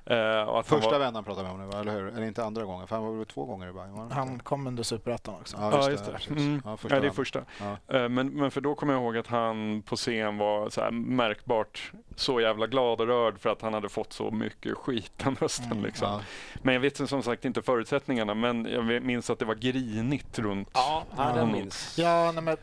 Eh, 0.06 0.44
och 0.50 0.60
att 0.60 0.70
han 0.70 0.80
Första 0.82 0.92
var, 0.92 1.00
vändan 1.00 1.24
pratar 1.24 1.44
vi 1.44 1.50
om 1.50 1.70
nu, 1.70 1.78
eller 1.78 1.92
hur? 1.94 2.08
Eller 2.08 2.22
inte 2.24 2.44
andra 2.44 2.64
gången? 2.64 2.88
För 2.88 2.96
han 2.96 3.06
var 3.06 3.14
väl 3.14 3.26
två 3.26 3.46
gånger 3.46 3.68
i 3.70 3.74
Bayern? 3.74 4.12
han 4.12 4.40
kom 4.40 4.68
under 4.68 4.84
superettan 4.84 5.36
också. 5.36 5.58
Ja, 5.60 5.72
Ja, 5.82 5.90
just 5.90 6.06
det. 6.06 6.12
precis. 6.12 6.30
Mm. 6.30 6.62
Ja, 6.66 6.72
Ja, 6.72 6.78
första 6.78 7.00
det 7.00 7.08
är 7.08 7.12
första. 7.12 7.42
Ja. 7.88 7.96
Eh, 7.98 8.10
Men, 8.10 8.28
men 8.30 8.52
för 8.52 8.62
då 8.62 8.76
kommer 8.76 8.94
jag 8.94 9.02
ihåg 9.04 9.18
att 9.18 9.28
han 9.28 9.82
på 9.82 9.96
scen 9.96 10.38
var 10.38 10.70
så 10.70 10.82
här 10.82 10.92
märkbart 10.92 11.92
så 12.16 12.42
jävla 12.42 12.68
glad 12.68 13.02
och 13.02 13.08
rörd 13.08 13.40
för 13.40 13.50
att 13.50 13.62
han 13.62 13.74
hade 13.74 13.90
fått 13.90 14.14
så 14.14 14.32
mycket 14.32 14.78
skit 14.78 15.12
den 15.18 15.36
hösten. 15.40 15.82
Liksom. 15.82 16.08
Ja. 16.08 16.22
Men 16.62 16.74
jag 16.74 16.82
vet 16.82 17.10
som 17.10 17.24
sagt 17.24 17.46
inte 17.46 17.62
förutsättningarna, 17.62 18.34
men 18.34 18.66
jag 18.66 19.04
minns 19.04 19.30
att 19.30 19.40
det 19.40 19.46
var 19.46 19.56
grinigt 19.56 20.40
runt. 20.40 20.70
Ja, 20.74 21.04
ja, 21.18 21.24
den 21.24 21.38
Mm. 21.38 21.52
minns. 21.52 21.98
Ja, 21.98 22.32
nej, 22.32 22.44
men 22.44 22.56
det 22.56 22.62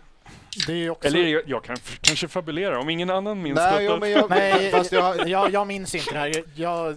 också... 0.91 1.09
Eller 1.09 1.27
jag, 1.27 1.43
jag 1.47 1.65
kan 1.65 1.77
kanske 2.01 2.29
fabulera, 2.29 2.81
om 2.81 2.91
ingen 2.91 3.11
annan 3.11 3.43
minns 3.43 3.57
Nej, 3.57 3.71
detta. 3.73 3.83
ja, 3.83 3.97
men 3.97 4.11
jag, 4.11 4.31
Nej, 4.31 4.71
fast 4.73 4.93
jag, 4.93 5.29
jag, 5.29 5.53
jag 5.53 5.67
minns 5.67 5.95
inte 5.95 6.13
det 6.13 6.19
här. 6.19 6.45
Jag, 6.55 6.97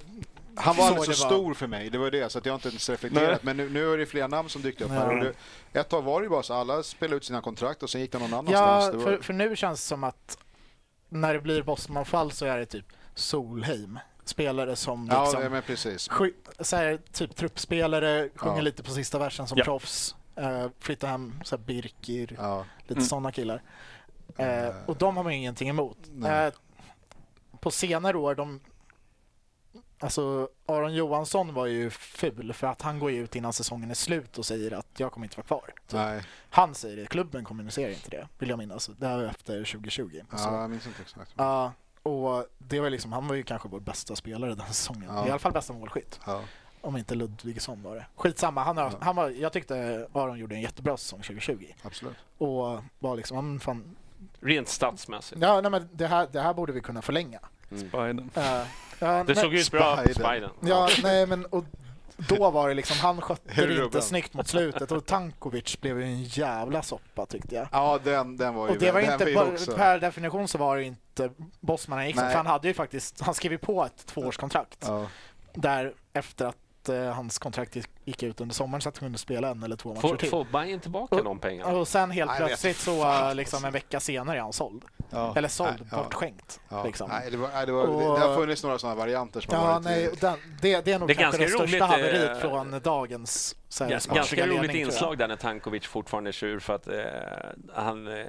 han 0.57 0.75
var 0.75 0.83
så 0.83 0.89
alldeles 0.89 1.05
för 1.21 1.27
det 1.27 1.31
var. 1.35 1.37
stor 1.39 1.53
för 1.53 1.67
mig, 1.67 1.89
det 1.89 1.97
var 1.97 2.11
det. 2.11 2.31
Så 2.31 2.37
att 2.37 2.45
jag 2.45 2.53
har 2.53 2.57
inte 2.57 2.67
ens 2.69 2.89
reflekterat. 2.89 3.43
Men 3.43 3.57
nu, 3.57 3.69
nu 3.69 3.93
är 3.93 3.97
det 3.97 4.05
fler 4.05 4.27
namn 4.27 4.49
som 4.49 4.61
dykt 4.61 4.81
upp 4.81 4.89
här. 4.91 5.11
Ja. 5.17 5.23
Det, 5.71 5.79
ett 5.79 5.89
tag 5.89 6.01
var 6.01 6.19
det 6.21 6.25
ju 6.25 6.29
bara 6.29 6.43
så 6.43 6.53
alla 6.53 6.83
spelade 6.83 7.15
ut 7.17 7.25
sina 7.25 7.41
kontrakt 7.41 7.83
och 7.83 7.89
sen 7.89 8.01
gick 8.01 8.11
det 8.11 8.19
någon 8.19 8.29
Ja, 8.29 8.37
annanstans. 8.37 8.91
det 8.91 8.97
var, 8.97 9.17
för, 9.17 9.23
för 9.23 9.33
nu 9.33 9.55
känns 9.55 9.81
det 9.81 9.87
som 9.87 10.03
att 10.03 10.37
när 11.09 11.33
det 11.33 11.39
blir 11.39 11.61
Bosmanfall 11.63 12.31
så 12.31 12.45
är 12.45 12.57
det 12.57 12.65
typ 12.65 12.85
Solheim. 13.15 13.99
Spelare 14.25 14.75
som 14.75 15.07
ja, 15.11 15.23
liksom, 15.23 15.43
ja, 15.43 15.49
men 15.49 15.61
precis. 15.61 16.07
sky, 16.09 16.31
så 16.59 16.75
här, 16.75 16.99
typ 17.13 17.35
truppspelare, 17.35 18.29
sjunger 18.35 18.55
Ja. 18.55 18.61
lite 18.61 18.83
på 18.83 18.91
sista 18.91 19.19
versen 19.19 19.47
som 19.47 19.57
Ja. 19.57 19.63
proffs. 19.63 20.15
Uh, 20.39 20.67
flyttar 20.79 21.07
hem 21.07 21.33
så 21.43 21.57
här, 21.57 21.63
Birkir, 21.63 22.35
Ja. 22.37 22.65
lite 22.81 22.93
Mm. 22.93 23.03
sådana 23.05 23.31
killar. 23.31 23.61
Eh, 24.37 24.75
och 24.85 24.95
de 24.97 25.17
har 25.17 25.23
man 25.23 25.33
ju 25.33 25.39
ingenting 25.39 25.69
emot. 25.69 25.97
Eh, 26.25 26.53
på 27.59 27.71
senare 27.71 28.17
år, 28.17 28.35
de, 28.35 28.59
alltså 29.99 30.49
Aron 30.65 30.93
Johansson 30.93 31.53
var 31.53 31.65
ju 31.65 31.89
ful 31.89 32.53
för 32.53 32.67
att 32.67 32.81
han 32.81 32.99
går 32.99 33.11
ut 33.11 33.35
innan 33.35 33.53
säsongen 33.53 33.89
är 33.91 33.95
slut 33.95 34.37
och 34.37 34.45
säger 34.45 34.71
att 34.73 34.87
jag 34.97 35.11
kommer 35.11 35.25
inte 35.25 35.37
vara 35.37 35.45
kvar. 35.47 35.73
Nej, 35.93 36.23
Han 36.49 36.75
säger 36.75 36.97
det, 36.97 37.05
klubben 37.05 37.43
kommunicerar 37.43 37.89
inte 37.91 38.09
det, 38.09 38.27
vill 38.39 38.49
jag 38.49 38.57
minnas. 38.59 38.89
Det 38.97 39.07
här 39.07 39.17
var 39.17 39.23
efter 39.23 39.63
2020. 39.65 40.21
Så, 40.29 40.35
ja, 40.37 40.61
jag 40.61 40.69
minns 40.69 40.87
inte 40.87 41.01
exakt. 41.01 41.31
ja, 41.35 41.71
och 42.03 42.45
det 42.57 42.79
var 42.79 42.89
liksom, 42.89 43.11
han 43.13 43.27
var 43.27 43.35
ju 43.35 43.43
kanske 43.43 43.67
vår 43.69 43.79
bästa 43.79 44.15
spelare 44.15 44.55
den 44.55 44.67
säsongen. 44.67 45.03
Ja. 45.15 45.27
I 45.27 45.29
alla 45.29 45.39
fall 45.39 45.51
bästa 45.51 45.73
målskytt. 45.73 46.19
Ja. 46.25 46.41
Om 46.85 46.97
inte 46.97 47.15
Ludvigsson 47.15 47.83
var 47.83 47.95
det. 47.95 48.05
Skitsamma, 48.15 48.63
han, 48.63 48.77
har, 48.77 48.83
Ja. 48.91 48.97
han 49.01 49.15
var, 49.15 49.29
jag 49.29 49.53
tyckte 49.53 50.07
Aron 50.13 50.37
gjorde 50.39 50.55
en 50.55 50.61
jättebra 50.61 50.97
säsong 50.97 51.19
2020. 51.19 51.65
Absolut. 51.81 52.15
Och 52.37 52.83
var 52.99 53.15
liksom, 53.15 53.37
han 53.37 53.59
fan, 53.59 53.95
Rent 54.39 54.67
statsmässigt. 54.67 55.41
ja, 55.41 55.61
nej, 55.61 55.71
men 55.71 55.89
det, 55.91 56.07
här, 56.07 56.27
det 56.31 56.41
här 56.41 56.53
borde 56.53 56.73
vi 56.73 56.81
kunna 56.81 57.01
förlänga. 57.01 57.39
Biden. 57.69 58.29
Eh, 58.35 58.43
ja, 58.43 58.65
Det 58.99 59.23
nej, 59.23 59.35
såg 59.35 59.53
ut 59.53 59.71
bra, 59.71 59.97
Spiden. 59.97 60.13
Spiden. 60.25 60.49
Ja, 60.61 60.89
nej 61.03 61.25
men 61.27 61.45
och 61.45 61.65
då 62.17 62.49
var 62.51 62.69
det 62.69 62.75
liksom, 62.75 62.97
han 62.97 63.21
skötte 63.21 63.65
det 63.67 63.83
inte 63.83 64.01
snyggt 64.01 64.33
mot 64.33 64.47
slutet 64.47 64.91
och 64.91 65.05
Tankovic 65.05 65.81
blev 65.81 65.99
ju 65.99 66.05
en 66.05 66.23
jävla 66.23 66.81
soppa 66.81 67.25
tyckte 67.25 67.55
jag. 67.55 67.67
Ja, 67.71 67.99
den, 68.03 68.37
den 68.37 68.53
var 68.55 68.67
ju... 68.67 68.73
Och 68.73 68.79
det 68.79 68.91
var 68.91 69.01
den 69.01 69.13
inte, 69.13 69.29
ju 69.29 69.75
per, 69.75 69.99
definition 69.99 70.47
så 70.47 70.57
var 70.57 70.77
det 70.77 70.83
inte 70.83 71.29
Bosman 71.59 71.97
han 71.97 72.07
gick 72.07 72.15
för 72.15 72.33
han 72.33 72.45
hade 72.45 72.67
ju 72.67 72.73
faktiskt, 72.73 73.21
han 73.21 73.33
skrev 73.33 73.51
ju 73.51 73.57
på 73.57 73.85
ett 73.85 74.05
tvåårskontrakt 74.05 74.77
Ja. 74.87 75.05
där 75.53 75.93
efter 76.13 76.45
att 76.45 76.57
eh, 76.89 77.11
hans 77.13 77.39
kontrakt 77.39 77.75
gick- 78.05 78.23
ut 78.23 78.41
under 78.41 78.55
sommaren 78.55 78.81
så 78.81 78.89
att 78.89 78.97
han 78.97 79.05
kunde 79.05 79.17
spela 79.17 79.49
en 79.49 79.63
eller 79.63 79.75
två 79.75 79.89
matcher 79.89 80.01
Får, 80.01 80.15
till. 80.15 80.29
får 80.29 80.45
Bayern 80.51 80.79
tillbaka 80.79 81.15
Och- 81.15 81.23
de 81.23 81.39
pengarna? 81.39 81.71
Och 81.77 81.87
sen 81.87 82.11
helt 82.11 82.31
Nej, 82.31 82.37
plötsligt 82.47 82.77
så 82.77 83.01
fan, 83.01 83.37
liksom 83.37 83.65
en 83.65 83.71
vecka 83.73 83.99
senare 83.99 84.37
är 84.37 84.41
han 84.41 84.53
såld. 84.53 84.85
Ja. 85.09 85.33
Eller 85.35 85.47
såld, 85.47 85.87
Nej, 85.91 86.03
bortskänkt. 86.03 86.59
Ja. 86.69 86.83
Liksom. 86.83 87.09
Nej, 87.09 87.31
det, 87.31 87.37
var, 87.37 87.65
det, 87.65 87.71
var, 87.71 87.83
Och- 87.87 87.99
det, 88.01 88.19
det 88.19 88.27
har 88.27 88.35
funnits 88.35 88.63
några 88.63 88.77
sådana 88.77 88.95
varianter 88.99 89.41
som 89.41 89.53
har 89.55 89.61
Ja, 89.67 89.73
varit... 89.73 89.83
nej, 89.83 90.09
den, 90.21 90.37
det, 90.61 90.85
det 90.85 90.91
är 90.93 90.99
nog 90.99 91.07
Det 91.07 91.13
är 91.13 91.15
kanske 91.15 91.37
det 91.37 91.43
ganska 91.43 91.57
största 91.67 91.85
roligt, 91.85 91.91
haveriet 92.05 92.31
eh, 92.43 92.49
från 92.49 92.79
dagens 92.83 93.55
så 93.69 93.83
här, 93.83 93.91
Ja, 93.91 93.99
sportsliga 93.99 94.45
ganska 94.45 94.57
roligt 94.59 94.67
ledning, 94.71 94.85
inslag 94.85 95.17
där 95.17 95.27
när 95.27 95.35
Tankovic 95.35 95.85
fortfarande 95.85 96.29
är 96.29 96.31
sur 96.31 96.59
för 96.59 96.75
att 96.75 96.87
eh, 96.87 96.95
han, 97.73 98.07
eh, 98.07 98.25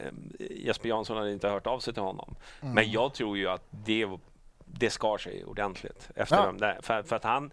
Jesper 0.51 0.89
Jansson 0.89 1.17
hade 1.17 1.33
inte 1.33 1.49
hört 1.49 1.67
av 1.67 1.79
sig 1.81 1.95
till 1.95 2.03
honom. 2.03 2.35
Mm. 2.63 2.75
Men 2.75 2.91
jag 2.91 3.15
tror 3.15 3.39
ju 3.39 3.49
att 3.49 3.63
det, 3.71 4.07
det 4.65 4.91
skar 4.91 5.19
sig 5.19 5.45
ordentligt 5.45 6.09
efter 6.15 6.37
Ja. 6.37 6.47
de 6.47 6.59
där. 6.59 6.79
För, 6.83 7.03
för 7.03 7.17
att 7.17 7.25
han 7.25 7.51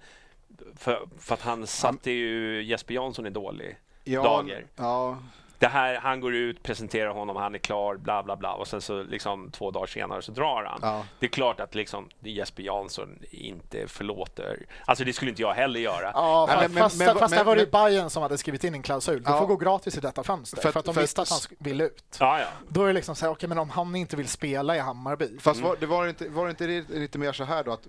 för, 0.77 0.99
för 1.19 1.33
att 1.33 1.41
han 1.41 1.67
satte 1.67 2.11
ju 2.11 2.63
Jesper 2.63 2.93
Jansson 2.93 3.25
i 3.27 3.29
dålig 3.29 3.77
ja, 4.03 4.23
dagar. 4.23 4.65
Ja, 4.75 5.17
Det 5.59 5.67
här, 5.67 5.95
han 5.95 6.19
går 6.21 6.33
ut, 6.35 6.63
presenterar 6.63 7.09
honom, 7.13 7.35
han 7.35 7.55
är 7.55 7.59
klar, 7.59 7.95
bla 7.97 8.23
bla 8.23 8.35
bla 8.35 8.53
och 8.53 8.67
sen 8.67 8.81
så 8.81 9.03
liksom 9.03 9.51
två 9.51 9.71
dagar 9.71 9.87
senare 9.87 10.21
så 10.21 10.31
drar 10.31 10.63
han. 10.63 10.79
ja. 10.81 11.05
Det 11.19 11.25
är 11.25 11.29
klart 11.29 11.59
att 11.59 11.75
liksom 11.75 12.09
Jesper 12.19 12.63
Jansson 12.63 13.19
inte 13.31 13.87
förlåter. 13.87 14.65
Alltså 14.85 15.03
det 15.03 15.13
skulle 15.13 15.31
inte 15.31 15.41
jag 15.41 15.53
heller 15.53 15.79
göra. 15.79 16.11
Ja, 16.13 16.45
men- 16.61 16.71
men- 16.73 16.83
fast, 16.83 16.97
men- 16.99 17.17
fast 17.17 17.35
där 17.35 17.43
var 17.43 17.55
det 17.55 17.61
ju 17.61 17.69
Bayern 17.71 18.09
som 18.09 18.23
hade 18.23 18.37
skrivit 18.37 18.63
in 18.63 18.73
en 18.73 18.81
klausul. 18.83 19.23
Du 19.23 19.31
Ja. 19.31 19.39
får 19.39 19.45
gå 19.47 19.55
gratis 19.55 19.97
i 19.97 19.99
detta 19.99 20.23
fönster. 20.23 20.61
För 20.61 20.71
För, 20.71 20.79
att- 20.79 20.85
de 20.85 20.93
för 20.93 21.01
visste 21.01 21.21
att- 21.21 21.29
han 21.29 21.39
ville 21.59 21.83
ut. 21.83 22.17
Ja, 22.19 22.39
ja. 22.39 22.45
Då 22.69 22.83
är 22.83 22.87
det 22.87 22.93
liksom 22.93 23.15
så 23.15 23.25
här, 23.25 23.33
okej 23.33 23.49
men 23.49 23.57
om 23.57 23.69
han 23.69 23.95
inte 23.95 24.15
vill 24.15 24.27
spela 24.27 24.75
i 24.75 24.79
Hammarby. 24.79 25.39
Fast 25.39 25.61
var, 25.61 25.75
det 25.79 25.85
var, 25.85 26.07
inte, 26.07 26.29
var 26.29 26.45
det 26.45 26.49
inte 26.49 26.67
lite, 26.67 26.93
lite 26.93 27.17
mer 27.17 27.31
så 27.31 27.43
här 27.43 27.63
då 27.63 27.71
att 27.71 27.87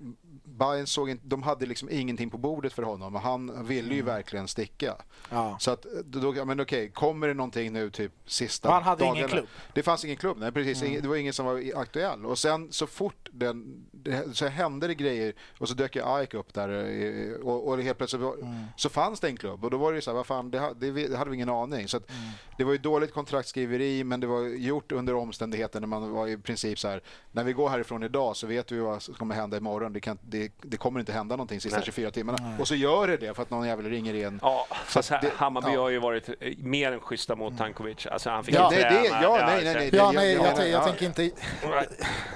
Bayern 0.58 0.86
såg 0.86 1.10
inte, 1.10 1.26
de 1.26 1.42
hade 1.42 1.66
liksom 1.66 1.88
ingenting 1.90 2.30
på 2.30 2.38
bordet 2.38 2.72
för 2.72 2.82
honom 2.82 3.14
och 3.14 3.20
han 3.20 3.66
ville 3.66 3.94
ju 3.94 4.00
Mm. 4.00 4.14
verkligen 4.14 4.48
sticka. 4.48 4.94
Ja. 5.30 5.56
Så 5.60 5.70
att, 5.70 5.86
då, 6.04 6.36
ja, 6.36 6.44
men 6.44 6.60
okej, 6.60 6.90
kommer 6.90 7.28
det 7.28 7.34
någonting 7.34 7.72
nu 7.72 7.90
typ 7.90 8.12
sista 8.26 8.68
Och 8.68 8.74
han 8.74 8.82
hade 8.82 9.04
ingen 9.04 9.14
dagarna? 9.14 9.32
klubb. 9.32 9.46
Det 9.72 9.82
fanns 9.82 10.04
ingen 10.04 10.16
klubb, 10.16 10.36
nej 10.40 10.52
precis. 10.52 10.78
Mm. 10.80 10.90
Ingen, 10.90 11.02
det 11.02 11.08
var 11.08 11.16
ingen 11.16 11.32
som 11.32 11.46
var 11.46 11.62
aktuell. 11.76 12.26
Och 12.26 12.38
sen 12.38 12.72
så 12.72 12.86
fort 12.86 13.28
den, 13.32 13.84
det, 13.92 14.36
så 14.36 14.46
hände 14.46 14.86
det 14.86 14.94
grejer 14.94 15.32
och 15.58 15.68
så 15.68 15.74
dök 15.74 15.96
ju 15.96 16.02
AIK 16.04 16.34
upp 16.34 16.54
där 16.54 16.68
eh, 16.68 17.34
och, 17.46 17.68
och 17.68 17.82
helt 17.82 17.98
plötsligt 17.98 18.22
var, 18.22 18.34
Mm. 18.34 18.64
så 18.76 18.88
fanns 18.88 19.20
det 19.20 19.28
en 19.28 19.36
klubb 19.36 19.64
och 19.64 19.70
då 19.70 19.76
var 19.76 19.92
det 19.92 19.96
ju 19.96 20.02
så 20.02 20.10
här, 20.10 20.16
vad 20.16 20.26
fan, 20.26 20.50
det, 20.50 20.74
det, 20.76 20.90
det 20.90 21.16
hade 21.16 21.30
vi 21.30 21.36
ingen 21.36 21.48
aning. 21.48 21.88
Så 21.88 21.96
att, 21.96 22.10
Mm. 22.10 22.22
det 22.58 22.64
var 22.64 22.72
ju 22.72 22.78
dåligt 22.78 23.12
kontraktskriveri 23.12 24.04
men 24.04 24.20
det 24.20 24.26
var 24.26 24.40
gjort 24.42 24.92
under 24.92 25.14
omständigheter 25.14 25.80
när 25.80 25.86
man 25.86 26.10
var 26.12 26.26
i 26.28 26.36
princip 26.36 26.78
så 26.78 26.88
här, 26.88 27.02
när 27.32 27.44
vi 27.44 27.52
går 27.52 27.68
härifrån 27.68 28.02
idag 28.02 28.36
så 28.36 28.46
vet 28.46 28.72
vi 28.72 28.78
vad 28.78 29.02
som 29.02 29.14
kommer 29.14 29.34
hända 29.34 29.56
imorgon. 29.56 29.92
Det, 29.92 30.00
kan, 30.00 30.18
det 30.22 30.43
det, 30.46 30.52
det 30.68 30.76
kommer 30.76 31.00
inte 31.00 31.12
hända 31.12 31.36
någonting 31.36 31.56
de 31.58 31.60
sista 31.60 31.78
Nej. 31.78 31.84
24 31.86 32.10
timmarna. 32.10 32.38
Nej. 32.42 32.54
Och 32.60 32.68
så 32.68 32.74
gör 32.74 33.06
det 33.06 33.16
det 33.16 33.34
för 33.34 33.42
att 33.42 33.50
någon 33.50 33.66
jävel 33.66 33.86
ringer 33.90 34.14
in. 34.14 34.38
Ja, 34.42 34.66
fast 34.86 35.08
det- 35.10 35.32
Hammarby 35.36 35.72
ja. 35.74 35.80
har 35.80 35.88
ju 35.90 35.98
varit 35.98 36.28
eh, 36.28 36.34
mer 36.58 36.92
än 36.92 37.00
schyssta 37.00 37.36
mot 37.36 37.58
Tankovic. 37.58 38.06
Alltså 38.06 38.30
han 38.30 38.44
fick 38.44 38.54
Ja, 38.54 38.70
det- 38.70 38.76
det- 38.76 38.82
träna. 38.82 39.22
ja, 39.22 39.46
nej, 39.46 39.64
nej, 39.64 39.74
nej, 39.74 39.90
Ja, 39.92 40.12
nej, 40.12 40.32
ja, 40.34 40.44
jag, 40.44 40.58
ja, 40.58 40.62
jag 40.66 40.68
ja. 40.80 40.84
tänker 40.86 41.06
inte... 41.06 41.30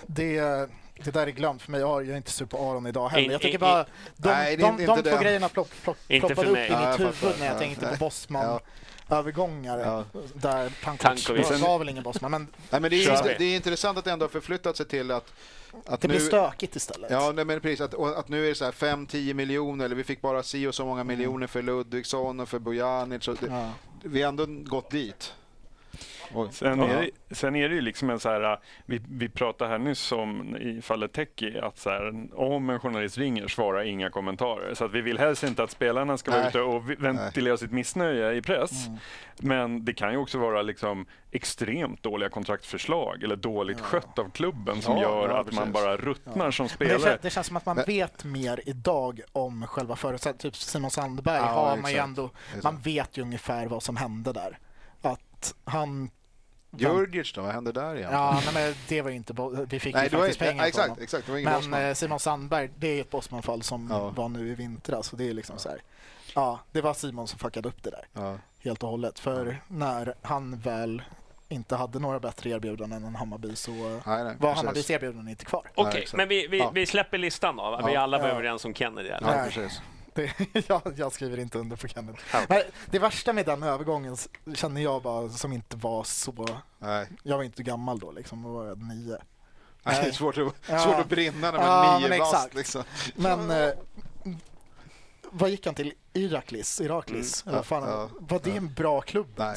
Det, 0.06 0.68
det 1.04 1.10
där 1.10 1.26
är 1.26 1.30
glömt 1.30 1.62
för 1.62 1.70
mig. 1.72 1.80
Jag 1.80 2.02
jag 2.04 2.12
är 2.12 2.16
inte 2.16 2.30
sur 2.30 2.46
på 2.46 2.70
Aron 2.70 2.86
idag 2.86 3.08
heller. 3.08 3.30
Jag 3.32 3.40
tycker 3.40 3.54
in- 3.54 3.60
bara... 3.60 3.84
De, 4.16 4.28
Nej, 4.28 4.56
de, 4.56 4.64
inte- 4.64 4.86
de 4.86 4.98
inte 4.98 5.10
två 5.10 5.16
det. 5.16 5.22
grejerna 5.24 5.48
plopp, 5.48 5.70
plopp, 5.84 5.96
Inte 6.08 6.26
ploppade 6.26 6.48
upp 6.50 6.56
i 6.56 6.68
Ja, 6.72 6.82
jag 6.82 7.00
mitt 7.00 7.22
huvud 7.22 7.34
när 7.38 7.46
jag 7.46 7.54
Ja, 7.54 7.58
tänkte 7.58 7.86
på. 7.86 7.96
Bosman. 7.96 8.44
Ja. 8.44 8.60
Övergångar 9.16 9.78
Ja. 9.78 10.04
där 10.34 10.72
Tankovic 10.84 11.24
Tankovic. 11.26 11.50
var, 11.60 11.68
var 11.68 11.78
väl 11.78 11.88
ingen 11.88 12.02
Bosman, 12.02 12.30
men 12.30 12.46
Nej, 12.70 12.80
men 12.80 12.90
det, 12.90 13.04
är, 13.04 13.38
det 13.38 13.44
är 13.44 13.56
intressant 13.56 13.98
att 13.98 14.04
det 14.04 14.10
ändå 14.10 14.24
har 14.24 14.30
förflyttat 14.30 14.76
sig 14.76 14.86
till 14.86 15.10
att, 15.10 15.32
att 15.86 16.00
det 16.00 16.08
nu, 16.08 16.14
blir 16.14 16.26
stökigt 16.26 16.76
istället. 16.76 17.10
Ja, 17.10 17.32
nej, 17.34 17.44
men 17.44 17.60
precis. 17.60 17.80
Att, 17.80 17.94
att 17.94 18.28
nu 18.28 18.44
är 18.44 18.48
det 18.48 18.54
så 18.54 18.64
här 18.64 18.72
5-10 18.72 19.34
miljoner, 19.34 19.84
eller 19.84 19.96
vi 19.96 20.04
fick 20.04 20.20
bara 20.20 20.42
si 20.42 20.66
och 20.66 20.74
så 20.74 20.84
många 20.84 21.04
miljoner 21.04 21.46
för 21.46 21.62
Ludvigsson 21.62 22.40
och 22.40 22.48
för 22.48 22.58
Bojanic. 22.58 23.24
Så 23.24 23.32
det, 23.32 23.46
Ja. 23.46 23.70
Vi 24.02 24.22
har 24.22 24.28
ändå 24.28 24.46
gått 24.46 24.90
dit. 24.90 25.34
Sen 26.50 26.78
Ja. 26.78 26.86
är, 26.88 27.10
det, 27.28 27.34
sen 27.34 27.56
är 27.56 27.68
det 27.68 27.74
ju 27.74 27.80
liksom 27.80 28.10
en 28.10 28.20
så 28.20 28.28
här, 28.28 28.58
vi, 28.86 29.00
vi 29.08 29.28
pratade 29.28 29.70
här 29.70 29.78
nyss 29.78 30.12
om 30.12 30.56
i 30.56 30.82
fallet 30.82 31.12
Teki 31.12 31.58
att 31.58 31.78
så 31.78 31.90
här, 31.90 32.28
om 32.40 32.70
en 32.70 32.80
journalist 32.80 33.18
ringer, 33.18 33.48
svara 33.48 33.84
inga 33.84 34.10
kommentarer. 34.10 34.74
Så 34.74 34.84
att 34.84 34.92
vi 34.92 35.00
vill 35.00 35.18
helst 35.18 35.42
inte 35.42 35.62
att 35.62 35.70
spelarna 35.70 36.16
ska 36.16 36.30
vara 36.30 36.40
Nej. 36.40 36.48
ute 36.48 36.60
och 36.60 36.90
ventilera 36.90 37.56
sitt 37.56 37.72
missnöje 37.72 38.32
i 38.32 38.42
press. 38.42 38.86
Mm. 38.86 38.98
Men 39.40 39.84
det 39.84 39.94
kan 39.94 40.12
ju 40.12 40.18
också 40.18 40.38
vara 40.38 40.62
liksom 40.62 41.06
extremt 41.30 42.02
dåliga 42.02 42.28
kontraktförslag 42.28 43.22
eller 43.22 43.36
dåligt 43.36 43.80
skött 43.80 44.18
av 44.18 44.30
klubben 44.30 44.82
som 44.82 44.96
Ja, 44.96 45.02
gör 45.02 45.28
ja, 45.28 45.40
att 45.40 45.52
man 45.52 45.72
precis. 45.72 45.72
bara 45.84 45.96
ruttnar 45.96 46.50
som 46.50 46.64
Men 46.78 46.88
det, 46.88 46.94
spelare. 46.94 47.16
kän- 47.16 47.18
det 47.22 47.30
känns 47.30 47.46
som 47.46 47.56
att 47.56 47.66
man 47.66 47.76
Men- 47.76 47.84
vet 47.86 48.24
mer 48.24 48.60
idag 48.66 49.20
om 49.32 49.66
själva 49.66 49.96
förutsättningarna. 49.96 50.38
Typ 50.52 50.56
Simon 50.56 50.90
Sandberg 50.90 51.36
Ja, 51.36 51.42
har 51.46 51.76
man 51.76 51.90
ju 51.90 51.96
exakt. 51.96 52.08
ändå... 52.08 52.30
Exakt. 52.48 52.64
Man 52.64 52.78
vet 52.80 53.16
ju 53.18 53.22
ungefär 53.22 53.66
vad 53.66 53.82
som 53.82 53.96
hände 53.96 54.32
där. 54.32 54.58
Att 55.02 55.54
han... 55.64 56.10
Djurdjic 56.76 57.32
då, 57.32 57.42
vad 57.42 57.52
hände 57.52 57.72
där 57.72 57.94
igen? 57.96 58.08
Ja, 58.12 58.40
nej, 58.44 58.54
men 58.54 58.74
det 58.88 59.02
var 59.02 59.10
ju 59.10 59.16
inte... 59.16 59.34
Vi 59.68 59.80
fick 59.80 59.94
Nej, 59.94 60.04
ju 60.04 60.10
faktiskt 60.18 60.38
pengar 60.38 60.62
ja, 60.62 60.68
exakt, 60.68 60.88
honom. 60.88 61.02
exakt, 61.02 61.26
det 61.26 61.32
var 61.32 61.38
ingen 61.38 61.52
Men 61.52 61.60
Bosman. 61.60 61.82
eh, 61.82 61.94
Simon 61.94 62.20
Sandberg, 62.20 62.70
det 62.76 62.88
är 62.88 62.94
ju 62.94 63.00
ett 63.00 63.10
Bosman-fall 63.10 63.62
som 63.62 63.88
Ja. 63.90 64.08
var 64.08 64.28
nu 64.28 64.48
i 64.48 64.54
vintras. 64.54 65.12
Och 65.12 65.18
det 65.18 65.28
är 65.28 65.34
liksom 65.34 65.58
så 65.58 65.68
här. 65.68 65.82
Ja, 66.34 66.60
det 66.72 66.80
var 66.80 66.94
Simon 66.94 67.28
som 67.28 67.38
fuckade 67.38 67.68
upp 67.68 67.82
det 67.82 67.90
där 67.90 68.06
Ja. 68.12 68.38
helt 68.64 68.82
och 68.82 68.88
hållet. 68.90 69.18
För 69.18 69.56
när 69.68 70.14
han 70.22 70.56
väl 70.58 71.02
inte 71.48 71.76
hade 71.76 71.98
några 71.98 72.20
bättre 72.20 72.50
erbjudanden 72.50 73.04
än 73.04 73.14
Hammarby 73.14 73.56
så 73.56 73.70
Nej, 73.70 73.80
nej, 74.06 74.24
var 74.24 74.32
precis. 74.34 74.56
Hammarbys 74.56 74.90
erbjudanden 74.90 75.28
inte 75.28 75.44
kvar. 75.44 75.70
Okej, 75.74 76.00
exakt. 76.02 76.16
men 76.16 76.28
vi, 76.28 76.46
vi, 76.46 76.58
Ja. 76.58 76.70
vi 76.74 76.86
släpper 76.86 77.18
listan 77.18 77.56
då. 77.56 77.80
Vi 77.86 77.92
Ja. 77.92 78.00
alla 78.00 78.18
var 78.18 78.28
Ja. 78.28 78.32
överens 78.34 78.64
om 78.64 78.74
Kennedy. 78.74 79.08
Eller? 79.08 79.28
Ja, 79.28 79.36
Nej. 79.36 79.50
precis. 79.52 79.80
Det, 80.14 80.32
jag, 80.68 80.82
jag 80.96 81.12
skriver 81.12 81.38
inte 81.38 81.58
under 81.58 81.76
på 81.76 81.88
Kenneth. 81.88 82.22
Nej, 82.48 82.70
det 82.90 82.98
värsta 82.98 83.32
med 83.32 83.46
den 83.46 83.62
övergången 83.62 84.16
känner 84.54 84.80
jag 84.80 85.02
bara 85.02 85.28
som 85.28 85.52
inte 85.52 85.76
var 85.76 86.04
så... 86.04 86.46
Nej. 86.78 87.08
Jag 87.22 87.36
var 87.36 87.44
inte 87.44 87.62
gammal 87.62 87.98
då, 87.98 88.12
liksom. 88.12 88.42
Då 88.42 88.48
var 88.52 88.66
jag 88.66 88.82
nio. 88.82 89.18
Nej. 89.82 90.00
Det 90.02 90.08
är 90.08 90.12
svårt 90.12 90.38
att, 90.38 90.54
Ja. 90.68 90.78
svårt 90.78 90.98
att 91.00 91.08
brinna 91.08 91.50
när 91.50 91.58
man 91.58 91.66
Ja, 91.66 91.94
är 91.96 92.00
nio 92.00 92.08
men 92.08 92.18
bast. 92.18 92.34
exakt. 92.34 92.54
Liksom. 92.54 92.82
Men 93.16 93.50
eh, 93.50 93.70
vad 95.30 95.50
gick 95.50 95.66
han 95.66 95.74
till? 95.74 95.92
Iraklis? 96.12 96.80
Iraklis? 96.80 97.42
Mm. 97.42 97.48
Eller 97.48 97.58
vad 97.58 97.66
fan? 97.66 97.82
Ja. 97.88 98.08
Var 98.20 98.40
det 98.44 98.56
en 98.56 98.74
bra 98.74 99.00
klubb? 99.00 99.28
Nej. 99.36 99.56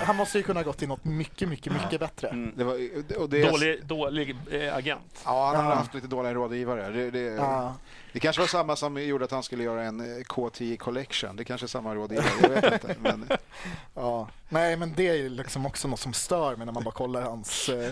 Han 0.00 0.16
måste 0.16 0.38
ju 0.38 0.44
kunna 0.44 0.60
ha 0.60 0.64
gått 0.64 0.78
till 0.78 0.88
något 0.88 1.04
mycket, 1.04 1.48
mycket, 1.48 1.72
mycket 1.72 2.00
bättre. 2.00 2.28
Mm. 2.28 2.52
Det 2.56 2.64
var, 2.64 2.74
och 3.18 3.28
det, 3.30 3.50
Dålig, 3.50 3.86
dålig 3.86 4.36
eh, 4.50 4.76
agent. 4.76 5.22
Ja, 5.24 5.52
han 5.56 5.64
har 5.64 5.74
haft 5.74 5.94
lite 5.94 6.06
dåliga 6.06 6.34
rådgivare. 6.34 6.90
Det, 6.90 7.10
det, 7.10 7.20
Ja 7.20 7.74
det 8.12 8.20
kanske 8.20 8.40
var 8.42 8.46
samma 8.46 8.76
som 8.76 9.02
gjorde 9.02 9.24
att 9.24 9.30
han 9.30 9.42
skulle 9.42 9.64
göra 9.64 9.82
en 9.82 10.00
eh, 10.00 10.22
K10 10.24 10.76
Collection. 10.76 11.36
Det 11.36 11.44
kanske 11.44 11.64
är 11.64 11.68
samma 11.68 11.94
rådgivare, 11.94 12.26
jag 12.42 12.48
vet 12.48 12.72
inte. 12.72 12.96
Men, 13.00 13.28
Ja. 13.94 14.28
Nej, 14.48 14.76
men 14.76 14.94
det 14.96 15.08
är 15.08 15.28
liksom 15.28 15.66
också 15.66 15.88
något 15.88 16.00
som 16.00 16.12
stör 16.12 16.56
mig 16.56 16.66
när 16.66 16.72
man 16.72 16.84
bara 16.84 16.94
kollar 16.94 17.22
hans 17.22 17.68
eh, 17.68 17.90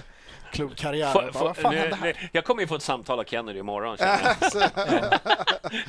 klubbkarriär. 0.52 1.12
Få- 1.12 1.30
vad 1.32 1.56
fan 1.56 1.72
nu- 1.74 1.78
hände 1.80 1.96
här? 1.96 2.06
nu- 2.06 2.28
jag 2.32 2.44
kommer 2.44 2.62
ju 2.62 2.68
få 2.68 2.74
ett 2.74 2.82
samtal 2.82 3.20
av 3.20 3.24
Kennedy 3.24 3.58
imorgon. 3.58 3.96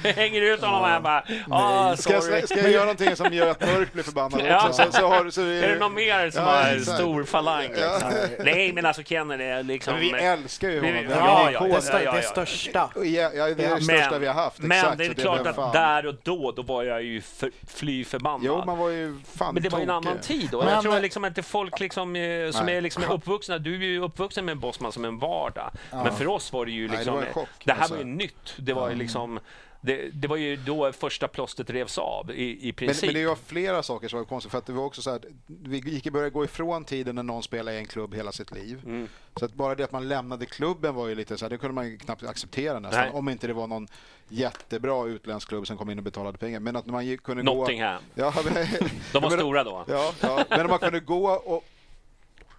jag. 0.04 0.14
Hänger 0.14 0.42
ut 0.42 0.62
honom 0.62 0.92
jag 0.92 1.04
bara, 1.04 1.24
ah, 1.50 1.96
ska, 1.96 2.14
jag, 2.14 2.24
ska 2.50 2.60
jag 2.60 2.72
göra 2.72 2.82
någonting 2.84 3.16
som 3.16 3.34
gör 3.34 3.48
att 3.50 3.62
Mörk 3.62 3.94
blir 3.94 4.04
förbannad 4.04 4.42
Ja. 4.48 4.68
också? 4.70 4.84
Så, 4.86 4.92
så 4.92 5.08
har, 5.08 5.30
så 5.30 5.42
Är 5.42 5.68
det 5.70 5.80
någon 5.80 5.94
mer 5.94 6.30
som 6.32 6.44
Ja, 6.44 6.50
har 6.52 6.76
exakt. 6.76 6.98
stor 6.98 7.24
falang? 7.24 7.64
Ja. 7.82 7.94
Liksom? 7.94 8.12
Nej, 8.46 8.74
men 8.74 8.86
alltså 8.86 9.04
Kennedy 9.04 9.44
är 9.44 9.64
liksom... 9.64 9.94
Men 9.94 10.02
vi 10.02 10.12
älskar 10.12 10.70
ju 10.70 10.80
Vi- 10.80 10.88
honom. 10.88 11.04
ja, 11.10 11.48
är 11.50 11.52
ja, 11.54 11.68
ja, 11.68 11.80
det, 11.92 12.04
ja, 12.04 12.12
det 12.12 12.18
ja. 12.18 12.30
största. 12.30 12.90
Ja, 12.96 13.02
ja, 13.04 13.30
det 13.32 13.40
är 13.40 13.56
det 13.56 13.70
Men- 13.70 13.82
största 13.82 14.20
vi 14.20 14.28
har 14.28 14.34
haft. 14.34 14.60
Men 14.60 14.72
Exakt, 14.72 14.98
det 14.98 15.06
är 15.06 15.14
klart 15.14 15.36
blev 15.42 15.48
att 15.50 15.56
fan. 15.56 15.74
där 15.74 16.06
och 16.06 16.16
då, 16.24 16.52
då 16.52 16.62
var 16.62 16.84
jag 16.84 17.04
ju 17.04 17.22
för, 17.22 17.52
fly 17.76 18.04
förbannad. 18.06 18.42
Jo, 18.44 18.64
man 18.66 18.78
var 18.78 18.90
ju 18.90 19.18
fan 19.38 19.54
Men 19.54 19.64
det 19.64 19.70
var 19.70 19.80
ju 19.80 19.84
en 19.84 19.90
annan 19.90 20.18
tid 20.22 20.50
då. 20.52 20.58
Men- 20.64 20.74
jag 20.74 20.82
tror 20.82 21.00
liksom 21.00 21.26
inte 21.26 21.44
folk 21.44 21.80
liksom, 21.80 22.16
eh, 22.16 22.52
som 22.52 22.66
Nej. 22.66 22.76
är 22.78 22.82
liksom 22.82 23.04
uppvuxna, 23.04 23.58
du 23.58 23.76
är 23.76 23.80
ju 23.80 24.02
uppvuxen 24.04 24.46
med 24.46 24.51
Bosman 24.60 24.92
som 24.92 25.06
en 25.06 25.20
vardag. 25.20 25.72
Men 25.92 26.14
för 26.16 26.28
oss 26.28 26.54
var 26.54 26.66
det 26.66 26.72
ju 26.72 26.88
Nej, 26.88 26.92
det 26.92 26.98
liksom, 26.98 27.34
chock, 27.34 27.50
det 27.66 27.72
här 27.74 27.80
alltså. 27.80 27.94
var 27.94 28.00
ju 28.04 28.06
nytt. 28.10 28.54
Det 28.58 28.74
var 28.74 28.90
ju 28.90 28.96
liksom, 28.96 29.40
det, 29.84 30.10
det 30.14 30.28
var 30.28 30.36
ju 30.38 30.56
då 30.56 30.92
första 30.92 31.28
plåstret 31.28 31.70
revs 31.70 31.98
av 31.98 32.32
i, 32.32 32.44
i 32.44 32.66
Men, 32.66 32.74
princip. 32.74 33.04
men 33.14 33.14
det 33.22 33.28
var 33.28 33.36
flera 33.46 33.84
saker 33.84 34.08
som 34.08 34.20
var 34.20 34.26
konstigt. 34.26 34.52
För 34.52 34.58
att 34.58 34.66
det 34.66 34.74
var 34.74 34.86
också 34.86 35.02
så 35.02 35.12
här, 35.12 35.22
vi 35.48 35.78
gick 35.78 36.12
börja 36.12 36.30
gå 36.30 36.44
ifrån 36.44 36.86
tiden 36.86 37.16
när 37.16 37.24
någon 37.24 37.44
spelade 37.44 37.78
i 37.78 37.80
en 37.80 37.86
klubb 37.86 38.16
hela 38.16 38.32
sitt 38.32 38.52
liv. 38.52 38.82
Mm. 38.86 39.08
Så 39.36 39.46
att 39.46 39.54
bara 39.54 39.76
det 39.76 39.84
att 39.84 39.92
man 39.92 40.08
lämnade 40.08 40.46
klubben 40.46 40.96
var 40.96 41.08
ju 41.08 41.16
lite 41.16 41.38
så 41.38 41.46
här, 41.46 41.50
det 41.50 41.58
kunde 41.58 41.74
man 41.76 41.98
knappt 41.98 42.24
acceptera 42.24 42.80
nästan. 42.80 43.02
Nej. 43.02 43.12
Om 43.14 43.30
inte 43.30 43.48
det 43.48 43.54
var 43.54 43.68
någon 43.68 43.88
jättebra 44.30 45.06
utländsk 45.08 45.50
klubb 45.50 45.68
som 45.68 45.78
kom 45.78 45.90
in 45.90 45.98
och 45.98 46.04
betalade 46.04 46.38
pengar. 46.38 46.60
Men 46.60 46.76
att 46.76 46.86
man 46.86 47.06
gick- 47.06 47.24
kunde 47.24 47.44
Nottingham. 47.44 48.02
gå... 48.16 48.22
Ja, 48.22 48.34
men, 48.46 48.54
De 49.12 49.20
var 49.22 49.30
men- 49.30 49.40
stora 49.40 49.64
då. 49.64 49.86
Ja, 49.88 50.14
ja, 50.22 50.46
men 50.50 50.62
om 50.62 50.68
man 50.70 50.80
kunde 50.80 51.00
gå 51.00 51.30
och 51.32 51.64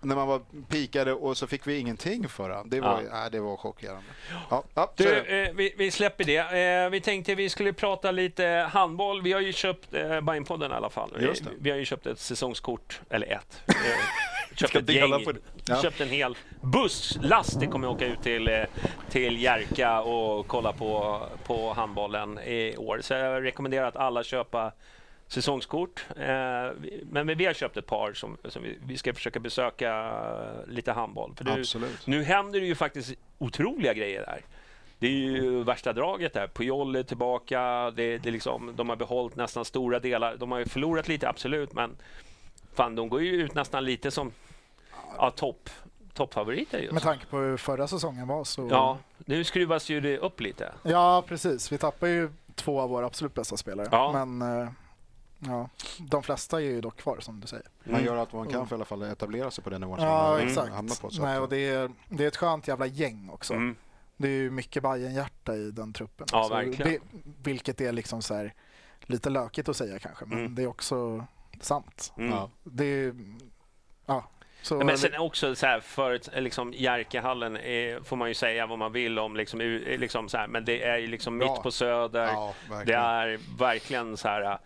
när 0.02 0.16
man 0.16 0.28
var 0.28 0.40
pikade 0.68 1.12
och 1.12 1.36
så 1.36 1.46
fick 1.46 1.66
vi 1.66 1.78
ingenting 1.78 2.28
för 2.28 2.48
den. 2.48 2.68
Det 2.70 2.80
var, 2.80 3.02
Ja. 3.02 3.08
nej, 3.12 3.30
det 3.30 3.40
var 3.40 3.56
chockerande. 3.56 4.02
Ja, 4.50 4.64
ja, 4.74 4.92
Du, 4.96 5.16
eh, 5.18 5.50
vi, 5.54 5.74
vi 5.78 5.90
släpper 5.90 6.24
det. 6.24 6.36
Eh, 6.84 6.90
vi 6.90 7.00
tänkte 7.00 7.34
vi 7.34 7.48
skulle 7.48 7.72
prata 7.72 8.10
lite 8.10 8.68
handboll. 8.72 9.22
Vi 9.22 9.32
har 9.32 9.40
ju 9.40 9.52
köpt 9.52 9.94
eh, 9.94 10.20
Bajenpodden 10.20 10.70
i 10.70 10.74
alla 10.74 10.90
fall. 10.90 11.10
Vi, 11.18 11.32
vi 11.60 11.70
har 11.70 11.78
ju 11.78 11.84
köpt 11.84 12.06
ett 12.06 12.18
säsongskort, 12.18 13.00
eller 13.10 13.26
ett. 13.26 13.62
Eh, 14.52 14.56
köpt 14.56 14.76
ett 14.76 14.88
gäng. 14.94 15.24
Ja. 15.64 15.82
Köpt 15.82 16.00
en 16.00 16.08
hel 16.08 16.36
busslast. 16.60 17.60
Det 17.60 17.66
kommer 17.66 17.88
åka 17.88 18.06
ut 18.06 18.22
till, 18.22 18.48
eh, 18.48 18.62
till 19.10 19.42
Jerka 19.42 20.00
och 20.00 20.46
kolla 20.46 20.72
på, 20.72 21.22
på 21.46 21.72
handbollen 21.72 22.38
i 22.38 22.76
år. 22.76 22.98
Så 23.02 23.14
jag 23.14 23.44
rekommenderar 23.44 23.86
att 23.88 23.96
alla 23.96 24.22
köpa 24.24 24.72
säsongskort. 25.32 26.04
Eh, 26.16 26.70
men 27.02 27.36
vi 27.36 27.46
har 27.46 27.52
köpt 27.52 27.76
ett 27.76 27.86
par 27.86 28.12
som, 28.12 28.36
som 28.44 28.62
vi, 28.62 28.78
vi 28.86 28.96
ska 28.96 29.14
försöka 29.14 29.40
besöka 29.40 30.12
lite 30.68 30.92
handboll. 30.92 31.34
För 31.36 31.44
nu, 31.78 31.88
nu 32.04 32.22
händer 32.22 32.60
det 32.60 32.66
ju 32.66 32.74
faktiskt 32.74 33.14
otroliga 33.38 33.94
grejer 33.94 34.20
där. 34.20 34.40
Det 34.98 35.06
är 35.06 35.10
ju 35.10 35.64
värsta 35.64 35.92
draget 35.92 36.32
där. 36.32 36.46
Pujol 36.46 36.96
är 36.96 37.02
tillbaka. 37.02 37.90
Det, 37.90 38.18
det 38.18 38.30
liksom, 38.30 38.72
de 38.76 38.88
har 38.88 38.96
behållit 38.96 39.36
nästan 39.36 39.64
stora 39.64 39.98
delar. 39.98 40.36
De 40.36 40.52
har 40.52 40.59
ju 40.59 40.64
förlorat 40.64 41.09
lite, 41.09 41.28
absolut, 41.28 41.72
men 41.72 41.96
fan, 42.74 42.94
de 42.94 43.09
går 43.09 43.22
ju 43.22 43.30
ut 43.30 43.54
nästan 43.54 43.84
lite 43.84 44.10
som 44.10 44.32
ja, 45.18 45.30
topp, 45.30 45.70
toppfavoriter 46.14 46.78
just. 46.78 46.92
Med 46.92 47.02
tanke 47.02 47.26
på 47.26 47.38
hur 47.38 47.56
förra 47.56 47.88
säsongen 47.88 48.28
var 48.28 48.44
så... 48.44 48.68
Ja, 48.70 48.98
nu 49.18 49.44
skruvas 49.44 49.90
ju 49.90 50.00
det 50.00 50.18
upp 50.18 50.40
lite. 50.40 50.72
Ja, 50.82 51.24
precis. 51.28 51.72
Vi 51.72 51.78
tappar 51.78 52.06
ju 52.06 52.30
två 52.54 52.80
av 52.80 52.90
våra 52.90 53.06
absolut 53.06 53.34
bästa 53.34 53.56
spelare. 53.56 53.88
Ja. 53.90 54.24
Men 54.24 54.60
eh, 54.60 54.68
ja, 55.47 55.69
de 55.98 56.23
flesta 56.23 56.56
är 56.56 56.64
ju 56.64 56.81
dock 56.81 56.97
kvar 56.97 57.20
som 57.20 57.40
du 57.40 57.47
säger. 57.47 57.66
Man 57.85 58.05
gör 58.05 58.16
allt 58.16 58.32
vad 58.32 58.44
man 58.44 58.52
kan 58.52 58.66
för 58.69 58.74
i 58.74 58.77
alla 58.77 58.85
fall 58.85 59.02
etablera 59.02 59.51
sig 59.51 59.64
på 59.64 59.70
den 59.70 59.81
nivån 59.81 59.98
som 59.98 60.06
Ja, 60.06 60.31
man 60.31 60.40
exakt. 60.48 60.73
hamnar 60.73 61.01
på. 61.01 61.10
Så 61.10 61.23
Nej, 61.23 61.39
och 61.39 61.48
det, 61.48 61.56
är, 61.69 61.90
det 62.09 62.24
är 62.24 62.28
ett 62.28 62.36
skönt 62.36 62.69
jävla 62.69 62.86
gäng 62.86 63.31
också. 63.32 63.55
Mm. 63.55 63.77
Det 64.16 64.28
är 64.28 64.32
ju 64.32 64.51
mycket 64.51 64.82
Bajen-hjärta 64.82 65.55
i 65.55 65.70
den 65.70 65.93
truppen. 65.93 66.27
Ja, 66.32 66.44
Så 66.44 66.55
verkligen. 66.55 66.93
Det, 66.93 66.98
vilket 67.43 67.81
är 67.81 67.93
liksom 67.93 68.23
så 68.23 68.35
här, 68.35 68.55
lite 69.01 69.31
lökigt 69.31 69.69
att 69.69 69.77
säga 69.77 69.98
kanske, 69.98 70.24
men 70.24 70.39
Mm. 70.39 70.55
det 70.55 70.62
är 70.62 70.66
också 70.66 71.27
sant. 71.60 72.12
Mm. 72.16 72.31
Ja. 72.31 72.51
Det 72.62 72.85
är, 72.85 73.14
ja, 74.06 74.24
så, 74.62 74.74
Ja, 74.74 74.85
Men 74.85 74.98
sen 74.98 75.19
också 75.20 75.55
så 75.55 75.66
här, 75.66 75.81
för 75.81 76.14
ett- 76.14 76.28
liksom 76.43 76.73
Jerkahallen 76.73 77.56
är, 77.56 78.01
får 78.01 78.16
man 78.16 78.28
ju 78.28 78.35
säga 78.35 78.66
vad 78.66 78.78
man 78.78 78.93
vill 78.93 79.19
om, 79.19 79.36
liksom, 79.36 79.60
liksom 79.60 80.28
så 80.28 80.36
här, 80.39 80.47
men 80.47 80.64
det 80.64 80.82
är 80.82 80.98
ju 80.98 81.06
liksom 81.06 81.39
Bra. 81.39 81.52
mitt 81.52 81.62
på 81.62 81.70
Söder. 81.70 82.27
Ja, 82.27 82.55
det 82.86 82.93
är 82.94 83.40
verkligen 83.59 84.16
så 84.16 84.28
här... 84.28 84.59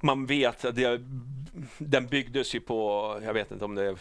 Man 0.00 0.26
vet 0.26 0.64
att 0.64 0.74
det, 0.76 1.00
den 1.78 2.06
byggdes 2.06 2.54
ju 2.54 2.60
på, 2.60 3.18
jag 3.24 3.34
vet 3.34 3.50
inte 3.50 3.64
om 3.64 3.74
det 3.74 3.84
är 3.84 3.96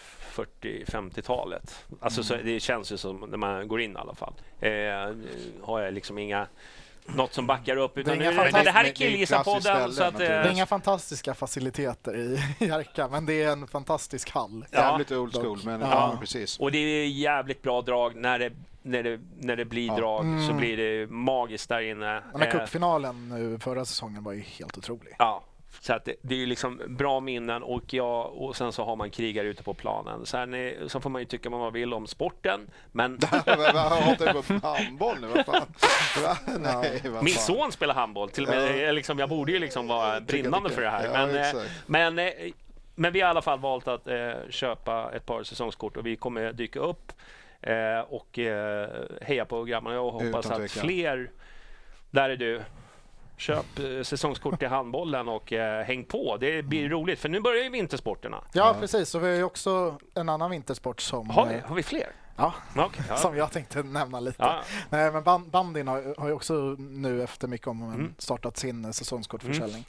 40-50-talet. 0.62 1.86
Alltså 2.00 2.24
så, 2.24 2.36
det 2.36 2.60
känns 2.60 2.92
ju 2.92 2.98
som 2.98 3.18
när 3.30 3.38
man 3.38 3.68
går 3.68 3.82
in 3.82 3.92
i 3.92 3.96
alla 3.96 4.16
fall. 4.16 4.34
Eh, 4.60 4.72
har 5.64 5.80
jag 5.82 5.94
liksom 5.94 6.18
inga 6.18 6.48
något 7.06 7.34
som 7.34 7.48
backar 7.48 7.78
upp. 7.78 7.98
Utan 7.98 8.18
Det 8.20 8.26
är 8.26 8.52
men 8.52 8.64
det 8.66 8.72
här 8.72 8.86
är 8.86 8.92
Killgissarpodden. 8.92 9.62
det 9.64 9.94
Så 9.94 10.02
klassiskt 10.02 10.18
Det 10.18 10.28
är 10.28 10.46
eh, 10.46 10.52
inga 10.54 10.66
fantastiska 10.66 11.34
faciliteter 11.34 12.16
i 12.18 12.40
Jerka, 12.66 13.08
men 13.08 13.26
det 13.26 13.44
är 13.44 13.52
en 13.52 13.68
fantastisk 13.68 14.30
hall. 14.32 14.66
Jävligt 14.72 15.12
old 15.12 15.34
school, 15.36 15.60
men 15.64 15.82
Ja. 15.82 15.88
ja, 15.92 16.18
precis. 16.20 16.60
och 16.60 16.72
det 16.72 16.78
är 16.78 17.08
jävligt 17.08 17.62
bra 17.62 17.82
drag. 17.82 18.16
När 18.16 18.40
det, 18.40 18.52
när 18.82 19.04
det, 19.04 19.20
när 19.40 19.56
det 19.56 19.66
blir 19.66 19.90
drag 19.92 20.20
så 20.24 20.28
Mm. 20.52 20.58
blir 20.58 20.78
det 20.78 21.08
magiskt 21.12 21.70
där 21.70 21.82
inne. 21.82 22.06
Den 22.32 22.42
här 22.42 22.48
Eh, 22.48 22.52
cupfinalen 22.60 23.30
nu 23.30 23.60
förra 23.60 23.86
säsongen 23.86 24.24
var 24.24 24.32
ju 24.34 24.42
helt 24.42 24.78
otrolig. 24.78 25.16
Ja, 25.20 25.44
så 25.80 25.94
att 25.94 26.06
det, 26.06 26.16
det 26.22 26.36
är 26.36 26.40
ju 26.40 26.46
liksom 26.46 26.82
bra 26.88 27.20
minnen 27.20 27.64
och, 27.64 27.94
jag, 27.94 28.34
och 28.34 28.56
sen 28.56 28.72
så 28.72 28.84
har 28.86 28.96
man 28.96 29.10
krigare 29.10 29.48
ute 29.48 29.64
på 29.64 29.74
planen. 29.74 30.26
Sen 30.26 30.54
är, 30.54 30.88
så 30.88 31.00
får 31.00 31.10
man 31.10 31.22
ju 31.22 31.26
tycka 31.26 31.50
vad 31.50 31.60
man 31.60 31.74
vill 31.74 31.94
om 31.94 32.08
sporten, 32.08 32.60
men 32.92 33.20
hatar 33.24 34.34
du 34.34 34.60
på 34.60 34.68
handboll 34.68 35.18
nu? 35.22 35.28
Vad 35.28 35.46
fan? 35.46 35.66
Va? 36.24 36.38
Nej, 36.60 37.02
vad 37.04 37.24
min 37.24 37.34
son 37.34 37.72
spelar 37.72 37.94
handboll. 37.94 38.30
Till 38.30 38.44
och 38.44 38.50
med, 38.50 38.72
Ja. 38.72 38.76
jag 38.76 38.96
liksom, 38.96 39.20
jag 39.20 39.30
borde 39.30 39.52
ju 39.52 39.60
liksom 39.60 39.88
vara 39.88 40.22
brinnande 40.22 40.70
för 40.70 40.82
det 40.82 40.90
här. 40.90 41.06
Ja, 41.06 41.12
Men, 41.14 41.36
eh, 41.36 41.50
exakt. 41.50 41.70
men, 41.86 42.20
eh, 42.20 42.32
men 42.96 43.14
vi 43.14 43.22
har 43.22 43.28
i 43.28 43.30
alla 43.30 43.42
fall 43.42 43.60
valt 43.60 43.88
att 43.88 44.08
eh, 44.08 44.32
köpa 44.50 45.12
ett 45.14 45.26
par 45.26 45.44
säsongskort 45.44 45.98
och 45.98 46.06
vi 46.06 46.16
kommer 46.16 46.54
dyka 46.54 46.80
upp 46.80 47.12
eh, 47.62 48.00
och 48.10 48.40
eh, 48.40 48.90
heja 49.22 49.46
på 49.46 49.64
grabbarna. 49.64 49.96
Jag 49.96 50.12
hoppas 50.12 50.52
att 50.52 50.72
fler, 50.72 51.32
där 52.12 52.30
är 52.30 52.38
du, 52.38 52.62
Köp 53.38 53.80
eh, 53.80 54.02
säsongskort 54.04 54.60
till 54.60 54.68
handbollen 54.68 55.28
och 55.28 55.54
eh, 55.54 55.84
häng 55.86 56.04
på. 56.06 56.38
Det 56.40 56.62
blir 56.64 56.90
roligt 56.90 57.20
för 57.20 57.30
nu 57.30 57.40
börjar 57.40 57.64
ju 57.64 57.70
vintersporterna. 57.70 58.44
Ja, 58.54 58.76
precis. 58.80 59.16
Och 59.16 59.24
vi 59.24 59.28
har 59.28 59.36
ju 59.36 59.44
också 59.44 59.98
en 60.14 60.30
annan 60.30 60.52
vintersport 60.52 61.02
som... 61.02 61.30
Har 61.30 61.46
vi, 61.46 61.56
eh, 61.56 61.62
har 61.66 61.76
vi 61.76 61.84
fler? 61.84 62.08
Ja, 62.36 62.54
Okej, 62.76 63.04
ja. 63.10 63.18
som 63.18 63.38
jag 63.38 63.52
tänkte 63.52 63.84
nämna 63.84 64.20
lite. 64.20 64.44
Ja. 64.44 64.62
Nej, 64.90 65.12
men 65.12 65.24
ban- 65.24 65.50
bandyn 65.50 65.88
har, 65.88 66.16
har 66.18 66.28
ju 66.28 66.34
också 66.34 66.54
nu 66.80 67.24
efter 67.24 67.48
mycket 67.48 67.68
om 67.68 67.82
och 67.82 67.88
men 67.90 68.00
Mm. 68.00 68.14
startat 68.18 68.58
sin 68.58 68.86
eh, 68.86 68.92
säsongskortförsäljning. 68.92 69.86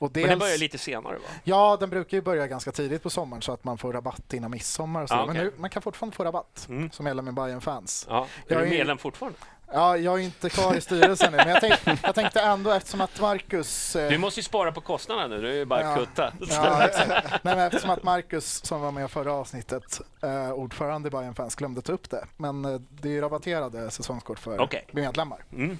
Och 0.00 0.06
Men 0.06 0.12
dels, 0.12 0.28
den 0.28 0.38
börjar 0.38 0.58
lite 0.58 0.78
senare 0.78 1.14
va? 1.14 1.24
Ja, 1.44 1.76
den 1.80 1.90
brukar 1.90 2.16
ju 2.16 2.22
börja 2.22 2.46
ganska 2.46 2.72
tidigt 2.72 3.02
på 3.02 3.10
sommaren 3.10 3.42
så 3.42 3.52
att 3.52 3.64
man 3.64 3.78
får 3.78 3.92
rabatt 3.92 4.32
innan 4.32 4.50
midsommar. 4.50 5.02
Och 5.02 5.08
så. 5.08 5.14
Ah, 5.14 5.18
Men 5.26 5.30
okej. 5.30 5.44
nu, 5.44 5.52
man 5.56 5.70
kan 5.70 5.82
fortfarande 5.82 6.16
få 6.16 6.24
rabatt 6.24 6.66
Mm. 6.68 6.90
som 6.90 7.04
medlem 7.04 7.28
i 7.28 7.32
Bayern 7.32 7.60
fans 7.60 8.06
Ja. 8.10 8.26
Jag 8.46 8.56
Är 8.56 8.60
du 8.62 8.66
är- 8.66 8.78
medlem 8.78 8.98
fortfarande? 8.98 9.38
Ja, 9.72 9.96
jag 9.96 10.14
är 10.20 10.24
inte 10.24 10.50
kvar 10.50 10.74
i 10.74 10.80
styrelsen 10.80 11.30
nu, 11.32 11.36
men 11.36 11.48
jag 11.48 11.60
tänkte, 11.60 11.98
jag 12.02 12.14
tänkte 12.14 12.40
ändå 12.40 12.70
eftersom 12.70 13.00
att 13.00 13.20
Marcus... 13.20 13.96
eh, 13.96 14.10
Du 14.10 14.18
måste 14.18 14.40
ju 14.40 14.44
spara 14.44 14.72
på 14.72 14.80
kostnaderna 14.80 15.26
nu, 15.28 15.40
du 15.42 15.48
är 15.50 15.54
ju 15.54 15.64
bara 15.64 15.82
Ja. 15.82 15.96
kutta. 15.96 16.32
Ja. 16.40 16.88
Nej, 16.98 17.22
men 17.42 17.58
eftersom 17.58 17.90
att 17.90 18.02
Marcus 18.02 18.64
som 18.64 18.80
var 18.80 18.92
med 18.92 19.04
i 19.04 19.08
förra 19.08 19.32
avsnittet, 19.32 20.00
eh, 20.22 20.50
ordförande 20.52 21.08
i 21.08 21.10
Bayern 21.10 21.34
Fans, 21.34 21.54
glömde 21.54 21.82
ta 21.82 21.92
upp 21.92 22.10
det. 22.10 22.26
Men 22.36 22.64
eh, 22.64 22.80
det 22.90 23.08
är 23.08 23.12
ju 23.12 23.20
rabatterade 23.20 23.90
säsongskort 23.90 24.38
för 24.38 24.60
Okej. 24.60 24.86
medlemmar, 24.92 25.44
Mm. 25.52 25.78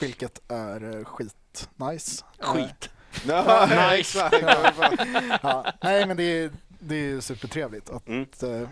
vilket 0.00 0.40
är 0.50 0.96
eh, 0.98 1.04
skitnice. 1.04 2.24
Skit. 2.38 2.90
Ja, 3.26 3.66
Nice. 3.92 4.20
Eh, 4.32 4.70
ja, 5.42 5.64
nej, 5.82 6.06
men 6.06 6.16
det 6.16 6.22
är, 6.22 6.50
det 6.68 6.94
är 7.12 7.20
supertrevligt 7.20 7.90
att 7.90 8.08
Mm. 8.08 8.26
eh, 8.42 8.68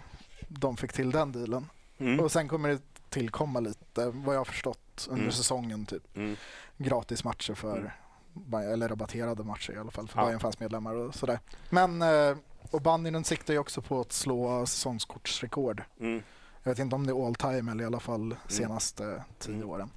de 0.48 0.76
fick 0.76 0.92
till 0.92 1.10
den 1.10 1.32
dealen. 1.32 1.68
Mm. 1.98 2.20
Och 2.20 2.32
sen 2.32 2.48
kommer 2.48 2.68
det 2.68 2.78
tillkomma 3.10 3.60
lite, 3.60 4.10
vad 4.10 4.34
jag 4.34 4.40
har 4.40 4.44
förstått, 4.44 5.06
under 5.10 5.22
Mm. 5.22 5.32
säsongen 5.32 5.86
typ 5.86 6.16
Mm. 6.16 6.36
gratis 6.76 7.24
matcher 7.24 7.54
för 7.54 7.76
Mm. 7.76 8.70
Eller 8.72 8.88
rabatterade 8.88 9.44
matcher 9.44 9.72
i 9.72 9.78
alla 9.78 9.90
fall 9.90 10.08
för 10.08 10.20
Ja. 10.20 10.26
Bayern 10.26 10.40
fans 10.40 10.60
medlemmar 10.60 10.94
och 10.94 11.14
sådär. 11.14 11.40
Men 11.70 12.02
eh, 12.02 12.36
och 12.70 12.80
bandyn 12.82 13.24
siktar 13.24 13.54
ju 13.54 13.60
också 13.60 13.82
på 13.82 14.00
att 14.00 14.12
slå 14.12 14.66
säsongskortsrekord. 14.66 15.82
Mm. 16.00 16.22
Jag 16.62 16.70
vet 16.70 16.78
inte 16.78 16.96
om 16.96 17.06
det 17.06 17.12
är 17.12 17.26
all 17.26 17.34
time 17.34 17.72
eller 17.72 17.82
i 17.84 17.86
alla 17.86 18.00
fall 18.00 18.36
senaste 18.48 19.24
tio 19.38 19.54
Mm. 19.54 19.68
åren. 19.70 19.90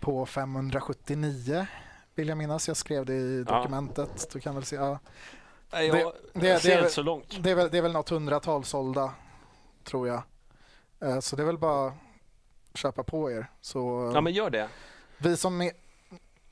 På 0.00 0.26
579 0.26 1.66
vill 2.14 2.28
jag 2.28 2.38
minnas. 2.38 2.68
Jag 2.68 2.76
skrev 2.76 3.06
det 3.06 3.14
i 3.14 3.44
Ja. 3.48 3.56
dokumentet. 3.58 4.28
Du 4.32 4.40
kan 4.40 4.54
väl 4.54 4.64
se. 4.64 4.76
Ja. 4.76 4.98
Nej, 5.72 5.90
Det- 5.90 6.00
jag 6.00 6.12
det- 6.32 6.40
det 6.40 6.60
ser 6.60 6.68
är 6.70 6.72
inte 6.72 6.82
väl- 6.82 6.90
så 6.90 7.02
långt. 7.02 7.36
Det, 7.42 7.50
är 7.50 7.54
väl, 7.54 7.68
det 7.70 7.78
är 7.78 7.82
väl 7.82 7.92
något 7.92 8.08
hundratal 8.08 8.64
sålda 8.64 9.12
tror 9.84 10.08
jag. 10.08 10.22
Eh, 11.00 11.20
så 11.20 11.36
det 11.36 11.42
är 11.42 11.46
väl 11.46 11.58
bara 11.58 11.92
köpa 12.74 13.02
på 13.04 13.30
er. 13.30 13.46
Så 13.60 14.10
Ja, 14.14 14.20
men 14.20 14.32
gör 14.32 14.50
det. 14.50 14.68
vi 15.18 15.36
som 15.36 15.70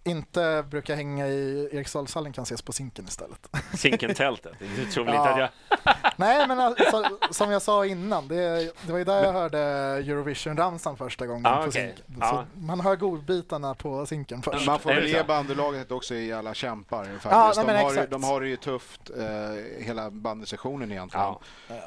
inte 0.05 0.65
brukar 0.71 0.97
hänga 0.97 1.27
i 1.29 1.69
Eriksdalshallen 1.73 2.33
kan 2.33 2.43
ses 2.43 2.63
på 2.63 2.73
Zinken 2.73 3.05
istället. 3.09 3.49
Zinkentältet. 3.79 4.53
Du 4.77 4.87
tror 4.87 5.05
väl 5.05 5.15
Ja. 5.15 5.21
inte 5.21 5.33
att 5.33 5.39
jag... 5.41 5.95
Nej, 6.17 6.49
men 6.49 6.61
alltså, 6.61 7.19
som 7.31 7.51
jag 7.51 7.63
sa 7.63 7.87
innan, 7.87 8.29
det, 8.29 8.73
det 8.87 8.93
var 8.93 8.99
ju 8.99 9.05
där 9.05 9.25
jag 9.25 9.33
hörde 9.33 9.59
Eurovision-ramsan 9.59 10.97
första 10.97 11.27
gången 11.27 11.47
Ah, 11.47 11.57
på 11.63 11.69
okej. 11.69 11.95
Zinken. 11.97 12.29
Så 12.29 12.45
man 12.55 12.81
hör 12.81 12.97
godbitarna 12.97 13.75
på 13.75 14.07
Zinken 14.07 14.43
först. 14.43 14.67
Man 14.67 14.79
får 14.79 14.91
Är 14.91 14.95
väl 14.95 15.09
ge 15.09 15.19
så? 15.19 15.25
bandylaget 15.25 15.91
också 15.93 16.15
i 16.15 16.33
alla 16.33 16.55
kämpar 16.55 17.05
faktiskt. 17.05 17.25
Ja, 17.25 17.53
nej, 17.57 17.67
de, 17.67 17.83
har, 17.85 17.93
ju- 17.95 18.07
de 18.07 18.25
har 18.25 18.41
det 18.41 18.49
ju 18.49 18.57
tufft 18.57 19.11
eh, 19.19 19.85
hela 19.85 20.11
bandysessionen 20.11 20.93
egentligen. 20.93 21.27
Ja. 21.27 21.41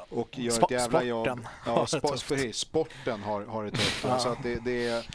Och 0.09 0.29
gör 0.39 0.51
Spo- 0.51 0.65
ett 0.65 0.71
jävla 0.71 1.03
jobb. 1.03 1.25
sporten 1.27 1.47
har 1.65 1.87
Ja, 1.91 2.09
precis, 2.27 2.57
sporten 2.57 3.23
har, 3.23 3.45
har 3.45 3.63
det 3.63 3.71
tufft. 3.71 4.05
Så 4.19 4.29
att 4.29 4.43
det, 4.43 4.55
det, 4.65 5.05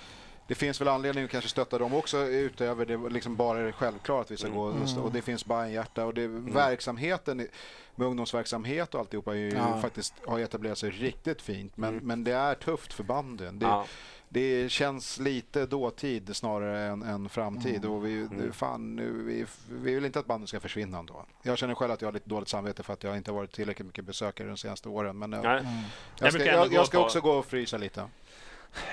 det 0.51 0.55
finns 0.57 0.81
väl 0.81 0.89
anledning 0.89 1.25
att 1.25 1.31
kanske 1.31 1.51
stötta 1.51 1.79
dem 1.79 1.95
också 1.95 2.19
utöver 2.19 2.87
det 2.87 2.97
liksom 3.11 3.37
bara 3.37 3.59
det 3.59 3.73
självklart 3.73 4.25
att 4.25 4.31
vi 4.31 4.37
ska 4.37 4.47
Mm. 4.47 4.59
gå 4.59 4.65
och, 4.65 5.05
och 5.05 5.13
det 5.13 5.23
finns 5.23 5.45
bara 5.45 5.65
en 5.65 5.73
hjärta 5.73 6.05
och 6.07 6.15
det, 6.15 6.27
verksamheten 6.29 7.41
i- 7.41 7.49
med 7.95 8.07
ungdomsverksamhet 8.09 8.95
och 8.95 9.01
alltihopa 9.01 9.33
är 9.33 9.39
ju 9.39 9.51
Ja. 9.51 9.81
faktiskt 9.81 10.15
har 10.27 10.39
etablerat 10.39 10.79
sig 10.79 10.91
riktigt 10.91 11.43
fint 11.43 11.77
men, 11.77 11.97
men 11.97 12.25
det 12.25 12.33
är 12.33 12.55
tufft 12.55 12.93
för 12.93 13.05
banden. 13.05 13.59
Det, 13.59 13.67
Mm. 13.67 13.79
Ja. 13.79 13.87
det 14.29 14.71
känns 14.71 15.19
lite 15.19 15.67
dåtid 15.67 16.37
snarare 16.37 16.81
än, 16.81 17.03
än 17.03 17.29
framtid. 17.29 17.85
Och 17.85 18.07
vi, 18.07 18.21
Mm. 18.21 18.53
fan, 18.53 18.97
vi, 19.27 19.47
vi 19.83 19.95
vill 19.95 20.05
inte 20.05 20.19
att 20.19 20.27
bandet 20.27 20.49
ska 20.49 20.61
försvinna 20.61 20.99
ändå. 20.99 21.27
Jag 21.43 21.59
känner 21.59 21.75
själv 21.75 21.93
att 21.93 22.01
jag 22.01 22.09
har 22.09 22.13
lite 22.13 22.29
dåligt 22.31 22.49
samvete 22.49 22.83
för 22.83 22.93
att 22.93 23.05
jag 23.05 23.17
inte 23.17 23.31
har 23.31 23.37
varit 23.37 23.53
tillräckligt 23.53 23.87
mycket 23.87 24.05
besökare 24.05 24.49
de 24.49 24.57
senaste 24.57 24.89
åren. 24.89 25.19
Men 25.19 25.33
jag, 25.33 25.43
Nej. 25.45 25.61
Mm. 25.61 25.73
jag 26.21 26.33
ska, 26.33 26.45
jag, 26.45 26.73
jag 26.73 26.87
ska 26.87 26.99
också 27.05 27.21
gå 27.21 27.31
och 27.31 27.47
frysa 27.47 27.77
lite. 27.77 28.05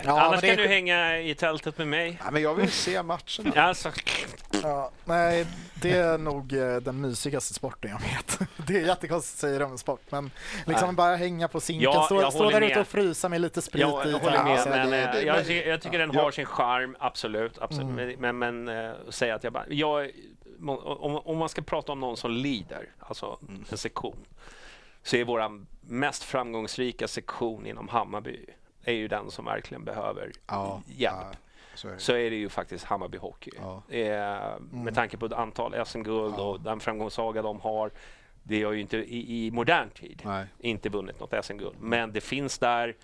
Ja, 0.04 0.22
Annars 0.22 0.42
det 0.42 0.48
kan 0.48 0.58
du 0.58 0.68
hänga 0.68 1.20
i 1.20 1.36
tältet 1.36 1.78
med 1.78 1.88
mig. 1.88 2.20
Ja, 2.26 2.32
men 2.32 2.42
jag 2.42 2.56
vill 2.56 2.72
se 2.72 3.04
matcherna. 3.04 3.62
Alltså, 3.62 3.92
Ja, 4.64 4.92
nej, 5.06 5.46
det 5.82 5.92
är 5.92 6.18
nog 6.18 6.54
eh, 6.54 6.76
den 6.76 7.02
mysigaste 7.02 7.54
sporten 7.54 7.92
jag 7.92 8.00
vet. 8.00 8.40
Det 8.68 8.78
är 8.78 8.86
jättekonstigt 8.86 9.36
att 9.36 9.40
säga 9.40 9.60
det 9.60 9.66
om 9.66 9.72
en 9.72 9.78
sport, 9.78 10.02
men 10.10 10.32
liksom 10.66 10.88
Nej. 10.88 10.96
bara 10.96 11.16
hänga 11.16 11.48
på 11.48 11.60
Zinken, 11.60 11.84
Ja, 11.84 12.04
stå, 12.06 12.22
jag 12.22 12.34
stå 12.34 12.50
där 12.50 12.62
ute 12.62 12.80
och 12.82 12.88
frysa 12.88 13.30
med 13.30 13.42
lite 13.42 13.62
sprit 13.62 13.82
jag, 13.82 14.08
i. 14.08 14.12
jag 14.12 14.20
håller 14.20 14.44
med, 14.44 14.68
men 14.70 14.90
det- 14.90 15.04
eh, 15.04 15.12
det- 15.12 15.22
jag, 15.22 15.46
ty- 15.48 15.64
jag 15.64 15.82
tycker 15.82 16.00
den 16.00 16.12
Ja. 16.14 16.22
har 16.22 16.32
sin 16.32 16.46
charm, 16.46 16.96
absolut. 17.00 17.58
absolut. 17.62 17.90
Mm. 17.90 18.16
Men, 18.22 18.38
men, 18.40 18.66
men 18.66 18.86
eh, 18.86 18.92
säga 19.10 19.36
att 19.36 19.44
jag 19.44 19.54
bara... 19.54 19.66
Jag, 19.70 20.12
om, 20.68 21.16
om 21.26 21.38
man 21.38 21.50
ska 21.50 21.62
prata 21.62 21.92
om 21.92 22.00
någon 22.00 22.18
som 22.18 22.32
lider, 22.32 22.90
alltså 23.00 23.40
Mm. 23.50 23.64
en 23.72 23.78
sektion, 23.78 24.18
så 25.04 25.16
är 25.16 25.24
vår 25.24 25.66
mest 25.82 26.24
framgångsrika 26.24 27.08
sektion 27.08 27.66
inom 27.66 27.88
Hammarby 27.88 28.46
är 28.88 28.94
ju 28.94 29.08
den 29.08 29.32
som 29.32 29.46
verkligen 29.46 29.84
behöver 29.84 30.32
Ja, 30.48 30.82
hjälp. 30.88 31.16
ja, 31.22 31.32
så 31.76 31.88
är 31.88 31.92
det. 31.94 32.00
så 32.00 32.12
är 32.14 32.30
det 32.30 32.36
ju 32.36 32.50
faktiskt 32.50 32.86
Hammarby 32.86 33.18
Hockey. 33.18 33.52
Ja. 33.60 33.82
Eh, 33.96 34.60
med 34.72 34.96
tanke 34.96 35.18
på 35.18 35.26
ett 35.26 35.34
antal 35.34 35.86
SM-guld 35.86 36.36
och 36.36 36.62
den 36.62 36.80
framgångssaga 36.80 37.42
de 37.42 37.60
har. 37.62 37.92
Det 38.44 38.64
har 38.64 38.72
ju 38.72 38.82
inte 38.82 38.98
i, 38.98 39.46
i 39.48 39.52
modern 39.52 39.90
tid 39.90 40.22
Nej. 40.26 40.46
inte 40.60 40.90
vunnit 40.90 41.20
något 41.20 41.46
SM-guld. 41.46 41.76
Men 41.80 42.14
det 42.14 42.22
finns 42.22 42.58
där. 42.60 42.96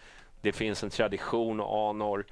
Det 0.41 0.51
finns 0.51 0.83
en 0.83 0.89
tradition 0.89 1.59
och 1.59 1.89
anor. 1.89 2.25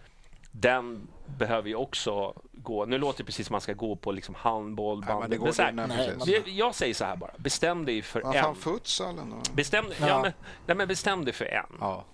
Den 0.52 1.08
behöver 1.38 1.70
ju 1.70 1.76
också 1.76 2.34
gå. 2.52 2.86
Nu 2.86 2.98
låter 2.98 3.18
det 3.18 3.24
precis 3.26 3.48
som 3.48 3.54
man 3.54 3.62
ska 3.62 3.74
gå 3.74 3.96
på 3.96 4.12
liksom 4.12 4.36
handboll, 4.36 5.02
bandy. 5.08 5.28
det 5.28 5.38
går 5.38 5.46
Men 5.58 5.80
här, 5.80 5.88
nej, 5.88 6.16
Nej, 6.26 6.42
men- 6.46 6.56
jag 6.56 6.76
säger 6.76 6.94
så 6.94 7.06
här 7.06 7.16
bara. 7.16 7.32
Bestäm 7.38 7.86
dig 7.86 8.02
för 8.02 8.22
Vad 8.22 8.36
en. 8.36 8.44
fan, 8.44 8.56
futsalen 8.56 9.30
då? 9.30 9.54
Bestäm, 9.54 9.86
ja. 10.00 10.08
Ja. 10.08 10.22
men, 10.22 10.32
nej, 10.66 10.78
men 10.78 10.88
bestäm 10.88 11.26
dig 11.26 11.34
för 11.34 11.46
en. 11.46 11.66
Ja. 11.80 12.06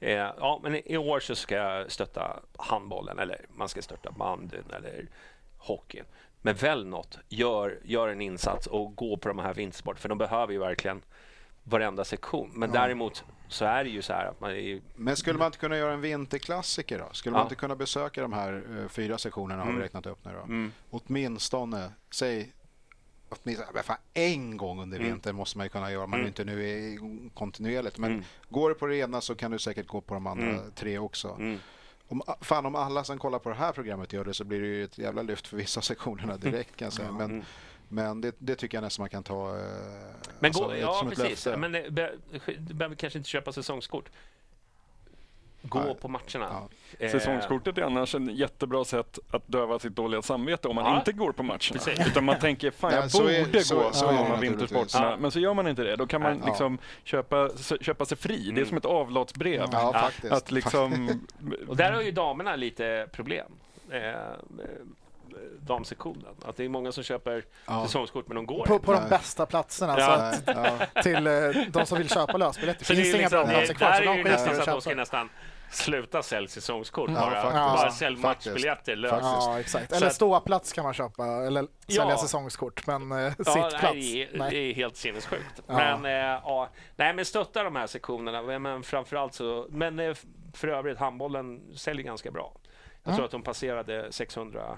Eh, 0.00 0.10
ja, 0.12 0.60
men 0.62 0.74
i 0.92 0.96
år 0.96 1.20
så 1.20 1.34
ska 1.34 1.54
jag 1.54 1.92
stötta 1.92 2.40
handbollen 2.58 3.18
eller 3.18 3.46
man 3.48 3.68
ska 3.68 3.82
stötta 3.82 4.10
bandyn 4.12 4.64
eller 4.76 5.06
hockeyn. 5.58 6.04
Men 6.42 6.54
välj 6.54 6.84
något, 6.86 7.18
gör, 7.28 7.78
gör 7.84 8.08
en 8.08 8.20
insats 8.20 8.66
och 8.66 8.94
gå 8.96 9.16
på 9.16 9.28
de 9.28 9.38
här 9.38 9.54
vintersporterna 9.54 10.00
för 10.00 10.08
de 10.08 10.18
behöver 10.18 10.52
ju 10.52 10.58
verkligen 10.58 11.02
varenda 11.64 12.04
sektion. 12.04 12.50
Men 12.54 12.70
däremot 12.72 13.24
så 13.48 13.64
är 13.64 13.84
det 13.84 13.90
ju 13.90 14.02
så 14.02 14.12
här 14.12 14.26
att 14.26 14.40
man 14.40 14.50
är 14.50 14.54
ju, 14.54 14.80
Men 14.96 15.16
skulle 15.16 15.38
man 15.38 15.46
inte 15.46 15.58
kunna 15.58 15.76
göra 15.76 15.92
en 15.92 16.00
vinterklassiker 16.00 16.98
då? 16.98 17.08
Skulle 17.12 17.32
man 17.32 17.38
Ja. 17.40 17.44
inte 17.44 17.54
kunna 17.54 17.76
besöka 17.76 18.22
de 18.22 18.32
här 18.32 18.64
eh, 18.82 18.88
fyra 18.88 19.18
sektionerna 19.18 19.60
har 19.60 19.66
vi 19.66 19.70
Mm. 19.70 19.82
räknat 19.82 20.06
upp 20.06 20.24
nu 20.24 20.32
då? 20.32 20.38
Mm. 20.42 20.72
Åtminstone, 20.90 21.92
säg 22.10 22.52
åtminstone, 23.30 23.82
fan, 23.82 23.96
en 24.14 24.56
gång 24.56 24.80
under 24.82 24.98
Mm. 24.98 25.10
vintern 25.10 25.36
måste 25.36 25.58
man 25.58 25.64
ju 25.66 25.68
kunna 25.70 25.92
göra, 25.92 26.06
man 26.06 26.18
Mm. 26.18 26.26
inte 26.28 26.44
nu 26.44 26.68
är 26.70 26.98
kontinuerligt. 27.34 27.98
Men 27.98 28.10
Mm. 28.12 28.24
går 28.48 28.68
det 28.68 28.74
på 28.74 28.86
det 28.86 28.96
ena 28.96 29.20
så 29.20 29.34
kan 29.34 29.50
du 29.50 29.58
säkert 29.58 29.86
gå 29.86 30.00
på 30.00 30.14
de 30.14 30.26
andra 30.26 30.46
Mm. 30.48 30.70
tre 30.74 30.98
också. 30.98 31.28
mm. 31.38 31.58
Om, 32.08 32.22
fan, 32.40 32.66
om 32.66 32.74
alla 32.74 33.04
som 33.04 33.18
kollar 33.18 33.38
på 33.38 33.48
det 33.48 33.54
här 33.54 33.72
programmet 33.72 34.12
gör 34.12 34.24
det 34.24 34.34
så 34.34 34.44
blir 34.44 34.60
det 34.60 34.66
ju 34.66 34.84
ett 34.84 34.98
jävla 34.98 35.22
lyft 35.22 35.46
för 35.46 35.56
vissa 35.56 35.80
sektionerna 35.82 36.36
direkt 36.36 36.76
kan 36.76 36.86
jag 36.86 36.92
säga. 36.92 37.12
Men, 37.12 37.30
Mm. 37.30 37.44
men 37.88 38.20
det, 38.20 38.34
det 38.38 38.54
tycker 38.56 38.76
jag 38.78 38.82
nästan 38.82 39.02
man 39.02 39.10
kan 39.10 39.22
ta 39.22 39.48
eh, 39.58 39.62
Men 40.40 40.48
alltså, 40.48 40.64
gå, 40.64 40.70
ett- 40.70 40.80
ja, 40.80 40.92
som 40.94 41.08
ett 41.08 41.18
precis. 41.18 41.46
löfte. 41.46 41.56
Men 41.60 41.72
det 41.72 41.90
be- 41.90 42.12
du 42.58 42.74
behöver 42.74 42.96
kanske 42.96 43.18
inte 43.18 43.28
köpa 43.30 43.52
säsongskort. 43.52 44.08
Gå 45.62 45.78
Ja. 45.88 45.94
på 45.94 46.08
matcherna. 46.08 46.62
Eh, 46.98 47.10
Säsongskortet 47.10 47.78
är 47.78 47.82
annars 47.82 48.14
en 48.14 48.28
jättebra 48.36 48.84
sätt 48.84 49.18
att 49.30 49.48
döva 49.48 49.78
sitt 49.78 49.96
dåliga 49.96 50.22
samvete 50.22 50.68
om 50.68 50.74
man 50.74 50.84
Ja. 50.84 50.98
inte 50.98 51.12
går 51.12 51.32
på 51.32 51.42
matcherna. 51.42 51.58
Precis. 51.72 52.06
Utan 52.06 52.24
man 52.24 52.38
tänker, 52.38 52.70
fan 52.70 52.92
jag 52.94 53.04
Ja, 53.04 53.08
så 53.08 53.28
är- 53.28 53.44
borde 53.44 53.64
så- 53.64 53.74
gå 53.76 53.92
så 53.92 54.04
är 54.04 54.08
av 54.08 54.14
naturligtvis. 54.14 54.50
vintersporterna. 54.50 55.10
Ja. 55.10 55.16
Men 55.16 55.30
så 55.30 55.40
gör 55.40 55.54
man 55.54 55.66
inte 55.68 55.82
det. 55.82 55.96
Då 55.96 56.06
kan 56.06 56.22
man 56.22 56.42
liksom 56.46 56.78
köpa, 57.04 57.48
köpa 57.80 58.04
sig 58.04 58.18
fri. 58.18 58.50
Det 58.54 58.60
är 58.60 58.64
som 58.64 58.76
ett 58.76 58.84
avlatsbrev. 58.84 59.66
Ja, 59.72 60.10
Ja. 60.22 60.30
Att 60.36 60.50
liksom... 60.50 61.20
Och 61.68 61.76
där 61.76 61.92
har 61.92 62.02
ju 62.02 62.10
damerna 62.10 62.56
lite 62.56 63.08
problem. 63.12 63.52
Eh, 63.90 63.98
damsektionen. 65.60 66.34
Att 66.44 66.56
det 66.56 66.64
är 66.64 66.68
många 66.68 66.92
som 66.92 67.04
köper 67.04 67.44
Ja. 67.66 67.82
säsongskort 67.86 68.28
men 68.28 68.34
de 68.34 68.46
går 68.46 68.66
På, 68.66 68.78
på 68.78 68.92
de 68.92 69.08
bästa 69.08 69.46
platserna. 69.46 69.94
Ja. 69.98 70.06
Så 70.06 70.12
att, 70.50 70.56
Nej, 70.56 70.88
ja. 70.94 71.02
till 71.02 71.26
eh, 71.26 71.32
de 71.72 71.86
som 71.86 71.98
vill 71.98 72.08
köpa 72.08 72.36
lösbiljetter. 72.36 72.84
Så 72.84 72.94
finns 72.94 73.12
det 73.12 73.18
det 73.18 73.18
är 73.18 73.20
inga 73.20 73.28
liksom, 73.28 73.38
bra 73.38 73.46
det, 73.46 73.52
platser 73.66 73.74
kvar. 73.74 73.90
där 73.90 74.12
är 74.12 74.16
ju 74.16 74.24
nästan 74.24 74.46
så 74.56 74.62
att 74.62 74.68
att 74.68 74.74
de 74.74 74.80
ska 74.80 74.94
nästan 74.94 75.28
sluta 75.70 76.22
sälja 76.22 76.48
säsongskort. 76.48 77.10
Ja, 77.14 77.30
bara 77.42 77.52
bara 77.52 77.90
sälj 77.90 78.16
matchbiljetter. 78.16 78.96
lös. 78.96 79.12
Ja, 79.22 79.60
exakt. 79.60 79.92
Eller 79.92 80.06
att- 80.06 80.14
ståplats 80.14 80.72
kan 80.72 80.84
man 80.84 80.94
köpa, 80.94 81.24
eller 81.26 81.66
sälja 81.86 82.10
Ja. 82.10 82.18
säsongskort. 82.18 82.86
Men 82.86 83.12
eh, 83.12 83.18
Ja, 83.18 83.30
sittplats, 83.30 83.82
nej, 83.82 84.00
det, 84.30 84.34
är, 84.34 84.38
nej. 84.38 84.50
det 84.50 84.56
är 84.58 84.74
helt 84.74 84.96
sinnessjukt. 84.96 85.62
Ja. 85.66 85.74
Men, 85.96 86.04
eh, 86.04 86.40
ja, 86.44 86.68
nej, 86.96 87.14
men 87.14 87.24
stötta 87.24 87.62
de 87.62 87.76
här 87.76 87.86
sektionerna. 87.86 88.58
Men 88.58 88.82
framförallt 88.82 89.34
så... 89.34 89.66
Men 89.70 89.98
eh, 89.98 90.14
för 90.54 90.68
övrigt, 90.68 90.98
handbollen 90.98 91.76
säljer 91.76 92.04
ganska 92.04 92.30
bra. 92.30 92.52
Jag 93.04 93.14
tror 93.14 93.24
att 93.24 93.30
de 93.30 93.42
passerade 93.42 94.12
600 94.12 94.60
eh, 94.60 94.74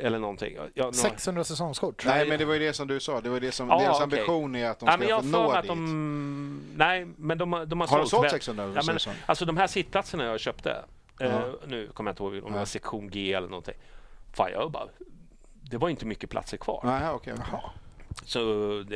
eller 0.00 0.18
någonting. 0.18 0.56
Ja, 0.74 0.84
nå- 0.84 0.92
600 0.92 1.44
säsongskort. 1.44 2.04
Nej, 2.06 2.28
men 2.28 2.38
det 2.38 2.44
var 2.44 2.54
ju 2.54 2.60
det 2.60 2.72
som 2.72 2.88
du 2.88 3.00
sa. 3.00 3.20
Det 3.20 3.28
var 3.28 3.40
det 3.40 3.52
som, 3.52 3.68
Ja, 3.68 3.78
deras 3.78 4.00
ambition 4.00 4.54
är 4.56 4.68
att 4.70 4.78
de 4.78 4.86
Ja, 4.86 4.92
ska 5.06 5.14
har 5.14 5.22
få 5.22 5.28
nå 5.28 5.60
dit. 5.60 5.68
de... 5.68 6.72
Nej, 6.76 7.06
men 7.16 7.38
de, 7.38 7.52
har- 7.52 7.66
de 7.66 7.80
har, 7.80 7.88
Har 7.88 7.98
de 7.98 8.06
sålt 8.06 8.24
väl- 8.24 8.30
600 8.30 8.72
Ja, 8.74 8.82
men, 8.86 8.98
alltså 9.26 9.44
de 9.44 9.56
här 9.56 9.66
sittplatserna 9.66 10.24
jag 10.24 10.40
köpte, 10.40 10.70
eh, 11.20 11.28
Ja. 11.30 11.42
nu 11.66 11.88
kommer 11.94 12.10
jag 12.10 12.12
inte 12.12 12.22
ihåg 12.38 12.44
om 12.46 12.52
det 12.52 12.58
var 12.58 12.64
sektion 12.64 13.10
G 13.10 13.32
eller 13.32 13.48
någonting. 13.48 13.74
Fan, 14.32 14.50
jag 14.52 14.70
bara... 14.70 14.86
Det 15.70 15.76
var 15.78 15.88
inte 15.88 16.06
mycket 16.06 16.30
platser 16.30 16.56
kvar. 16.56 16.80
Nej, 16.84 17.10
okej. 17.10 17.32
okej. 17.32 17.60
Så 18.24 18.38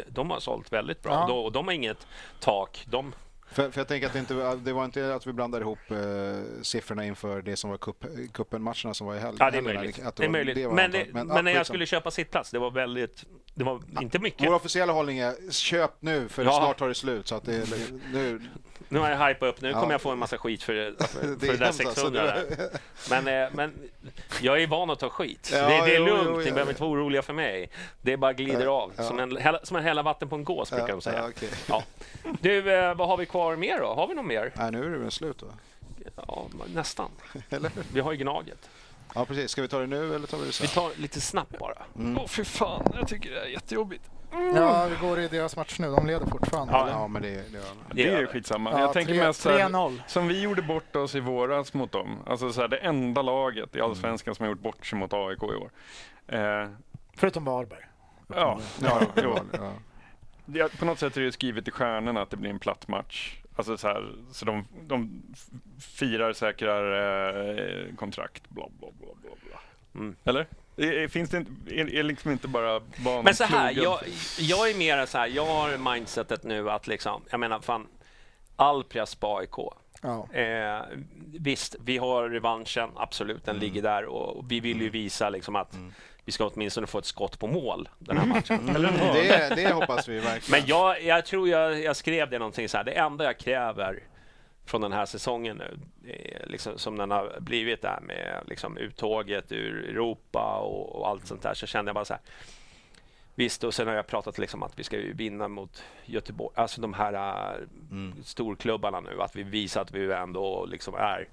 de 0.08 0.30
har 0.30 0.40
sålt 0.40 0.72
väldigt 0.72 1.02
bra. 1.02 1.12
Ja. 1.12 1.26
De, 1.26 1.32
och 1.44 1.52
de 1.52 1.66
har 1.66 1.72
inget 1.74 2.06
tak. 2.40 2.86
De, 2.90 3.12
För, 3.50 3.70
för 3.70 3.80
jag 3.80 3.88
tänker 3.88 4.06
att 4.06 4.12
det, 4.12 4.18
inte, 4.18 4.54
det 4.56 4.72
var 4.72 4.84
inte 4.84 5.14
att 5.14 5.26
vi 5.26 5.32
blandade 5.32 5.62
ihop 5.62 5.78
eh, 5.90 5.96
siffrorna 6.62 7.04
inför 7.06 7.42
det 7.42 7.56
som 7.56 7.70
var 7.70 7.78
cup, 7.78 8.04
cupen-matcherna 8.32 8.94
som 8.94 9.06
var 9.06 9.14
i 9.14 9.18
helgen. 9.18 9.36
ja, 9.40 9.50
det 9.50 9.58
är 9.58 9.62
möjligt. 9.62 10.02
att 10.06 10.16
Det 10.16 10.22
är 10.24 10.28
var- 10.28 10.32
möjligt. 10.32 10.66
var 10.66 10.74
men, 10.74 10.90
det, 10.90 11.06
men, 11.12 11.28
ja, 11.28 11.34
när 11.34 11.36
jag 11.36 11.44
skitsamma. 11.46 11.64
skulle 11.64 11.86
köpa 11.86 12.10
sittplats, 12.10 12.50
det 12.50 12.58
var 12.58 12.70
väldigt... 12.70 13.24
Det 13.54 13.64
var 13.64 13.82
inte 14.00 14.18
mycket. 14.18 14.48
Vår 14.48 14.54
officiella 14.54 14.92
hållning 14.92 15.18
är 15.18 15.50
köp 15.50 15.90
nu 16.00 16.28
för 16.28 16.44
Ja. 16.44 16.52
snart 16.52 16.78
tar 16.78 16.88
det 16.88 16.94
slut. 16.94 17.26
Så 17.28 17.34
att 17.34 17.44
det, 17.44 17.68
nu, 18.12 18.40
Nu 18.88 18.98
har 18.98 19.10
jag 19.10 19.28
hypat 19.28 19.42
upp. 19.48 19.60
Nu 19.60 19.68
Ja. 19.70 19.80
kommer 19.80 19.94
jag 19.94 20.00
få 20.00 20.10
en 20.10 20.18
massa 20.18 20.38
skit 20.38 20.62
för, 20.62 20.94
för, 21.06 21.22
Det 21.40 21.46
är 21.48 21.52
det 21.52 21.56
där 21.56 21.64
hemskt, 21.64 21.80
alltså. 21.86 22.00
600. 22.00 22.22
där. 22.24 22.68
Men, 23.10 23.42
eh, 23.42 23.48
men 23.54 23.72
jag 24.40 24.62
är 24.62 24.66
van 24.66 24.90
att 24.90 24.98
ta 24.98 25.08
skit. 25.08 25.50
Ja, 25.52 25.58
det, 25.58 25.66
det 25.86 25.96
är 25.96 25.98
jo, 25.98 26.04
lugnt. 26.06 26.22
jo, 26.26 26.36
Ni 26.38 26.50
behöver 26.52 26.72
inte 26.72 26.82
vara 26.82 26.92
oroliga 26.92 27.22
för 27.22 27.32
mig. 27.32 27.70
Det 28.02 28.16
bara 28.16 28.32
glider 28.32 28.64
Ja, 28.64 28.70
av. 28.98 29.02
Som, 29.04 29.18
en, 29.18 29.38
som 29.62 29.76
en 29.76 29.82
hälla 29.82 30.02
vatten 30.02 30.28
på 30.28 30.36
en 30.36 30.44
gås 30.44 30.70
brukar 30.70 30.88
de 30.88 31.00
säga. 31.00 31.18
Ja, 31.18 31.28
okej. 31.28 31.48
Ja. 31.68 31.82
Du, 32.40 32.72
eh, 32.74 32.94
vad 32.94 33.08
har 33.08 33.16
vi 33.16 33.26
kvar 33.26 33.56
mer 33.56 33.78
då? 33.80 33.86
Har 33.94 34.08
vi 34.08 34.14
något 34.14 34.26
mer? 34.26 34.52
Nej, 34.56 34.70
nu 34.72 34.84
är 34.84 34.90
det 34.90 34.98
väl 34.98 35.10
slut 35.10 35.38
då? 35.38 35.46
Ja, 36.28 36.46
nästan. 36.74 37.10
Eller? 37.50 37.70
Vi 37.92 38.00
har 38.00 38.12
ju 38.12 38.18
Gnaget. 38.18 38.68
Ja, 39.14 39.24
precis. 39.24 39.50
Ska 39.50 39.62
vi 39.62 39.68
ta 39.68 39.78
det 39.78 39.86
nu 39.86 40.14
eller 40.14 40.26
tar 40.26 40.38
vi 40.38 40.46
det 40.46 40.52
sen? 40.52 40.66
Vi 40.66 40.74
tar 40.74 40.90
lite 41.00 41.20
snabbt 41.20 41.58
bara. 41.58 41.78
Mm. 41.98 42.18
Åh 42.18 42.26
fy 42.26 42.44
fan, 42.44 42.92
jag 42.98 43.08
tycker 43.08 43.30
det 43.30 43.40
är 43.40 43.46
jättejobbigt. 43.46 44.02
Ja, 44.54 44.86
vi 44.90 45.06
går 45.06 45.18
i 45.20 45.28
deras 45.28 45.56
match 45.56 45.78
nu. 45.78 45.86
De 45.90 46.06
leder 46.06 46.26
fortfarande. 46.26 46.72
Ja? 46.72 46.88
Ja, 46.90 47.08
men 47.08 47.22
det, 47.22 47.28
det 47.52 47.60
Det 47.92 48.08
är 48.08 48.26
skitsamma. 48.26 48.70
Ja, 48.72 48.80
jag 48.80 48.92
tänker 48.92 49.14
tre- 49.14 49.26
mest 49.26 49.40
så 49.40 49.50
här, 49.50 49.68
3-0. 49.68 50.00
som 50.06 50.28
vi 50.28 50.40
gjorde 50.42 50.62
bort 50.62 50.96
oss 50.96 51.14
i 51.14 51.20
våras 51.20 51.74
mot 51.74 51.92
dem. 51.92 52.18
Alltså 52.26 52.52
så 52.52 52.60
här, 52.60 52.68
det 52.68 52.76
enda 52.76 53.22
laget 53.22 53.76
i 53.76 53.80
Allsvenskan 53.80 54.34
som 54.34 54.42
har 54.44 54.50
gjort 54.50 54.60
bort 54.62 54.86
sig 54.86 54.98
mot 54.98 55.12
AIK 55.12 55.42
i 55.42 55.46
år. 55.46 55.70
Eh, 56.28 56.68
Förutom 57.16 57.44
Varberg. 57.44 57.84
ja, 58.28 58.60
Ja, 58.82 59.00
jo. 59.22 59.38
ja. 59.52 59.72
Det, 60.44 60.78
på 60.78 60.84
något 60.84 60.98
sätt 60.98 61.16
är 61.16 61.20
det 61.20 61.32
skrivet 61.32 61.68
i 61.68 61.70
stjärnorna 61.70 62.22
att 62.22 62.30
det 62.30 62.36
blir 62.36 62.50
en 62.50 62.58
platt 62.58 62.88
match. 62.88 63.36
Alltså 63.56 63.76
så, 63.76 63.88
här, 63.88 64.12
så 64.32 64.44
de, 64.44 64.64
de 64.86 65.22
firar, 65.80 66.32
säkrar 66.32 66.84
eh, 67.88 67.94
kontrakt, 67.96 68.48
bla 68.48 68.64
bla 68.80 68.88
bla 69.00 69.08
bla. 69.22 69.30
bla. 69.44 69.60
Mm. 70.00 70.16
Eller? 70.24 70.46
Är, 70.76 70.92
är- 70.92 71.08
finns 71.08 71.30
det 71.30 71.36
inte, 71.36 71.74
är, 71.74 71.94
är 71.94 72.02
liksom 72.02 72.30
inte 72.30 72.48
bara 72.48 72.80
banan 72.96 73.24
Men 73.24 73.34
så 73.34 73.44
här, 73.44 73.72
jag, 73.72 73.98
jag 74.38 74.70
är 74.70 74.74
mer 74.78 75.06
så 75.06 75.18
här, 75.18 75.26
jag 75.26 75.46
har 75.46 75.94
mindsetet 75.94 76.44
nu 76.44 76.70
att 76.70 76.86
liksom, 76.86 77.22
jag 77.30 77.40
menar 77.40 77.60
fan, 77.60 77.86
all 78.56 78.84
press 78.84 79.14
på 79.14 79.38
AIK. 79.38 79.56
Ja. 80.02 80.28
Eh, 80.32 80.82
visst, 81.26 81.76
vi 81.84 81.98
har 81.98 82.28
revanschen, 82.28 82.90
absolut, 82.96 83.44
den 83.44 83.58
ligger 83.58 83.82
där 83.82 84.04
och 84.04 84.44
vi 84.50 84.60
vill 84.60 84.80
ju 84.80 84.90
visa 84.90 85.30
liksom 85.30 85.56
att 85.56 85.76
vi 86.24 86.32
ska 86.32 86.46
åtminstone 86.46 86.86
få 86.86 86.98
ett 86.98 87.04
skott 87.04 87.38
på 87.38 87.46
mål 87.46 87.88
den 87.98 88.16
här 88.16 88.26
matchen. 88.26 88.68
Eller 88.74 88.88
hur? 88.88 88.98
Det, 89.14 89.54
det 89.54 89.72
hoppas 89.72 90.08
vi 90.08 90.18
verkligen. 90.20 90.60
Men 90.60 90.68
jag, 90.68 91.02
jag 91.02 91.26
tror 91.26 91.48
jag, 91.48 91.82
jag 91.82 91.96
skrev 91.96 92.30
det 92.30 92.38
någonting 92.38 92.68
så 92.68 92.76
här, 92.76 92.84
det 92.84 92.92
enda 92.92 93.24
jag 93.24 93.38
kräver 93.38 94.02
från 94.66 94.80
den 94.80 94.92
här 94.92 95.06
säsongen 95.06 95.56
nu, 95.56 95.78
eh, 96.12 96.46
liksom, 96.46 96.78
som 96.78 96.96
den 96.96 97.10
har 97.10 97.40
blivit 97.40 97.82
där 97.82 98.00
med 98.00 98.42
liksom, 98.46 98.78
uttåget 98.78 99.52
ur 99.52 99.88
Europa 99.88 100.58
och, 100.58 100.96
och 100.96 101.08
allt 101.08 101.26
sånt 101.26 101.42
där, 101.42 101.54
så 101.54 101.66
kände 101.66 101.88
jag 101.88 101.94
bara 101.94 102.04
så 102.04 102.14
här. 102.14 102.22
Visst, 103.34 103.64
och 103.64 103.74
sen 103.74 103.86
har 103.86 103.94
jag 103.94 104.06
pratat 104.06 104.38
liksom 104.38 104.62
att 104.62 104.78
vi 104.78 104.84
ska 104.84 104.96
vinna 104.96 105.48
mot 105.48 105.84
Göteborg, 106.04 106.52
alltså 106.54 106.80
de 106.80 106.94
här 106.94 107.14
äh, 107.14 107.66
storklubbarna 108.24 109.00
nu, 109.00 109.22
att 109.22 109.36
vi 109.36 109.42
visar 109.42 109.80
att 109.80 109.92
vi 109.92 110.12
ändå 110.12 110.66
liksom 110.66 110.94
är 110.94 111.28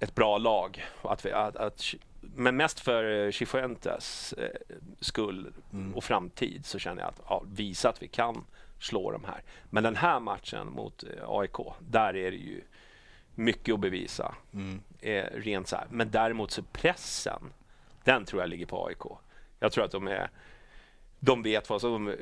ett 0.00 0.14
bra 0.14 0.38
lag. 0.38 0.84
Att 1.02 1.26
vi, 1.26 1.32
att, 1.32 1.56
att, 1.56 1.84
men 2.20 2.56
mest 2.56 2.80
för 2.80 3.24
eh, 3.26 3.30
Cifuentes 3.30 4.32
eh, 4.32 4.76
skull 5.00 5.52
och 5.94 6.04
framtid 6.04 6.66
så 6.66 6.78
känner 6.78 7.02
jag 7.02 7.08
att 7.08 7.20
ja, 7.28 7.42
visa 7.46 7.88
att 7.88 8.02
vi 8.02 8.08
kan 8.08 8.44
slå 8.82 9.10
de 9.10 9.24
här. 9.24 9.42
Men 9.70 9.82
den 9.82 9.96
här 9.96 10.20
matchen 10.20 10.72
mot 10.72 11.04
eh, 11.04 11.30
AIK, 11.30 11.56
där 11.78 12.16
är 12.16 12.30
det 12.30 12.36
ju 12.36 12.62
mycket 13.34 13.74
att 13.74 13.80
bevisa. 13.80 14.34
Eh, 15.00 15.24
rent 15.34 15.68
så 15.68 15.76
här. 15.76 15.86
Men 15.90 16.10
däremot 16.10 16.50
så 16.50 16.62
pressen, 16.62 17.52
den 18.04 18.24
tror 18.24 18.42
jag 18.42 18.50
ligger 18.50 18.66
på 18.66 18.86
AIK. 18.86 19.18
Jag 19.58 19.72
tror 19.72 19.84
att 19.84 19.90
de 19.90 20.08
är 20.08 20.30
de 21.24 21.42
vet 21.42 21.70
vad 21.70 21.80
som... 21.80 22.16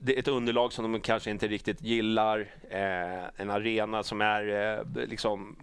Det 0.00 0.14
är 0.14 0.18
ett 0.18 0.28
underlag 0.28 0.72
som 0.72 0.92
de 0.92 1.00
kanske 1.00 1.30
inte 1.30 1.48
riktigt 1.48 1.82
gillar. 1.82 2.40
Eh, 2.70 3.24
en 3.36 3.50
arena 3.50 4.02
som 4.02 4.20
är 4.20 4.48
eh, 4.78 5.06
liksom... 5.06 5.56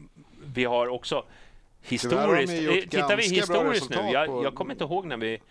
Vi 0.54 0.66
har 0.66 0.88
också 0.88 1.16
har 1.16 1.24
historiskt... 1.82 2.62
gjort 2.62 2.76
eh, 2.76 2.82
Tittar 2.82 3.18
vi 3.18 3.24
historiskt 3.24 3.90
nu. 3.90 3.96
Jag, 3.96 4.44
jag 4.44 4.56
kommer 4.56 4.74
inte 4.74 4.84
ihåg 4.84 5.06
när 5.06 5.18
vi... 5.18 5.42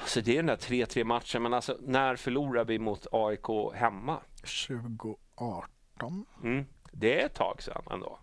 Alltså 0.00 0.20
det 0.20 0.32
är 0.32 0.36
den 0.36 0.46
där 0.46 0.56
3-3 0.56 1.04
matchen, 1.04 1.42
men 1.42 1.54
alltså 1.54 1.76
när 1.80 2.16
förlorar 2.16 2.64
vi 2.64 2.78
mot 2.78 3.06
AIK 3.12 3.74
hemma? 3.74 4.20
2018. 4.68 6.26
Mm. 6.42 6.64
Det 6.92 7.20
är 7.22 7.26
ett 7.26 7.34
tag 7.34 7.62
sedan 7.62 7.82
ändå. 7.90 8.18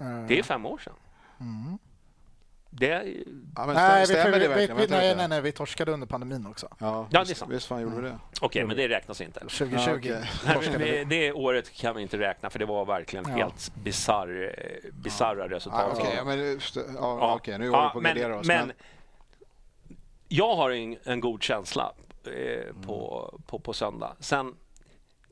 Eh, 0.00 0.26
Det 0.28 0.38
är 0.38 0.42
fem 0.42 0.66
år 0.66 0.78
sedan. 0.78 0.94
Det 2.76 2.90
är, 2.90 3.04
Ja, 3.56 3.66
men 3.66 3.74
nej, 3.74 4.06
vi, 4.08 4.14
vi, 4.14 4.22
det 4.30 4.38
vi, 4.38 4.46
verkligen? 4.48 4.76
vi, 4.76 4.86
nej, 4.86 5.16
nej, 5.16 5.28
nej, 5.28 5.40
vi 5.40 5.52
torskade 5.52 5.92
under 5.92 6.06
pandemin 6.06 6.46
också. 6.46 6.68
Ja, 6.78 7.06
det 7.10 7.16
är 7.18 7.24
sant. 7.24 7.52
visst 7.52 7.66
fan 7.66 7.80
gjorde 7.82 7.96
vi 7.96 8.02
det. 8.02 8.18
Okej, 8.40 8.64
men 8.64 8.76
det 8.76 8.88
räknas 8.88 9.20
inte. 9.20 9.40
2020 9.40 9.90
Ja, 9.90 9.96
okej. 9.96 10.30
Nej, 10.46 10.58
men 10.70 10.78
det, 10.80 11.04
det 11.04 11.32
året 11.32 11.70
kan 11.72 11.96
vi 11.96 12.02
inte 12.02 12.18
räkna 12.18 12.50
för 12.50 12.58
det 12.58 12.66
var 12.66 12.84
verkligen 12.84 13.24
Ja. 13.28 13.34
helt 13.36 13.72
eh, 13.76 13.82
bizarra 14.92 15.38
Ja, 15.38 15.48
resultat. 15.48 15.98
Okej, 15.98 16.14
ja, 16.16 16.24
men, 16.24 16.38
det. 16.38 16.58
ja, 16.74 16.82
Ja. 16.96 17.40
nu 17.46 17.52
håller 17.52 17.58
vi 17.58 17.66
Ja, 17.66 17.90
på 17.92 17.98
att 17.98 18.02
men, 18.02 18.16
gardera 18.16 18.38
oss. 18.38 18.46
men 18.46 18.72
jag 20.36 20.56
har 20.56 20.70
en, 20.70 20.96
en 21.04 21.20
god 21.20 21.42
känsla 21.42 21.92
eh, 22.26 22.74
på, 22.86 23.30
på, 23.46 23.58
på 23.58 23.72
söndag. 23.72 24.16
Sen 24.20 24.54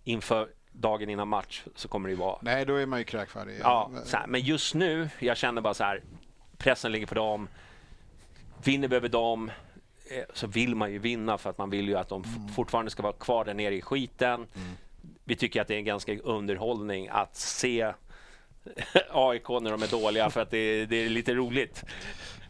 inför 0.05 0.49
dagen 0.73 1.09
innan 1.09 1.29
match 1.29 1.63
så 1.75 1.89
kommer 1.89 2.09
det 2.09 2.13
ju 2.13 2.19
vara... 2.19 2.39
nej, 2.43 2.65
då 2.67 2.75
är 2.75 2.87
man 2.87 2.99
ju 2.99 3.05
kräkfärdig. 3.05 3.59
Ja, 3.63 3.91
här, 4.13 4.27
men 4.27 4.41
just 4.41 4.75
nu, 4.75 5.09
jag 5.19 5.37
känner 5.37 5.61
bara 5.63 5.75
så 5.75 5.85
här, 5.85 6.03
pressen 6.59 6.93
ligger 6.93 7.07
på 7.07 7.15
dem. 7.15 7.49
Vinner 8.65 8.89
vi 8.89 8.97
över 8.97 9.09
dem 9.09 9.51
eh, 10.11 10.25
så 10.35 10.47
vill 10.47 10.75
man 10.75 10.93
ju 10.93 10.99
vinna 10.99 11.39
för 11.39 11.51
att 11.51 11.59
man 11.59 11.71
vill 11.71 11.89
ju 11.89 11.97
att 11.97 12.09
de 12.09 12.23
f- 12.27 12.55
fortfarande 12.57 12.91
ska 12.91 13.03
vara 13.03 13.13
kvar 13.13 13.45
där 13.45 13.55
nere 13.55 13.75
i 13.75 13.83
skiten. 13.83 14.47
Vi 15.25 15.37
tycker 15.37 15.61
att 15.63 15.69
det 15.69 15.75
är 15.75 15.79
en 15.79 15.85
ganska 15.85 16.19
underhållning 16.19 17.09
att 17.09 17.37
se 17.37 17.83
AIK 19.11 19.49
när 19.49 19.71
de 19.71 19.83
är 19.83 19.91
dåliga 19.91 20.31
för 20.31 20.41
att 20.43 20.51
det, 20.51 20.87
det 20.87 20.97
är 20.97 21.09
lite 21.09 21.35
roligt. 21.35 21.85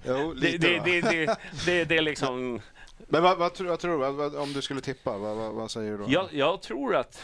Jo, 0.05 0.35
Det, 0.35 0.41
lite, 0.41 0.67
det, 0.67 0.79
det, 0.79 1.01
det, 1.01 1.39
det, 1.67 1.85
det 1.85 1.97
är 1.97 2.03
liksom... 2.03 2.61
Men 2.99 3.23
vad, 3.23 3.39
vad, 3.39 3.61
vad 3.61 3.79
tror 3.79 3.93
du? 3.93 4.13
Vad, 4.13 4.37
om 4.37 4.53
du 4.53 4.63
skulle 4.63 4.81
tippa, 4.81 5.19
vad, 5.19 5.71
säger 5.71 5.91
du 5.91 5.99
då? 5.99 6.05
Jag, 6.09 6.29
jag 6.33 6.63
tror 6.63 6.97
att... 6.97 7.23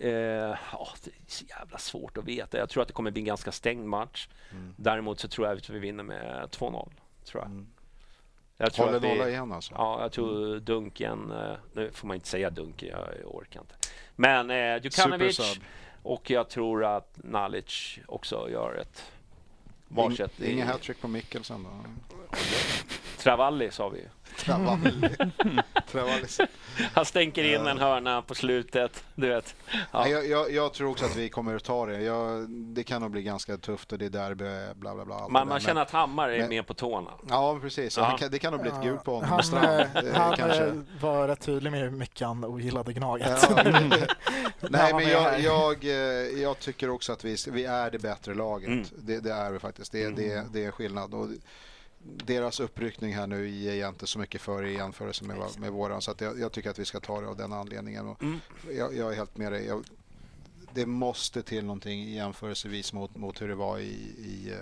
Eh, 0.00 0.10
ja, 0.10 0.88
det 1.04 1.10
är 1.10 1.14
så 1.26 1.44
jävla 1.44 1.78
svårt 1.78 2.18
att 2.18 2.24
veta. 2.24 2.58
Jag 2.58 2.68
tror 2.68 2.82
att 2.82 2.88
det 2.88 2.94
kommer 2.94 3.10
bli 3.10 3.20
en 3.20 3.26
ganska 3.26 3.52
stängd 3.52 3.86
match. 3.86 4.28
Mm. 4.50 4.74
Däremot 4.76 5.20
så 5.20 5.28
tror 5.28 5.46
jag 5.46 5.58
att 5.58 5.70
vi 5.70 5.78
vinner 5.78 6.04
med 6.04 6.48
2-0. 6.50 6.90
Tror 7.24 7.42
jag. 7.42 7.66
Jag 8.56 8.72
tror 8.72 8.86
Håller 8.86 9.00
nolla 9.00 9.28
igen 9.28 9.52
alltså? 9.52 9.74
Ja, 9.74 10.02
jag 10.02 10.12
tror 10.12 10.60
Dunken... 10.60 11.32
Eh, 11.32 11.56
nu 11.72 11.90
får 11.92 12.08
man 12.08 12.14
inte 12.14 12.28
säga 12.28 12.50
Dunken, 12.50 12.88
jag 12.88 13.34
orkar 13.34 13.60
inte. 13.60 13.74
Men 14.16 14.50
eh, 14.50 14.82
Djukanovic. 14.82 15.60
Och 16.02 16.30
jag 16.30 16.48
tror 16.48 16.84
att 16.84 17.18
Nalic 17.24 17.98
också 18.06 18.50
gör 18.50 18.74
ett 18.74 19.12
varsitt. 19.88 20.40
Ing, 20.40 20.52
Inga 20.52 20.64
hattrick 20.64 21.00
på 21.00 21.08
Mikkelsen 21.08 21.62
då? 21.62 21.70
Travalli 23.18 23.70
sa 23.70 23.88
vi. 23.88 23.98
Travalli. 23.98 24.17
Travalli. 24.38 25.10
Han 26.92 27.04
stänker 27.04 27.44
in 27.44 27.66
en 27.66 27.78
hörna 27.78 28.22
på 28.22 28.34
slutet. 28.34 29.04
Du 29.14 29.28
vet. 29.28 29.54
Ja. 29.92 30.08
Jag, 30.08 30.26
jag, 30.26 30.52
jag 30.52 30.72
tror 30.74 30.90
också 30.90 31.04
att 31.04 31.16
vi 31.16 31.28
kommer 31.28 31.56
att 31.56 31.64
ta 31.64 31.86
det. 31.86 32.00
Jag, 32.02 32.50
det 32.50 32.84
kan 32.84 33.02
nog 33.02 33.10
bli 33.10 33.22
ganska 33.22 33.56
tufft 33.56 33.92
och 33.92 33.98
det 33.98 34.04
är 34.06 34.10
derby, 34.10 34.74
bla 34.74 34.94
bla 34.94 35.04
bla. 35.04 35.28
Man, 35.28 35.48
man 35.48 35.60
känner 35.60 35.82
att 35.82 35.90
Hammar 35.90 36.28
är 36.28 36.38
men- 36.38 36.48
med 36.48 36.66
på 36.66 36.74
tårna. 36.74 37.10
Ja, 37.28 37.58
precis. 37.62 37.96
Ja. 37.96 38.16
Kan, 38.16 38.30
det 38.30 38.38
kan 38.38 38.52
nog 38.52 38.62
bli 38.62 38.70
ett 38.70 38.82
gult 38.82 39.04
på 39.04 39.14
honom. 39.14 39.30
Han, 39.30 39.42
Strand, 39.42 39.66
eh, 39.68 40.04
eh, 40.04 40.14
han 40.14 40.36
kanske. 40.36 40.64
eh, 40.66 40.72
var 41.00 41.28
rätt 41.28 41.40
tydlig 41.40 41.70
med 41.72 41.80
hur 41.80 41.90
mycket 41.90 42.26
han 42.26 42.44
ogillade 42.44 42.92
Gnaget. 42.92 43.48
Ja. 43.50 43.62
Nej, 44.60 44.94
men 44.94 45.08
jag, 45.08 45.40
jag, 45.40 45.84
jag 46.38 46.58
tycker 46.58 46.90
också 46.90 47.12
att 47.12 47.24
vi, 47.24 47.36
vi 47.50 47.64
är 47.64 47.90
det 47.90 47.98
bättre 47.98 48.34
laget. 48.34 48.68
Mm. 48.68 48.84
Det, 48.98 49.20
det 49.20 49.32
är 49.32 49.50
vi 49.50 49.58
faktiskt. 49.58 49.92
Det, 49.92 50.08
det, 50.10 50.44
det 50.52 50.64
är 50.64 50.70
skillnad. 50.70 51.14
Och 51.14 51.28
deras 52.16 52.60
uppryckning 52.60 53.14
här 53.14 53.26
nu 53.26 53.48
ger 53.48 53.74
jag 53.74 53.88
inte 53.88 54.06
så 54.06 54.18
mycket 54.18 54.40
för 54.40 54.64
i 54.64 54.74
jämförelse 54.74 55.24
med, 55.24 55.36
med 55.58 55.72
våran. 55.72 56.02
Så 56.02 56.14
jag, 56.18 56.40
jag 56.40 56.52
tycker 56.52 56.70
att 56.70 56.78
vi 56.78 56.84
ska 56.84 57.00
ta 57.00 57.20
det 57.20 57.28
av 57.28 57.36
den 57.36 57.52
anledningen. 57.52 58.08
Och 58.08 58.22
Mm. 58.22 58.40
jag, 58.70 58.96
jag 58.96 59.12
är 59.12 59.16
helt 59.16 59.36
med 59.36 59.52
dig. 59.52 59.66
Jag, 59.66 59.84
det 60.74 60.86
måste 60.86 61.42
till 61.42 61.64
någonting 61.64 62.08
jämförelsevis 62.14 62.92
mot, 62.92 63.16
mot 63.16 63.42
hur 63.42 63.48
det 63.48 63.54
var 63.54 63.78
i, 63.78 63.82
i, 64.18 64.52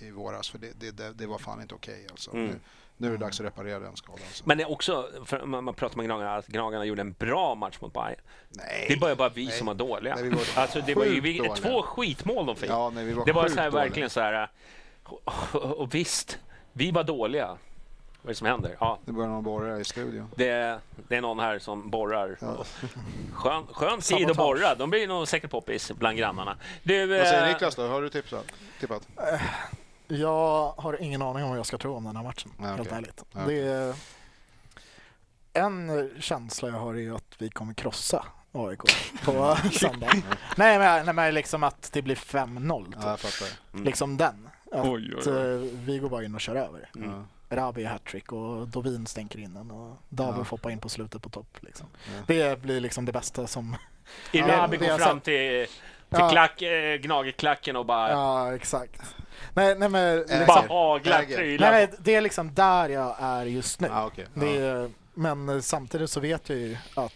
eh, 0.00 0.06
i 0.08 0.10
våras. 0.10 0.48
För 0.48 0.58
det, 0.58 0.90
det, 0.96 1.12
det, 1.12 1.26
var 1.26 1.38
fan 1.38 1.62
inte 1.62 1.74
okej. 1.74 2.06
alltså. 2.10 2.30
Mm. 2.30 2.46
nu, 2.46 2.60
nu 2.96 3.06
är 3.06 3.10
det 3.12 3.18
dags 3.18 3.40
att 3.40 3.46
reparera 3.46 3.78
den 3.78 3.96
skadan. 3.96 4.26
Så. 4.32 4.44
Men 4.46 4.58
det 4.58 4.64
är 4.64 4.70
också, 4.70 5.10
man, 5.44 5.64
man 5.64 5.74
pratar 5.74 5.96
med 5.96 6.06
Gnagarna, 6.06 6.36
att 6.36 6.46
Gnagarna 6.46 6.84
gjorde 6.84 7.00
en 7.00 7.12
bra 7.12 7.54
match 7.54 7.78
mot 7.80 7.92
Bayern. 7.92 8.20
nej, 8.48 8.86
Det 8.88 8.96
var 8.96 9.08
ju 9.08 9.14
bara 9.14 9.28
vi 9.28 9.44
Nej. 9.46 9.58
som 9.58 9.66
var 9.66 9.74
dåliga. 9.74 10.14
Nej, 10.14 10.24
vi 10.24 10.30
var 10.30 10.42
alltså, 10.56 10.80
det 10.86 10.94
var 10.94 11.04
ju 11.04 11.20
vi, 11.20 11.50
två 11.56 11.82
skitmål 11.82 12.46
de 12.46 12.56
fick. 12.56 12.70
ja, 12.70 12.90
nej, 12.94 13.04
vi 13.04 13.12
var 13.12 13.24
det 13.26 13.32
var 13.32 13.48
så 13.48 13.60
här, 13.60 13.70
verkligen 13.70 14.10
så 14.10 14.20
här... 14.20 14.50
Och, 15.02 15.54
och 15.80 15.94
visst, 15.94 16.38
vi 16.78 16.90
var 16.90 17.04
dåliga. 17.04 17.46
Vad 17.46 17.56
är 18.24 18.28
det 18.28 18.34
som 18.34 18.46
händer? 18.46 18.76
Ja, 18.80 18.98
Det 19.04 19.12
börjar 19.12 19.28
någon 19.30 19.44
borra 19.44 19.80
i 19.80 19.84
studion. 19.84 20.28
det, 20.36 20.78
det 21.08 21.16
är 21.16 21.20
någon 21.20 21.38
här 21.40 21.58
som 21.58 21.90
borrar. 21.90 22.36
Ja. 22.40 22.64
Skön, 23.32 23.66
skön 23.72 24.00
tid 24.00 24.30
att 24.30 24.36
borra. 24.36 24.74
De 24.74 24.90
blir 24.90 25.08
nog 25.08 25.28
säkert 25.28 25.50
poppis 25.50 25.92
bland 25.92 26.18
grannarna. 26.18 26.56
Du, 26.82 27.06
Vad 27.06 27.26
säger 27.26 27.46
eh, 27.46 27.52
Niklas 27.52 27.74
då? 27.76 27.86
Har 27.88 28.02
du 28.02 28.08
tipsat? 28.10 28.44
tippat? 28.80 29.08
Jag 30.08 30.72
har 30.76 31.02
ingen 31.02 31.22
aning 31.22 31.42
om 31.44 31.48
vad 31.50 31.58
jag 31.58 31.66
ska 31.66 31.78
tro 31.78 31.94
om 31.96 32.04
den 32.04 32.16
här 32.16 32.22
matchen, 32.24 32.50
Nej, 32.58 32.68
helt 32.68 32.80
okej. 32.80 32.92
ärligt. 32.98 33.24
Nej, 33.32 33.46
Det 33.46 33.60
är... 33.68 33.94
En 35.52 36.10
känsla 36.20 36.68
jag 36.68 36.78
har 36.78 36.94
är 36.98 37.12
att 37.16 37.34
vi 37.38 37.48
kommer 37.50 37.74
krossa 37.74 38.24
AIK 38.52 38.80
på 39.24 39.56
söndag. 39.72 40.10
nej, 40.56 40.78
men, 40.78 41.04
nej, 41.06 41.14
men 41.14 41.34
liksom 41.34 41.62
att 41.62 41.90
det 41.92 42.02
blir 42.02 42.14
5-0. 42.16 42.84
Typ. 42.86 42.94
Ja, 43.02 43.10
jag 43.10 43.20
fattar. 43.20 43.58
Mm. 43.72 43.84
Liksom 43.84 44.16
den. 44.16 44.48
Att 44.72 44.86
Oj, 44.86 45.14
oj, 45.16 45.32
oj. 45.32 45.70
vi 45.74 45.98
går 45.98 46.08
bara 46.08 46.24
in 46.24 46.34
och 46.34 46.40
kör 46.40 46.56
över. 46.56 46.90
Mm. 46.96 47.10
Ja. 47.10 47.24
Rabi 47.56 47.84
hattrick 47.84 48.32
och 48.32 48.68
Dovin 48.68 49.06
stänker 49.06 49.38
in 49.38 49.54
den 49.54 49.70
och 49.70 49.96
Davo 50.08 50.38
Ja. 50.40 50.44
får 50.44 50.56
hoppa 50.56 50.70
in 50.70 50.78
på 50.78 50.88
slutet 50.88 51.22
på 51.22 51.28
topp. 51.28 51.56
Liksom. 51.60 51.86
Ja. 52.06 52.22
Det 52.26 52.60
blir 52.62 52.80
liksom 52.80 53.04
det 53.04 53.12
bästa 53.12 53.46
som... 53.46 53.76
Irabi 54.32 54.76
det 54.76 54.86
går 54.88 54.98
fram 54.98 55.20
till, 55.20 55.66
till 55.66 55.66
Ja. 56.08 56.28
klack, 56.30 56.62
eh, 56.62 56.96
Gnagerklacken 56.96 57.76
och 57.76 57.86
bara, 57.86 58.10
Ja, 58.10 58.54
exakt. 58.54 59.00
Nej, 59.54 59.74
nej, 59.78 59.88
men, 59.88 60.18
liksom, 60.18 60.44
bara 60.46 60.66
haglar 60.68 61.22
prylar. 61.22 61.70
nej, 61.70 61.88
det 61.98 62.14
är 62.14 62.20
liksom 62.20 62.54
där 62.54 62.88
jag 62.88 63.16
är 63.20 63.46
just 63.46 63.80
nu. 63.80 63.88
Ah. 63.92 64.10
Det 64.34 64.46
Ja. 64.54 64.62
är, 64.66 64.90
men 65.14 65.62
samtidigt 65.62 66.10
så 66.10 66.20
vet 66.20 66.48
jag 66.48 66.58
ju 66.58 66.76
att 66.94 67.12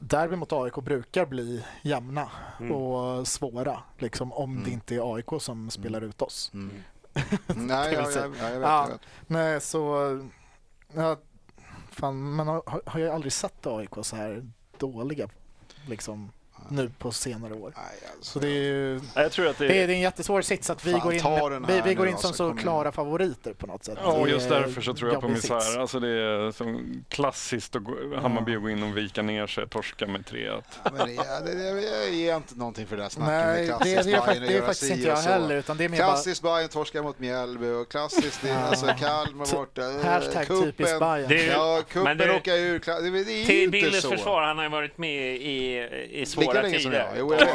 derby 0.00 0.36
mot 0.36 0.52
AIK 0.52 0.74
brukar 0.74 1.26
bli 1.26 1.64
jämna 1.82 2.28
Mm. 2.60 2.72
och 2.72 3.28
svåra 3.28 3.82
liksom, 3.98 4.32
om 4.32 4.50
Mm. 4.52 4.64
det 4.64 4.70
inte 4.70 4.94
är 4.94 5.14
AIK 5.14 5.28
som 5.42 5.70
spelar 5.70 6.00
ut 6.04 6.22
oss. 6.22 6.50
Mm. 6.54 6.70
Nej, 7.46 7.94
jag, 7.94 8.12
jag, 8.12 8.12
jag, 8.12 8.24
jag 8.26 8.30
vet. 8.30 8.62
Ja. 8.62 8.82
Jag 8.82 8.88
vet. 8.88 9.00
Nej, 9.26 9.60
så... 9.60 9.94
Ja, 10.92 11.16
fan, 11.90 12.34
man 12.34 12.48
har, 12.48 12.82
har 12.86 13.00
jag 13.00 13.14
aldrig 13.14 13.32
sett 13.32 13.66
AIK 13.66 13.90
så 14.02 14.16
här 14.16 14.50
dåliga 14.78 15.28
liksom, 15.88 16.30
nu 16.68 16.90
på 16.98 17.12
senare 17.12 17.54
år. 17.54 17.72
Nej, 17.76 17.84
alltså. 18.16 18.32
Så 18.32 18.38
det 18.38 18.48
är 18.48 18.50
ju... 18.62 19.00
Ja, 19.14 19.22
Jag 19.22 19.32
tror 19.32 19.46
att 19.48 19.58
det 19.58 19.68
Det 19.68 19.82
är, 19.82 19.86
det 19.86 19.92
är 19.92 19.96
en 19.96 20.00
jättesvår 20.02 20.42
sits 20.42 20.70
att 20.70 20.84
vi 20.86 20.92
Fan, 20.92 21.00
går 21.00 21.12
in, 21.14 21.22
den 21.50 21.66
vi, 21.66 21.80
vi 21.84 21.94
går 21.94 22.08
in 22.08 22.16
som 22.16 22.32
så 22.32 22.36
kom 22.44 22.46
igen. 22.52 22.62
klara 22.62 22.92
favoriter 22.92 23.52
på 23.52 23.66
något 23.66 23.84
sätt. 23.84 23.98
Ja, 24.02 24.12
och 24.12 24.26
Det 24.26 24.32
just 24.32 24.46
är 24.50 24.60
därför 24.60 24.80
så 24.80 24.94
tror 24.94 25.12
jag 25.12 25.20
på 25.22 25.28
misär. 25.28 25.78
Alltså 25.80 26.00
det 26.00 26.08
är 26.08 26.52
som 26.52 27.04
klassiskt 27.08 27.76
att 27.76 27.84
gå- 27.84 28.16
Hammarby 28.22 28.54
gå 28.56 28.70
in 28.70 28.82
och 28.82 28.96
vika 28.96 29.22
ner 29.22 29.46
sig, 29.46 29.68
torska 29.68 30.06
med 30.06 30.24
3-1. 30.24 30.62
Ja, 30.84 30.90
men 30.96 31.06
det, 31.08 31.52
det, 31.52 31.74
det, 31.74 31.80
jag 31.82 32.10
ger 32.14 32.36
inte 32.36 32.54
någonting 32.54 32.86
för 32.86 32.96
det 32.96 33.02
där 33.02 33.08
snacket 33.08 33.28
Nej, 33.34 33.46
med 33.46 33.56
det, 33.56 33.60
det, 33.62 33.66
klassiskt 33.68 34.08
är, 34.08 34.26
Bayern 34.26 34.46
det 34.46 34.56
är 34.56 34.60
faktiskt 34.62 34.92
inte 34.92 35.08
jag 35.08 35.18
så. 35.18 35.28
heller. 35.28 35.56
Utan 35.56 35.76
det 35.76 35.84
är 35.84 35.88
mer 35.88 35.98
bara 35.98 36.06
Klassiskt 36.08 36.42
Bayern 36.42 36.68
torskar 36.68 37.02
mot 37.02 37.18
Mjällby 37.18 37.66
och 37.70 37.90
klassiskt 37.90 38.42
det, 38.42 38.52
alltså 38.58 38.86
Kalmar 38.86 39.52
borta. 39.54 39.82
eh, 39.90 40.04
hashtag 40.04 40.46
kuppen. 40.46 40.62
typiskt 40.72 40.98
Bayern. 40.98 41.28
Det 41.28 41.46
är 41.48 41.52
Ja, 41.52 41.82
det- 42.18 42.36
åka 42.36 42.54
ur. 42.56 42.82
Det, 43.02 43.10
det 43.24 43.42
är 43.42 43.44
Till 43.46 43.74
inte 43.74 44.00
så. 44.00 44.10
försvar, 44.10 44.42
han 44.42 44.56
har 44.56 44.64
ju 44.64 44.70
varit 44.70 44.98
med 44.98 45.36
i, 45.36 45.78
i 46.10 46.26
Lika 46.54 46.62
länge 46.62 46.80
som 46.80 46.92
jag. 46.92 47.08
tider. 47.10 47.18
Jo, 47.20 47.32
jag 47.34 47.46
vet, 47.46 47.48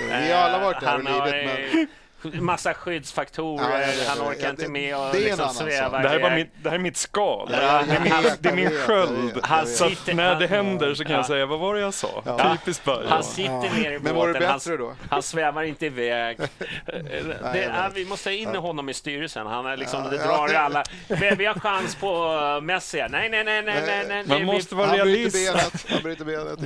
jag 0.00 0.06
vet. 0.08 0.22
Vi 0.28 0.32
har 0.32 0.40
alla 0.42 0.58
varit 0.58 0.80
där 0.80 0.94
och 0.94 1.04
lidit, 1.04 1.46
men 1.46 1.86
massa 2.24 2.74
skyddsfaktorer, 2.74 3.70
Ja, 3.70 3.80
jag 3.80 3.86
vet, 3.86 4.08
han 4.08 4.28
orkar 4.28 4.50
inte 4.50 4.68
med 4.68 4.96
och 4.96 5.12
Det 5.12 5.20
liksom 5.20 5.48
sväva. 5.48 5.98
Det 6.02 6.08
här, 6.08 6.16
är 6.16 6.20
bara 6.20 6.32
iväg. 6.32 6.38
mitt, 6.38 6.52
det 6.62 6.68
här 6.70 6.76
är 6.76 6.80
mitt 6.80 6.96
skal. 6.96 7.48
Ja, 7.52 7.82
det 7.88 7.96
är 7.96 8.00
min, 8.00 8.12
det 8.40 8.48
är 8.48 8.54
min 8.54 8.70
sköld. 8.70 9.40
Han 9.42 9.66
sitter- 9.66 10.14
när 10.14 10.34
det 10.40 10.46
händer 10.46 10.94
så 10.94 11.02
kan 11.04 11.12
Ja. 11.12 11.18
jag 11.18 11.26
säga, 11.26 11.46
vad 11.46 11.58
var 11.58 11.74
det 11.74 11.80
jag 11.80 11.94
sa? 11.94 12.22
Ja. 12.26 12.52
Typiskt 12.56 12.84
Bayern. 12.84 13.06
Han 13.08 13.24
sitter 13.24 13.80
ner 13.80 13.92
i 13.92 13.98
Men 13.98 14.14
var 14.14 14.26
det 14.26 14.32
båten, 14.32 14.48
han, 14.48 14.58
bättre 14.58 14.76
då? 14.76 14.94
han 15.10 15.22
svävar 15.22 15.62
inte 15.62 15.86
iväg. 15.86 16.38
det, 16.86 17.64
är, 17.64 17.82
vet. 17.82 17.92
vi 17.94 18.04
måste 18.04 18.28
ha 18.30 18.34
in 18.34 18.56
honom 18.56 18.88
i 18.88 18.94
styrelsen. 18.94 19.46
Han 19.46 19.66
är 19.66 19.76
liksom, 19.76 20.04
Ja, 20.04 20.10
det 20.10 20.16
ja. 20.16 20.22
drar 20.36 20.52
i 20.52 20.56
alla. 20.56 20.84
Vi, 21.36 21.44
har 21.44 21.54
chans 21.60 21.94
på 21.94 22.32
uh, 22.56 22.60
Messi. 22.60 23.04
Nej, 23.10 23.28
nej, 23.28 23.44
nej, 23.44 23.62
nej, 23.62 23.82
nej, 23.86 24.04
nej. 24.08 24.24
Man 24.26 24.38
vi, 24.38 24.44
måste 24.44 24.74
vara 24.74 24.92
realist. 24.92 25.52
benet. 25.54 25.86
Han 25.88 26.02
bryter 26.02 26.24
benet. 26.24 26.58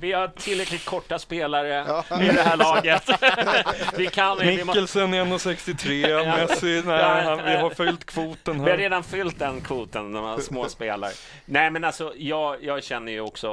vi 0.00 0.12
har 0.12 0.28
tillräckligt 0.28 0.84
korta 0.84 1.18
spelare 1.18 1.84
Ja. 2.08 2.20
i 2.22 2.26
det 2.28 2.42
här 2.42 2.56
laget. 2.56 3.10
vi 3.96 4.06
kan 4.06 4.38
Mikkelsen 4.38 5.01
är 5.02 5.24
1,63, 5.24 6.36
Messi, 6.48 6.82
nej, 6.86 7.24
han, 7.24 7.44
vi 7.44 7.56
har 7.56 7.70
fyllt 7.70 8.04
kvoten 8.04 8.54
Vi 8.54 8.60
har 8.60 8.68
här. 8.68 8.76
redan 8.76 9.04
fyllt 9.04 9.38
den 9.38 9.60
kvoten, 9.60 10.12
de 10.12 10.24
här 10.24 10.38
små 10.38 10.68
spelare. 10.68 11.12
Nej, 11.44 11.70
men 11.70 11.84
alltså, 11.84 12.12
jag, 12.16 12.64
jag 12.64 12.82
känner 12.84 13.12
ju 13.12 13.20
också... 13.20 13.48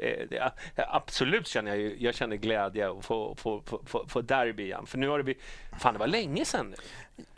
Eh, 0.00 0.38
eh, 0.38 0.50
absolut 0.76 1.48
känner 1.48 1.70
jag 1.70 1.80
ju, 1.80 1.96
jag 1.98 2.14
känner 2.14 2.36
glädje 2.36 2.90
att 2.90 3.04
få, 3.04 3.34
få, 3.34 3.62
få, 3.66 3.80
få, 3.86 4.04
få 4.08 4.20
derby 4.20 4.62
igen. 4.62 4.86
För 4.86 4.98
nu 4.98 5.08
har 5.08 5.18
det 5.18 5.24
blivit... 5.24 5.42
Fan, 5.78 5.94
det 5.94 6.00
var 6.00 6.06
länge 6.06 6.44
sedan 6.44 6.66
nu. 6.70 6.76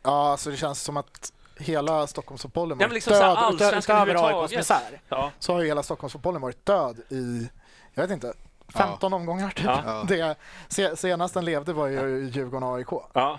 Ja, 0.03 0.36
så 0.36 0.51
det 0.51 0.57
känns 0.57 0.82
som 0.82 0.97
att 0.97 1.32
hela 1.59 2.07
Stockholmsfotbollen 2.07 2.78
varit 2.78 2.93
liksom 2.93 3.12
så 3.12 3.23
här 3.23 3.59
död. 3.59 3.74
Utöver 3.78 4.43
AIKs 4.43 4.57
misär 4.57 5.01
Ja. 5.09 5.31
så 5.39 5.53
har 5.53 5.61
ju 5.61 5.66
hela 5.66 5.82
Stockholmsfotbollen 5.82 6.40
varit 6.43 6.66
död 6.66 6.99
i, 7.09 7.49
jag 7.95 8.03
vet 8.03 8.11
inte, 8.11 8.32
15 8.74 9.12
omgångar 9.15 9.51
typ. 9.51 9.66
Ja. 9.66 10.05
Det, 10.09 10.36
se, 10.69 10.97
senast 10.97 11.35
den 11.35 11.45
levde 11.45 11.73
var 11.73 11.86
ju 11.86 12.31
Djurgården 12.32 12.69
och 12.69 12.77
AIK. 12.77 12.89
Ja. 13.12 13.39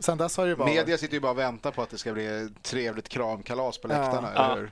Sen 0.00 0.18
dess 0.18 0.36
har 0.36 0.44
det 0.44 0.50
ju 0.50 0.56
bara... 0.56 0.68
Media 0.68 0.98
sitter 0.98 1.14
ju 1.14 1.20
bara 1.20 1.32
och 1.32 1.38
väntar 1.38 1.70
på 1.70 1.82
att 1.82 1.90
det 1.90 1.98
ska 1.98 2.12
bli 2.12 2.48
trevligt 2.62 3.08
kramkalas 3.08 3.78
på 3.78 3.88
Ja. 3.88 3.98
läktarna, 4.00 4.28
Ja. 4.34 4.44
eller 4.44 4.56
hur? 4.60 4.70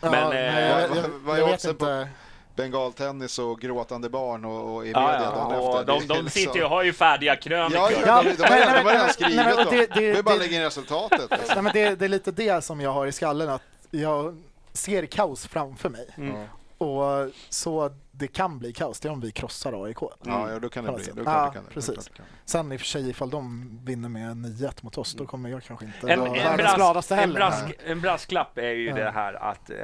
Ja, 0.00 0.10
Men, 0.10 0.28
nej, 0.30 0.46
eh, 0.46 0.60
jag, 0.80 0.88
vad- 0.88 0.98
jag, 0.98 1.04
vad 1.08 1.36
är 1.36 1.40
jag 1.40 1.46
vet 1.46 1.54
oddsen 1.54 1.76
på- 1.76 1.84
inte. 1.84 2.08
Bengaltennis 2.56 3.38
och 3.38 3.60
gråtande 3.60 4.08
barn 4.10 4.44
och, 4.44 4.74
och 4.74 4.86
i 4.86 4.90
Ja, 4.92 5.00
media 5.00 5.22
ja, 5.22 5.30
dagen 5.30 5.52
efter. 5.52 5.84
de, 5.84 6.06
de 6.22 6.30
sitter 6.30 6.40
ju 6.40 6.46
liksom- 6.52 6.62
och 6.64 6.70
har 6.70 6.82
ju 6.82 6.92
färdiga 6.92 7.36
krönikor. 7.36 7.78
Ja, 7.78 7.90
Ja, 7.92 7.98
ja, 8.06 8.22
de, 8.22 8.36
de, 8.36 8.42
har 8.42 8.56
redan- 8.56 8.72
nej, 8.72 8.82
de 8.82 8.84
har 8.84 8.92
redan 8.92 9.04
nej, 9.06 9.12
skrivit 9.14 9.36
nej, 9.36 9.44
men 9.46 9.56
dem. 9.56 9.66
det- 9.70 9.86
Det 9.94 10.00
det- 10.12 10.18
är 10.18 10.22
bara 10.22 10.34
lägga 10.36 10.56
in 10.56 10.62
resultatet. 10.62 11.30
liksom. 11.30 11.46
Nej, 11.54 11.62
men 11.62 11.72
det, 11.72 11.94
det 11.94 12.04
är 12.04 12.08
lite 12.08 12.30
det 12.30 12.64
som 12.64 12.80
jag 12.80 12.90
har 12.92 13.06
i 13.06 13.12
skallen, 13.12 13.48
att 13.48 13.62
jag 13.90 14.36
ser 14.72 15.06
kaos 15.06 15.46
framför 15.46 15.88
mig. 15.88 16.08
Mm. 16.16 16.44
Och 16.78 17.30
så 17.48 17.90
det 18.18 18.26
kan 18.28 18.58
bli 18.58 18.72
kaos, 18.72 19.00
det 19.00 19.08
är 19.08 19.12
om 19.12 19.20
vi 19.20 19.30
krossar 19.32 19.84
AIK. 19.84 19.96
Ja, 20.00 20.50
ja, 20.50 20.58
då 20.58 20.68
kan 20.68 20.84
det 20.84 20.92
bli. 20.92 21.04
Då 21.14 21.24
kan 21.24 21.32
Ja, 21.34 21.46
det, 21.46 21.52
kan 21.54 21.64
det. 21.64 21.70
precis. 21.70 21.94
Då 21.94 22.02
kan 22.14 22.26
det. 22.26 22.50
Sen 22.50 22.72
i 22.72 22.76
och 22.76 22.80
för 22.80 22.86
sig 22.86 23.10
ifall 23.10 23.30
de 23.30 23.70
vinner 23.84 24.08
med 24.08 24.36
9-1 24.36 24.72
mot 24.80 24.98
oss, 24.98 25.14
då 25.14 25.26
kommer 25.26 25.48
jag 25.48 25.62
kanske 25.62 25.84
inte 25.86 26.12
En, 26.12 26.20
vara 26.20 26.28
en, 26.28 26.34
världens 26.34 26.56
brask, 26.58 26.76
gladaste 26.76 27.14
en, 27.14 27.20
heller. 27.20 27.34
brask, 27.34 27.64
en 27.86 28.00
brasklapp 28.00 28.58
är 28.58 28.70
ju 28.70 28.88
Ja. 28.88 28.94
det 28.94 29.10
här 29.10 29.34
att 29.34 29.70
eh, 29.70 29.76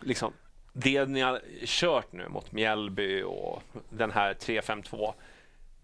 liksom, 0.00 0.32
det 0.72 1.06
ni 1.08 1.20
har 1.20 1.40
kört 1.66 2.12
nu 2.12 2.28
mot 2.28 2.52
Mjällby 2.52 3.22
och 3.22 3.62
den 3.90 4.10
här 4.10 4.34
3-5-2 4.34 5.12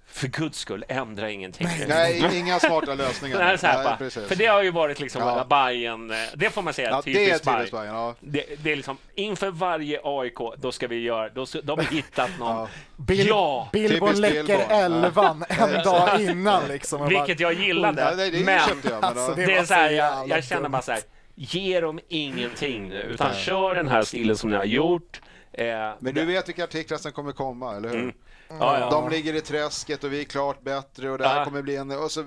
för 0.09 0.29
guds 0.29 0.59
skull, 0.59 0.85
ändra 0.89 1.31
ingenting. 1.31 1.69
Nej, 1.89 2.39
inga 2.39 2.59
smarta 2.61 2.95
lösningar. 2.95 3.57
Så 3.57 3.67
här, 3.67 3.85
Nej, 3.85 3.95
precis. 3.99 4.25
för 4.29 4.35
det 4.37 4.47
har 4.47 4.63
ju 4.63 4.71
varit 4.71 5.01
liksom 5.01 5.23
Ja. 5.23 5.47
Bayern, 5.51 6.11
eh, 6.11 6.17
det 6.35 6.51
får 6.51 6.63
man 6.63 6.75
säga, 6.75 6.91
ja, 6.91 7.03
det 7.05 7.11
är 7.11 7.15
typiskt 7.15 7.45
Bayern. 7.45 7.59
typiskt 7.59 7.77
Bayern. 7.77 7.95
Ja. 7.95 8.15
Det, 8.21 8.45
det 8.63 8.73
är 8.73 8.77
liksom 8.77 8.97
inför 9.15 9.51
varje 9.51 10.01
AIK, 10.05 10.39
då 10.59 10.73
ska 10.73 10.87
vi 10.89 11.01
göra, 11.01 11.29
då, 11.29 11.47
då 11.63 11.73
har 11.77 11.83
vi 11.91 11.97
hittat 11.97 12.31
någon. 12.39 12.57
Ja. 12.57 12.69
Bil, 12.97 13.27
Ja, 13.29 13.69
typiskt 13.73 14.19
läcker 14.19 14.67
elvan 14.71 15.45
en 15.49 15.73
dag 15.85 16.21
innan 16.23 16.69
liksom. 16.69 17.09
Vilket 17.09 17.41
jag 17.41 17.53
gillade. 17.53 18.17
Nej, 18.17 18.31
det 18.31 18.45
men 18.45 18.55
jag. 18.55 18.77
Men, 18.85 19.05
Alltså, 19.05 19.35
det 19.35 19.55
är 19.55 19.65
så 19.65 19.75
här, 19.75 19.91
jag, 20.29 20.45
känner 20.45 20.69
bara 20.69 20.83
så 20.83 20.93
här, 20.93 21.01
ge 21.35 21.81
dem 21.81 22.01
ingenting 22.09 22.89
nu, 22.89 23.01
utan 23.01 23.35
kör 23.35 23.75
den 23.75 23.89
här 23.89 24.03
stilen 24.03 24.37
som 24.37 24.51
ni 24.51 24.57
har 24.57 24.65
gjort. 24.65 25.21
Eh, 25.53 25.67
Men 25.99 26.15
du 26.15 26.25
vet 26.25 26.49
vilka 26.49 26.65
artiklar 26.65 26.99
som 26.99 27.13
kommer 27.13 27.33
komma, 27.33 27.77
eller 27.77 27.89
hur? 27.89 27.99
Mm. 27.99 28.15
Ja, 28.49 28.79
ja. 28.81 28.91
De 28.91 29.09
ligger 29.09 29.35
i 29.35 29.41
träsket 29.41 30.05
och 30.05 30.13
vi 30.13 30.21
är 30.21 30.25
klart 30.25 30.63
bättre 30.63 31.11
och 31.11 31.19
det 31.19 31.29
här 31.29 31.45
kommer 31.45 31.63
bli 31.63 31.77
en... 31.77 31.91
Och 31.91 32.11
så, 32.11 32.25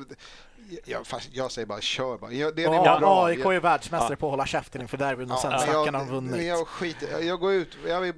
jag, 0.85 1.07
fast 1.07 1.29
jag 1.33 1.51
säger 1.51 1.65
bara 1.65 1.81
kör 1.81 2.17
bara. 2.17 2.31
Jag, 2.31 2.55
det 2.55 2.63
är 2.63 2.73
Ja, 2.73 2.97
bra. 2.99 3.25
AIK 3.25 3.45
är 3.45 3.51
Jag- 3.53 3.61
världsmästare 3.61 4.15
på 4.15 4.25
att 4.27 4.31
hålla 4.31 4.45
käften 4.45 4.81
inför 4.81 4.97
derbyn 4.97 5.31
och 5.31 5.39
sen 5.39 5.49
men 5.51 5.59
snacka 5.59 5.91
när 5.91 5.99
de 5.99 6.07
vunnit. 6.09 6.31
men 6.31 6.47
jag 6.47 6.67
skiter 6.67 7.19
jag, 7.21 7.39
går 7.39 7.53
ut, 7.53 7.77
jag 7.87 8.01
vill 8.01 8.13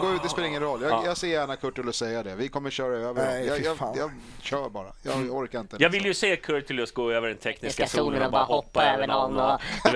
gå 0.00 0.12
ut, 0.14 0.22
det 0.22 0.28
spelar 0.28 0.48
ingen 0.48 0.62
roll. 0.62 0.82
Jag, 0.82 1.06
jag 1.06 1.16
ser 1.16 1.28
gärna 1.28 1.56
Kurtulus 1.56 1.96
säga 1.96 2.22
det. 2.22 2.34
Vi 2.34 2.48
kommer 2.48 2.70
köra 2.70 2.96
över 2.96 3.24
Nej. 3.26 3.46
Jag, 3.46 3.60
jag, 3.60 3.76
jag 3.96 4.10
kör 4.42 4.68
bara. 4.68 4.92
Jag 5.02 5.30
orkar 5.30 5.60
inte. 5.60 5.76
Jag 5.78 5.90
vill 5.90 6.04
ju 6.04 6.14
se 6.14 6.36
Kurtulus 6.36 6.92
gå 6.92 7.10
över 7.10 7.28
den 7.28 7.36
tekniska 7.36 7.86
Ska 7.86 7.96
zonen 7.96 8.22
och 8.22 8.32
bara 8.32 8.44
hoppa 8.44 8.84
över 8.84 9.06
någon. 9.06 9.38
Och... 9.38 9.60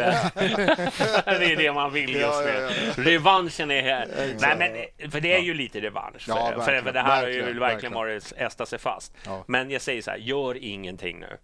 Det 1.25 1.53
är 1.53 1.57
det 1.57 1.73
man 1.73 1.93
vill 1.93 2.11
just 2.15 2.27
Ja, 2.27 2.41
nu. 2.41 2.51
ja, 2.61 2.71
ja. 2.97 3.03
Revanschen 3.03 3.71
är 3.71 3.83
här. 3.83 4.09
Nej, 4.41 4.57
men, 4.99 5.11
för 5.11 5.21
det 5.21 5.35
är 5.35 5.41
ju 5.41 5.55
lite 5.55 5.81
revansch. 5.81 6.25
Ja, 6.29 6.53
för, 6.65 6.83
för, 6.83 6.93
det 6.93 7.01
här 7.01 7.23
har 7.23 7.29
ju 7.29 7.59
verkligen, 7.59 7.95
varit 7.95 8.33
ästa 8.37 8.67
sig 8.67 8.79
fast. 8.79 9.13
Ja. 9.27 9.45
Men 9.47 9.71
jag 9.71 9.83
säger 9.83 10.03
så 10.03 10.11
här, 10.11 10.19
gör 10.19 10.57
ingenting 10.57 11.19
nu. 11.21 11.39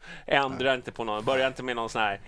Ändra 0.44 0.74
inte 0.74 0.92
på 0.92 1.04
någon, 1.04 1.24
börja 1.24 1.46
inte 1.46 1.62
med 1.62 1.76
någon 1.76 1.88
sån 1.90 2.02
här 2.02 2.20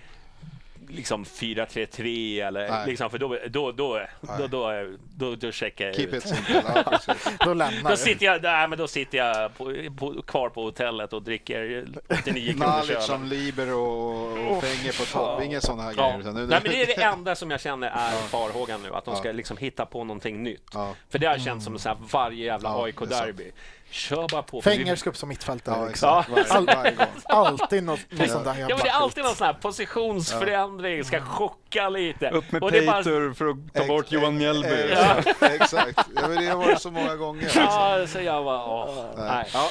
liksom 0.89 1.23
4-3-3 1.25 2.47
eller 2.47 2.69
Nej. 2.69 2.87
liksom, 2.87 3.09
för 3.09 3.17
då, 3.17 3.37
då, 3.49 3.71
då, 3.71 4.01
då, 4.37 4.47
då, 4.47 4.87
då, 5.17 5.35
då 5.35 5.51
checkar 5.51 5.85
jag 5.85 5.95
Keep 5.95 6.07
ut. 6.07 6.13
it 6.25 6.27
simple. 6.35 6.63
Ja. 6.85 6.99
Då 7.45 7.53
lämnar 7.53 7.89
Då 7.91 7.97
sitter 7.97 8.25
jag, 8.25 8.43
nej, 8.43 8.67
men 8.67 8.77
då 8.77 8.87
sitter 8.87 9.17
jag 9.17 9.57
på, 9.57 9.75
på, 9.97 10.21
kvar 10.21 10.49
på 10.49 10.63
hotellet 10.63 11.13
och 11.13 11.21
dricker 11.23 11.85
89 12.09 12.53
kronors 12.53 12.57
Malic 12.67 12.89
öl. 12.91 13.01
som 13.01 13.25
liber 13.25 13.73
och, 13.73 14.51
och 14.57 14.63
fänger 14.63 14.97
på 14.99 15.05
topp. 15.05 15.43
Inga 15.43 15.61
sådana 15.61 15.83
här 15.83 15.93
Ja. 15.97 16.03
grejer. 16.07 16.19
Utan 16.19 16.33
nu, 16.35 16.47
Nej, 16.47 16.59
men 16.63 16.71
det 16.71 16.81
är 16.81 16.85
det 16.87 17.03
enda 17.03 17.35
som 17.35 17.51
jag 17.51 17.61
känner 17.61 17.87
är 17.87 18.11
farhågan 18.11 18.81
nu, 18.83 18.93
att 18.95 19.05
de 19.05 19.13
Ja. 19.13 19.19
ska 19.19 19.31
liksom 19.31 19.57
hitta 19.57 19.85
på 19.85 20.03
någonting 20.03 20.43
nytt. 20.43 20.69
Ja. 20.73 20.95
För 21.09 21.19
det 21.19 21.27
har 21.27 21.37
känts 21.37 21.65
som 21.65 21.79
så 21.79 21.89
här 21.89 21.97
varje 22.11 22.45
jävla 22.45 22.69
Ja. 22.69 22.83
AIK-derby. 22.85 23.51
Kör 23.93 24.27
bara 24.31 24.43
på. 24.43 24.61
Fenger 24.61 24.95
ska 24.95 25.09
upp 25.09 25.17
som 25.17 25.29
mittfältare. 25.29 25.75
Ja, 25.79 25.87
liksom. 25.87 26.25
exakt. 26.37 26.75
Varje 26.75 26.91
gång. 26.91 27.05
Alltid 27.23 27.83
något, 27.83 27.99
något 28.09 28.29
sånt 28.29 28.45
där 28.45 28.55
Ja, 28.59 28.67
men 28.69 28.77
det 28.77 28.89
är 28.89 28.93
alltid 28.93 29.23
någon 29.23 29.35
sån 29.35 29.47
här 29.47 29.53
positionsförändring, 29.53 31.03
ska 31.03 31.21
chocka 31.21 31.89
lite. 31.89 32.29
Upp 32.29 32.51
med 32.51 32.63
är 32.63 32.85
bara- 32.85 32.97
Peter 32.97 33.33
för 33.33 33.49
att 33.49 33.73
ta 33.73 33.87
bort 33.87 34.03
Ex- 34.05 34.11
Johan 34.11 34.37
Mjällby. 34.37 34.67
Exakt. 34.69 35.43
exakt. 35.43 35.99
Ja, 36.15 36.27
men 36.27 36.37
det 36.37 36.45
har 36.49 36.57
varit 36.57 36.81
så 36.81 36.91
många 36.91 37.15
gånger. 37.15 37.51
Ja, 37.55 38.07
så 38.07 38.19
jag 38.21 38.45
bara, 38.45 38.65
åh, 38.65 39.05
nej. 39.17 39.45
Ja. 39.53 39.69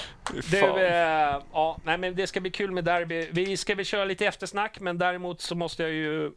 Du, 0.51 0.86
eh, 0.86 1.36
ja, 1.53 1.77
nej, 1.85 1.99
men 1.99 2.15
det 2.16 2.27
ska 2.27 2.40
bli 2.40 2.51
kul 2.51 2.70
med 2.70 2.85
derby. 2.85 3.28
Vi 3.32 3.57
ska 3.57 3.74
väl 3.74 3.85
köra 3.85 4.05
lite 4.05 4.27
eftersnack, 4.27 4.81
men 4.81 4.99
däremot 4.99 5.40
så 5.40 5.55
måste 5.55 5.82
jag 5.82 5.93
ju 5.93 6.31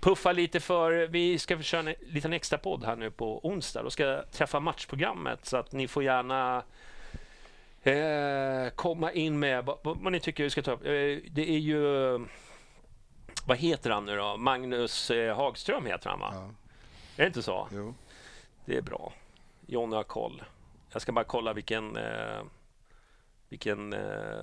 puffa 0.00 0.32
lite 0.32 0.60
för, 0.60 1.06
vi 1.06 1.38
ska 1.38 1.62
köra 1.62 1.90
en 1.90 1.94
liten 2.00 2.32
extra 2.32 2.58
podd 2.58 2.84
här 2.84 2.96
nu 2.96 3.10
på 3.10 3.46
onsdag. 3.46 3.82
Då 3.82 3.90
ska 3.90 4.04
jag 4.04 4.30
träffa 4.30 4.60
matchprogrammet 4.60 5.46
så 5.46 5.56
att 5.56 5.72
ni 5.72 5.88
får 5.88 6.02
gärna 6.02 6.62
eh, 7.82 8.70
komma 8.74 9.12
in 9.12 9.38
med 9.38 9.64
vad, 9.64 9.78
vad 9.82 10.12
ni 10.12 10.20
tycker 10.20 10.44
vi 10.44 10.50
ska 10.50 10.62
ta 10.62 10.72
upp. 10.72 10.84
Eh, 10.84 10.90
det 11.30 11.50
är 11.50 11.58
ju, 11.58 11.80
vad 13.46 13.58
heter 13.58 13.90
han 13.90 14.04
nu 14.04 14.16
då? 14.16 14.36
Magnus 14.36 15.10
eh, 15.10 15.36
Hagström 15.36 15.86
heter 15.86 16.10
han 16.10 16.20
va? 16.20 16.30
Ja. 16.34 16.50
Är 17.16 17.22
det 17.22 17.26
inte 17.26 17.42
så? 17.42 17.68
Jo. 17.72 17.94
Det 18.64 18.76
är 18.76 18.82
bra. 18.82 19.12
Johnny 19.66 19.96
har 19.96 20.02
koll. 20.02 20.42
Jag 20.92 21.02
ska 21.02 21.12
bara 21.12 21.24
kolla 21.24 21.52
vilken... 21.52 21.96
Eh, 21.96 22.42
vilken... 23.48 23.92
Eh, 23.92 24.40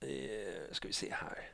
eh, 0.00 0.72
ska 0.72 0.88
vi 0.88 0.94
se 0.94 1.12
här. 1.12 1.53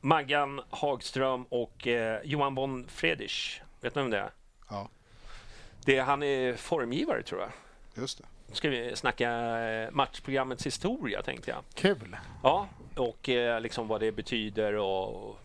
Maggan 0.00 0.60
Hagström 0.70 1.44
och 1.48 1.86
eh, 1.86 2.20
Johan 2.24 2.54
von 2.54 2.88
Friedrich. 2.88 3.60
Vet 3.80 3.94
ni 3.94 4.02
vem 4.02 4.10
det 4.10 4.18
är? 4.18 4.30
Ja, 4.70 4.88
det? 5.84 5.96
är- 5.96 6.02
Han 6.02 6.22
är 6.22 6.54
formgivare 6.54 7.22
tror 7.22 7.40
jag. 7.40 7.50
just 8.02 8.18
det. 8.18 8.24
Nu 8.48 8.54
ska 8.54 8.68
vi 8.68 8.96
snacka 8.96 9.30
eh, 9.60 9.90
matchprogrammets 9.90 10.66
historia 10.66 11.22
tänkte 11.22 11.50
jag. 11.50 11.62
Kul. 11.74 12.16
Ja, 12.42 12.68
och 12.96 13.28
eh, 13.28 13.60
liksom 13.60 13.88
vad 13.88 14.00
det 14.00 14.12
betyder 14.12 14.74
och 14.74 15.38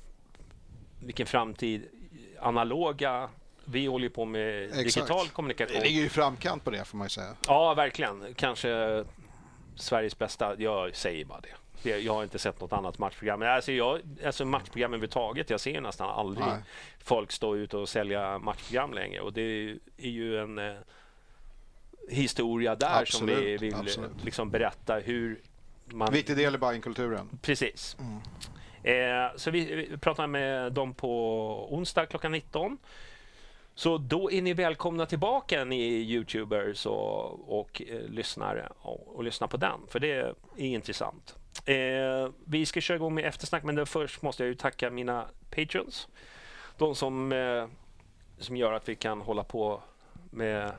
vilken 1.05 1.27
framtid. 1.27 1.87
Analoga. 2.39 3.29
Vi 3.65 3.85
håller 3.85 4.03
ju 4.03 4.09
på 4.09 4.25
med 4.25 4.63
Exakt. 4.65 4.83
digital 4.83 5.25
Det 5.25 5.31
kommunikation. 5.33 5.81
ligger 5.81 5.99
ju 5.99 6.05
i 6.05 6.09
framkant 6.09 6.63
på 6.63 6.69
det 6.71 6.85
får 6.85 6.97
man 6.97 7.05
ju 7.05 7.09
säga. 7.09 7.35
Ja, 7.47 7.73
verkligen. 7.73 8.33
Kanske 8.33 9.03
Sveriges 9.75 10.17
bästa. 10.17 10.55
Jag 10.57 10.95
säger 10.95 11.25
bara 11.25 11.41
det. 11.41 11.55
Jag 11.89 12.13
har 12.13 12.23
inte 12.23 12.39
sett 12.39 12.61
något 12.61 12.73
annat 12.73 12.97
matchprogram. 12.97 13.41
Alltså, 13.41 13.71
jag, 13.71 14.01
alltså 14.25 14.45
matchprogram 14.45 14.91
överhuvudtaget. 14.91 15.49
Jag 15.49 15.59
ser 15.59 15.81
nästan 15.81 16.09
aldrig 16.09 16.47
Nej. 16.47 16.59
folk 16.99 17.31
stå 17.31 17.55
ut 17.55 17.73
och 17.73 17.89
sälja 17.89 18.39
matchprogram 18.39 18.93
längre. 18.93 19.21
Och 19.21 19.33
det 19.33 19.41
är 19.97 20.09
ju 20.09 20.39
en 20.39 20.57
eh, 20.57 20.73
historia 22.09 22.75
där 22.75 23.05
som 23.05 23.25
vi 23.25 23.33
Absolut, 23.33 23.61
vill 23.61 23.73
eh, 23.73 23.79
absolut. 23.79 24.23
liksom 24.23 24.49
berätta 24.49 24.95
hur 24.95 25.41
man... 25.85 26.13
Viktig 26.13 26.37
del 26.37 26.55
i 26.55 26.57
Bajenkulturen. 26.57 27.39
Precis. 27.41 27.97
Eh, 28.83 29.35
så 29.35 29.51
vi, 29.51 29.75
vi 29.75 29.97
pratar 29.97 30.27
med 30.27 30.73
dem 30.73 30.93
på 30.93 31.73
onsdag 31.75 32.05
klockan 32.05 32.31
19. 32.31 32.77
Så 33.75 33.97
då 33.97 34.31
är 34.31 34.41
ni 34.41 34.53
välkomna 34.53 35.05
tillbaka 35.05 35.63
ni 35.63 35.81
Youtubers 35.85 36.85
och, 36.85 37.59
och 37.59 37.81
eh, 37.87 38.01
lyssnare 38.01 38.69
och, 38.79 39.15
och 39.15 39.23
lyssna 39.23 39.47
på 39.47 39.57
den, 39.57 39.79
för 39.87 39.99
det 39.99 40.11
är 40.11 40.35
intressant. 40.57 41.35
Eh, 41.65 42.29
vi 42.45 42.65
ska 42.65 42.81
köra 42.81 42.95
igång 42.95 43.13
med 43.13 43.25
eftersnack, 43.25 43.63
men 43.63 43.85
först 43.85 44.21
måste 44.21 44.43
jag 44.43 44.47
ju 44.47 44.55
tacka 44.55 44.89
mina 44.89 45.25
patrons. 45.49 46.07
De 46.77 46.95
som, 46.95 47.31
eh, 47.31 47.67
som 48.37 48.57
gör 48.57 48.73
att 48.73 48.89
vi 48.89 48.95
kan 48.95 49.21
hålla 49.21 49.43
på 49.43 49.81
med 50.31 50.71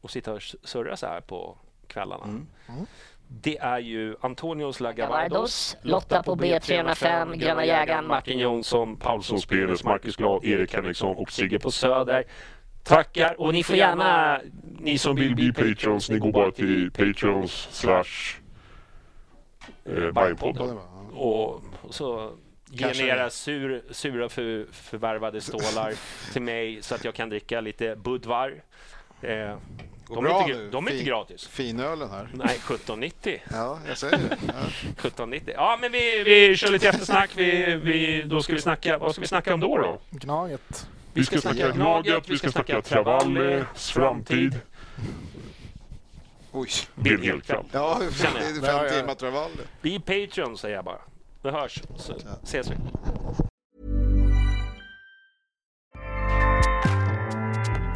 och 0.00 0.10
sitta 0.10 0.32
och 0.32 0.42
surra 0.42 0.96
så 0.96 1.06
här 1.06 1.20
på 1.20 1.58
kvällarna. 1.86 2.24
Mm. 2.24 2.46
Mm. 2.68 2.86
Det 3.28 3.58
är 3.58 3.78
ju 3.78 4.16
Antonios 4.20 4.80
Lagavardos, 4.80 5.76
Lotta 5.82 6.22
på 6.22 6.36
B305, 6.36 7.36
Gröna 7.36 7.64
jägaren, 7.64 8.06
Martin 8.06 8.38
Jonsson, 8.38 8.96
Paulsson 8.96 9.40
Speles, 9.40 9.84
Marcus 9.84 10.16
Glad, 10.16 10.44
Erik 10.44 10.74
Henriksson 10.74 11.16
och 11.16 11.32
Sigge 11.32 11.58
på 11.58 11.70
Söder. 11.70 12.24
Tackar! 12.84 13.40
Och 13.40 13.52
ni 13.52 13.62
får 13.62 13.76
gärna, 13.76 14.40
ni 14.78 14.98
som 14.98 15.16
vill 15.16 15.34
bli 15.34 15.52
patrons, 15.52 16.10
ni 16.10 16.18
går 16.18 16.32
bara 16.32 16.50
till 16.50 16.90
patrons 16.90 17.68
slash 17.70 18.40
eh, 19.84 20.10
Bajenpodden. 20.12 20.78
Och 21.12 21.62
så 21.90 22.32
ger 22.70 22.94
ni 22.94 23.08
era 23.08 23.30
sur, 23.30 23.82
sura 23.90 24.28
för, 24.28 24.66
förvärvade 24.72 25.40
stålar 25.40 25.94
till 26.32 26.42
mig 26.42 26.82
så 26.82 26.94
att 26.94 27.04
jag 27.04 27.14
kan 27.14 27.28
dricka 27.28 27.60
lite 27.60 27.96
Budvar. 27.96 28.62
Eh, 29.20 29.56
Går 30.06 30.22
de, 30.22 30.26
är 30.26 30.40
inte, 30.40 30.58
nu. 30.58 30.70
de 30.70 30.86
är 30.86 30.90
inte 30.90 31.04
Fin- 31.04 31.06
gratis. 31.08 31.46
Finölen 31.46 32.10
här. 32.10 32.28
Nej, 32.32 32.46
1790. 32.46 33.40
Ja, 33.52 33.78
jag 33.88 33.98
säger 33.98 34.16
det. 34.18 34.36
Ja. 34.46 34.52
1790. 34.90 35.54
Ja, 35.56 35.78
men 35.80 35.92
vi, 35.92 36.22
vi 36.22 36.56
kör 36.56 36.70
lite 36.70 36.88
eftersnack. 36.88 37.30
Vi, 37.34 37.74
vi, 37.84 38.22
då 38.22 38.42
ska 38.42 38.52
vi 38.52 38.60
snacka, 38.60 38.98
vad 38.98 39.12
ska 39.12 39.20
vi 39.20 39.26
snacka 39.26 39.54
om 39.54 39.60
då? 39.60 39.78
då? 39.78 40.00
Gnaget. 40.10 40.88
Vi 41.12 41.24
ska 41.24 41.40
snacka 41.40 41.70
Gnaget, 41.70 42.30
vi 42.30 42.38
ska 42.38 42.50
snacka 42.50 42.82
Travalles 42.82 43.90
framtid. 43.90 44.60
Oj. 46.52 46.68
Det 46.94 47.10
är 47.10 47.14
en 47.14 47.22
hel 47.22 47.40
kväll. 47.40 47.64
Ja, 47.72 47.96
det 48.00 48.06
är 48.06 48.10
fem 48.10 48.88
timmar 49.00 49.14
travaller. 49.14 49.64
Vi 49.80 49.94
är 49.94 49.98
Patreon 49.98 50.58
säger 50.58 50.74
jag 50.76 50.84
bara. 50.84 50.98
Vi 51.42 51.50
hörs, 51.50 51.82
så 51.96 52.14
ses 52.42 52.70
vi. 52.70 52.74